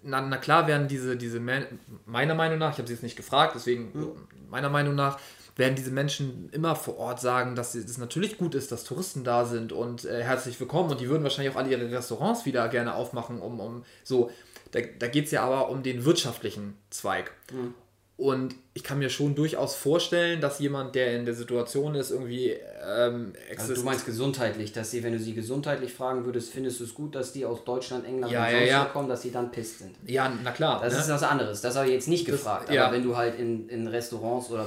na, 0.03 0.21
na 0.21 0.37
klar 0.37 0.69
werden 0.69 0.87
diese, 0.87 1.17
diese 1.17 1.41
meiner 1.41 2.35
Meinung 2.35 2.59
nach, 2.59 2.73
ich 2.73 2.79
habe 2.79 2.87
sie 2.87 2.95
jetzt 2.95 3.03
nicht 3.03 3.17
gefragt, 3.17 3.55
deswegen 3.57 3.91
mhm. 3.93 4.29
meiner 4.49 4.71
Meinung 4.71 4.95
nach, 4.95 5.19
werden 5.57 5.75
diese 5.75 5.91
Menschen 5.91 6.51
immer 6.53 6.77
vor 6.77 6.99
Ort 6.99 7.19
sagen, 7.19 7.55
dass 7.55 7.75
es 7.75 7.97
natürlich 7.97 8.37
gut 8.37 8.55
ist, 8.55 8.71
dass 8.73 8.85
Touristen 8.85 9.25
da 9.25 9.47
sind 9.47 9.73
und 9.73 10.05
äh, 10.05 10.23
herzlich 10.23 10.61
willkommen 10.61 10.91
und 10.91 11.01
die 11.01 11.09
würden 11.09 11.23
wahrscheinlich 11.23 11.55
auch 11.55 11.59
alle 11.59 11.71
ihre 11.71 11.91
Restaurants 11.91 12.45
wieder 12.45 12.69
gerne 12.69 12.95
aufmachen, 12.95 13.41
um, 13.41 13.59
um 13.59 13.85
so 14.05 14.31
da, 14.73 14.81
da 14.99 15.07
geht 15.09 15.27
es 15.27 15.31
ja 15.31 15.43
aber 15.43 15.69
um 15.71 15.83
den 15.83 16.05
wirtschaftlichen 16.05 16.77
Zweig. 16.91 17.33
Mhm. 17.53 17.75
Und 18.19 18.55
ich 18.73 18.83
kann 18.83 18.99
mir 18.99 19.11
schon 19.11 19.35
durchaus 19.35 19.75
vorstellen, 19.75 20.41
dass 20.41 20.59
jemand, 20.59 20.95
der 20.95 21.15
in 21.17 21.27
der 21.27 21.35
Situation 21.35 21.95
ist, 21.95 22.11
irgendwie. 22.11 22.57
Ähm, 22.83 23.35
also 23.59 23.75
du 23.75 23.83
meinst 23.83 24.07
gesundheitlich, 24.07 24.73
dass 24.73 24.91
sie, 24.91 25.03
wenn 25.03 25.13
du 25.13 25.19
sie 25.19 25.35
gesundheitlich 25.35 25.93
fragen 25.93 26.25
würdest, 26.25 26.51
findest 26.51 26.81
du 26.81 26.85
es 26.85 26.95
gut, 26.95 27.15
dass 27.15 27.35
die 27.35 27.45
aus 27.45 27.65
Deutschland, 27.65 28.07
England 28.07 28.33
ja, 28.33 28.45
und 28.45 28.51
sonst 28.51 28.61
ja, 28.63 28.67
ja. 28.69 28.85
kommen, 28.87 29.11
dass 29.11 29.21
sie 29.21 29.31
dann 29.31 29.51
pisst 29.51 29.81
sind? 29.81 29.97
Ja, 30.07 30.33
na 30.43 30.51
klar. 30.53 30.81
Das 30.81 30.95
ne? 30.95 31.01
ist 31.01 31.11
was 31.11 31.23
anderes. 31.23 31.61
Das 31.61 31.77
habe 31.77 31.89
ich 31.89 31.93
jetzt 31.93 32.09
nicht 32.09 32.25
gefragt. 32.25 32.71
Das, 32.71 32.79
aber 32.79 32.95
wenn 32.95 33.03
du 33.03 33.19
halt 33.19 33.39
in, 33.39 33.69
in 33.69 33.87
Restaurants 33.87 34.51
oder 34.51 34.67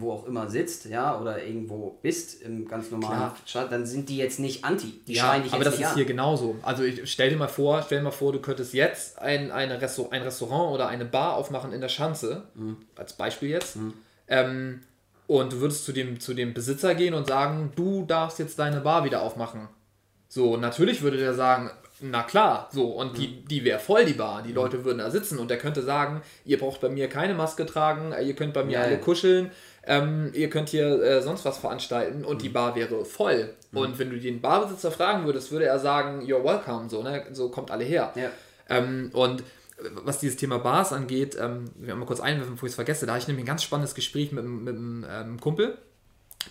wo 0.00 0.12
auch 0.12 0.26
immer 0.26 0.48
sitzt, 0.48 0.86
ja, 0.86 1.18
oder 1.20 1.42
irgendwo 1.42 1.98
bist 2.02 2.42
im 2.42 2.66
ganz 2.66 2.90
normalen 2.90 3.32
Stadt, 3.44 3.72
dann 3.72 3.86
sind 3.86 4.08
die 4.08 4.16
jetzt 4.16 4.38
nicht 4.38 4.64
anti. 4.64 5.00
Die 5.06 5.14
ja, 5.14 5.24
schreien 5.24 5.42
dich 5.42 5.52
aber 5.52 5.64
das 5.64 5.78
ist 5.78 5.86
an. 5.86 5.94
hier 5.94 6.04
genauso. 6.04 6.56
Also 6.62 6.82
ich 6.82 7.10
stell 7.10 7.30
dir 7.30 7.36
mal 7.36 7.48
vor, 7.48 7.82
stell 7.82 7.98
dir 7.98 8.04
mal 8.04 8.10
vor, 8.10 8.32
du 8.32 8.40
könntest 8.40 8.74
jetzt 8.74 9.18
ein, 9.18 9.50
eine 9.50 9.80
Resto 9.80 10.08
ein 10.10 10.22
Restaurant 10.22 10.72
oder 10.74 10.88
eine 10.88 11.04
Bar 11.04 11.36
aufmachen 11.36 11.72
in 11.72 11.80
der 11.80 11.88
Schanze, 11.88 12.44
mhm. 12.54 12.76
als 12.96 13.14
Beispiel 13.14 13.50
jetzt. 13.50 13.76
Mhm. 13.76 13.94
Ähm, 14.28 14.80
und 15.26 15.52
du 15.52 15.60
würdest 15.60 15.84
zu 15.84 15.92
dem, 15.92 16.20
zu 16.20 16.34
dem 16.34 16.54
Besitzer 16.54 16.94
gehen 16.94 17.14
und 17.14 17.26
sagen, 17.26 17.72
du 17.74 18.04
darfst 18.04 18.38
jetzt 18.38 18.58
deine 18.58 18.80
Bar 18.80 19.04
wieder 19.04 19.22
aufmachen. 19.22 19.68
So, 20.28 20.56
natürlich 20.56 21.02
würde 21.02 21.16
der 21.16 21.34
sagen, 21.34 21.70
na 22.00 22.22
klar, 22.22 22.68
so, 22.72 22.88
und 22.88 23.12
mhm. 23.12 23.16
die, 23.16 23.44
die 23.44 23.64
wäre 23.64 23.78
voll, 23.78 24.04
die 24.04 24.12
Bar. 24.12 24.42
Die 24.42 24.50
mhm. 24.50 24.56
Leute 24.56 24.84
würden 24.84 24.98
da 24.98 25.10
sitzen 25.10 25.38
und 25.38 25.50
der 25.50 25.58
könnte 25.58 25.82
sagen, 25.82 26.22
ihr 26.44 26.58
braucht 26.58 26.80
bei 26.80 26.88
mir 26.88 27.08
keine 27.08 27.34
Maske 27.34 27.64
tragen, 27.64 28.14
ihr 28.22 28.34
könnt 28.34 28.52
bei 28.52 28.64
mir 28.64 28.72
ja, 28.74 28.82
alle 28.82 28.98
kuscheln, 28.98 29.50
ähm, 29.86 30.30
ihr 30.34 30.50
könnt 30.50 30.68
hier 30.68 31.02
äh, 31.02 31.22
sonst 31.22 31.44
was 31.44 31.58
veranstalten 31.58 32.24
und 32.24 32.36
mhm. 32.36 32.42
die 32.42 32.48
Bar 32.48 32.74
wäre 32.74 33.04
voll. 33.04 33.54
Mhm. 33.70 33.78
Und 33.78 33.98
wenn 33.98 34.10
du 34.10 34.18
den 34.18 34.40
Barbesitzer 34.40 34.90
fragen 34.90 35.24
würdest, 35.26 35.52
würde 35.52 35.66
er 35.66 35.78
sagen, 35.78 36.22
you're 36.22 36.42
welcome, 36.42 36.88
so, 36.90 37.02
ne? 37.02 37.24
so 37.32 37.48
kommt 37.50 37.70
alle 37.70 37.84
her. 37.84 38.12
Ja. 38.16 38.30
Ähm, 38.68 39.10
und 39.12 39.44
was 40.04 40.18
dieses 40.18 40.36
Thema 40.36 40.58
Bars 40.58 40.92
angeht, 40.92 41.36
ähm, 41.40 41.66
wir 41.76 41.92
haben 41.92 42.00
mal 42.00 42.06
kurz 42.06 42.20
einwerfen, 42.20 42.54
bevor 42.54 42.66
ich 42.66 42.72
es 42.72 42.76
vergesse, 42.76 43.06
da 43.06 43.12
hatte 43.12 43.22
ich 43.22 43.28
nämlich 43.28 43.44
ein 43.44 43.48
ganz 43.48 43.62
spannendes 43.62 43.94
Gespräch 43.94 44.32
mit, 44.32 44.44
mit, 44.44 44.74
einem 44.74 45.06
ähm, 45.08 45.40
Kumpel, 45.40 45.76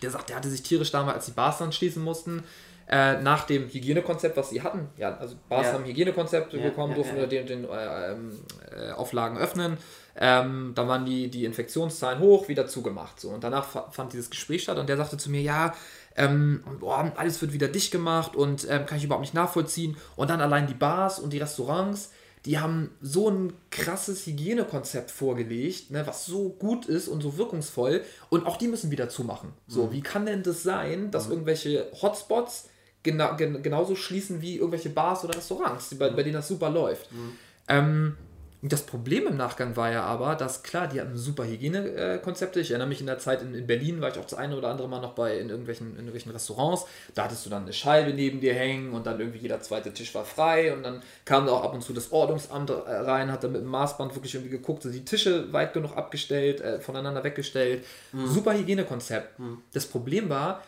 der 0.02 0.12
sagt, 0.12 0.30
der 0.30 0.38
hatte 0.38 0.50
sich 0.50 0.62
tierisch 0.62 0.92
damals, 0.92 1.16
als 1.16 1.26
die 1.26 1.32
Bars 1.32 1.58
dann 1.58 1.72
schließen 1.72 2.04
mussten, 2.04 2.44
äh, 2.88 3.20
nach 3.22 3.46
dem 3.46 3.68
Hygienekonzept, 3.68 4.38
was 4.38 4.52
sie 4.52 4.62
hatten. 4.62 4.90
Ja, 4.98 5.18
also 5.18 5.36
Bars 5.50 5.68
ja. 5.68 5.74
haben 5.74 5.86
Hygienekonzepte 5.86 6.58
ja, 6.58 6.64
bekommen, 6.70 6.92
ja, 6.92 6.96
durften 6.96 7.18
ja. 7.18 7.26
den, 7.26 7.48
den 7.48 7.66
äh, 7.66 8.12
äh, 8.12 8.92
Auflagen 8.92 9.38
öffnen. 9.38 9.78
Ähm, 10.18 10.72
dann 10.76 10.88
waren 10.88 11.06
die, 11.06 11.30
die 11.30 11.46
Infektionszahlen 11.46 12.20
hoch, 12.20 12.48
wieder 12.48 12.68
zugemacht. 12.68 13.20
So. 13.20 13.30
Und 13.30 13.44
danach 13.44 13.92
fand 13.92 14.14
dieses 14.14 14.30
Gespräch 14.30 14.64
statt 14.64 14.78
und 14.78 14.88
der 14.88 14.98
sagte 14.98 15.18
zu 15.18 15.30
mir, 15.30 15.42
ja, 15.42 15.74
ähm, 16.16 16.64
boah, 16.80 17.12
alles 17.18 17.42
wird 17.42 17.52
wieder 17.52 17.68
dicht 17.68 17.92
gemacht 17.92 18.36
und 18.36 18.66
ähm, 18.70 18.86
kann 18.86 18.98
ich 18.98 19.04
überhaupt 19.04 19.24
nicht 19.24 19.34
nachvollziehen. 19.34 19.98
Und 20.16 20.30
dann 20.30 20.42
allein 20.42 20.68
die 20.68 20.74
Bars 20.74 21.20
und 21.20 21.34
die 21.34 21.40
Restaurants, 21.40 22.12
die 22.46 22.60
haben 22.60 22.92
so 23.02 23.30
ein 23.30 23.54
krasses 23.72 24.26
Hygienekonzept 24.26 25.12
vorgelegt, 25.12 25.92
ne, 25.92 26.06
was 26.08 26.26
so 26.26 26.50
gut 26.50 26.86
ist 26.86 27.08
und 27.08 27.22
so 27.22 27.38
wirkungsvoll. 27.38 28.04
Und 28.30 28.46
auch 28.46 28.58
die 28.58 28.68
müssen 28.68 28.92
wieder 28.92 29.10
zumachen. 29.10 29.52
So, 29.68 29.88
mhm. 29.88 29.92
wie 29.92 30.02
kann 30.02 30.26
denn 30.26 30.44
das 30.44 30.64
sein, 30.64 31.12
dass 31.12 31.26
mhm. 31.26 31.34
irgendwelche 31.34 31.92
Hotspots 32.02 32.70
gena 33.04 33.34
gen 33.34 33.62
genauso 33.62 33.96
schließen 33.96 34.42
wie 34.42 34.56
irgendwelche 34.56 34.90
Bars 34.90 35.24
oder 35.26 35.36
Restaurants, 35.36 35.94
bei, 35.96 36.10
bei 36.10 36.24
denen 36.24 36.36
das 36.36 36.48
super 36.48 36.70
läuft? 36.70 37.12
Mhm. 37.12 37.32
Ähm, 37.68 38.18
das 38.62 38.84
Problem 38.84 39.28
im 39.28 39.38
Nachgang 39.38 39.76
war 39.76 39.92
ja 39.92 40.04
aber, 40.04 40.36
dass 40.36 40.64
klar, 40.64 40.88
die 40.88 41.00
hatten 41.00 41.16
super 41.18 41.46
Hygienekonzepte. 41.46 42.60
Ich 42.60 42.72
erinnere 42.72 42.88
mich 42.88 43.00
in 43.00 43.06
der 43.06 43.20
Zeit 43.20 43.42
in, 43.42 43.54
in, 43.54 43.68
Berlin, 43.68 44.02
war 44.02 44.10
ich 44.10 44.18
auch 44.18 44.24
das 44.24 44.34
eine 44.34 44.58
oder 44.58 44.70
andere 44.70 44.88
Mal 44.88 45.02
noch 45.02 45.14
bei 45.14 45.38
in 45.38 45.50
irgendwelchen, 45.50 45.92
in 45.92 45.98
irgendwelchen 45.98 46.32
Restaurants. 46.32 46.86
Da 47.14 47.26
hattest 47.26 47.46
du 47.46 47.50
dann 47.50 47.64
eine 47.64 47.74
Scheibe 47.74 48.14
neben 48.14 48.40
dir 48.40 48.54
hängen 48.54 48.94
und 48.94 49.06
dann 49.06 49.20
irgendwie 49.20 49.40
jeder 49.40 49.62
zweite 49.62 49.94
Tisch 49.94 50.16
war 50.16 50.26
frei 50.26 50.74
und 50.74 50.84
dann 50.84 51.02
kam 51.26 51.46
da 51.46 51.52
auch 51.52 51.64
ab 51.64 51.74
und 51.74 51.82
zu 51.82 51.94
das 51.94 52.12
Ordnungsamt 52.12 52.72
rein, 52.72 53.32
hat 53.32 53.44
dann 53.44 53.52
mit 53.52 53.62
dem 53.62 53.70
Maßband 53.70 54.16
wirklich 54.16 54.34
irgendwie 54.34 54.52
geguckt, 54.52 54.84
so 54.84 54.90
die 54.90 55.06
Tische 55.06 55.52
weit 55.54 55.74
genug 55.74 55.96
abgestellt, 55.96 56.62
äh, 56.62 56.80
voneinander 56.80 57.24
weggestellt. 57.24 57.86
Mhm. 58.14 58.28
Super 58.28 58.54
Hygienekonzept. 58.54 59.38
Mhm. 59.38 59.60
Das 59.74 59.86
Problem 59.86 60.30
war, 60.30 60.64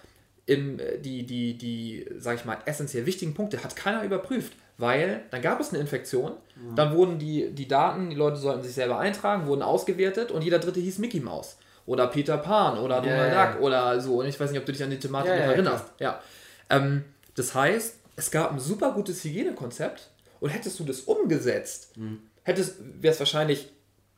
im, 0.45 0.79
äh, 0.79 0.97
die, 0.97 1.25
die, 1.25 1.57
die, 1.57 2.05
sag 2.17 2.35
ich 2.35 2.45
mal, 2.45 2.57
essentiell 2.65 3.05
wichtigen 3.05 3.33
Punkte 3.33 3.63
hat 3.63 3.75
keiner 3.75 4.03
überprüft. 4.03 4.53
Weil 4.77 5.23
dann 5.31 5.41
gab 5.41 5.59
es 5.59 5.69
eine 5.69 5.79
Infektion, 5.79 6.33
mhm. 6.55 6.75
dann 6.75 6.95
wurden 6.95 7.17
die, 7.17 7.49
die 7.51 7.67
Daten, 7.67 8.11
die 8.11 8.15
Leute 8.15 8.37
sollten 8.37 8.61
sich 8.61 8.73
selber 8.73 8.99
eintragen, 8.99 9.47
wurden 9.47 9.63
ausgewertet 9.63 10.31
und 10.31 10.43
jeder 10.43 10.59
dritte 10.59 10.79
hieß 10.79 10.99
Mickey 10.99 11.19
Mouse. 11.19 11.57
Oder 11.87 12.07
Peter 12.07 12.37
Pan 12.37 12.77
oder 12.77 13.01
Donald 13.01 13.31
yeah, 13.31 13.53
Duck 13.53 13.61
oder 13.61 13.99
so. 14.01 14.19
Und 14.19 14.27
ich 14.27 14.39
weiß 14.39 14.51
nicht, 14.51 14.59
ob 14.59 14.65
du 14.65 14.73
dich 14.73 14.83
an 14.83 14.89
die 14.89 14.99
Thematik 14.99 15.31
yeah, 15.31 15.45
noch 15.45 15.53
erinnerst. 15.53 15.85
Ja. 15.99 16.21
Ähm, 16.69 17.05
das 17.35 17.55
heißt, 17.55 17.95
es 18.17 18.29
gab 18.29 18.51
ein 18.51 18.59
super 18.59 18.91
gutes 18.91 19.23
Hygienekonzept 19.23 20.09
und 20.39 20.49
hättest 20.49 20.79
du 20.79 20.83
das 20.83 21.01
umgesetzt, 21.01 21.95
mhm. 21.97 22.21
wäre 22.45 23.13
es 23.13 23.19
wahrscheinlich 23.19 23.69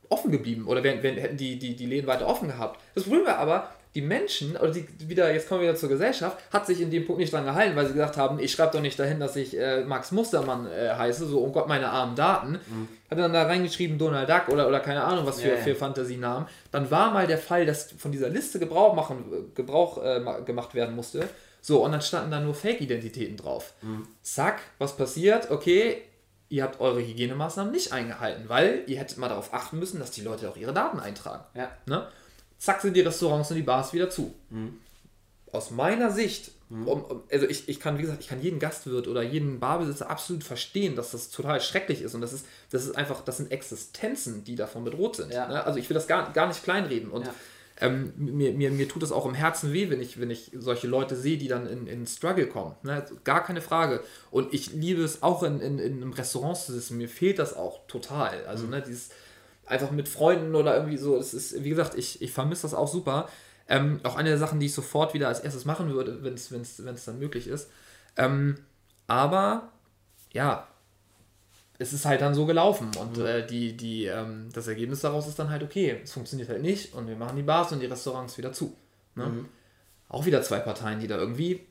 offen 0.09 0.31
geblieben 0.31 0.67
oder 0.67 0.83
wär, 0.83 1.01
wär, 1.03 1.13
hätten 1.13 1.37
die, 1.37 1.59
die, 1.59 1.75
die 1.75 1.85
Läden 1.85 2.07
weiter 2.07 2.27
offen 2.27 2.47
gehabt. 2.47 2.81
Das 2.95 3.03
Problem 3.03 3.25
war 3.25 3.37
aber, 3.37 3.69
die 3.95 4.01
Menschen, 4.01 4.55
oder 4.55 4.71
die, 4.71 4.87
wieder, 5.09 5.33
jetzt 5.33 5.49
kommen 5.49 5.61
wir 5.61 5.69
wieder 5.69 5.77
zur 5.77 5.89
Gesellschaft, 5.89 6.37
hat 6.53 6.67
sich 6.67 6.79
in 6.79 6.91
dem 6.91 7.05
Punkt 7.05 7.19
nicht 7.19 7.33
dran 7.33 7.45
gehalten, 7.45 7.75
weil 7.75 7.87
sie 7.87 7.93
gesagt 7.93 8.17
haben, 8.17 8.39
ich 8.39 8.51
schreibe 8.51 8.73
doch 8.73 8.81
nicht 8.81 8.99
dahin, 8.99 9.19
dass 9.19 9.35
ich 9.35 9.57
äh, 9.57 9.83
Max 9.83 10.11
Mustermann 10.11 10.67
äh, 10.67 10.93
heiße, 10.95 11.25
so 11.25 11.39
um 11.39 11.51
Gott 11.51 11.67
meine 11.67 11.89
armen 11.89 12.15
Daten. 12.15 12.51
Mhm. 12.51 12.87
Hat 13.09 13.17
dann 13.17 13.33
da 13.33 13.43
reingeschrieben 13.43 13.97
Donald 13.97 14.29
Duck 14.29 14.49
oder, 14.49 14.67
oder 14.67 14.79
keine 14.79 15.03
Ahnung, 15.03 15.25
was 15.25 15.41
für, 15.41 15.49
ja. 15.49 15.57
für 15.57 15.73
Fantasienamen. 15.73 16.47
Dann 16.71 16.91
war 16.91 17.11
mal 17.11 17.25
der 17.25 17.39
Fall, 17.39 17.65
dass 17.65 17.91
von 17.93 18.11
dieser 18.11 18.29
Liste 18.29 18.59
Gebrauch, 18.59 18.93
machen, 18.93 19.51
Gebrauch 19.55 20.03
äh, 20.03 20.21
gemacht 20.45 20.75
werden 20.75 20.95
musste. 20.95 21.27
So, 21.61 21.83
und 21.83 21.91
dann 21.91 22.01
standen 22.01 22.29
da 22.31 22.39
nur 22.39 22.53
Fake-Identitäten 22.53 23.37
drauf. 23.37 23.73
Mhm. 23.81 24.07
Zack, 24.21 24.61
was 24.77 24.95
passiert? 24.95 25.49
Okay, 25.49 26.03
ihr 26.49 26.63
habt 26.63 26.79
eure 26.79 26.99
Hygienemaßnahmen 26.99 27.71
nicht 27.71 27.91
eingehalten, 27.91 28.45
weil 28.47 28.83
ihr 28.87 28.99
hättet 28.99 29.17
mal 29.17 29.29
darauf 29.29 29.53
achten 29.53 29.79
müssen, 29.79 29.99
dass 29.99 30.11
die 30.11 30.21
Leute 30.21 30.49
auch 30.49 30.57
ihre 30.57 30.73
Daten 30.73 30.99
eintragen. 30.99 31.43
Ja. 31.53 31.69
Ne? 31.85 32.07
Zack 32.59 32.81
sind 32.81 32.95
die 32.95 33.01
Restaurants 33.01 33.49
und 33.49 33.57
die 33.57 33.63
Bars 33.63 33.93
wieder 33.93 34.09
zu. 34.09 34.35
Mhm. 34.49 34.77
Aus 35.51 35.71
meiner 35.71 36.11
Sicht, 36.11 36.51
mhm. 36.69 36.87
um, 36.87 37.23
also 37.31 37.47
ich, 37.47 37.67
ich 37.67 37.79
kann, 37.79 37.97
wie 37.97 38.03
gesagt, 38.03 38.21
ich 38.21 38.27
kann 38.27 38.41
jeden 38.41 38.59
Gastwirt 38.59 39.07
oder 39.07 39.23
jeden 39.23 39.59
Barbesitzer 39.59 40.09
absolut 40.09 40.43
verstehen, 40.43 40.95
dass 40.95 41.11
das 41.11 41.31
total 41.31 41.59
schrecklich 41.61 42.01
ist 42.01 42.13
und 42.13 42.21
das 42.21 42.33
ist, 42.33 42.45
das 42.69 42.83
ist 42.83 42.95
einfach, 42.95 43.21
das 43.23 43.37
sind 43.37 43.51
Existenzen, 43.51 44.43
die 44.43 44.55
davon 44.55 44.83
bedroht 44.83 45.15
sind. 45.15 45.33
Ja. 45.33 45.47
Ne? 45.47 45.63
Also 45.63 45.79
ich 45.79 45.89
will 45.89 45.95
das 45.95 46.05
gar, 46.05 46.31
gar 46.33 46.47
nicht 46.47 46.63
kleinreden 46.63 47.09
und 47.09 47.25
ja 47.25 47.33
ähm, 47.81 48.13
mir, 48.17 48.51
mir, 48.51 48.71
mir 48.71 48.87
tut 48.87 49.03
es 49.03 49.11
auch 49.11 49.25
im 49.25 49.33
Herzen 49.33 49.71
weh, 49.71 49.89
wenn 49.89 50.01
ich, 50.01 50.19
wenn 50.19 50.29
ich 50.29 50.51
solche 50.53 50.87
Leute 50.87 51.15
sehe, 51.15 51.37
die 51.37 51.47
dann 51.47 51.65
in, 51.65 51.87
in 51.87 52.05
Struggle 52.05 52.47
kommen. 52.47 52.75
Ne? 52.83 53.05
Gar 53.23 53.43
keine 53.43 53.61
Frage. 53.61 54.03
Und 54.31 54.53
ich 54.53 54.73
liebe 54.73 55.01
es 55.01 55.23
auch 55.23 55.43
in, 55.43 55.61
in, 55.61 55.79
in 55.79 56.01
einem 56.01 56.13
Restaurant 56.13 56.57
zu 56.57 56.73
sitzen. 56.73 56.97
Mir 56.97 57.07
fehlt 57.07 57.39
das 57.39 57.55
auch 57.55 57.87
total. 57.87 58.45
Also, 58.45 58.65
mhm. 58.65 58.71
ne, 58.71 58.81
dieses 58.81 59.09
einfach 59.69 59.91
mit 59.91 60.09
Freunden 60.09 60.55
oder 60.55 60.75
irgendwie 60.75 60.97
so, 60.97 61.17
es 61.17 61.33
ist, 61.33 61.63
wie 61.63 61.69
gesagt, 61.69 61.95
ich, 61.95 62.21
ich 62.21 62.31
vermisse 62.31 62.63
das 62.63 62.73
auch 62.73 62.87
super. 62.87 63.29
Ähm, 63.67 63.99
auch 64.03 64.15
eine 64.15 64.29
der 64.29 64.39
Sachen, 64.39 64.59
die 64.59 64.65
ich 64.65 64.73
sofort 64.73 65.13
wieder 65.13 65.27
als 65.27 65.39
erstes 65.41 65.63
machen 65.63 65.93
würde, 65.93 66.23
wenn 66.23 66.33
es 66.33 67.05
dann 67.05 67.19
möglich 67.19 67.47
ist. 67.47 67.69
Ähm, 68.17 68.57
aber 69.07 69.69
ja, 70.31 70.67
es 71.77 71.93
ist 71.93 72.05
halt 72.05 72.21
dann 72.21 72.33
so 72.33 72.45
gelaufen 72.45 72.91
und 72.99 73.17
mhm. 73.17 73.25
äh, 73.25 73.45
die, 73.45 73.77
die, 73.77 74.05
ähm, 74.05 74.49
das 74.53 74.67
Ergebnis 74.67 75.01
daraus 75.01 75.27
ist 75.27 75.39
dann 75.39 75.49
halt, 75.49 75.63
okay, 75.63 75.99
es 76.03 76.11
funktioniert 76.11 76.49
halt 76.49 76.61
nicht 76.61 76.93
und 76.93 77.07
wir 77.07 77.15
machen 77.15 77.37
die 77.37 77.43
Bars 77.43 77.71
und 77.71 77.79
die 77.79 77.85
Restaurants 77.85 78.37
wieder 78.37 78.51
zu. 78.51 78.75
Ne? 79.15 79.25
Mhm. 79.25 79.45
Auch 80.09 80.25
wieder 80.25 80.41
zwei 80.41 80.59
Parteien, 80.59 80.99
die 80.99 81.07
da 81.07 81.17
irgendwie, 81.17 81.61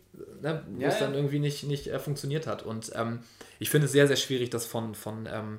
ne, 0.41 0.65
wo 0.71 0.81
ja, 0.81 0.89
es 0.89 0.99
dann 0.99 1.15
irgendwie 1.15 1.41
nicht, 1.41 1.65
nicht 1.65 1.89
äh, 1.89 1.99
funktioniert 1.99 2.47
hat. 2.47 2.63
Und 2.63 2.93
ähm, 2.95 3.21
ich 3.59 3.69
finde 3.69 3.87
es 3.87 3.93
sehr, 3.93 4.07
sehr 4.07 4.17
schwierig, 4.17 4.51
das 4.51 4.65
von, 4.65 4.95
von 4.95 5.29
ähm, 5.31 5.59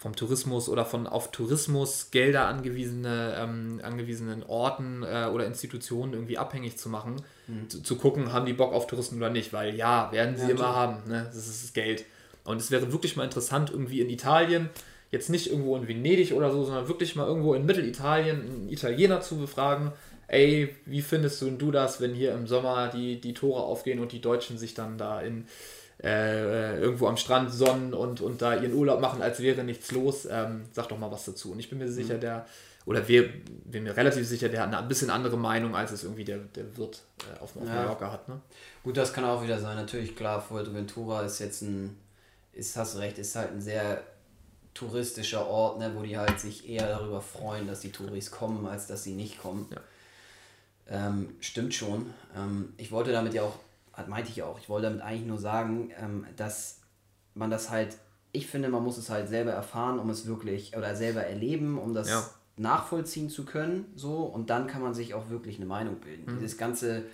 vom 0.00 0.16
Tourismus 0.16 0.70
oder 0.70 0.86
von 0.86 1.06
auf 1.06 1.30
Tourismus 1.30 2.10
Gelder 2.10 2.46
angewiesene, 2.46 3.34
ähm, 3.38 3.80
angewiesenen 3.82 4.42
Orten 4.42 5.02
äh, 5.02 5.28
oder 5.30 5.44
Institutionen 5.44 6.14
irgendwie 6.14 6.38
abhängig 6.38 6.78
zu 6.78 6.88
machen, 6.88 7.16
mhm. 7.46 7.68
zu, 7.68 7.82
zu, 7.82 7.96
gucken, 7.96 8.32
haben 8.32 8.46
die 8.46 8.54
Bock 8.54 8.72
auf 8.72 8.86
Touristen 8.86 9.18
oder 9.18 9.28
nicht, 9.28 9.52
weil 9.52 9.74
ja, 9.74 10.10
werden 10.10 10.38
sie 10.38 10.44
ja, 10.44 10.48
immer 10.52 10.74
haben, 10.74 11.06
ne? 11.06 11.26
das 11.26 11.46
ist 11.46 11.64
das 11.64 11.72
Geld. 11.74 12.06
Und 12.44 12.56
es 12.56 12.70
wäre 12.70 12.90
wirklich 12.92 13.16
mal 13.16 13.24
interessant, 13.24 13.72
irgendwie 13.72 14.00
in 14.00 14.08
Italien, 14.08 14.70
jetzt 15.10 15.28
nicht 15.28 15.50
irgendwo 15.50 15.76
in 15.76 15.86
Venedig 15.86 16.32
oder 16.32 16.50
so, 16.50 16.64
sondern 16.64 16.88
wirklich 16.88 17.14
mal 17.14 17.26
irgendwo 17.26 17.52
in 17.52 17.66
Mittelitalien 17.66 18.40
einen 18.40 18.68
Italiener 18.70 19.20
zu 19.20 19.36
befragen, 19.36 19.92
ey, 20.28 20.74
wie 20.86 21.02
findest 21.02 21.42
du, 21.42 21.50
du 21.50 21.70
das, 21.70 22.00
wenn 22.00 22.14
hier 22.14 22.32
im 22.32 22.46
Sommer 22.46 22.88
die, 22.88 23.20
die 23.20 23.34
Tore 23.34 23.64
aufgehen 23.64 24.00
und 24.00 24.12
die 24.12 24.22
Deutschen 24.22 24.56
sich 24.56 24.72
dann 24.72 24.96
da 24.96 25.20
in 25.20 25.44
äh, 26.02 26.78
irgendwo 26.78 27.08
am 27.08 27.16
Strand 27.16 27.52
sonnen 27.52 27.94
und, 27.94 28.20
und 28.20 28.42
da 28.42 28.54
ihren 28.54 28.74
Urlaub 28.74 29.00
machen, 29.00 29.22
als 29.22 29.40
wäre 29.40 29.64
nichts 29.64 29.92
los. 29.92 30.26
Ähm, 30.30 30.62
sag 30.72 30.88
doch 30.88 30.98
mal 30.98 31.10
was 31.10 31.24
dazu. 31.24 31.52
Und 31.52 31.60
ich 31.60 31.68
bin 31.68 31.78
mir 31.78 31.88
sicher, 31.88 32.14
mhm. 32.14 32.20
der, 32.20 32.46
oder 32.86 33.06
wir, 33.06 33.28
bin 33.64 33.84
mir 33.84 33.96
relativ 33.96 34.26
sicher, 34.26 34.48
der 34.48 34.60
hat 34.60 34.68
eine 34.68 34.78
ein 34.78 34.88
bisschen 34.88 35.10
andere 35.10 35.36
Meinung, 35.36 35.76
als 35.76 35.92
es 35.92 36.04
irgendwie 36.04 36.24
der, 36.24 36.38
der 36.38 36.76
Wirt 36.76 37.02
äh, 37.20 37.42
auf, 37.42 37.56
auf 37.56 37.66
ja. 37.66 37.74
Mallorca 37.74 38.10
hat. 38.10 38.28
Ne? 38.28 38.40
Gut, 38.82 38.96
das 38.96 39.12
kann 39.12 39.24
auch 39.24 39.42
wieder 39.42 39.58
sein. 39.58 39.76
Natürlich, 39.76 40.16
klar, 40.16 40.40
Fuerteventura 40.40 41.22
ist 41.22 41.38
jetzt 41.38 41.62
ein 41.62 41.96
ist, 42.52 42.76
hast 42.76 42.94
du 42.94 42.98
recht, 42.98 43.18
ist 43.18 43.36
halt 43.36 43.52
ein 43.52 43.60
sehr 43.60 44.02
touristischer 44.74 45.46
Ort, 45.46 45.78
ne, 45.78 45.92
wo 45.94 46.02
die 46.02 46.16
halt 46.16 46.38
sich 46.38 46.68
eher 46.68 46.88
darüber 46.88 47.20
freuen, 47.20 47.66
dass 47.66 47.80
die 47.80 47.92
Touris 47.92 48.30
kommen, 48.30 48.66
als 48.66 48.86
dass 48.86 49.02
sie 49.02 49.14
nicht 49.14 49.40
kommen. 49.40 49.68
Ja. 49.70 49.80
Ähm, 51.08 51.34
stimmt 51.40 51.74
schon. 51.74 52.12
Ähm, 52.36 52.72
ich 52.76 52.92
wollte 52.92 53.12
damit 53.12 53.34
ja 53.34 53.42
auch, 53.42 53.58
meinte 54.08 54.30
ich 54.30 54.42
auch, 54.42 54.58
ich 54.58 54.68
wollte 54.68 54.88
damit 54.88 55.02
eigentlich 55.02 55.26
nur 55.26 55.38
sagen, 55.38 55.90
ähm, 55.98 56.26
dass 56.36 56.80
man 57.34 57.50
das 57.50 57.70
halt, 57.70 57.96
ich 58.32 58.46
finde, 58.46 58.68
man 58.68 58.82
muss 58.82 58.98
es 58.98 59.10
halt 59.10 59.28
selber 59.28 59.52
erfahren, 59.52 59.98
um 59.98 60.10
es 60.10 60.26
wirklich, 60.26 60.76
oder 60.76 60.94
selber 60.96 61.24
erleben, 61.24 61.78
um 61.78 61.94
das 61.94 62.08
ja. 62.08 62.28
nachvollziehen 62.56 63.30
zu 63.30 63.44
können, 63.44 63.86
so, 63.94 64.22
und 64.22 64.50
dann 64.50 64.66
kann 64.66 64.82
man 64.82 64.94
sich 64.94 65.14
auch 65.14 65.30
wirklich 65.30 65.56
eine 65.56 65.66
Meinung 65.66 65.96
bilden. 65.96 66.34
Mhm. 66.34 66.38
Dieses 66.38 66.58
ganze 66.58 67.04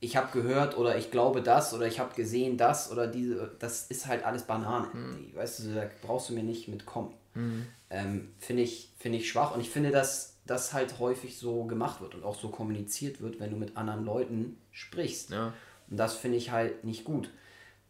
ich 0.00 0.16
habe 0.16 0.28
gehört 0.32 0.76
oder 0.76 0.96
ich 0.98 1.10
glaube 1.10 1.42
das 1.42 1.72
oder 1.72 1.86
ich 1.86 1.98
habe 1.98 2.14
gesehen 2.14 2.56
das 2.56 2.90
oder 2.92 3.06
diese, 3.06 3.52
das 3.58 3.86
ist 3.86 4.06
halt 4.06 4.24
alles 4.24 4.42
Banane. 4.42 4.88
Mhm. 4.92 5.34
Weißt 5.34 5.60
du, 5.60 5.74
da 5.74 5.88
brauchst 6.02 6.28
du 6.28 6.34
mir 6.34 6.42
nicht 6.42 6.68
mitkommen. 6.68 7.14
Mhm. 7.34 7.66
Ähm, 7.90 8.28
finde 8.38 8.62
ich, 8.62 8.92
find 8.98 9.14
ich 9.14 9.28
schwach 9.28 9.54
und 9.54 9.60
ich 9.60 9.70
finde, 9.70 9.90
dass 9.90 10.36
das 10.46 10.72
halt 10.72 10.98
häufig 10.98 11.38
so 11.38 11.64
gemacht 11.64 12.00
wird 12.00 12.14
und 12.14 12.24
auch 12.24 12.38
so 12.38 12.48
kommuniziert 12.48 13.20
wird, 13.20 13.40
wenn 13.40 13.50
du 13.50 13.56
mit 13.56 13.76
anderen 13.76 14.04
Leuten 14.04 14.58
sprichst. 14.70 15.30
Ja. 15.30 15.52
Und 15.90 15.96
das 15.96 16.14
finde 16.14 16.38
ich 16.38 16.50
halt 16.50 16.84
nicht 16.84 17.04
gut. 17.04 17.30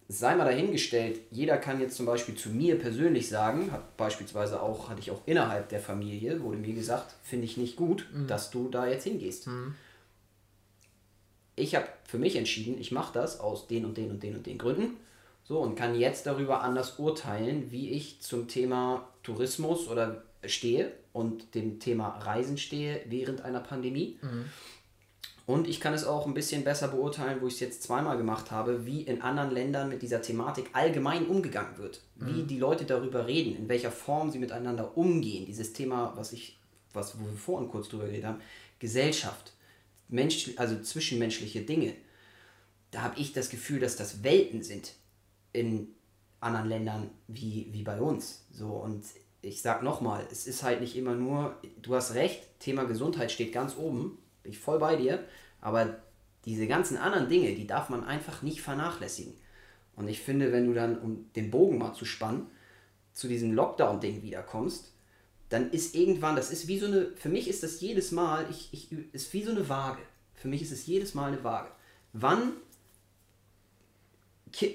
Sei 0.09 0.37
mal 0.37 0.45
dahingestellt, 0.45 1.21
jeder 1.31 1.57
kann 1.59 1.81
jetzt 1.81 1.97
zum 1.97 2.07
Beispiel 2.07 2.37
zu 2.37 2.51
mir 2.51 2.79
persönlich 2.79 3.29
sagen, 3.29 3.73
hat 3.73 3.97
beispielsweise 3.97 4.63
auch, 4.63 4.89
hatte 4.89 5.01
ich 5.01 5.11
auch 5.11 5.23
innerhalb 5.27 5.69
der 5.69 5.81
Familie, 5.81 6.41
wurde 6.43 6.59
mir 6.59 6.75
gesagt, 6.75 7.15
finde 7.25 7.47
ich 7.47 7.57
nicht 7.57 7.77
gut, 7.77 8.07
mhm. 8.13 8.29
dass 8.29 8.51
du 8.51 8.69
da 8.69 8.87
jetzt 8.87 9.05
hingehst. 9.05 9.49
Mhm 9.49 9.75
ich 11.57 11.75
habe 11.75 11.87
für 12.05 12.19
mich 12.19 12.37
entschieden, 12.37 12.79
ich 12.79 12.93
mache 12.93 13.15
das 13.15 13.41
aus 13.41 13.67
den 13.67 13.85
und 13.87 13.97
den 13.97 14.11
und 14.11 14.23
den 14.23 14.37
und 14.37 14.47
den 14.47 14.59
Gründen. 14.59 14.97
So, 15.45 15.61
und 15.61 15.77
kann 15.77 15.95
jetzt 15.95 16.27
darüber 16.27 16.63
anders 16.63 16.99
urteilen, 16.99 17.71
wie 17.71 17.91
ich 17.91 18.21
zum 18.21 18.49
Thema 18.49 19.09
Tourismus 19.23 19.89
oder 19.89 20.25
stehe 20.45 20.93
und 21.13 21.55
dem 21.55 21.81
Thema 21.81 22.09
Reisen 22.19 22.59
stehe 22.59 23.01
während 23.07 23.41
einer 23.43 23.61
Pandemie. 23.61 24.19
Mhm. 24.21 24.45
Und 25.47 25.69
ich 25.69 25.79
kann 25.79 25.95
es 25.95 26.05
auch 26.05 26.27
ein 26.27 26.35
bisschen 26.35 26.65
besser 26.65 26.89
beurteilen, 26.89 27.41
wo 27.41 27.47
ich 27.47 27.55
es 27.55 27.61
jetzt 27.61 27.85
zweimal 27.85 28.17
gemacht 28.17 28.51
habe, 28.51 28.85
wie 28.85 29.03
in 29.03 29.23
anderen 29.23 29.53
Ländern 29.53 29.89
mit 29.89 30.03
dieser 30.03 30.21
Thematik 30.21 30.71
allgemein 30.73 31.27
umgegangen 31.27 31.79
wird. 31.79 32.03
Mhm. 32.17 32.27
Wie 32.27 32.43
die 32.43 32.59
Leute 32.59 32.85
darüber 32.85 33.29
reden, 33.29 33.57
in 33.57 33.69
welcher 33.69 33.93
Form 33.93 34.33
sie 34.33 34.41
miteinander 34.41 34.97
umgehen. 34.97 35.47
Dieses 35.47 35.73
Thema, 35.73 36.13
was 36.17 36.33
ich, 36.33 36.59
was, 36.93 37.19
wo 37.21 37.25
wir 37.25 37.39
vorhin 37.39 37.69
kurz 37.69 37.89
drüber 37.89 38.07
geredet 38.07 38.25
haben, 38.25 38.41
Gesellschaft. 38.81 39.53
Mensch, 40.09 40.51
also 40.57 40.81
zwischenmenschliche 40.81 41.63
Dinge, 41.63 41.95
da 42.91 43.03
habe 43.03 43.19
ich 43.19 43.33
das 43.33 43.49
Gefühl, 43.49 43.81
dass 43.81 43.97
das 43.97 44.25
Welten 44.25 44.63
sind 44.63 44.95
in 45.53 45.89
anderen 46.41 46.69
Ländern 46.69 47.11
wie, 47.29 47.69
wie 47.71 47.83
bei 47.83 48.01
uns. 48.01 48.45
So, 48.53 48.69
und 48.69 49.05
ich 49.43 49.63
sag 49.63 49.83
nochmal, 49.83 50.27
es 50.31 50.47
ist 50.47 50.63
halt 50.63 50.81
nicht 50.81 50.97
immer 50.97 51.15
nur, 51.15 51.57
du 51.83 51.95
hast 51.95 52.15
recht, 52.15 52.43
Thema 52.59 52.85
Gesundheit 52.85 53.31
steht 53.31 53.53
ganz 53.53 53.77
oben, 53.77 54.19
bin 54.47 54.53
ich 54.53 54.61
voll 54.61 54.79
bei 54.79 54.95
dir, 54.95 55.25
aber 55.61 55.99
diese 56.45 56.69
ganzen 56.69 56.97
anderen 56.97 57.29
Dinge, 57.29 57.55
die 57.55 57.67
darf 57.67 57.89
man 57.89 58.05
einfach 58.05 58.43
nicht 58.43 58.63
vernachlässigen. 58.63 59.35
Und 59.97 60.07
ich 60.07 60.21
finde, 60.21 60.53
wenn 60.53 60.67
du 60.67 60.75
dann, 60.75 60.99
um 60.99 61.33
den 61.35 61.51
Bogen 61.51 61.79
mal 61.79 61.95
zu 61.95 62.05
spannen, 62.05 62.47
zu 63.13 63.27
diesem 63.27 63.53
Lockdown-Ding 63.53 64.23
wiederkommst, 64.23 64.93
dann 65.49 65.71
ist 65.71 65.97
irgendwann, 65.97 66.37
das 66.37 66.53
ist 66.53 66.69
wie 66.69 66.79
so 66.79 66.87
eine, 66.87 67.09
für 67.17 67.29
mich 67.29 67.49
ist 67.49 67.65
das 67.65 67.81
jedes 67.81 68.13
Mal, 68.13 68.47
ich, 68.51 68.69
ich, 68.73 68.93
ist 69.13 69.33
wie 69.33 69.43
so 69.43 69.51
eine 69.51 69.69
Waage. 69.69 70.03
Für 70.35 70.49
mich 70.49 70.63
ist 70.63 70.71
es 70.71 70.87
jedes 70.87 71.15
Mal 71.15 71.33
eine 71.33 71.43
Waage. 71.43 71.71
Wann, 72.13 72.53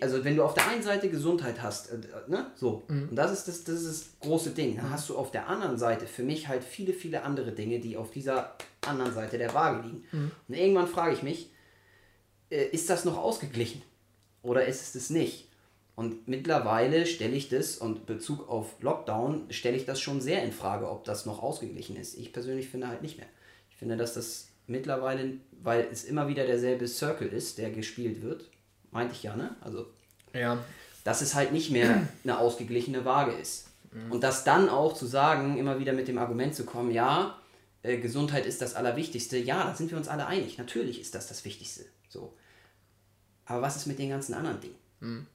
also 0.02 0.24
wenn 0.24 0.36
du 0.36 0.44
auf 0.44 0.54
der 0.54 0.68
einen 0.68 0.84
Seite 0.84 1.10
Gesundheit 1.10 1.62
hast, 1.62 1.92
äh, 1.92 1.98
ne, 2.28 2.52
so, 2.56 2.84
mhm. 2.88 3.10
und 3.10 3.16
das 3.16 3.32
ist 3.32 3.48
das, 3.48 3.64
das 3.64 3.82
ist 3.82 3.88
das 3.88 4.20
große 4.20 4.52
Ding, 4.52 4.76
dann 4.76 4.88
mhm. 4.88 4.92
hast 4.92 5.10
du 5.10 5.18
auf 5.18 5.32
der 5.32 5.48
anderen 5.48 5.78
Seite 5.78 6.06
für 6.06 6.24
mich 6.24 6.48
halt 6.48 6.64
viele, 6.64 6.94
viele 6.94 7.24
andere 7.24 7.52
Dinge, 7.52 7.80
die 7.80 7.98
auf 7.98 8.12
dieser 8.12 8.56
anderen 8.86 9.14
Seite 9.14 9.38
der 9.38 9.54
Waage 9.54 9.88
liegen. 9.88 10.04
Mhm. 10.12 10.32
Und 10.48 10.56
irgendwann 10.56 10.88
frage 10.88 11.14
ich 11.14 11.24
mich, 11.24 11.52
äh, 12.50 12.66
ist 12.66 12.90
das 12.90 13.06
noch 13.06 13.18
ausgeglichen 13.18 13.82
oder 14.44 14.66
ist 14.66 14.82
es 14.82 14.94
das 14.94 15.10
nicht? 15.10 15.48
Und 15.96 16.28
mittlerweile 16.28 17.06
stelle 17.06 17.36
ich 17.36 17.50
das 17.50 17.78
und 17.78 18.06
Bezug 18.06 18.50
auf 18.50 18.82
Lockdown 18.82 19.46
stelle 19.50 19.78
ich 19.78 19.86
das 19.86 20.00
schon 20.00 20.22
sehr 20.22 20.44
in 20.44 20.52
Frage, 20.52 20.90
ob 20.90 21.04
das 21.04 21.26
noch 21.26 21.44
ausgeglichen 21.44 21.96
ist. 21.96 22.18
Ich 22.18 22.34
persönlich 22.34 22.70
finde 22.70 22.88
halt 22.88 23.02
nicht 23.02 23.18
mehr. 23.18 23.28
Ich 23.70 23.78
finde, 23.78 23.98
dass 23.98 24.14
das 24.14 24.48
mittlerweile, 24.68 25.34
weil 25.62 25.88
es 25.92 26.04
immer 26.04 26.28
wieder 26.28 26.46
derselbe 26.46 26.88
Circle 26.88 27.28
ist, 27.28 27.58
der 27.58 27.72
gespielt 27.72 28.22
wird, 28.22 28.50
meinte 28.92 29.14
ich 29.14 29.24
ja, 29.24 29.36
ne? 29.36 29.56
Also, 29.62 29.88
ja. 30.34 30.58
dass 31.04 31.22
es 31.22 31.36
halt 31.36 31.52
nicht 31.52 31.72
mehr 31.72 32.08
eine 32.24 32.38
ausgeglichene 32.38 33.06
Waage 33.06 33.32
ist. 33.32 33.68
Mhm. 33.92 34.12
Und 34.12 34.24
das 34.24 34.44
dann 34.44 34.70
auch 34.70 34.94
zu 34.94 35.06
sagen, 35.06 35.58
immer 35.58 35.80
wieder 35.80 35.94
mit 35.94 36.08
dem 36.08 36.18
Argument 36.18 36.56
zu 36.56 36.66
kommen, 36.66 36.92
ja, 36.92 37.38
äh, 37.84 37.98
Gesundheit 37.98 38.46
ist 38.46 38.62
das 38.62 38.76
Allerwichtigste. 38.76 39.38
Ja, 39.38 39.64
da 39.64 39.76
sind 39.76 39.92
wir 39.92 39.98
uns 39.98 40.08
alle 40.08 40.28
einig. 40.28 40.58
Natürlich 40.58 41.02
ist 41.02 41.16
das 41.16 41.28
das 41.28 41.44
Wichtigste. 41.46 41.86
So. 42.10 42.34
Aber 43.46 43.62
was 43.62 43.76
ist 43.76 43.88
mit 43.88 44.00
den 44.00 44.10
ganzen 44.10 44.34
anderen 44.34 44.62
Dingen? 44.62 44.76
Mhm. 45.00 45.28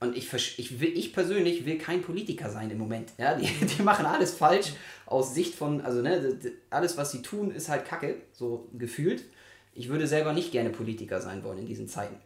Und 0.00 0.16
ich, 0.16 0.32
ich, 0.58 0.80
will, 0.80 0.96
ich 0.96 1.12
persönlich 1.12 1.66
will 1.66 1.76
kein 1.76 2.00
Politiker 2.00 2.48
sein 2.50 2.70
im 2.70 2.78
Moment. 2.78 3.12
Ja? 3.18 3.34
Die, 3.34 3.46
die 3.66 3.82
machen 3.82 4.06
alles 4.06 4.32
falsch 4.32 4.72
aus 5.06 5.34
Sicht 5.34 5.54
von, 5.54 5.82
also 5.82 6.00
ne, 6.00 6.38
alles, 6.70 6.96
was 6.96 7.12
sie 7.12 7.22
tun, 7.22 7.50
ist 7.50 7.68
halt 7.68 7.84
Kacke, 7.84 8.16
so 8.32 8.68
gefühlt. 8.72 9.24
Ich 9.74 9.88
würde 9.88 10.06
selber 10.06 10.32
nicht 10.32 10.52
gerne 10.52 10.70
Politiker 10.70 11.20
sein 11.20 11.44
wollen 11.44 11.58
in 11.58 11.66
diesen 11.66 11.86
Zeiten. 11.86 12.16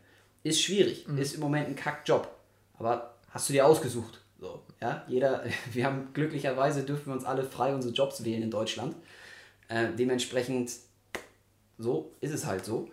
Ist 0.44 0.62
schwierig, 0.62 1.08
mhm. 1.08 1.18
ist 1.18 1.34
im 1.34 1.40
Moment 1.40 1.66
ein 1.66 1.74
Kackjob. 1.74 2.32
Aber 2.78 3.16
hast 3.30 3.48
du 3.48 3.52
dir 3.52 3.66
ausgesucht. 3.66 4.20
So, 4.38 4.62
ja? 4.80 5.04
Jeder, 5.08 5.44
wir 5.72 5.84
haben 5.84 6.12
glücklicherweise 6.12 6.84
dürfen 6.84 7.06
wir 7.06 7.14
uns 7.14 7.24
alle 7.24 7.42
frei 7.42 7.74
unsere 7.74 7.92
Jobs 7.92 8.24
wählen 8.24 8.42
in 8.42 8.50
Deutschland. 8.52 8.94
Äh, 9.66 9.88
dementsprechend, 9.98 10.70
so 11.78 12.12
ist 12.20 12.32
es 12.32 12.46
halt 12.46 12.64
so. 12.64 12.92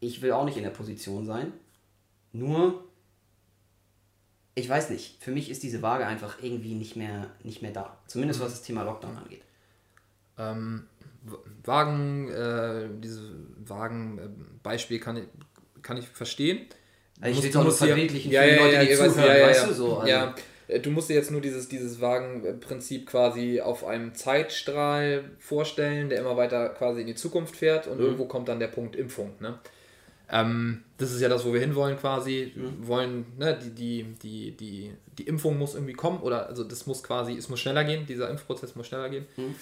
Ich 0.00 0.20
will 0.20 0.32
auch 0.32 0.44
nicht 0.44 0.58
in 0.58 0.64
der 0.64 0.70
Position 0.70 1.24
sein. 1.24 1.52
Nur 2.32 2.84
ich 4.58 4.68
weiß 4.68 4.90
nicht, 4.90 5.22
für 5.22 5.30
mich 5.30 5.50
ist 5.50 5.62
diese 5.62 5.82
Waage 5.82 6.04
einfach 6.06 6.42
irgendwie 6.42 6.74
nicht 6.74 6.96
mehr, 6.96 7.30
nicht 7.44 7.62
mehr 7.62 7.70
da. 7.70 7.96
Zumindest 8.08 8.40
was 8.40 8.50
das 8.50 8.62
Thema 8.62 8.82
Lockdown 8.82 9.16
angeht. 9.16 9.42
Ähm, 10.36 10.88
Wagen, 11.62 12.28
äh, 12.28 12.88
diese 13.00 13.30
Wagen-Beispiel 13.58 14.98
kann 14.98 15.16
ich, 15.16 15.24
kann 15.82 15.96
ich 15.96 16.08
verstehen. 16.08 16.66
Also 17.20 17.38
ich 17.38 17.44
will 17.44 17.50
es 17.50 17.56
auch 17.56 17.86
verbildlichen 17.86 18.30
ja, 18.30 18.42
für 18.42 18.48
ja, 18.48 18.56
Leute, 18.56 18.74
ja, 18.74 18.84
die 18.84 18.94
zuhören, 18.94 19.48
weißt 19.48 19.68
du 19.68 19.74
so. 19.74 19.96
Also. 19.98 20.08
Ja, 20.08 20.34
du 20.82 20.90
musst 20.90 21.08
dir 21.08 21.14
jetzt 21.14 21.30
nur 21.30 21.40
dieses, 21.40 21.68
dieses 21.68 22.00
Wagenprinzip 22.00 23.06
quasi 23.06 23.60
auf 23.60 23.84
einem 23.84 24.14
Zeitstrahl 24.14 25.24
vorstellen, 25.38 26.08
der 26.10 26.20
immer 26.20 26.36
weiter 26.36 26.68
quasi 26.70 27.00
in 27.00 27.06
die 27.06 27.14
Zukunft 27.14 27.56
fährt 27.56 27.86
und 27.86 27.98
mhm. 27.98 28.04
irgendwo 28.04 28.26
kommt 28.26 28.48
dann 28.48 28.60
der 28.60 28.68
Punkt 28.68 28.94
Impfung. 28.94 29.32
Ne? 29.40 29.58
Ähm, 30.30 30.82
das 30.98 31.12
ist 31.12 31.20
ja 31.20 31.28
das, 31.28 31.44
wo 31.44 31.52
wir 31.52 31.60
hinwollen 31.60 31.96
quasi. 31.96 32.52
Mhm. 32.54 32.86
wollen, 32.86 33.26
ne, 33.38 33.58
die, 33.58 33.70
die, 33.70 34.02
die, 34.22 34.50
die, 34.52 34.92
die 35.18 35.22
Impfung 35.24 35.58
muss 35.58 35.74
irgendwie 35.74 35.94
kommen 35.94 36.20
oder 36.20 36.46
also 36.46 36.64
das 36.64 36.86
muss 36.86 37.02
quasi, 37.02 37.36
es 37.36 37.48
muss 37.48 37.60
schneller 37.60 37.84
gehen, 37.84 38.06
dieser 38.06 38.28
Impfprozess 38.30 38.76
muss 38.76 38.86
schneller 38.86 39.08
gehen. 39.08 39.26
Mhm 39.36 39.54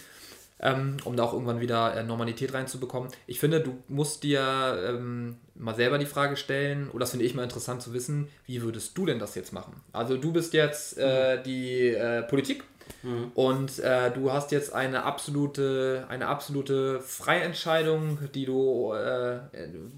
ähm, 0.60 0.96
um 1.04 1.16
da 1.16 1.24
auch 1.24 1.32
irgendwann 1.32 1.60
wieder 1.60 1.94
äh, 1.94 2.02
Normalität 2.02 2.54
reinzubekommen. 2.54 3.10
Ich 3.26 3.40
finde, 3.40 3.60
du 3.60 3.76
musst 3.88 4.22
dir 4.22 4.78
ähm, 4.88 5.36
mal 5.54 5.74
selber 5.74 5.98
die 5.98 6.06
Frage 6.06 6.36
stellen, 6.36 6.88
oder 6.90 7.00
das 7.00 7.10
finde 7.10 7.26
ich 7.26 7.34
mal 7.34 7.42
interessant 7.42 7.82
zu 7.82 7.92
wissen, 7.92 8.28
wie 8.46 8.62
würdest 8.62 8.96
du 8.96 9.06
denn 9.06 9.18
das 9.18 9.34
jetzt 9.34 9.52
machen? 9.52 9.82
Also 9.92 10.16
du 10.16 10.32
bist 10.32 10.54
jetzt 10.54 10.96
äh, 10.98 11.36
mhm. 11.36 11.42
die 11.44 11.88
äh, 11.88 12.22
Politik 12.22 12.64
mhm. 13.02 13.32
und 13.34 13.78
äh, 13.80 14.10
du 14.10 14.32
hast 14.32 14.50
jetzt 14.50 14.72
eine 14.72 15.02
absolute, 15.04 16.06
eine 16.08 16.28
absolute 16.28 17.00
Freientscheidung, 17.00 18.18
die 18.34 18.46
du, 18.46 18.94
äh, 18.94 19.40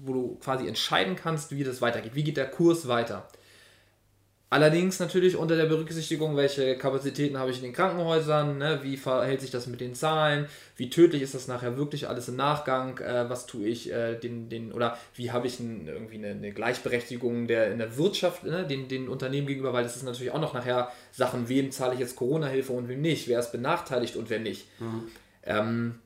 wo 0.03 0.13
du 0.13 0.39
quasi 0.43 0.67
entscheiden 0.67 1.15
kannst, 1.15 1.51
wie 1.51 1.63
das 1.63 1.81
weitergeht. 1.81 2.15
Wie 2.15 2.23
geht 2.23 2.37
der 2.37 2.49
Kurs 2.49 2.87
weiter? 2.87 3.27
Allerdings 4.51 4.99
natürlich 4.99 5.35
unter 5.35 5.55
der 5.55 5.67
Berücksichtigung, 5.67 6.35
welche 6.35 6.75
Kapazitäten 6.75 7.37
habe 7.37 7.51
ich 7.51 7.57
in 7.57 7.63
den 7.63 7.73
Krankenhäusern, 7.73 8.57
ne? 8.57 8.79
wie 8.81 8.97
verhält 8.97 9.41
sich 9.41 9.51
das 9.51 9.67
mit 9.67 9.79
den 9.79 9.93
Zahlen, 9.93 10.47
wie 10.75 10.89
tödlich 10.89 11.21
ist 11.21 11.35
das 11.35 11.47
nachher 11.47 11.77
wirklich 11.77 12.09
alles 12.09 12.29
im 12.29 12.35
Nachgang, 12.35 12.97
äh, 12.97 13.29
was 13.29 13.45
tue 13.45 13.67
ich 13.67 13.91
äh, 13.91 14.15
den, 14.15 14.49
den, 14.49 14.71
oder 14.71 14.97
wie 15.13 15.31
habe 15.31 15.45
ich 15.45 15.59
ein, 15.59 15.87
irgendwie 15.87 16.15
eine, 16.15 16.29
eine, 16.29 16.51
Gleichberechtigung 16.51 17.45
der, 17.45 17.71
in 17.71 17.77
der 17.77 17.95
Wirtschaft, 17.95 18.43
ne? 18.43 18.65
den, 18.65 18.87
den 18.87 19.07
Unternehmen 19.07 19.45
gegenüber, 19.45 19.71
weil 19.71 19.83
das 19.83 19.95
ist 19.95 20.03
natürlich 20.03 20.31
auch 20.31 20.41
noch 20.41 20.55
nachher 20.55 20.91
Sachen, 21.11 21.47
wem 21.47 21.69
zahle 21.69 21.93
ich 21.93 21.99
jetzt 21.99 22.15
Corona-Hilfe 22.15 22.73
und 22.73 22.87
wem 22.87 23.01
nicht, 23.01 23.27
wer 23.27 23.39
ist 23.39 23.51
benachteiligt 23.51 24.15
und 24.15 24.31
wer 24.31 24.39
nicht. 24.39 24.65
Mhm. 24.79 25.11
Ähm, 25.43 25.99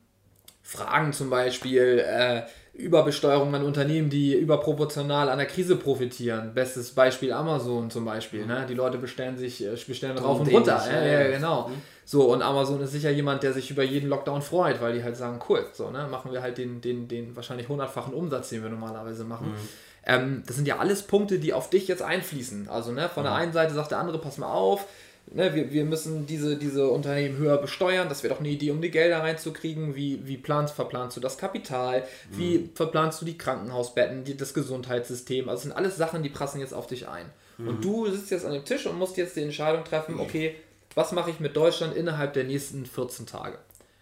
Fragen 0.62 1.14
zum 1.14 1.30
Beispiel, 1.30 2.04
äh, 2.06 2.42
Überbesteuerung 2.74 3.54
an 3.54 3.62
Unternehmen, 3.62 4.10
die 4.10 4.34
überproportional 4.34 5.28
an 5.28 5.38
der 5.38 5.46
Krise 5.46 5.76
profitieren. 5.76 6.54
Bestes 6.54 6.90
Beispiel 6.90 7.32
Amazon 7.32 7.88
zum 7.88 8.04
Beispiel. 8.04 8.46
Ne? 8.46 8.66
Die 8.68 8.74
Leute 8.74 8.98
bestellen 8.98 9.36
sich, 9.36 9.64
äh, 9.64 9.76
bestellen 9.86 10.18
rauf 10.18 10.40
und 10.40 10.52
runter. 10.52 10.82
Ja, 10.90 11.06
ja, 11.06 11.30
genau. 11.30 11.68
Mhm. 11.68 11.74
So, 12.04 12.32
und 12.32 12.42
Amazon 12.42 12.80
ist 12.80 12.90
sicher 12.90 13.10
jemand, 13.10 13.44
der 13.44 13.52
sich 13.52 13.70
über 13.70 13.84
jeden 13.84 14.08
Lockdown 14.08 14.42
freut, 14.42 14.82
weil 14.82 14.92
die 14.92 15.04
halt 15.04 15.16
sagen, 15.16 15.38
cool, 15.48 15.64
so, 15.72 15.90
ne, 15.90 16.08
machen 16.10 16.32
wir 16.32 16.42
halt 16.42 16.58
den, 16.58 16.80
den, 16.80 17.06
den 17.06 17.34
wahrscheinlich 17.36 17.68
hundertfachen 17.68 18.12
Umsatz, 18.12 18.50
den 18.50 18.62
wir 18.62 18.70
normalerweise 18.70 19.24
machen. 19.24 19.52
Mhm. 19.52 19.68
Ähm, 20.06 20.42
das 20.44 20.56
sind 20.56 20.66
ja 20.66 20.78
alles 20.78 21.02
Punkte, 21.02 21.38
die 21.38 21.54
auf 21.54 21.70
dich 21.70 21.86
jetzt 21.86 22.02
einfließen. 22.02 22.68
Also, 22.68 22.90
ne, 22.90 23.08
von 23.08 23.22
mhm. 23.22 23.28
der 23.28 23.34
einen 23.36 23.52
Seite 23.52 23.72
sagt 23.72 23.92
der 23.92 23.98
andere, 23.98 24.18
pass 24.18 24.36
mal 24.36 24.52
auf, 24.52 24.86
ne, 25.32 25.54
wir, 25.54 25.72
wir 25.72 25.84
müssen 25.84 26.26
diese, 26.26 26.56
diese 26.56 26.88
Unternehmen 26.88 27.36
höher 27.38 27.58
besteuern. 27.58 28.08
Das 28.08 28.22
wäre 28.22 28.34
doch 28.34 28.40
eine 28.40 28.48
Idee, 28.48 28.70
um 28.70 28.80
die 28.80 28.90
Gelder 28.90 29.20
reinzukriegen. 29.20 29.94
Wie, 29.94 30.26
wie 30.26 30.36
planst, 30.36 30.74
verplanst 30.74 31.16
du 31.16 31.20
das 31.20 31.38
Kapital? 31.38 32.00
Mhm. 32.30 32.38
Wie 32.38 32.70
verplanst 32.74 33.20
du 33.20 33.24
die 33.24 33.38
Krankenhausbetten, 33.38 34.24
die, 34.24 34.36
das 34.36 34.54
Gesundheitssystem? 34.54 35.48
Also 35.48 35.56
das 35.56 35.62
sind 35.62 35.72
alles 35.72 35.96
Sachen, 35.96 36.22
die 36.22 36.28
prassen 36.28 36.60
jetzt 36.60 36.74
auf 36.74 36.86
dich 36.86 37.08
ein. 37.08 37.26
Mhm. 37.58 37.68
Und 37.68 37.84
du 37.84 38.10
sitzt 38.10 38.30
jetzt 38.30 38.44
an 38.44 38.52
dem 38.52 38.64
Tisch 38.64 38.86
und 38.86 38.98
musst 38.98 39.16
jetzt 39.16 39.36
die 39.36 39.42
Entscheidung 39.42 39.84
treffen, 39.84 40.18
okay, 40.20 40.56
was 40.94 41.12
mache 41.12 41.30
ich 41.30 41.40
mit 41.40 41.56
Deutschland 41.56 41.96
innerhalb 41.96 42.34
der 42.34 42.44
nächsten 42.44 42.86
14 42.86 43.26
Tage? 43.26 43.58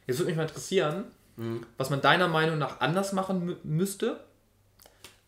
Jetzt 0.07 0.19
würde 0.19 0.31
mich 0.31 0.37
mal 0.37 0.43
interessieren, 0.43 1.05
mhm. 1.37 1.65
was 1.79 1.91
man 1.91 2.01
deiner 2.01 2.29
Meinung 2.29 2.59
nach 2.59 2.81
anders 2.81 3.13
machen 3.13 3.57
müsste. 3.63 4.21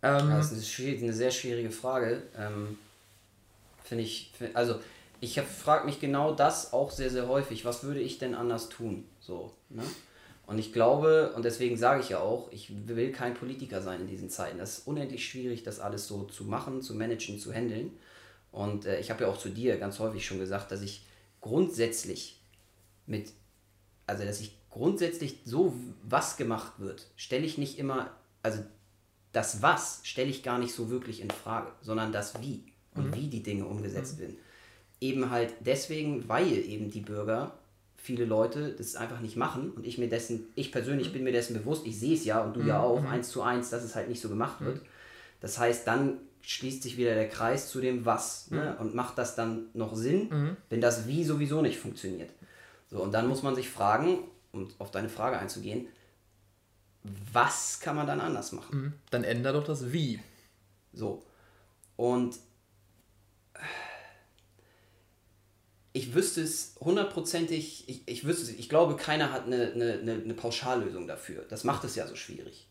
Ähm, 0.03 0.31
das 0.31 0.53
ist 0.53 0.79
eine 0.81 1.13
sehr 1.13 1.31
schwierige 1.31 1.71
Frage. 1.71 2.23
Ähm, 2.39 2.79
Finde 3.85 4.05
ich, 4.05 4.33
also 4.55 4.77
ich 5.25 5.41
frage 5.41 5.87
mich 5.87 6.01
genau 6.01 6.35
das 6.35 6.73
auch 6.73 6.91
sehr, 6.91 7.11
sehr 7.11 7.29
häufig. 7.29 7.65
Was 7.65 7.83
würde 7.83 8.01
ich 8.01 8.19
denn 8.19 8.35
anders 8.35 8.69
tun? 8.69 9.05
So, 9.21 9.53
ne? 9.71 9.83
Und 10.47 10.59
ich 10.59 10.75
glaube, 10.75 11.33
und 11.35 11.45
deswegen 11.45 11.79
sage 11.79 12.03
ich 12.03 12.11
ja 12.11 12.19
auch, 12.21 12.53
ich 12.53 12.87
will 12.87 13.13
kein 13.13 13.33
Politiker 13.33 13.81
sein 13.81 14.03
in 14.03 14.07
diesen 14.07 14.29
Zeiten. 14.29 14.59
Das 14.59 14.79
ist 14.79 14.87
unendlich 14.87 15.27
schwierig, 15.27 15.63
das 15.63 15.81
alles 15.81 16.07
so 16.07 16.25
zu 16.25 16.45
machen, 16.45 16.83
zu 16.83 16.95
managen, 16.95 17.39
zu 17.39 17.53
handeln. 17.53 17.93
Und 18.53 18.85
äh, 18.85 19.01
ich 19.01 19.11
habe 19.11 19.25
ja 19.25 19.31
auch 19.31 19.39
zu 19.39 19.49
dir 19.49 19.79
ganz 19.79 19.99
häufig 19.99 20.27
schon 20.27 20.39
gesagt, 20.39 20.71
dass 20.71 20.83
ich 20.83 21.07
grundsätzlich 21.41 22.43
mit, 23.07 23.33
also 24.07 24.25
dass 24.25 24.41
ich 24.41 24.59
grundsätzlich 24.69 25.39
so, 25.47 25.75
was 26.03 26.37
gemacht 26.37 26.75
wird, 26.79 27.07
stelle 27.17 27.47
ich 27.47 27.57
nicht 27.57 27.79
immer, 27.79 28.11
also 28.43 28.63
das 29.33 29.63
Was 29.63 30.01
stelle 30.05 30.29
ich 30.29 30.43
gar 30.43 30.59
nicht 30.59 30.75
so 30.75 30.91
wirklich 30.91 31.21
in 31.21 31.31
Frage, 31.31 31.73
sondern 31.81 32.13
das 32.13 32.41
Wie 32.43 32.65
und 32.95 33.07
mhm. 33.07 33.15
wie 33.15 33.29
die 33.29 33.43
Dinge 33.43 33.65
umgesetzt 33.65 34.17
mhm. 34.17 34.21
werden. 34.21 34.37
Eben 35.05 35.31
halt 35.31 35.53
deswegen, 35.61 36.29
weil 36.29 36.53
eben 36.53 36.91
die 36.91 37.01
Bürger, 37.01 37.53
viele 37.97 38.25
Leute 38.25 38.71
das 38.73 38.97
einfach 38.97 39.21
nicht 39.21 39.37
machen 39.37 39.71
und 39.71 39.87
ich 39.87 39.99
mir 39.99 40.09
dessen, 40.09 40.47
ich 40.55 40.73
persönlich 40.73 41.13
bin 41.13 41.25
mir 41.25 41.33
dessen 41.33 41.55
bewusst, 41.55 41.87
ich 41.87 41.99
sehe 41.99 42.15
es 42.15 42.25
ja 42.25 42.43
und 42.43 42.55
du 42.55 42.61
mhm. 42.61 42.69
ja 42.69 42.81
auch, 42.81 43.01
mhm. 43.01 43.09
eins 43.09 43.29
zu 43.31 43.43
eins, 43.43 43.71
dass 43.71 43.83
es 43.83 43.95
halt 43.95 44.09
nicht 44.09 44.21
so 44.21 44.29
gemacht 44.29 44.61
wird. 44.61 44.77
Mhm. 44.77 44.87
Das 45.41 45.59
heißt, 45.59 45.87
dann 45.87 46.19
schließt 46.43 46.83
sich 46.83 46.97
wieder 46.97 47.15
der 47.15 47.29
Kreis 47.29 47.71
zu 47.71 47.81
dem 47.81 48.05
Was 48.05 48.51
ne? 48.51 48.77
Mhm. 48.79 48.87
und 48.87 48.95
macht 48.95 49.19
das 49.19 49.35
dann 49.35 49.67
noch 49.75 49.95
Sinn, 49.95 50.29
mhm. 50.31 50.57
wenn 50.69 50.81
das 50.81 51.07
Wie 51.07 51.25
sowieso 51.25 51.63
nicht 51.63 51.79
funktioniert. 51.79 52.31
So, 52.91 53.03
und 53.03 53.13
dann 53.13 53.27
muss 53.27 53.43
man 53.43 53.55
sich 53.55 53.69
fragen, 53.69 54.19
um 54.53 54.69
auf 54.79 54.91
deine 54.91 55.09
Frage 55.09 55.39
einzugehen, 55.39 55.89
was 57.33 57.81
kann 57.81 57.97
man 57.97 58.07
dann 58.07 58.21
anders 58.21 58.53
machen? 58.53 58.95
Dann 59.11 59.25
ändere 59.25 59.55
doch 59.55 59.65
das 59.65 59.93
Wie. 59.93 60.21
So. 60.93 61.23
Und 61.97 62.39
ich 65.97 66.13
wüsste 66.13 66.43
es 66.43 66.75
hundertprozentig, 66.81 67.89
ich, 67.89 68.03
ich 68.07 68.25
wüsste 68.25 68.43
es, 68.43 68.51
ich 68.51 68.69
glaube, 68.69 68.97
keiner 68.97 69.33
hat 69.33 69.47
eine, 69.47 69.73
eine, 69.73 70.21
eine 70.25 70.35
Pauschallösung 70.35 71.07
dafür. 71.07 71.47
Das 71.49 71.63
macht 71.63 71.85
es 71.85 71.95
ja 71.95 72.07
so 72.09 72.17
schwierig. 72.17 72.67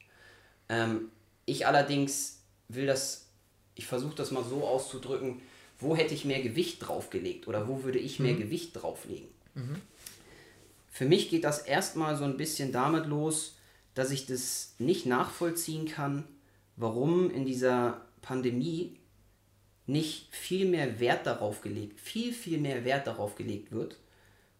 Ähm, 0.68 1.10
ich 1.46 1.66
allerdings 1.66 2.42
will 2.68 2.86
das, 2.86 3.30
ich 3.76 3.88
versuche 3.88 4.16
das 4.16 4.32
mal 4.32 4.44
so 4.44 4.68
auszudrücken, 4.68 5.42
wo 5.80 5.96
hätte 5.96 6.14
ich 6.14 6.26
mehr 6.26 6.42
Gewicht 6.42 6.86
draufgelegt 6.86 7.48
oder 7.48 7.70
wo 7.70 7.84
würde 7.84 7.98
ich 7.98 8.20
mehr 8.20 8.34
mhm. 8.34 8.40
Gewicht 8.40 8.72
drauflegen? 8.74 9.30
Mhm. 9.56 9.78
Für 10.92 11.06
mich 11.06 11.30
geht 11.30 11.46
das 11.46 11.60
erstmal 11.60 12.18
so 12.18 12.26
ein 12.26 12.36
bisschen 12.36 12.74
damit 12.74 13.06
los, 13.06 13.56
dass 13.94 14.12
ich 14.12 14.26
das 14.26 14.76
nicht 14.80 15.06
nachvollziehen 15.06 15.88
kann, 15.88 16.26
warum 16.76 17.32
in 17.32 17.46
dieser 17.46 18.02
Pandemie 18.22 18.98
nicht 19.86 20.34
viel 20.34 20.68
mehr 20.68 21.00
Wert 21.00 21.26
darauf 21.26 21.62
gelegt, 21.62 22.00
viel, 22.00 22.34
viel 22.34 22.58
mehr 22.58 22.86
Wert 22.86 23.08
darauf 23.08 23.36
gelegt 23.36 23.72
wird, 23.72 23.98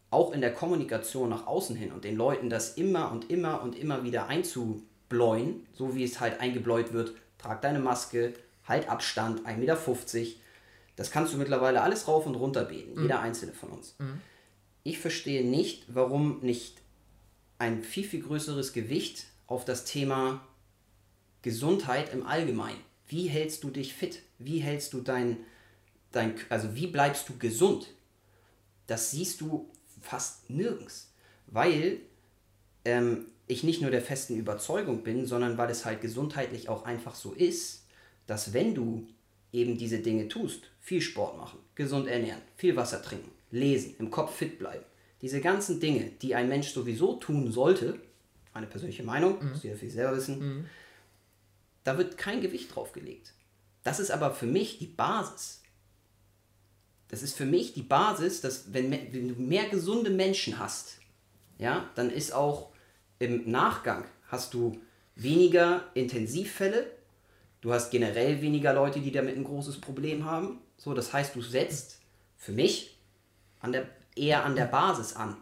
auch 0.10 0.32
in 0.32 0.42
der 0.42 0.54
Kommunikation 0.54 1.30
nach 1.30 1.48
außen 1.48 1.76
hin 1.76 1.92
und 1.92 2.04
den 2.04 2.16
Leuten 2.16 2.50
das 2.50 2.76
immer 2.76 3.12
und 3.12 3.30
immer 3.30 3.62
und 3.64 3.78
immer 3.78 4.04
wieder 4.04 4.28
einzubläuen, 4.28 5.66
so 5.74 5.96
wie 5.96 6.04
es 6.04 6.20
halt 6.20 6.40
eingebläut 6.40 6.94
wird, 6.94 7.14
trag 7.38 7.62
deine 7.62 7.80
Maske, 7.80 8.34
halt 8.66 8.90
Abstand, 8.90 9.46
1,50 9.46 9.58
Meter. 9.58 9.78
Das 10.96 11.10
kannst 11.10 11.34
du 11.34 11.38
mittlerweile 11.38 11.82
alles 11.82 12.08
rauf 12.08 12.26
und 12.26 12.36
runter 12.36 12.66
beten, 12.66 12.96
mhm. 12.96 13.04
jeder 13.04 13.20
einzelne 13.20 13.54
von 13.54 13.70
uns. 13.70 13.96
Mhm. 14.00 14.22
Ich 14.84 15.00
verstehe 15.00 15.46
nicht, 15.46 15.86
warum 15.88 16.40
nicht 16.42 16.82
ein 17.58 17.82
viel, 17.82 18.04
viel 18.04 18.22
größeres 18.22 18.74
Gewicht 18.74 19.26
auf 19.48 19.66
das 19.66 19.86
Thema 19.86 20.46
Gesundheit 21.42 22.14
im 22.14 22.26
Allgemeinen. 22.26 22.80
Wie 23.08 23.28
hältst 23.28 23.64
du 23.64 23.70
dich 23.70 23.94
fit? 23.94 24.23
Wie 24.40 24.60
hältst 24.60 24.94
du 24.94 25.02
dein, 25.02 25.38
dein, 26.12 26.36
also 26.50 26.76
wie 26.76 26.88
bleibst 26.88 27.28
du 27.30 27.38
gesund? 27.38 27.94
Das 28.88 29.12
siehst 29.12 29.42
du 29.42 29.70
fast 30.02 30.50
nirgends, 30.50 31.12
weil 31.48 32.02
ähm, 32.86 33.28
ich 33.48 33.64
nicht 33.64 33.82
nur 33.82 33.92
der 33.92 34.02
festen 34.02 34.38
Überzeugung 34.38 35.04
bin, 35.04 35.26
sondern 35.26 35.58
weil 35.58 35.70
es 35.70 35.86
halt 35.86 36.02
gesundheitlich 36.02 36.70
auch 36.70 36.86
einfach 36.86 37.16
so 37.16 37.34
ist, 37.34 37.86
dass 38.28 38.54
wenn 38.54 38.74
du 38.74 39.08
eben 39.52 39.78
diese 39.78 40.00
Dinge 40.00 40.28
tust, 40.28 40.64
viel 40.80 41.02
Sport 41.02 41.38
machen, 41.38 41.60
gesund 41.76 42.08
ernähren, 42.08 42.42
viel 42.58 42.76
Wasser 42.76 43.02
trinken, 43.02 43.32
lesen, 43.52 43.96
im 44.00 44.12
Kopf 44.12 44.36
fit 44.36 44.60
bleiben, 44.60 44.84
diese 45.22 45.40
ganzen 45.40 45.80
Dinge, 45.80 46.12
die 46.22 46.36
ein 46.36 46.50
Mensch 46.50 46.70
sowieso 46.70 47.16
tun 47.16 47.52
sollte, 47.52 48.00
meine 48.54 48.68
persönliche 48.68 49.04
Meinung, 49.04 49.42
mhm. 49.42 49.52
muss 49.52 49.64
jeder 49.64 49.76
für 49.76 49.86
sich 49.86 49.94
selber 49.94 50.18
wissen, 50.18 50.40
mhm. 50.40 50.66
da 51.84 51.98
wird 51.98 52.18
kein 52.18 52.42
Gewicht 52.42 52.74
drauf 52.76 52.92
gelegt. 52.92 53.34
Das 53.84 54.00
ist 54.00 54.12
aber 54.12 54.32
für 54.32 54.46
mich 54.46 54.80
die 54.80 54.88
Basis. 54.88 55.62
Das 57.10 57.22
ist 57.22 57.36
für 57.36 57.46
mich 57.46 57.74
die 57.74 57.84
Basis, 57.84 58.42
dass 58.42 58.74
wenn, 58.74 58.90
wenn 58.92 59.28
du 59.28 59.42
mehr 59.42 59.70
gesunde 59.70 60.10
Menschen 60.10 60.58
hast, 60.58 60.98
ja, 61.60 61.90
dann 61.96 62.10
ist 62.10 62.34
auch 62.34 62.72
im 63.20 63.50
Nachgang 63.50 64.06
hast 64.28 64.54
du 64.54 64.80
weniger 65.16 65.84
Intensivfälle, 65.94 66.88
du 67.62 67.72
hast 67.72 67.92
generell 67.92 68.42
weniger 68.42 68.74
Leute, 68.74 69.00
die 69.00 69.12
damit 69.12 69.38
ein 69.38 69.44
großes 69.44 69.80
Problem 69.80 70.26
haben. 70.26 70.60
So, 70.78 70.94
das 70.94 71.14
heißt, 71.14 71.36
du 71.36 71.42
setzt 71.42 72.00
für 72.36 72.52
mich 72.52 72.98
an 73.60 73.74
der, 73.74 73.88
eher 74.16 74.44
an 74.44 74.56
der 74.56 74.66
Basis 74.66 75.14
an. 75.14 75.38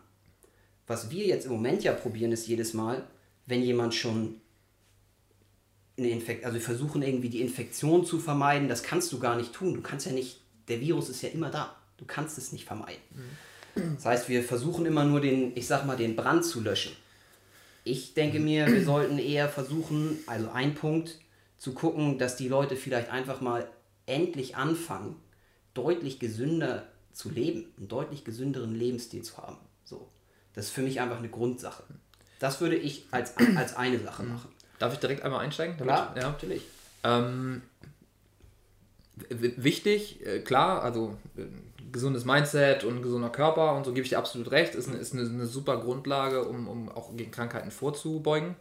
Was 0.88 1.10
wir 1.10 1.26
jetzt 1.26 1.46
im 1.46 1.54
Moment 1.54 1.84
ja 1.84 1.94
probieren, 1.94 2.34
ist 2.34 2.48
jedes 2.48 2.74
Mal, 2.74 3.08
wenn 3.46 3.64
jemand 3.64 3.96
schon 3.96 4.42
eine 5.98 6.10
Infektion, 6.10 6.46
also 6.46 6.56
wir 6.56 6.66
versuchen 6.66 7.02
irgendwie 7.02 7.30
die 7.30 7.42
Infektion 7.42 8.06
zu 8.06 8.20
vermeiden, 8.20 8.68
das 8.68 8.84
kannst 8.84 9.12
du 9.12 9.20
gar 9.20 9.36
nicht 9.36 9.54
tun. 9.54 9.74
Du 9.74 9.82
kannst 9.82 10.06
ja 10.06 10.12
nicht, 10.12 10.42
der 10.68 10.80
Virus 10.80 11.10
ist 11.10 11.22
ja 11.22 11.30
immer 11.30 11.50
da. 11.50 11.76
Du 11.98 12.06
kannst 12.06 12.38
es 12.38 12.52
nicht 12.52 12.66
vermeiden. 12.66 13.02
Mhm. 13.76 13.96
Das 13.96 14.06
heißt, 14.06 14.30
wir 14.30 14.44
versuchen 14.44 14.86
immer 14.86 15.06
nur 15.06 15.22
den, 15.22 15.56
ich 15.56 15.68
sag 15.68 15.86
mal, 15.86 15.98
den 15.98 16.16
Brand 16.16 16.44
zu 16.44 16.62
löschen. 16.62 16.94
Ich 17.84 18.14
denke 18.14 18.40
mir, 18.40 18.68
wir 18.68 18.84
sollten 18.84 19.18
eher 19.18 19.50
versuchen, 19.50 20.20
also 20.28 20.50
ein 20.52 20.76
Punkt, 20.76 21.20
zu 21.58 21.74
gucken, 21.74 22.18
dass 22.18 22.38
die 22.38 22.48
Leute 22.48 22.76
vielleicht 22.76 23.12
einfach 23.12 23.40
mal 23.40 23.68
endlich 24.08 24.56
anfangen, 24.56 25.16
deutlich 25.74 26.20
gesünder 26.20 26.88
zu 27.14 27.30
leben, 27.30 27.72
einen 27.78 27.88
deutlich 27.88 28.24
gesünderen 28.24 28.74
Lebensstil 28.74 29.22
zu 29.22 29.38
haben. 29.38 29.58
So. 29.84 30.10
Das 30.54 30.66
ist 30.66 30.72
für 30.72 30.82
mich 30.82 31.02
einfach 31.02 31.20
eine 31.20 31.30
Grundsache. 31.30 31.84
Das 32.40 32.62
würde 32.62 32.76
ich 32.76 33.06
als, 33.12 33.38
als 33.56 33.76
eine 33.76 34.00
Sache 34.00 34.24
machen. 34.24 34.50
Darf 34.82 34.94
ich 34.94 35.00
direkt 35.00 35.22
einmal 35.22 35.42
einsteigen? 35.42 35.76
Damit, 35.78 35.94
klar, 35.94 36.14
ja, 36.18 36.24
natürlich. 36.24 36.64
Ähm, 37.04 37.62
wichtig, 39.30 40.26
äh, 40.26 40.40
klar, 40.40 40.82
also 40.82 41.18
äh, 41.38 41.44
gesundes 41.92 42.26
Mindset 42.26 42.84
und 42.84 43.04
gesunder 43.04 43.30
Körper 43.30 43.76
und 43.76 43.86
so 43.86 43.94
gebe 43.94 44.04
ich 44.04 44.10
dir 44.10 44.18
absolut 44.18 44.50
recht, 44.50 44.74
ist, 44.74 44.88
eine, 44.90 44.98
ist 44.98 45.14
eine, 45.14 45.22
eine 45.22 45.46
super 45.46 45.80
Grundlage, 45.82 46.46
um, 46.46 46.68
um 46.68 46.90
auch 46.90 47.16
gegen 47.16 47.30
Krankheiten 47.30 47.70
vorzubeugen. 47.70 48.56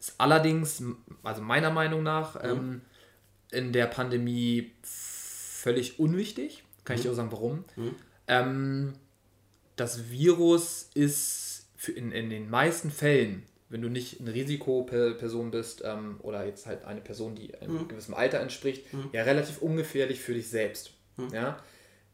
Ist 0.00 0.14
allerdings, 0.18 0.82
also 1.22 1.40
meiner 1.40 1.70
Meinung 1.70 2.02
nach, 2.02 2.42
mhm. 2.42 2.50
ähm, 2.50 2.80
in 3.52 3.72
der 3.72 3.86
Pandemie 3.86 4.72
völlig 4.82 6.00
unwichtig. 6.00 6.64
Kann 6.84 6.96
mhm. 6.96 6.98
ich 6.98 7.02
dir 7.04 7.12
auch 7.12 7.16
sagen, 7.16 7.30
warum. 7.30 7.64
Mhm. 7.76 7.94
Ähm, 8.26 8.92
das 9.76 10.10
Virus 10.10 10.90
ist 10.94 11.68
in, 11.94 12.10
in 12.10 12.28
den 12.28 12.50
meisten 12.50 12.90
Fällen, 12.90 13.44
wenn 13.68 13.82
du 13.82 13.88
nicht 13.88 14.20
eine 14.20 14.32
Risikoperson 14.32 15.50
bist 15.50 15.82
ähm, 15.84 16.16
oder 16.22 16.44
jetzt 16.46 16.66
halt 16.66 16.84
eine 16.84 17.00
Person, 17.00 17.34
die 17.34 17.54
einem 17.54 17.82
mhm. 17.82 17.88
gewissen 17.88 18.14
Alter 18.14 18.40
entspricht, 18.40 18.92
mhm. 18.92 19.10
ja 19.12 19.22
relativ 19.22 19.60
ungefährlich 19.62 20.20
für 20.20 20.34
dich 20.34 20.48
selbst. 20.48 20.92
Mhm. 21.16 21.30
Ja? 21.32 21.62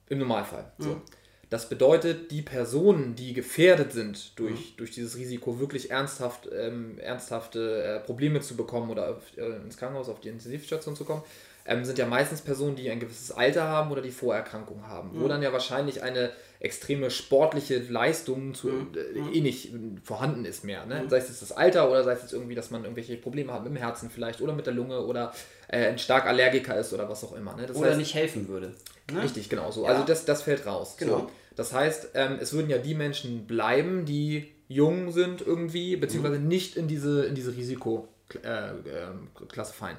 Im 0.09 0.19
Normalfall. 0.19 0.73
So. 0.79 0.91
Mhm. 0.91 1.03
Das 1.51 1.69
bedeutet, 1.69 2.31
die 2.31 2.41
Personen, 2.41 3.15
die 3.15 3.35
gefährdet 3.35 3.93
sind, 3.93 4.39
durch, 4.39 4.73
mhm. 4.73 4.77
durch 4.79 4.91
dieses 4.93 5.19
Risiko 5.19 5.61
wirklich 5.61 5.91
ernsthaft, 5.91 6.49
ähm, 6.51 6.99
ernsthafte 6.99 7.83
äh, 7.83 8.01
Probleme 8.01 8.41
zu 8.41 8.57
bekommen 8.57 8.91
oder 8.91 9.11
auf, 9.17 9.37
äh, 9.37 9.57
ins 9.57 9.77
Krankenhaus, 9.77 10.09
auf 10.09 10.21
die 10.21 10.31
Intensivstation 10.31 10.97
zu 10.97 11.05
kommen, 11.05 11.23
ähm, 11.65 11.85
sind 11.85 11.99
ja 11.99 12.07
meistens 12.07 12.41
Personen, 12.41 12.77
die 12.77 12.91
ein 12.91 13.01
gewisses 13.01 13.33
Alter 13.33 13.65
haben 13.65 13.91
oder 13.93 14.03
die 14.03 14.11
Vorerkrankungen 14.11 14.87
haben, 14.87 15.17
mhm. 15.17 15.23
wo 15.23 15.29
dann 15.29 15.43
ja 15.43 15.53
wahrscheinlich 15.53 16.03
eine 16.03 16.31
extreme 16.61 17.11
sportliche 17.11 17.79
Leistung 17.79 18.55
zu, 18.55 18.69
mhm. 18.69 18.93
äh, 18.95 19.39
eh 19.39 19.41
nicht 19.41 19.73
vorhanden 20.03 20.45
ist 20.45 20.65
mehr. 20.65 20.87
Ne? 20.87 21.03
Mhm. 21.03 21.11
Sei 21.11 21.19
es 21.19 21.29
jetzt 21.29 21.43
das 21.43 21.53
Alter 21.53 21.91
oder 21.91 22.05
sei 22.05 22.13
es 22.13 22.23
jetzt 22.23 22.33
irgendwie, 22.33 22.55
dass 22.55 22.71
man 22.71 22.83
irgendwelche 22.83 23.17
Probleme 23.17 23.53
hat 23.53 23.65
mit 23.65 23.73
dem 23.73 23.77
Herzen 23.77 24.11
vielleicht 24.11 24.41
oder 24.41 24.53
mit 24.53 24.67
der 24.67 24.75
Lunge 24.75 25.05
oder 25.05 25.33
äh, 25.69 25.87
ein 25.87 25.99
stark 25.99 26.27
Allergiker 26.27 26.79
ist 26.79 26.93
oder 26.93 27.09
was 27.09 27.25
auch 27.25 27.35
immer. 27.35 27.57
Ne? 27.57 27.67
oder 27.73 27.89
heißt, 27.89 27.99
nicht 27.99 28.15
helfen 28.15 28.49
würde. 28.49 28.75
Ne? 29.13 29.23
Richtig, 29.23 29.49
genau 29.49 29.71
so. 29.71 29.85
Ja. 29.85 29.91
Also 29.91 30.05
das, 30.05 30.25
das 30.25 30.43
fällt 30.43 30.67
raus. 30.67 30.97
Genau. 30.99 31.19
So. 31.19 31.31
Das 31.57 31.73
heißt, 31.73 32.11
ähm, 32.15 32.39
es 32.41 32.53
würden 32.53 32.71
ja 32.71 32.79
die 32.79 32.95
Menschen 32.95 33.47
bleiben, 33.47 34.05
die 34.05 34.53
jung 34.69 35.13
sind 35.13 35.43
irgendwie, 35.43 35.97
beziehungsweise 35.97 36.39
mhm. 36.39 36.49
nicht 36.49 36.77
in 36.77 36.89
diese, 36.89 37.25
in 37.27 37.35
diese 37.35 37.55
Risikoklasse 37.55 38.09
äh, 38.43 39.61
äh, 39.61 39.65
fallen. 39.65 39.99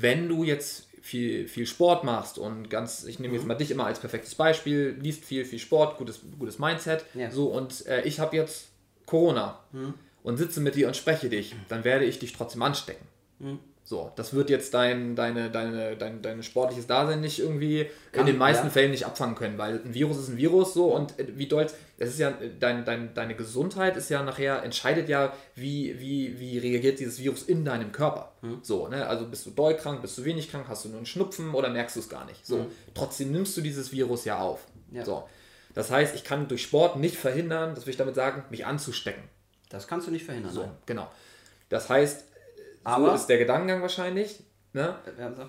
Wenn 0.00 0.28
du 0.28 0.44
jetzt 0.44 0.88
viel, 1.00 1.48
viel 1.48 1.66
Sport 1.66 2.04
machst 2.04 2.38
und 2.38 2.68
ganz, 2.68 3.04
ich 3.04 3.18
nehme 3.18 3.34
jetzt 3.34 3.42
mhm. 3.42 3.48
mal 3.48 3.54
dich 3.54 3.70
immer 3.70 3.86
als 3.86 4.00
perfektes 4.00 4.34
Beispiel, 4.34 4.96
liest 5.00 5.24
viel, 5.24 5.44
viel 5.44 5.58
Sport, 5.58 5.96
gutes, 5.96 6.20
gutes 6.38 6.58
Mindset, 6.58 7.04
ja. 7.14 7.30
so 7.30 7.46
und 7.46 7.86
äh, 7.86 8.02
ich 8.02 8.20
habe 8.20 8.36
jetzt 8.36 8.68
Corona 9.06 9.58
mhm. 9.72 9.94
und 10.22 10.36
sitze 10.36 10.60
mit 10.60 10.74
dir 10.74 10.86
und 10.86 10.96
spreche 10.96 11.28
dich, 11.28 11.54
dann 11.68 11.84
werde 11.84 12.04
ich 12.04 12.18
dich 12.18 12.32
trotzdem 12.32 12.62
anstecken. 12.62 13.06
Mhm. 13.38 13.58
So, 13.88 14.12
das 14.16 14.34
wird 14.34 14.50
jetzt 14.50 14.74
dein, 14.74 15.16
deine, 15.16 15.50
deine, 15.50 15.96
dein, 15.96 16.20
dein 16.20 16.42
sportliches 16.42 16.86
Dasein 16.86 17.22
nicht 17.22 17.38
irgendwie 17.38 17.86
Kann, 18.12 18.20
in 18.20 18.26
den 18.26 18.36
meisten 18.36 18.66
ja. 18.66 18.70
Fällen 18.70 18.90
nicht 18.90 19.06
abfangen 19.06 19.34
können, 19.34 19.56
weil 19.56 19.80
ein 19.82 19.94
Virus 19.94 20.18
ist 20.18 20.28
ein 20.28 20.36
Virus 20.36 20.74
so 20.74 20.94
und 20.94 21.18
äh, 21.18 21.26
wie 21.38 21.46
doll, 21.46 21.66
es 21.96 22.10
ist 22.10 22.18
ja, 22.18 22.34
dein, 22.60 22.84
dein, 22.84 23.14
deine 23.14 23.34
Gesundheit 23.34 23.96
ist 23.96 24.10
ja 24.10 24.22
nachher, 24.22 24.62
entscheidet 24.62 25.08
ja, 25.08 25.32
wie, 25.54 25.98
wie, 25.98 26.38
wie 26.38 26.58
reagiert 26.58 27.00
dieses 27.00 27.18
Virus 27.18 27.44
in 27.44 27.64
deinem 27.64 27.90
Körper. 27.90 28.32
Mhm. 28.42 28.58
So, 28.60 28.88
ne? 28.88 29.06
Also 29.06 29.26
bist 29.26 29.46
du 29.46 29.52
doll 29.52 29.74
krank, 29.74 30.02
bist 30.02 30.18
du 30.18 30.24
wenig 30.26 30.50
krank, 30.50 30.66
hast 30.68 30.84
du 30.84 30.90
nur 30.90 30.98
einen 30.98 31.06
Schnupfen 31.06 31.54
oder 31.54 31.70
merkst 31.70 31.96
du 31.96 32.00
es 32.00 32.10
gar 32.10 32.26
nicht. 32.26 32.46
So, 32.46 32.58
mhm. 32.58 32.66
trotzdem 32.92 33.32
nimmst 33.32 33.56
du 33.56 33.62
dieses 33.62 33.90
Virus 33.90 34.26
ja 34.26 34.38
auf. 34.38 34.66
Ja. 34.92 35.02
So. 35.02 35.26
Das 35.72 35.90
heißt, 35.90 36.14
ich 36.14 36.24
kann 36.24 36.46
durch 36.46 36.60
Sport 36.60 36.96
nicht 36.96 37.16
verhindern, 37.16 37.74
das 37.74 37.86
will 37.86 37.92
ich 37.92 37.96
damit 37.96 38.16
sagen, 38.16 38.44
mich 38.50 38.66
anzustecken. 38.66 39.22
Das 39.70 39.88
kannst 39.88 40.06
du 40.06 40.10
nicht 40.10 40.26
verhindern. 40.26 40.52
So, 40.52 40.60
nein. 40.60 40.72
genau. 40.84 41.08
Das 41.70 41.88
heißt, 41.88 42.24
aber 42.88 43.10
so 43.10 43.14
ist 43.14 43.26
der 43.26 43.38
Gedankengang 43.38 43.82
wahrscheinlich. 43.82 44.40
Ne? 44.72 44.94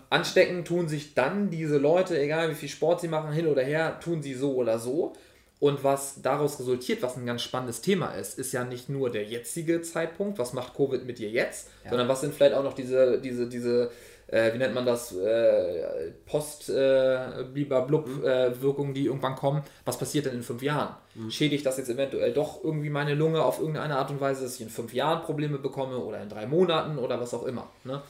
Anstecken 0.10 0.64
tun 0.64 0.88
sich 0.88 1.14
dann 1.14 1.50
diese 1.50 1.78
Leute, 1.78 2.20
egal 2.20 2.50
wie 2.50 2.56
viel 2.56 2.70
Sport 2.70 3.02
sie 3.02 3.08
machen, 3.08 3.32
hin 3.32 3.48
oder 3.48 3.64
her, 3.64 4.00
tun 4.00 4.22
sie 4.22 4.34
so 4.34 4.56
oder 4.56 4.80
so. 4.80 5.14
Und 5.60 5.84
was 5.84 6.22
daraus 6.22 6.58
resultiert, 6.60 7.02
was 7.04 7.18
ein 7.18 7.26
ganz 7.26 7.42
spannendes 7.42 7.82
Thema 7.82 8.12
ist, 8.12 8.40
ist 8.40 8.54
ja 8.54 8.64
nicht 8.64 8.88
nur 8.88 9.12
der 9.12 9.26
jetzige 9.26 9.82
Zeitpunkt, 9.82 10.40
was 10.40 10.54
macht 10.54 10.74
Covid 10.74 11.06
mit 11.06 11.20
dir 11.20 11.30
jetzt, 11.30 11.70
ja. 11.84 11.90
sondern 11.90 12.08
was 12.08 12.22
sind 12.22 12.34
vielleicht 12.34 12.54
auch 12.54 12.64
noch 12.64 12.74
diese, 12.74 13.20
diese, 13.20 13.48
diese 13.48 13.92
äh, 14.32 14.54
wie 14.54 14.58
nennt 14.58 14.76
man 14.76 14.86
das, 14.86 15.16
äh, 15.16 16.12
post 16.26 16.70
äh, 16.70 17.44
mhm. 17.54 18.24
äh, 18.24 18.62
wirkungen 18.62 18.94
die 18.94 19.06
irgendwann 19.06 19.36
kommen. 19.36 19.64
Was 19.86 19.98
passiert 19.98 20.26
denn 20.26 20.36
in 20.36 20.44
fünf 20.44 20.62
Jahren? 20.62 20.96
Mhm. 21.16 21.32
Schädigt 21.32 21.66
das 21.66 21.78
jetzt 21.78 21.90
eventuell 21.90 22.34
doch 22.34 22.64
irgendwie 22.64 22.90
meine 22.90 23.16
Lunge 23.16 23.44
auf 23.44 23.60
irgendeine 23.60 23.98
Art 23.98 24.12
und 24.12 24.22
Weise, 24.22 24.44
dass 24.44 24.56
ich 24.56 24.62
in 24.62 24.70
fünf 24.70 24.94
Jahren 24.94 25.24
Probleme 25.24 25.58
bekomme 25.58 25.98
oder 25.98 26.22
in 26.22 26.30
drei 26.30 26.46
Monaten 26.46 26.98
oder 26.98 27.20
was 27.20 27.34
auch 27.34 27.44
immer? 27.46 27.70
Ne? 27.84 28.02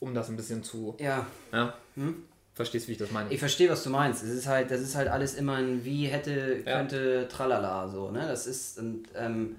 Um 0.00 0.14
das 0.14 0.28
ein 0.28 0.36
bisschen 0.36 0.62
zu. 0.62 0.94
Ja. 0.98 1.26
ja? 1.52 1.74
Hm? 1.96 2.24
Verstehst, 2.54 2.88
wie 2.88 2.92
ich 2.92 2.98
das 2.98 3.12
meine? 3.12 3.32
Ich 3.32 3.38
verstehe, 3.38 3.68
was 3.68 3.84
du 3.84 3.90
meinst. 3.90 4.24
Es 4.24 4.30
ist 4.30 4.46
halt, 4.46 4.70
das 4.70 4.80
ist 4.80 4.96
halt 4.96 5.08
alles 5.08 5.34
immer 5.34 5.56
ein 5.56 5.84
wie 5.84 6.06
hätte, 6.06 6.62
könnte, 6.64 7.20
ja. 7.22 7.24
tralala, 7.24 7.88
so, 7.88 8.10
ne? 8.10 8.26
Das 8.26 8.48
ist, 8.48 8.78
und, 8.78 9.04
ähm, 9.14 9.56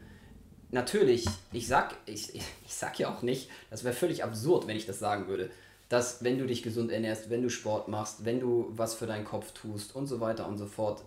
natürlich, 0.70 1.26
ich 1.54 1.68
sag, 1.68 1.96
ich, 2.06 2.36
ich 2.36 2.44
sag 2.68 3.00
ja 3.00 3.10
auch 3.10 3.22
nicht, 3.22 3.50
das 3.70 3.86
wäre 3.86 3.94
völlig 3.94 4.24
absurd, 4.26 4.68
wenn 4.68 4.76
ich 4.76 4.86
das 4.86 5.00
sagen 5.00 5.28
würde 5.28 5.50
dass 5.90 6.24
wenn 6.24 6.38
du 6.38 6.46
dich 6.46 6.62
gesund 6.64 6.92
ernährst, 6.92 7.30
wenn 7.30 7.42
du 7.42 7.50
Sport 7.50 7.88
machst, 7.88 8.24
wenn 8.24 8.40
du 8.40 8.72
was 8.76 8.94
für 8.94 9.08
deinen 9.08 9.26
Kopf 9.26 9.52
tust 9.54 9.96
und 9.96 10.08
so 10.08 10.20
weiter 10.20 10.48
und 10.48 10.58
so 10.58 10.68
fort, 10.68 11.04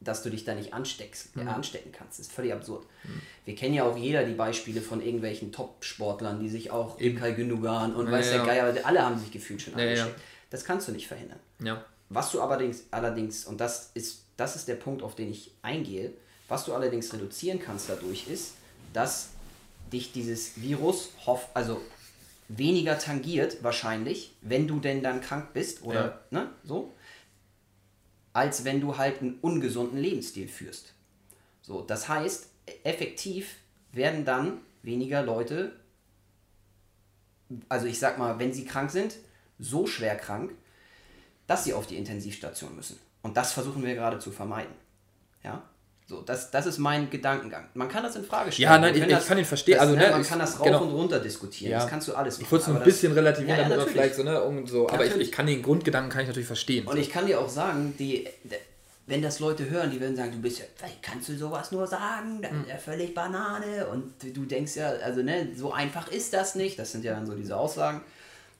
dass 0.00 0.22
du 0.22 0.30
dich 0.30 0.44
da 0.44 0.54
nicht 0.54 0.72
ansteckst, 0.72 1.36
mhm. 1.36 1.48
anstecken 1.48 1.92
kannst. 1.92 2.18
Das 2.18 2.26
ist 2.26 2.32
völlig 2.32 2.52
absurd. 2.52 2.86
Mhm. 3.04 3.20
Wir 3.44 3.54
kennen 3.54 3.74
ja 3.74 3.84
auch 3.84 3.96
jeder 3.96 4.24
die 4.24 4.34
Beispiele 4.34 4.80
von 4.80 5.00
irgendwelchen 5.00 5.52
Top-Sportlern, 5.52 6.40
die 6.40 6.48
sich 6.48 6.70
auch 6.70 7.00
Ilkay 7.00 7.34
Gündogan 7.34 7.94
und 7.94 8.06
ja, 8.06 8.12
weiß 8.12 8.30
der 8.30 8.44
Geier, 8.44 8.74
alle 8.84 9.04
haben 9.04 9.18
sich 9.18 9.30
gefühlt 9.30 9.62
schon 9.62 9.74
angesteckt. 9.74 10.16
Ja, 10.16 10.22
das 10.50 10.64
kannst 10.64 10.88
du 10.88 10.92
nicht 10.92 11.06
verhindern. 11.06 11.38
Ja. 11.60 11.84
Was 12.08 12.30
du 12.30 12.40
allerdings, 12.40 12.84
allerdings, 12.90 13.44
und 13.46 13.60
das 13.60 13.90
ist, 13.94 14.24
das 14.36 14.56
ist 14.56 14.68
der 14.68 14.74
Punkt, 14.74 15.02
auf 15.02 15.14
den 15.14 15.30
ich 15.30 15.52
eingehe, 15.62 16.12
was 16.48 16.64
du 16.64 16.74
allerdings 16.74 17.12
reduzieren 17.12 17.58
kannst 17.58 17.88
dadurch 17.88 18.28
ist, 18.28 18.54
dass 18.92 19.30
dich 19.92 20.12
dieses 20.12 20.60
Virus, 20.60 21.10
hoff, 21.26 21.48
also 21.54 21.80
weniger 22.56 22.98
tangiert, 22.98 23.62
wahrscheinlich, 23.62 24.36
wenn 24.40 24.68
du 24.68 24.80
denn 24.80 25.02
dann 25.02 25.20
krank 25.20 25.52
bist 25.52 25.82
oder 25.82 26.22
ja. 26.30 26.40
ne, 26.40 26.50
so, 26.64 26.94
als 28.32 28.64
wenn 28.64 28.80
du 28.80 28.96
halt 28.96 29.20
einen 29.20 29.38
ungesunden 29.40 29.98
Lebensstil 29.98 30.48
führst. 30.48 30.94
So, 31.62 31.82
das 31.82 32.08
heißt, 32.08 32.48
effektiv 32.84 33.56
werden 33.92 34.24
dann 34.24 34.60
weniger 34.82 35.22
Leute, 35.22 35.72
also 37.68 37.86
ich 37.86 37.98
sag 37.98 38.18
mal, 38.18 38.38
wenn 38.38 38.52
sie 38.52 38.64
krank 38.64 38.90
sind, 38.90 39.16
so 39.58 39.86
schwer 39.86 40.16
krank, 40.16 40.52
dass 41.46 41.64
sie 41.64 41.74
auf 41.74 41.86
die 41.86 41.96
Intensivstation 41.96 42.74
müssen. 42.74 42.98
Und 43.22 43.36
das 43.36 43.52
versuchen 43.52 43.84
wir 43.84 43.94
gerade 43.94 44.18
zu 44.18 44.30
vermeiden. 44.30 44.74
Ja? 45.44 45.68
So, 46.12 46.20
das, 46.20 46.50
das 46.50 46.66
ist 46.66 46.76
mein 46.76 47.08
Gedankengang. 47.08 47.68
Man 47.72 47.88
kann 47.88 48.02
das 48.02 48.16
in 48.16 48.24
Frage 48.24 48.52
stellen. 48.52 48.70
Ja, 48.70 48.78
nein, 48.78 48.94
ich, 48.94 49.08
das, 49.08 49.22
ich, 49.22 49.28
kann 49.28 49.38
ihn 49.38 49.46
verstehen. 49.46 49.78
also, 49.78 49.94
ne, 49.94 50.10
man 50.10 50.22
kann 50.22 50.38
das 50.38 50.60
rauf 50.60 50.66
genau. 50.66 50.82
und 50.82 50.90
runter 50.90 51.20
diskutieren. 51.20 51.72
Ja. 51.72 51.78
Das 51.78 51.88
kannst 51.88 52.06
du 52.06 52.12
alles 52.12 52.34
machen. 52.34 52.44
Ich 52.44 52.52
wollte 52.52 52.70
es 52.70 52.76
ein 52.76 52.84
bisschen 52.84 53.12
relativieren, 53.12 53.56
ja, 53.56 53.62
ja, 53.62 53.68
damit 53.70 53.88
vielleicht 53.88 54.16
so, 54.16 54.22
ne, 54.22 54.42
und 54.42 54.68
so. 54.68 54.90
Aber 54.90 55.06
ich, 55.06 55.16
ich, 55.16 55.32
kann 55.32 55.46
den 55.46 55.62
Grundgedanken 55.62 56.10
kann 56.10 56.20
ich 56.20 56.28
natürlich 56.28 56.46
verstehen. 56.46 56.86
Und 56.86 56.98
ich 56.98 57.08
kann 57.08 57.24
dir 57.24 57.40
auch 57.40 57.48
sagen, 57.48 57.94
die, 57.98 58.28
wenn 59.06 59.22
das 59.22 59.40
Leute 59.40 59.70
hören, 59.70 59.90
die 59.90 60.00
werden 60.00 60.14
sagen, 60.14 60.32
du 60.32 60.42
bist 60.42 60.58
ja, 60.58 60.66
kannst 61.00 61.30
du 61.30 61.38
sowas 61.38 61.72
nur 61.72 61.86
sagen? 61.86 62.42
Das 62.42 62.52
ist 62.52 62.68
ja 62.68 62.76
völlig 62.76 63.14
Banane. 63.14 63.86
Und 63.86 64.12
du 64.36 64.44
denkst 64.44 64.76
ja, 64.76 64.90
also 64.90 65.22
ne, 65.22 65.48
so 65.56 65.72
einfach 65.72 66.08
ist 66.12 66.34
das 66.34 66.56
nicht. 66.56 66.78
Das 66.78 66.92
sind 66.92 67.06
ja 67.06 67.14
dann 67.14 67.24
so 67.24 67.34
diese 67.34 67.56
Aussagen. 67.56 68.02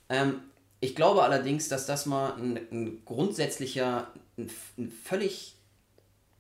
Ähm, 0.08 0.40
ich 0.80 0.96
glaube 0.96 1.22
allerdings, 1.22 1.68
dass 1.68 1.84
das 1.84 2.06
mal 2.06 2.32
ein, 2.32 2.58
ein 2.72 3.02
grundsätzlicher, 3.04 4.06
ein, 4.38 4.50
ein 4.78 4.90
völlig 5.04 5.51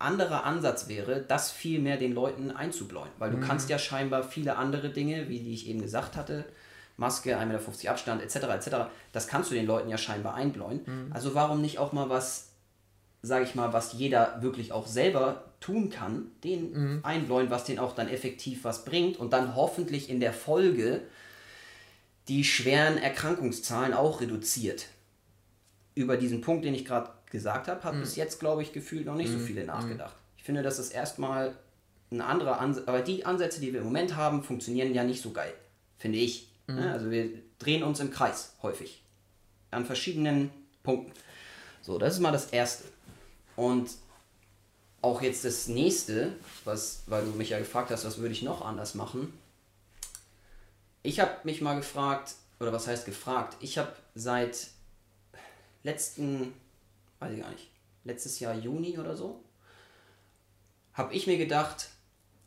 anderer 0.02 0.44
Ansatz 0.44 0.88
wäre, 0.88 1.22
das 1.22 1.50
viel 1.50 1.80
mehr 1.80 1.96
den 1.96 2.12
Leuten 2.12 2.50
einzubläuen. 2.50 3.10
Weil 3.18 3.30
du 3.30 3.38
mhm. 3.38 3.42
kannst 3.42 3.70
ja 3.70 3.78
scheinbar 3.78 4.22
viele 4.22 4.56
andere 4.56 4.90
Dinge, 4.90 5.28
wie 5.28 5.40
die 5.40 5.54
ich 5.54 5.68
eben 5.68 5.80
gesagt 5.80 6.16
hatte, 6.16 6.44
Maske, 6.96 7.38
1,50 7.38 7.46
Meter 7.46 7.90
Abstand 7.90 8.22
etc. 8.22 8.36
etc., 8.36 8.76
das 9.12 9.26
kannst 9.26 9.50
du 9.50 9.54
den 9.54 9.66
Leuten 9.66 9.88
ja 9.88 9.98
scheinbar 9.98 10.34
einbläuen. 10.34 10.80
Mhm. 10.84 11.12
Also 11.12 11.34
warum 11.34 11.60
nicht 11.60 11.78
auch 11.78 11.92
mal 11.92 12.10
was 12.10 12.52
sage 13.22 13.44
ich 13.44 13.54
mal, 13.54 13.72
was 13.72 13.92
jeder 13.92 14.42
wirklich 14.42 14.72
auch 14.72 14.86
selber 14.86 15.44
tun 15.60 15.90
kann, 15.90 16.26
den 16.42 16.72
Mhm. 16.72 17.00
einbläuen, 17.04 17.50
was 17.50 17.64
den 17.64 17.78
auch 17.78 17.94
dann 17.94 18.08
effektiv 18.08 18.64
was 18.64 18.84
bringt 18.84 19.16
und 19.16 19.32
dann 19.32 19.54
hoffentlich 19.54 20.10
in 20.10 20.18
der 20.18 20.32
Folge 20.32 21.02
die 22.28 22.44
schweren 22.44 22.98
Erkrankungszahlen 22.98 23.94
auch 23.94 24.20
reduziert. 24.20 24.86
Über 25.94 26.16
diesen 26.16 26.40
Punkt, 26.40 26.64
den 26.64 26.74
ich 26.74 26.84
gerade 26.84 27.10
gesagt 27.32 27.66
habe, 27.66 27.82
hat 27.82 27.98
bis 27.98 28.14
jetzt, 28.14 28.38
glaube 28.38 28.62
ich, 28.62 28.72
gefühlt 28.72 29.06
noch 29.06 29.16
nicht 29.16 29.32
so 29.32 29.38
viele 29.38 29.64
nachgedacht. 29.64 30.14
Ich 30.36 30.44
finde, 30.44 30.62
das 30.62 30.78
ist 30.78 30.92
erstmal 30.92 31.56
ein 32.12 32.20
anderer 32.20 32.60
Ansatz, 32.60 32.86
aber 32.86 33.00
die 33.00 33.24
Ansätze, 33.24 33.60
die 33.60 33.72
wir 33.72 33.80
im 33.80 33.86
Moment 33.86 34.14
haben, 34.14 34.44
funktionieren 34.44 34.94
ja 34.94 35.02
nicht 35.02 35.22
so 35.22 35.30
geil, 35.32 35.54
finde 35.98 36.18
ich. 36.18 36.48
Ne? 36.66 36.92
Also 36.92 37.10
wir 37.10 37.30
drehen 37.58 37.82
uns 37.82 38.00
im 38.00 38.10
Kreis 38.10 38.52
häufig 38.62 39.02
an 39.70 39.86
verschiedenen 39.86 40.50
Punkten. 40.82 41.12
So, 41.80 41.98
das 41.98 42.14
ist 42.14 42.20
mal 42.20 42.32
das 42.32 42.50
Erste. 42.50 42.84
Und 43.56 43.90
auch 45.00 45.22
jetzt 45.22 45.44
das 45.44 45.68
nächste, 45.68 46.32
was, 46.64 47.02
weil 47.06 47.24
du 47.24 47.30
mich 47.32 47.50
ja 47.50 47.58
gefragt 47.58 47.90
hast, 47.90 48.04
was 48.04 48.18
würde 48.18 48.32
ich 48.32 48.42
noch 48.42 48.64
anders 48.64 48.94
machen? 48.94 49.32
Ich 51.02 51.18
habe 51.18 51.32
mich 51.44 51.60
mal 51.60 51.74
gefragt, 51.74 52.34
oder 52.60 52.72
was 52.72 52.86
heißt 52.86 53.06
gefragt? 53.06 53.56
Ich 53.60 53.78
habe 53.78 53.92
seit 54.14 54.68
letzten, 55.82 56.52
weiß 57.22 57.34
ich 57.34 57.40
gar 57.40 57.50
nicht, 57.50 57.70
letztes 58.04 58.40
Jahr 58.40 58.54
Juni 58.54 58.98
oder 58.98 59.16
so, 59.16 59.44
habe 60.92 61.14
ich 61.14 61.26
mir 61.26 61.38
gedacht, 61.38 61.88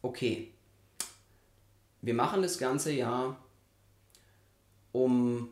okay, 0.02 0.54
wir 2.02 2.14
machen 2.14 2.42
das 2.42 2.58
ganze 2.58 2.92
Jahr, 2.92 3.38
um 4.92 5.50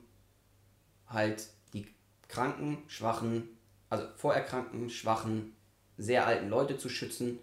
halt 1.08 1.48
die 1.74 1.88
kranken, 2.28 2.84
schwachen, 2.88 3.50
also 3.90 4.06
vorerkrankten, 4.18 4.90
schwachen, 4.90 5.56
sehr 5.98 6.28
alten 6.28 6.50
Leute 6.50 6.78
zu 6.78 6.90
schützen. 6.90 7.40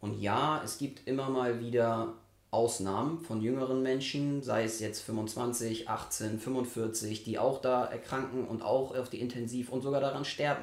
Und 0.00 0.20
ja, 0.20 0.62
es 0.64 0.78
gibt 0.78 1.06
immer 1.06 1.28
mal 1.28 1.60
wieder 1.60 2.14
Ausnahmen 2.50 3.20
von 3.20 3.40
jüngeren 3.40 3.82
Menschen, 3.82 4.42
sei 4.42 4.64
es 4.64 4.78
jetzt 4.80 5.00
25, 5.02 5.88
18, 5.88 6.38
45, 6.38 7.24
die 7.24 7.38
auch 7.38 7.60
da 7.60 7.86
erkranken 7.86 8.46
und 8.46 8.62
auch 8.62 8.94
auf 8.94 9.08
die 9.08 9.20
Intensiv 9.20 9.70
und 9.70 9.82
sogar 9.82 10.00
daran 10.00 10.24
sterben. 10.24 10.62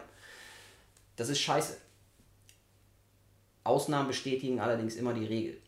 Das 1.20 1.28
ist 1.28 1.42
scheiße. 1.42 1.76
Ausnahmen 3.66 4.08
bestätigen 4.08 4.62
allerdings 4.62 4.96
immer 4.96 5.14
die 5.14 5.26
Regel. 5.26 5.60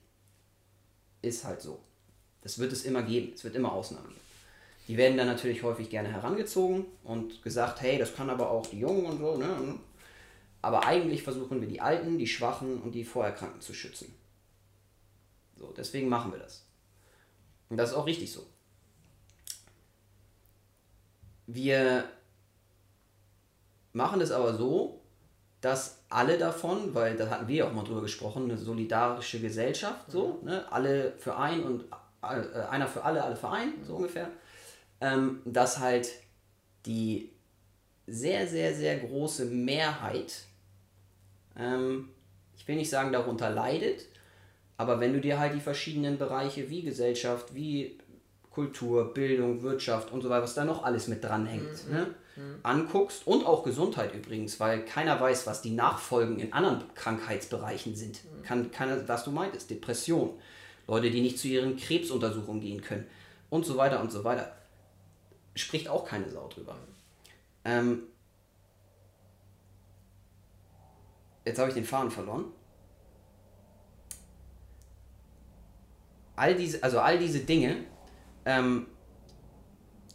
Ist 1.21 1.43
halt 1.43 1.59
so. 1.59 1.81
Das 2.41 2.57
wird 2.57 2.71
es 2.71 2.85
immer 2.85 3.03
geben. 3.03 3.33
Es 3.35 3.43
wird 3.43 3.55
immer 3.55 3.73
Ausnahmen 3.73 4.07
geben. 4.07 4.21
Die 4.87 4.95
werden 4.95 5.17
dann 5.17 5.27
natürlich 5.27 5.61
häufig 5.61 5.89
gerne 5.89 6.07
herangezogen 6.07 6.85
und 7.03 7.43
gesagt, 7.43 7.81
hey, 7.81 7.97
das 7.97 8.15
kann 8.15 8.29
aber 8.29 8.49
auch 8.49 8.65
die 8.65 8.79
Jungen 8.79 9.05
und 9.05 9.17
so. 9.17 9.35
Ne? 9.35 9.77
Aber 10.61 10.85
eigentlich 10.85 11.21
versuchen 11.21 11.59
wir 11.59 11.67
die 11.67 11.81
Alten, 11.81 12.17
die 12.17 12.27
Schwachen 12.27 12.81
und 12.81 12.93
die 12.93 13.03
Vorerkrankten 13.03 13.59
zu 13.59 13.73
schützen. 13.73 14.15
So, 15.57 15.73
deswegen 15.75 16.07
machen 16.07 16.31
wir 16.31 16.39
das. 16.39 16.63
Und 17.67 17.75
das 17.75 17.89
ist 17.89 17.95
auch 17.97 18.05
richtig 18.05 18.31
so. 18.31 18.45
Wir 21.45 22.09
machen 23.91 24.21
es 24.21 24.31
aber 24.31 24.55
so, 24.55 25.00
dass 25.61 25.99
alle 26.09 26.37
davon, 26.37 26.93
weil 26.93 27.15
da 27.15 27.29
hatten 27.29 27.47
wir 27.47 27.55
ja 27.55 27.67
auch 27.67 27.73
mal 27.73 27.83
drüber 27.83 28.01
gesprochen, 28.01 28.45
eine 28.45 28.57
solidarische 28.57 29.39
Gesellschaft, 29.39 30.09
so, 30.09 30.39
ne? 30.43 30.65
alle 30.71 31.13
für 31.17 31.37
ein 31.37 31.63
und 31.63 31.85
äh, 32.23 32.59
einer 32.69 32.87
für 32.87 33.03
alle, 33.03 33.23
alle 33.23 33.35
für 33.35 33.49
ein, 33.49 33.73
so 33.85 33.95
ungefähr, 33.95 34.27
ähm, 34.99 35.41
dass 35.45 35.79
halt 35.79 36.09
die 36.85 37.31
sehr, 38.07 38.47
sehr, 38.47 38.73
sehr 38.73 38.97
große 38.97 39.45
Mehrheit, 39.45 40.43
ähm, 41.57 42.09
ich 42.57 42.67
will 42.67 42.75
nicht 42.75 42.89
sagen, 42.89 43.11
darunter 43.11 43.51
leidet, 43.51 44.07
aber 44.77 44.99
wenn 44.99 45.13
du 45.13 45.21
dir 45.21 45.39
halt 45.39 45.53
die 45.53 45.59
verschiedenen 45.59 46.17
Bereiche 46.17 46.69
wie 46.71 46.81
Gesellschaft, 46.81 47.53
wie 47.53 47.99
Kultur, 48.49 49.13
Bildung, 49.13 49.61
Wirtschaft 49.61 50.11
und 50.11 50.21
so 50.21 50.29
weiter, 50.29 50.43
was 50.43 50.55
da 50.55 50.65
noch 50.65 50.83
alles 50.83 51.07
mit 51.07 51.23
dranhängt, 51.23 51.89
ne, 51.89 52.07
anguckst 52.63 53.27
und 53.27 53.45
auch 53.45 53.63
Gesundheit 53.63 54.13
übrigens, 54.15 54.59
weil 54.59 54.85
keiner 54.85 55.19
weiß, 55.19 55.47
was 55.47 55.61
die 55.61 55.71
Nachfolgen 55.71 56.39
in 56.39 56.53
anderen 56.53 56.83
Krankheitsbereichen 56.95 57.95
sind. 57.95 58.21
Kann 58.43 58.71
keiner, 58.71 59.07
was 59.07 59.23
du 59.23 59.31
meintest, 59.31 59.69
Depression, 59.69 60.39
Leute, 60.87 61.11
die 61.11 61.21
nicht 61.21 61.37
zu 61.37 61.47
ihren 61.47 61.77
Krebsuntersuchungen 61.77 62.61
gehen 62.61 62.81
können 62.81 63.05
und 63.49 63.65
so 63.65 63.77
weiter 63.77 64.01
und 64.01 64.11
so 64.11 64.23
weiter. 64.23 64.55
Spricht 65.55 65.87
auch 65.87 66.05
keine 66.05 66.29
Sau 66.29 66.47
drüber. 66.47 66.77
Ähm, 67.65 68.03
jetzt 71.45 71.59
habe 71.59 71.69
ich 71.69 71.75
den 71.75 71.85
Faden 71.85 72.11
verloren. 72.11 72.45
All 76.35 76.55
diese, 76.55 76.81
also 76.81 76.99
all 76.99 77.19
diese 77.19 77.41
Dinge 77.41 77.83
ähm, 78.45 78.87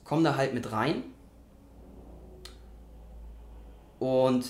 kommen 0.03 0.25
da 0.25 0.37
halt 0.37 0.55
mit 0.55 0.73
rein. 0.73 1.05
Und 3.99 4.45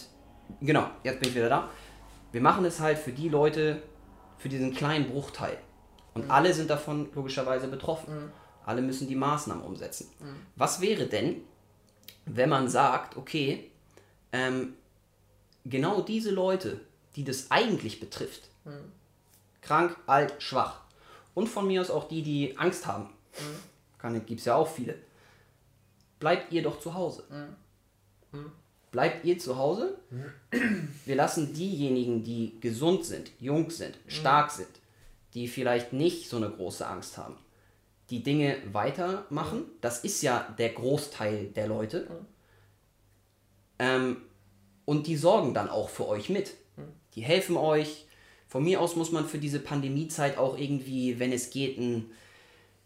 genau, 0.61 0.91
jetzt 1.03 1.21
bin 1.21 1.29
ich 1.29 1.35
wieder 1.35 1.49
da. 1.49 1.71
Wir 2.33 2.41
machen 2.41 2.65
es 2.65 2.81
halt 2.81 2.99
für 2.99 3.13
die 3.13 3.29
Leute, 3.29 3.83
für 4.39 4.49
diesen 4.49 4.75
kleinen 4.75 5.09
Bruchteil. 5.09 5.59
Und 6.15 6.31
alle 6.31 6.53
sind 6.53 6.71
davon 6.71 7.09
logischerweise 7.15 7.69
betroffen. 7.69 8.33
Alle 8.65 8.83
müssen 8.83 9.07
die 9.07 9.15
Maßnahmen 9.15 9.63
umsetzen. 9.63 10.11
Was 10.57 10.81
wäre 10.81 11.07
denn, 11.07 11.43
wenn 12.25 12.49
man 12.49 12.69
sagt, 12.69 13.17
okay, 13.17 13.71
ähm, 14.33 14.75
genau 15.65 16.01
diese 16.01 16.31
Leute, 16.31 16.81
die 17.15 17.25
das 17.25 17.51
eigentlich 17.51 18.01
betrifft, 18.01 18.51
krank, 19.63 19.97
alt, 20.07 20.35
schwach, 20.43 20.81
und 21.35 21.49
von 21.49 21.67
mir 21.67 21.81
aus 21.81 21.91
auch 21.91 22.09
die, 22.09 22.23
die 22.23 22.59
Angst 22.59 22.87
haben, 22.87 23.11
mhm. 24.03 24.27
gibt 24.27 24.41
es 24.41 24.47
ja 24.47 24.57
auch 24.57 24.69
viele, 24.69 24.97
bleibt 26.19 26.53
ihr 26.53 26.63
doch 26.63 26.81
zu 26.81 26.95
Hause. 26.95 27.25
Bleibt 28.97 29.27
ihr 29.27 29.39
zu 29.39 29.59
Hause. 29.59 29.99
Wir 31.05 31.17
lassen 31.17 31.53
diejenigen, 31.53 32.25
die 32.25 32.59
gesund 32.63 33.05
sind, 33.05 33.31
jung 33.39 33.69
sind, 33.69 33.99
stark 34.07 34.51
sind, 34.51 34.71
die 35.35 35.49
vielleicht 35.49 35.93
nicht 35.93 36.31
so 36.31 36.39
eine 36.39 36.49
große 36.49 36.87
Angst 36.87 37.19
haben, 37.19 37.37
die 38.09 38.23
Dinge 38.23 38.57
weitermachen. 38.73 39.67
Das 39.83 40.03
ist 40.03 40.23
ja 40.23 40.49
der 40.57 40.71
Großteil 40.71 41.49
der 41.49 41.67
Leute. 41.67 42.07
Ähm, 43.79 44.17
und 44.87 45.07
die 45.09 45.19
sorgen 45.19 45.53
dann 45.53 45.69
auch 45.69 45.91
für 45.91 46.09
euch 46.09 46.31
mit. 46.31 46.55
Die 47.17 47.21
helfen 47.21 47.59
euch. 47.59 48.07
Von 48.49 48.65
mir 48.65 48.81
aus 48.81 48.97
muss 48.97 49.13
man 49.13 49.29
für 49.29 49.39
diese 49.39 49.61
Pandemiezeit 49.61 50.39
auch 50.39 50.57
irgendwie, 50.57 51.19
wenn 51.19 51.33
es 51.33 51.51
geht, 51.51 51.77
ein, 51.77 52.07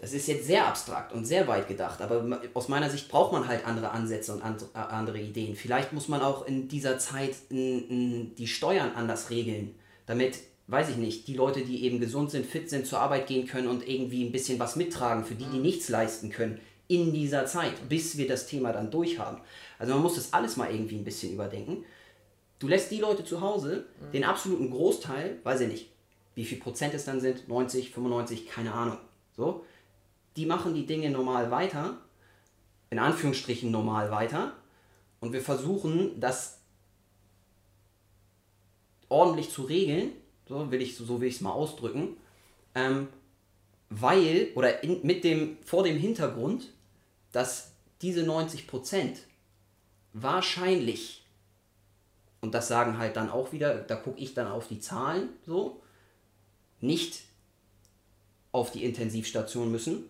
das 0.00 0.14
ist 0.14 0.28
jetzt 0.28 0.46
sehr 0.46 0.66
abstrakt 0.66 1.12
und 1.12 1.26
sehr 1.26 1.46
weit 1.46 1.68
gedacht, 1.68 2.00
aber 2.00 2.40
aus 2.54 2.68
meiner 2.68 2.88
Sicht 2.88 3.08
braucht 3.08 3.32
man 3.32 3.46
halt 3.46 3.66
andere 3.66 3.90
Ansätze 3.90 4.32
und 4.32 4.42
andere 4.74 5.20
Ideen. 5.20 5.54
Vielleicht 5.54 5.92
muss 5.92 6.08
man 6.08 6.22
auch 6.22 6.46
in 6.46 6.68
dieser 6.68 6.98
Zeit 6.98 7.34
die 7.50 8.46
Steuern 8.46 8.92
anders 8.94 9.28
regeln, 9.28 9.74
damit, 10.06 10.38
weiß 10.68 10.88
ich 10.88 10.96
nicht, 10.96 11.28
die 11.28 11.34
Leute, 11.34 11.60
die 11.62 11.84
eben 11.84 12.00
gesund 12.00 12.30
sind, 12.30 12.46
fit 12.46 12.70
sind, 12.70 12.86
zur 12.86 13.00
Arbeit 13.00 13.26
gehen 13.26 13.46
können 13.46 13.68
und 13.68 13.86
irgendwie 13.86 14.24
ein 14.24 14.32
bisschen 14.32 14.58
was 14.58 14.74
mittragen 14.74 15.24
für 15.24 15.34
die, 15.34 15.44
die 15.44 15.58
nichts 15.58 15.90
leisten 15.90 16.30
können 16.30 16.58
in 16.88 17.12
dieser 17.12 17.44
Zeit, 17.46 17.88
bis 17.88 18.16
wir 18.16 18.26
das 18.26 18.46
Thema 18.46 18.72
dann 18.72 18.90
durchhaben. 18.90 19.40
Also 19.78 19.92
man 19.92 20.02
muss 20.02 20.14
das 20.14 20.32
alles 20.32 20.56
mal 20.56 20.72
irgendwie 20.72 20.96
ein 20.96 21.04
bisschen 21.04 21.32
überdenken. 21.32 21.84
Du 22.58 22.68
lässt 22.68 22.90
die 22.90 22.98
Leute 22.98 23.24
zu 23.24 23.42
Hause, 23.42 23.84
mhm. 24.00 24.12
den 24.12 24.24
absoluten 24.24 24.70
Großteil, 24.70 25.38
weiß 25.44 25.60
ich 25.60 25.68
nicht, 25.68 25.90
wie 26.34 26.44
viel 26.44 26.58
Prozent 26.58 26.94
es 26.94 27.04
dann 27.04 27.20
sind, 27.20 27.48
90, 27.48 27.90
95, 27.90 28.48
keine 28.48 28.72
Ahnung. 28.72 28.96
So, 29.36 29.64
die 30.36 30.46
machen 30.46 30.74
die 30.74 30.86
Dinge 30.86 31.10
normal 31.10 31.50
weiter, 31.50 31.98
in 32.90 32.98
Anführungsstrichen 32.98 33.70
normal 33.70 34.10
weiter, 34.10 34.54
und 35.20 35.32
wir 35.32 35.42
versuchen, 35.42 36.18
das 36.18 36.58
ordentlich 39.08 39.50
zu 39.50 39.62
regeln, 39.62 40.12
so 40.48 40.70
will 40.70 40.80
ich 40.80 40.96
so 40.96 41.22
es 41.22 41.40
mal 41.40 41.52
ausdrücken, 41.52 42.16
ähm, 42.74 43.08
weil 43.90 44.48
oder 44.54 44.82
in, 44.82 45.04
mit 45.04 45.24
dem 45.24 45.58
vor 45.64 45.82
dem 45.82 45.98
Hintergrund, 45.98 46.72
dass 47.32 47.72
diese 48.02 48.22
90 48.22 48.66
Prozent 48.66 49.20
wahrscheinlich 50.12 51.20
und 52.40 52.54
das 52.54 52.68
sagen 52.68 52.98
halt 52.98 53.16
dann 53.16 53.30
auch 53.30 53.52
wieder, 53.52 53.74
da 53.74 53.96
gucke 53.96 54.18
ich 54.18 54.34
dann 54.34 54.46
auf 54.46 54.68
die 54.68 54.80
Zahlen 54.80 55.28
so, 55.44 55.82
nicht 56.80 57.22
auf 58.52 58.72
die 58.72 58.84
Intensivstation 58.84 59.70
müssen 59.70 60.04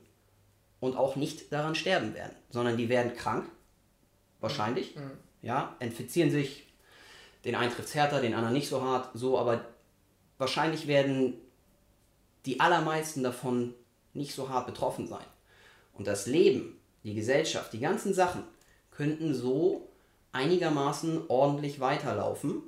und 0.81 0.97
auch 0.97 1.17
nicht 1.17 1.53
daran 1.53 1.75
sterben 1.75 2.15
werden, 2.15 2.35
sondern 2.51 2.77
die 2.77 2.89
werden 2.89 3.15
krank, 3.15 3.47
wahrscheinlich, 4.41 4.97
mhm. 4.97 5.13
ja, 5.43 5.77
infizieren 5.79 6.31
sich, 6.31 6.67
den 7.45 7.55
einen 7.55 7.73
trifft 7.73 7.95
härter, 7.95 8.21
den 8.21 8.35
anderen 8.35 8.55
nicht 8.55 8.69
so 8.69 8.83
hart, 8.83 9.11
so, 9.15 9.39
aber 9.39 9.65
wahrscheinlich 10.39 10.87
werden 10.87 11.35
die 12.47 12.61
allermeisten 12.61 13.23
davon 13.23 13.75
nicht 14.15 14.35
so 14.35 14.49
hart 14.49 14.67
betroffen 14.67 15.07
sein. 15.07 15.25
Und 15.93 16.07
das 16.07 16.27
Leben, 16.27 16.79
die 17.05 17.15
Gesellschaft, 17.15 17.73
die 17.73 17.81
ganzen 17.81 18.15
Sachen 18.15 18.43
könnten 18.91 19.35
so 19.35 19.89
einigermaßen 20.33 21.23
ordentlich 21.29 21.81
weiterlaufen, 21.81 22.63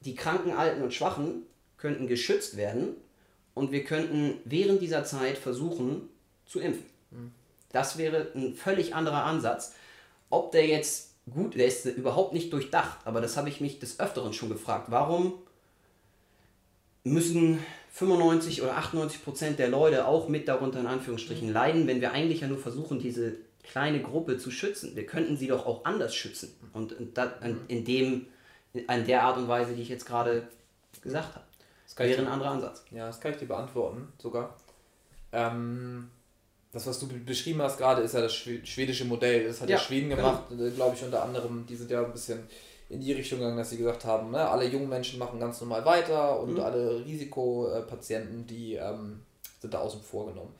die 0.00 0.14
Kranken, 0.14 0.52
Alten 0.52 0.82
und 0.82 0.94
Schwachen 0.94 1.42
könnten 1.76 2.06
geschützt 2.06 2.56
werden 2.56 2.96
und 3.54 3.72
wir 3.72 3.84
könnten 3.84 4.40
während 4.44 4.80
dieser 4.80 5.04
Zeit 5.04 5.38
versuchen 5.38 6.08
zu 6.46 6.60
impfen. 6.60 6.86
Mhm. 7.10 7.32
Das 7.72 7.98
wäre 7.98 8.28
ein 8.34 8.54
völlig 8.54 8.94
anderer 8.94 9.24
Ansatz. 9.24 9.74
Ob 10.30 10.52
der 10.52 10.66
jetzt 10.66 11.14
gut, 11.30 11.54
der 11.54 11.66
ist 11.66 11.84
überhaupt 11.84 12.32
nicht 12.32 12.52
durchdacht, 12.52 12.98
aber 13.04 13.20
das 13.20 13.36
habe 13.36 13.48
ich 13.48 13.60
mich 13.60 13.78
des 13.78 14.00
Öfteren 14.00 14.32
schon 14.32 14.48
gefragt. 14.48 14.86
Warum 14.90 15.34
müssen 17.04 17.58
95 17.92 18.62
oder 18.62 18.76
98 18.76 19.24
Prozent 19.24 19.58
der 19.58 19.68
Leute 19.68 20.06
auch 20.06 20.28
mit 20.28 20.48
darunter 20.48 20.80
in 20.80 20.86
Anführungsstrichen 20.86 21.52
leiden, 21.52 21.86
wenn 21.86 22.00
wir 22.00 22.12
eigentlich 22.12 22.40
ja 22.40 22.48
nur 22.48 22.58
versuchen, 22.58 22.98
diese 22.98 23.36
kleine 23.62 24.00
Gruppe 24.02 24.38
zu 24.38 24.50
schützen? 24.50 24.94
Wir 24.96 25.06
könnten 25.06 25.36
sie 25.36 25.48
doch 25.48 25.66
auch 25.66 25.84
anders 25.84 26.14
schützen. 26.14 26.54
Und 26.72 26.92
in, 26.92 27.84
dem, 27.84 28.26
in 28.72 29.06
der 29.06 29.22
Art 29.22 29.36
und 29.36 29.48
Weise, 29.48 29.74
die 29.74 29.82
ich 29.82 29.88
jetzt 29.88 30.06
gerade 30.06 30.48
gesagt 31.02 31.34
habe. 31.34 31.44
Das 31.84 31.98
wäre 31.98 32.22
ein 32.22 32.28
anderer 32.28 32.50
Ansatz. 32.50 32.84
Ja, 32.90 33.06
das 33.06 33.20
kann 33.20 33.32
ich 33.32 33.38
dir 33.38 33.48
beantworten, 33.48 34.12
sogar. 34.18 34.56
Ähm, 35.32 36.10
das, 36.78 36.86
was 36.86 36.98
du 37.00 37.08
beschrieben 37.08 37.60
hast 37.60 37.76
gerade, 37.76 38.02
ist 38.02 38.14
ja 38.14 38.20
das 38.20 38.34
schwedische 38.34 39.04
Modell. 39.04 39.48
Das 39.48 39.60
hat 39.60 39.68
ja, 39.68 39.76
ja 39.76 39.82
Schweden 39.82 40.10
gemacht, 40.10 40.44
genau. 40.48 40.70
glaube 40.70 40.96
ich, 40.96 41.02
unter 41.02 41.22
anderem. 41.22 41.66
Die 41.68 41.74
sind 41.74 41.90
ja 41.90 42.04
ein 42.04 42.12
bisschen 42.12 42.40
in 42.88 43.00
die 43.00 43.12
Richtung 43.12 43.40
gegangen, 43.40 43.58
dass 43.58 43.70
sie 43.70 43.76
gesagt 43.76 44.04
haben, 44.04 44.30
ne, 44.30 44.48
alle 44.48 44.66
jungen 44.66 44.88
Menschen 44.88 45.18
machen 45.18 45.40
ganz 45.40 45.60
normal 45.60 45.84
weiter 45.84 46.40
und 46.40 46.54
mhm. 46.54 46.60
alle 46.60 47.04
Risikopatienten, 47.04 48.46
die 48.46 48.74
ähm, 48.74 49.20
sind 49.60 49.74
da 49.74 49.80
außen 49.80 50.00
vor 50.00 50.28
genommen. 50.28 50.54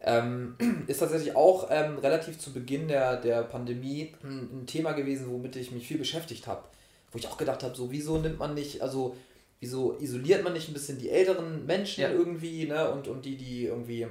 Ähm, 0.00 0.54
ist 0.86 0.98
tatsächlich 0.98 1.34
auch 1.34 1.68
ähm, 1.70 1.98
relativ 1.98 2.38
zu 2.38 2.52
Beginn 2.52 2.86
der, 2.86 3.16
der 3.16 3.42
Pandemie 3.42 4.14
ein, 4.22 4.60
ein 4.62 4.66
Thema 4.66 4.92
gewesen, 4.92 5.26
womit 5.28 5.56
ich 5.56 5.72
mich 5.72 5.88
viel 5.88 5.98
beschäftigt 5.98 6.46
habe. 6.46 6.62
Wo 7.10 7.18
ich 7.18 7.26
auch 7.26 7.36
gedacht 7.36 7.64
habe, 7.64 7.74
so 7.74 7.90
wieso 7.90 8.18
nimmt 8.18 8.38
man 8.38 8.54
nicht, 8.54 8.80
also 8.80 9.16
wieso 9.60 9.98
isoliert 9.98 10.44
man 10.44 10.52
nicht 10.52 10.68
ein 10.68 10.74
bisschen 10.74 10.98
die 10.98 11.10
älteren 11.10 11.66
Menschen 11.66 12.02
ja. 12.02 12.10
irgendwie, 12.10 12.66
ne? 12.66 12.90
Und, 12.90 13.08
und 13.08 13.24
die, 13.24 13.36
die 13.36 13.64
irgendwie 13.64 14.06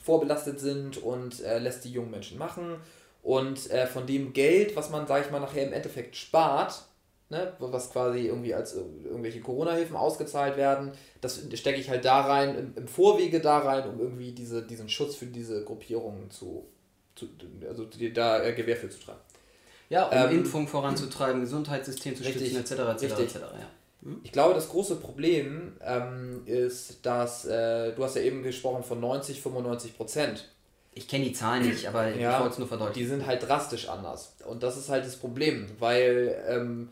vorbelastet 0.00 0.60
sind 0.60 0.98
und 0.98 1.42
äh, 1.42 1.58
lässt 1.58 1.84
die 1.84 1.92
jungen 1.92 2.10
Menschen 2.10 2.38
machen. 2.38 2.76
Und 3.22 3.70
äh, 3.70 3.86
von 3.86 4.06
dem 4.06 4.32
Geld, 4.32 4.76
was 4.76 4.90
man, 4.90 5.06
sag 5.06 5.24
ich 5.24 5.30
mal, 5.30 5.40
nachher 5.40 5.66
im 5.66 5.72
Endeffekt 5.72 6.16
spart, 6.16 6.82
ne, 7.28 7.52
was 7.58 7.92
quasi 7.92 8.26
irgendwie 8.26 8.54
als 8.54 8.74
irgendwelche 8.74 9.40
Corona-Hilfen 9.40 9.96
ausgezahlt 9.96 10.56
werden, 10.56 10.92
das 11.20 11.40
stecke 11.54 11.78
ich 11.78 11.90
halt 11.90 12.04
da 12.04 12.22
rein, 12.22 12.56
im, 12.56 12.72
im, 12.76 12.88
Vorwege 12.88 13.40
da 13.40 13.58
rein, 13.58 13.88
um 13.88 14.00
irgendwie 14.00 14.32
diese, 14.32 14.66
diesen 14.66 14.88
Schutz 14.88 15.14
für 15.14 15.26
diese 15.26 15.64
Gruppierungen 15.64 16.30
zu, 16.30 16.66
zu 17.14 17.28
also 17.68 17.86
da 18.14 18.42
äh, 18.42 18.54
Gewähr 18.54 18.76
für 18.76 18.88
zu 18.88 19.00
tragen. 19.00 19.20
Ja, 19.90 20.06
um 20.06 20.30
ähm, 20.30 20.38
Impfung 20.38 20.68
voranzutreiben, 20.68 21.40
Gesundheitssystem 21.40 22.16
zu 22.16 22.22
richtig, 22.22 22.52
stützen, 22.52 22.78
etc. 22.78 23.02
etc. 23.02 23.20
etc. 23.20 23.34
Ja. 23.34 23.70
Ich 24.22 24.32
glaube, 24.32 24.54
das 24.54 24.70
große 24.70 24.96
Problem 24.96 25.76
ähm, 25.84 26.42
ist, 26.46 27.04
dass 27.04 27.44
äh, 27.44 27.92
du 27.92 28.02
hast 28.02 28.16
ja 28.16 28.22
eben 28.22 28.42
gesprochen 28.42 28.82
von 28.82 28.98
90, 29.00 29.40
95 29.40 29.96
Prozent. 29.96 30.48
Ich 30.92 31.06
kenne 31.06 31.26
die 31.26 31.32
Zahlen 31.32 31.66
nicht, 31.66 31.86
aber 31.86 32.08
ja, 32.08 32.32
ich 32.32 32.40
wollte 32.40 32.52
es 32.52 32.58
nur 32.58 32.68
verdeutlichen. 32.68 33.02
Die 33.02 33.06
sind 33.06 33.26
halt 33.26 33.46
drastisch 33.46 33.88
anders. 33.88 34.34
Und 34.46 34.62
das 34.62 34.76
ist 34.76 34.88
halt 34.88 35.04
das 35.04 35.16
Problem, 35.16 35.66
weil, 35.78 36.42
ähm, 36.48 36.88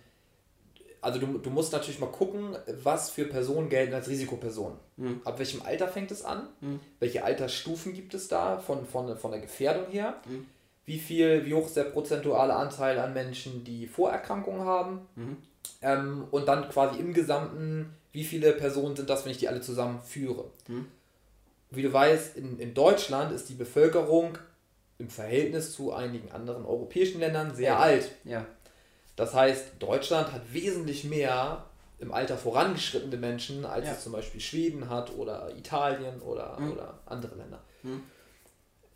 also 1.00 1.18
du, 1.18 1.38
du 1.38 1.50
musst 1.50 1.72
natürlich 1.72 1.98
mal 1.98 2.10
gucken, 2.10 2.56
was 2.82 3.10
für 3.10 3.24
Personen 3.24 3.68
gelten 3.68 3.94
als 3.94 4.08
Risikopersonen. 4.08 4.78
Mhm. 4.96 5.20
Ab 5.24 5.38
welchem 5.38 5.62
Alter 5.62 5.88
fängt 5.88 6.10
es 6.10 6.24
an? 6.24 6.48
Mhm. 6.60 6.80
Welche 7.00 7.24
Altersstufen 7.24 7.94
gibt 7.94 8.14
es 8.14 8.28
da 8.28 8.58
von, 8.58 8.86
von, 8.86 9.16
von 9.16 9.30
der 9.30 9.40
Gefährdung 9.40 9.90
her? 9.90 10.20
Mhm. 10.26 10.46
Wie 10.84 10.98
viel, 10.98 11.44
wie 11.44 11.54
hoch 11.54 11.66
ist 11.66 11.76
der 11.76 11.84
prozentuale 11.84 12.54
Anteil 12.54 12.98
an 12.98 13.14
Menschen, 13.14 13.64
die 13.64 13.86
Vorerkrankungen 13.86 14.62
haben? 14.62 15.00
Mhm. 15.16 15.36
Ähm, 15.80 16.26
und 16.30 16.46
dann 16.46 16.68
quasi 16.68 16.98
im 16.98 17.14
Gesamten, 17.14 17.94
wie 18.12 18.24
viele 18.24 18.52
Personen 18.52 18.96
sind 18.96 19.08
das, 19.08 19.24
wenn 19.24 19.32
ich 19.32 19.38
die 19.38 19.48
alle 19.48 19.60
zusammen 19.60 20.00
führe? 20.00 20.50
Mhm 20.66 20.86
wie 21.70 21.82
du 21.82 21.92
weißt, 21.92 22.36
in, 22.36 22.58
in 22.58 22.74
Deutschland 22.74 23.32
ist 23.32 23.48
die 23.48 23.54
Bevölkerung 23.54 24.38
im 24.98 25.10
Verhältnis 25.10 25.72
zu 25.72 25.92
einigen 25.92 26.32
anderen 26.32 26.64
europäischen 26.64 27.20
Ländern 27.20 27.54
sehr 27.54 27.72
ja. 27.72 27.78
alt. 27.78 28.10
Ja. 28.24 28.46
Das 29.16 29.34
heißt, 29.34 29.72
Deutschland 29.78 30.32
hat 30.32 30.52
wesentlich 30.52 31.04
mehr 31.04 31.64
im 31.98 32.12
Alter 32.12 32.38
vorangeschrittene 32.38 33.16
Menschen, 33.16 33.64
als 33.64 33.86
ja. 33.86 33.92
es 33.92 34.04
zum 34.04 34.12
Beispiel 34.12 34.40
Schweden 34.40 34.88
hat 34.88 35.14
oder 35.16 35.54
Italien 35.56 36.20
oder, 36.20 36.58
mhm. 36.58 36.72
oder 36.72 37.00
andere 37.06 37.36
Länder. 37.36 37.60
Mhm 37.82 38.02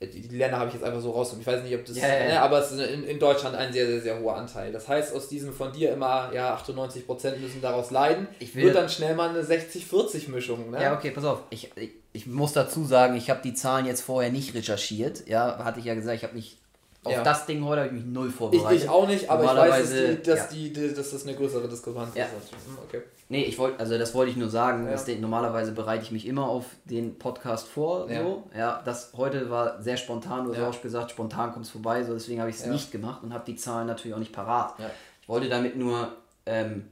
die, 0.07 0.37
Länder 0.37 0.59
habe 0.59 0.69
ich 0.69 0.75
jetzt 0.75 0.85
einfach 0.85 1.01
so 1.01 1.11
rausgenommen. 1.11 1.43
Ich 1.43 1.47
weiß 1.47 1.63
nicht, 1.63 1.75
ob 1.75 1.85
das, 1.85 1.97
ja. 1.97 2.09
Ne, 2.09 2.41
aber 2.41 2.61
es 2.61 2.73
ist 2.73 2.81
in, 2.81 3.05
in 3.05 3.19
Deutschland 3.19 3.57
ein 3.57 3.73
sehr, 3.73 3.87
sehr, 3.87 4.01
sehr 4.01 4.21
hoher 4.21 4.37
Anteil. 4.37 4.73
Das 4.73 4.89
heißt, 4.89 5.15
aus 5.15 5.29
diesem 5.29 5.53
von 5.53 5.73
dir 5.73 5.93
immer, 5.93 6.31
ja, 6.35 6.57
98% 6.57 7.37
müssen 7.39 7.61
daraus 7.61 7.91
leiden, 7.91 8.29
wird 8.55 8.75
dann 8.75 8.89
schnell 8.89 9.15
mal 9.15 9.31
eine 9.31 9.43
60-40-Mischung. 9.43 10.71
Ne? 10.71 10.83
Ja, 10.83 10.97
okay, 10.97 11.11
pass 11.11 11.25
auf. 11.25 11.43
Ich, 11.51 11.71
ich, 11.77 11.91
ich 12.13 12.27
muss 12.27 12.53
dazu 12.53 12.85
sagen, 12.85 13.17
ich 13.17 13.31
habe 13.31 13.41
die 13.43 13.55
Zahlen 13.55 13.87
jetzt 13.87 14.03
vorher 14.03 14.31
nicht 14.31 14.55
recherchiert. 14.55 15.27
Ja, 15.29 15.59
hatte 15.65 15.81
ich 15.81 15.87
ja 15.87 15.95
gesagt, 15.95 16.17
ich 16.17 16.25
habe 16.25 16.35
mich 16.35 16.59
auf 17.05 17.13
ja. 17.13 17.23
das 17.25 17.47
Ding 17.47 17.65
heute 17.65 17.81
habe 17.83 17.89
ich 17.89 17.95
mich 17.95 18.05
null 18.05 18.31
vorbereitet. 18.31 18.77
Ich, 18.77 18.85
ich 18.85 18.89
auch 18.89 19.09
nicht, 19.09 19.29
aber 19.29 19.45
ich 19.45 19.51
weiß, 19.51 19.91
dass, 19.91 19.91
die, 19.91 20.23
dass, 20.23 20.39
ja. 20.39 20.47
die, 20.53 20.95
dass 20.95 21.11
das 21.11 21.27
eine 21.27 21.35
größere 21.35 21.69
Diskrepanz 21.69 22.15
ja. 22.15 22.27
ist. 22.27 22.53
Hm, 22.53 22.79
okay. 22.87 23.03
Nee, 23.33 23.45
ich 23.45 23.57
wollte, 23.57 23.81
also 23.81 23.97
das 23.97 24.13
wollte 24.13 24.31
ich 24.31 24.37
nur 24.37 24.51
sagen. 24.51 24.87
Ja. 24.87 24.95
Den, 24.95 25.23
normalerweise 25.23 25.73
bereite 25.73 26.05
ich 26.05 26.11
mich 26.11 26.27
immer 26.27 26.47
auf 26.47 26.67
den 26.85 27.19
Podcast 27.19 27.67
vor. 27.67 28.11
Ja. 28.11 28.23
So. 28.23 28.51
Ja, 28.55 28.83
das 28.85 29.15
heute 29.17 29.49
war 29.49 29.83
sehr 29.83 29.97
spontan, 29.97 30.45
du 30.45 30.55
hast 30.55 30.77
auch 30.77 30.83
gesagt, 30.83 31.13
spontan 31.13 31.51
kommst 31.51 31.71
vorbei, 31.71 32.05
so 32.05 32.13
deswegen 32.13 32.41
habe 32.41 32.51
ich 32.51 32.57
es 32.57 32.67
nicht 32.67 32.93
gemacht 32.93 33.23
und 33.23 33.33
habe 33.33 33.45
die 33.47 33.57
Zahlen 33.57 33.87
natürlich 33.87 34.15
auch 34.15 34.19
nicht 34.19 34.35
parat. 34.35 34.75
Ich 35.23 35.31
wollte 35.31 35.49
damit 35.49 35.77
nur 35.77 36.15
ähm, 36.45 36.91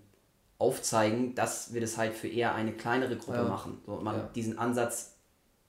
aufzeigen, 0.56 1.34
dass 1.34 1.74
wir 1.74 1.82
das 1.82 1.98
halt 1.98 2.14
für 2.14 2.28
eher 2.28 2.54
eine 2.54 2.72
kleinere 2.72 3.16
Gruppe 3.16 3.42
machen. 3.42 3.82
So, 3.84 3.96
man 3.96 4.32
diesen 4.34 4.58
Ansatz, 4.58 5.16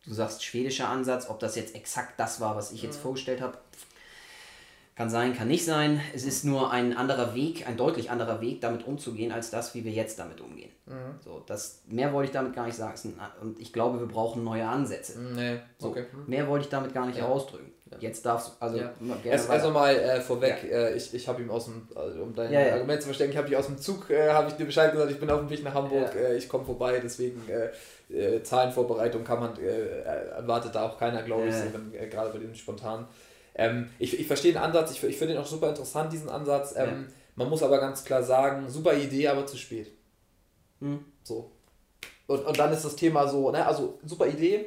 du 0.06 0.14
sagst 0.14 0.41
schwedischer 0.41 0.88
Ansatz, 0.88 1.30
ob 1.30 1.41
das 1.41 1.58
jetzt 1.58 1.75
exakt 1.75 2.17
das 2.17 2.40
war, 2.40 2.56
was 2.56 2.72
ich 2.72 2.82
jetzt 2.82 2.95
vorgestellt 2.98 3.41
habe, 3.41 3.58
kann 5.02 5.10
sein, 5.10 5.36
kann 5.36 5.48
nicht 5.48 5.66
sein. 5.66 6.00
Es 6.14 6.26
ist 6.26 6.46
nur 6.46 6.72
ein 6.72 6.96
anderer 6.96 7.34
Weg, 7.34 7.68
ein 7.68 7.76
deutlich 7.76 8.12
anderer 8.12 8.40
Weg, 8.40 8.62
damit 8.62 8.86
umzugehen, 8.86 9.32
als 9.32 9.50
das, 9.50 9.74
wie 9.74 9.84
wir 9.84 9.92
jetzt 9.92 10.20
damit 10.20 10.42
umgehen. 10.42 10.70
Mhm. 10.86 11.16
So, 11.26 11.42
das, 11.48 11.82
mehr 11.88 12.14
wollte 12.14 12.28
ich 12.28 12.34
damit 12.34 12.54
gar 12.54 12.68
nicht 12.68 12.76
sagen. 12.78 12.92
Und 13.42 13.60
ich 13.60 13.74
glaube, 13.74 14.00
wir 14.00 14.08
brauchen 14.08 14.44
neue 14.44 14.68
Ansätze. 14.68 15.18
Mhm, 15.18 15.36
nee, 15.36 15.60
okay. 15.82 16.06
So, 16.12 16.20
mehr 16.28 16.48
wollte 16.48 16.66
ich 16.66 16.70
damit 16.70 16.94
gar 16.94 17.08
nicht 17.08 17.18
ja. 17.18 17.28
ausdrücken. 17.28 17.72
Jetzt 18.00 18.26
darfst 18.26 18.50
du, 18.50 18.52
also 18.64 18.78
ja. 18.78 18.94
gerne 19.24 19.50
Also 19.50 19.72
mal 19.72 19.94
äh, 19.94 20.22
vorweg, 20.22 20.64
ja. 20.64 20.78
äh, 20.78 20.96
ich, 20.96 21.14
ich 21.14 21.28
habe 21.28 21.42
ihm 21.42 21.50
aus 21.50 21.66
dem, 21.66 21.88
also 21.94 22.22
um 22.22 22.34
dein 22.34 22.54
ja, 22.54 22.74
Argument 22.74 23.02
zu 23.02 23.08
verstecken, 23.08 23.32
ich 23.32 23.38
habe 23.38 23.50
dich 23.50 23.58
aus 23.58 23.66
dem 23.66 23.78
Zug, 23.80 24.10
äh, 24.10 24.30
habe 24.30 24.48
ich 24.48 24.54
dir 24.54 24.66
Bescheid 24.66 24.94
gesagt, 24.94 25.12
ich 25.12 25.20
bin 25.20 25.30
auf 25.30 25.40
dem 25.40 25.50
Weg 25.50 25.62
nach 25.64 25.74
Hamburg, 25.74 26.16
äh, 26.16 26.38
ich 26.38 26.48
komme 26.48 26.64
vorbei, 26.64 27.02
deswegen 27.04 27.42
äh, 27.50 28.16
äh, 28.16 28.42
Zahlenvorbereitung 28.44 29.26
kann 29.26 29.42
man, 29.42 29.60
erwartet 29.60 30.74
da 30.74 30.86
auch 30.88 30.98
keiner, 30.98 31.22
glaube 31.24 31.50
ich, 31.50 32.10
gerade 32.10 32.30
bei 32.30 32.38
diesem 32.38 32.56
spontanen. 32.56 33.08
Ähm, 33.56 33.90
ich, 34.00 34.20
ich 34.20 34.28
verstehe 34.28 34.54
den 34.54 34.62
Ansatz, 34.62 34.92
ich, 34.92 35.04
ich 35.04 35.18
finde 35.18 35.34
ihn 35.34 35.40
auch 35.40 35.46
super 35.46 35.70
interessant, 35.70 36.12
diesen 36.12 36.30
Ansatz. 36.30 36.74
Ähm, 36.76 37.08
ja. 37.08 37.14
Man 37.36 37.50
muss 37.50 37.64
aber 37.64 37.80
ganz 37.80 38.04
klar 38.04 38.24
sagen, 38.24 38.70
super 38.70 38.94
Idee, 38.94 39.28
aber 39.28 39.46
zu 39.46 39.58
spät. 39.58 39.92
Mhm. 40.80 41.06
So. 41.24 41.52
Und, 42.28 42.46
und 42.46 42.60
dann 42.60 42.72
ist 42.72 42.86
das 42.86 42.96
Thema 42.96 43.28
so, 43.28 43.52
ne, 43.52 43.66
also 43.66 44.00
super 44.06 44.28
Idee, 44.28 44.66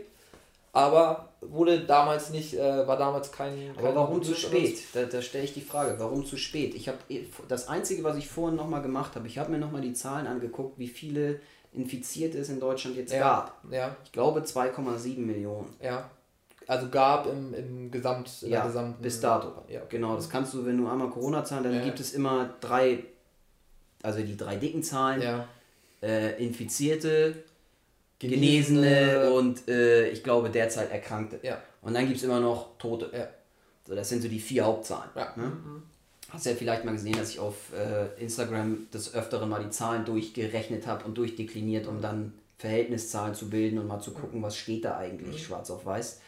aber 0.73 1.29
wurde 1.41 1.81
damals 1.81 2.31
nicht, 2.31 2.55
äh, 2.55 2.87
war 2.87 2.97
damals 2.97 3.31
kein. 3.31 3.73
Aber 3.77 3.95
warum 3.95 4.23
zu 4.23 4.35
spät? 4.35 4.83
Da, 4.93 5.05
da 5.05 5.23
stelle 5.23 5.45
ich 5.45 5.55
die 5.55 5.61
Frage, 5.61 5.99
warum 5.99 6.27
zu 6.27 6.37
spät? 6.37 6.75
Ich 6.75 6.89
habe 6.89 6.99
eh, 7.09 7.25
das 7.49 7.69
Einzige, 7.69 8.03
was 8.03 8.17
ich 8.17 8.29
vorhin 8.29 8.57
nochmal 8.57 8.83
gemacht 8.83 9.15
habe, 9.15 9.27
ich 9.27 9.39
habe 9.39 9.53
mir 9.53 9.59
nochmal 9.59 9.83
die 9.83 9.93
Zahlen 9.93 10.27
angeguckt, 10.27 10.79
wie 10.79 10.89
viele 10.89 11.41
Infizierte 11.73 12.39
es 12.39 12.49
in 12.49 12.61
Deutschland 12.61 12.97
jetzt 12.97 13.13
ja. 13.13 13.21
gab. 13.21 13.65
Ja. 13.71 13.97
Ich 14.05 14.13
glaube 14.13 14.41
2,7 14.41 15.19
Millionen. 15.19 15.73
Ja. 15.83 16.11
Also 16.67 16.89
gab 16.89 17.27
im, 17.27 17.53
im 17.53 17.91
Gesamt, 17.91 18.43
ja, 18.43 18.67
gesamten, 18.67 19.03
bis 19.03 19.21
dato. 19.21 19.53
Ja, 19.69 19.81
okay. 19.81 19.97
Genau, 19.97 20.17
das 20.17 20.31
kannst 20.31 20.55
du, 20.55 20.65
wenn 20.65 20.79
du 20.79 20.89
einmal 20.89 21.11
Corona-Zahlen, 21.11 21.65
dann 21.65 21.75
ja. 21.75 21.85
gibt 21.85 22.01
es 22.01 22.15
immer 22.15 22.55
drei, 22.61 23.05
also 24.03 24.21
die 24.23 24.37
drei 24.37 24.57
dicken 24.57 24.83
Zahlen, 24.83 25.21
ja. 25.21 25.49
äh, 26.03 26.43
Infizierte, 26.43 27.45
Genesene, 28.19 28.81
Genesene 28.81 29.31
und 29.33 29.69
äh, 29.69 30.09
ich 30.09 30.23
glaube 30.23 30.49
derzeit 30.49 30.91
Erkrankte. 30.91 31.41
Ja. 31.43 31.61
Und 31.83 31.95
dann 31.95 32.07
gibt 32.07 32.17
es 32.17 32.23
immer 32.23 32.41
noch 32.41 32.79
Tote. 32.79 33.11
Ja. 33.15 33.29
So, 33.87 33.95
das 33.95 34.09
sind 34.09 34.23
so 34.23 34.29
die 34.29 34.41
vier 34.41 34.65
Hauptzahlen. 34.65 35.11
Ja. 35.15 35.35
Ne? 35.37 35.45
Mhm. 35.45 35.83
Hast 36.31 36.47
ja 36.47 36.55
vielleicht 36.55 36.85
mal 36.85 36.93
gesehen, 36.93 37.17
dass 37.17 37.31
ich 37.31 37.39
auf 37.39 37.73
äh, 37.75 38.21
Instagram 38.21 38.89
des 38.93 39.15
Öfteren 39.15 39.49
mal 39.49 39.63
die 39.63 39.71
Zahlen 39.71 40.05
durchgerechnet 40.05 40.87
habe 40.87 41.05
und 41.05 41.19
durchdekliniert, 41.19 41.87
um 41.87 42.01
dann 42.01 42.33
Verhältniszahlen 42.59 43.35
zu 43.35 43.51
bilden 43.51 43.79
und 43.79 43.87
mal 43.87 44.01
zu 44.01 44.13
gucken, 44.13 44.43
was 44.43 44.57
steht 44.57 44.85
da 44.85 44.97
eigentlich 44.97 45.37
mhm. 45.37 45.45
schwarz 45.45 45.71
auf 45.71 45.85
weiß. 45.85 46.21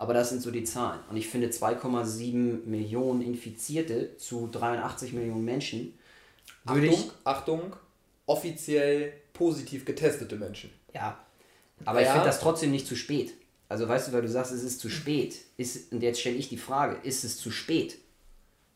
Aber 0.00 0.14
das 0.14 0.30
sind 0.30 0.40
so 0.40 0.50
die 0.50 0.64
Zahlen. 0.64 0.98
Und 1.10 1.18
ich 1.18 1.28
finde 1.28 1.48
2,7 1.48 2.64
Millionen 2.64 3.20
Infizierte 3.20 4.16
zu 4.16 4.48
83 4.50 5.12
Millionen 5.12 5.44
Menschen. 5.44 5.92
Achtung, 6.64 6.84
ich, 6.84 7.10
Achtung, 7.22 7.76
offiziell 8.24 9.12
positiv 9.34 9.84
getestete 9.84 10.36
Menschen. 10.36 10.70
Ja. 10.94 11.22
Aber 11.84 12.00
ja. 12.00 12.06
ich 12.06 12.12
finde 12.12 12.26
das 12.26 12.40
trotzdem 12.40 12.70
nicht 12.70 12.86
zu 12.86 12.96
spät. 12.96 13.34
Also 13.68 13.86
weißt 13.86 14.08
du, 14.08 14.12
weil 14.14 14.22
du 14.22 14.30
sagst, 14.30 14.52
es 14.52 14.62
ist 14.62 14.80
zu 14.80 14.88
spät. 14.88 15.36
Ist, 15.58 15.92
und 15.92 16.02
jetzt 16.02 16.20
stelle 16.20 16.36
ich 16.36 16.48
die 16.48 16.56
Frage, 16.56 16.96
ist 17.06 17.22
es 17.24 17.36
zu 17.36 17.50
spät? 17.50 17.98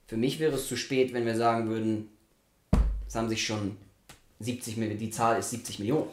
Für 0.07 0.19
mich 0.19 0.41
wäre 0.41 0.53
es 0.53 0.69
zu 0.69 0.77
spät, 0.77 1.15
wenn 1.15 1.25
wir 1.25 1.36
sagen 1.36 1.70
würden, 1.70 2.11
es 3.09 3.15
haben 3.15 3.31
sich 3.31 3.47
schon 3.47 3.78
70 4.41 4.77
Millionen, 4.77 4.99
die 4.99 5.11
Zahl 5.11 5.39
ist 5.39 5.49
70 5.49 5.78
Millionen. 5.78 6.11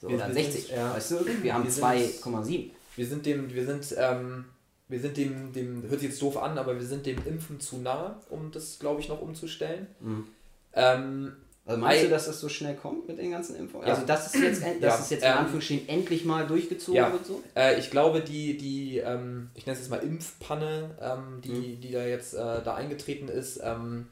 So, 0.00 0.08
wir, 0.08 0.16
oder 0.16 0.28
wir 0.28 0.34
60, 0.42 0.68
sind, 0.68 0.74
ja. 0.74 0.94
weißt 0.94 1.10
du? 1.10 1.42
Wir 1.42 1.52
haben 1.54 1.68
2,7. 1.68 2.70
Wir 2.96 3.06
sind 3.06 3.26
dem, 3.26 3.52
wir 3.52 3.66
sind, 3.66 3.94
ähm, 3.98 4.46
wir 4.88 5.00
sind 5.00 5.16
dem, 5.16 5.52
dem, 5.52 5.82
hört 5.82 6.00
sich 6.00 6.10
jetzt 6.10 6.22
doof 6.22 6.36
an, 6.36 6.58
aber 6.58 6.74
wir 6.74 6.86
sind 6.86 7.06
dem 7.06 7.18
Impfen 7.26 7.60
zu 7.60 7.78
nahe, 7.78 8.16
um 8.30 8.50
das, 8.52 8.78
glaube 8.78 9.00
ich, 9.00 9.08
noch 9.08 9.20
umzustellen. 9.20 9.86
Mhm. 10.00 10.26
Ähm, 10.74 11.32
also 11.66 11.80
meinst 11.80 12.04
du, 12.04 12.08
dass 12.10 12.26
das 12.26 12.40
so 12.40 12.50
schnell 12.50 12.74
kommt 12.74 13.08
mit 13.08 13.18
den 13.18 13.30
ganzen 13.30 13.56
Impfungen? 13.56 13.86
Ja. 13.86 13.94
Also 13.94 14.06
das 14.06 14.34
ist 14.34 14.42
jetzt, 14.42 14.62
das 14.62 14.80
ja. 14.80 14.94
ist 14.96 15.10
jetzt 15.10 15.22
in 15.22 15.30
ähm, 15.30 15.38
Anführungsstrichen 15.38 15.88
endlich 15.88 16.24
mal 16.26 16.46
durchgezogen 16.46 16.96
ja. 16.96 17.10
wird 17.10 17.24
so? 17.24 17.42
Äh, 17.56 17.78
ich 17.78 17.90
glaube, 17.90 18.20
die, 18.20 18.58
die 18.58 18.98
ähm, 18.98 19.48
ich 19.54 19.64
nenne 19.64 19.74
es 19.74 19.82
jetzt 19.82 19.90
mal 19.90 20.00
Impfpanne, 20.00 20.90
ähm, 21.00 21.40
die, 21.42 21.48
mhm. 21.48 21.80
die 21.80 21.92
da 21.92 22.04
jetzt 22.04 22.34
äh, 22.34 22.62
da 22.62 22.74
eingetreten 22.74 23.28
ist, 23.28 23.60
ähm, 23.64 24.08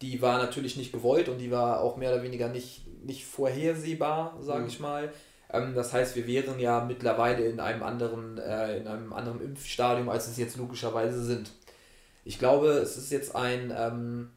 die 0.00 0.22
war 0.22 0.38
natürlich 0.38 0.78
nicht 0.78 0.92
gewollt 0.92 1.28
und 1.28 1.38
die 1.38 1.50
war 1.50 1.80
auch 1.80 1.98
mehr 1.98 2.12
oder 2.12 2.22
weniger 2.22 2.48
nicht, 2.48 2.86
nicht 3.04 3.26
vorhersehbar, 3.26 4.38
sage 4.40 4.62
mhm. 4.62 4.68
ich 4.68 4.80
mal. 4.80 5.12
Ähm, 5.52 5.74
das 5.74 5.92
heißt, 5.92 6.16
wir 6.16 6.26
wären 6.26 6.58
ja 6.58 6.84
mittlerweile 6.84 7.46
in 7.46 7.60
einem 7.60 7.82
anderen, 7.82 8.38
äh, 8.38 8.78
in 8.78 8.86
einem 8.86 9.12
anderen 9.12 9.40
Impfstadium, 9.40 10.08
als 10.08 10.28
es 10.28 10.36
jetzt 10.36 10.56
logischerweise 10.56 11.22
sind. 11.24 11.50
Ich 12.24 12.38
glaube, 12.38 12.68
es 12.70 12.96
ist 12.96 13.10
jetzt 13.10 13.34
ein 13.34 13.72
ähm, 13.76 14.30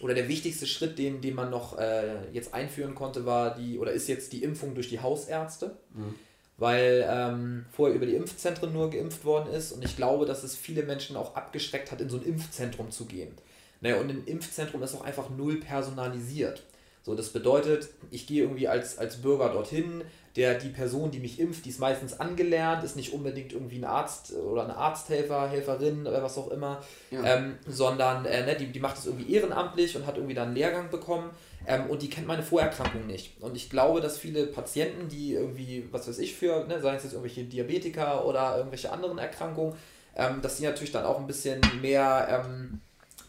oder 0.00 0.14
der 0.14 0.28
wichtigste 0.28 0.66
Schritt, 0.66 0.98
den, 0.98 1.20
den 1.20 1.34
man 1.34 1.50
noch 1.50 1.78
äh, 1.78 2.30
jetzt 2.32 2.54
einführen 2.54 2.94
konnte, 2.94 3.24
war 3.24 3.54
die, 3.54 3.78
oder 3.78 3.92
ist 3.92 4.08
jetzt 4.08 4.32
die 4.32 4.42
Impfung 4.42 4.74
durch 4.74 4.88
die 4.88 5.00
Hausärzte. 5.00 5.76
Mhm. 5.94 6.14
Weil 6.58 7.06
ähm, 7.06 7.66
vorher 7.70 7.94
über 7.94 8.06
die 8.06 8.14
Impfzentren 8.14 8.72
nur 8.72 8.88
geimpft 8.88 9.26
worden 9.26 9.52
ist 9.52 9.72
und 9.72 9.84
ich 9.84 9.94
glaube, 9.94 10.24
dass 10.24 10.42
es 10.42 10.56
viele 10.56 10.84
Menschen 10.84 11.14
auch 11.14 11.34
abgeschreckt 11.34 11.92
hat, 11.92 12.00
in 12.00 12.08
so 12.08 12.16
ein 12.16 12.22
Impfzentrum 12.22 12.90
zu 12.90 13.04
gehen. 13.04 13.34
Naja, 13.82 14.00
und 14.00 14.08
ein 14.08 14.24
Impfzentrum 14.24 14.82
ist 14.82 14.94
auch 14.94 15.04
einfach 15.04 15.28
null 15.28 15.60
personalisiert. 15.60 16.62
So, 17.02 17.14
das 17.14 17.28
bedeutet, 17.28 17.90
ich 18.10 18.26
gehe 18.26 18.42
irgendwie 18.42 18.68
als, 18.68 18.96
als 18.96 19.20
Bürger 19.20 19.50
dorthin, 19.50 20.02
der 20.36 20.54
die 20.54 20.68
Person, 20.68 21.10
die 21.10 21.18
mich 21.18 21.40
impft, 21.40 21.64
die 21.64 21.70
ist 21.70 21.80
meistens 21.80 22.20
angelernt, 22.20 22.84
ist 22.84 22.94
nicht 22.94 23.14
unbedingt 23.14 23.52
irgendwie 23.52 23.78
ein 23.78 23.84
Arzt 23.84 24.34
oder 24.34 24.64
eine 24.64 24.76
Arzthelfer, 24.76 25.48
Helferin 25.48 26.06
oder 26.06 26.22
was 26.22 26.36
auch 26.36 26.50
immer, 26.50 26.82
ja. 27.10 27.24
ähm, 27.24 27.56
sondern 27.66 28.26
äh, 28.26 28.44
ne, 28.44 28.54
die, 28.54 28.66
die 28.66 28.80
macht 28.80 28.98
es 28.98 29.06
irgendwie 29.06 29.32
ehrenamtlich 29.32 29.96
und 29.96 30.06
hat 30.06 30.16
irgendwie 30.16 30.34
dann 30.34 30.48
einen 30.48 30.56
Lehrgang 30.56 30.90
bekommen 30.90 31.30
ähm, 31.66 31.86
und 31.88 32.02
die 32.02 32.10
kennt 32.10 32.26
meine 32.26 32.42
Vorerkrankung 32.42 33.06
nicht. 33.06 33.40
Und 33.40 33.56
ich 33.56 33.70
glaube, 33.70 34.02
dass 34.02 34.18
viele 34.18 34.46
Patienten, 34.46 35.08
die 35.08 35.32
irgendwie, 35.32 35.88
was 35.90 36.06
weiß 36.06 36.18
ich 36.18 36.34
für, 36.34 36.66
ne, 36.66 36.80
seien 36.80 36.96
es 36.96 37.04
jetzt 37.04 37.14
irgendwelche 37.14 37.44
Diabetiker 37.44 38.26
oder 38.26 38.58
irgendwelche 38.58 38.92
anderen 38.92 39.16
Erkrankungen, 39.16 39.74
ähm, 40.16 40.42
dass 40.42 40.58
die 40.58 40.64
natürlich 40.64 40.92
dann 40.92 41.06
auch 41.06 41.18
ein 41.18 41.26
bisschen 41.26 41.60
mehr, 41.80 42.44
ähm, 42.44 42.80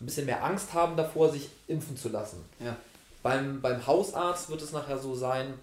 ein 0.02 0.06
bisschen 0.06 0.26
mehr 0.26 0.44
Angst 0.44 0.74
haben 0.74 0.98
davor, 0.98 1.32
sich 1.32 1.50
impfen 1.68 1.96
zu 1.96 2.10
lassen. 2.10 2.44
Ja. 2.60 2.76
Beim, 3.24 3.62
beim 3.62 3.88
Hausarzt 3.88 4.50
wird 4.50 4.62
es 4.62 4.74
nachher 4.74 4.98
so 4.98 5.16
sein, 5.16 5.54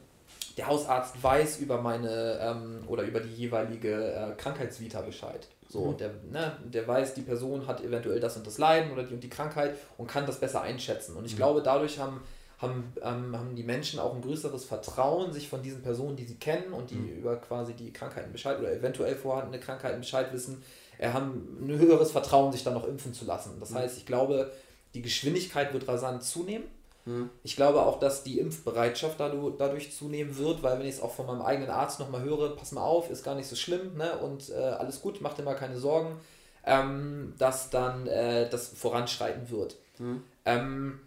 der 0.56 0.68
Hausarzt 0.68 1.22
weiß 1.22 1.58
über 1.58 1.80
meine 1.80 2.38
ähm, 2.40 2.84
oder 2.86 3.02
über 3.02 3.20
die 3.20 3.34
jeweilige 3.34 4.12
äh, 4.12 4.34
Krankheitsvita 4.36 5.00
Bescheid. 5.02 5.48
So, 5.68 5.86
mhm. 5.86 5.96
der, 5.96 6.10
ne, 6.30 6.56
der 6.64 6.86
weiß, 6.86 7.14
die 7.14 7.22
Person 7.22 7.66
hat 7.66 7.82
eventuell 7.82 8.20
das 8.20 8.36
und 8.36 8.46
das 8.46 8.58
Leiden 8.58 8.92
oder 8.92 9.02
die 9.02 9.14
und 9.14 9.24
die 9.24 9.28
Krankheit 9.28 9.76
und 9.98 10.06
kann 10.06 10.26
das 10.26 10.38
besser 10.38 10.62
einschätzen. 10.62 11.16
Und 11.16 11.24
ich 11.24 11.32
mhm. 11.32 11.38
glaube, 11.38 11.62
dadurch 11.62 11.98
haben, 11.98 12.20
haben, 12.58 12.92
ähm, 13.02 13.36
haben 13.36 13.56
die 13.56 13.64
Menschen 13.64 13.98
auch 13.98 14.14
ein 14.14 14.22
größeres 14.22 14.64
Vertrauen, 14.64 15.32
sich 15.32 15.48
von 15.48 15.62
diesen 15.62 15.82
Personen, 15.82 16.16
die 16.16 16.24
sie 16.24 16.36
kennen 16.36 16.72
und 16.72 16.90
die 16.90 16.96
mhm. 16.96 17.18
über 17.18 17.36
quasi 17.36 17.72
die 17.74 17.92
Krankheiten 17.92 18.30
Bescheid 18.30 18.58
oder 18.60 18.72
eventuell 18.72 19.16
vorhandene 19.16 19.58
Krankheiten 19.58 20.00
Bescheid 20.00 20.32
wissen, 20.32 20.62
äh, 20.98 21.08
haben 21.08 21.58
ein 21.60 21.78
höheres 21.78 22.12
Vertrauen, 22.12 22.52
sich 22.52 22.62
dann 22.62 22.74
noch 22.74 22.86
impfen 22.86 23.12
zu 23.12 23.24
lassen. 23.24 23.56
Das 23.58 23.70
mhm. 23.70 23.76
heißt, 23.76 23.98
ich 23.98 24.06
glaube, 24.06 24.52
die 24.94 25.02
Geschwindigkeit 25.02 25.72
wird 25.72 25.88
rasant 25.88 26.22
zunehmen. 26.22 26.66
Hm. 27.04 27.28
Ich 27.42 27.56
glaube 27.56 27.82
auch, 27.82 27.98
dass 27.98 28.24
die 28.24 28.38
Impfbereitschaft 28.38 29.20
dadurch 29.20 29.92
zunehmen 29.92 30.36
wird, 30.38 30.62
weil 30.62 30.78
wenn 30.78 30.86
ich 30.86 30.96
es 30.96 31.02
auch 31.02 31.12
von 31.12 31.26
meinem 31.26 31.42
eigenen 31.42 31.70
Arzt 31.70 32.00
nochmal 32.00 32.22
höre, 32.22 32.56
pass 32.56 32.72
mal 32.72 32.82
auf, 32.82 33.10
ist 33.10 33.24
gar 33.24 33.34
nicht 33.34 33.48
so 33.48 33.56
schlimm 33.56 33.96
ne? 33.96 34.18
und 34.18 34.50
äh, 34.50 34.54
alles 34.54 35.02
gut, 35.02 35.20
mach 35.20 35.34
dir 35.34 35.42
mal 35.42 35.54
keine 35.54 35.78
Sorgen, 35.78 36.18
ähm, 36.64 37.34
dass 37.38 37.70
dann 37.70 38.06
äh, 38.06 38.48
das 38.48 38.68
voranschreiten 38.68 39.50
wird. 39.50 39.76
Hm. 39.98 40.22
Ähm, 40.46 41.00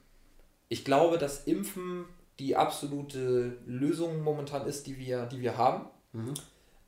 ich 0.70 0.86
glaube, 0.86 1.18
dass 1.18 1.46
Impfen 1.46 2.06
die 2.40 2.56
absolute 2.56 3.58
Lösung 3.66 4.22
momentan 4.22 4.68
ist, 4.68 4.86
die 4.86 4.98
wir, 4.98 5.26
die 5.26 5.42
wir 5.42 5.58
haben. 5.58 5.88
Mhm. 6.14 6.34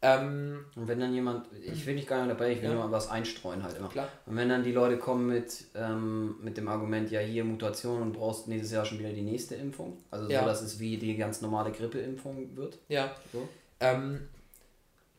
Ähm, 0.01 0.65
und 0.77 0.87
wenn 0.87 0.99
dann 0.99 1.13
jemand, 1.13 1.47
ich 1.61 1.85
will 1.85 1.95
nicht 1.95 2.07
gar 2.07 2.23
nicht 2.23 2.31
dabei, 2.31 2.53
ich 2.53 2.61
will 2.61 2.69
ja. 2.69 2.75
nur 2.75 2.91
was 2.91 3.09
einstreuen 3.09 3.63
halt 3.63 3.77
immer. 3.77 3.89
Klar. 3.89 4.07
Und 4.25 4.37
wenn 4.37 4.47
dann 4.47 4.63
die 4.63 4.71
Leute 4.71 4.97
kommen 4.97 5.27
mit, 5.27 5.65
ähm, 5.75 6.35
mit 6.41 6.55
dem 6.55 6.69
Argument, 6.69 7.11
ja 7.11 7.19
hier 7.19 7.43
Mutation 7.43 8.01
und 8.01 8.13
brauchst 8.13 8.47
nächstes 8.47 8.71
Jahr 8.71 8.85
schon 8.85 8.99
wieder 8.99 9.09
die 9.09 9.21
nächste 9.21 9.55
Impfung, 9.55 9.97
also 10.09 10.29
ja. 10.29 10.39
so, 10.39 10.45
dass 10.45 10.61
es 10.61 10.79
wie 10.79 10.97
die 10.97 11.17
ganz 11.17 11.41
normale 11.41 11.71
Grippeimpfung 11.71 12.55
wird. 12.55 12.77
Ja. 12.87 13.13
So. 13.33 13.49
Ähm, 13.81 14.29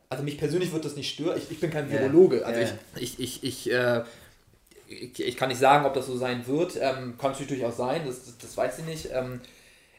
also 0.09 0.23
mich 0.23 0.39
persönlich 0.39 0.73
wird 0.73 0.83
das 0.83 0.95
nicht 0.95 1.13
stören, 1.13 1.37
ich, 1.37 1.51
ich 1.51 1.59
bin 1.59 1.69
kein 1.69 1.89
Virologe, 1.91 2.43
also 2.43 2.59
ich, 2.95 3.19
ich, 3.19 3.19
ich, 3.19 3.43
ich, 3.43 3.71
äh, 3.71 4.03
ich, 4.87 5.19
ich, 5.19 5.37
kann 5.37 5.49
nicht 5.49 5.59
sagen, 5.59 5.85
ob 5.85 5.93
das 5.93 6.07
so 6.07 6.17
sein 6.17 6.47
wird, 6.47 6.75
ähm, 6.81 7.17
kann 7.19 7.31
natürlich 7.31 7.49
durchaus 7.49 7.77
sein, 7.77 8.01
das, 8.05 8.25
das, 8.25 8.37
das 8.39 8.57
weiß 8.57 8.79
ich 8.79 8.85
nicht. 8.85 9.09
Ähm, 9.13 9.41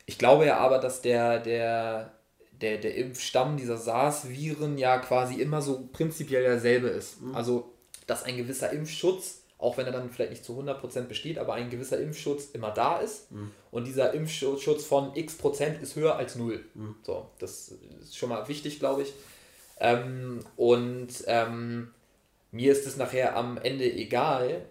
ich 0.06 0.18
glaube 0.18 0.44
ja 0.44 0.58
aber, 0.58 0.78
dass 0.78 1.02
der, 1.02 1.38
der 1.38 2.12
der, 2.62 2.78
der 2.78 2.94
Impfstamm 2.94 3.56
dieser 3.56 3.76
SARS-Viren 3.76 4.78
ja 4.78 4.98
quasi 4.98 5.40
immer 5.40 5.60
so 5.60 5.88
prinzipiell 5.92 6.42
derselbe 6.42 6.88
ist. 6.88 7.20
Mhm. 7.20 7.34
Also, 7.34 7.72
dass 8.06 8.22
ein 8.22 8.36
gewisser 8.36 8.72
Impfschutz, 8.72 9.42
auch 9.58 9.76
wenn 9.76 9.86
er 9.86 9.92
dann 9.92 10.10
vielleicht 10.10 10.30
nicht 10.30 10.44
zu 10.44 10.58
100% 10.58 11.02
besteht, 11.02 11.38
aber 11.38 11.54
ein 11.54 11.70
gewisser 11.70 12.00
Impfschutz 12.00 12.50
immer 12.52 12.70
da 12.70 12.98
ist. 12.98 13.30
Mhm. 13.30 13.50
Und 13.70 13.86
dieser 13.86 14.14
Impfschutz 14.14 14.84
von 14.84 15.14
x 15.14 15.34
Prozent 15.34 15.82
ist 15.82 15.96
höher 15.96 16.16
als 16.16 16.36
null. 16.36 16.64
Mhm. 16.74 16.94
So, 17.02 17.28
das 17.38 17.74
ist 18.00 18.16
schon 18.16 18.28
mal 18.28 18.48
wichtig, 18.48 18.78
glaube 18.78 19.02
ich. 19.02 19.12
Ähm, 19.80 20.40
und 20.56 21.08
ähm, 21.26 21.90
mir 22.52 22.72
ist 22.72 22.86
es 22.86 22.96
nachher 22.96 23.36
am 23.36 23.58
Ende 23.58 23.90
egal, 23.92 24.64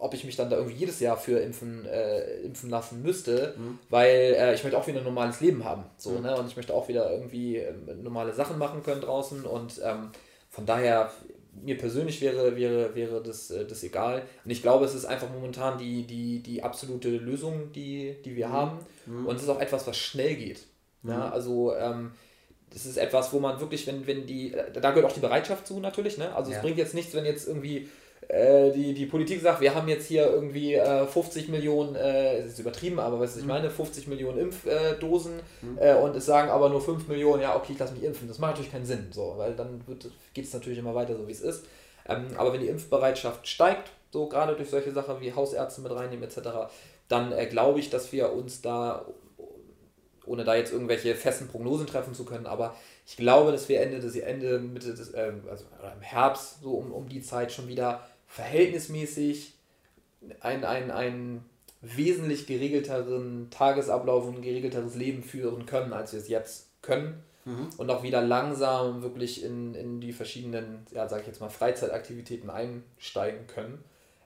ob 0.00 0.14
ich 0.14 0.24
mich 0.24 0.36
dann 0.36 0.50
da 0.50 0.56
irgendwie 0.56 0.76
jedes 0.76 1.00
Jahr 1.00 1.16
für 1.16 1.38
impfen, 1.38 1.84
äh, 1.86 2.40
impfen 2.40 2.70
lassen 2.70 3.02
müsste, 3.02 3.54
mhm. 3.56 3.78
weil 3.90 4.34
äh, 4.38 4.54
ich 4.54 4.62
möchte 4.62 4.78
auch 4.78 4.86
wieder 4.86 4.98
ein 4.98 5.04
normales 5.04 5.40
Leben 5.40 5.64
haben. 5.64 5.84
So, 5.96 6.10
mhm. 6.10 6.22
ne? 6.22 6.36
Und 6.36 6.46
ich 6.46 6.56
möchte 6.56 6.74
auch 6.74 6.88
wieder 6.88 7.10
irgendwie 7.10 7.56
äh, 7.58 7.72
normale 8.02 8.32
Sachen 8.32 8.58
machen 8.58 8.82
können 8.82 9.00
draußen. 9.00 9.44
Und 9.44 9.80
ähm, 9.84 10.10
von 10.50 10.66
daher, 10.66 11.10
mir 11.60 11.76
persönlich 11.76 12.20
wäre, 12.20 12.56
wäre, 12.56 12.94
wäre 12.94 13.22
das, 13.22 13.50
äh, 13.50 13.66
das 13.66 13.82
egal. 13.82 14.22
Und 14.44 14.50
ich 14.50 14.62
glaube, 14.62 14.84
es 14.84 14.94
ist 14.94 15.04
einfach 15.04 15.28
momentan 15.30 15.78
die, 15.78 16.04
die, 16.04 16.40
die 16.42 16.62
absolute 16.62 17.10
Lösung, 17.10 17.72
die, 17.72 18.16
die 18.24 18.36
wir 18.36 18.48
mhm. 18.48 18.52
haben. 18.52 18.78
Mhm. 19.06 19.26
Und 19.26 19.36
es 19.36 19.42
ist 19.42 19.48
auch 19.48 19.60
etwas, 19.60 19.86
was 19.86 19.96
schnell 19.96 20.36
geht. 20.36 20.64
Ja? 21.02 21.26
Mhm. 21.26 21.32
Also 21.32 21.74
ähm, 21.74 22.12
das 22.72 22.86
ist 22.86 22.96
etwas, 22.98 23.32
wo 23.32 23.40
man 23.40 23.60
wirklich, 23.60 23.86
wenn, 23.86 24.06
wenn 24.06 24.26
die, 24.26 24.52
äh, 24.52 24.70
da 24.72 24.90
gehört 24.90 25.10
auch 25.10 25.14
die 25.14 25.20
Bereitschaft 25.20 25.66
zu 25.66 25.80
natürlich, 25.80 26.18
ne? 26.18 26.34
Also 26.34 26.50
ja. 26.50 26.56
es 26.56 26.62
bringt 26.62 26.78
jetzt 26.78 26.94
nichts, 26.94 27.14
wenn 27.14 27.24
jetzt 27.24 27.48
irgendwie 27.48 27.88
die, 28.30 28.94
die 28.94 29.06
Politik 29.06 29.40
sagt, 29.40 29.60
wir 29.60 29.74
haben 29.74 29.88
jetzt 29.88 30.06
hier 30.06 30.26
irgendwie 30.26 30.74
äh, 30.74 31.06
50 31.06 31.48
Millionen, 31.48 31.94
äh, 31.94 32.44
ist 32.44 32.58
übertrieben, 32.58 32.98
aber 32.98 33.20
was 33.20 33.36
ich 33.36 33.42
mhm. 33.42 33.48
meine, 33.48 33.70
50 33.70 34.06
Millionen 34.06 34.38
Impfdosen 34.38 35.34
mhm. 35.62 35.78
äh, 35.80 35.94
und 35.94 36.14
es 36.14 36.26
sagen 36.26 36.50
aber 36.50 36.68
nur 36.68 36.80
5 36.80 37.08
Millionen, 37.08 37.42
ja, 37.42 37.56
okay, 37.56 37.72
ich 37.72 37.78
lasse 37.78 37.94
mich 37.94 38.02
impfen. 38.02 38.28
Das 38.28 38.38
macht 38.38 38.52
natürlich 38.52 38.72
keinen 38.72 38.84
Sinn, 38.84 39.08
so, 39.10 39.34
weil 39.36 39.54
dann 39.54 39.80
geht 40.34 40.44
es 40.44 40.52
natürlich 40.52 40.78
immer 40.78 40.94
weiter, 40.94 41.16
so 41.16 41.26
wie 41.26 41.32
es 41.32 41.40
ist. 41.40 41.64
Ähm, 42.06 42.26
aber 42.36 42.52
wenn 42.52 42.60
die 42.60 42.68
Impfbereitschaft 42.68 43.46
steigt, 43.46 43.90
so 44.10 44.28
gerade 44.28 44.54
durch 44.54 44.70
solche 44.70 44.92
Sachen 44.92 45.20
wie 45.20 45.32
Hausärzte 45.32 45.80
mit 45.80 45.92
reinnehmen 45.92 46.24
etc., 46.24 46.70
dann 47.08 47.32
äh, 47.32 47.46
glaube 47.46 47.80
ich, 47.80 47.90
dass 47.90 48.12
wir 48.12 48.32
uns 48.32 48.60
da, 48.60 49.06
ohne 50.26 50.44
da 50.44 50.54
jetzt 50.54 50.72
irgendwelche 50.72 51.14
festen 51.14 51.48
Prognosen 51.48 51.86
treffen 51.86 52.14
zu 52.14 52.24
können, 52.24 52.46
aber 52.46 52.74
ich 53.08 53.16
glaube, 53.16 53.52
dass 53.52 53.70
wir 53.70 53.80
Ende 53.80 54.00
des 54.00 54.16
Ende, 54.16 54.58
Mitte 54.58 54.94
des, 54.94 55.14
äh, 55.14 55.32
also 55.48 55.64
im 55.94 56.02
Herbst, 56.02 56.60
so 56.62 56.72
um, 56.72 56.92
um 56.92 57.08
die 57.08 57.22
Zeit 57.22 57.50
schon 57.50 57.66
wieder 57.66 58.06
verhältnismäßig 58.26 59.54
ein, 60.40 60.62
ein, 60.62 60.90
ein 60.90 61.44
wesentlich 61.80 62.46
geregelteren 62.46 63.48
Tagesablauf 63.50 64.26
und 64.26 64.36
ein 64.36 64.42
geregelteres 64.42 64.94
Leben 64.94 65.22
führen 65.22 65.64
können, 65.64 65.94
als 65.94 66.12
wir 66.12 66.20
es 66.20 66.28
jetzt 66.28 66.66
können. 66.82 67.22
Mhm. 67.46 67.70
Und 67.78 67.88
auch 67.88 68.02
wieder 68.02 68.20
langsam 68.20 69.00
wirklich 69.00 69.42
in, 69.42 69.74
in 69.74 70.02
die 70.02 70.12
verschiedenen, 70.12 70.86
ja, 70.90 71.08
sag 71.08 71.22
ich 71.22 71.28
jetzt 71.28 71.40
mal, 71.40 71.48
Freizeitaktivitäten 71.48 72.50
einsteigen 72.50 73.46
können. 73.46 73.82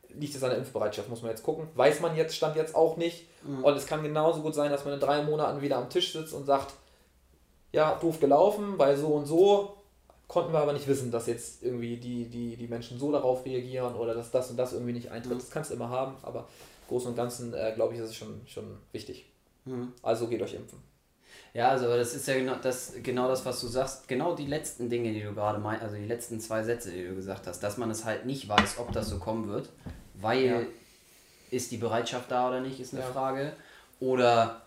Liegt 0.08 0.34
es 0.34 0.42
an 0.42 0.50
der 0.50 0.58
Impfbereitschaft, 0.58 1.08
muss 1.08 1.22
man 1.22 1.30
jetzt 1.30 1.44
gucken. 1.44 1.68
Weiß 1.76 2.00
man 2.00 2.16
jetzt, 2.16 2.34
stand 2.34 2.56
jetzt 2.56 2.74
auch 2.74 2.96
nicht. 2.96 3.28
Mhm. 3.44 3.62
Und 3.62 3.76
es 3.76 3.86
kann 3.86 4.02
genauso 4.02 4.42
gut 4.42 4.56
sein, 4.56 4.72
dass 4.72 4.84
man 4.84 4.94
in 4.94 5.00
drei 5.00 5.22
Monaten 5.22 5.62
wieder 5.62 5.76
am 5.76 5.88
Tisch 5.88 6.12
sitzt 6.12 6.34
und 6.34 6.46
sagt, 6.46 6.74
ja, 7.72 7.94
doof 7.96 8.20
gelaufen, 8.20 8.74
weil 8.78 8.96
so 8.96 9.08
und 9.08 9.26
so 9.26 9.76
konnten 10.28 10.52
wir 10.52 10.60
aber 10.60 10.72
nicht 10.72 10.88
wissen, 10.88 11.10
dass 11.10 11.26
jetzt 11.26 11.62
irgendwie 11.62 11.96
die, 11.96 12.24
die, 12.26 12.56
die 12.56 12.66
Menschen 12.68 12.98
so 12.98 13.12
darauf 13.12 13.44
reagieren 13.44 13.94
oder 13.94 14.14
dass 14.14 14.30
das 14.30 14.50
und 14.50 14.56
das 14.56 14.72
irgendwie 14.72 14.92
nicht 14.92 15.10
eintritt. 15.10 15.34
Mhm. 15.34 15.38
Das 15.38 15.50
kannst 15.50 15.70
du 15.70 15.74
immer 15.74 15.90
haben, 15.90 16.16
aber 16.22 16.40
im 16.40 16.88
Großen 16.88 17.10
und 17.10 17.16
Ganzen, 17.16 17.52
äh, 17.52 17.72
glaube 17.74 17.94
ich, 17.94 18.00
ist 18.00 18.10
es 18.10 18.16
schon, 18.16 18.40
schon 18.46 18.78
wichtig. 18.92 19.26
Mhm. 19.64 19.92
Also 20.02 20.28
geht 20.28 20.40
euch 20.40 20.54
impfen. 20.54 20.78
Ja, 21.54 21.68
also 21.68 21.86
das 21.86 22.14
ist 22.14 22.26
ja 22.26 22.34
genau 22.34 22.54
das, 22.62 22.94
genau 23.02 23.28
das, 23.28 23.44
was 23.44 23.60
du 23.60 23.66
sagst. 23.66 24.08
Genau 24.08 24.34
die 24.34 24.46
letzten 24.46 24.88
Dinge, 24.88 25.12
die 25.12 25.22
du 25.22 25.34
gerade 25.34 25.58
meinst, 25.58 25.82
also 25.82 25.96
die 25.96 26.06
letzten 26.06 26.40
zwei 26.40 26.62
Sätze, 26.62 26.90
die 26.90 27.06
du 27.06 27.14
gesagt 27.14 27.46
hast, 27.46 27.62
dass 27.62 27.76
man 27.76 27.90
es 27.90 28.06
halt 28.06 28.24
nicht 28.24 28.48
weiß, 28.48 28.78
ob 28.78 28.90
das 28.92 29.08
so 29.08 29.18
kommen 29.18 29.48
wird, 29.48 29.68
weil 30.14 30.44
ja. 30.44 30.62
ist 31.50 31.70
die 31.70 31.76
Bereitschaft 31.76 32.30
da 32.30 32.48
oder 32.48 32.60
nicht, 32.60 32.80
ist 32.80 32.94
eine 32.94 33.02
ja. 33.02 33.08
Frage. 33.08 33.52
Oder 34.00 34.62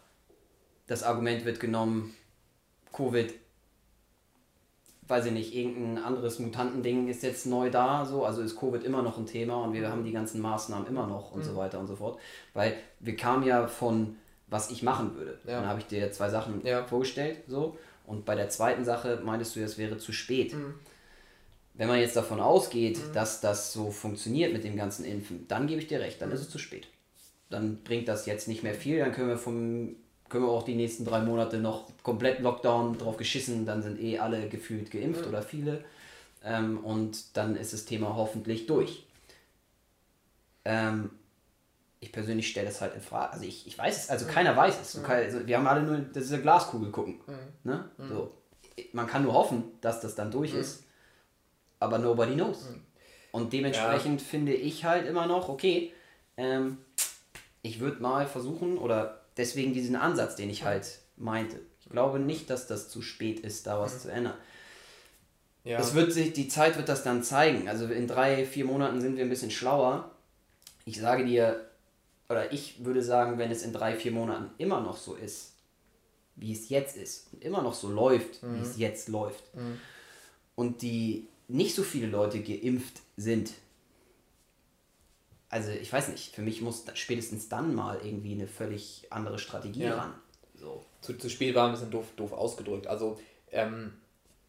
das 0.85 1.01
Argument 1.01 1.43
wird 1.43 1.59
genommen, 1.59 2.15
Covid, 2.95 3.33
weiß 5.07 5.25
ich 5.27 5.31
nicht, 5.31 5.53
irgendein 5.53 6.03
anderes 6.03 6.39
Mutantending 6.39 7.07
ist 7.07 7.23
jetzt 7.23 7.45
neu 7.45 7.69
da, 7.69 8.05
so, 8.05 8.25
also 8.25 8.41
ist 8.41 8.57
Covid 8.57 8.83
immer 8.83 9.01
noch 9.01 9.17
ein 9.17 9.25
Thema 9.25 9.63
und 9.63 9.73
wir 9.73 9.89
haben 9.89 10.03
die 10.03 10.11
ganzen 10.11 10.41
Maßnahmen 10.41 10.87
immer 10.87 11.05
noch 11.05 11.31
und 11.31 11.41
mhm. 11.41 11.45
so 11.45 11.55
weiter 11.55 11.79
und 11.79 11.87
so 11.87 11.95
fort. 11.95 12.19
Weil 12.53 12.75
wir 12.99 13.15
kamen 13.15 13.43
ja 13.43 13.67
von, 13.67 14.15
was 14.47 14.71
ich 14.71 14.81
machen 14.81 15.15
würde. 15.15 15.37
Ja. 15.45 15.59
Dann 15.59 15.67
habe 15.67 15.79
ich 15.79 15.87
dir 15.87 16.11
zwei 16.11 16.29
Sachen 16.29 16.65
ja. 16.65 16.83
vorgestellt, 16.83 17.39
so. 17.47 17.77
Und 18.05 18.25
bei 18.25 18.35
der 18.35 18.49
zweiten 18.49 18.85
Sache 18.85 19.19
meintest 19.23 19.55
du, 19.55 19.63
es 19.63 19.77
wäre 19.77 19.97
zu 19.97 20.11
spät. 20.11 20.53
Mhm. 20.53 20.75
Wenn 21.73 21.87
man 21.87 21.99
jetzt 21.99 22.15
davon 22.15 22.39
ausgeht, 22.39 22.97
mhm. 22.97 23.13
dass 23.13 23.41
das 23.41 23.73
so 23.73 23.91
funktioniert 23.91 24.53
mit 24.53 24.63
dem 24.63 24.77
ganzen 24.77 25.03
Impfen, 25.03 25.47
dann 25.47 25.67
gebe 25.67 25.81
ich 25.81 25.87
dir 25.87 25.99
recht, 25.99 26.21
dann 26.21 26.31
ist 26.31 26.41
es 26.41 26.49
zu 26.49 26.57
spät. 26.57 26.87
Dann 27.49 27.83
bringt 27.83 28.07
das 28.07 28.25
jetzt 28.25 28.47
nicht 28.47 28.63
mehr 28.63 28.73
viel, 28.73 28.99
dann 28.99 29.11
können 29.11 29.29
wir 29.29 29.37
vom 29.37 29.95
können 30.29 30.45
wir 30.45 30.51
auch 30.51 30.63
die 30.63 30.75
nächsten 30.75 31.05
drei 31.05 31.21
Monate 31.21 31.57
noch 31.57 31.87
komplett 32.03 32.39
Lockdown 32.39 32.97
drauf 32.97 33.17
geschissen, 33.17 33.65
dann 33.65 33.81
sind 33.81 33.99
eh 33.99 34.19
alle 34.19 34.49
gefühlt 34.49 34.91
geimpft 34.91 35.21
mhm. 35.21 35.27
oder 35.27 35.41
viele. 35.41 35.83
Ähm, 36.43 36.83
und 36.83 37.37
dann 37.37 37.55
ist 37.55 37.73
das 37.73 37.85
Thema 37.85 38.15
hoffentlich 38.15 38.67
durch. 38.67 39.05
Ähm, 40.63 41.11
ich 41.99 42.11
persönlich 42.11 42.47
stelle 42.47 42.67
das 42.67 42.81
halt 42.81 42.95
in 42.95 43.01
Frage. 43.01 43.33
Also 43.33 43.45
ich, 43.45 43.67
ich 43.67 43.77
weiß 43.77 44.03
es, 44.03 44.09
also 44.09 44.25
mhm. 44.25 44.29
keiner 44.29 44.55
weiß 44.55 44.79
es. 44.81 45.03
Kann, 45.03 45.17
also 45.17 45.45
wir 45.45 45.57
haben 45.57 45.67
alle 45.67 45.83
nur 45.83 45.97
diese 45.97 46.41
Glaskugel 46.41 46.91
gucken. 46.91 47.19
Mhm. 47.27 47.71
Ne? 47.71 47.89
So. 48.09 48.31
Man 48.93 49.07
kann 49.07 49.23
nur 49.23 49.33
hoffen, 49.33 49.63
dass 49.81 50.01
das 50.01 50.15
dann 50.15 50.31
durch 50.31 50.53
ist, 50.53 50.83
aber 51.79 51.97
nobody 51.97 52.33
knows. 52.33 52.69
Und 53.31 53.53
dementsprechend 53.53 54.21
ja. 54.21 54.27
finde 54.27 54.53
ich 54.53 54.85
halt 54.85 55.07
immer 55.07 55.27
noch, 55.27 55.49
okay, 55.49 55.93
ähm, 56.37 56.77
ich 57.61 57.79
würde 57.79 58.01
mal 58.01 58.27
versuchen, 58.27 58.77
oder 58.77 59.24
deswegen 59.37 59.73
diesen 59.73 59.95
Ansatz, 59.95 60.35
den 60.35 60.49
ich 60.49 60.63
halt 60.63 60.99
meinte. 61.17 61.59
Ich 61.79 61.89
glaube 61.89 62.19
nicht, 62.19 62.49
dass 62.49 62.67
das 62.67 62.89
zu 62.89 63.01
spät 63.01 63.39
ist, 63.39 63.67
da 63.67 63.79
was 63.79 63.95
mhm. 63.95 63.99
zu 63.99 64.11
ändern. 64.11 64.37
Ja. 65.63 65.79
Es 65.79 65.95
wird 65.95 66.13
sich, 66.13 66.33
die 66.33 66.47
Zeit 66.47 66.77
wird 66.77 66.89
das 66.89 67.03
dann 67.03 67.23
zeigen. 67.23 67.67
Also 67.67 67.87
in 67.87 68.07
drei, 68.07 68.45
vier 68.45 68.65
Monaten 68.65 69.01
sind 69.01 69.17
wir 69.17 69.23
ein 69.23 69.29
bisschen 69.29 69.51
schlauer. 69.51 70.11
Ich 70.85 70.99
sage 70.99 71.25
dir, 71.25 71.65
oder 72.29 72.51
ich 72.53 72.85
würde 72.85 73.01
sagen, 73.01 73.37
wenn 73.37 73.51
es 73.51 73.63
in 73.63 73.73
drei, 73.73 73.95
vier 73.95 74.11
Monaten 74.11 74.51
immer 74.57 74.81
noch 74.81 74.97
so 74.97 75.15
ist, 75.15 75.53
wie 76.35 76.51
es 76.51 76.69
jetzt 76.69 76.97
ist, 76.97 77.27
und 77.33 77.43
immer 77.43 77.61
noch 77.61 77.73
so 77.73 77.89
läuft, 77.89 78.43
mhm. 78.43 78.57
wie 78.57 78.61
es 78.61 78.77
jetzt 78.77 79.09
läuft, 79.09 79.55
mhm. 79.55 79.79
und 80.55 80.81
die 80.81 81.27
nicht 81.47 81.75
so 81.75 81.83
viele 81.83 82.07
Leute 82.07 82.41
geimpft 82.41 83.01
sind, 83.17 83.51
also 85.55 85.71
ich 85.71 85.93
weiß 85.93 86.09
nicht, 86.09 86.35
für 86.35 86.41
mich 86.41 86.61
muss 86.61 86.83
spätestens 86.95 87.47
dann 87.47 87.73
mal 87.73 88.01
irgendwie 88.03 88.33
eine 88.33 88.45
völlig 88.45 89.07
andere 89.09 89.39
Strategie 89.39 89.83
ja. 89.83 89.95
ran. 89.95 90.13
So. 90.53 90.83
Zu, 90.99 91.13
zu 91.17 91.29
spät 91.29 91.55
war 91.55 91.67
ein 91.67 91.71
bisschen 91.71 91.91
doof, 91.91 92.07
doof 92.17 92.33
ausgedrückt. 92.33 92.87
Also 92.87 93.17
ähm, 93.53 93.93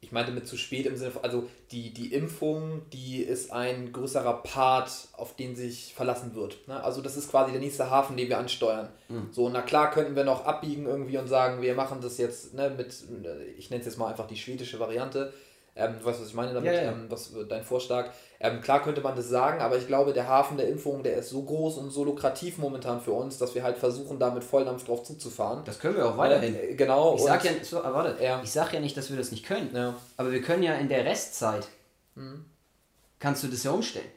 ich 0.01 0.11
meinte 0.11 0.33
mit 0.33 0.49
zu 0.49 0.57
spät 0.57 0.85
im 0.85 0.97
Sinne 0.97 1.13
von, 1.13 1.23
also 1.23 1.49
die, 1.71 1.95
die 1.95 2.13
Impfung, 2.13 2.83
die 2.93 3.23
ist 3.23 3.53
ein 3.53 3.93
größerer 3.93 4.43
Part, 4.43 4.91
auf 5.13 5.37
den 5.37 5.55
sich 5.55 5.95
verlassen 5.95 6.35
wird. 6.35 6.67
Ne? 6.67 6.83
Also 6.83 7.01
das 7.03 7.17
ist 7.17 7.31
quasi 7.31 7.53
der 7.53 7.61
nächste 7.61 7.89
Hafen, 7.89 8.17
den 8.17 8.29
wir 8.29 8.39
ansteuern. 8.39 8.89
Mhm. 9.09 9.29
So, 9.31 9.49
na 9.49 9.63
klar 9.63 9.93
könnten 9.93 10.17
wir 10.17 10.25
noch 10.25 10.45
abbiegen 10.45 10.87
irgendwie 10.87 11.19
und 11.19 11.29
sagen, 11.29 11.63
wir 11.63 11.77
machen 11.77 12.01
das 12.01 12.19
jetzt 12.19 12.53
ne, 12.53 12.69
mit, 12.77 12.93
ich 13.57 13.71
nenne 13.71 13.81
es 13.81 13.87
jetzt 13.87 13.99
mal 13.99 14.09
einfach 14.09 14.27
die 14.27 14.37
schwedische 14.37 14.81
Variante, 14.81 15.33
ähm, 15.77 15.97
du 15.99 16.05
weißt, 16.07 16.21
was 16.21 16.29
ich 16.29 16.35
meine 16.35 16.55
damit, 16.55 16.73
ja, 16.73 16.83
ja. 16.83 16.93
Ähm, 16.93 17.07
was 17.09 17.33
dein 17.49 17.63
Vorschlag. 17.63 18.11
Ähm, 18.41 18.63
klar 18.63 18.83
könnte 18.83 19.03
man 19.03 19.15
das 19.15 19.29
sagen, 19.29 19.61
aber 19.61 19.77
ich 19.77 19.87
glaube, 19.87 20.13
der 20.15 20.27
Hafen 20.27 20.57
der 20.57 20.69
Impfung, 20.69 21.03
der 21.03 21.17
ist 21.19 21.31
so 21.31 21.43
groß 21.43 21.77
und 21.77 21.91
so 21.91 22.05
lukrativ 22.05 22.59
momentan 22.59 23.01
für 23.01 23.13
uns, 23.13 23.37
dass 23.39 23.55
wir 23.55 23.63
halt 23.63 23.77
versuchen, 23.77 24.19
da 24.19 24.31
mit 24.31 24.43
Volldampf 24.43 24.85
drauf 24.85 25.03
zuzufahren. 25.03 25.65
Das 25.65 25.79
können 25.79 25.97
wir 25.97 26.07
auch 26.07 26.17
weiterhin. 26.17 26.55
Äh, 26.55 26.75
genau. 26.75 27.15
Ich 27.17 27.23
sag 27.23 27.45
ja, 27.45 27.53
so, 27.63 27.77
warte, 27.77 28.23
ja. 28.23 28.41
ich 28.43 28.51
sag 28.51 28.73
ja 28.73 28.81
nicht, 28.81 28.97
dass 28.97 29.11
wir 29.11 29.19
das 29.19 29.31
nicht 29.31 29.45
können, 29.45 29.95
aber 30.17 30.33
wir 30.33 30.41
können 30.41 30.63
ja 30.63 30.75
in 30.75 30.89
der 30.89 31.05
Restzeit, 31.05 31.69
mhm. 32.15 32.47
kannst 33.19 33.43
du 33.43 33.49
das 33.49 33.63
ja 33.63 33.71
umstellen. 33.71 34.09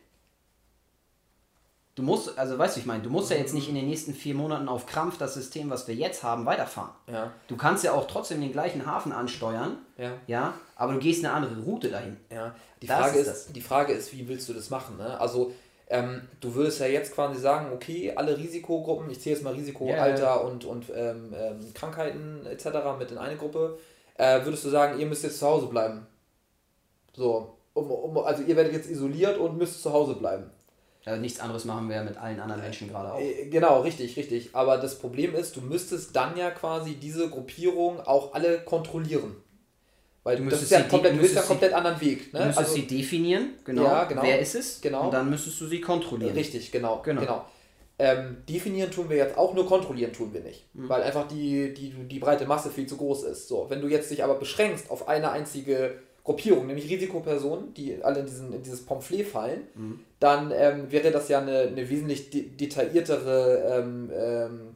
Du 2.00 2.06
musst, 2.06 2.40
also 2.40 2.58
weißt 2.58 2.78
du, 2.78 2.80
ich 2.80 2.86
meine, 2.86 3.04
du 3.04 3.10
musst 3.10 3.30
ja 3.30 3.36
jetzt 3.36 3.54
nicht 3.54 3.68
in 3.68 3.76
den 3.76 3.86
nächsten 3.86 4.14
vier 4.14 4.34
Monaten 4.34 4.70
auf 4.70 4.86
Krampf 4.86 5.18
das 5.18 5.34
System, 5.34 5.70
was 5.70 5.86
wir 5.86 5.96
jetzt 5.96 6.24
haben, 6.24 6.46
weiterfahren. 6.46 6.92
Ja. 7.12 7.34
Du 7.50 7.58
kannst 7.58 7.84
ja 7.84 7.92
auch 7.92 8.08
trotzdem 8.08 8.40
den 8.40 8.54
gleichen 8.54 8.86
Hafen 8.86 9.12
ansteuern, 9.12 9.80
ja. 9.98 10.12
ja 10.26 10.54
aber 10.78 10.94
du 10.94 11.00
gehst 11.00 11.26
eine 11.26 11.34
andere 11.34 11.60
Route 11.60 11.90
dahin. 11.90 12.16
Ja. 12.32 12.56
Die, 12.82 12.88
Frage 12.88 13.20
ist, 13.20 13.28
ist 13.28 13.54
die 13.54 13.60
Frage 13.60 13.92
ist, 13.92 14.14
wie 14.14 14.30
willst 14.30 14.48
du 14.48 14.54
das 14.54 14.70
machen? 14.70 14.96
Ne? 14.96 15.20
Also, 15.20 15.52
ähm, 15.90 16.22
du 16.40 16.56
würdest 16.56 16.80
ja 16.80 16.86
jetzt 16.86 17.14
quasi 17.14 17.38
sagen, 17.38 17.74
okay, 17.74 18.14
alle 18.16 18.38
Risikogruppen, 18.38 19.10
ich 19.10 19.20
zähle 19.20 19.36
jetzt 19.36 19.44
mal 19.44 19.54
Risiko, 19.54 19.88
yeah. 19.88 20.02
Alter 20.02 20.46
und, 20.46 20.64
und 20.64 20.86
ähm, 20.96 21.34
ähm, 21.38 21.74
Krankheiten 21.74 22.46
etc. 22.46 22.68
mit 22.98 23.12
in 23.12 23.18
eine 23.18 23.36
Gruppe, 23.36 23.78
äh, 24.16 24.46
würdest 24.46 24.64
du 24.64 24.70
sagen, 24.70 25.02
ihr 25.02 25.06
müsst 25.06 25.26
jetzt 25.26 25.40
zu 25.40 25.46
Hause 25.46 25.66
bleiben. 25.66 26.08
So, 27.14 27.58
um, 27.74 27.92
um, 27.92 28.18
also 28.20 28.42
ihr 28.44 28.56
werdet 28.56 28.72
jetzt 28.72 28.90
isoliert 28.90 29.38
und 29.38 29.58
müsst 29.58 29.84
zu 29.84 29.92
Hause 29.92 30.16
bleiben. 30.16 30.50
Also 31.06 31.22
nichts 31.22 31.40
anderes 31.40 31.66
machen 31.66 31.90
wir 31.90 32.02
mit 32.04 32.18
allen 32.18 32.40
anderen 32.40 32.62
Menschen 32.62 32.90
gerade 32.90 33.14
auch. 33.14 33.20
Äh, 33.20 33.48
genau, 33.48 33.82
richtig, 33.82 34.18
richtig. 34.18 34.50
Aber 34.54 34.78
das 34.78 35.00
Problem 35.00 35.34
ist, 35.34 35.56
du 35.56 35.62
müsstest 35.62 36.16
dann 36.16 36.38
ja 36.38 36.52
quasi 36.52 36.96
diese 36.96 37.30
Gruppierung 37.30 38.02
auch 38.02 38.34
alle 38.34 38.60
kontrollieren. 38.60 39.36
Weil 40.24 40.38
du 40.38 40.46
das 40.46 40.62
ist 40.62 40.72
ja 40.72 40.82
komplett, 40.82 41.16
du 41.16 41.20
bist 41.20 41.36
ja 41.36 41.42
komplett 41.42 41.74
anderen 41.74 42.00
Weg. 42.02 42.34
Ne? 42.34 42.40
Du 42.40 42.46
müsstest 42.48 42.70
also, 42.70 42.74
sie 42.74 42.88
definieren, 42.88 43.54
genau, 43.64 43.84
ja, 43.84 44.04
genau. 44.04 44.22
Wer 44.22 44.40
ist 44.40 44.56
es? 44.56 44.82
Genau. 44.82 45.06
Und 45.06 45.14
dann 45.14 45.30
müsstest 45.30 45.60
du 45.62 45.68
sie 45.68 45.80
kontrollieren. 45.80 46.34
Richtig, 46.34 46.72
genau. 46.72 47.02
genau. 47.02 47.22
genau. 47.22 47.46
Ähm, 47.98 48.38
definieren 48.48 48.92
tun 48.92 49.10
wir 49.10 49.18
jetzt 49.18 49.38
auch, 49.38 49.54
nur 49.54 49.66
kontrollieren 49.66 50.14
tun 50.14 50.34
wir 50.34 50.42
nicht. 50.42 50.74
Mhm. 50.74 50.88
Weil 50.88 51.04
einfach 51.04 51.28
die, 51.28 51.74
die, 51.74 51.92
die 51.92 52.20
breite 52.20 52.46
Masse 52.46 52.70
viel 52.70 52.88
zu 52.88 52.98
groß 52.98 53.24
ist. 53.24 53.48
So, 53.48 53.66
wenn 53.70 53.82
du 53.82 53.88
jetzt 53.88 54.12
dich 54.12 54.24
aber 54.24 54.36
beschränkst 54.36 54.92
auf 54.92 55.08
eine 55.08 55.32
einzige 55.32 55.96
Gruppierung, 56.30 56.68
nämlich 56.68 56.88
Risikopersonen, 56.88 57.74
die 57.74 58.04
alle 58.04 58.20
in, 58.20 58.28
diesen, 58.28 58.54
in 58.54 58.62
dieses 58.62 58.86
Pamphlet 58.86 59.26
fallen, 59.26 59.64
mhm. 59.74 60.00
dann 60.20 60.52
ähm, 60.56 60.92
wäre 60.92 61.10
das 61.10 61.28
ja 61.28 61.40
eine, 61.40 61.62
eine 61.62 61.90
wesentlich 61.90 62.30
de 62.30 62.50
detailliertere 62.50 63.80
ähm, 63.80 64.12
ähm, 64.14 64.76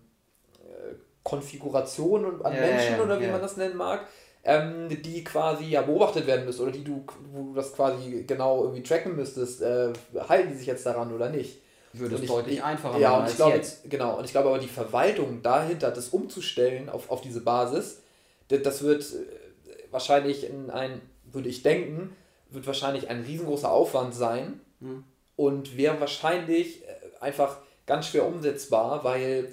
äh, 0.64 0.96
Konfiguration 1.22 2.42
an 2.44 2.56
ja, 2.56 2.60
Menschen 2.60 2.94
ja, 2.98 3.04
oder 3.04 3.20
wie 3.20 3.26
ja. 3.26 3.32
man 3.32 3.40
das 3.40 3.56
nennen 3.56 3.78
mag, 3.78 4.08
ähm, 4.44 4.90
die 4.90 5.24
quasi 5.24 5.66
ja 5.66 5.84
beobachtet 5.84 6.26
werden 6.26 6.44
müsste 6.46 6.64
oder 6.64 6.72
die 6.72 6.84
du, 6.84 7.06
wo 7.32 7.44
du 7.44 7.54
das 7.54 7.72
quasi 7.72 8.24
genau 8.26 8.64
irgendwie 8.64 8.82
tracken 8.82 9.16
müsstest, 9.16 9.62
äh, 9.62 9.94
halten 10.28 10.50
die 10.50 10.58
sich 10.58 10.66
jetzt 10.66 10.88
daran 10.88 11.14
oder 11.14 11.30
nicht. 11.30 11.62
Würde 11.94 12.16
es 12.16 12.26
deutlich 12.26 12.58
ich, 12.58 12.64
einfacher 12.64 12.98
ja, 12.98 13.12
machen. 13.12 13.20
Ja, 13.20 13.26
und 13.26 13.30
ich 13.30 13.36
glaube, 13.36 13.56
jetzt. 13.58 13.88
genau, 13.88 14.18
und 14.18 14.26
ich 14.26 14.32
glaube 14.32 14.50
aber 14.50 14.58
die 14.58 14.68
Verwaltung 14.68 15.44
dahinter, 15.44 15.92
das 15.92 16.10
umzustellen 16.10 16.90
auf, 16.90 17.12
auf 17.12 17.22
diese 17.22 17.42
Basis, 17.42 18.02
das, 18.48 18.64
das 18.64 18.82
wird 18.82 19.04
äh, 19.04 19.92
wahrscheinlich 19.92 20.50
in 20.50 20.72
ein 20.72 21.00
würde 21.34 21.50
ich 21.50 21.64
denken, 21.64 22.16
wird 22.50 22.68
wahrscheinlich 22.68 23.10
ein 23.10 23.22
riesengroßer 23.22 23.72
Aufwand 23.72 24.14
sein 24.14 24.62
mhm. 24.80 25.04
und 25.36 25.78
wäre 25.78 26.00
wahrscheinlich 26.00 26.84
äh, 26.84 26.88
einfach 27.20 27.58
ganz 27.86 28.08
schwer 28.08 28.26
umsetzbar, 28.26 29.04
weil 29.04 29.50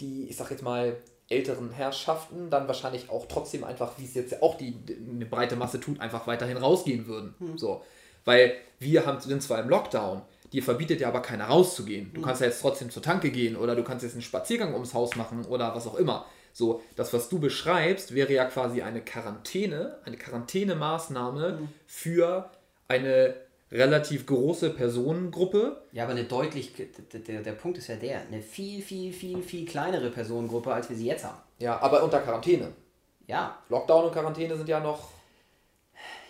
die, 0.00 0.28
ich 0.28 0.36
sag 0.36 0.50
jetzt 0.50 0.62
mal, 0.62 0.96
älteren 1.28 1.70
Herrschaften 1.70 2.50
dann 2.50 2.66
wahrscheinlich 2.66 3.10
auch 3.10 3.26
trotzdem 3.26 3.64
einfach, 3.64 3.92
wie 3.98 4.04
es 4.04 4.14
jetzt 4.14 4.42
auch 4.42 4.56
die, 4.56 4.74
eine 5.08 5.26
breite 5.26 5.56
Masse 5.56 5.80
tut, 5.80 6.00
einfach 6.00 6.26
weiterhin 6.26 6.58
rausgehen 6.58 7.06
würden. 7.06 7.34
Mhm. 7.38 7.58
So. 7.58 7.82
Weil 8.24 8.54
wir 8.78 9.06
haben, 9.06 9.20
sind 9.20 9.42
zwar 9.42 9.60
im 9.60 9.68
Lockdown, 9.68 10.22
dir 10.52 10.62
verbietet 10.62 11.00
ja 11.00 11.08
aber 11.08 11.22
keiner 11.22 11.46
rauszugehen. 11.46 12.12
Du 12.12 12.20
mhm. 12.20 12.24
kannst 12.24 12.40
ja 12.40 12.46
jetzt 12.46 12.60
trotzdem 12.60 12.90
zur 12.90 13.02
Tanke 13.02 13.30
gehen 13.30 13.56
oder 13.56 13.74
du 13.74 13.82
kannst 13.82 14.04
jetzt 14.04 14.12
einen 14.12 14.22
Spaziergang 14.22 14.74
ums 14.74 14.94
Haus 14.94 15.16
machen 15.16 15.44
oder 15.46 15.74
was 15.74 15.86
auch 15.86 15.94
immer. 15.94 16.26
So, 16.52 16.82
das, 16.96 17.12
was 17.12 17.28
du 17.28 17.38
beschreibst, 17.38 18.14
wäre 18.14 18.32
ja 18.32 18.44
quasi 18.44 18.82
eine 18.82 19.00
Quarantäne, 19.00 19.98
eine 20.04 20.16
Quarantänemaßnahme 20.16 21.58
mhm. 21.60 21.68
für 21.86 22.50
eine 22.88 23.34
relativ 23.72 24.26
große 24.26 24.70
Personengruppe. 24.70 25.82
Ja, 25.92 26.04
aber 26.04 26.12
eine 26.12 26.24
deutlich, 26.24 26.72
der, 26.74 27.40
der 27.40 27.52
Punkt 27.52 27.78
ist 27.78 27.88
ja 27.88 27.96
der, 27.96 28.20
eine 28.20 28.42
viel, 28.42 28.82
viel, 28.82 29.12
viel, 29.12 29.42
viel 29.42 29.64
kleinere 29.64 30.10
Personengruppe, 30.10 30.72
als 30.72 30.90
wir 30.90 30.96
sie 30.96 31.06
jetzt 31.06 31.24
haben. 31.24 31.38
Ja, 31.58 31.80
aber 31.80 32.02
unter 32.02 32.20
Quarantäne. 32.20 32.72
Ja. 33.26 33.58
Lockdown 33.68 34.06
und 34.06 34.12
Quarantäne 34.12 34.56
sind 34.56 34.68
ja 34.68 34.80
noch. 34.80 35.10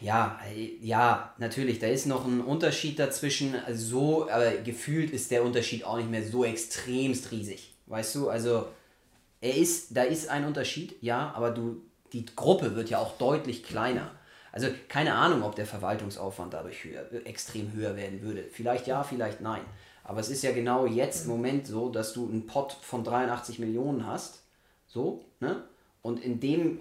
Ja, 0.00 0.38
ja, 0.80 1.32
natürlich, 1.38 1.78
da 1.78 1.86
ist 1.86 2.06
noch 2.06 2.26
ein 2.26 2.40
Unterschied 2.40 2.98
dazwischen. 2.98 3.54
Also 3.66 3.84
so, 3.86 4.30
aber 4.30 4.52
gefühlt 4.58 5.12
ist 5.12 5.30
der 5.30 5.44
Unterschied 5.44 5.84
auch 5.84 5.96
nicht 5.96 6.10
mehr 6.10 6.24
so 6.24 6.44
extremst 6.44 7.30
riesig. 7.32 7.74
Weißt 7.86 8.14
du, 8.14 8.28
also 8.28 8.66
er 9.42 9.56
ist, 9.56 9.94
da 9.96 10.04
ist 10.04 10.30
ein 10.30 10.46
Unterschied, 10.46 10.96
ja, 11.02 11.32
aber 11.34 11.50
du, 11.50 11.82
die 12.12 12.24
Gruppe 12.24 12.76
wird 12.76 12.88
ja 12.88 12.98
auch 12.98 13.18
deutlich 13.18 13.64
kleiner. 13.64 14.12
Also 14.52 14.68
keine 14.88 15.14
Ahnung, 15.14 15.42
ob 15.42 15.56
der 15.56 15.66
Verwaltungsaufwand 15.66 16.54
dadurch 16.54 16.84
höher, 16.84 17.04
extrem 17.24 17.72
höher 17.72 17.96
werden 17.96 18.22
würde. 18.22 18.44
Vielleicht 18.44 18.86
ja, 18.86 19.02
vielleicht 19.02 19.40
nein. 19.40 19.62
Aber 20.04 20.20
es 20.20 20.28
ist 20.28 20.42
ja 20.42 20.52
genau 20.52 20.86
jetzt 20.86 21.24
im 21.24 21.30
Moment 21.30 21.66
so, 21.66 21.88
dass 21.88 22.12
du 22.12 22.28
einen 22.28 22.46
Pot 22.46 22.72
von 22.82 23.02
83 23.02 23.58
Millionen 23.58 24.06
hast. 24.06 24.42
So, 24.86 25.24
ne? 25.40 25.64
Und 26.02 26.22
in 26.22 26.38
dem 26.38 26.78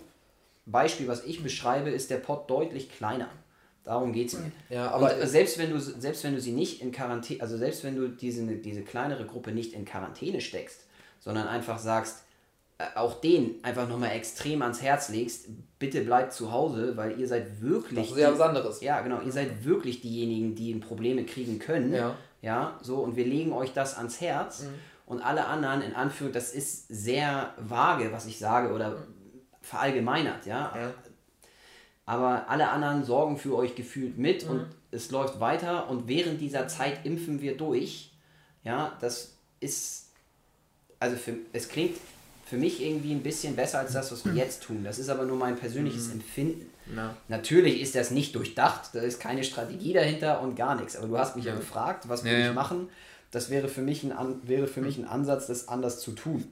Beispiel, 0.66 1.08
was 1.08 1.26
ich 1.26 1.42
beschreibe, 1.42 1.90
ist 1.90 2.12
der 2.12 2.18
Pot 2.18 2.50
deutlich 2.50 2.92
kleiner. 2.92 3.30
Darum 3.84 4.14
geht 4.14 4.28
es 4.28 4.38
mir. 4.38 4.52
Ja, 4.70 4.92
aber 4.92 5.16
Und 5.16 5.28
selbst 5.28 5.58
wenn 5.58 5.72
du 5.72 5.80
selbst 5.80 6.24
wenn 6.24 6.36
du 6.36 6.42
sie 6.42 6.52
nicht 6.52 6.82
in 6.82 6.92
Quarantäne, 6.92 7.42
also 7.42 7.58
selbst 7.58 7.84
wenn 7.84 7.96
du 7.96 8.10
diese, 8.10 8.46
diese 8.46 8.84
kleinere 8.84 9.26
Gruppe 9.26 9.52
nicht 9.52 9.74
in 9.74 9.86
Quarantäne 9.86 10.42
steckst, 10.42 10.86
sondern 11.20 11.48
einfach 11.48 11.80
sagst, 11.80 12.20
äh, 12.20 12.31
auch 12.96 13.22
den 13.22 13.64
einfach 13.64 13.88
nochmal 13.88 14.12
extrem 14.12 14.62
ans 14.62 14.82
Herz 14.82 15.10
legst, 15.10 15.48
bitte 15.80 16.02
bleibt 16.02 16.34
zu 16.34 16.52
Hause, 16.52 16.96
weil 16.96 17.20
ihr 17.20 17.28
seid 17.28 17.62
wirklich. 17.62 18.00
Das 18.00 18.18
ist 18.18 18.18
ja 18.18 18.32
was 18.32 18.42
anderes. 18.42 18.82
Ja, 18.82 19.02
genau. 19.02 19.22
Ihr 19.22 19.32
seid 19.32 19.66
wirklich 19.66 20.02
diejenigen, 20.02 20.56
die 20.56 20.76
Probleme 20.76 21.26
kriegen 21.26 21.60
können. 21.60 21.94
Ja. 21.94 22.16
Ja, 22.42 22.80
so, 22.82 22.98
und 22.98 23.16
wir 23.16 23.26
legen 23.26 23.54
euch 23.54 23.72
das 23.74 23.98
ans 23.98 24.20
Herz. 24.20 24.64
Mhm. 24.64 24.74
Und 25.06 25.22
alle 25.22 25.46
anderen, 25.46 25.82
in 25.82 25.94
Anführung, 25.94 26.34
das 26.34 26.54
ist 26.54 26.88
sehr 26.88 27.54
vage, 27.58 28.12
was 28.12 28.26
ich 28.26 28.40
sage, 28.40 28.74
oder 28.74 28.96
verallgemeinert, 29.62 30.46
ja. 30.46 30.74
ja. 30.76 30.94
Aber 32.06 32.50
alle 32.50 32.70
anderen 32.70 33.04
sorgen 33.04 33.38
für 33.38 33.56
euch 33.56 33.76
gefühlt 33.76 34.18
mit 34.18 34.46
mhm. 34.46 34.52
und 34.52 34.68
es 34.90 35.12
läuft 35.12 35.40
weiter. 35.40 35.90
Und 35.90 36.08
während 36.08 36.42
dieser 36.42 36.68
Zeit 36.68 37.06
impfen 37.06 37.42
wir 37.42 37.58
durch. 37.58 38.14
Ja, 38.64 38.98
das 39.02 39.38
ist. 39.60 40.10
Also 41.00 41.16
für, 41.16 41.36
es 41.54 41.68
klingt 41.68 41.98
für 42.52 42.58
mich 42.58 42.84
irgendwie 42.86 43.14
ein 43.14 43.24
bisschen 43.24 43.56
besser 43.56 43.80
als 43.80 43.94
das, 43.94 44.12
was 44.12 44.26
wir 44.26 44.34
jetzt 44.34 44.64
tun. 44.64 44.84
Das 44.84 45.00
ist 45.00 45.08
aber 45.08 45.24
nur 45.24 45.38
mein 45.38 45.56
persönliches 45.56 46.08
mhm. 46.08 46.16
Empfinden. 46.16 46.70
Na. 46.94 47.16
Natürlich 47.30 47.80
ist 47.80 47.96
das 47.96 48.12
nicht 48.12 48.36
durchdacht, 48.36 48.90
da 48.92 49.00
ist 49.00 49.22
keine 49.22 49.46
Strategie 49.46 49.94
dahinter 49.94 50.42
und 50.42 50.58
gar 50.58 50.76
nichts. 50.76 50.98
Aber 50.98 51.08
du 51.08 51.18
hast 51.18 51.38
mich 51.38 51.46
ja, 51.46 51.54
ja 51.54 51.58
gefragt, 51.58 52.10
was 52.10 52.26
ja, 52.26 52.32
will 52.32 52.40
ich 52.40 52.46
ja. 52.48 52.52
machen? 52.52 52.90
Das 53.32 53.50
wäre 53.50 53.70
für 53.70 53.82
mich 53.82 54.04
ein, 54.04 54.12
wäre 54.44 54.68
für 54.68 54.82
mich 54.82 54.98
ein 54.98 55.06
Ansatz, 55.06 55.48
das 55.48 55.70
anders 55.70 56.02
zu 56.02 56.12
tun. 56.12 56.44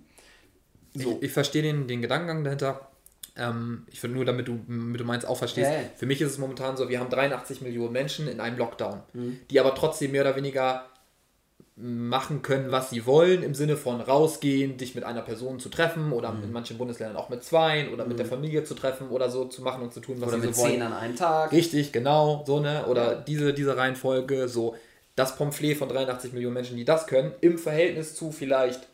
So. 0.93 1.17
Ich, 1.17 1.23
ich 1.23 1.31
verstehe 1.33 1.63
den, 1.63 1.85
den 1.89 2.01
Gedankengang 2.01 2.45
dahinter. 2.45 2.87
Ähm, 3.35 3.85
ich 3.91 4.01
würde 4.01 4.15
nur, 4.15 4.23
damit 4.23 4.47
du, 4.47 4.61
damit 4.69 5.01
du 5.01 5.03
meinst, 5.03 5.27
auch 5.27 5.37
verstehst. 5.37 5.69
Für 5.97 6.05
mich 6.05 6.21
ist 6.21 6.31
es 6.31 6.37
momentan 6.37 6.77
so, 6.77 6.87
wir 6.87 7.01
haben 7.01 7.09
83 7.09 7.59
Millionen 7.59 7.91
Menschen 7.91 8.29
in 8.29 8.39
einem 8.39 8.57
Lockdown, 8.57 9.01
mhm. 9.11 9.41
die 9.51 9.59
aber 9.59 9.75
trotzdem 9.75 10.13
mehr 10.13 10.21
oder 10.21 10.37
weniger 10.37 10.85
machen 11.81 12.41
können, 12.41 12.71
was 12.71 12.89
sie 12.89 13.05
wollen, 13.05 13.41
im 13.41 13.55
Sinne 13.55 13.77
von 13.77 14.01
rausgehen, 14.01 14.77
dich 14.77 14.95
mit 14.95 15.05
einer 15.05 15.21
Person 15.21 15.59
zu 15.59 15.69
treffen 15.69 16.11
oder 16.11 16.33
mhm. 16.33 16.43
in 16.43 16.51
manchen 16.51 16.77
Bundesländern 16.77 17.15
auch 17.15 17.29
mit 17.29 17.43
zwei 17.43 17.89
oder 17.93 18.03
mhm. 18.03 18.09
mit 18.09 18.19
der 18.19 18.25
mhm. 18.25 18.31
Familie 18.31 18.63
zu 18.65 18.73
treffen 18.73 19.09
oder 19.09 19.29
so 19.29 19.45
zu 19.45 19.61
machen 19.61 19.83
und 19.83 19.93
zu 19.93 20.01
tun, 20.01 20.17
was 20.19 20.27
oder 20.27 20.39
sie 20.39 20.47
mit 20.47 20.55
so 20.55 20.61
wollen. 20.61 20.73
zehn 20.73 20.81
an 20.81 20.93
einem 20.93 21.15
Tag. 21.15 21.53
Richtig, 21.53 21.93
genau, 21.93 22.43
so, 22.45 22.59
ne? 22.59 22.85
Oder 22.87 23.13
ja. 23.13 23.19
diese, 23.21 23.53
diese 23.53 23.77
Reihenfolge, 23.77 24.49
so 24.49 24.75
das 25.15 25.37
Pamphlet 25.37 25.77
von 25.77 25.87
83 25.87 26.33
Millionen 26.33 26.55
Menschen, 26.55 26.75
die 26.75 26.83
das 26.83 27.07
können, 27.07 27.31
im 27.39 27.57
Verhältnis 27.57 28.13
zu 28.13 28.33
vielleicht 28.33 28.87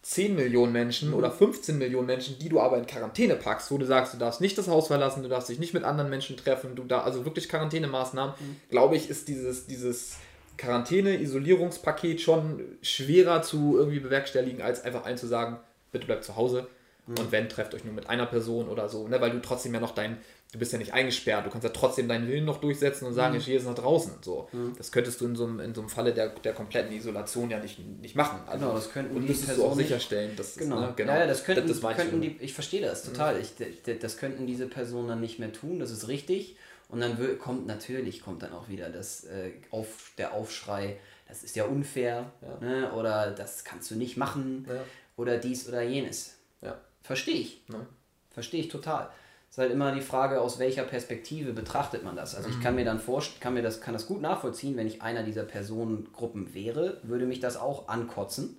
10 0.00 0.34
Millionen 0.34 0.72
Menschen 0.72 1.10
mhm. 1.10 1.14
oder 1.14 1.30
15 1.30 1.76
Millionen 1.76 2.06
Menschen, 2.06 2.38
die 2.38 2.48
du 2.48 2.60
aber 2.60 2.78
in 2.78 2.86
Quarantäne 2.86 3.36
packst, 3.36 3.70
wo 3.70 3.76
du 3.76 3.84
sagst, 3.84 4.14
du 4.14 4.18
darfst 4.18 4.40
nicht 4.40 4.56
das 4.56 4.68
Haus 4.68 4.86
verlassen, 4.86 5.22
du 5.22 5.28
darfst 5.28 5.50
dich 5.50 5.58
nicht 5.58 5.74
mit 5.74 5.84
anderen 5.84 6.08
Menschen 6.08 6.38
treffen, 6.38 6.74
du 6.76 6.84
da, 6.84 7.02
also 7.02 7.26
wirklich 7.26 7.50
Quarantänemaßnahmen, 7.50 8.34
mhm. 8.38 8.56
glaube 8.70 8.96
ich, 8.96 9.10
ist 9.10 9.28
dieses, 9.28 9.66
dieses 9.66 10.16
Quarantäne-Isolierungspaket 10.56 12.20
schon 12.20 12.60
schwerer 12.82 13.42
zu 13.42 13.76
irgendwie 13.76 14.00
bewerkstelligen, 14.00 14.62
als 14.62 14.84
einfach 14.84 15.04
allen 15.04 15.18
zu 15.18 15.26
sagen, 15.26 15.58
bitte 15.90 16.06
bleibt 16.06 16.24
zu 16.24 16.36
Hause. 16.36 16.66
Mhm. 17.06 17.18
Und 17.18 17.32
wenn, 17.32 17.48
trefft 17.48 17.74
euch 17.74 17.84
nur 17.84 17.94
mit 17.94 18.08
einer 18.08 18.26
Person 18.26 18.68
oder 18.68 18.88
so, 18.88 19.08
ne? 19.08 19.20
weil 19.20 19.30
du 19.30 19.40
trotzdem 19.40 19.74
ja 19.74 19.80
noch 19.80 19.92
dein, 19.92 20.18
du 20.52 20.58
bist 20.58 20.72
ja 20.72 20.78
nicht 20.78 20.92
eingesperrt, 20.92 21.44
du 21.44 21.50
kannst 21.50 21.64
ja 21.64 21.70
trotzdem 21.70 22.06
deinen 22.06 22.28
Willen 22.28 22.44
noch 22.44 22.60
durchsetzen 22.60 23.06
und 23.06 23.14
sagen, 23.14 23.34
mhm. 23.34 23.40
ich 23.40 23.46
gehe 23.46 23.54
jetzt 23.54 23.66
nach 23.66 23.74
draußen. 23.74 24.12
So. 24.20 24.48
Mhm. 24.52 24.74
Das 24.78 24.92
könntest 24.92 25.20
du 25.20 25.26
in 25.26 25.34
so 25.34 25.44
einem, 25.44 25.58
in 25.58 25.74
so 25.74 25.80
einem 25.80 25.90
Falle 25.90 26.14
der, 26.14 26.28
der 26.28 26.52
kompletten 26.52 26.92
Isolation 26.92 27.50
ja 27.50 27.58
nicht, 27.58 27.80
nicht 28.00 28.14
machen. 28.14 28.40
Also, 28.46 28.60
genau, 28.60 28.74
das 28.74 28.92
könnten 28.92 29.16
und 29.16 29.26
die 29.26 29.32
Personen 29.32 29.70
auch 29.70 29.76
sicherstellen. 29.76 30.36
Dass 30.36 30.56
genau. 30.56 30.76
Das, 30.76 30.88
ne? 30.90 30.94
genau. 30.96 31.12
Ja, 31.12 31.18
ja, 31.20 31.26
das 31.26 31.44
könnten, 31.44 31.66
das, 31.66 31.80
das 31.80 31.96
könnten 31.96 32.20
die, 32.20 32.36
ich 32.40 32.54
verstehe 32.54 32.82
das 32.82 33.02
total. 33.02 33.34
Mhm. 33.34 33.40
Ich, 33.40 33.98
das 33.98 34.16
könnten 34.16 34.46
diese 34.46 34.66
Personen 34.66 35.08
dann 35.08 35.20
nicht 35.20 35.40
mehr 35.40 35.52
tun, 35.52 35.80
das 35.80 35.90
ist 35.90 36.06
richtig. 36.06 36.56
Und 36.92 37.00
dann 37.00 37.38
kommt 37.38 37.66
natürlich 37.66 38.20
kommt 38.20 38.42
dann 38.42 38.52
auch 38.52 38.68
wieder 38.68 38.90
das, 38.90 39.24
äh, 39.24 39.52
auf, 39.70 40.12
der 40.18 40.34
Aufschrei, 40.34 40.98
das 41.26 41.42
ist 41.42 41.56
ja 41.56 41.64
unfair 41.64 42.30
ja. 42.42 42.58
Ne? 42.60 42.92
oder 42.92 43.30
das 43.30 43.64
kannst 43.64 43.90
du 43.90 43.94
nicht 43.94 44.18
machen 44.18 44.66
ja. 44.68 44.84
oder 45.16 45.38
dies 45.38 45.66
oder 45.66 45.80
jenes. 45.80 46.36
Ja. 46.60 46.78
Verstehe 47.02 47.36
ich. 47.36 47.64
Ja. 47.72 47.86
Verstehe 48.30 48.60
ich 48.60 48.68
total. 48.68 49.08
Es 49.48 49.56
ist 49.56 49.58
halt 49.58 49.72
immer 49.72 49.94
die 49.94 50.02
Frage, 50.02 50.42
aus 50.42 50.58
welcher 50.58 50.82
Perspektive 50.82 51.54
betrachtet 51.54 52.04
man 52.04 52.14
das. 52.14 52.34
Also 52.34 52.50
ich 52.50 52.60
kann 52.60 52.74
mir 52.74 52.84
dann 52.84 53.00
kann 53.40 53.54
mir 53.54 53.62
das, 53.62 53.80
kann 53.80 53.94
das 53.94 54.06
gut 54.06 54.20
nachvollziehen, 54.20 54.76
wenn 54.76 54.86
ich 54.86 55.00
einer 55.00 55.22
dieser 55.22 55.44
Personengruppen 55.44 56.52
wäre, 56.52 56.98
würde 57.04 57.24
mich 57.24 57.40
das 57.40 57.56
auch 57.56 57.88
ankotzen. 57.88 58.54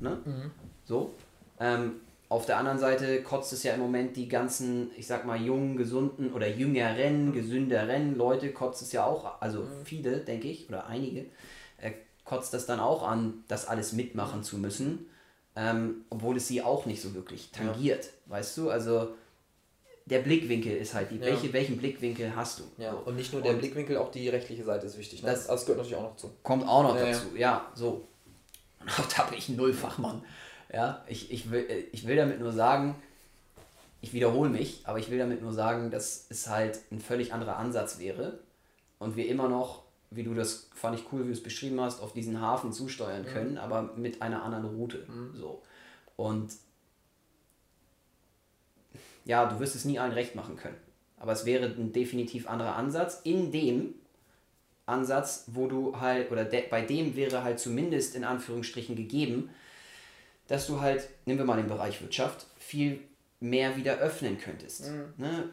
Ne? 0.00 0.18
Mhm. 0.24 0.50
So. 0.84 1.14
Ähm, 1.58 2.00
auf 2.34 2.46
der 2.46 2.58
anderen 2.58 2.78
Seite 2.78 3.22
kotzt 3.22 3.52
es 3.52 3.62
ja 3.62 3.74
im 3.74 3.80
Moment 3.80 4.16
die 4.16 4.28
ganzen, 4.28 4.90
ich 4.96 5.06
sag 5.06 5.24
mal, 5.24 5.40
jungen, 5.40 5.76
gesunden 5.76 6.32
oder 6.32 6.48
jüngeren, 6.48 7.32
gesünderen 7.32 8.16
Leute, 8.16 8.52
kotzt 8.52 8.82
es 8.82 8.90
ja 8.90 9.06
auch, 9.06 9.40
also 9.40 9.60
mhm. 9.60 9.84
viele, 9.84 10.18
denke 10.18 10.48
ich, 10.48 10.68
oder 10.68 10.86
einige, 10.86 11.26
äh, 11.80 11.92
kotzt 12.24 12.52
das 12.52 12.66
dann 12.66 12.80
auch 12.80 13.06
an, 13.06 13.44
das 13.46 13.68
alles 13.68 13.92
mitmachen 13.92 14.42
zu 14.42 14.58
müssen, 14.58 15.06
ähm, 15.54 16.04
obwohl 16.10 16.36
es 16.36 16.48
sie 16.48 16.60
auch 16.60 16.86
nicht 16.86 17.00
so 17.00 17.14
wirklich 17.14 17.52
tangiert, 17.52 18.06
ja. 18.06 18.32
weißt 18.32 18.56
du? 18.58 18.68
Also 18.68 19.14
der 20.06 20.18
Blickwinkel 20.18 20.76
ist 20.76 20.92
halt 20.92 21.12
die, 21.12 21.18
ja. 21.18 21.26
welche, 21.26 21.52
welchen 21.52 21.76
Blickwinkel 21.78 22.34
hast 22.34 22.58
du? 22.58 22.64
Ja, 22.78 22.94
und 22.94 23.14
nicht 23.14 23.32
nur 23.32 23.42
der 23.42 23.52
und 23.52 23.58
Blickwinkel, 23.58 23.96
auch 23.96 24.10
die 24.10 24.28
rechtliche 24.28 24.64
Seite 24.64 24.86
ist 24.86 24.98
wichtig. 24.98 25.22
Ne? 25.22 25.30
Das, 25.30 25.46
das 25.46 25.64
gehört 25.66 25.78
natürlich 25.78 25.98
auch 25.98 26.10
noch 26.10 26.16
zu. 26.16 26.32
Kommt 26.42 26.66
auch 26.66 26.82
noch 26.82 26.96
ja, 26.96 27.06
dazu, 27.06 27.26
ja, 27.36 27.70
so. 27.76 28.08
Und 28.80 28.90
auch 28.90 29.06
da 29.16 29.22
bin 29.22 29.38
ich 29.38 29.48
ein 29.48 29.56
Nullfachmann. 29.56 30.24
Ja, 30.74 31.04
ich, 31.06 31.30
ich, 31.30 31.50
will, 31.50 31.64
äh, 31.68 31.84
ich 31.92 32.06
will 32.06 32.16
damit 32.16 32.40
nur 32.40 32.52
sagen, 32.52 32.96
ich 34.00 34.12
wiederhole 34.12 34.50
mich, 34.50 34.82
aber 34.84 34.98
ich 34.98 35.08
will 35.08 35.18
damit 35.18 35.40
nur 35.40 35.52
sagen, 35.52 35.90
dass 35.90 36.26
es 36.30 36.48
halt 36.48 36.80
ein 36.90 37.00
völlig 37.00 37.32
anderer 37.32 37.56
Ansatz 37.56 37.98
wäre 37.98 38.40
und 38.98 39.16
wir 39.16 39.28
immer 39.28 39.48
noch, 39.48 39.84
wie 40.10 40.24
du 40.24 40.34
das 40.34 40.68
fand 40.74 40.98
ich 40.98 41.06
cool, 41.12 41.22
wie 41.22 41.28
du 41.28 41.32
es 41.32 41.42
beschrieben 41.42 41.80
hast, 41.80 42.00
auf 42.00 42.12
diesen 42.12 42.40
Hafen 42.40 42.72
zusteuern 42.72 43.22
mhm. 43.22 43.26
können, 43.26 43.58
aber 43.58 43.94
mit 43.96 44.20
einer 44.20 44.42
anderen 44.42 44.64
Route. 44.64 45.06
Mhm. 45.08 45.36
So. 45.36 45.62
Und 46.16 46.52
ja, 49.24 49.46
du 49.46 49.60
wirst 49.60 49.76
es 49.76 49.84
nie 49.84 49.98
allen 49.98 50.12
recht 50.12 50.34
machen 50.34 50.56
können. 50.56 50.76
Aber 51.18 51.32
es 51.32 51.44
wäre 51.46 51.66
ein 51.66 51.92
definitiv 51.92 52.48
anderer 52.48 52.76
Ansatz. 52.76 53.20
In 53.24 53.52
dem 53.52 53.94
Ansatz, 54.86 55.44
wo 55.46 55.66
du 55.66 55.98
halt, 55.98 56.30
oder 56.30 56.44
de, 56.44 56.68
bei 56.68 56.82
dem 56.82 57.16
wäre 57.16 57.42
halt 57.42 57.58
zumindest 57.58 58.14
in 58.16 58.24
Anführungsstrichen 58.24 58.96
gegeben, 58.96 59.50
dass 60.48 60.66
du 60.66 60.80
halt, 60.80 61.08
nehmen 61.26 61.38
wir 61.38 61.46
mal 61.46 61.56
den 61.56 61.68
Bereich 61.68 62.00
Wirtschaft, 62.00 62.46
viel 62.58 63.00
mehr 63.40 63.76
wieder 63.76 63.98
öffnen 63.98 64.38
könntest. 64.38 64.90
Mhm. 64.90 65.12
Ne? 65.16 65.48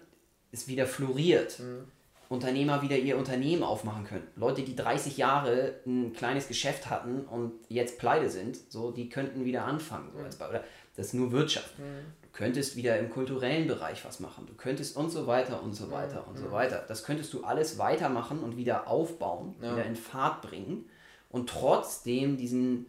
Es 0.51 0.67
wieder 0.67 0.85
floriert. 0.85 1.59
Mhm. 1.59 1.85
Unternehmer 2.29 2.81
wieder 2.81 2.97
ihr 2.97 3.17
Unternehmen 3.17 3.61
aufmachen 3.61 4.05
können. 4.05 4.25
Leute, 4.37 4.61
die 4.61 4.73
30 4.73 5.17
Jahre 5.17 5.75
ein 5.85 6.13
kleines 6.13 6.47
Geschäft 6.47 6.89
hatten 6.89 7.25
und 7.25 7.51
jetzt 7.67 7.99
pleite 7.99 8.29
sind, 8.29 8.57
so, 8.69 8.91
die 8.91 9.09
könnten 9.09 9.43
wieder 9.43 9.65
anfangen. 9.65 10.11
So 10.15 10.23
als, 10.23 10.39
oder 10.39 10.63
das 10.95 11.07
ist 11.07 11.13
nur 11.13 11.33
Wirtschaft. 11.33 11.77
Mhm. 11.77 12.05
Du 12.21 12.29
könntest 12.31 12.77
wieder 12.77 12.97
im 12.99 13.09
kulturellen 13.09 13.67
Bereich 13.67 14.05
was 14.05 14.21
machen. 14.21 14.45
Du 14.47 14.53
könntest 14.53 14.95
und 14.95 15.09
so 15.09 15.27
weiter 15.27 15.61
und 15.61 15.73
so 15.73 15.91
weiter 15.91 16.25
und 16.25 16.37
so 16.37 16.45
mhm. 16.45 16.51
weiter. 16.51 16.85
Das 16.87 17.03
könntest 17.03 17.33
du 17.33 17.43
alles 17.43 17.77
weitermachen 17.77 18.39
und 18.39 18.55
wieder 18.55 18.87
aufbauen, 18.87 19.55
ja. 19.61 19.73
wieder 19.73 19.85
in 19.85 19.97
Fahrt 19.97 20.41
bringen 20.41 20.85
und 21.29 21.49
trotzdem 21.49 22.37
diesen 22.37 22.85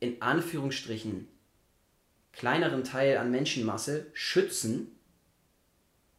in 0.00 0.20
Anführungsstrichen 0.20 1.28
kleineren 2.32 2.84
Teil 2.84 3.16
an 3.16 3.30
Menschenmasse 3.30 4.06
schützen, 4.12 4.96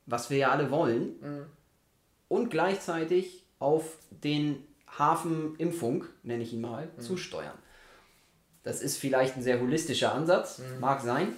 was 0.06 0.30
wir 0.30 0.38
ja 0.38 0.52
alle 0.52 0.72
wollen, 0.72 1.20
mhm. 1.22 1.46
und 2.28 2.50
gleichzeitig 2.50 3.46
auf 3.60 3.98
den 4.10 4.64
Hafen 4.98 5.56
Impfung, 5.58 6.06
nenne 6.24 6.44
ich 6.44 6.54
ihn 6.54 6.62
mal, 6.62 6.90
mhm. 6.96 7.02
zusteuern. 7.02 7.58
Das 8.64 8.82
ist 8.82 8.98
vielleicht 8.98 9.38
ein 9.38 9.44
sehr 9.44 9.60
holistischer 9.60 10.14
Ansatz, 10.14 10.60
mhm. 10.60 10.80
mag 10.80 11.02
sein. 11.02 11.34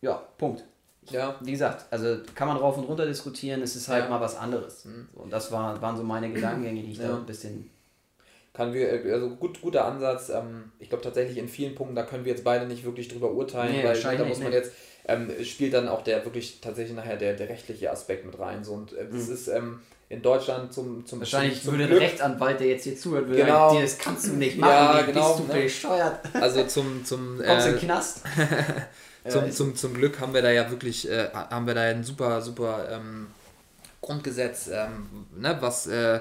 Ja, 0.00 0.16
Punkt. 0.36 0.64
Ja. 1.10 1.38
Wie 1.40 1.50
gesagt, 1.50 1.86
also 1.90 2.18
kann 2.34 2.48
man 2.48 2.56
rauf 2.56 2.76
und 2.76 2.84
runter 2.84 3.06
diskutieren, 3.06 3.62
es 3.62 3.76
ist 3.76 3.88
halt 3.88 4.04
ja. 4.04 4.10
mal 4.10 4.20
was 4.20 4.36
anderes. 4.36 4.84
Mhm. 4.84 5.08
und 5.14 5.32
das 5.32 5.50
war, 5.50 5.80
waren 5.80 5.96
so 5.96 6.02
meine 6.02 6.30
Gedankengänge, 6.30 6.82
die 6.82 6.92
ich 6.92 6.98
ja. 6.98 7.08
da 7.08 7.16
ein 7.16 7.26
bisschen 7.26 7.70
kann 8.54 8.72
wir, 8.72 8.88
also 9.12 9.30
gut, 9.30 9.60
guter 9.60 9.84
Ansatz. 9.84 10.30
Ähm, 10.30 10.72
ich 10.78 10.88
glaube 10.88 11.02
tatsächlich 11.02 11.38
in 11.38 11.48
vielen 11.48 11.74
Punkten, 11.74 11.96
da 11.96 12.04
können 12.04 12.24
wir 12.24 12.32
jetzt 12.32 12.44
beide 12.44 12.66
nicht 12.66 12.84
wirklich 12.84 13.08
drüber 13.08 13.32
urteilen, 13.32 13.72
nee, 13.72 13.84
weil 13.84 14.00
da 14.16 14.24
muss 14.24 14.38
man 14.38 14.52
jetzt, 14.52 14.72
ähm, 15.06 15.30
spielt 15.44 15.74
dann 15.74 15.88
auch 15.88 16.02
der 16.02 16.24
wirklich 16.24 16.60
tatsächlich 16.60 16.96
nachher 16.96 17.16
der, 17.16 17.34
der 17.34 17.48
rechtliche 17.48 17.90
Aspekt 17.90 18.24
mit 18.24 18.38
rein. 18.38 18.64
So, 18.64 18.72
und 18.74 18.92
äh, 18.92 19.06
das 19.10 19.26
mhm. 19.26 19.34
ist 19.34 19.48
ähm, 19.48 19.80
in 20.08 20.22
Deutschland 20.22 20.72
zum, 20.72 21.04
zum 21.04 21.18
Wahrscheinlich 21.18 21.62
zum, 21.62 21.70
zum 21.70 21.72
würde 21.72 21.86
Glück, 21.88 22.00
ein 22.00 22.06
Rechtsanwalt, 22.06 22.60
der 22.60 22.68
jetzt 22.68 22.84
hier 22.84 22.96
zuhört, 22.96 23.26
würde 23.26 23.42
genau. 23.42 23.70
sagen, 23.70 23.82
das 23.82 23.98
kannst 23.98 24.26
du 24.28 24.32
nicht 24.34 24.56
machen, 24.56 24.70
ja, 24.70 25.02
genau, 25.02 25.34
bist 25.34 25.48
du 25.48 25.52
ne? 25.52 25.62
bescheuert. 25.62 26.20
Also 26.34 26.64
zum, 26.64 27.04
zum 27.04 27.42
Kommst 27.44 27.66
äh, 27.66 27.70
in 27.70 27.76
den 27.76 27.84
Knast. 27.84 28.20
zum, 29.28 29.50
zum, 29.50 29.74
zum 29.74 29.94
Glück 29.94 30.20
haben 30.20 30.32
wir 30.32 30.42
da 30.42 30.52
ja 30.52 30.70
wirklich, 30.70 31.10
äh, 31.10 31.28
haben 31.32 31.66
wir 31.66 31.74
da 31.74 31.80
ein 31.80 32.04
super, 32.04 32.40
super 32.40 32.86
ähm, 32.88 33.26
Grundgesetz, 34.00 34.68
ähm, 34.68 35.26
ne, 35.36 35.56
was 35.60 35.88
äh, 35.88 36.20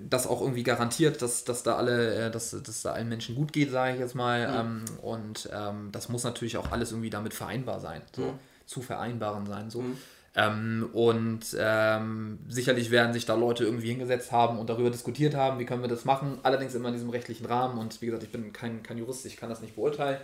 das 0.00 0.26
auch 0.26 0.40
irgendwie 0.40 0.62
garantiert, 0.62 1.22
dass, 1.22 1.44
dass 1.44 1.62
da 1.62 1.76
alle, 1.76 2.26
äh, 2.26 2.30
dass, 2.30 2.50
dass 2.50 2.82
da 2.82 2.92
allen 2.92 3.08
Menschen 3.08 3.34
gut 3.34 3.52
geht, 3.52 3.70
sage 3.70 3.94
ich 3.94 4.00
jetzt 4.00 4.14
mal. 4.14 4.48
Mhm. 4.48 4.54
Ähm, 4.58 4.84
und 5.02 5.48
ähm, 5.52 5.88
das 5.92 6.08
muss 6.08 6.24
natürlich 6.24 6.56
auch 6.56 6.70
alles 6.70 6.92
irgendwie 6.92 7.10
damit 7.10 7.34
vereinbar 7.34 7.80
sein, 7.80 8.02
so 8.14 8.22
mhm. 8.22 8.38
zu 8.66 8.82
vereinbaren 8.82 9.46
sein. 9.46 9.70
So. 9.70 9.82
Mhm. 9.82 9.96
Ähm, 10.34 10.88
und 10.92 11.40
ähm, 11.58 12.38
sicherlich 12.48 12.90
werden 12.90 13.12
sich 13.12 13.26
da 13.26 13.34
Leute 13.34 13.64
irgendwie 13.64 13.88
hingesetzt 13.88 14.32
haben 14.32 14.58
und 14.58 14.70
darüber 14.70 14.90
diskutiert 14.90 15.34
haben, 15.34 15.58
wie 15.58 15.66
können 15.66 15.82
wir 15.82 15.88
das 15.88 16.04
machen. 16.04 16.38
Allerdings 16.42 16.74
immer 16.74 16.88
in 16.88 16.94
diesem 16.94 17.10
rechtlichen 17.10 17.46
Rahmen. 17.46 17.78
Und 17.78 18.00
wie 18.00 18.06
gesagt, 18.06 18.22
ich 18.22 18.32
bin 18.32 18.52
kein, 18.52 18.82
kein 18.82 18.98
Jurist, 18.98 19.26
ich 19.26 19.36
kann 19.36 19.50
das 19.50 19.60
nicht 19.60 19.74
beurteilen. 19.74 20.18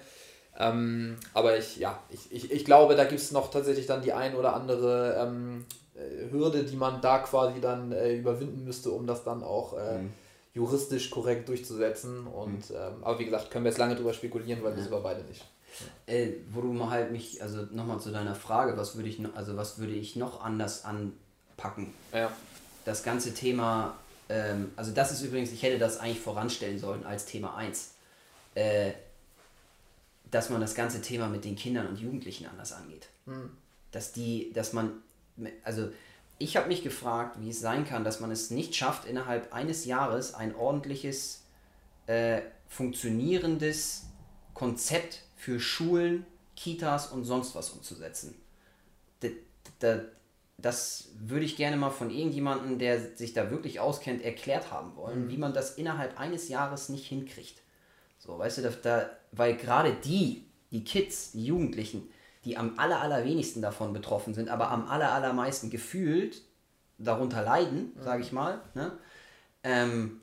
Ähm, 0.58 1.16
aber 1.34 1.58
ich, 1.58 1.76
ja, 1.76 2.02
ich, 2.08 2.32
ich, 2.32 2.50
ich 2.50 2.64
glaube, 2.64 2.96
da 2.96 3.04
gibt 3.04 3.20
es 3.20 3.32
noch 3.32 3.50
tatsächlich 3.50 3.86
dann 3.86 4.02
die 4.02 4.12
ein 4.12 4.34
oder 4.34 4.54
andere 4.54 5.16
ähm, 5.20 5.66
äh, 5.87 5.87
Hürde, 6.30 6.64
die 6.64 6.76
man 6.76 7.00
da 7.00 7.18
quasi 7.18 7.60
dann 7.60 7.92
äh, 7.92 8.14
überwinden 8.14 8.64
müsste, 8.64 8.90
um 8.90 9.06
das 9.06 9.24
dann 9.24 9.42
auch 9.42 9.76
äh, 9.76 9.98
mhm. 9.98 10.10
juristisch 10.54 11.10
korrekt 11.10 11.48
durchzusetzen. 11.48 12.26
Und, 12.26 12.70
mhm. 12.70 12.76
ähm, 12.76 12.92
aber 13.02 13.18
wie 13.18 13.24
gesagt, 13.24 13.50
können 13.50 13.64
wir 13.64 13.70
jetzt 13.70 13.78
lange 13.78 13.96
drüber 13.96 14.12
spekulieren, 14.12 14.62
weil 14.62 14.72
ja. 14.72 14.78
das 14.78 14.86
über 14.86 15.00
beide 15.00 15.22
nicht. 15.24 15.44
Äh, 16.06 16.32
wo 16.50 16.60
du 16.60 16.72
mal 16.72 16.90
halt 16.90 17.12
mich, 17.12 17.42
also 17.42 17.66
nochmal 17.72 18.00
zu 18.00 18.10
deiner 18.10 18.34
Frage, 18.34 18.76
was 18.76 18.96
würde 18.96 19.08
ich, 19.08 19.20
also 19.34 19.56
was 19.56 19.78
würde 19.78 19.92
ich 19.92 20.16
noch 20.16 20.42
anders 20.42 20.84
anpacken? 20.84 21.92
Ja. 22.12 22.32
Das 22.84 23.02
ganze 23.02 23.34
Thema, 23.34 23.96
ähm, 24.28 24.72
also 24.76 24.92
das 24.92 25.12
ist 25.12 25.22
übrigens, 25.22 25.52
ich 25.52 25.62
hätte 25.62 25.78
das 25.78 25.98
eigentlich 25.98 26.20
voranstellen 26.20 26.78
sollen 26.78 27.04
als 27.04 27.26
Thema 27.26 27.54
1. 27.56 27.92
Äh, 28.54 28.92
dass 30.30 30.50
man 30.50 30.60
das 30.60 30.74
ganze 30.74 31.00
Thema 31.00 31.28
mit 31.28 31.44
den 31.44 31.56
Kindern 31.56 31.86
und 31.86 31.98
Jugendlichen 31.98 32.46
anders 32.46 32.72
angeht. 32.72 33.08
Mhm. 33.26 33.50
Dass 33.92 34.12
die, 34.12 34.52
dass 34.52 34.72
man, 34.72 35.02
also 35.64 35.90
ich 36.38 36.56
habe 36.56 36.68
mich 36.68 36.82
gefragt, 36.82 37.36
wie 37.40 37.50
es 37.50 37.60
sein 37.60 37.84
kann, 37.84 38.04
dass 38.04 38.20
man 38.20 38.30
es 38.30 38.50
nicht 38.50 38.74
schafft, 38.74 39.06
innerhalb 39.06 39.52
eines 39.52 39.84
Jahres 39.84 40.34
ein 40.34 40.54
ordentliches, 40.54 41.44
äh, 42.06 42.42
funktionierendes 42.68 44.06
Konzept 44.54 45.22
für 45.36 45.58
Schulen, 45.58 46.26
Kitas 46.56 47.08
und 47.08 47.24
sonst 47.24 47.54
was 47.54 47.70
umzusetzen. 47.70 48.34
Das 50.60 51.10
würde 51.16 51.44
ich 51.44 51.56
gerne 51.56 51.76
mal 51.76 51.90
von 51.90 52.10
irgendjemandem, 52.10 52.80
der 52.80 53.16
sich 53.16 53.32
da 53.32 53.50
wirklich 53.52 53.78
auskennt, 53.78 54.22
erklärt 54.22 54.72
haben 54.72 54.96
wollen, 54.96 55.26
mhm. 55.26 55.30
wie 55.30 55.36
man 55.36 55.54
das 55.54 55.76
innerhalb 55.76 56.18
eines 56.18 56.48
Jahres 56.48 56.88
nicht 56.88 57.06
hinkriegt. 57.06 57.62
So, 58.18 58.36
weißt 58.36 58.58
du, 58.58 58.62
da 58.82 59.10
weil 59.30 59.56
gerade 59.56 59.92
die, 60.04 60.46
die 60.72 60.82
Kids, 60.82 61.32
die 61.32 61.44
Jugendlichen, 61.44 62.10
die 62.48 62.56
am 62.56 62.78
aller, 62.78 63.00
allerwenigsten 63.00 63.62
davon 63.62 63.92
betroffen 63.92 64.34
sind, 64.34 64.48
aber 64.48 64.70
am 64.70 64.88
aller, 64.88 65.12
allermeisten 65.12 65.70
gefühlt 65.70 66.42
darunter 66.98 67.42
leiden, 67.42 67.92
mhm. 67.94 68.02
sage 68.02 68.22
ich 68.22 68.32
mal, 68.32 68.60
ne? 68.74 68.92
ähm, 69.62 70.20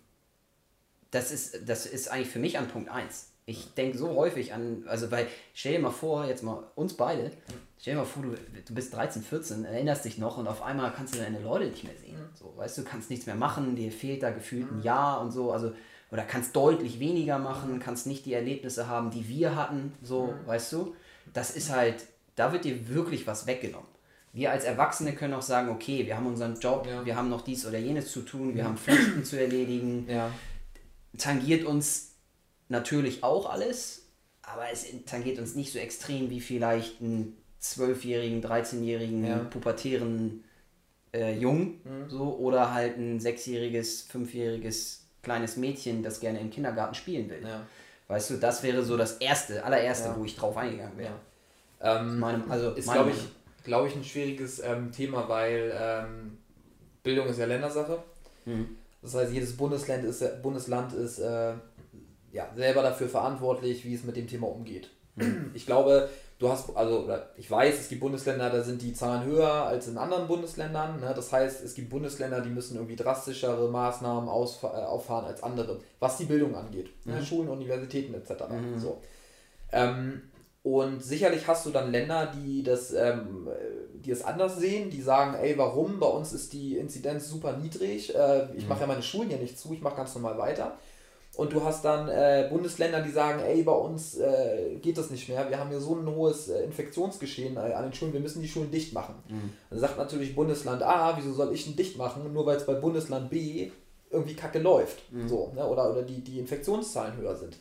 das, 1.11 1.31
ist, 1.31 1.69
das 1.69 1.85
ist 1.85 2.09
eigentlich 2.09 2.29
für 2.29 2.39
mich 2.39 2.57
an 2.57 2.67
Punkt 2.67 2.89
1 2.89 3.35
ich 3.47 3.73
denke 3.75 3.97
so 3.97 4.15
häufig 4.15 4.53
an, 4.53 4.83
also 4.87 5.11
weil, 5.11 5.27
stell 5.53 5.73
dir 5.73 5.79
mal 5.79 5.91
vor, 5.91 6.25
jetzt 6.25 6.41
mal 6.41 6.63
uns 6.73 6.95
beide, 6.95 7.31
stell 7.79 7.93
dir 7.93 7.99
mal 7.99 8.05
vor, 8.05 8.23
du, 8.23 8.29
du 8.29 8.73
bist 8.73 8.93
13, 8.93 9.21
14, 9.21 9.65
erinnerst 9.65 10.05
dich 10.05 10.17
noch 10.17 10.37
und 10.37 10.47
auf 10.47 10.63
einmal 10.63 10.91
kannst 10.91 11.13
du 11.13 11.19
deine 11.19 11.39
Leute 11.39 11.67
nicht 11.67 11.83
mehr 11.83 11.95
sehen. 11.95 12.17
Mhm. 12.17 12.29
So, 12.33 12.53
weißt 12.55 12.79
du, 12.79 12.83
kannst 12.83 13.11
nichts 13.11 13.27
mehr 13.27 13.35
machen, 13.35 13.75
dir 13.75 13.91
fehlt 13.91 14.23
da 14.23 14.31
gefühlt 14.31 14.71
ein 14.71 14.77
mhm. 14.77 14.83
Jahr 14.83 15.21
und 15.21 15.31
so, 15.31 15.51
also, 15.51 15.73
oder 16.11 16.23
kannst 16.23 16.55
deutlich 16.55 16.99
weniger 16.99 17.37
machen, 17.37 17.73
mhm. 17.73 17.79
kannst 17.79 18.07
nicht 18.07 18.25
die 18.25 18.33
Erlebnisse 18.33 18.87
haben, 18.87 19.11
die 19.11 19.27
wir 19.27 19.55
hatten, 19.55 19.93
so, 20.01 20.33
weißt 20.45 20.73
du. 20.73 20.95
Das 21.33 21.51
ist 21.51 21.71
halt, 21.71 22.03
da 22.35 22.51
wird 22.51 22.65
dir 22.65 22.89
wirklich 22.89 23.27
was 23.27 23.47
weggenommen. 23.47 23.87
Wir 24.33 24.51
als 24.51 24.65
Erwachsene 24.65 25.13
können 25.13 25.33
auch 25.33 25.41
sagen, 25.41 25.69
okay, 25.69 26.05
wir 26.05 26.17
haben 26.17 26.27
unseren 26.27 26.59
Job, 26.59 26.85
ja. 26.87 27.05
wir 27.05 27.15
haben 27.15 27.29
noch 27.29 27.41
dies 27.41 27.65
oder 27.65 27.77
jenes 27.77 28.11
zu 28.11 28.21
tun, 28.21 28.53
wir 28.53 28.65
haben 28.65 28.77
Pflichten 28.77 29.23
zu 29.23 29.39
erledigen. 29.39 30.07
Ja. 30.15 30.31
Tangiert 31.17 31.63
uns 31.63 32.15
natürlich 32.67 33.23
auch 33.23 33.49
alles, 33.49 34.09
aber 34.41 34.69
es 34.69 34.85
tangiert 35.05 35.39
uns 35.39 35.55
nicht 35.55 35.71
so 35.71 35.79
extrem 35.79 36.29
wie 36.29 36.41
vielleicht 36.41 36.99
einen 36.99 37.37
zwölfjährigen, 37.59 38.43
13-jährigen, 38.43 39.25
ja. 39.25 39.37
pubertären 39.37 40.43
äh, 41.13 41.37
Jungen 41.37 41.79
mhm. 41.85 42.09
so, 42.09 42.35
oder 42.37 42.73
halt 42.73 42.97
ein 42.97 43.21
sechsjähriges, 43.21 44.03
fünfjähriges 44.03 45.07
kleines 45.23 45.57
Mädchen, 45.57 46.03
das 46.03 46.19
gerne 46.19 46.39
im 46.39 46.51
Kindergarten 46.51 46.95
spielen 46.95 47.29
will. 47.29 47.41
Ja. 47.43 47.65
Weißt 48.07 48.29
du, 48.29 48.37
das 48.37 48.61
wäre 48.61 48.83
so 48.83 48.97
das 48.97 49.13
erste, 49.13 49.63
allererste, 49.63 50.09
ja. 50.09 50.17
wo 50.17 50.25
ich 50.25 50.35
drauf 50.35 50.55
eingegangen 50.57 50.97
wäre. 50.97 51.15
Ähm, 51.81 52.19
meinem, 52.19 52.49
also 52.49 52.71
ist, 52.71 52.91
glaube 52.91 53.11
ich, 53.11 53.27
glaube 53.63 53.87
ich, 53.87 53.95
ein 53.95 54.03
schwieriges 54.03 54.59
ähm, 54.63 54.91
Thema, 54.91 55.27
weil 55.27 55.73
ähm, 55.79 56.37
Bildung 57.03 57.27
ist 57.27 57.39
ja 57.39 57.45
Ländersache. 57.45 57.99
Mhm. 58.45 58.77
Das 59.01 59.13
heißt, 59.13 59.31
jedes 59.33 59.55
Bundesland 59.55 60.03
ist, 60.03 60.23
Bundesland 60.41 60.93
ist 60.93 61.19
äh, 61.19 61.53
ja, 62.31 62.49
selber 62.55 62.81
dafür 62.81 63.07
verantwortlich, 63.07 63.85
wie 63.85 63.93
es 63.93 64.03
mit 64.03 64.15
dem 64.15 64.27
Thema 64.27 64.47
umgeht. 64.47 64.89
Mhm. 65.15 65.51
Ich 65.53 65.65
glaube, 65.65 66.09
du 66.39 66.49
hast, 66.49 66.75
also 66.75 67.07
ich 67.37 67.49
weiß, 67.49 67.79
es 67.79 67.89
gibt 67.89 68.01
Bundesländer, 68.01 68.49
da 68.49 68.63
sind 68.63 68.81
die 68.81 68.93
Zahlen 68.93 69.25
höher 69.25 69.47
als 69.47 69.87
in 69.87 69.97
anderen 69.97 70.27
Bundesländern. 70.27 70.99
Ne? 70.99 71.13
Das 71.15 71.31
heißt, 71.31 71.63
es 71.63 71.75
gibt 71.75 71.89
Bundesländer, 71.89 72.41
die 72.41 72.49
müssen 72.49 72.75
irgendwie 72.75 72.95
drastischere 72.95 73.69
Maßnahmen 73.69 74.27
ausf- 74.29 74.63
äh, 74.63 74.85
auffahren 74.85 75.25
als 75.25 75.43
andere, 75.43 75.79
was 75.99 76.17
die 76.17 76.25
Bildung 76.25 76.55
angeht. 76.55 76.89
Ne? 77.05 77.13
Mhm. 77.13 77.19
Ne? 77.19 77.25
Schulen, 77.25 77.49
Universitäten 77.49 78.13
etc. 78.13 78.31
Mhm. 78.49 78.79
So. 78.79 79.01
Ähm, 79.71 80.21
und 80.65 81.03
sicherlich 81.03 81.47
hast 81.47 81.67
du 81.67 81.69
dann 81.69 81.91
Länder, 81.91 82.33
die 82.35 82.63
das, 82.63 82.91
ähm, 82.91 83.47
die 83.93 84.09
es 84.09 84.25
anders 84.25 84.57
sehen, 84.57 84.89
die 84.89 84.99
sagen, 84.99 85.35
ey, 85.35 85.55
warum? 85.59 85.99
Bei 85.99 86.07
uns 86.07 86.33
ist 86.33 86.53
die 86.53 86.75
Inzidenz 86.77 87.29
super 87.29 87.55
niedrig. 87.55 88.15
Äh, 88.15 88.47
ich 88.55 88.63
mhm. 88.63 88.69
mache 88.69 88.81
ja 88.81 88.87
meine 88.87 89.03
Schulen 89.03 89.29
ja 89.29 89.37
nicht 89.37 89.59
zu, 89.59 89.73
ich 89.73 89.83
mache 89.83 89.97
ganz 89.97 90.15
normal 90.15 90.39
weiter. 90.39 90.75
Und 91.35 91.53
du 91.53 91.63
hast 91.63 91.85
dann 91.85 92.09
äh, 92.09 92.47
Bundesländer, 92.49 93.01
die 93.01 93.11
sagen, 93.11 93.41
ey, 93.41 93.61
bei 93.61 93.73
uns 93.73 94.17
äh, 94.17 94.77
geht 94.81 94.97
das 94.97 95.11
nicht 95.11 95.29
mehr. 95.29 95.47
Wir 95.51 95.59
haben 95.59 95.69
hier 95.69 95.79
so 95.79 95.93
ein 95.93 96.07
hohes 96.07 96.47
äh, 96.47 96.63
Infektionsgeschehen 96.63 97.57
äh, 97.57 97.73
an 97.73 97.83
den 97.83 97.93
Schulen, 97.93 98.13
wir 98.13 98.19
müssen 98.19 98.41
die 98.41 98.47
Schulen 98.47 98.71
dicht 98.71 98.91
machen. 98.91 99.13
Mhm. 99.29 99.51
Dann 99.69 99.79
sagt 99.79 99.99
natürlich 99.99 100.33
Bundesland 100.33 100.81
A, 100.81 101.15
wieso 101.15 101.31
soll 101.31 101.53
ich 101.53 101.67
ihn 101.67 101.75
dicht 101.75 101.95
machen, 101.95 102.33
nur 102.33 102.47
weil 102.47 102.57
es 102.57 102.65
bei 102.65 102.73
Bundesland 102.73 103.29
B 103.29 103.69
irgendwie 104.09 104.35
kacke 104.35 104.57
läuft. 104.57 105.13
Mhm. 105.13 105.27
So, 105.27 105.51
ne? 105.53 105.63
Oder, 105.67 105.91
oder 105.91 106.01
die, 106.01 106.21
die 106.21 106.39
Infektionszahlen 106.39 107.17
höher 107.17 107.35
sind. 107.35 107.55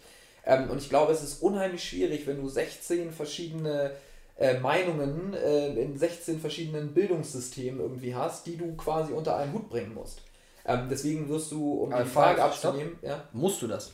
Ähm, 0.47 0.71
und 0.71 0.79
ich 0.79 0.89
glaube, 0.89 1.13
es 1.13 1.23
ist 1.23 1.43
unheimlich 1.43 1.83
schwierig, 1.83 2.27
wenn 2.27 2.41
du 2.41 2.49
16 2.49 3.13
verschiedene 3.13 3.93
äh, 4.37 4.59
Meinungen 4.59 5.35
äh, 5.35 5.69
in 5.75 5.97
16 5.97 6.41
verschiedenen 6.41 6.93
Bildungssystemen 6.93 7.81
irgendwie 7.81 8.15
hast, 8.15 8.47
die 8.47 8.57
du 8.57 8.75
quasi 8.77 9.13
unter 9.13 9.37
einen 9.37 9.53
Hut 9.53 9.69
bringen 9.69 9.95
musst. 9.95 10.23
Ähm, 10.67 10.89
deswegen 10.91 11.29
wirst 11.29 11.53
du, 11.53 11.83
um 11.83 11.93
Aber 11.93 12.05
die 12.05 12.11
Frage 12.11 12.43
abzunehmen, 12.43 12.99
ja? 13.03 13.25
musst 13.33 13.63
du 13.63 13.69
das? 13.69 13.93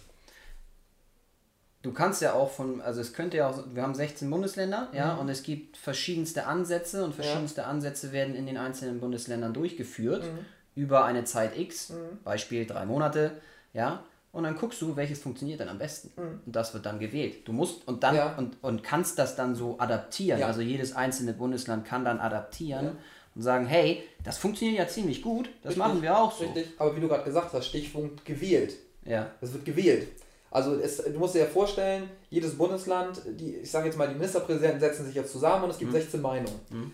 Du 1.83 1.93
kannst 1.93 2.21
ja 2.21 2.35
auch 2.35 2.51
von, 2.51 2.81
also 2.83 3.01
es 3.01 3.15
könnte 3.15 3.39
ja 3.39 3.49
auch, 3.49 3.65
wir 3.73 3.83
haben 3.83 3.95
16 3.95 4.29
Bundesländer, 4.29 4.89
ja, 4.93 5.15
mhm. 5.15 5.21
und 5.21 5.29
es 5.31 5.43
gibt 5.43 5.79
verschiedenste 5.79 6.47
Ansätze 6.47 7.05
und 7.05 7.15
verschiedenste 7.15 7.63
ja. 7.63 7.69
Ansätze 7.69 8.13
werden 8.13 8.35
in 8.35 8.47
den 8.47 8.59
einzelnen 8.59 9.01
Bundesländern 9.01 9.55
durchgeführt 9.55 10.25
mhm. 10.25 10.45
über 10.75 11.05
eine 11.05 11.25
Zeit 11.25 11.59
X, 11.59 11.91
mhm. 11.91 12.19
Beispiel 12.23 12.67
drei 12.67 12.85
Monate, 12.85 13.33
ja, 13.73 14.05
und 14.33 14.45
dann 14.45 14.57
guckst 14.57 14.81
du, 14.81 14.95
welches 14.97 15.21
funktioniert 15.21 15.61
dann 15.61 15.69
am 15.69 15.79
besten. 15.79 16.11
Mhm. 16.21 16.41
Und 16.47 16.57
das 16.57 16.73
wird 16.73 16.87
dann 16.87 16.99
gewählt. 16.99 17.47
Du 17.47 17.53
musst 17.53 17.87
und 17.89 18.03
dann 18.03 18.15
ja. 18.15 18.35
und, 18.37 18.57
und 18.63 18.83
kannst 18.83 19.19
das 19.19 19.37
dann 19.37 19.55
so 19.55 19.79
adaptieren. 19.79 20.41
Ja. 20.41 20.47
Also 20.47 20.61
jedes 20.61 20.95
einzelne 20.95 21.33
Bundesland 21.33 21.85
kann 21.85 22.05
dann 22.05 22.21
adaptieren. 22.21 22.85
Ja 22.85 22.93
und 23.35 23.43
sagen, 23.43 23.67
hey, 23.67 24.03
das 24.25 24.39
funktioniert 24.39 24.79
ja 24.79 24.89
ziemlich 24.89 25.23
gut, 25.23 25.51
das 25.63 25.71
richtig, 25.71 25.79
machen 25.79 26.03
wir 26.03 26.19
auch 26.19 26.37
so. 26.37 26.45
Richtig, 26.45 26.73
aber 26.79 26.97
wie 26.97 27.01
du 27.01 27.09
gerade 27.09 27.25
gesagt 27.25 27.53
hast, 27.53 27.67
Stichpunkt 27.67 28.25
gewählt. 28.25 28.75
Ja. 29.05 29.31
Das 29.41 29.53
wird 29.53 29.65
gewählt. 29.65 30.09
Also 30.51 30.75
es, 30.75 30.97
du 30.97 31.19
musst 31.19 31.35
dir 31.35 31.41
ja 31.41 31.47
vorstellen, 31.47 32.11
jedes 32.29 32.57
Bundesland, 32.57 33.23
die, 33.25 33.57
ich 33.57 33.71
sage 33.71 33.87
jetzt 33.87 33.97
mal, 33.97 34.09
die 34.09 34.15
Ministerpräsidenten 34.15 34.81
setzen 34.81 35.07
sich 35.07 35.15
jetzt 35.15 35.31
zusammen 35.31 35.65
und 35.65 35.71
es 35.71 35.79
gibt 35.79 35.93
mhm. 35.93 35.97
16 35.97 36.21
Meinungen. 36.21 36.61
Mhm. 36.71 36.93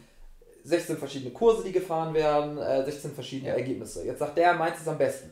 16 0.64 0.98
verschiedene 0.98 1.30
Kurse, 1.30 1.62
die 1.64 1.72
gefahren 1.72 2.12
werden, 2.12 2.58
äh, 2.58 2.84
16 2.84 3.12
verschiedene 3.12 3.50
ja. 3.50 3.56
Ergebnisse. 3.56 4.04
Jetzt 4.04 4.18
sagt 4.18 4.36
der, 4.36 4.52
meins 4.54 4.78
ist 4.78 4.88
am 4.88 4.98
besten. 4.98 5.30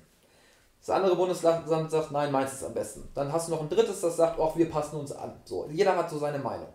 Das 0.85 0.91
andere 0.91 1.17
Bundesland 1.17 1.69
sagt, 1.91 2.13
nein, 2.13 2.31
meins 2.31 2.53
ist 2.53 2.65
am 2.65 2.75
besten. 2.75 3.09
Dann 3.15 3.33
hast 3.33 3.49
du 3.49 3.53
noch 3.53 3.63
ein 3.63 3.71
drittes, 3.71 4.03
das 4.03 4.17
sagt, 4.17 4.39
auch 4.39 4.57
wir 4.57 4.69
passen 4.69 4.97
uns 4.97 5.13
an. 5.13 5.41
So, 5.45 5.69
jeder 5.73 5.97
hat 5.97 6.11
so 6.11 6.19
seine 6.19 6.39
Meinung 6.39 6.69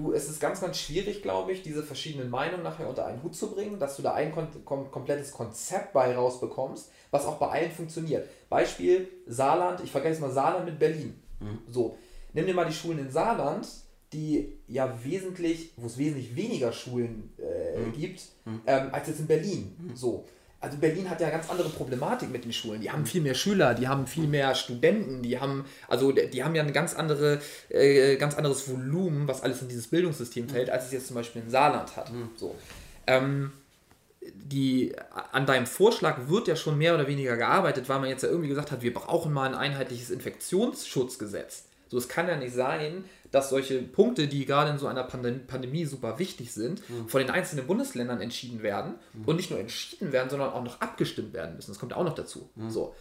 du, 0.00 0.12
es 0.12 0.28
ist 0.28 0.40
ganz, 0.40 0.60
ganz 0.60 0.78
schwierig, 0.78 1.22
glaube 1.22 1.52
ich, 1.52 1.62
diese 1.62 1.82
verschiedenen 1.82 2.30
Meinungen 2.30 2.62
nachher 2.62 2.88
unter 2.88 3.06
einen 3.06 3.22
Hut 3.22 3.34
zu 3.34 3.50
bringen, 3.50 3.78
dass 3.78 3.96
du 3.96 4.02
da 4.02 4.14
ein 4.14 4.32
kom 4.32 4.48
kom 4.64 4.90
komplettes 4.90 5.32
Konzept 5.32 5.92
bei 5.92 6.14
rausbekommst, 6.14 6.90
was 7.10 7.26
auch 7.26 7.36
bei 7.36 7.48
allen 7.48 7.70
funktioniert. 7.70 8.28
Beispiel 8.48 9.08
Saarland, 9.26 9.80
ich 9.82 9.90
vergesse 9.90 10.20
mal 10.20 10.30
Saarland 10.30 10.66
mit 10.66 10.78
Berlin. 10.78 11.20
Mhm. 11.40 11.58
So, 11.70 11.96
nimm 12.32 12.46
dir 12.46 12.54
mal 12.54 12.66
die 12.66 12.72
Schulen 12.72 12.98
in 12.98 13.10
Saarland, 13.10 13.66
die 14.12 14.58
ja 14.66 14.92
wesentlich, 15.04 15.72
wo 15.76 15.86
es 15.86 15.96
wesentlich 15.96 16.34
weniger 16.34 16.72
Schulen 16.72 17.32
äh, 17.38 17.78
mhm. 17.78 17.92
gibt, 17.92 18.22
mhm. 18.44 18.60
Ähm, 18.66 18.88
als 18.92 19.08
jetzt 19.08 19.20
in 19.20 19.26
Berlin. 19.26 19.76
Mhm. 19.78 19.96
So 19.96 20.24
also 20.60 20.76
Berlin 20.76 21.08
hat 21.08 21.20
ja 21.20 21.30
ganz 21.30 21.48
andere 21.48 21.70
Problematik 21.70 22.30
mit 22.30 22.44
den 22.44 22.52
Schulen. 22.52 22.82
Die 22.82 22.90
haben 22.90 23.06
viel 23.06 23.22
mehr 23.22 23.34
Schüler, 23.34 23.74
die 23.74 23.88
haben 23.88 24.06
viel 24.06 24.26
mehr 24.26 24.54
Studenten, 24.54 25.22
die 25.22 25.40
haben, 25.40 25.64
also 25.88 26.12
die 26.12 26.44
haben 26.44 26.54
ja 26.54 26.62
ein 26.62 26.72
ganz, 26.74 26.94
andere, 26.94 27.40
äh, 27.70 28.16
ganz 28.16 28.34
anderes 28.34 28.68
Volumen, 28.68 29.26
was 29.26 29.42
alles 29.42 29.62
in 29.62 29.68
dieses 29.68 29.88
Bildungssystem 29.88 30.48
fällt, 30.50 30.68
als 30.68 30.86
es 30.86 30.92
jetzt 30.92 31.06
zum 31.06 31.16
Beispiel 31.16 31.42
in 31.42 31.50
Saarland 31.50 31.96
hat. 31.96 32.12
Mhm. 32.12 32.28
So. 32.36 32.54
Ähm, 33.06 33.52
die, 34.20 34.94
an 35.32 35.46
deinem 35.46 35.66
Vorschlag 35.66 36.28
wird 36.28 36.46
ja 36.46 36.56
schon 36.56 36.76
mehr 36.76 36.94
oder 36.94 37.06
weniger 37.06 37.38
gearbeitet, 37.38 37.88
weil 37.88 38.00
man 38.00 38.10
jetzt 38.10 38.22
ja 38.22 38.28
irgendwie 38.28 38.50
gesagt 38.50 38.70
hat, 38.70 38.82
wir 38.82 38.92
brauchen 38.92 39.32
mal 39.32 39.48
ein 39.48 39.54
einheitliches 39.54 40.10
Infektionsschutzgesetz. 40.10 41.64
So, 41.88 41.96
es 41.96 42.08
kann 42.08 42.28
ja 42.28 42.36
nicht 42.36 42.54
sein, 42.54 43.04
dass 43.30 43.50
solche 43.50 43.82
Punkte, 43.82 44.28
die 44.28 44.46
gerade 44.46 44.70
in 44.70 44.78
so 44.78 44.86
einer 44.86 45.04
Pandem 45.04 45.46
Pandemie 45.46 45.84
super 45.84 46.18
wichtig 46.18 46.52
sind, 46.52 46.88
mhm. 46.88 47.08
von 47.08 47.20
den 47.20 47.30
einzelnen 47.30 47.66
Bundesländern 47.66 48.20
entschieden 48.20 48.62
werden 48.62 48.94
mhm. 49.12 49.24
und 49.24 49.36
nicht 49.36 49.50
nur 49.50 49.60
entschieden 49.60 50.12
werden, 50.12 50.30
sondern 50.30 50.52
auch 50.52 50.64
noch 50.64 50.80
abgestimmt 50.80 51.32
werden 51.32 51.56
müssen. 51.56 51.70
Das 51.70 51.78
kommt 51.78 51.94
auch 51.94 52.04
noch 52.04 52.14
dazu. 52.14 52.50
Mhm. 52.56 52.70
So. 52.70 52.94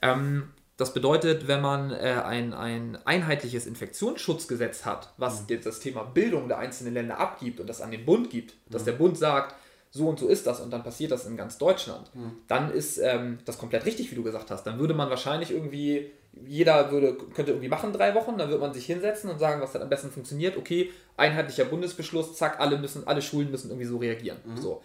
Ähm, 0.00 0.48
Das 0.78 0.94
bedeutet, 0.94 1.46
wenn 1.48 1.60
man 1.60 1.90
äh, 1.92 2.22
ein, 2.24 2.54
ein 2.54 2.98
einheitliches 3.04 3.66
Infektionsschutzgesetz 3.66 4.84
hat, 4.84 5.12
was 5.18 5.46
mhm. 5.48 5.60
das 5.62 5.80
Thema 5.80 6.02
Bildung 6.02 6.48
der 6.48 6.58
einzelnen 6.58 6.94
Länder 6.94 7.18
abgibt 7.18 7.60
und 7.60 7.68
das 7.68 7.80
an 7.80 7.90
den 7.90 8.04
Bund 8.04 8.30
gibt, 8.30 8.54
dass 8.70 8.82
mhm. 8.82 8.86
der 8.86 8.92
Bund 8.92 9.18
sagt, 9.18 9.54
so 9.90 10.08
und 10.08 10.18
so 10.18 10.28
ist 10.28 10.46
das 10.46 10.60
und 10.60 10.70
dann 10.70 10.82
passiert 10.82 11.10
das 11.12 11.26
in 11.26 11.36
ganz 11.36 11.58
Deutschland, 11.58 12.10
mhm. 12.14 12.32
dann 12.48 12.72
ist 12.72 12.96
ähm, 12.98 13.38
das 13.44 13.58
komplett 13.58 13.84
richtig, 13.84 14.10
wie 14.10 14.14
du 14.14 14.22
gesagt 14.22 14.50
hast. 14.50 14.64
Dann 14.64 14.78
würde 14.78 14.94
man 14.94 15.10
wahrscheinlich 15.10 15.50
irgendwie, 15.50 16.10
jeder 16.46 16.90
würde, 16.90 17.14
könnte 17.34 17.52
irgendwie 17.52 17.68
machen 17.68 17.92
drei 17.92 18.14
Wochen, 18.14 18.38
dann 18.38 18.48
würde 18.48 18.60
man 18.60 18.72
sich 18.72 18.86
hinsetzen 18.86 19.30
und 19.30 19.38
sagen, 19.38 19.60
was 19.60 19.72
dann 19.72 19.82
am 19.82 19.88
besten 19.88 20.10
funktioniert. 20.10 20.56
Okay, 20.56 20.90
einheitlicher 21.16 21.64
Bundesbeschluss, 21.64 22.36
zack, 22.36 22.60
alle 22.60 22.78
müssen, 22.78 23.06
alle 23.06 23.22
Schulen 23.22 23.50
müssen 23.50 23.70
irgendwie 23.70 23.86
so 23.86 23.98
reagieren. 23.98 24.38
Mhm. 24.44 24.56
So. 24.56 24.82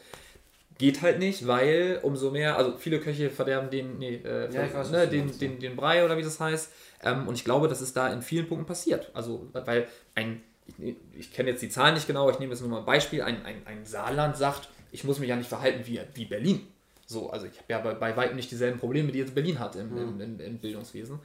Geht 0.77 1.01
halt 1.01 1.19
nicht, 1.19 1.47
weil 1.47 1.99
umso 2.03 2.29
mehr, 2.29 2.57
also 2.57 2.77
viele 2.77 2.99
Köche 2.99 3.29
verderben 3.29 3.71
den, 3.71 3.97
nee, 3.97 4.21
äh, 4.23 4.53
ja, 4.53 4.71
weiß, 4.71 4.91
ne, 4.91 5.07
den, 5.07 5.27
den, 5.27 5.39
den, 5.39 5.59
den 5.59 5.75
Brei 5.75 6.05
oder 6.05 6.17
wie 6.17 6.21
das 6.21 6.39
heißt. 6.39 6.71
Ähm, 7.03 7.27
und 7.27 7.33
ich 7.33 7.43
glaube, 7.43 7.67
das 7.67 7.81
ist 7.81 7.97
da 7.97 8.11
in 8.11 8.21
vielen 8.21 8.47
Punkten 8.47 8.67
passiert. 8.67 9.09
Also, 9.13 9.47
weil 9.53 9.87
ein, 10.13 10.43
ich, 10.77 10.95
ich 11.17 11.33
kenne 11.33 11.49
jetzt 11.49 11.61
die 11.61 11.69
Zahlen 11.69 11.95
nicht 11.95 12.05
genau, 12.05 12.29
ich 12.29 12.37
nehme 12.39 12.53
jetzt 12.53 12.61
nur 12.61 12.69
mal 12.69 12.79
ein 12.79 12.85
Beispiel, 12.85 13.23
ein, 13.23 13.43
ein, 13.43 13.61
ein 13.65 13.85
Saarland 13.85 14.37
sagt, 14.37 14.69
ich 14.91 15.03
muss 15.03 15.17
mich 15.17 15.29
ja 15.29 15.35
nicht 15.35 15.49
verhalten 15.49 15.81
wie, 15.85 15.99
wie 16.13 16.25
Berlin. 16.25 16.67
So, 17.07 17.29
also 17.29 17.47
ich 17.47 17.57
habe 17.57 17.65
ja 17.69 17.79
bei, 17.79 17.93
bei 17.93 18.17
weitem 18.17 18.35
nicht 18.35 18.51
dieselben 18.51 18.79
Probleme, 18.79 19.11
die 19.11 19.19
jetzt 19.19 19.33
Berlin 19.33 19.59
hat 19.59 19.75
im, 19.77 19.97
im, 19.97 20.21
im, 20.21 20.39
im 20.39 20.57
Bildungswesen. 20.59 21.19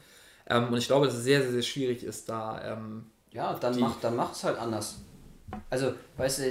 Ähm, 0.48 0.68
und 0.68 0.78
ich 0.78 0.86
glaube, 0.86 1.06
dass 1.06 1.16
es 1.16 1.24
sehr, 1.24 1.42
sehr, 1.42 1.50
sehr 1.50 1.62
schwierig 1.62 2.04
ist, 2.04 2.28
da. 2.28 2.72
Ähm, 2.72 3.06
ja, 3.32 3.54
dann 3.54 3.78
mach, 3.78 4.00
dann 4.00 4.16
mach 4.16 4.32
es 4.32 4.44
halt 4.44 4.58
anders. 4.58 5.00
Also, 5.68 5.94
weißt 6.16 6.38
du, 6.38 6.42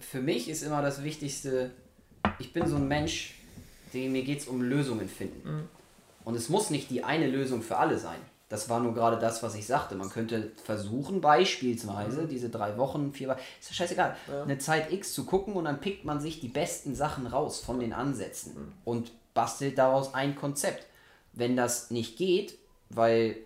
für 0.00 0.20
mich 0.20 0.48
ist 0.48 0.62
immer 0.62 0.82
das 0.82 1.04
Wichtigste, 1.04 1.70
ich 2.38 2.52
bin 2.52 2.66
so 2.66 2.76
ein 2.76 2.88
Mensch, 2.88 3.34
dem 3.94 4.12
mir 4.12 4.24
geht 4.24 4.40
es 4.40 4.48
um 4.48 4.60
Lösungen 4.60 5.08
finden. 5.08 5.48
Mhm. 5.48 5.68
Und 6.24 6.34
es 6.34 6.48
muss 6.48 6.70
nicht 6.70 6.90
die 6.90 7.04
eine 7.04 7.26
Lösung 7.26 7.62
für 7.62 7.76
alle 7.76 7.98
sein. 7.98 8.18
Das 8.48 8.70
war 8.70 8.80
nur 8.80 8.94
gerade 8.94 9.18
das, 9.18 9.42
was 9.42 9.54
ich 9.54 9.66
sagte. 9.66 9.94
Man 9.94 10.08
könnte 10.08 10.52
versuchen, 10.64 11.20
beispielsweise 11.20 12.22
mhm. 12.22 12.28
diese 12.28 12.48
drei 12.48 12.78
Wochen, 12.78 13.12
vier 13.12 13.28
Wochen, 13.28 13.40
ist 13.60 13.68
ja 13.68 13.74
scheißegal, 13.74 14.16
ja. 14.26 14.42
eine 14.42 14.58
Zeit 14.58 14.90
X 14.90 15.12
zu 15.12 15.26
gucken 15.26 15.54
und 15.54 15.66
dann 15.66 15.80
pickt 15.80 16.06
man 16.06 16.18
sich 16.20 16.40
die 16.40 16.48
besten 16.48 16.94
Sachen 16.94 17.26
raus 17.26 17.60
von 17.60 17.78
den 17.78 17.92
Ansätzen 17.92 18.54
mhm. 18.54 18.72
und 18.84 19.12
bastelt 19.34 19.76
daraus 19.76 20.14
ein 20.14 20.34
Konzept. 20.34 20.86
Wenn 21.34 21.56
das 21.56 21.90
nicht 21.90 22.16
geht, 22.16 22.56
weil 22.88 23.36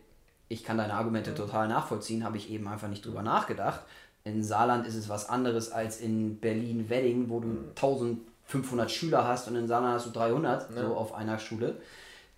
ich 0.48 0.62
kann 0.62 0.78
deine 0.78 0.94
Argumente 0.94 1.32
mhm. 1.32 1.36
total 1.36 1.66
nachvollziehen, 1.66 2.24
habe 2.24 2.36
ich 2.36 2.48
eben 2.50 2.68
einfach 2.68 2.88
nicht 2.88 3.04
drüber 3.04 3.22
nachgedacht. 3.22 3.80
In 4.22 4.44
Saarland 4.44 4.86
ist 4.86 4.94
es 4.94 5.08
was 5.08 5.28
anderes 5.28 5.72
als 5.72 6.00
in 6.00 6.38
Berlin-Wedding, 6.38 7.28
wo 7.28 7.40
du 7.40 7.48
1500 7.70 8.86
mhm. 8.86 8.88
Schüler 8.88 9.26
hast 9.26 9.48
und 9.48 9.56
in 9.56 9.66
Saarland 9.66 9.94
hast 9.94 10.06
du 10.06 10.10
300, 10.10 10.70
ja. 10.70 10.82
so 10.82 10.94
auf 10.94 11.12
einer 11.12 11.40
Schule 11.40 11.76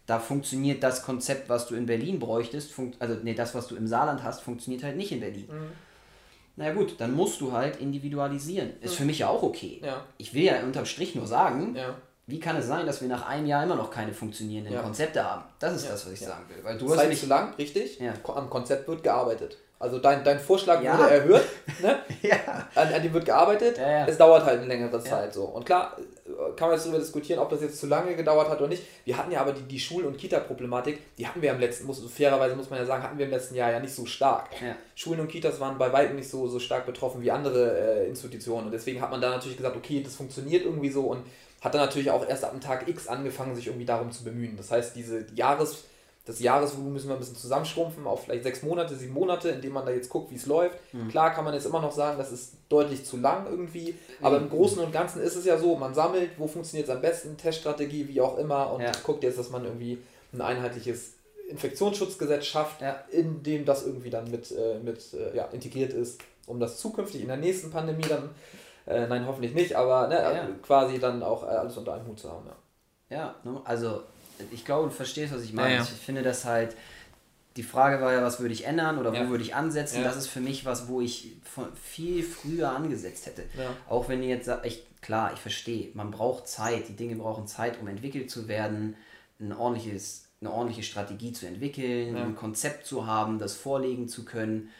da 0.07 0.19
funktioniert 0.19 0.83
das 0.83 1.03
Konzept, 1.03 1.49
was 1.49 1.67
du 1.67 1.75
in 1.75 1.87
Berlin 1.87 2.19
bräuchtest, 2.19 2.75
also 2.99 3.17
nee, 3.23 3.35
das, 3.35 3.55
was 3.55 3.67
du 3.69 3.77
im 3.77 3.87
Saarland 3.87 4.23
hast, 4.23 4.43
funktioniert 4.43 4.83
halt 4.83 4.97
nicht 4.97 5.13
in 5.13 5.21
Berlin. 5.21 5.49
Mhm. 5.51 5.73
Na 6.57 6.73
gut, 6.73 7.01
dann 7.01 7.15
musst 7.15 7.41
du 7.41 7.53
halt 7.53 7.81
individualisieren. 7.81 8.75
Ist 8.81 8.93
mhm. 8.93 8.97
für 8.97 9.05
mich 9.07 9.19
ja 9.21 9.29
auch 9.29 9.43
okay. 9.43 9.81
Ja. 9.83 10.05
Ich 10.19 10.35
will 10.35 10.45
ja 10.45 10.63
unterm 10.63 10.87
Strich 10.87 11.15
nur 11.15 11.27
sagen, 11.27 11.75
ja. 11.75 11.97
wie 12.27 12.39
kann 12.39 12.57
es 12.57 12.67
sein, 12.67 12.87
dass 12.87 13.01
wir 13.01 13.09
nach 13.09 13.27
einem 13.27 13.47
Jahr 13.47 13.65
immer 13.65 13.75
noch 13.77 13.91
keine 13.91 14.13
funktionierenden 14.13 14.75
ja. 14.75 14.83
Konzepte 14.83 15.25
haben? 15.25 15.45
Das 15.59 15.75
ist 15.75 15.89
das, 15.89 16.07
was 16.07 16.13
ich 16.13 16.21
sagen 16.21 16.45
will. 16.49 16.63
Weil 16.63 16.79
du 16.79 16.87
Zeit 16.89 16.99
hast 16.99 17.09
nicht 17.09 17.21
zu 17.23 17.27
lang, 17.27 17.55
richtig? 17.55 17.99
Am 18.25 18.51
Konzept 18.51 18.87
wird 18.87 19.03
gearbeitet. 19.03 19.57
Also 19.85 19.99
dein, 19.99 20.25
dein 20.25 20.41
Vorschlag 20.41 20.83
ja. 20.83 20.97
wurde 20.97 21.11
erhöht, 21.11 21.43
ne? 21.83 21.99
ja. 22.23 22.37
an, 22.75 22.89
an 22.89 23.03
dem 23.03 23.13
wird 23.13 23.27
gearbeitet. 23.27 23.77
Ja, 23.77 23.91
ja. 23.91 24.07
Es 24.07 24.17
dauert 24.17 24.43
halt 24.47 24.61
eine 24.61 24.67
längere 24.67 24.99
Zeit 25.03 25.35
so. 25.35 25.45
Und 25.45 25.67
klar, 25.67 25.95
kann 26.57 26.69
man 26.69 26.79
jetzt 26.79 26.87
darüber 26.87 27.01
diskutieren, 27.01 27.39
ob 27.39 27.51
das 27.51 27.61
jetzt 27.61 27.79
zu 27.79 27.87
lange 27.87 28.17
gedauert 28.17 28.49
hat 28.49 28.59
oder 28.61 28.69
nicht. 28.69 28.83
Wir 29.05 29.19
hatten 29.19 29.31
ja 29.31 29.43
aber 29.43 29.53
die, 29.53 29.61
die 29.61 29.79
Schul- 29.79 30.07
und 30.07 30.17
Kita-Problematik, 30.17 31.01
die 31.19 31.27
hatten 31.27 31.43
wir 31.43 31.51
im 31.51 31.61
letzten, 31.61 31.85
muss, 31.85 32.03
fairerweise 32.11 32.57
muss 32.57 32.71
man 32.71 32.79
ja 32.79 32.87
sagen, 32.87 33.03
hatten 33.03 33.19
wir 33.19 33.27
im 33.27 33.31
letzten 33.31 33.57
Jahr 33.57 33.71
ja 33.73 33.79
nicht 33.79 33.95
so 33.95 34.07
stark. 34.07 34.49
Schulen 34.95 35.21
und 35.21 35.29
Kitas 35.29 35.61
waren 35.61 35.77
bei 35.77 35.93
weitem 35.93 36.17
nicht 36.17 36.31
so, 36.31 36.47
so 36.47 36.59
stark 36.59 36.87
betroffen 36.87 37.21
wie 37.21 37.31
andere 37.31 37.79
äh, 37.79 38.09
Institutionen. 38.09 38.65
Und 38.67 38.73
deswegen 38.73 39.03
hat 39.03 39.11
man 39.11 39.21
da 39.21 39.29
natürlich 39.29 39.59
gesagt, 39.59 39.77
okay, 39.77 40.03
das 40.03 40.15
funktioniert 40.15 40.65
irgendwie 40.65 40.91
so 40.91 41.03
und 41.03 41.27
hat 41.61 41.75
dann 41.75 41.83
natürlich 41.83 42.11
auch 42.11 42.27
erst 42.27 42.45
ab 42.45 42.53
dem 42.53 42.63
Tag 42.63 42.89
X 42.89 43.07
angefangen, 43.07 43.55
sich 43.55 43.67
irgendwie 43.67 43.85
darum 43.85 44.11
zu 44.13 44.25
bemühen. 44.25 44.57
Das 44.57 44.71
heißt, 44.71 44.97
diese 44.97 45.27
Jahres- 45.35 45.85
das 46.27 46.41
Jahresvolumen 46.41 46.95
müssen 46.95 47.09
wir 47.09 47.17
ein 47.17 47.19
bisschen 47.19 47.37
zusammenschrumpfen 47.37 48.07
auf 48.07 48.25
vielleicht 48.25 48.45
sechs 48.45 48.63
Monate, 48.63 48.95
sieben 48.97 49.13
Monate, 49.13 49.51
indem 49.51 49.75
man 49.75 49.85
da 49.85 49.93
jetzt 49.93 50.09
guckt, 50.09 50.31
wie 50.31 50.37
es 50.37 50.47
läuft. 50.47 50.79
Mhm. 50.93 51.09
Klar 51.09 51.35
kann 51.35 51.45
man 51.45 51.53
jetzt 51.53 51.67
immer 51.67 51.83
noch 51.83 51.93
sagen, 51.93 52.17
das 52.17 52.33
ist 52.33 52.55
deutlich 52.71 53.05
zu 53.05 53.19
lang 53.19 53.47
irgendwie, 53.47 53.95
aber 54.23 54.39
mhm. 54.39 54.45
im 54.45 54.51
Großen 54.51 54.79
und 54.79 54.91
Ganzen 54.91 55.21
ist 55.21 55.37
es 55.37 55.45
ja 55.45 55.59
so, 55.59 55.77
man 55.77 55.95
sammelt, 55.95 56.31
wo 56.39 56.47
funktioniert 56.47 56.89
es 56.89 56.95
am 56.95 57.03
besten, 57.03 57.37
Teststrategie, 57.37 58.09
wie 58.09 58.23
auch 58.23 58.39
immer 58.39 58.73
und 58.73 58.81
ja. 58.81 58.93
guckt 59.05 59.23
jetzt, 59.23 59.39
dass 59.39 59.51
man 59.51 59.65
irgendwie 59.65 59.99
ein 60.33 60.41
einheitliches 60.41 61.13
Infektionsschutzgesetz 61.49 62.47
schafft, 62.47 62.81
ja. 62.81 63.05
in 63.11 63.43
dem 63.43 63.67
das 63.67 63.87
irgendwie 63.87 64.09
dann 64.09 64.31
mit, 64.31 64.51
äh, 64.51 64.79
mit 64.79 65.13
äh, 65.13 65.37
ja, 65.37 65.45
integriert 65.47 65.93
ist, 65.93 66.23
um 66.47 66.59
das 66.59 66.79
zukünftig 66.79 67.21
in 67.21 67.29
der 67.29 67.37
nächsten 67.37 67.71
Pandemie 67.71 68.07
dann, 68.09 68.31
äh, 68.87 69.07
nein, 69.07 69.27
hoffentlich 69.27 69.55
nicht, 69.55 69.77
aber 69.77 70.09
ne, 70.09 70.59
quasi 70.63 70.99
dann 70.99 71.23
auch 71.23 71.43
äh, 71.43 71.49
alles 71.49 71.77
unter 71.77 71.93
einem 71.93 72.07
Hut 72.07 72.19
zu 72.19 72.31
haben. 72.31 72.47
Ja, 73.11 73.17
ja 73.17 73.35
ne, 73.45 73.61
also 73.65 74.01
ich 74.51 74.65
glaube, 74.65 74.89
du 74.89 74.95
verstehst, 74.95 75.33
was 75.33 75.43
ich 75.43 75.53
meine. 75.53 75.75
Ja, 75.75 75.77
ja. 75.77 75.83
Ich 75.83 76.01
finde 76.01 76.23
das 76.23 76.45
halt, 76.45 76.77
die 77.57 77.63
Frage 77.63 78.03
war 78.03 78.13
ja, 78.13 78.23
was 78.23 78.41
würde 78.41 78.53
ich 78.53 78.67
ändern 78.67 78.99
oder 78.99 79.13
ja. 79.13 79.25
wo 79.25 79.31
würde 79.31 79.45
ich 79.45 79.55
ansetzen? 79.55 80.03
Das 80.03 80.17
ist 80.17 80.27
für 80.27 80.41
mich 80.41 80.65
was, 80.65 80.89
wo 80.89 81.01
ich 81.01 81.37
viel 81.81 82.23
früher 82.23 82.71
angesetzt 82.71 83.27
hätte. 83.27 83.45
Auch 83.89 84.09
wenn 84.09 84.23
ihr 84.23 84.31
jetzt 84.31 84.47
sagt, 84.47 84.67
ich, 84.67 84.85
klar, 85.01 85.33
ich 85.35 85.41
verstehe, 85.41 85.91
man 85.95 86.11
braucht 86.11 86.49
Zeit, 86.49 86.89
die 86.89 86.97
Dinge 86.97 87.17
brauchen 87.17 87.47
Zeit, 87.47 87.81
um 87.81 87.87
entwickelt 87.87 88.31
zu 88.31 88.49
werden, 88.49 88.97
ein 89.41 89.53
ordentliches, 89.53 90.27
eine 90.41 90.51
ordentliche 90.51 90.83
Strategie 90.83 91.33
zu 91.33 91.47
entwickeln, 91.47 92.17
ein 92.17 92.37
Konzept 92.37 92.87
zu 92.87 93.07
haben, 93.07 93.39
das 93.39 93.55
vorlegen 93.55 94.09
zu 94.09 94.25
können 94.25 94.71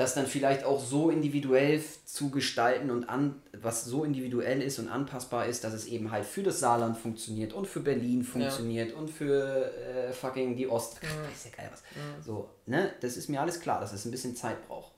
das 0.00 0.14
dann 0.14 0.26
vielleicht 0.26 0.64
auch 0.64 0.82
so 0.82 1.10
individuell 1.10 1.84
zu 2.06 2.30
gestalten 2.30 2.90
und 2.90 3.10
an, 3.10 3.42
was 3.52 3.84
so 3.84 4.02
individuell 4.02 4.62
ist 4.62 4.78
und 4.78 4.88
anpassbar 4.88 5.44
ist, 5.44 5.62
dass 5.62 5.74
es 5.74 5.84
eben 5.84 6.10
halt 6.10 6.24
für 6.24 6.42
das 6.42 6.58
Saarland 6.58 6.96
funktioniert 6.96 7.52
und 7.52 7.66
für 7.66 7.80
Berlin 7.80 8.24
funktioniert 8.24 8.92
ja. 8.92 8.96
und 8.96 9.10
für 9.10 9.70
äh, 9.74 10.10
fucking 10.14 10.56
die 10.56 10.66
Ost. 10.66 11.00
Ja. 11.02 11.08
Ist 11.30 11.44
ja 11.44 11.50
geil 11.54 11.68
was. 11.70 11.82
Ja. 11.94 12.22
So, 12.24 12.48
ne? 12.64 12.94
Das 13.02 13.18
ist 13.18 13.28
mir 13.28 13.42
alles 13.42 13.60
klar, 13.60 13.78
dass 13.78 13.92
es 13.92 14.06
ein 14.06 14.10
bisschen 14.10 14.34
Zeit 14.34 14.66
braucht. 14.66 14.90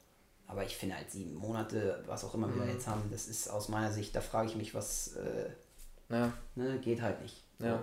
Aber 0.47 0.62
ich 0.62 0.76
finde 0.76 0.94
halt 0.94 1.10
sieben 1.10 1.34
Monate, 1.34 2.05
was 2.06 2.24
auch 2.24 2.34
immer 2.34 2.47
mhm. 2.47 2.60
wir 2.60 2.72
jetzt 2.72 2.86
haben, 2.86 3.02
das 3.10 3.26
ist 3.26 3.48
aus 3.48 3.68
meiner 3.68 3.90
Sicht, 3.90 4.14
da 4.14 4.20
frage 4.20 4.50
ich 4.50 4.55
mich, 4.55 4.72
was 4.72 5.16
äh, 5.16 6.14
ja. 6.14 6.32
ne, 6.55 6.78
geht 6.78 7.02
halt 7.02 7.20
nicht. 7.22 7.42
Ja. 7.58 7.82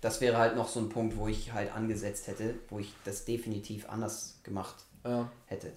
Das 0.00 0.20
wäre 0.20 0.38
halt 0.38 0.54
noch 0.54 0.68
so 0.68 0.78
ein 0.78 0.88
Punkt, 0.88 1.16
wo 1.16 1.26
ich 1.26 1.52
halt 1.52 1.74
angesetzt 1.74 2.28
hätte, 2.28 2.54
wo 2.68 2.78
ich 2.78 2.94
das 3.04 3.24
definitiv 3.24 3.88
anders 3.88 4.38
gemacht 4.44 4.76
ja. 5.04 5.28
hätte. 5.46 5.72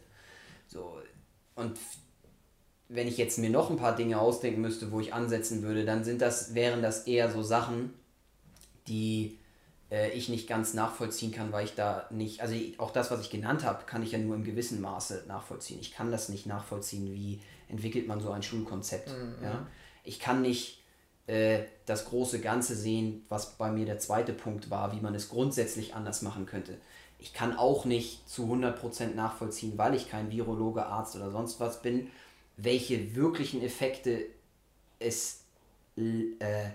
So, 0.67 1.01
und 1.55 1.77
wenn 2.89 3.07
ich 3.07 3.17
jetzt 3.17 3.37
mir 3.37 3.49
noch 3.49 3.69
ein 3.69 3.77
paar 3.77 3.95
Dinge 3.95 4.19
ausdenken 4.19 4.61
müsste, 4.61 4.91
wo 4.91 4.99
ich 4.99 5.13
ansetzen 5.13 5.63
würde, 5.63 5.85
dann 5.85 6.03
sind 6.03 6.21
das, 6.21 6.55
wären 6.55 6.81
das 6.81 7.07
eher 7.07 7.31
so 7.31 7.41
Sachen, 7.41 7.93
die 8.87 9.39
äh, 9.91 10.11
ich 10.11 10.29
nicht 10.29 10.47
ganz 10.47 10.73
nachvollziehen 10.73 11.31
kann, 11.31 11.51
weil 11.51 11.65
ich 11.65 11.75
da 11.75 12.07
nicht, 12.11 12.41
also 12.41 12.55
auch 12.77 12.91
das, 12.91 13.11
was 13.11 13.21
ich 13.21 13.29
genannt 13.29 13.65
habe, 13.65 13.85
kann 13.85 14.03
ich 14.03 14.13
ja 14.13 14.19
nur 14.19 14.35
im 14.35 14.43
gewissen 14.43 14.79
Maße 14.79 15.25
nachvollziehen. 15.27 15.79
Ich 15.81 15.91
kann 15.91 16.11
das 16.11 16.29
nicht 16.29 16.45
nachvollziehen, 16.45 17.13
wie 17.13 17.41
entwickelt 17.67 18.07
man 18.07 18.21
so 18.21 18.31
ein 18.31 18.43
Schulkonzept. 18.43 19.09
Mhm. 19.09 19.43
Ja? 19.43 19.67
Ich 20.05 20.21
kann 20.21 20.41
nicht 20.41 20.81
äh, 21.27 21.63
das 21.85 22.05
große 22.05 22.39
Ganze 22.39 22.75
sehen, 22.75 23.25
was 23.27 23.57
bei 23.57 23.69
mir 23.69 23.85
der 23.85 23.99
zweite 23.99 24.31
Punkt 24.31 24.69
war, 24.69 24.93
wie 24.93 25.01
man 25.01 25.13
es 25.13 25.27
grundsätzlich 25.27 25.93
anders 25.93 26.21
machen 26.21 26.45
könnte 26.45 26.77
ich 27.19 27.33
kann 27.33 27.57
auch 27.57 27.85
nicht 27.85 28.27
zu 28.29 28.43
100% 28.43 29.15
nachvollziehen, 29.15 29.73
weil 29.77 29.95
ich 29.95 30.09
kein 30.09 30.31
Virologe, 30.31 30.85
Arzt 30.85 31.15
oder 31.15 31.31
sonst 31.31 31.59
was 31.59 31.81
bin, 31.81 32.09
welche 32.57 33.15
wirklichen 33.15 33.61
Effekte 33.61 34.25
es 34.99 35.41
äh, 35.95 36.69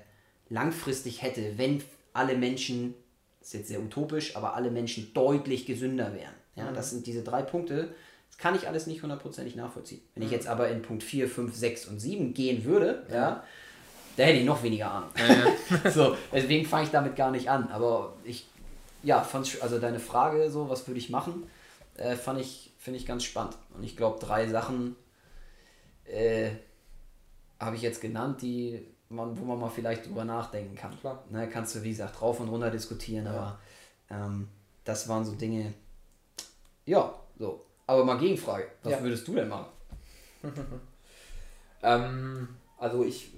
langfristig 0.49 1.23
hätte, 1.23 1.59
wenn 1.59 1.83
alle 2.13 2.37
Menschen, 2.37 2.95
das 3.41 3.49
ist 3.49 3.55
jetzt 3.55 3.69
sehr 3.69 3.81
utopisch, 3.81 4.37
aber 4.37 4.55
alle 4.55 4.71
Menschen 4.71 5.13
deutlich 5.15 5.67
gesünder 5.67 6.13
wären. 6.15 6.35
Ja, 6.57 6.71
mhm. 6.71 6.75
Das 6.75 6.91
sind 6.91 7.07
diese 7.07 7.23
drei 7.23 7.43
Punkte. 7.43 7.95
Das 8.29 8.39
kann 8.39 8.55
ich 8.55 8.69
alles 8.69 8.87
nicht 8.87 9.03
hundertprozentig 9.03 9.57
nachvollziehen. 9.57 10.01
Wenn 10.15 10.23
mhm. 10.23 10.27
ich 10.27 10.33
jetzt 10.33 10.47
aber 10.47 10.69
in 10.69 10.83
Punkt 10.83 11.03
4, 11.03 11.29
5, 11.29 11.55
6 11.55 11.87
und 11.87 12.01
7 12.01 12.35
gehen 12.35 12.65
würde, 12.65 13.07
ja, 13.09 13.15
ja 13.15 13.45
da 14.17 14.25
hätte 14.25 14.41
ich 14.41 14.45
noch 14.45 14.63
weniger 14.63 14.91
Ahnung. 14.91 15.11
Ja, 15.17 15.91
so, 15.91 16.17
deswegen 16.33 16.67
fange 16.67 16.85
ich 16.85 16.91
damit 16.91 17.17
gar 17.17 17.31
nicht 17.31 17.49
an. 17.49 17.69
Aber 17.69 18.15
ich 18.25 18.47
ja, 19.03 19.23
fand 19.23 19.63
also 19.63 19.79
deine 19.79 20.01
Frage 20.01 20.51
so, 20.51 20.69
was 20.69 20.87
würde 20.87 20.99
ich 20.99 21.11
machen, 21.11 21.45
äh, 21.97 22.17
fand 22.17 22.41
ich, 22.41 22.73
finde 22.79 22.99
ich 22.99 23.07
ganz 23.07 23.25
spannend. 23.25 23.57
Und 23.77 23.83
ich 23.85 23.97
glaube, 23.97 24.19
drei 24.19 24.49
Sachen 24.49 24.97
äh, 26.05 26.51
habe 27.59 27.77
ich 27.77 27.83
jetzt 27.83 28.01
genannt, 28.01 28.43
die 28.43 28.87
man, 29.09 29.39
wo 29.39 29.45
man 29.45 29.59
mal 29.59 29.69
vielleicht 29.69 30.07
drüber 30.07 30.25
nachdenken 30.25 30.75
kann. 30.75 30.99
Klar. 31.01 31.25
Ne, 31.31 31.49
kannst 31.49 31.75
du, 31.75 31.83
wie 31.83 31.91
gesagt, 31.91 32.21
rauf 32.23 32.41
und 32.41 32.49
runter 32.49 32.71
diskutieren, 32.71 33.27
ja. 33.27 33.33
aber 33.33 33.59
ähm, 34.11 34.49
das 34.85 35.09
waren 35.09 35.25
so 35.25 35.35
Dinge. 35.35 35.75
Ja, 36.87 37.15
so. 37.39 37.65
Aber 37.87 38.05
mal 38.05 38.19
Gegenfrage. 38.19 38.69
Was 38.83 38.93
ja. 38.93 39.03
würdest 39.03 39.29
du 39.29 39.35
denn 39.35 39.49
machen? 39.49 39.67
ähm, 41.83 42.49
also 42.79 43.05
ich 43.05 43.33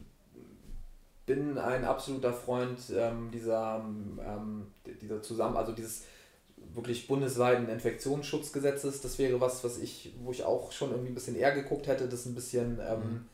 bin 1.26 1.58
ein 1.58 1.84
absoluter 1.84 2.32
Freund 2.32 2.78
ähm, 2.94 3.30
dieser, 3.32 3.84
ähm, 3.84 4.66
dieser 5.00 5.22
Zusammen, 5.22 5.56
also 5.56 5.72
dieses 5.72 6.04
wirklich 6.72 7.06
bundesweiten 7.06 7.68
Infektionsschutzgesetzes. 7.68 9.00
Das 9.00 9.18
wäre 9.18 9.40
was, 9.40 9.64
was 9.64 9.78
ich, 9.78 10.14
wo 10.22 10.30
ich 10.30 10.44
auch 10.44 10.72
schon 10.72 10.90
irgendwie 10.90 11.10
ein 11.10 11.14
bisschen 11.14 11.36
eher 11.36 11.54
geguckt 11.54 11.86
hätte, 11.86 12.08
das 12.08 12.26
ein 12.26 12.34
bisschen, 12.34 12.78
ähm, 12.86 12.98
mhm. 12.98 13.26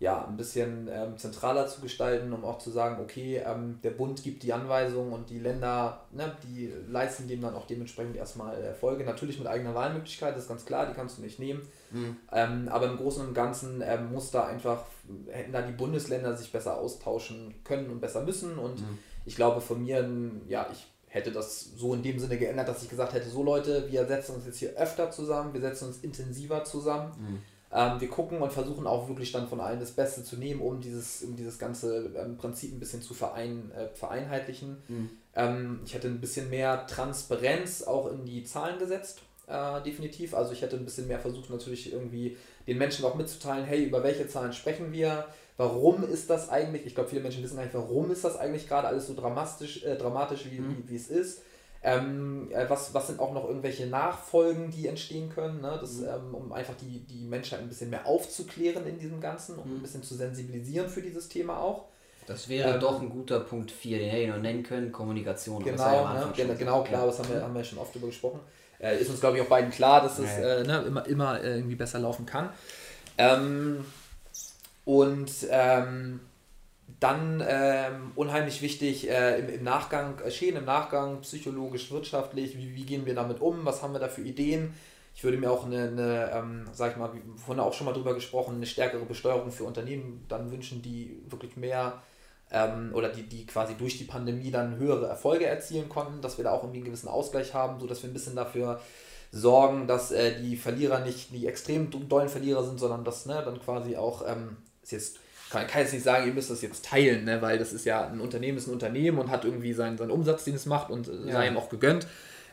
Ja, 0.00 0.24
ein 0.26 0.38
bisschen 0.38 0.88
ähm, 0.90 1.18
zentraler 1.18 1.68
zu 1.68 1.82
gestalten, 1.82 2.32
um 2.32 2.42
auch 2.42 2.58
zu 2.58 2.70
sagen, 2.70 3.02
okay, 3.02 3.42
ähm, 3.44 3.80
der 3.84 3.90
Bund 3.90 4.22
gibt 4.22 4.42
die 4.42 4.54
Anweisungen 4.54 5.12
und 5.12 5.28
die 5.28 5.38
Länder, 5.38 6.06
ne, 6.10 6.34
die 6.42 6.72
leisten 6.88 7.28
dem 7.28 7.42
dann 7.42 7.54
auch 7.54 7.66
dementsprechend 7.66 8.16
erstmal 8.16 8.56
Erfolge. 8.62 9.04
Natürlich 9.04 9.38
mit 9.38 9.46
eigener 9.46 9.74
Wahlmöglichkeit, 9.74 10.34
das 10.34 10.44
ist 10.44 10.48
ganz 10.48 10.64
klar, 10.64 10.86
die 10.86 10.94
kannst 10.94 11.18
du 11.18 11.22
nicht 11.22 11.38
nehmen. 11.38 11.68
Mhm. 11.90 12.16
Ähm, 12.32 12.68
aber 12.70 12.86
im 12.86 12.96
Großen 12.96 13.26
und 13.26 13.34
Ganzen 13.34 13.82
ähm, 13.84 14.10
muss 14.10 14.30
da 14.30 14.46
einfach, 14.46 14.84
hätten 15.28 15.52
da 15.52 15.60
die 15.60 15.74
Bundesländer 15.74 16.34
sich 16.34 16.50
besser 16.50 16.78
austauschen 16.78 17.54
können 17.62 17.90
und 17.90 18.00
besser 18.00 18.22
müssen. 18.22 18.58
Und 18.58 18.80
mhm. 18.80 18.98
ich 19.26 19.36
glaube 19.36 19.60
von 19.60 19.82
mir, 19.82 20.08
ja, 20.48 20.66
ich 20.72 20.86
hätte 21.08 21.30
das 21.30 21.72
so 21.76 21.92
in 21.92 22.02
dem 22.02 22.18
Sinne 22.18 22.38
geändert, 22.38 22.68
dass 22.68 22.82
ich 22.82 22.88
gesagt 22.88 23.12
hätte, 23.12 23.28
so 23.28 23.42
Leute, 23.42 23.84
wir 23.90 24.06
setzen 24.06 24.36
uns 24.36 24.46
jetzt 24.46 24.60
hier 24.60 24.70
öfter 24.78 25.10
zusammen, 25.10 25.52
wir 25.52 25.60
setzen 25.60 25.88
uns 25.88 25.98
intensiver 25.98 26.64
zusammen. 26.64 27.12
Mhm. 27.18 27.42
Ähm, 27.72 28.00
wir 28.00 28.08
gucken 28.08 28.42
und 28.42 28.52
versuchen 28.52 28.86
auch 28.86 29.08
wirklich 29.08 29.30
dann 29.30 29.48
von 29.48 29.60
allen 29.60 29.78
das 29.78 29.92
Beste 29.92 30.24
zu 30.24 30.36
nehmen, 30.36 30.60
um 30.60 30.80
dieses, 30.80 31.22
um 31.22 31.36
dieses 31.36 31.58
ganze 31.58 32.10
ähm, 32.16 32.36
Prinzip 32.36 32.72
ein 32.74 32.80
bisschen 32.80 33.02
zu 33.02 33.14
verein, 33.14 33.70
äh, 33.72 33.88
vereinheitlichen. 33.94 34.78
Mhm. 34.88 35.10
Ähm, 35.34 35.80
ich 35.84 35.94
hätte 35.94 36.08
ein 36.08 36.20
bisschen 36.20 36.50
mehr 36.50 36.86
Transparenz 36.86 37.82
auch 37.82 38.10
in 38.10 38.24
die 38.24 38.42
Zahlen 38.42 38.78
gesetzt, 38.78 39.20
äh, 39.46 39.80
definitiv. 39.82 40.34
Also 40.34 40.52
ich 40.52 40.62
hätte 40.62 40.76
ein 40.76 40.84
bisschen 40.84 41.06
mehr 41.06 41.20
versucht, 41.20 41.50
natürlich 41.50 41.92
irgendwie 41.92 42.36
den 42.66 42.78
Menschen 42.78 43.04
auch 43.04 43.14
mitzuteilen, 43.14 43.64
hey, 43.64 43.84
über 43.84 44.02
welche 44.02 44.26
Zahlen 44.28 44.52
sprechen 44.52 44.92
wir, 44.92 45.26
warum 45.56 46.04
ist 46.04 46.30
das 46.30 46.48
eigentlich, 46.48 46.86
ich 46.86 46.94
glaube, 46.94 47.10
viele 47.10 47.22
Menschen 47.22 47.42
wissen 47.42 47.56
gar 47.56 47.64
nicht, 47.64 47.74
warum 47.74 48.10
ist 48.10 48.24
das 48.24 48.36
eigentlich 48.36 48.66
gerade 48.66 48.88
alles 48.88 49.06
so 49.06 49.14
dramatisch, 49.14 49.84
äh, 49.84 49.96
dramatisch 49.96 50.46
wie, 50.50 50.58
mhm. 50.58 50.84
wie, 50.84 50.90
wie, 50.90 50.96
es 50.96 51.08
ist. 51.08 51.42
Ähm, 51.82 52.48
äh, 52.52 52.68
was, 52.68 52.92
was 52.92 53.06
sind 53.06 53.20
auch 53.20 53.32
noch 53.32 53.46
irgendwelche 53.46 53.86
Nachfolgen, 53.86 54.70
die 54.70 54.86
entstehen 54.86 55.30
können, 55.30 55.62
ne? 55.62 55.78
das, 55.80 55.98
mhm. 55.98 56.08
ähm, 56.08 56.34
um 56.34 56.52
einfach 56.52 56.74
die, 56.74 57.00
die 57.06 57.24
Menschheit 57.24 57.60
ein 57.60 57.68
bisschen 57.68 57.88
mehr 57.88 58.06
aufzuklären 58.06 58.86
in 58.86 58.98
diesem 58.98 59.20
Ganzen, 59.20 59.58
um 59.58 59.68
mhm. 59.68 59.76
ein 59.76 59.82
bisschen 59.82 60.02
zu 60.02 60.14
sensibilisieren 60.14 60.90
für 60.90 61.00
dieses 61.00 61.28
Thema 61.28 61.58
auch. 61.58 61.86
Das 62.26 62.48
wäre 62.50 62.74
ähm, 62.74 62.80
doch 62.80 63.00
ein 63.00 63.08
guter 63.08 63.40
Punkt 63.40 63.70
4, 63.70 63.98
den 63.98 64.10
hätte 64.10 64.22
ich 64.24 64.28
noch 64.28 64.38
nennen 64.38 64.62
können, 64.62 64.92
Kommunikation. 64.92 65.64
Genau, 65.64 65.82
ja 65.82 66.32
ne? 66.36 66.54
genau, 66.54 66.82
klar, 66.82 67.06
das 67.06 67.18
haben 67.18 67.30
wir, 67.30 67.42
haben 67.42 67.54
wir 67.54 67.64
schon 67.64 67.78
oft 67.78 67.94
darüber 67.94 68.08
gesprochen. 68.08 68.40
Äh, 68.78 68.98
ist 68.98 69.10
uns, 69.10 69.20
glaube 69.20 69.38
ich, 69.38 69.42
auch 69.42 69.48
beiden 69.48 69.70
klar, 69.70 70.02
dass 70.02 70.18
es 70.18 70.38
äh, 70.38 70.64
ne, 70.64 70.84
immer, 70.86 71.06
immer 71.06 71.42
irgendwie 71.42 71.76
besser 71.76 71.98
laufen 71.98 72.26
kann. 72.26 72.50
Ähm, 73.18 73.84
und 74.84 75.30
ähm, 75.50 76.20
dann 76.98 77.42
ähm, 77.46 78.12
unheimlich 78.14 78.62
wichtig 78.62 79.08
äh, 79.08 79.38
im, 79.38 79.48
im 79.48 79.62
Nachgang, 79.62 80.18
äh, 80.20 80.30
Schäden 80.30 80.58
im 80.58 80.64
Nachgang, 80.64 81.20
psychologisch, 81.20 81.90
wirtschaftlich, 81.90 82.56
wie, 82.56 82.74
wie 82.74 82.84
gehen 82.84 83.06
wir 83.06 83.14
damit 83.14 83.40
um, 83.40 83.64
was 83.64 83.82
haben 83.82 83.92
wir 83.92 84.00
da 84.00 84.08
für 84.08 84.22
Ideen. 84.22 84.74
Ich 85.14 85.24
würde 85.24 85.38
mir 85.38 85.50
auch 85.50 85.66
eine, 85.66 85.88
eine 85.88 86.30
ähm, 86.32 86.66
sag 86.72 86.92
ich 86.92 86.96
mal, 86.96 87.10
vorhin 87.36 87.62
auch 87.62 87.74
schon 87.74 87.86
mal 87.86 87.92
drüber 87.92 88.14
gesprochen, 88.14 88.56
eine 88.56 88.66
stärkere 88.66 89.04
Besteuerung 89.04 89.50
für 89.50 89.64
Unternehmen 89.64 90.24
dann 90.28 90.50
wünschen, 90.50 90.82
die 90.82 91.22
wirklich 91.28 91.56
mehr 91.56 92.02
ähm, 92.50 92.90
oder 92.94 93.08
die, 93.08 93.24
die 93.24 93.46
quasi 93.46 93.74
durch 93.74 93.98
die 93.98 94.04
Pandemie 94.04 94.50
dann 94.50 94.78
höhere 94.78 95.06
Erfolge 95.06 95.46
erzielen 95.46 95.88
konnten, 95.88 96.20
dass 96.20 96.38
wir 96.38 96.44
da 96.44 96.52
auch 96.52 96.62
irgendwie 96.62 96.78
einen 96.78 96.86
gewissen 96.86 97.08
Ausgleich 97.08 97.54
haben, 97.54 97.80
sodass 97.80 98.02
wir 98.02 98.10
ein 98.10 98.14
bisschen 98.14 98.36
dafür 98.36 98.80
sorgen, 99.32 99.86
dass 99.86 100.10
äh, 100.10 100.40
die 100.40 100.56
Verlierer 100.56 101.00
nicht 101.00 101.32
die 101.32 101.46
extrem 101.46 101.90
dollen 102.08 102.28
Verlierer 102.28 102.64
sind, 102.64 102.80
sondern 102.80 103.04
dass 103.04 103.26
ne, 103.26 103.42
dann 103.44 103.60
quasi 103.60 103.96
auch 103.96 104.26
ähm, 104.26 104.56
ist 104.82 104.92
jetzt, 104.92 105.18
kann, 105.50 105.66
kann 105.66 105.82
jetzt 105.82 105.92
nicht 105.92 106.04
sagen, 106.04 106.26
ihr 106.26 106.32
müsst 106.32 106.50
das 106.50 106.62
jetzt 106.62 106.84
teilen, 106.84 107.24
ne, 107.24 107.42
weil 107.42 107.58
das 107.58 107.72
ist 107.72 107.84
ja 107.84 108.06
ein 108.06 108.20
Unternehmen 108.20 108.56
ist 108.56 108.68
ein 108.68 108.72
Unternehmen 108.72 109.18
und 109.18 109.30
hat 109.30 109.44
irgendwie 109.44 109.72
seinen, 109.72 109.98
seinen 109.98 110.10
Umsatz, 110.10 110.44
den 110.44 110.54
es 110.54 110.66
macht 110.66 110.90
und 110.90 111.08
äh, 111.08 111.26
ja. 111.26 111.32
sei 111.32 111.48
ihm 111.48 111.56
auch 111.56 111.68
gegönnt. 111.68 112.06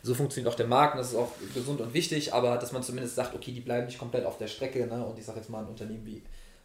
So 0.03 0.13
funktioniert 0.13 0.51
auch 0.51 0.57
der 0.57 0.67
Markt 0.67 0.95
und 0.95 0.99
das 0.99 1.09
ist 1.11 1.15
auch 1.15 1.31
gesund 1.53 1.81
und 1.81 1.93
wichtig, 1.93 2.33
aber 2.33 2.57
dass 2.57 2.71
man 2.71 2.83
zumindest 2.83 3.15
sagt, 3.15 3.35
okay, 3.35 3.51
die 3.51 3.61
bleiben 3.61 3.85
nicht 3.85 3.99
komplett 3.99 4.25
auf 4.25 4.37
der 4.37 4.47
Strecke. 4.47 4.85
Ne? 4.87 5.05
Und 5.05 5.17
ich 5.17 5.25
sage 5.25 5.39
jetzt 5.39 5.49
mal 5.49 5.59
ein 5.59 5.67
Unternehmen 5.67 6.05
wie, 6.05 6.23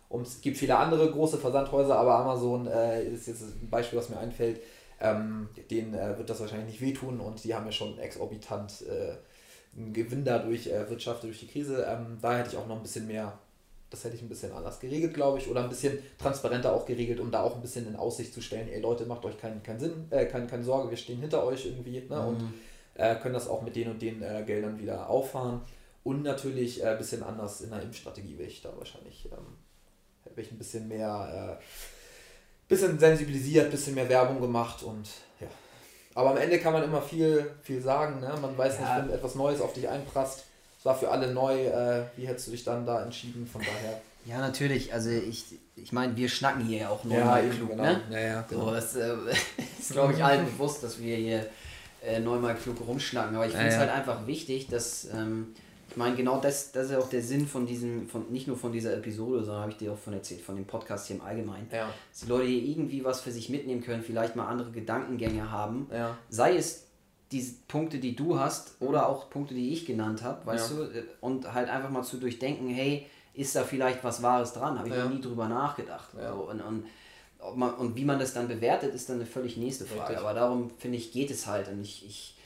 um, 0.08 0.22
es 0.22 0.40
gibt 0.40 0.58
viele 0.58 0.76
andere 0.76 1.10
große 1.10 1.38
Versandhäuser, 1.38 1.96
aber 1.96 2.16
Amazon 2.16 2.66
äh, 2.66 3.04
ist 3.04 3.26
jetzt 3.26 3.42
ein 3.42 3.68
Beispiel, 3.70 3.98
was 3.98 4.10
mir 4.10 4.18
einfällt. 4.18 4.60
Ähm, 5.00 5.48
denen 5.70 5.94
äh, 5.94 6.16
wird 6.16 6.30
das 6.30 6.38
wahrscheinlich 6.40 6.68
nicht 6.68 6.80
wehtun 6.80 7.18
und 7.18 7.42
die 7.42 7.54
haben 7.54 7.66
ja 7.66 7.72
schon 7.72 7.98
exorbitant 7.98 8.82
äh, 8.82 9.16
einen 9.76 9.92
Gewinn 9.92 10.24
dadurch 10.24 10.68
erwirtschaftet 10.68 11.24
durch 11.24 11.40
die 11.40 11.48
Krise. 11.48 11.84
Ähm, 11.88 12.18
da 12.22 12.36
hätte 12.36 12.50
ich 12.50 12.56
auch 12.56 12.68
noch 12.68 12.76
ein 12.76 12.82
bisschen 12.82 13.08
mehr 13.08 13.36
das 13.92 14.04
hätte 14.04 14.16
ich 14.16 14.22
ein 14.22 14.28
bisschen 14.28 14.52
anders 14.52 14.80
geregelt, 14.80 15.14
glaube 15.14 15.38
ich, 15.38 15.48
oder 15.48 15.62
ein 15.62 15.68
bisschen 15.68 15.98
transparenter 16.18 16.72
auch 16.72 16.86
geregelt, 16.86 17.20
um 17.20 17.30
da 17.30 17.42
auch 17.42 17.54
ein 17.54 17.60
bisschen 17.60 17.86
in 17.86 17.96
Aussicht 17.96 18.32
zu 18.32 18.40
stellen, 18.40 18.68
ey 18.68 18.80
Leute, 18.80 19.04
macht 19.04 19.24
euch 19.24 19.38
keinen 19.38 19.62
kein 19.62 19.78
Sinn, 19.78 20.06
äh, 20.10 20.26
keine, 20.26 20.46
keine 20.46 20.64
Sorge, 20.64 20.90
wir 20.90 20.96
stehen 20.96 21.20
hinter 21.20 21.44
euch 21.44 21.66
irgendwie 21.66 22.00
ne? 22.00 22.16
Mhm. 22.16 22.26
und 22.26 22.54
äh, 22.94 23.16
können 23.16 23.34
das 23.34 23.48
auch 23.48 23.62
mit 23.62 23.76
den 23.76 23.90
und 23.90 24.00
den 24.00 24.22
äh, 24.22 24.42
Geldern 24.46 24.78
wieder 24.78 25.08
auffahren. 25.08 25.60
Und 26.04 26.22
natürlich 26.22 26.84
ein 26.84 26.94
äh, 26.94 26.98
bisschen 26.98 27.22
anders 27.22 27.60
in 27.60 27.70
der 27.70 27.82
Impfstrategie 27.82 28.38
wäre 28.38 28.48
ich 28.48 28.62
da 28.62 28.70
wahrscheinlich, 28.76 29.26
ähm, 29.26 29.58
hätte 30.24 30.40
ich 30.40 30.50
ein 30.50 30.58
bisschen 30.58 30.88
mehr, 30.88 31.58
äh, 31.60 31.62
bisschen 32.68 32.98
sensibilisiert, 32.98 33.70
bisschen 33.70 33.94
mehr 33.94 34.08
Werbung 34.08 34.40
gemacht 34.40 34.82
und 34.82 35.08
ja. 35.40 35.46
Aber 36.14 36.30
am 36.30 36.36
Ende 36.36 36.58
kann 36.58 36.72
man 36.72 36.82
immer 36.82 37.00
viel, 37.00 37.50
viel 37.62 37.80
sagen, 37.80 38.20
ne? 38.20 38.34
man 38.40 38.56
weiß 38.56 38.78
ja. 38.78 38.96
nicht, 38.98 39.08
wenn 39.08 39.14
etwas 39.14 39.34
Neues 39.34 39.60
auf 39.60 39.72
dich 39.72 39.88
einprasst 39.88 40.44
es 40.82 40.86
war 40.86 40.96
für 40.96 41.12
alle 41.12 41.32
neu. 41.32 41.54
Äh, 41.54 42.02
wie 42.16 42.26
hättest 42.26 42.48
du 42.48 42.50
dich 42.50 42.64
dann 42.64 42.84
da 42.84 43.04
entschieden? 43.04 43.46
Von 43.46 43.60
daher. 43.60 44.00
Ja, 44.24 44.38
natürlich. 44.40 44.92
Also 44.92 45.10
ich, 45.10 45.44
ich 45.76 45.92
meine, 45.92 46.16
wir 46.16 46.28
schnacken 46.28 46.64
hier 46.64 46.78
ja 46.78 46.88
auch 46.88 47.04
neunmal 47.04 47.46
ja, 47.46 47.52
klug, 47.52 47.70
genau. 47.70 47.84
ne? 47.84 48.00
Ja, 48.10 48.18
ja, 48.18 48.44
genau. 48.48 48.64
So, 48.64 48.70
das 48.72 48.96
äh, 48.96 49.14
ist, 49.78 49.92
glaube 49.92 50.14
ich, 50.14 50.24
allen 50.24 50.44
bewusst, 50.44 50.82
dass 50.82 51.00
wir 51.00 51.14
hier 51.14 51.46
äh, 52.04 52.18
neunmal 52.18 52.56
klug 52.56 52.78
rumschnacken. 52.84 53.36
Aber 53.36 53.46
ich 53.46 53.52
finde 53.52 53.68
es 53.68 53.74
ja, 53.74 53.80
halt 53.82 53.90
einfach 53.90 54.26
wichtig, 54.26 54.66
dass, 54.66 55.04
ähm, 55.14 55.54
ich 55.88 55.96
meine, 55.96 56.16
genau 56.16 56.40
das, 56.40 56.72
das 56.72 56.86
ist 56.86 56.90
ja 56.90 56.98
auch 56.98 57.08
der 57.08 57.22
Sinn 57.22 57.46
von 57.46 57.64
diesem, 57.64 58.08
von 58.08 58.32
nicht 58.32 58.48
nur 58.48 58.56
von 58.56 58.72
dieser 58.72 58.92
Episode, 58.92 59.44
sondern 59.44 59.62
habe 59.62 59.70
ich 59.70 59.78
dir 59.78 59.92
auch 59.92 59.98
von 59.98 60.14
erzählt, 60.14 60.40
von 60.40 60.56
dem 60.56 60.64
Podcast 60.64 61.06
hier 61.06 61.14
im 61.14 61.22
Allgemeinen. 61.22 61.68
Ja. 61.70 61.88
Dass 62.10 62.22
die 62.22 62.28
Leute 62.28 62.48
hier 62.48 62.60
irgendwie 62.60 63.04
was 63.04 63.20
für 63.20 63.30
sich 63.30 63.50
mitnehmen 63.50 63.84
können, 63.84 64.02
vielleicht 64.02 64.34
mal 64.34 64.48
andere 64.48 64.72
Gedankengänge 64.72 65.48
haben. 65.48 65.86
Ja. 65.92 66.18
Sei 66.28 66.56
es 66.56 66.81
die 67.32 67.54
Punkte, 67.68 67.98
die 67.98 68.14
du 68.14 68.38
hast 68.38 68.76
oder 68.80 69.08
auch 69.08 69.30
Punkte, 69.30 69.54
die 69.54 69.72
ich 69.72 69.86
genannt 69.86 70.22
habe, 70.22 70.44
weißt 70.46 70.70
ja. 70.70 70.76
du, 70.76 70.82
äh, 70.82 71.04
und 71.20 71.52
halt 71.52 71.68
einfach 71.68 71.90
mal 71.90 72.02
zu 72.02 72.18
durchdenken, 72.18 72.68
hey, 72.68 73.06
ist 73.34 73.56
da 73.56 73.64
vielleicht 73.64 74.04
was 74.04 74.22
Wahres 74.22 74.52
dran? 74.52 74.78
Habe 74.78 74.88
ich 74.88 74.94
ja. 74.94 75.04
noch 75.04 75.10
nie 75.10 75.20
drüber 75.20 75.48
nachgedacht. 75.48 76.10
Ja. 76.16 76.32
So, 76.32 76.50
und, 76.50 76.60
und, 76.60 76.86
man, 77.56 77.74
und 77.74 77.96
wie 77.96 78.04
man 78.04 78.18
das 78.18 78.34
dann 78.34 78.48
bewertet, 78.48 78.94
ist 78.94 79.08
dann 79.08 79.16
eine 79.16 79.26
völlig 79.26 79.56
nächste 79.56 79.86
Frage. 79.86 80.10
Richtig. 80.10 80.18
Aber 80.18 80.34
darum, 80.34 80.70
finde 80.78 80.98
ich, 80.98 81.12
geht 81.12 81.30
es 81.30 81.46
halt. 81.46 81.68
Und 81.68 81.80
ich, 81.82 82.06
ich, 82.06 82.36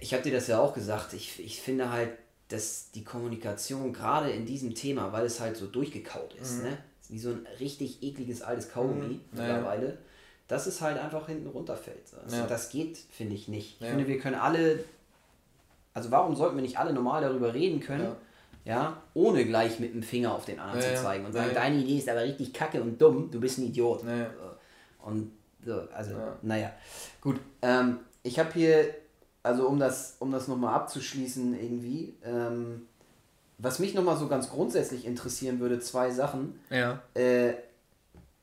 ich 0.00 0.12
habe 0.12 0.22
dir 0.22 0.32
das 0.32 0.48
ja 0.48 0.60
auch 0.60 0.74
gesagt, 0.74 1.12
ich, 1.12 1.38
ich 1.38 1.60
finde 1.60 1.90
halt, 1.90 2.10
dass 2.48 2.90
die 2.90 3.04
Kommunikation 3.04 3.92
gerade 3.92 4.30
in 4.30 4.44
diesem 4.44 4.74
Thema, 4.74 5.12
weil 5.12 5.24
es 5.24 5.38
halt 5.38 5.56
so 5.56 5.66
durchgekaut 5.66 6.34
ist, 6.34 6.58
mhm. 6.58 6.70
ne? 6.70 6.78
wie 7.08 7.18
so 7.18 7.30
ein 7.30 7.46
richtig 7.60 8.02
ekliges 8.02 8.42
altes 8.42 8.70
Kaugummi 8.70 9.14
mhm. 9.14 9.20
mittlerweile 9.32 9.98
dass 10.50 10.66
es 10.66 10.80
halt 10.80 10.98
einfach 10.98 11.28
hinten 11.28 11.46
runterfällt. 11.46 12.12
Also 12.24 12.36
ja. 12.36 12.46
Das 12.46 12.70
geht, 12.70 12.98
finde 12.98 13.36
ich, 13.36 13.46
nicht. 13.46 13.76
Ich 13.76 13.82
ja. 13.82 13.90
finde, 13.90 14.08
wir 14.08 14.18
können 14.18 14.34
alle, 14.34 14.82
also 15.94 16.10
warum 16.10 16.34
sollten 16.34 16.56
wir 16.56 16.62
nicht 16.62 16.76
alle 16.76 16.92
normal 16.92 17.22
darüber 17.22 17.54
reden 17.54 17.78
können, 17.78 18.16
ja, 18.64 18.74
ja 18.74 19.02
ohne 19.14 19.44
gleich 19.44 19.78
mit 19.78 19.94
dem 19.94 20.02
Finger 20.02 20.34
auf 20.34 20.46
den 20.46 20.58
anderen 20.58 20.82
zu 20.82 21.00
zeigen 21.00 21.24
und 21.24 21.32
sagen, 21.32 21.52
deine 21.54 21.76
Idee 21.76 21.98
ist 21.98 22.08
aber 22.08 22.24
richtig 22.24 22.52
kacke 22.52 22.82
und 22.82 23.00
dumm, 23.00 23.30
du 23.30 23.38
bist 23.38 23.58
ein 23.58 23.66
Idiot. 23.66 24.02
Und 25.02 25.30
so, 25.64 25.82
also, 25.94 26.16
naja. 26.42 26.72
Gut, 27.20 27.38
ähm, 27.62 28.00
ich 28.24 28.40
habe 28.40 28.52
hier, 28.52 28.92
also 29.44 29.68
um 29.68 29.78
das, 29.78 30.16
um 30.18 30.32
das 30.32 30.48
nochmal 30.48 30.74
abzuschließen 30.74 31.54
irgendwie, 31.54 32.16
ähm, 32.24 32.88
was 33.58 33.78
mich 33.78 33.94
nochmal 33.94 34.16
so 34.16 34.26
ganz 34.26 34.50
grundsätzlich 34.50 35.04
interessieren 35.06 35.60
würde, 35.60 35.78
zwei 35.78 36.10
Sachen. 36.10 36.58
Ja. 36.70 37.02
Äh, 37.14 37.52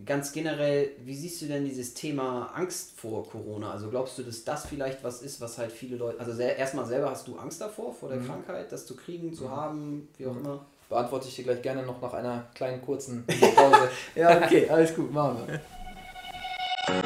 ganz 0.05 0.31
generell, 0.31 0.91
wie 1.03 1.15
siehst 1.15 1.41
du 1.41 1.47
denn 1.47 1.65
dieses 1.65 1.93
Thema 1.93 2.51
Angst 2.53 2.99
vor 2.99 3.27
Corona? 3.27 3.71
Also 3.71 3.89
glaubst 3.89 4.17
du, 4.17 4.23
dass 4.23 4.43
das 4.43 4.65
vielleicht 4.67 5.03
was 5.03 5.21
ist, 5.21 5.41
was 5.41 5.57
halt 5.57 5.71
viele 5.71 5.97
Leute, 5.97 6.19
also 6.19 6.39
erstmal 6.39 6.85
selber 6.85 7.09
hast 7.09 7.27
du 7.27 7.37
Angst 7.37 7.61
davor, 7.61 7.93
vor 7.93 8.09
der 8.09 8.19
mhm. 8.19 8.27
Krankheit, 8.27 8.71
das 8.71 8.85
zu 8.85 8.95
kriegen, 8.95 9.33
zu 9.33 9.45
mhm. 9.45 9.51
haben, 9.51 10.09
wie 10.17 10.27
auch 10.27 10.33
mhm. 10.33 10.45
immer? 10.45 10.65
Beantworte 10.89 11.27
ich 11.27 11.35
dir 11.35 11.43
gleich 11.43 11.61
gerne 11.61 11.83
noch 11.83 12.01
nach 12.01 12.13
einer 12.13 12.47
kleinen 12.53 12.81
kurzen 12.81 13.25
Pause. 13.55 13.89
ja, 14.15 14.37
okay, 14.37 14.69
alles 14.69 14.95
gut, 14.95 15.11
machen 15.11 15.39
wir. 15.47 15.61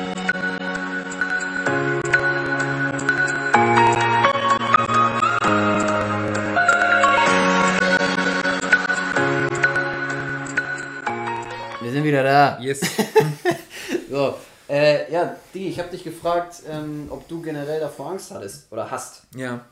wieder 12.11 12.23
da. 12.23 12.59
Yes. 12.59 12.81
so, 14.09 14.35
äh, 14.69 15.11
ja, 15.11 15.35
Digi, 15.53 15.69
ich 15.69 15.80
habe 15.80 15.90
dich 15.90 16.03
gefragt, 16.03 16.64
ähm, 16.69 17.07
ob 17.09 17.27
du 17.27 17.41
generell 17.41 17.80
davor 17.80 18.11
Angst 18.11 18.31
hattest 18.31 18.72
oder 18.72 18.91
hast. 18.91 19.23
Ja. 19.35 19.65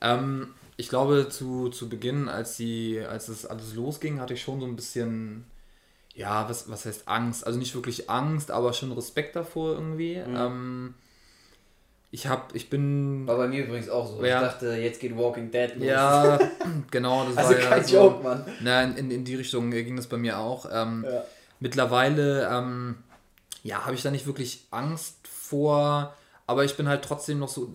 Ähm, 0.00 0.54
ich 0.76 0.88
glaube, 0.88 1.28
zu, 1.28 1.68
zu 1.68 1.88
Beginn, 1.88 2.28
als, 2.28 2.56
die, 2.56 3.00
als 3.00 3.26
das 3.26 3.46
alles 3.46 3.74
losging, 3.74 4.20
hatte 4.20 4.34
ich 4.34 4.42
schon 4.42 4.60
so 4.60 4.66
ein 4.66 4.76
bisschen, 4.76 5.44
ja, 6.14 6.48
was, 6.48 6.70
was 6.70 6.84
heißt 6.84 7.08
Angst? 7.08 7.46
Also 7.46 7.58
nicht 7.58 7.74
wirklich 7.74 8.10
Angst, 8.10 8.50
aber 8.50 8.72
schon 8.72 8.92
Respekt 8.92 9.36
davor 9.36 9.74
irgendwie. 9.74 10.16
Mhm. 10.16 10.36
Ähm, 10.36 10.94
ich 12.10 12.28
hab, 12.28 12.54
ich 12.54 12.70
bin. 12.70 13.26
War 13.26 13.36
bei 13.36 13.48
mir 13.48 13.64
übrigens 13.64 13.88
auch 13.88 14.06
so. 14.06 14.24
Ja. 14.24 14.40
Ich 14.40 14.48
dachte, 14.48 14.66
jetzt 14.74 15.00
geht 15.00 15.16
Walking 15.18 15.50
Dead 15.50 15.74
los. 15.74 15.84
Ja, 15.84 16.38
genau. 16.90 17.26
Das 17.26 17.36
also 17.38 17.50
war 17.50 17.58
kein 17.58 17.82
ja 17.82 17.88
so, 17.88 17.96
Joke, 17.96 18.22
Mann. 18.22 18.44
Na, 18.60 18.82
in, 18.84 19.10
in 19.10 19.24
die 19.24 19.34
Richtung 19.34 19.70
ging 19.72 19.96
das 19.96 20.06
bei 20.06 20.16
mir 20.16 20.38
auch. 20.38 20.66
Ähm, 20.72 21.04
ja. 21.08 21.24
Mittlerweile, 21.64 22.46
ähm, 22.52 22.96
ja, 23.62 23.86
habe 23.86 23.94
ich 23.94 24.02
da 24.02 24.10
nicht 24.10 24.26
wirklich 24.26 24.66
Angst 24.70 25.26
vor, 25.26 26.14
aber 26.46 26.62
ich 26.62 26.76
bin 26.76 26.86
halt 26.86 27.02
trotzdem 27.02 27.38
noch 27.38 27.48
so, 27.48 27.72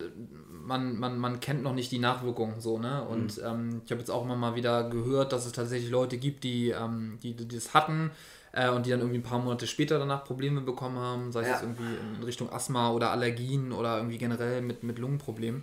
man, 0.48 0.96
man, 0.96 1.18
man 1.18 1.40
kennt 1.40 1.64
noch 1.64 1.74
nicht 1.74 1.90
die 1.90 1.98
Nachwirkungen 1.98 2.60
so, 2.60 2.78
ne? 2.78 3.02
Und 3.02 3.38
mhm. 3.38 3.44
ähm, 3.44 3.82
ich 3.84 3.90
habe 3.90 3.98
jetzt 4.00 4.12
auch 4.12 4.22
immer 4.22 4.36
mal 4.36 4.54
wieder 4.54 4.88
gehört, 4.88 5.32
dass 5.32 5.44
es 5.44 5.50
tatsächlich 5.50 5.90
Leute 5.90 6.18
gibt, 6.18 6.44
die, 6.44 6.70
ähm, 6.70 7.18
die, 7.20 7.34
die 7.34 7.48
das 7.48 7.74
hatten 7.74 8.12
äh, 8.52 8.68
und 8.70 8.86
die 8.86 8.90
dann 8.90 9.00
irgendwie 9.00 9.18
ein 9.18 9.24
paar 9.24 9.40
Monate 9.40 9.66
später 9.66 9.98
danach 9.98 10.22
Probleme 10.22 10.60
bekommen 10.60 10.98
haben, 10.98 11.32
sei 11.32 11.40
es 11.40 11.48
ja. 11.48 11.60
irgendwie 11.60 11.96
in 12.16 12.22
Richtung 12.22 12.52
Asthma 12.52 12.92
oder 12.92 13.10
Allergien 13.10 13.72
oder 13.72 13.96
irgendwie 13.96 14.18
generell 14.18 14.62
mit, 14.62 14.84
mit 14.84 15.00
Lungenproblemen. 15.00 15.62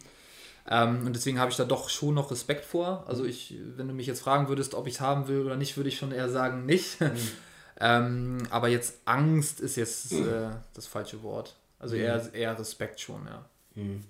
Ähm, 0.70 1.06
und 1.06 1.16
deswegen 1.16 1.40
habe 1.40 1.50
ich 1.50 1.56
da 1.56 1.64
doch 1.64 1.88
schon 1.88 2.16
noch 2.16 2.30
Respekt 2.30 2.66
vor. 2.66 3.06
Also 3.08 3.24
ich, 3.24 3.56
wenn 3.78 3.88
du 3.88 3.94
mich 3.94 4.06
jetzt 4.06 4.20
fragen 4.20 4.50
würdest, 4.50 4.74
ob 4.74 4.86
ich 4.86 4.96
es 4.96 5.00
haben 5.00 5.30
will 5.30 5.46
oder 5.46 5.56
nicht, 5.56 5.78
würde 5.78 5.88
ich 5.88 5.98
schon 5.98 6.12
eher 6.12 6.28
sagen, 6.28 6.66
nicht. 6.66 7.00
Mhm. 7.00 7.12
ähm, 7.80 8.48
aber 8.50 8.68
jetzt 8.68 9.00
Angst 9.06 9.60
ist 9.60 9.76
jetzt 9.76 10.12
äh, 10.14 10.50
das 10.74 10.88
falsche 10.88 11.22
Wort. 11.24 11.56
Also 11.80 11.96
mhm. 11.96 12.02
eher, 12.02 12.34
eher 12.34 12.60
Respekt 12.60 13.00
schon, 13.00 13.26
ja. 13.26 13.46
Mhm. 13.76 14.04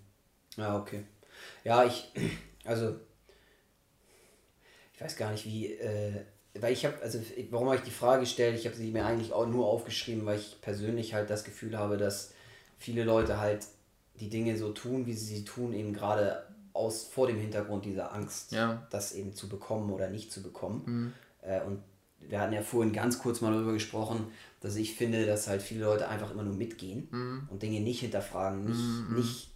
Ja, 0.55 0.77
okay. 0.77 1.03
Ja, 1.63 1.83
ich, 1.83 2.11
also, 2.65 2.95
ich 4.93 5.01
weiß 5.01 5.17
gar 5.17 5.31
nicht, 5.31 5.45
wie, 5.45 5.73
äh, 5.73 6.23
weil 6.59 6.73
ich 6.73 6.85
habe, 6.85 7.01
also, 7.01 7.19
warum 7.51 7.67
habe 7.67 7.77
ich 7.77 7.83
die 7.83 7.91
Frage 7.91 8.21
gestellt? 8.21 8.57
Ich 8.57 8.65
habe 8.65 8.75
sie 8.75 8.91
mir 8.91 9.05
eigentlich 9.05 9.33
auch 9.33 9.45
nur 9.45 9.67
aufgeschrieben, 9.67 10.25
weil 10.25 10.39
ich 10.39 10.59
persönlich 10.61 11.13
halt 11.13 11.29
das 11.29 11.43
Gefühl 11.43 11.77
habe, 11.77 11.97
dass 11.97 12.33
viele 12.77 13.03
Leute 13.03 13.39
halt 13.39 13.67
die 14.19 14.29
Dinge 14.29 14.57
so 14.57 14.71
tun, 14.71 15.05
wie 15.05 15.13
sie 15.13 15.35
sie 15.35 15.45
tun, 15.45 15.73
eben 15.73 15.93
gerade 15.93 16.47
aus 16.73 17.03
vor 17.03 17.27
dem 17.27 17.37
Hintergrund 17.37 17.85
dieser 17.85 18.13
Angst, 18.13 18.51
ja. 18.51 18.87
das 18.91 19.13
eben 19.13 19.33
zu 19.33 19.49
bekommen 19.49 19.91
oder 19.91 20.09
nicht 20.09 20.31
zu 20.31 20.41
bekommen. 20.41 20.83
Mhm. 20.85 21.13
Äh, 21.41 21.61
und 21.61 21.83
wir 22.19 22.39
hatten 22.39 22.53
ja 22.53 22.61
vorhin 22.61 22.93
ganz 22.93 23.19
kurz 23.19 23.41
mal 23.41 23.51
darüber 23.51 23.73
gesprochen, 23.73 24.27
dass 24.59 24.75
ich 24.75 24.95
finde, 24.95 25.25
dass 25.25 25.47
halt 25.47 25.61
viele 25.61 25.85
Leute 25.85 26.07
einfach 26.07 26.31
immer 26.31 26.43
nur 26.43 26.55
mitgehen 26.55 27.07
mhm. 27.11 27.47
und 27.49 27.61
Dinge 27.61 27.79
nicht 27.79 27.99
hinterfragen, 28.01 28.65
nicht, 28.65 28.79
mhm. 28.79 29.15
nicht 29.15 29.51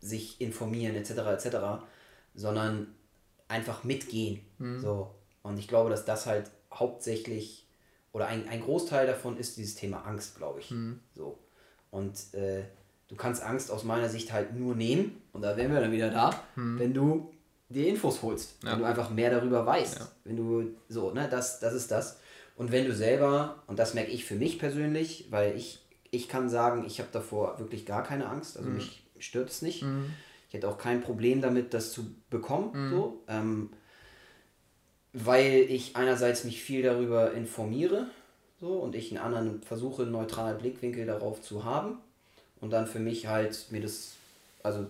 sich 0.00 0.40
informieren 0.40 0.94
etc. 0.94 1.10
etc., 1.10 1.56
sondern 2.34 2.94
einfach 3.48 3.84
mitgehen. 3.84 4.40
Mhm. 4.58 4.80
So. 4.80 5.14
Und 5.42 5.58
ich 5.58 5.68
glaube, 5.68 5.90
dass 5.90 6.04
das 6.04 6.26
halt 6.26 6.50
hauptsächlich 6.72 7.66
oder 8.12 8.28
ein, 8.28 8.48
ein 8.48 8.60
Großteil 8.60 9.06
davon 9.06 9.36
ist 9.36 9.56
dieses 9.56 9.74
Thema 9.74 10.06
Angst, 10.06 10.36
glaube 10.36 10.60
ich. 10.60 10.70
Mhm. 10.70 11.00
So. 11.14 11.38
Und 11.90 12.32
äh, 12.34 12.62
du 13.08 13.16
kannst 13.16 13.42
Angst 13.42 13.70
aus 13.70 13.84
meiner 13.84 14.08
Sicht 14.08 14.32
halt 14.32 14.54
nur 14.54 14.74
nehmen, 14.74 15.20
und 15.32 15.42
da 15.42 15.56
wären 15.56 15.72
wir 15.72 15.80
dann 15.80 15.92
wieder 15.92 16.10
da, 16.10 16.30
mhm. 16.54 16.78
wenn 16.78 16.94
du 16.94 17.33
dir 17.74 17.88
Infos 17.88 18.22
holst, 18.22 18.56
ja. 18.62 18.72
wenn 18.72 18.78
du 18.80 18.84
einfach 18.84 19.10
mehr 19.10 19.30
darüber 19.30 19.66
weißt. 19.66 19.98
Ja. 19.98 20.08
Wenn 20.24 20.36
du 20.36 20.76
so, 20.88 21.10
ne, 21.10 21.28
das, 21.30 21.60
das 21.60 21.74
ist 21.74 21.90
das. 21.90 22.20
Und 22.56 22.70
wenn 22.70 22.86
du 22.86 22.94
selber, 22.94 23.62
und 23.66 23.78
das 23.78 23.94
merke 23.94 24.10
ich 24.10 24.24
für 24.24 24.36
mich 24.36 24.58
persönlich, 24.58 25.26
weil 25.30 25.56
ich, 25.56 25.84
ich 26.10 26.28
kann 26.28 26.48
sagen, 26.48 26.84
ich 26.86 27.00
habe 27.00 27.08
davor 27.12 27.58
wirklich 27.58 27.84
gar 27.84 28.02
keine 28.02 28.28
Angst, 28.28 28.56
also 28.56 28.68
mhm. 28.68 28.76
mich 28.76 29.04
stört 29.18 29.50
es 29.50 29.62
nicht. 29.62 29.82
Mhm. 29.82 30.06
Ich 30.48 30.54
hätte 30.54 30.68
auch 30.68 30.78
kein 30.78 31.00
Problem 31.00 31.40
damit, 31.40 31.74
das 31.74 31.92
zu 31.92 32.14
bekommen, 32.30 32.70
mhm. 32.72 32.90
so, 32.90 33.24
ähm, 33.28 33.70
weil 35.12 35.66
ich 35.68 35.96
einerseits 35.96 36.44
mich 36.44 36.62
viel 36.62 36.82
darüber 36.82 37.32
informiere 37.32 38.08
so, 38.60 38.74
und 38.74 38.94
ich 38.94 39.10
einen 39.10 39.24
anderen 39.24 39.62
versuche, 39.62 40.02
einen 40.02 40.12
neutralen 40.12 40.58
Blickwinkel 40.58 41.06
darauf 41.06 41.40
zu 41.42 41.64
haben 41.64 41.98
und 42.60 42.70
dann 42.70 42.86
für 42.86 43.00
mich 43.00 43.26
halt 43.26 43.66
mir 43.70 43.80
das, 43.80 44.12
also 44.62 44.86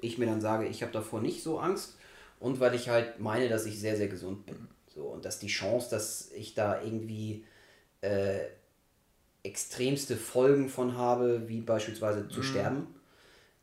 ich 0.00 0.18
mir 0.18 0.26
dann 0.26 0.40
sage, 0.40 0.66
ich 0.66 0.82
habe 0.82 0.92
davor 0.92 1.20
nicht 1.20 1.42
so 1.42 1.58
Angst 1.58 1.96
und 2.42 2.58
weil 2.58 2.74
ich 2.74 2.88
halt 2.88 3.20
meine, 3.20 3.48
dass 3.48 3.66
ich 3.66 3.78
sehr, 3.78 3.96
sehr 3.96 4.08
gesund 4.08 4.46
bin. 4.46 4.68
So, 4.88 5.04
und 5.04 5.24
dass 5.24 5.38
die 5.38 5.46
Chance, 5.46 5.88
dass 5.90 6.32
ich 6.32 6.54
da 6.54 6.82
irgendwie 6.82 7.44
äh, 8.02 8.40
extremste 9.44 10.16
Folgen 10.16 10.68
von 10.68 10.96
habe, 10.96 11.48
wie 11.48 11.60
beispielsweise 11.60 12.28
zu 12.28 12.40
mhm. 12.40 12.44
sterben, 12.44 12.94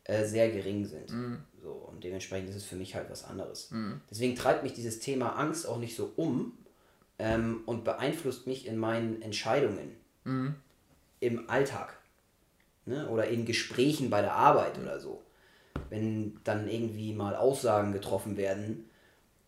äh, 0.04 0.24
sehr 0.24 0.50
gering 0.50 0.86
sind. 0.86 1.12
Mhm. 1.12 1.38
So, 1.62 1.72
und 1.72 2.02
dementsprechend 2.02 2.48
ist 2.48 2.56
es 2.56 2.64
für 2.64 2.76
mich 2.76 2.94
halt 2.94 3.10
was 3.10 3.24
anderes. 3.24 3.70
Mhm. 3.70 4.00
Deswegen 4.10 4.34
treibt 4.34 4.62
mich 4.62 4.72
dieses 4.72 4.98
Thema 4.98 5.36
Angst 5.36 5.68
auch 5.68 5.78
nicht 5.78 5.94
so 5.94 6.12
um 6.16 6.52
ähm, 7.18 7.60
und 7.66 7.84
beeinflusst 7.84 8.46
mich 8.46 8.66
in 8.66 8.78
meinen 8.78 9.20
Entscheidungen 9.20 9.94
mhm. 10.24 10.54
im 11.20 11.50
Alltag 11.50 11.98
ne? 12.86 13.08
oder 13.10 13.28
in 13.28 13.44
Gesprächen 13.44 14.08
bei 14.08 14.22
der 14.22 14.32
Arbeit 14.32 14.78
oder 14.78 14.98
so. 14.98 15.22
Wenn 15.88 16.38
dann 16.44 16.68
irgendwie 16.68 17.12
mal 17.12 17.34
Aussagen 17.34 17.92
getroffen 17.92 18.36
werden, 18.36 18.84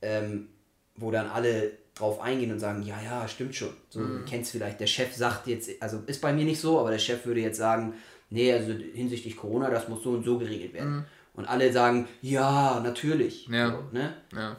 ähm, 0.01 0.49
wo 0.97 1.11
dann 1.11 1.29
alle 1.29 1.73
drauf 1.95 2.21
eingehen 2.21 2.53
und 2.53 2.59
sagen, 2.59 2.83
ja, 2.83 3.01
ja, 3.03 3.29
stimmt 3.29 3.55
schon. 3.55 3.73
So, 3.91 4.01
mhm. 4.01 4.19
du 4.19 4.25
kennst 4.25 4.51
vielleicht, 4.51 4.81
der 4.81 4.87
Chef 4.87 5.15
sagt 5.15 5.47
jetzt, 5.47 5.71
also 5.81 6.03
ist 6.07 6.21
bei 6.21 6.33
mir 6.33 6.45
nicht 6.45 6.61
so, 6.61 6.79
aber 6.79 6.91
der 6.91 6.99
Chef 6.99 7.27
würde 7.27 7.41
jetzt 7.41 7.59
sagen, 7.59 7.95
nee, 8.31 8.53
also 8.53 8.73
hinsichtlich 8.73 9.37
Corona, 9.37 9.71
das 9.71 9.89
muss 9.89 10.03
so 10.03 10.11
und 10.11 10.25
so 10.25 10.39
geregelt 10.39 10.73
werden. 10.73 10.97
Mhm. 10.97 11.05
Und 11.35 11.47
alle 11.47 11.73
sagen, 11.73 12.09
ja, 12.21 12.81
natürlich. 12.81 13.47
Ja. 13.49 13.71
So, 13.71 13.85
ne? 13.93 14.15
ja. 14.35 14.57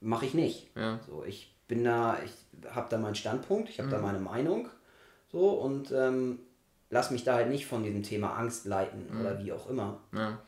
Mache 0.00 0.26
ich 0.26 0.34
nicht. 0.34 0.70
Ja. 0.76 1.00
So, 1.06 1.24
ich 1.24 1.54
bin 1.68 1.84
da, 1.84 2.18
ich 2.24 2.32
habe 2.74 2.88
da 2.90 2.98
meinen 2.98 3.14
Standpunkt, 3.14 3.68
ich 3.68 3.78
habe 3.78 3.88
mhm. 3.88 3.92
da 3.92 3.98
meine 3.98 4.20
Meinung. 4.20 4.68
So, 5.30 5.50
und 5.50 5.90
ähm, 5.92 6.40
lass 6.90 7.10
mich 7.10 7.24
da 7.24 7.34
halt 7.34 7.48
nicht 7.48 7.66
von 7.66 7.82
diesem 7.82 8.02
Thema 8.02 8.36
Angst 8.36 8.66
leiten 8.66 9.06
mhm. 9.10 9.20
oder 9.20 9.42
wie 9.42 9.52
auch 9.52 9.68
immer. 9.68 10.00
Ja. 10.14 10.38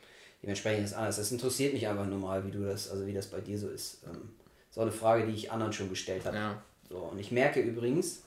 Dementsprechend 0.44 0.84
ist 0.84 0.92
alles. 0.92 1.16
Das 1.16 1.32
interessiert 1.32 1.72
mich 1.72 1.88
einfach 1.88 2.04
nur 2.04 2.18
mal, 2.18 2.44
wie 2.44 2.50
du 2.50 2.66
das, 2.66 2.90
also 2.90 3.06
wie 3.06 3.14
das 3.14 3.28
bei 3.28 3.40
dir 3.40 3.58
so 3.58 3.70
ist. 3.70 4.02
Ähm, 4.04 4.34
ist 4.68 4.76
auch 4.76 4.82
eine 4.82 4.92
Frage, 4.92 5.26
die 5.26 5.32
ich 5.32 5.50
anderen 5.50 5.72
schon 5.72 5.88
gestellt 5.88 6.26
habe. 6.26 6.36
Ja. 6.36 6.62
So, 6.90 6.98
und 6.98 7.18
ich 7.18 7.30
merke 7.30 7.60
übrigens, 7.60 8.24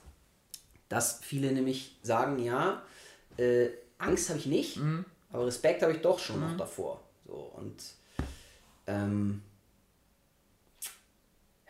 dass 0.88 1.20
viele 1.22 1.52
nämlich 1.52 1.96
sagen, 2.02 2.42
ja, 2.42 2.82
äh, 3.36 3.68
Angst 3.98 4.30
habe 4.30 4.40
ich 4.40 4.46
nicht, 4.46 4.78
mhm. 4.78 5.04
aber 5.30 5.46
Respekt 5.46 5.82
habe 5.82 5.92
ich 5.92 6.00
doch 6.00 6.18
schon 6.18 6.40
mhm. 6.40 6.48
noch 6.48 6.56
davor. 6.56 7.00
So, 7.24 7.34
und 7.34 7.80
ähm, 8.88 9.42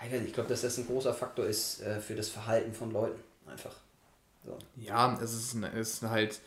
ich, 0.03 0.33
glaube, 0.33 0.49
dass 0.49 0.63
das 0.63 0.79
ein 0.79 0.87
großer 0.87 1.13
Faktor 1.13 1.45
ist 1.45 1.83
äh, 1.83 2.01
für 2.01 2.15
das 2.15 2.31
Verhalten 2.31 2.73
von 2.73 2.91
Leuten. 2.91 3.21
Einfach. 3.45 3.77
So. 4.47 4.57
Ja, 4.77 5.19
es 5.21 5.35
ist, 5.35 5.55
es 5.75 5.93
ist 5.93 6.03
halt, 6.05 6.41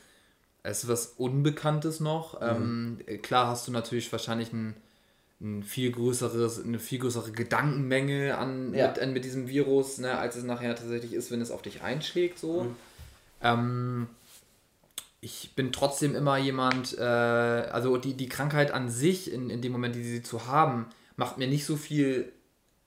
es 0.63 0.83
ist 0.83 0.89
was 0.89 1.05
Unbekanntes 1.17 1.99
noch. 1.99 2.39
Mhm. 2.39 2.99
Ähm, 3.07 3.21
klar 3.21 3.47
hast 3.47 3.67
du 3.67 3.71
natürlich 3.71 4.11
wahrscheinlich 4.11 4.53
ein, 4.53 4.75
ein 5.39 5.63
viel 5.63 5.91
größeres, 5.91 6.63
eine 6.63 6.79
viel 6.79 6.99
größere 6.99 7.31
Gedankenmenge 7.31 8.37
an, 8.37 8.73
ja. 8.73 8.87
mit, 8.87 9.13
mit 9.13 9.25
diesem 9.25 9.47
Virus, 9.47 9.97
ne, 9.97 10.17
als 10.17 10.35
es 10.35 10.43
nachher 10.43 10.75
tatsächlich 10.75 11.13
ist, 11.13 11.31
wenn 11.31 11.41
es 11.41 11.51
auf 11.51 11.61
dich 11.61 11.81
einschlägt. 11.81 12.37
So. 12.37 12.63
Mhm. 12.63 12.75
Ähm, 13.41 14.07
ich 15.19 15.53
bin 15.55 15.71
trotzdem 15.71 16.15
immer 16.15 16.37
jemand, 16.37 16.97
äh, 16.97 17.01
also 17.01 17.97
die, 17.97 18.13
die 18.13 18.29
Krankheit 18.29 18.71
an 18.71 18.89
sich, 18.89 19.31
in, 19.31 19.49
in 19.49 19.61
dem 19.61 19.71
Moment, 19.71 19.95
die 19.95 20.03
sie 20.03 20.23
zu 20.23 20.47
haben, 20.47 20.87
macht 21.15 21.37
mir 21.37 21.47
nicht 21.47 21.65
so 21.65 21.75
viel 21.75 22.31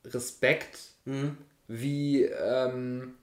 Respekt, 0.04 0.78
mhm. 1.04 1.36
wie 1.66 2.24
ähm, 2.24 3.14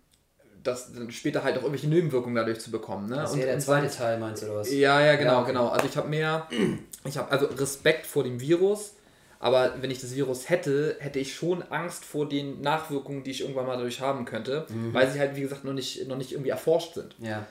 das 0.64 0.92
später 1.10 1.44
halt 1.44 1.58
auch 1.58 1.64
irgendwelche 1.64 1.88
Nebenwirkungen 1.88 2.36
dadurch 2.36 2.60
zu 2.60 2.72
bekommen. 2.72 3.10
Ne? 3.10 3.16
Das 3.16 3.36
wäre 3.36 3.48
der 3.48 3.60
zweite 3.60 3.90
Teil, 3.90 4.20
meinst 4.20 4.44
du, 4.44 4.48
oder 4.48 4.58
was? 4.58 4.72
Ja, 4.72 5.02
ja, 5.02 5.16
genau, 5.16 5.32
ja, 5.32 5.40
okay. 5.40 5.52
genau. 5.52 5.68
Also 5.70 5.88
ich 5.88 5.98
habe 5.98 6.10
mehr, 6.10 6.48
ich 7.06 7.18
habe 7.18 7.32
also 7.32 7.48
Respekt 7.48 8.06
vor 8.06 8.24
dem 8.24 8.40
Virus, 8.40 8.94
aber 9.40 9.74
wenn 9.82 9.90
ich 9.90 10.00
das 10.00 10.16
Virus 10.16 10.50
hätte, 10.50 10.98
hätte 11.00 11.20
ich 11.20 11.34
schon 11.34 11.64
Angst 11.64 12.06
vor 12.06 12.30
den 12.30 12.62
Nachwirkungen, 12.62 13.24
die 13.24 13.32
ich 13.32 13.42
irgendwann 13.42 13.66
mal 13.66 13.76
dadurch 13.76 14.00
haben 14.00 14.26
könnte, 14.26 14.66
mhm. 14.70 14.94
weil 14.94 15.10
sie 15.10 15.20
halt, 15.20 15.36
wie 15.36 15.42
gesagt, 15.42 15.64
noch 15.64 15.74
nicht, 15.74 16.08
noch 16.08 16.18
nicht 16.18 16.32
irgendwie 16.32 16.52
erforscht 16.52 16.94
sind. 16.94 17.16
Ja. 17.20 17.46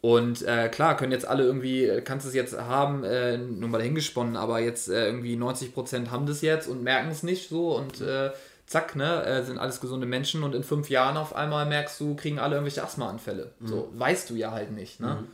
Und 0.00 0.42
äh, 0.42 0.68
klar, 0.68 0.96
können 0.96 1.10
jetzt 1.10 1.26
alle 1.26 1.44
irgendwie, 1.44 2.00
kannst 2.04 2.24
du 2.24 2.28
es 2.28 2.34
jetzt 2.34 2.56
haben, 2.56 3.02
äh, 3.02 3.36
nur 3.36 3.68
mal 3.68 3.78
dahingesponnen, 3.78 4.36
aber 4.36 4.60
jetzt 4.60 4.88
äh, 4.88 5.06
irgendwie 5.06 5.36
90% 5.36 6.10
haben 6.10 6.26
das 6.26 6.40
jetzt 6.40 6.68
und 6.68 6.84
merken 6.84 7.10
es 7.10 7.24
nicht 7.24 7.48
so 7.48 7.76
und 7.76 8.00
äh, 8.00 8.30
zack, 8.68 8.96
ne, 8.96 9.24
äh, 9.24 9.42
sind 9.42 9.58
alles 9.58 9.80
gesunde 9.80 10.06
Menschen 10.06 10.42
und 10.42 10.54
in 10.54 10.62
fünf 10.62 10.90
Jahren 10.90 11.16
auf 11.16 11.34
einmal 11.34 11.64
merkst 11.66 11.98
du, 12.00 12.14
kriegen 12.14 12.38
alle 12.38 12.56
irgendwelche 12.56 12.84
Asthmaanfälle. 12.84 13.52
Mhm. 13.60 13.66
So, 13.66 13.90
weißt 13.94 14.28
du 14.30 14.34
ja 14.34 14.52
halt 14.52 14.72
nicht, 14.72 15.00
ne? 15.00 15.18
Mhm. 15.22 15.28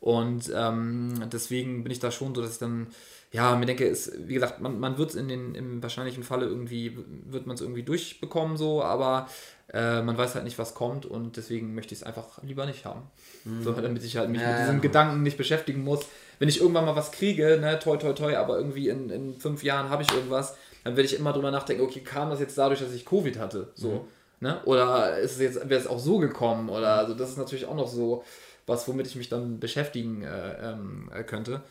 Und 0.00 0.52
ähm, 0.52 1.14
deswegen 1.32 1.84
bin 1.84 1.92
ich 1.92 2.00
da 2.00 2.10
schon 2.10 2.34
so, 2.34 2.42
dass 2.42 2.54
ich 2.54 2.58
dann, 2.58 2.88
ja, 3.30 3.54
mir 3.54 3.66
denke, 3.66 3.84
ist, 3.84 4.12
wie 4.26 4.34
gesagt, 4.34 4.60
man, 4.60 4.80
man 4.80 4.98
wird 4.98 5.10
es 5.10 5.14
in 5.14 5.28
den, 5.28 5.54
im 5.54 5.80
wahrscheinlichen 5.80 6.24
Falle 6.24 6.46
irgendwie, 6.46 6.98
wird 7.26 7.46
man 7.46 7.54
es 7.54 7.60
irgendwie 7.60 7.84
durchbekommen, 7.84 8.56
so, 8.56 8.82
aber 8.82 9.28
äh, 9.72 10.02
man 10.02 10.18
weiß 10.18 10.34
halt 10.34 10.42
nicht, 10.42 10.58
was 10.58 10.74
kommt 10.74 11.06
und 11.06 11.36
deswegen 11.36 11.76
möchte 11.76 11.94
ich 11.94 12.00
es 12.00 12.06
einfach 12.06 12.42
lieber 12.42 12.66
nicht 12.66 12.84
haben. 12.84 13.02
Mhm. 13.44 13.62
So, 13.62 13.70
damit 13.70 14.02
ich 14.02 14.16
halt 14.16 14.28
mich 14.28 14.40
ja, 14.40 14.48
mit 14.48 14.58
diesem 14.58 14.74
ja. 14.74 14.80
Gedanken 14.80 15.22
nicht 15.22 15.36
beschäftigen 15.36 15.84
muss. 15.84 16.00
Wenn 16.40 16.48
ich 16.48 16.60
irgendwann 16.60 16.84
mal 16.84 16.96
was 16.96 17.12
kriege, 17.12 17.58
ne, 17.60 17.78
toi, 17.78 17.96
toi, 17.96 18.12
toi, 18.12 18.34
aber 18.34 18.58
irgendwie 18.58 18.88
in, 18.88 19.08
in 19.08 19.34
fünf 19.38 19.62
Jahren 19.62 19.88
habe 19.88 20.02
ich 20.02 20.10
irgendwas, 20.10 20.56
dann 20.84 20.96
werde 20.96 21.06
ich 21.06 21.18
immer 21.18 21.32
drüber 21.32 21.50
nachdenken, 21.50 21.82
okay, 21.82 22.00
kam 22.00 22.30
das 22.30 22.40
jetzt 22.40 22.58
dadurch, 22.58 22.80
dass 22.80 22.92
ich 22.92 23.04
Covid 23.04 23.38
hatte? 23.38 23.70
So. 23.74 23.90
Mhm. 23.90 24.00
Ne? 24.40 24.60
Oder 24.64 25.18
ist 25.18 25.32
es 25.32 25.40
jetzt, 25.40 25.68
wäre 25.68 25.80
es 25.80 25.86
auch 25.86 26.00
so 26.00 26.18
gekommen? 26.18 26.68
Oder 26.68 26.96
also 26.96 27.14
das 27.14 27.30
ist 27.30 27.38
natürlich 27.38 27.66
auch 27.66 27.76
noch 27.76 27.88
so 27.88 28.24
was, 28.66 28.88
womit 28.88 29.06
ich 29.06 29.16
mich 29.16 29.28
dann 29.28 29.60
beschäftigen 29.60 30.22
äh, 30.22 30.72
ähm, 30.72 31.10
äh, 31.14 31.22
könnte. 31.22 31.62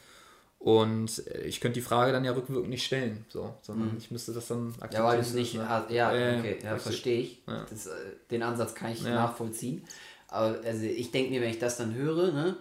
Und 0.60 1.24
ich 1.44 1.60
könnte 1.60 1.80
die 1.80 1.86
Frage 1.86 2.12
dann 2.12 2.24
ja 2.24 2.34
rückwirkend 2.34 2.70
nicht 2.70 2.86
stellen, 2.86 3.26
so, 3.30 3.56
sondern 3.64 3.94
mhm. 3.94 3.98
ich 3.98 4.12
müsste 4.12 4.32
das 4.32 4.48
dann 4.48 4.68
akzeptieren. 4.68 5.04
Ja, 5.04 5.10
weil 5.10 5.18
du 5.18 5.22
es 5.24 5.34
nicht, 5.34 5.56
ne? 5.56 5.68
hast, 5.68 5.90
ja, 5.90 6.10
okay, 6.10 6.60
ja, 6.64 6.78
verstehe 6.78 7.22
ich. 7.22 7.42
Ja. 7.48 7.66
Das, 7.68 7.88
äh, 7.88 7.92
den 8.30 8.44
Ansatz 8.44 8.76
kann 8.76 8.92
ich 8.92 9.02
ja. 9.02 9.16
nachvollziehen. 9.16 9.84
Aber 10.28 10.60
also 10.64 10.84
ich 10.84 11.10
denke 11.10 11.32
mir, 11.32 11.42
wenn 11.42 11.50
ich 11.50 11.58
das 11.58 11.78
dann 11.78 11.96
höre, 11.96 12.32
ne, 12.32 12.56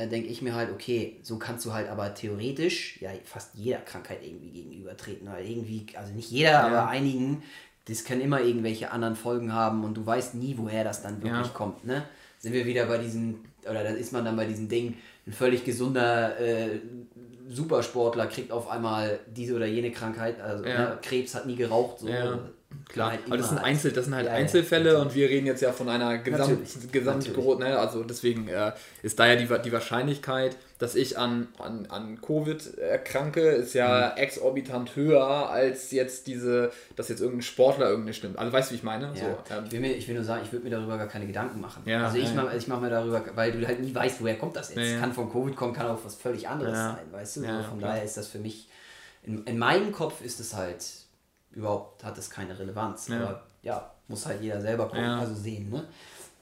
äh, 0.00 0.08
denke 0.08 0.28
ich 0.28 0.40
mir 0.42 0.54
halt, 0.54 0.70
okay, 0.72 1.16
so 1.22 1.38
kannst 1.38 1.66
du 1.66 1.72
halt 1.72 1.88
aber 1.88 2.14
theoretisch 2.14 3.00
ja 3.00 3.10
fast 3.24 3.54
jeder 3.54 3.78
Krankheit 3.78 4.20
irgendwie 4.22 4.50
gegenübertreten. 4.50 5.28
Weil 5.30 5.46
irgendwie, 5.46 5.86
also 5.94 6.12
nicht 6.14 6.30
jeder, 6.30 6.50
ja. 6.50 6.66
aber 6.66 6.88
einigen, 6.88 7.42
das 7.86 8.04
können 8.04 8.20
immer 8.20 8.40
irgendwelche 8.40 8.90
anderen 8.90 9.16
Folgen 9.16 9.52
haben 9.52 9.84
und 9.84 9.94
du 9.94 10.06
weißt 10.06 10.34
nie, 10.34 10.54
woher 10.56 10.84
das 10.84 11.02
dann 11.02 11.22
wirklich 11.22 11.46
ja. 11.46 11.52
kommt. 11.52 11.84
Ne? 11.84 12.04
Sind 12.38 12.52
wir 12.52 12.64
wieder 12.64 12.86
bei 12.86 12.98
diesem, 12.98 13.40
oder 13.68 13.84
dann 13.84 13.96
ist 13.96 14.12
man 14.12 14.24
dann 14.24 14.36
bei 14.36 14.46
diesem 14.46 14.68
Ding, 14.68 14.96
ein 15.26 15.32
völlig 15.32 15.64
gesunder 15.64 16.38
äh, 16.40 16.80
Supersportler 17.48 18.26
kriegt 18.28 18.52
auf 18.52 18.70
einmal 18.70 19.20
diese 19.26 19.54
oder 19.54 19.66
jene 19.66 19.90
Krankheit, 19.90 20.40
also 20.40 20.64
ja. 20.64 20.90
ne, 20.90 20.98
Krebs 21.02 21.34
hat 21.34 21.46
nie 21.46 21.56
geraucht, 21.56 21.98
so. 21.98 22.08
Ja. 22.08 22.38
Klar, 22.88 23.14
aber 23.26 23.36
das 23.36 23.48
sind, 23.48 23.58
Einzel, 23.58 23.92
das 23.92 24.04
sind 24.06 24.14
halt 24.14 24.26
ja, 24.26 24.32
Einzelfälle 24.32 24.94
ja, 24.94 24.98
und 24.98 25.14
wir 25.14 25.28
reden 25.28 25.46
jetzt 25.46 25.60
ja 25.60 25.72
von 25.72 25.88
einer 25.88 26.18
Gesamt, 26.18 26.92
Gesamt 26.92 27.36
ne? 27.60 27.78
also 27.78 28.02
deswegen 28.02 28.48
äh, 28.48 28.72
ist 29.02 29.18
da 29.18 29.26
ja 29.26 29.36
die, 29.36 29.46
die 29.64 29.72
Wahrscheinlichkeit, 29.72 30.56
dass 30.78 30.94
ich 30.94 31.18
an, 31.18 31.48
an, 31.58 31.86
an 31.86 32.20
Covid 32.20 32.78
erkranke, 32.78 33.40
ist 33.40 33.74
ja 33.74 34.12
mhm. 34.14 34.22
exorbitant 34.22 34.96
höher 34.96 35.50
als 35.50 35.90
jetzt 35.90 36.26
diese, 36.26 36.72
dass 36.96 37.08
jetzt 37.08 37.20
irgendein 37.20 37.42
Sportler 37.42 37.86
irgendeine 37.86 38.14
stimmt. 38.14 38.38
Also 38.38 38.52
weißt 38.52 38.70
du, 38.70 38.72
wie 38.72 38.78
ich 38.78 38.84
meine? 38.84 39.12
Ja. 39.14 39.14
So, 39.14 39.54
ähm. 39.54 39.64
ich, 39.66 39.72
will 39.72 39.80
mir, 39.80 39.92
ich 39.92 40.08
will 40.08 40.14
nur 40.14 40.24
sagen, 40.24 40.42
ich 40.44 40.52
würde 40.52 40.64
mir 40.64 40.70
darüber 40.70 40.96
gar 40.96 41.08
keine 41.08 41.26
Gedanken 41.26 41.60
machen. 41.60 41.82
Also 41.92 42.18
ich 42.18 42.34
mache 42.34 42.56
ich 42.56 42.66
mach 42.66 42.80
mir 42.80 42.90
darüber, 42.90 43.24
weil 43.34 43.52
du 43.52 43.66
halt 43.66 43.80
nie 43.80 43.94
weißt, 43.94 44.20
woher 44.20 44.36
kommt 44.36 44.56
das 44.56 44.74
jetzt. 44.74 45.00
Kann 45.00 45.12
von 45.12 45.30
Covid 45.30 45.54
kommen, 45.54 45.72
kann 45.72 45.86
auch 45.86 46.04
was 46.04 46.14
völlig 46.14 46.48
anderes 46.48 46.76
sein, 46.76 47.06
weißt 47.10 47.36
du? 47.36 47.40
So, 47.40 47.62
von 47.68 47.80
daher 47.80 48.02
ist 48.02 48.16
das 48.16 48.28
für 48.28 48.38
mich, 48.38 48.68
in, 49.22 49.44
in 49.44 49.58
meinem 49.58 49.92
Kopf 49.92 50.22
ist 50.22 50.40
es 50.40 50.54
halt 50.54 50.84
überhaupt 51.52 52.04
hat 52.04 52.16
es 52.18 52.30
keine 52.30 52.58
Relevanz. 52.58 53.08
Ja. 53.08 53.20
Aber 53.20 53.42
ja, 53.62 53.90
muss 54.08 54.26
halt 54.26 54.40
jeder 54.40 54.60
selber 54.60 54.86
gucken, 54.86 55.04
ja. 55.04 55.18
also 55.18 55.34
sehen. 55.34 55.70
Ne? 55.70 55.84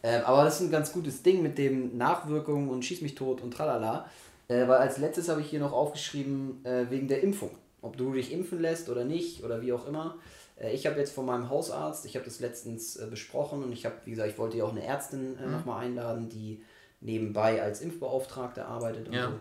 Ähm, 0.02 0.22
aber 0.24 0.44
das 0.44 0.56
ist 0.56 0.66
ein 0.66 0.70
ganz 0.70 0.92
gutes 0.92 1.22
Ding 1.22 1.42
mit 1.42 1.58
dem 1.58 1.96
Nachwirkungen 1.96 2.68
und 2.68 2.84
Schieß 2.84 3.00
mich 3.02 3.14
tot 3.14 3.40
und 3.40 3.52
tralala. 3.52 4.08
Äh, 4.48 4.66
weil 4.66 4.78
als 4.78 4.98
letztes 4.98 5.28
habe 5.28 5.40
ich 5.40 5.50
hier 5.50 5.60
noch 5.60 5.72
aufgeschrieben, 5.72 6.64
äh, 6.64 6.86
wegen 6.90 7.08
der 7.08 7.22
Impfung. 7.22 7.50
Ob 7.82 7.96
du 7.96 8.12
dich 8.12 8.32
impfen 8.32 8.60
lässt 8.60 8.88
oder 8.88 9.04
nicht 9.04 9.44
oder 9.44 9.60
wie 9.60 9.72
auch 9.72 9.86
immer. 9.86 10.16
Äh, 10.56 10.72
ich 10.72 10.86
habe 10.86 10.98
jetzt 10.98 11.12
von 11.12 11.26
meinem 11.26 11.50
Hausarzt, 11.50 12.06
ich 12.06 12.14
habe 12.14 12.24
das 12.24 12.40
letztens 12.40 12.96
äh, 12.96 13.06
besprochen 13.06 13.62
und 13.62 13.72
ich 13.72 13.84
habe, 13.84 13.96
wie 14.04 14.10
gesagt, 14.10 14.30
ich 14.30 14.38
wollte 14.38 14.56
ja 14.56 14.64
auch 14.64 14.72
eine 14.72 14.84
Ärztin 14.84 15.38
äh, 15.38 15.46
mhm. 15.46 15.52
nochmal 15.52 15.84
einladen, 15.84 16.28
die 16.28 16.62
nebenbei 17.00 17.62
als 17.62 17.80
Impfbeauftragte 17.80 18.64
arbeitet 18.64 19.08
und 19.08 19.14
ja. 19.14 19.28
so. 19.28 19.34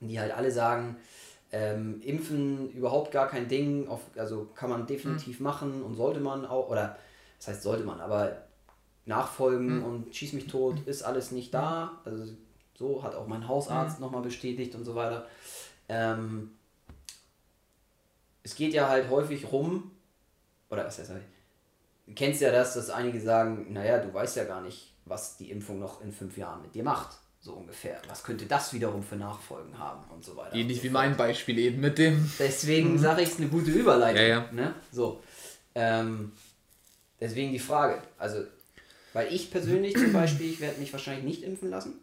Und 0.00 0.08
die 0.08 0.18
halt 0.18 0.32
alle 0.32 0.50
sagen, 0.50 0.96
ähm, 1.52 2.00
Impfen 2.00 2.70
überhaupt 2.70 3.12
gar 3.12 3.28
kein 3.28 3.46
Ding, 3.46 3.86
auf, 3.86 4.00
also 4.16 4.48
kann 4.54 4.70
man 4.70 4.86
definitiv 4.86 5.38
mhm. 5.38 5.44
machen 5.44 5.82
und 5.82 5.94
sollte 5.94 6.20
man 6.20 6.46
auch, 6.46 6.68
oder 6.68 6.96
das 7.38 7.48
heißt 7.48 7.62
sollte 7.62 7.84
man, 7.84 8.00
aber 8.00 8.38
nachfolgen 9.04 9.78
mhm. 9.78 9.84
und 9.84 10.16
schieß 10.16 10.32
mich 10.32 10.46
tot 10.46 10.80
ist 10.86 11.02
alles 11.02 11.30
nicht 11.30 11.52
da. 11.52 12.00
Also 12.04 12.32
so 12.74 13.02
hat 13.02 13.14
auch 13.14 13.26
mein 13.26 13.46
Hausarzt 13.46 13.98
mhm. 13.98 14.06
nochmal 14.06 14.22
bestätigt 14.22 14.74
und 14.74 14.84
so 14.84 14.94
weiter. 14.94 15.26
Ähm, 15.88 16.52
es 18.42 18.54
geht 18.54 18.72
ja 18.72 18.88
halt 18.88 19.10
häufig 19.10 19.52
rum, 19.52 19.90
oder 20.70 20.86
was 20.86 20.98
heißt 20.98 21.10
das? 21.10 21.18
Du 22.06 22.14
kennst 22.14 22.40
ja 22.40 22.50
das, 22.50 22.74
dass 22.74 22.90
einige 22.90 23.20
sagen, 23.20 23.72
naja, 23.72 23.98
du 23.98 24.12
weißt 24.12 24.36
ja 24.36 24.44
gar 24.44 24.62
nicht, 24.62 24.94
was 25.04 25.36
die 25.36 25.50
Impfung 25.50 25.78
noch 25.78 26.00
in 26.00 26.12
fünf 26.12 26.36
Jahren 26.38 26.62
mit 26.62 26.74
dir 26.74 26.82
macht 26.82 27.21
so 27.42 27.54
ungefähr. 27.54 28.00
Was 28.08 28.22
könnte 28.22 28.46
das 28.46 28.72
wiederum 28.72 29.02
für 29.02 29.16
Nachfolgen 29.16 29.76
haben 29.76 30.04
und 30.12 30.24
so 30.24 30.36
weiter. 30.36 30.54
Ähnlich 30.54 30.78
so 30.78 30.84
wie 30.84 30.90
mein 30.90 31.16
Beispiel 31.16 31.58
eben 31.58 31.80
mit 31.80 31.98
dem. 31.98 32.30
Deswegen 32.38 32.92
mhm. 32.92 32.98
sage 32.98 33.22
ich 33.22 33.30
es 33.30 33.38
eine 33.38 33.48
gute 33.48 33.72
Überleitung. 33.72 34.22
Ja, 34.22 34.28
ja. 34.28 34.52
Ne? 34.52 34.74
So. 34.92 35.20
Ähm, 35.74 36.32
deswegen 37.20 37.50
die 37.50 37.58
Frage. 37.58 38.00
Also, 38.16 38.44
weil 39.12 39.32
ich 39.32 39.50
persönlich 39.50 39.94
zum 39.94 40.12
Beispiel, 40.12 40.50
ich 40.50 40.60
werde 40.60 40.78
mich 40.78 40.92
wahrscheinlich 40.92 41.24
nicht 41.24 41.42
impfen 41.42 41.68
lassen. 41.68 41.94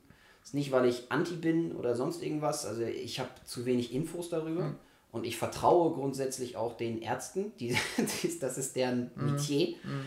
Das 0.42 0.50
ist 0.50 0.54
nicht, 0.56 0.74
weil 0.74 0.86
ich 0.86 1.10
anti 1.10 1.36
bin 1.36 1.74
oder 1.74 1.96
sonst 1.96 2.22
irgendwas. 2.22 2.66
Also 2.66 2.82
ich 2.82 3.22
habe 3.22 3.30
zu 3.46 3.66
wenig 3.66 3.94
Infos 3.94 4.30
darüber. 4.30 4.64
Mhm. 4.64 4.76
Und 5.12 5.26
ich 5.26 5.38
vertraue 5.38 5.94
grundsätzlich 5.94 6.58
auch 6.58 6.76
den 6.76 7.02
Ärzten. 7.02 7.54
Die, 7.60 7.78
das 8.42 8.58
ist 8.58 8.76
deren 8.76 9.10
mhm. 9.16 9.32
Metier. 9.32 9.70
Mhm. 9.84 10.06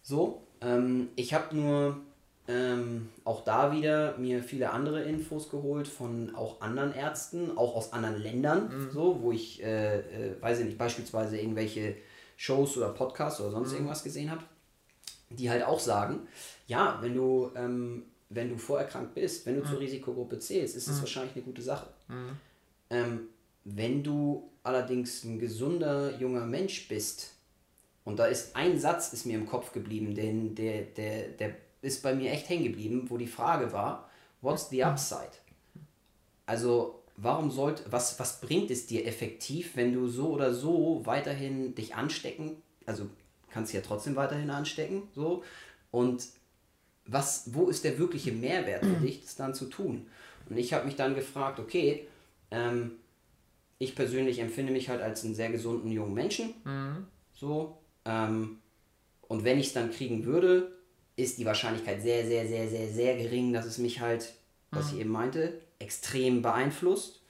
So. 0.00 0.46
Ähm, 0.60 1.08
ich 1.16 1.34
habe 1.34 1.56
nur 1.56 2.00
ähm, 2.50 3.08
auch 3.24 3.44
da 3.44 3.72
wieder 3.72 4.16
mir 4.18 4.42
viele 4.42 4.70
andere 4.70 5.02
Infos 5.02 5.50
geholt 5.50 5.86
von 5.86 6.34
auch 6.34 6.60
anderen 6.60 6.92
Ärzten, 6.92 7.56
auch 7.56 7.76
aus 7.76 7.92
anderen 7.92 8.20
Ländern, 8.20 8.86
mhm. 8.86 8.90
so, 8.90 9.22
wo 9.22 9.30
ich, 9.30 9.62
äh, 9.62 9.98
äh, 9.98 10.42
weiß 10.42 10.60
ich 10.60 10.64
nicht, 10.64 10.78
beispielsweise 10.78 11.38
irgendwelche 11.38 11.96
Shows 12.36 12.76
oder 12.76 12.88
Podcasts 12.88 13.40
oder 13.40 13.52
sonst 13.52 13.70
mhm. 13.70 13.76
irgendwas 13.76 14.02
gesehen 14.02 14.30
habe, 14.30 14.42
die 15.28 15.48
halt 15.48 15.62
auch 15.64 15.78
sagen, 15.78 16.26
ja, 16.66 16.98
wenn 17.00 17.14
du, 17.14 17.52
ähm, 17.54 18.04
wenn 18.30 18.48
du 18.48 18.58
vorerkrankt 18.58 19.14
bist, 19.14 19.46
wenn 19.46 19.54
du 19.54 19.62
mhm. 19.62 19.66
zur 19.66 19.80
Risikogruppe 19.80 20.38
zählst, 20.40 20.76
ist 20.76 20.88
das 20.88 20.96
mhm. 20.96 21.00
wahrscheinlich 21.00 21.36
eine 21.36 21.44
gute 21.44 21.62
Sache. 21.62 21.86
Mhm. 22.08 22.30
Ähm, 22.90 23.20
wenn 23.64 24.02
du 24.02 24.50
allerdings 24.64 25.22
ein 25.22 25.38
gesunder 25.38 26.18
junger 26.18 26.46
Mensch 26.46 26.88
bist, 26.88 27.34
und 28.02 28.18
da 28.18 28.26
ist 28.26 28.56
ein 28.56 28.80
Satz 28.80 29.12
ist 29.12 29.26
mir 29.26 29.36
im 29.38 29.46
Kopf 29.46 29.72
geblieben, 29.72 30.14
den 30.14 30.54
der, 30.56 30.82
der, 30.82 31.28
der 31.28 31.54
ist 31.82 32.02
bei 32.02 32.14
mir 32.14 32.32
echt 32.32 32.48
hängen 32.48 32.64
geblieben, 32.64 33.06
wo 33.08 33.16
die 33.16 33.26
Frage 33.26 33.72
war, 33.72 34.10
what's 34.40 34.68
the 34.68 34.84
upside? 34.84 35.30
Also, 36.46 37.02
warum 37.16 37.50
sollte, 37.50 37.84
was, 37.90 38.18
was 38.18 38.40
bringt 38.40 38.70
es 38.70 38.86
dir 38.86 39.06
effektiv, 39.06 39.76
wenn 39.76 39.92
du 39.92 40.08
so 40.08 40.30
oder 40.30 40.52
so 40.52 41.02
weiterhin 41.04 41.74
dich 41.74 41.94
anstecken, 41.94 42.62
also 42.86 43.08
kannst 43.50 43.72
du 43.72 43.78
ja 43.78 43.82
trotzdem 43.82 44.16
weiterhin 44.16 44.50
anstecken, 44.50 45.02
so, 45.14 45.42
und 45.90 46.26
was, 47.06 47.54
wo 47.54 47.68
ist 47.68 47.84
der 47.84 47.98
wirkliche 47.98 48.32
Mehrwert 48.32 48.84
für 48.84 49.00
dich, 49.00 49.22
das 49.22 49.36
dann 49.36 49.54
zu 49.54 49.66
tun? 49.66 50.06
Und 50.48 50.56
ich 50.56 50.72
habe 50.72 50.86
mich 50.86 50.96
dann 50.96 51.14
gefragt, 51.14 51.58
okay, 51.58 52.06
ähm, 52.50 52.92
ich 53.78 53.94
persönlich 53.94 54.38
empfinde 54.38 54.72
mich 54.72 54.88
halt 54.88 55.00
als 55.00 55.24
einen 55.24 55.34
sehr 55.34 55.50
gesunden 55.50 55.90
jungen 55.90 56.14
Menschen, 56.14 56.54
mhm. 56.64 57.06
so, 57.32 57.78
ähm, 58.04 58.58
und 59.28 59.44
wenn 59.44 59.58
ich 59.60 59.68
es 59.68 59.72
dann 59.72 59.92
kriegen 59.92 60.24
würde, 60.24 60.72
ist 61.22 61.38
die 61.38 61.46
Wahrscheinlichkeit 61.46 62.02
sehr, 62.02 62.26
sehr, 62.26 62.46
sehr, 62.46 62.68
sehr, 62.68 62.88
sehr 62.88 63.16
gering, 63.16 63.52
dass 63.52 63.66
es 63.66 63.78
mich 63.78 64.00
halt, 64.00 64.32
was 64.70 64.86
mhm. 64.86 64.94
ich 64.94 65.00
eben 65.00 65.10
meinte, 65.10 65.60
extrem 65.78 66.42
beeinflusst. 66.42 67.20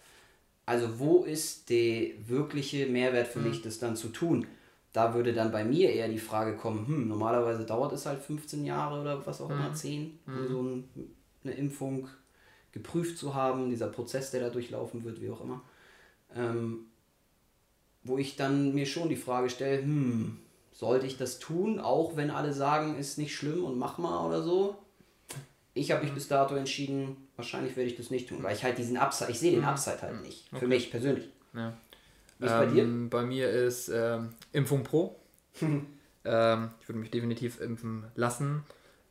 Also 0.67 0.99
wo 0.99 1.25
ist 1.25 1.71
der 1.71 2.11
wirkliche 2.27 2.87
Mehrwert 2.87 3.29
für 3.29 3.41
mhm. 3.41 3.49
mich, 3.49 3.63
das 3.63 3.79
dann 3.79 3.97
zu 3.97 4.09
tun? 4.09 4.47
Da 4.93 5.15
würde 5.15 5.33
dann 5.33 5.53
bei 5.53 5.65
mir 5.65 5.91
eher 5.93 6.09
die 6.09 6.19
Frage 6.19 6.57
kommen, 6.57 6.87
hm, 6.87 7.09
normalerweise 7.09 7.65
dauert 7.65 7.93
es 7.93 8.07
halt 8.07 8.21
15 8.21 8.65
Jahre 8.65 9.01
oder 9.01 9.25
was 9.27 9.41
auch 9.41 9.49
mhm. 9.49 9.57
immer, 9.57 9.75
10, 9.75 10.19
um 10.27 10.33
mhm. 10.33 10.49
so 10.49 10.63
ein, 10.63 10.89
eine 11.45 11.55
Impfung 11.55 12.09
geprüft 12.73 13.19
zu 13.19 13.35
haben, 13.35 13.71
dieser 13.71 13.89
Prozess, 13.89 14.31
der 14.31 14.41
da 14.41 14.51
durchlaufen 14.51 15.05
wird, 15.05 15.21
wie 15.21 15.31
auch 15.31 15.41
immer. 15.43 15.63
Ähm, 16.35 16.87
wo 18.03 18.19
ich 18.19 18.37
dann 18.37 18.75
mir 18.75 18.87
schon 18.87 19.09
die 19.09 19.17
Frage 19.17 19.51
stelle, 19.51 19.83
hm, 19.83 20.39
sollte 20.81 21.07
ich 21.07 21.19
das 21.19 21.39
tun, 21.39 21.79
auch 21.79 22.17
wenn 22.17 22.31
alle 22.31 22.55
sagen, 22.55 22.99
ist 22.99 23.19
nicht 23.19 23.37
schlimm 23.37 23.67
und 23.67 23.79
mach 23.79 23.99
mal 23.99 24.27
oder 24.27 24.43
so? 24.43 24.79
Ich 25.75 25.93
habe 25.93 26.03
mich 26.03 26.15
bis 26.15 26.27
dato 26.27 26.55
entschieden, 26.55 27.29
wahrscheinlich 27.37 27.77
werde 27.77 27.91
ich 27.91 27.97
das 27.99 28.11
nicht 28.11 28.31
tun, 28.31 28.43
weil 28.43 28.57
ich 28.57 28.65
halt 28.65 28.79
diesen 28.79 28.97
Upside, 28.97 29.31
ich 29.31 29.39
sehe 29.39 29.51
den 29.51 29.61
mhm. 29.61 29.67
Upside 29.67 30.01
halt 30.01 30.23
nicht. 30.23 30.47
Okay. 30.51 30.61
Für 30.61 30.67
mich 30.69 30.91
persönlich. 30.91 31.29
Ja. 31.53 31.75
Wie 32.39 32.47
ist 32.47 32.53
ähm, 32.53 32.59
bei 32.59 32.67
dir? 32.67 33.09
Bei 33.11 33.23
mir 33.27 33.51
ist 33.51 33.91
ähm, 33.91 34.31
Impfung 34.53 34.83
Pro. 34.83 35.17
ähm, 35.61 36.71
ich 36.81 36.89
würde 36.89 36.99
mich 36.99 37.11
definitiv 37.11 37.61
impfen 37.61 38.05
lassen. 38.15 38.65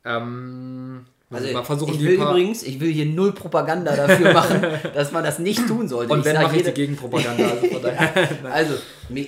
Ähm, 0.04 1.06
also 1.32 1.52
mal 1.52 1.62
versuchen, 1.62 1.94
ich 1.94 2.00
will 2.00 2.14
übrigens, 2.14 2.64
ich 2.64 2.80
will 2.80 2.90
hier 2.90 3.06
null 3.06 3.32
Propaganda 3.32 3.94
dafür 3.94 4.32
machen, 4.34 4.62
dass 4.94 5.12
man 5.12 5.22
das 5.22 5.38
nicht 5.38 5.64
tun 5.68 5.86
sollte. 5.86 6.12
Und 6.12 6.20
ich 6.20 6.24
wenn 6.24 6.42
mache 6.42 6.56
ich 6.56 6.64
die 6.64 6.72
Gegenpropaganda. 6.72 7.44
Also, 7.44 7.78
also, 8.50 8.74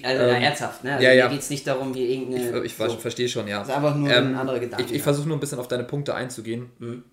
also 0.03 0.23
ähm, 0.23 0.43
ernsthaft, 0.43 0.83
ne? 0.83 0.95
Also 0.95 1.05
ja, 1.05 1.13
ja. 1.13 1.25
mir 1.27 1.35
geht 1.35 1.43
es 1.43 1.51
nicht 1.51 1.65
darum, 1.65 1.95
hier 1.95 2.09
irgendeine... 2.09 2.65
Ich, 2.65 2.73
ich 2.73 2.77
so. 2.77 2.97
verstehe 2.99 3.29
schon, 3.29 3.47
ja. 3.47 3.61
Das 3.61 3.69
ist 3.69 3.75
einfach 3.75 3.95
nur 3.95 4.11
ähm, 4.11 4.29
ein 4.29 4.35
anderer 4.35 4.59
Gedanke. 4.59 4.85
Ich, 4.85 4.95
ich 4.95 5.03
versuche 5.03 5.29
nur 5.29 5.37
ein 5.37 5.41
bisschen 5.41 5.61
auf 5.61 5.69
deine 5.69 5.85
Punkte 5.85 6.17
einzugehen, 6.17 6.71
mhm. 6.81 7.05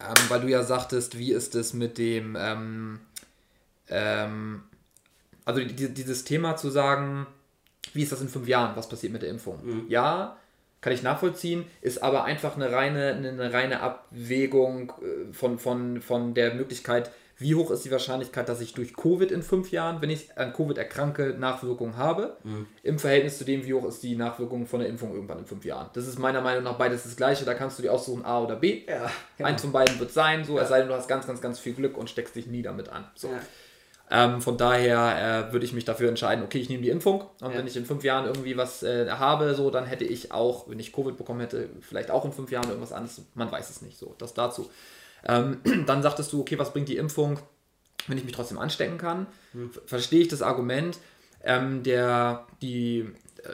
ähm, 0.00 0.14
weil 0.28 0.40
du 0.40 0.48
ja 0.48 0.62
sagtest, 0.62 1.18
wie 1.18 1.32
ist 1.32 1.56
es 1.56 1.74
mit 1.74 1.98
dem... 1.98 2.36
Ähm, 2.38 3.00
ähm, 3.88 4.62
also 5.44 5.60
die, 5.60 5.92
dieses 5.92 6.22
Thema 6.22 6.56
zu 6.56 6.70
sagen, 6.70 7.26
wie 7.92 8.02
ist 8.02 8.12
das 8.12 8.20
in 8.20 8.28
fünf 8.28 8.46
Jahren, 8.46 8.76
was 8.76 8.88
passiert 8.88 9.12
mit 9.12 9.22
der 9.22 9.30
Impfung? 9.30 9.58
Mhm. 9.64 9.84
Ja, 9.88 10.36
kann 10.80 10.92
ich 10.92 11.02
nachvollziehen, 11.02 11.64
ist 11.80 12.02
aber 12.02 12.24
einfach 12.24 12.56
eine 12.56 12.70
reine, 12.70 13.14
eine 13.14 13.52
reine 13.52 13.80
Abwägung 13.80 14.92
äh, 15.02 15.32
von, 15.32 15.58
von, 15.58 16.00
von 16.00 16.34
der 16.34 16.54
Möglichkeit, 16.54 17.10
wie 17.40 17.54
hoch 17.54 17.70
ist 17.70 17.84
die 17.84 17.90
Wahrscheinlichkeit, 17.92 18.48
dass 18.48 18.60
ich 18.60 18.74
durch 18.74 18.94
Covid 18.94 19.30
in 19.30 19.42
fünf 19.42 19.70
Jahren, 19.70 20.02
wenn 20.02 20.10
ich 20.10 20.36
an 20.36 20.52
Covid 20.52 20.76
erkranke, 20.76 21.36
Nachwirkungen 21.38 21.96
habe, 21.96 22.36
mhm. 22.42 22.66
im 22.82 22.98
Verhältnis 22.98 23.38
zu 23.38 23.44
dem, 23.44 23.64
wie 23.64 23.74
hoch 23.74 23.86
ist 23.86 24.02
die 24.02 24.16
Nachwirkung 24.16 24.66
von 24.66 24.80
der 24.80 24.88
Impfung 24.88 25.14
irgendwann 25.14 25.38
in 25.38 25.46
fünf 25.46 25.64
Jahren. 25.64 25.88
Das 25.92 26.08
ist 26.08 26.18
meiner 26.18 26.40
Meinung 26.40 26.64
nach 26.64 26.76
beides 26.76 27.04
das 27.04 27.16
gleiche, 27.16 27.44
da 27.44 27.54
kannst 27.54 27.78
du 27.78 27.82
dir 27.82 27.92
aussuchen 27.92 28.24
A 28.24 28.42
oder 28.42 28.56
B. 28.56 28.82
Ja, 28.88 29.08
genau. 29.36 29.48
Eins 29.48 29.60
von 29.62 29.70
beiden 29.70 30.00
wird 30.00 30.12
sein, 30.12 30.44
so, 30.44 30.56
ja. 30.56 30.64
es 30.64 30.68
sei 30.68 30.80
denn, 30.80 30.88
du 30.88 30.94
hast 30.94 31.06
ganz, 31.06 31.28
ganz, 31.28 31.40
ganz 31.40 31.60
viel 31.60 31.74
Glück 31.74 31.96
und 31.96 32.10
steckst 32.10 32.34
dich 32.34 32.48
nie 32.48 32.62
damit 32.62 32.88
an. 32.88 33.04
So. 33.14 33.28
Ja. 33.28 33.40
Ähm, 34.10 34.40
von 34.40 34.56
daher 34.56 35.48
äh, 35.48 35.52
würde 35.52 35.66
ich 35.66 35.74
mich 35.74 35.84
dafür 35.84 36.08
entscheiden, 36.08 36.42
okay, 36.42 36.58
ich 36.58 36.70
nehme 36.70 36.82
die 36.82 36.88
Impfung 36.88 37.24
und 37.42 37.52
ja. 37.52 37.58
wenn 37.58 37.66
ich 37.66 37.76
in 37.76 37.84
fünf 37.84 38.04
Jahren 38.04 38.24
irgendwie 38.24 38.56
was 38.56 38.82
äh, 38.82 39.10
habe, 39.10 39.54
so, 39.54 39.70
dann 39.70 39.84
hätte 39.84 40.04
ich 40.04 40.32
auch, 40.32 40.68
wenn 40.68 40.80
ich 40.80 40.94
Covid 40.94 41.16
bekommen 41.16 41.40
hätte, 41.40 41.68
vielleicht 41.82 42.10
auch 42.10 42.24
in 42.24 42.32
fünf 42.32 42.50
Jahren 42.50 42.68
irgendwas 42.68 42.92
anderes. 42.92 43.20
Man 43.34 43.52
weiß 43.52 43.68
es 43.68 43.82
nicht. 43.82 43.98
So, 43.98 44.14
das 44.18 44.32
dazu. 44.32 44.70
Ähm, 45.26 45.60
dann 45.86 46.02
sagtest 46.02 46.32
du, 46.32 46.40
okay, 46.40 46.58
was 46.58 46.72
bringt 46.72 46.88
die 46.88 46.96
Impfung? 46.96 47.38
wenn 48.08 48.18
ich 48.18 48.24
mich 48.24 48.34
trotzdem 48.34 48.58
anstecken 48.58 48.98
kann, 48.98 49.26
hm. 49.52 49.70
verstehe 49.86 50.20
ich 50.20 50.28
das 50.28 50.42
Argument, 50.42 50.98
ähm, 51.44 51.82
der, 51.82 52.46
die, 52.60 53.00
äh, 53.44 53.52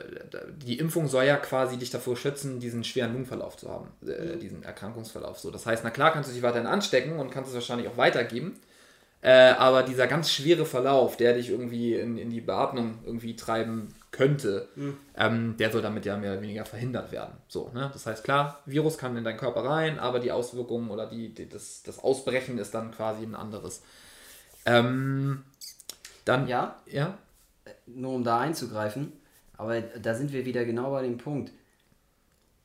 die 0.57 0.79
Impfung 0.79 1.09
soll 1.09 1.25
ja 1.25 1.37
quasi 1.37 1.77
dich 1.77 1.91
davor 1.91 2.17
schützen, 2.17 2.61
diesen 2.61 2.83
schweren 2.83 3.13
Lungenverlauf 3.13 3.57
zu 3.57 3.69
haben, 3.69 3.89
äh, 4.07 4.37
mhm. 4.37 4.41
diesen 4.41 4.63
Erkrankungsverlauf. 4.63 5.39
So, 5.39 5.51
das 5.51 5.67
heißt, 5.67 5.85
na 5.85 5.91
klar 5.91 6.13
kannst 6.13 6.31
du 6.31 6.35
dich 6.35 6.43
weiterhin 6.43 6.67
anstecken 6.67 7.19
und 7.19 7.31
kannst 7.31 7.51
es 7.51 7.55
wahrscheinlich 7.55 7.89
auch 7.89 7.99
weitergeben, 7.99 8.59
äh, 9.25 9.55
aber 9.55 9.83
dieser 9.83 10.07
ganz 10.07 10.31
schwere 10.31 10.67
Verlauf, 10.67 11.17
der 11.17 11.33
dich 11.33 11.49
irgendwie 11.49 11.95
in, 11.95 12.19
in 12.19 12.29
die 12.29 12.43
Beatmung 12.43 12.99
irgendwie 13.07 13.35
treiben 13.37 13.89
könnte, 14.11 14.69
mhm. 14.77 14.99
ähm, 15.17 15.57
der 15.57 15.73
soll 15.73 15.81
damit 15.81 16.05
ja 16.05 16.19
mehr 16.19 16.33
oder 16.33 16.43
weniger 16.43 16.67
verhindert 16.67 17.11
werden. 17.11 17.33
So, 17.49 17.71
ne? 17.73 17.89
Das 17.91 18.05
heißt, 18.05 18.23
klar, 18.23 18.61
Virus 18.67 18.99
kann 18.99 19.17
in 19.17 19.25
deinen 19.25 19.39
Körper 19.39 19.65
rein, 19.65 19.99
aber 19.99 20.21
die 20.21 20.31
Auswirkungen 20.31 20.91
oder 20.91 21.07
die, 21.07 21.33
die 21.33 21.49
das, 21.49 21.83
das 21.83 22.01
Ausbrechen 22.01 22.59
ist 22.59 22.75
dann 22.75 22.91
quasi 22.91 23.23
ein 23.23 23.35
anderes. 23.35 23.81
Ähm, 24.67 25.43
dann. 26.27 26.47
Ja. 26.47 26.77
Ja. 26.85 27.17
Nur 27.87 28.13
um 28.13 28.25
da 28.25 28.41
einzugreifen, 28.41 29.11
aber 29.57 29.81
da 29.81 30.15
sind 30.15 30.35
wir 30.35 30.45
wieder 30.45 30.67
genau 30.67 30.91
bei 30.91 31.01
dem 31.01 31.17
Punkt. 31.17 31.51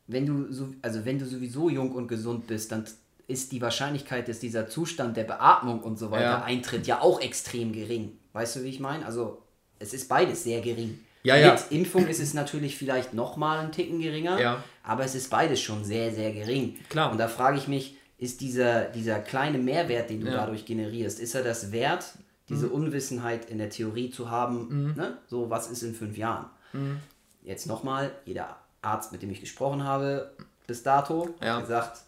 Wenn 0.07 0.25
du, 0.25 0.51
so, 0.51 0.73
also 0.81 1.05
wenn 1.05 1.19
du 1.19 1.25
sowieso 1.25 1.69
jung 1.69 1.93
und 1.93 2.09
gesund 2.09 2.47
bist, 2.47 2.73
dann 2.73 2.83
ist 3.29 3.51
die 3.51 3.61
Wahrscheinlichkeit, 3.61 4.27
dass 4.27 4.39
dieser 4.39 4.67
Zustand 4.67 5.15
der 5.15 5.23
Beatmung 5.23 5.81
und 5.81 5.97
so 5.99 6.11
weiter 6.11 6.23
ja. 6.23 6.43
eintritt, 6.43 6.87
ja 6.87 7.01
auch 7.01 7.21
extrem 7.21 7.71
gering. 7.71 8.17
Weißt 8.33 8.55
du, 8.55 8.63
wie 8.63 8.69
ich 8.69 8.79
meine? 8.79 9.05
Also 9.05 9.41
es 9.77 9.93
ist 9.93 10.09
beides 10.09 10.43
sehr 10.43 10.61
gering. 10.61 10.99
Ja, 11.23 11.35
Mit 11.35 11.43
ja. 11.43 11.57
Impfung 11.69 12.07
ist 12.07 12.19
es 12.19 12.33
natürlich 12.33 12.77
vielleicht 12.77 13.13
nochmal 13.13 13.59
einen 13.59 13.71
Ticken 13.71 13.99
geringer, 13.99 14.39
ja. 14.39 14.63
aber 14.83 15.03
es 15.03 15.15
ist 15.15 15.29
beides 15.29 15.61
schon 15.61 15.83
sehr, 15.83 16.11
sehr 16.13 16.31
gering. 16.31 16.77
Klar. 16.89 17.11
Und 17.11 17.17
da 17.17 17.27
frage 17.27 17.57
ich 17.57 17.67
mich, 17.67 17.97
ist 18.17 18.41
dieser, 18.41 18.85
dieser 18.85 19.19
kleine 19.19 19.57
Mehrwert, 19.57 20.09
den 20.09 20.21
du 20.21 20.27
ja. 20.27 20.33
dadurch 20.33 20.65
generierst, 20.65 21.19
ist 21.19 21.35
er 21.35 21.43
das 21.43 21.71
wert, 21.71 22.05
diese 22.47 22.67
mhm. 22.67 22.73
Unwissenheit 22.73 23.49
in 23.49 23.57
der 23.57 23.69
Theorie 23.69 24.09
zu 24.09 24.31
haben, 24.31 24.87
mhm. 24.87 24.93
ne? 24.95 25.17
so 25.27 25.49
was 25.49 25.69
ist 25.69 25.83
in 25.83 25.93
fünf 25.93 26.17
Jahren? 26.17 26.47
Mhm. 26.73 26.99
Jetzt 27.43 27.67
nochmal, 27.67 28.11
jeder 28.25 28.57
Arzt, 28.81 29.11
mit 29.11 29.21
dem 29.21 29.29
ich 29.29 29.39
gesprochen 29.39 29.83
habe, 29.83 30.31
bis 30.67 30.83
dato, 30.83 31.29
ja. 31.41 31.55
hat 31.55 31.61
gesagt, 31.61 32.01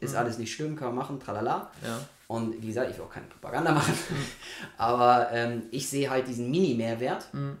ist 0.00 0.12
mhm. 0.12 0.18
alles 0.18 0.38
nicht 0.38 0.52
schlimm, 0.52 0.76
kann 0.76 0.88
man 0.88 0.96
machen, 0.96 1.20
tralala. 1.20 1.70
Ja. 1.84 2.00
Und 2.28 2.60
wie 2.60 2.66
gesagt, 2.66 2.90
ich 2.90 2.98
will 2.98 3.04
auch 3.04 3.10
keine 3.10 3.26
Propaganda 3.26 3.72
machen, 3.72 3.94
mhm. 3.94 4.26
aber 4.78 5.28
ähm, 5.32 5.62
ich 5.70 5.88
sehe 5.88 6.10
halt 6.10 6.26
diesen 6.26 6.50
Mini-Mehrwert 6.50 7.32
mhm. 7.32 7.56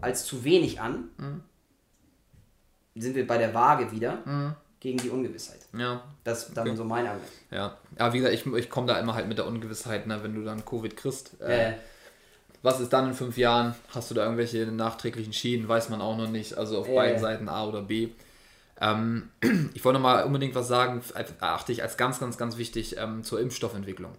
als 0.00 0.24
zu 0.24 0.44
wenig 0.44 0.80
an. 0.80 1.10
Sind 2.94 3.14
wir 3.14 3.26
bei 3.26 3.38
der 3.38 3.54
Waage 3.54 3.90
wieder 3.92 4.54
gegen 4.80 4.98
die 4.98 5.10
Ungewissheit. 5.10 5.60
Ja. 5.78 6.02
Das 6.24 6.48
ist 6.48 6.56
dann 6.56 6.68
okay. 6.68 6.76
so 6.76 6.84
mein 6.84 7.06
Argument. 7.06 7.30
Ja. 7.50 7.76
Aber 7.98 8.12
wie 8.14 8.18
gesagt, 8.18 8.34
ich, 8.34 8.46
ich 8.46 8.70
komme 8.70 8.86
da 8.86 8.98
immer 8.98 9.14
halt 9.14 9.28
mit 9.28 9.38
der 9.38 9.46
Ungewissheit, 9.46 10.06
ne, 10.06 10.22
wenn 10.22 10.34
du 10.34 10.42
dann 10.42 10.64
Covid 10.64 10.96
kriegst. 10.96 11.40
Äh, 11.40 11.70
äh. 11.70 11.74
Was 12.62 12.80
ist 12.80 12.92
dann 12.92 13.08
in 13.08 13.14
fünf 13.14 13.36
Jahren? 13.38 13.74
Hast 13.94 14.10
du 14.10 14.14
da 14.14 14.24
irgendwelche 14.24 14.66
nachträglichen 14.66 15.32
Schäden? 15.32 15.68
Weiß 15.68 15.90
man 15.90 16.00
auch 16.00 16.16
noch 16.16 16.28
nicht. 16.28 16.56
Also 16.56 16.78
auf 16.78 16.88
äh. 16.88 16.94
beiden 16.94 17.20
Seiten 17.20 17.48
A 17.48 17.66
oder 17.66 17.82
B. 17.82 18.08
Ähm, 18.80 19.30
ich 19.74 19.84
wollte 19.84 19.98
noch 19.98 20.02
mal 20.02 20.24
unbedingt 20.24 20.54
was 20.54 20.68
sagen, 20.68 21.02
achte 21.40 21.72
ich 21.72 21.82
als 21.82 21.96
ganz, 21.96 22.20
ganz, 22.20 22.38
ganz 22.38 22.56
wichtig 22.56 22.96
ähm, 22.98 23.24
zur 23.24 23.40
Impfstoffentwicklung. 23.40 24.12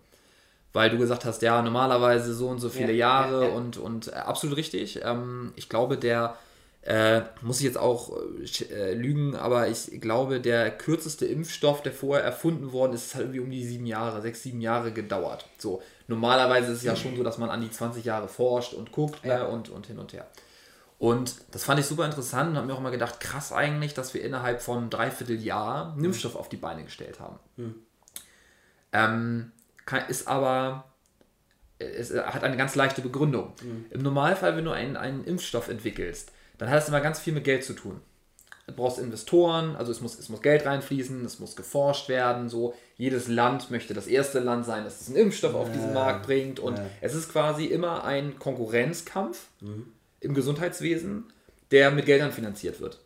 Weil 0.73 0.89
du 0.89 0.97
gesagt 0.97 1.25
hast, 1.25 1.41
ja, 1.41 1.61
normalerweise 1.61 2.33
so 2.33 2.47
und 2.47 2.59
so 2.59 2.69
viele 2.69 2.93
ja, 2.93 3.23
Jahre 3.23 3.43
ja, 3.43 3.49
ja. 3.49 3.55
und, 3.55 3.77
und 3.77 4.07
äh, 4.07 4.11
absolut 4.11 4.57
richtig. 4.57 5.01
Ähm, 5.03 5.51
ich 5.55 5.67
glaube, 5.67 5.97
der 5.97 6.37
äh, 6.83 7.21
muss 7.41 7.59
ich 7.59 7.65
jetzt 7.65 7.77
auch 7.77 8.11
äh, 8.71 8.93
lügen, 8.93 9.35
aber 9.35 9.67
ich 9.67 10.01
glaube, 10.01 10.39
der 10.39 10.71
kürzeste 10.71 11.25
Impfstoff, 11.25 11.83
der 11.83 11.91
vorher 11.91 12.23
erfunden 12.25 12.71
worden 12.71 12.93
ist, 12.93 13.13
hat 13.13 13.21
irgendwie 13.21 13.39
um 13.39 13.51
die 13.51 13.65
sieben 13.65 13.85
Jahre, 13.85 14.21
sechs, 14.21 14.41
sieben 14.41 14.61
Jahre 14.61 14.91
gedauert. 14.91 15.45
So, 15.57 15.81
normalerweise 16.07 16.71
ist 16.71 16.79
es 16.79 16.83
ja 16.83 16.95
schon 16.95 17.15
so, 17.15 17.23
dass 17.23 17.37
man 17.37 17.49
an 17.49 17.61
die 17.61 17.69
20 17.69 18.03
Jahre 18.03 18.27
forscht 18.27 18.73
und 18.73 18.91
guckt 18.91 19.19
äh, 19.23 19.43
und, 19.43 19.69
und 19.69 19.87
hin 19.87 19.99
und 19.99 20.13
her. 20.13 20.25
Und 21.01 21.37
das 21.49 21.63
fand 21.63 21.79
ich 21.79 21.87
super 21.87 22.05
interessant 22.05 22.51
und 22.51 22.57
habe 22.57 22.67
mir 22.67 22.75
auch 22.75 22.79
immer 22.79 22.91
gedacht, 22.91 23.19
krass 23.19 23.51
eigentlich, 23.51 23.95
dass 23.95 24.13
wir 24.13 24.23
innerhalb 24.23 24.61
von 24.61 24.91
dreiviertel 24.91 25.41
Jahr 25.41 25.93
einen 25.93 26.05
Impfstoff 26.05 26.35
auf 26.35 26.47
die 26.47 26.57
Beine 26.57 26.83
gestellt 26.83 27.19
haben. 27.19 27.39
Mhm. 27.55 27.75
Ähm, 28.93 29.51
kann, 29.87 30.03
ist 30.09 30.27
aber, 30.27 30.83
es 31.79 32.13
hat 32.13 32.43
eine 32.43 32.55
ganz 32.55 32.75
leichte 32.75 33.01
Begründung. 33.01 33.53
Mhm. 33.63 33.85
Im 33.89 34.03
Normalfall, 34.03 34.55
wenn 34.55 34.63
du 34.63 34.69
einen, 34.69 34.95
einen 34.95 35.23
Impfstoff 35.23 35.69
entwickelst, 35.69 36.33
dann 36.59 36.69
hat 36.69 36.83
es 36.83 36.87
immer 36.87 37.01
ganz 37.01 37.19
viel 37.19 37.33
mit 37.33 37.45
Geld 37.45 37.63
zu 37.63 37.73
tun. 37.73 37.99
Du 38.67 38.73
brauchst 38.75 38.99
Investoren, 38.99 39.75
also 39.75 39.91
es 39.91 40.01
muss, 40.01 40.19
es 40.19 40.29
muss 40.29 40.43
Geld 40.43 40.67
reinfließen, 40.67 41.25
es 41.25 41.39
muss 41.39 41.55
geforscht 41.55 42.09
werden, 42.09 42.47
so. 42.47 42.75
Jedes 42.95 43.27
Land 43.27 43.71
möchte 43.71 43.95
das 43.95 44.05
erste 44.05 44.39
Land 44.39 44.67
sein, 44.67 44.83
das 44.83 45.07
einen 45.07 45.17
Impfstoff 45.17 45.53
ja, 45.53 45.59
auf 45.61 45.71
diesen 45.71 45.95
Markt 45.95 46.27
bringt 46.27 46.59
und 46.59 46.77
ja. 46.77 46.85
es 47.01 47.15
ist 47.15 47.31
quasi 47.31 47.65
immer 47.65 48.03
ein 48.03 48.37
Konkurrenzkampf 48.37 49.47
mhm. 49.61 49.93
Im 50.21 50.33
Gesundheitswesen, 50.33 51.25
der 51.71 51.91
mit 51.91 52.05
Geldern 52.05 52.31
finanziert 52.31 52.79
wird. 52.79 52.99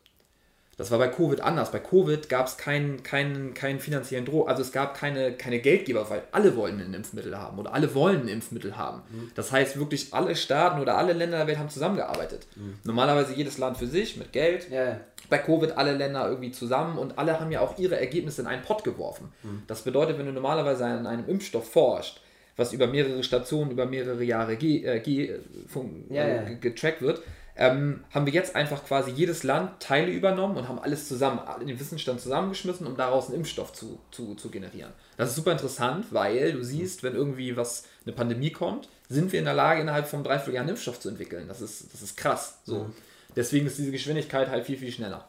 Das 0.78 0.92
war 0.92 1.00
bei 1.00 1.08
Covid 1.08 1.40
anders. 1.40 1.72
Bei 1.72 1.80
Covid 1.80 2.28
gab 2.28 2.48
es 2.48 2.58
keinen 2.58 3.02
kein, 3.02 3.54
kein 3.54 3.80
finanziellen 3.80 4.26
Droh, 4.26 4.44
also 4.44 4.62
es 4.62 4.74
gab 4.74 4.94
keine, 4.94 5.32
keine 5.34 5.60
Geldgeber, 5.60 6.10
weil 6.10 6.24
alle 6.34 6.56
wollten 6.58 6.82
ein 6.82 6.94
Impfmittel 6.94 7.38
haben 7.38 7.58
oder 7.58 7.74
alle 7.74 7.96
wollen 7.96 8.24
ein 8.24 8.28
Impfmittel 8.28 8.76
haben. 8.76 9.02
Mhm. 9.10 9.32
Das 9.36 9.54
heißt 9.54 9.80
wirklich 9.80 10.14
alle 10.14 10.36
Staaten 10.36 10.82
oder 10.82 10.98
alle 10.98 11.14
Länder 11.14 11.38
der 11.38 11.48
Welt 11.48 11.60
haben 11.60 11.70
zusammengearbeitet. 11.70 12.48
Mhm. 12.56 12.76
Normalerweise 12.84 13.34
jedes 13.34 13.58
Land 13.58 13.78
für 13.78 13.88
sich 13.88 14.18
mit 14.18 14.34
Geld. 14.34 14.70
Ja. 14.70 15.00
Bei 15.30 15.38
Covid 15.38 15.78
alle 15.78 15.94
Länder 15.94 16.28
irgendwie 16.28 16.52
zusammen 16.52 16.98
und 16.98 17.18
alle 17.18 17.40
haben 17.40 17.52
ja 17.52 17.62
auch 17.62 17.80
ihre 17.80 17.98
Ergebnisse 17.98 18.42
in 18.42 18.48
einen 18.48 18.62
Pott 18.62 18.84
geworfen. 18.84 19.32
Mhm. 19.44 19.64
Das 19.68 19.84
bedeutet, 19.84 20.20
wenn 20.20 20.26
du 20.26 20.34
normalerweise 20.34 20.86
an 20.86 21.08
einem 21.08 21.28
Impfstoff 21.30 21.72
forscht, 21.72 22.20
was 22.58 22.74
über 22.74 22.88
mehrere 22.88 23.24
Stationen, 23.24 23.72
über 23.72 23.86
mehrere 23.86 24.24
Jahre 24.24 24.56
ge, 24.56 24.84
äh, 24.84 25.00
ge, 25.00 25.30
äh, 25.30 25.40
von, 25.68 26.06
ja, 26.10 26.28
ja. 26.28 26.44
getrackt 26.54 27.02
wird, 27.02 27.22
ähm, 27.58 28.04
haben 28.12 28.26
wir 28.26 28.34
jetzt 28.34 28.56
einfach 28.56 28.84
quasi 28.86 29.12
jedes 29.12 29.44
Land 29.44 29.80
Teile 29.80 30.12
übernommen 30.12 30.58
und 30.58 30.68
haben 30.68 30.80
alles 30.80 31.08
zusammen, 31.08 31.40
in 31.62 31.68
den 31.68 31.80
Wissensstand 31.80 32.20
zusammengeschmissen, 32.20 32.86
um 32.86 32.98
daraus 32.98 33.28
einen 33.28 33.38
Impfstoff 33.38 33.72
zu, 33.72 34.00
zu, 34.12 34.36
zu 34.36 34.50
generieren. 34.50 34.92
Das 35.16 35.30
ist 35.30 35.36
super 35.36 35.54
interessant, 35.54 36.08
weil 36.12 36.52
du 36.52 36.64
siehst, 36.64 37.04
wenn 37.04 37.16
irgendwie 37.16 37.56
was, 37.56 37.86
eine 38.06 38.14
Pandemie 38.14 38.52
kommt, 38.52 38.90
sind 39.08 39.32
wir 39.32 39.40
in 39.40 39.46
der 39.46 39.54
Lage, 39.54 39.82
innerhalb 39.82 40.08
von 40.08 40.24
drei, 40.24 40.40
vier 40.40 40.56
Jahren 40.56 40.64
einen 40.64 40.72
Impfstoff 40.72 41.00
zu 41.00 41.10
entwickeln. 41.10 41.48
Das 41.48 41.62
ist, 41.62 41.94
das 41.94 42.02
ist 42.02 42.18
krass. 42.18 42.60
So. 42.66 42.86
Mhm. 42.86 42.94
Deswegen 43.36 43.68
ist 43.68 43.78
diese 43.78 43.92
Geschwindigkeit 43.92 44.50
halt 44.50 44.66
viel, 44.66 44.78
viel 44.78 44.92
schneller. 44.92 45.26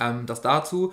Ähm, 0.00 0.26
das 0.26 0.40
dazu. 0.40 0.92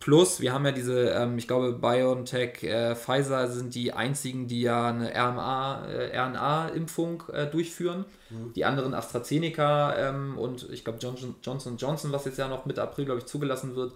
Plus, 0.00 0.40
wir 0.40 0.52
haben 0.52 0.64
ja 0.64 0.70
diese, 0.70 1.10
ähm, 1.10 1.38
ich 1.38 1.48
glaube, 1.48 1.72
BioNTech, 1.72 2.62
äh, 2.62 2.94
Pfizer 2.94 3.48
sind 3.48 3.74
die 3.74 3.92
einzigen, 3.92 4.46
die 4.46 4.62
ja 4.62 4.88
eine 4.90 5.10
RNA, 5.10 5.86
äh, 5.86 6.16
RNA-Impfung 6.16 7.24
äh, 7.32 7.46
durchführen. 7.46 8.04
Mhm. 8.30 8.52
Die 8.52 8.64
anderen 8.64 8.94
AstraZeneca 8.94 9.96
ähm, 9.96 10.38
und 10.38 10.68
ich 10.70 10.84
glaube 10.84 10.98
Johnson, 11.00 11.34
Johnson 11.42 11.76
Johnson, 11.76 12.12
was 12.12 12.26
jetzt 12.26 12.38
ja 12.38 12.46
noch 12.46 12.64
Mitte 12.64 12.82
April, 12.82 13.06
glaube 13.06 13.20
ich, 13.20 13.26
zugelassen 13.26 13.74
wird, 13.74 13.92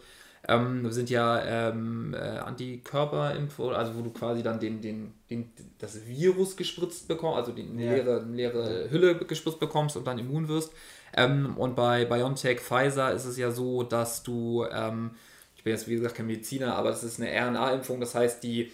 ähm, 0.49 0.91
sind 0.91 1.09
ja 1.09 1.41
ähm, 1.41 2.15
äh, 2.15 2.19
Antikörperimpfungen, 2.19 3.77
also 3.77 3.95
wo 3.95 4.03
du 4.03 4.11
quasi 4.11 4.43
dann 4.43 4.59
den, 4.59 4.81
den, 4.81 5.15
den, 5.31 5.53
das 5.79 6.05
Virus 6.05 6.57
gespritzt 6.57 7.07
bekommst, 7.07 7.39
also 7.39 7.53
die, 7.53 7.63
eine, 7.63 7.85
ja. 7.85 7.93
leere, 7.93 8.27
leere 8.29 8.91
Hülle 8.91 9.15
gespritzt 9.19 9.61
bekommst 9.61 9.97
und 9.97 10.07
dann 10.07 10.19
immun 10.19 10.49
wirst. 10.49 10.73
Ähm, 11.15 11.57
und 11.57 11.77
bei 11.77 12.07
BioNTech, 12.07 12.61
Pfizer 12.61 13.13
ist 13.13 13.25
es 13.25 13.37
ja 13.37 13.53
so, 13.53 13.85
dass 13.85 14.25
du 14.25 14.67
ähm, 14.73 15.13
ich 15.63 15.65
bin 15.65 15.75
jetzt 15.75 15.87
wie 15.87 15.95
gesagt 15.95 16.17
kein 16.17 16.27
Mediziner, 16.27 16.75
aber 16.75 16.91
das 16.91 17.05
ist 17.05 17.21
eine 17.21 17.31
RNA-Impfung, 17.31 18.01
das 18.01 18.17
heißt, 18.17 18.43
die 18.43 18.73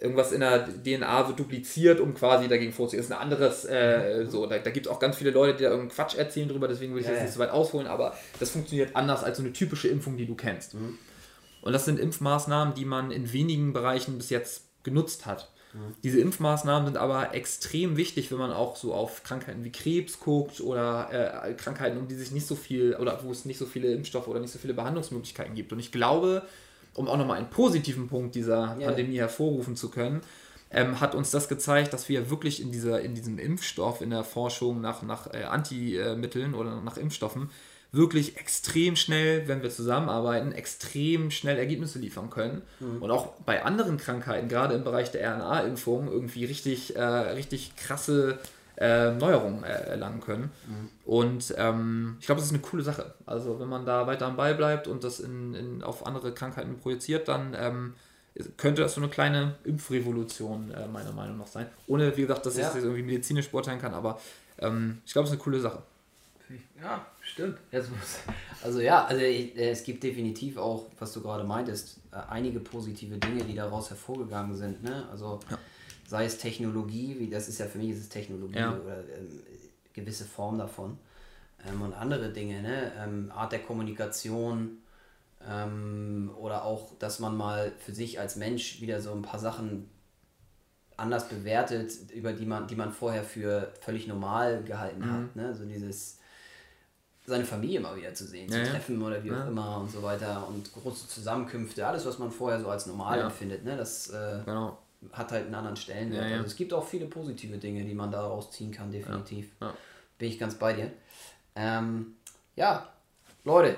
irgendwas 0.00 0.32
in 0.32 0.40
der 0.40 0.66
DNA 0.66 1.28
wird 1.28 1.38
dupliziert, 1.38 2.00
um 2.00 2.14
quasi 2.14 2.48
dagegen 2.48 2.72
vorzugehen. 2.72 3.02
Das 3.02 3.10
ist 3.10 3.12
ein 3.12 3.20
anderes, 3.20 3.66
äh, 3.66 4.24
so, 4.26 4.46
da, 4.46 4.58
da 4.58 4.70
gibt 4.70 4.86
es 4.86 4.92
auch 4.92 4.98
ganz 4.98 5.16
viele 5.18 5.32
Leute, 5.32 5.58
die 5.58 5.64
da 5.64 5.68
irgendeinen 5.68 5.94
Quatsch 5.94 6.16
erzählen 6.16 6.48
drüber, 6.48 6.66
deswegen 6.66 6.94
will 6.94 7.02
ich 7.02 7.06
ja, 7.06 7.12
jetzt 7.12 7.18
ja. 7.20 7.24
nicht 7.26 7.34
so 7.34 7.40
weit 7.40 7.50
ausholen, 7.50 7.86
aber 7.86 8.16
das 8.40 8.52
funktioniert 8.52 8.96
anders 8.96 9.22
als 9.22 9.36
so 9.36 9.42
eine 9.42 9.52
typische 9.52 9.88
Impfung, 9.88 10.16
die 10.16 10.24
du 10.24 10.34
kennst. 10.34 10.72
Mhm. 10.72 10.98
Und 11.60 11.74
das 11.74 11.84
sind 11.84 12.00
Impfmaßnahmen, 12.00 12.72
die 12.72 12.86
man 12.86 13.10
in 13.10 13.30
wenigen 13.34 13.74
Bereichen 13.74 14.16
bis 14.16 14.30
jetzt 14.30 14.64
genutzt 14.82 15.26
hat. 15.26 15.50
Diese 16.02 16.20
Impfmaßnahmen 16.20 16.86
sind 16.86 16.96
aber 16.96 17.34
extrem 17.34 17.96
wichtig, 17.96 18.30
wenn 18.30 18.38
man 18.38 18.52
auch 18.52 18.76
so 18.76 18.94
auf 18.94 19.24
Krankheiten 19.24 19.64
wie 19.64 19.72
Krebs 19.72 20.20
guckt 20.20 20.60
oder 20.60 21.44
äh, 21.44 21.52
Krankheiten, 21.54 21.98
um 21.98 22.06
die 22.06 22.14
sich 22.14 22.30
nicht 22.30 22.46
so 22.46 22.54
viel 22.54 22.94
oder 22.94 23.20
wo 23.24 23.32
es 23.32 23.44
nicht 23.44 23.58
so 23.58 23.66
viele 23.66 23.92
Impfstoffe 23.92 24.28
oder 24.28 24.38
nicht 24.40 24.52
so 24.52 24.58
viele 24.58 24.74
Behandlungsmöglichkeiten 24.74 25.54
gibt. 25.54 25.72
Und 25.72 25.80
ich 25.80 25.90
glaube, 25.90 26.42
um 26.94 27.08
auch 27.08 27.16
nochmal 27.16 27.38
einen 27.38 27.50
positiven 27.50 28.08
Punkt 28.08 28.34
dieser 28.36 28.76
yeah. 28.78 28.86
Pandemie 28.86 29.18
hervorrufen 29.18 29.74
zu 29.74 29.90
können, 29.90 30.20
ähm, 30.70 31.00
hat 31.00 31.14
uns 31.14 31.30
das 31.30 31.48
gezeigt, 31.48 31.92
dass 31.92 32.08
wir 32.08 32.30
wirklich 32.30 32.62
in, 32.62 32.70
dieser, 32.70 33.00
in 33.00 33.14
diesem 33.14 33.38
Impfstoff, 33.38 34.00
in 34.00 34.10
der 34.10 34.24
Forschung 34.24 34.80
nach, 34.80 35.02
nach 35.02 35.32
äh, 35.32 35.44
Antimitteln 35.44 36.54
oder 36.54 36.80
nach 36.82 36.96
Impfstoffen, 36.96 37.50
wirklich 37.94 38.36
extrem 38.36 38.96
schnell, 38.96 39.46
wenn 39.48 39.62
wir 39.62 39.70
zusammenarbeiten, 39.70 40.52
extrem 40.52 41.30
schnell 41.30 41.58
Ergebnisse 41.58 41.98
liefern 41.98 42.30
können. 42.30 42.62
Mhm. 42.80 43.02
Und 43.02 43.10
auch 43.10 43.32
bei 43.46 43.64
anderen 43.64 43.96
Krankheiten, 43.96 44.48
gerade 44.48 44.74
im 44.74 44.84
Bereich 44.84 45.10
der 45.10 45.28
RNA-Impfung, 45.34 46.10
irgendwie 46.10 46.44
richtig, 46.44 46.96
äh, 46.96 47.02
richtig 47.02 47.76
krasse 47.76 48.38
äh, 48.76 49.12
Neuerungen 49.12 49.62
äh, 49.62 49.68
erlangen 49.68 50.20
können. 50.20 50.50
Mhm. 50.66 50.88
Und 51.04 51.54
ähm, 51.56 52.16
ich 52.20 52.26
glaube, 52.26 52.40
das 52.40 52.48
ist 52.48 52.54
eine 52.54 52.62
coole 52.62 52.82
Sache. 52.82 53.14
Also 53.26 53.60
wenn 53.60 53.68
man 53.68 53.86
da 53.86 54.06
weiter 54.06 54.26
am 54.26 54.36
Ball 54.36 54.54
bleibt 54.54 54.88
und 54.88 55.04
das 55.04 55.20
in, 55.20 55.54
in, 55.54 55.82
auf 55.82 56.06
andere 56.06 56.32
Krankheiten 56.32 56.78
projiziert, 56.78 57.28
dann 57.28 57.56
ähm, 57.56 57.94
könnte 58.56 58.82
das 58.82 58.94
so 58.94 59.00
eine 59.00 59.10
kleine 59.10 59.54
Impfrevolution 59.64 60.72
äh, 60.72 60.88
meiner 60.88 61.12
Meinung 61.12 61.38
nach 61.38 61.46
sein. 61.46 61.66
Ohne, 61.86 62.16
wie 62.16 62.22
gesagt, 62.22 62.46
dass 62.46 62.56
ja. 62.56 62.66
ich 62.66 62.74
das 62.74 62.82
irgendwie 62.82 63.02
medizinisch 63.02 63.48
beurteilen 63.48 63.80
kann, 63.80 63.94
aber 63.94 64.20
ähm, 64.58 64.98
ich 65.06 65.12
glaube, 65.12 65.26
es 65.26 65.30
ist 65.30 65.38
eine 65.38 65.44
coole 65.44 65.60
Sache. 65.60 65.82
Ja, 66.80 67.06
stimmt. 67.34 67.58
Also 68.62 68.80
ja, 68.80 69.04
also 69.04 69.20
äh, 69.20 69.70
es 69.70 69.84
gibt 69.84 70.02
definitiv 70.02 70.56
auch, 70.56 70.86
was 70.98 71.12
du 71.12 71.20
gerade 71.20 71.44
meintest, 71.44 72.00
äh, 72.10 72.16
einige 72.30 72.60
positive 72.60 73.18
Dinge, 73.18 73.44
die 73.44 73.54
daraus 73.54 73.90
hervorgegangen 73.90 74.56
sind. 74.56 74.82
Ne? 74.82 75.06
Also 75.10 75.40
ja. 75.50 75.58
sei 76.08 76.24
es 76.24 76.38
Technologie, 76.38 77.16
wie 77.18 77.28
das 77.28 77.48
ist 77.48 77.58
ja 77.58 77.66
für 77.66 77.78
mich 77.78 77.90
ist 77.90 77.98
es 77.98 78.08
Technologie 78.08 78.58
ja. 78.58 78.72
oder 78.72 78.98
ähm, 79.00 79.40
gewisse 79.92 80.24
Form 80.24 80.58
davon. 80.58 80.98
Ähm, 81.68 81.82
und 81.82 81.92
andere 81.92 82.32
Dinge, 82.32 82.62
ne? 82.62 82.92
Ähm, 82.98 83.30
Art 83.34 83.52
der 83.52 83.60
Kommunikation, 83.60 84.78
ähm, 85.48 86.30
oder 86.38 86.64
auch, 86.64 86.92
dass 86.98 87.18
man 87.18 87.36
mal 87.36 87.72
für 87.78 87.92
sich 87.92 88.18
als 88.18 88.36
Mensch 88.36 88.80
wieder 88.80 89.00
so 89.00 89.12
ein 89.12 89.22
paar 89.22 89.40
Sachen 89.40 89.90
anders 90.96 91.28
bewertet, 91.28 91.92
über 92.12 92.32
die 92.32 92.46
man, 92.46 92.66
die 92.66 92.76
man 92.76 92.92
vorher 92.92 93.24
für 93.24 93.72
völlig 93.80 94.06
normal 94.06 94.62
gehalten 94.62 95.00
mhm. 95.00 95.12
hat. 95.12 95.36
Ne? 95.36 95.54
So 95.54 95.64
dieses 95.64 96.18
seine 97.26 97.44
Familie 97.44 97.80
mal 97.80 97.96
wieder 97.96 98.12
zu 98.12 98.26
sehen, 98.26 98.50
ja, 98.52 98.64
zu 98.64 98.70
treffen 98.70 99.00
oder 99.02 99.22
wie 99.24 99.32
auch 99.32 99.46
immer 99.46 99.78
und 99.78 99.90
so 99.90 100.02
weiter 100.02 100.46
und 100.48 100.70
große 100.72 101.08
Zusammenkünfte, 101.08 101.86
alles, 101.86 102.04
was 102.04 102.18
man 102.18 102.30
vorher 102.30 102.60
so 102.60 102.68
als 102.68 102.86
normal 102.86 103.20
empfindet, 103.20 103.64
ne? 103.64 103.76
das 103.76 104.10
äh, 104.10 104.40
genau. 104.44 104.78
hat 105.12 105.32
halt 105.32 105.46
einen 105.46 105.54
anderen 105.54 105.76
Stellenwert. 105.76 106.24
Also 106.24 106.44
es 106.44 106.56
gibt 106.56 106.72
auch 106.74 106.86
viele 106.86 107.06
positive 107.06 107.56
Dinge, 107.56 107.84
die 107.84 107.94
man 107.94 108.10
daraus 108.10 108.50
ziehen 108.50 108.72
kann, 108.72 108.90
definitiv. 108.90 109.50
Bin 110.18 110.28
ich 110.28 110.38
ganz 110.38 110.54
bei 110.54 110.74
dir. 110.74 110.90
Ähm, 111.56 112.16
ja, 112.56 112.88
Leute, 113.44 113.76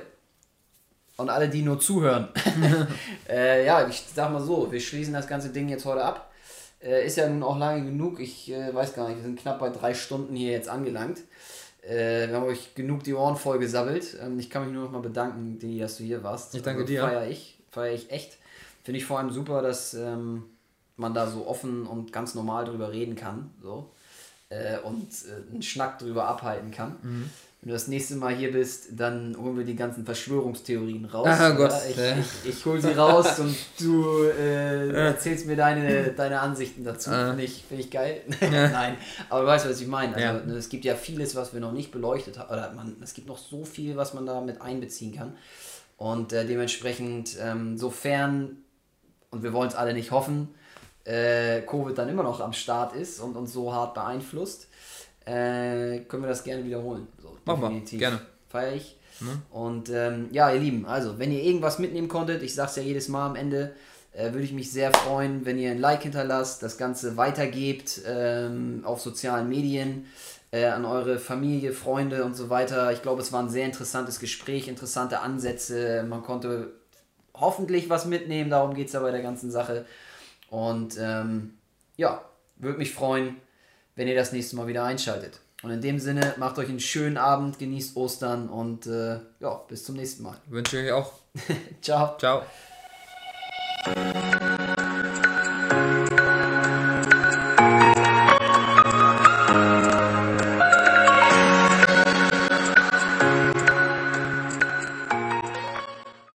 und 1.16 1.31
alle, 1.31 1.49
die 1.49 1.62
nur 1.62 1.81
zuhören. 1.81 2.28
äh, 3.28 3.65
ja, 3.65 3.86
ich 3.89 4.05
sag 4.15 4.33
mal 4.33 4.42
so, 4.42 4.70
wir 4.70 4.81
schließen 4.81 5.15
das 5.15 5.26
ganze 5.26 5.50
Ding 5.50 5.68
jetzt 5.68 5.84
heute 5.84 6.05
ab. 6.05 6.33
Äh, 6.83 7.07
ist 7.07 7.16
ja 7.16 7.28
nun 7.28 7.42
auch 7.42 7.58
lange 7.58 7.84
genug. 7.84 8.20
Ich 8.20 8.50
äh, 8.50 8.75
weiß 8.75 8.94
gar 8.94 9.08
nicht, 9.08 9.18
wir 9.18 9.25
sind 9.25 9.41
knapp 9.41 9.58
bei 9.58 9.70
drei 9.70 9.94
Stunden 9.94 10.36
hier 10.36 10.52
jetzt 10.52 10.68
angelangt. 10.68 11.20
Äh, 11.87 12.29
wir 12.29 12.37
haben 12.37 12.47
euch 12.47 12.75
genug 12.75 13.05
die 13.05 13.15
Ohren 13.15 13.37
voll 13.37 13.59
gesabbelt. 13.59 14.17
Ähm, 14.23 14.39
ich 14.39 14.51
kann 14.51 14.65
mich 14.65 14.73
nur 14.73 14.85
noch 14.85 14.93
mal 14.93 15.03
bedanken, 15.03 15.59
Dini, 15.59 15.79
dass 15.79 15.99
du 15.99 16.05
hier 16.05 16.23
warst. 16.23 16.55
Ich 16.55 16.63
danke 16.63 16.83
also, 16.83 16.93
dir. 16.93 17.03
Feier 17.03 17.27
ich, 17.27 17.59
feier 17.71 17.95
ich 17.95 18.11
echt. 18.11 18.39
Finde 18.83 18.99
ich 18.99 19.05
vor 19.05 19.19
allem 19.19 19.31
super, 19.31 19.63
dass 19.63 19.95
ähm, 19.95 20.45
man 20.97 21.15
da 21.15 21.27
so 21.27 21.47
offen 21.47 21.87
und 21.87 22.13
ganz 22.13 22.35
normal 22.35 22.65
drüber 22.65 22.93
reden 22.93 23.17
kann. 23.17 23.51
So. 23.63 23.91
Äh, 24.49 24.79
und 24.79 25.09
äh, 25.27 25.53
einen 25.53 25.63
Schnack 25.63 25.99
drüber 25.99 26.27
abhalten 26.29 26.71
kann. 26.71 26.97
Mhm 27.03 27.31
wenn 27.67 27.70
du 27.70 27.75
das 27.75 27.89
nächste 27.89 28.15
Mal 28.15 28.33
hier 28.33 28.53
bist, 28.53 28.91
dann 28.93 29.36
holen 29.36 29.59
wir 29.59 29.65
die 29.65 29.75
ganzen 29.75 30.05
Verschwörungstheorien 30.05 31.05
raus. 31.05 31.27
Ah, 31.28 31.51
Gott. 31.51 31.73
Ich, 31.91 31.97
ja. 31.97 32.17
ich, 32.17 32.51
ich 32.51 32.65
hole 32.65 32.81
sie 32.81 32.97
raus 32.97 33.41
und 33.41 33.57
du 33.81 34.23
äh, 34.23 34.93
erzählst 34.93 35.47
mir 35.47 35.57
deine, 35.57 36.12
deine 36.12 36.39
Ansichten 36.39 36.85
dazu. 36.85 37.11
Ah. 37.11 37.31
Finde 37.31 37.43
ich, 37.43 37.65
find 37.65 37.81
ich 37.81 37.91
geil. 37.91 38.20
Ja. 38.41 38.69
Nein, 38.69 38.97
aber 39.28 39.41
du 39.41 39.47
weißt, 39.49 39.69
was 39.69 39.81
ich 39.81 39.89
meine. 39.89 40.15
Also, 40.15 40.27
ja. 40.27 40.33
ne, 40.35 40.55
es 40.55 40.69
gibt 40.69 40.85
ja 40.85 40.95
vieles, 40.95 41.35
was 41.35 41.53
wir 41.53 41.59
noch 41.59 41.73
nicht 41.73 41.91
beleuchtet 41.91 42.39
haben. 42.39 42.51
Oder 42.51 42.73
man, 42.73 42.97
es 43.03 43.15
gibt 43.15 43.27
noch 43.27 43.39
so 43.39 43.65
viel, 43.65 43.97
was 43.97 44.15
man 44.15 44.27
da 44.27 44.41
mit 44.41 44.62
einbeziehen 44.62 45.12
kann. 45.12 45.36
Und 45.97 46.33
äh, 46.33 46.47
dementsprechend, 46.47 47.36
ähm, 47.43 47.77
sofern, 47.77 48.59
und 49.31 49.43
wir 49.43 49.53
wollen 49.53 49.69
es 49.69 49.75
alle 49.75 49.93
nicht 49.93 50.12
hoffen, 50.12 50.55
äh, 51.03 51.62
Covid 51.62 51.99
dann 51.99 52.09
immer 52.09 52.23
noch 52.23 52.41
am 52.41 52.53
Start 52.53 52.95
ist 52.95 53.19
und 53.19 53.36
uns 53.36 53.53
so 53.53 53.75
hart 53.75 53.95
beeinflusst, 53.95 54.69
äh, 55.27 56.05
können 56.07 56.23
wir 56.23 56.28
das 56.28 56.45
gerne 56.45 56.65
wiederholen. 56.65 57.09
Machen 57.47 57.84
wir, 57.91 57.99
gerne. 57.99 58.20
Feier 58.49 58.75
ich. 58.75 58.97
Mhm. 59.20 59.42
Und 59.50 59.89
ähm, 59.91 60.28
ja, 60.31 60.50
ihr 60.50 60.60
Lieben, 60.60 60.86
also 60.86 61.18
wenn 61.18 61.33
ihr 61.33 61.42
irgendwas 61.42 61.78
mitnehmen 61.78 62.08
konntet, 62.08 62.42
ich 62.42 62.55
sag's 62.55 62.76
ja 62.76 62.83
jedes 62.83 63.08
Mal 63.08 63.26
am 63.26 63.36
Ende, 63.36 63.75
äh, 64.12 64.33
würde 64.33 64.42
ich 64.42 64.52
mich 64.52 64.70
sehr 64.70 64.92
freuen, 64.92 65.44
wenn 65.47 65.58
ihr 65.58 65.70
ein 65.70 65.78
Like 65.78 66.02
hinterlasst, 66.02 66.62
das 66.62 66.76
Ganze 66.78 67.16
weitergebt 67.16 68.00
ähm, 68.07 68.83
auf 68.84 69.00
sozialen 69.00 69.49
Medien, 69.49 70.07
äh, 70.50 70.66
an 70.66 70.84
eure 70.84 71.18
Familie, 71.18 71.73
Freunde 71.73 72.25
und 72.25 72.34
so 72.34 72.50
weiter. 72.50 72.92
Ich 72.92 73.02
glaube, 73.02 73.23
es 73.23 73.33
war 73.33 73.42
ein 73.42 73.50
sehr 73.50 73.66
interessantes 73.66 74.18
Gespräch, 74.18 74.68
interessante 74.68 75.20
Ansätze. 75.20 76.05
Man 76.08 76.23
konnte 76.23 76.73
hoffentlich 77.34 77.91
was 77.91 78.07
mitnehmen, 78.07 78.50
darum 78.50 78.75
geht 78.75 78.89
es 78.89 78.92
ja 78.94 79.00
bei 79.00 79.10
der 79.10 79.23
ganzen 79.23 79.50
Sache. 79.50 79.84
Und 80.49 80.97
ähm, 80.99 81.55
ja, 81.97 82.23
würde 82.57 82.78
mich 82.78 82.94
freuen, 82.94 83.36
wenn 83.94 84.08
ihr 84.08 84.15
das 84.15 84.33
nächste 84.33 84.57
Mal 84.57 84.66
wieder 84.66 84.84
einschaltet. 84.84 85.41
Und 85.67 85.73
in 85.73 85.81
dem 85.81 85.99
Sinne, 85.99 86.35
macht 86.36 86.61
euch 86.61 86.69
einen 86.69 86.78
schönen 86.78 87.17
Abend, 87.17 87.59
genießt 87.59 87.97
Ostern 87.97 88.49
und 88.49 88.86
äh, 88.86 89.19
ja, 89.41 89.55
bis 89.67 89.83
zum 89.83 89.97
nächsten 89.97 90.23
Mal. 90.23 90.36
Wünsche 90.47 90.78
ich 90.78 90.86
euch 90.86 90.93
auch. 90.93 91.12
Ciao. 91.83 92.17
Ciao. 92.19 92.43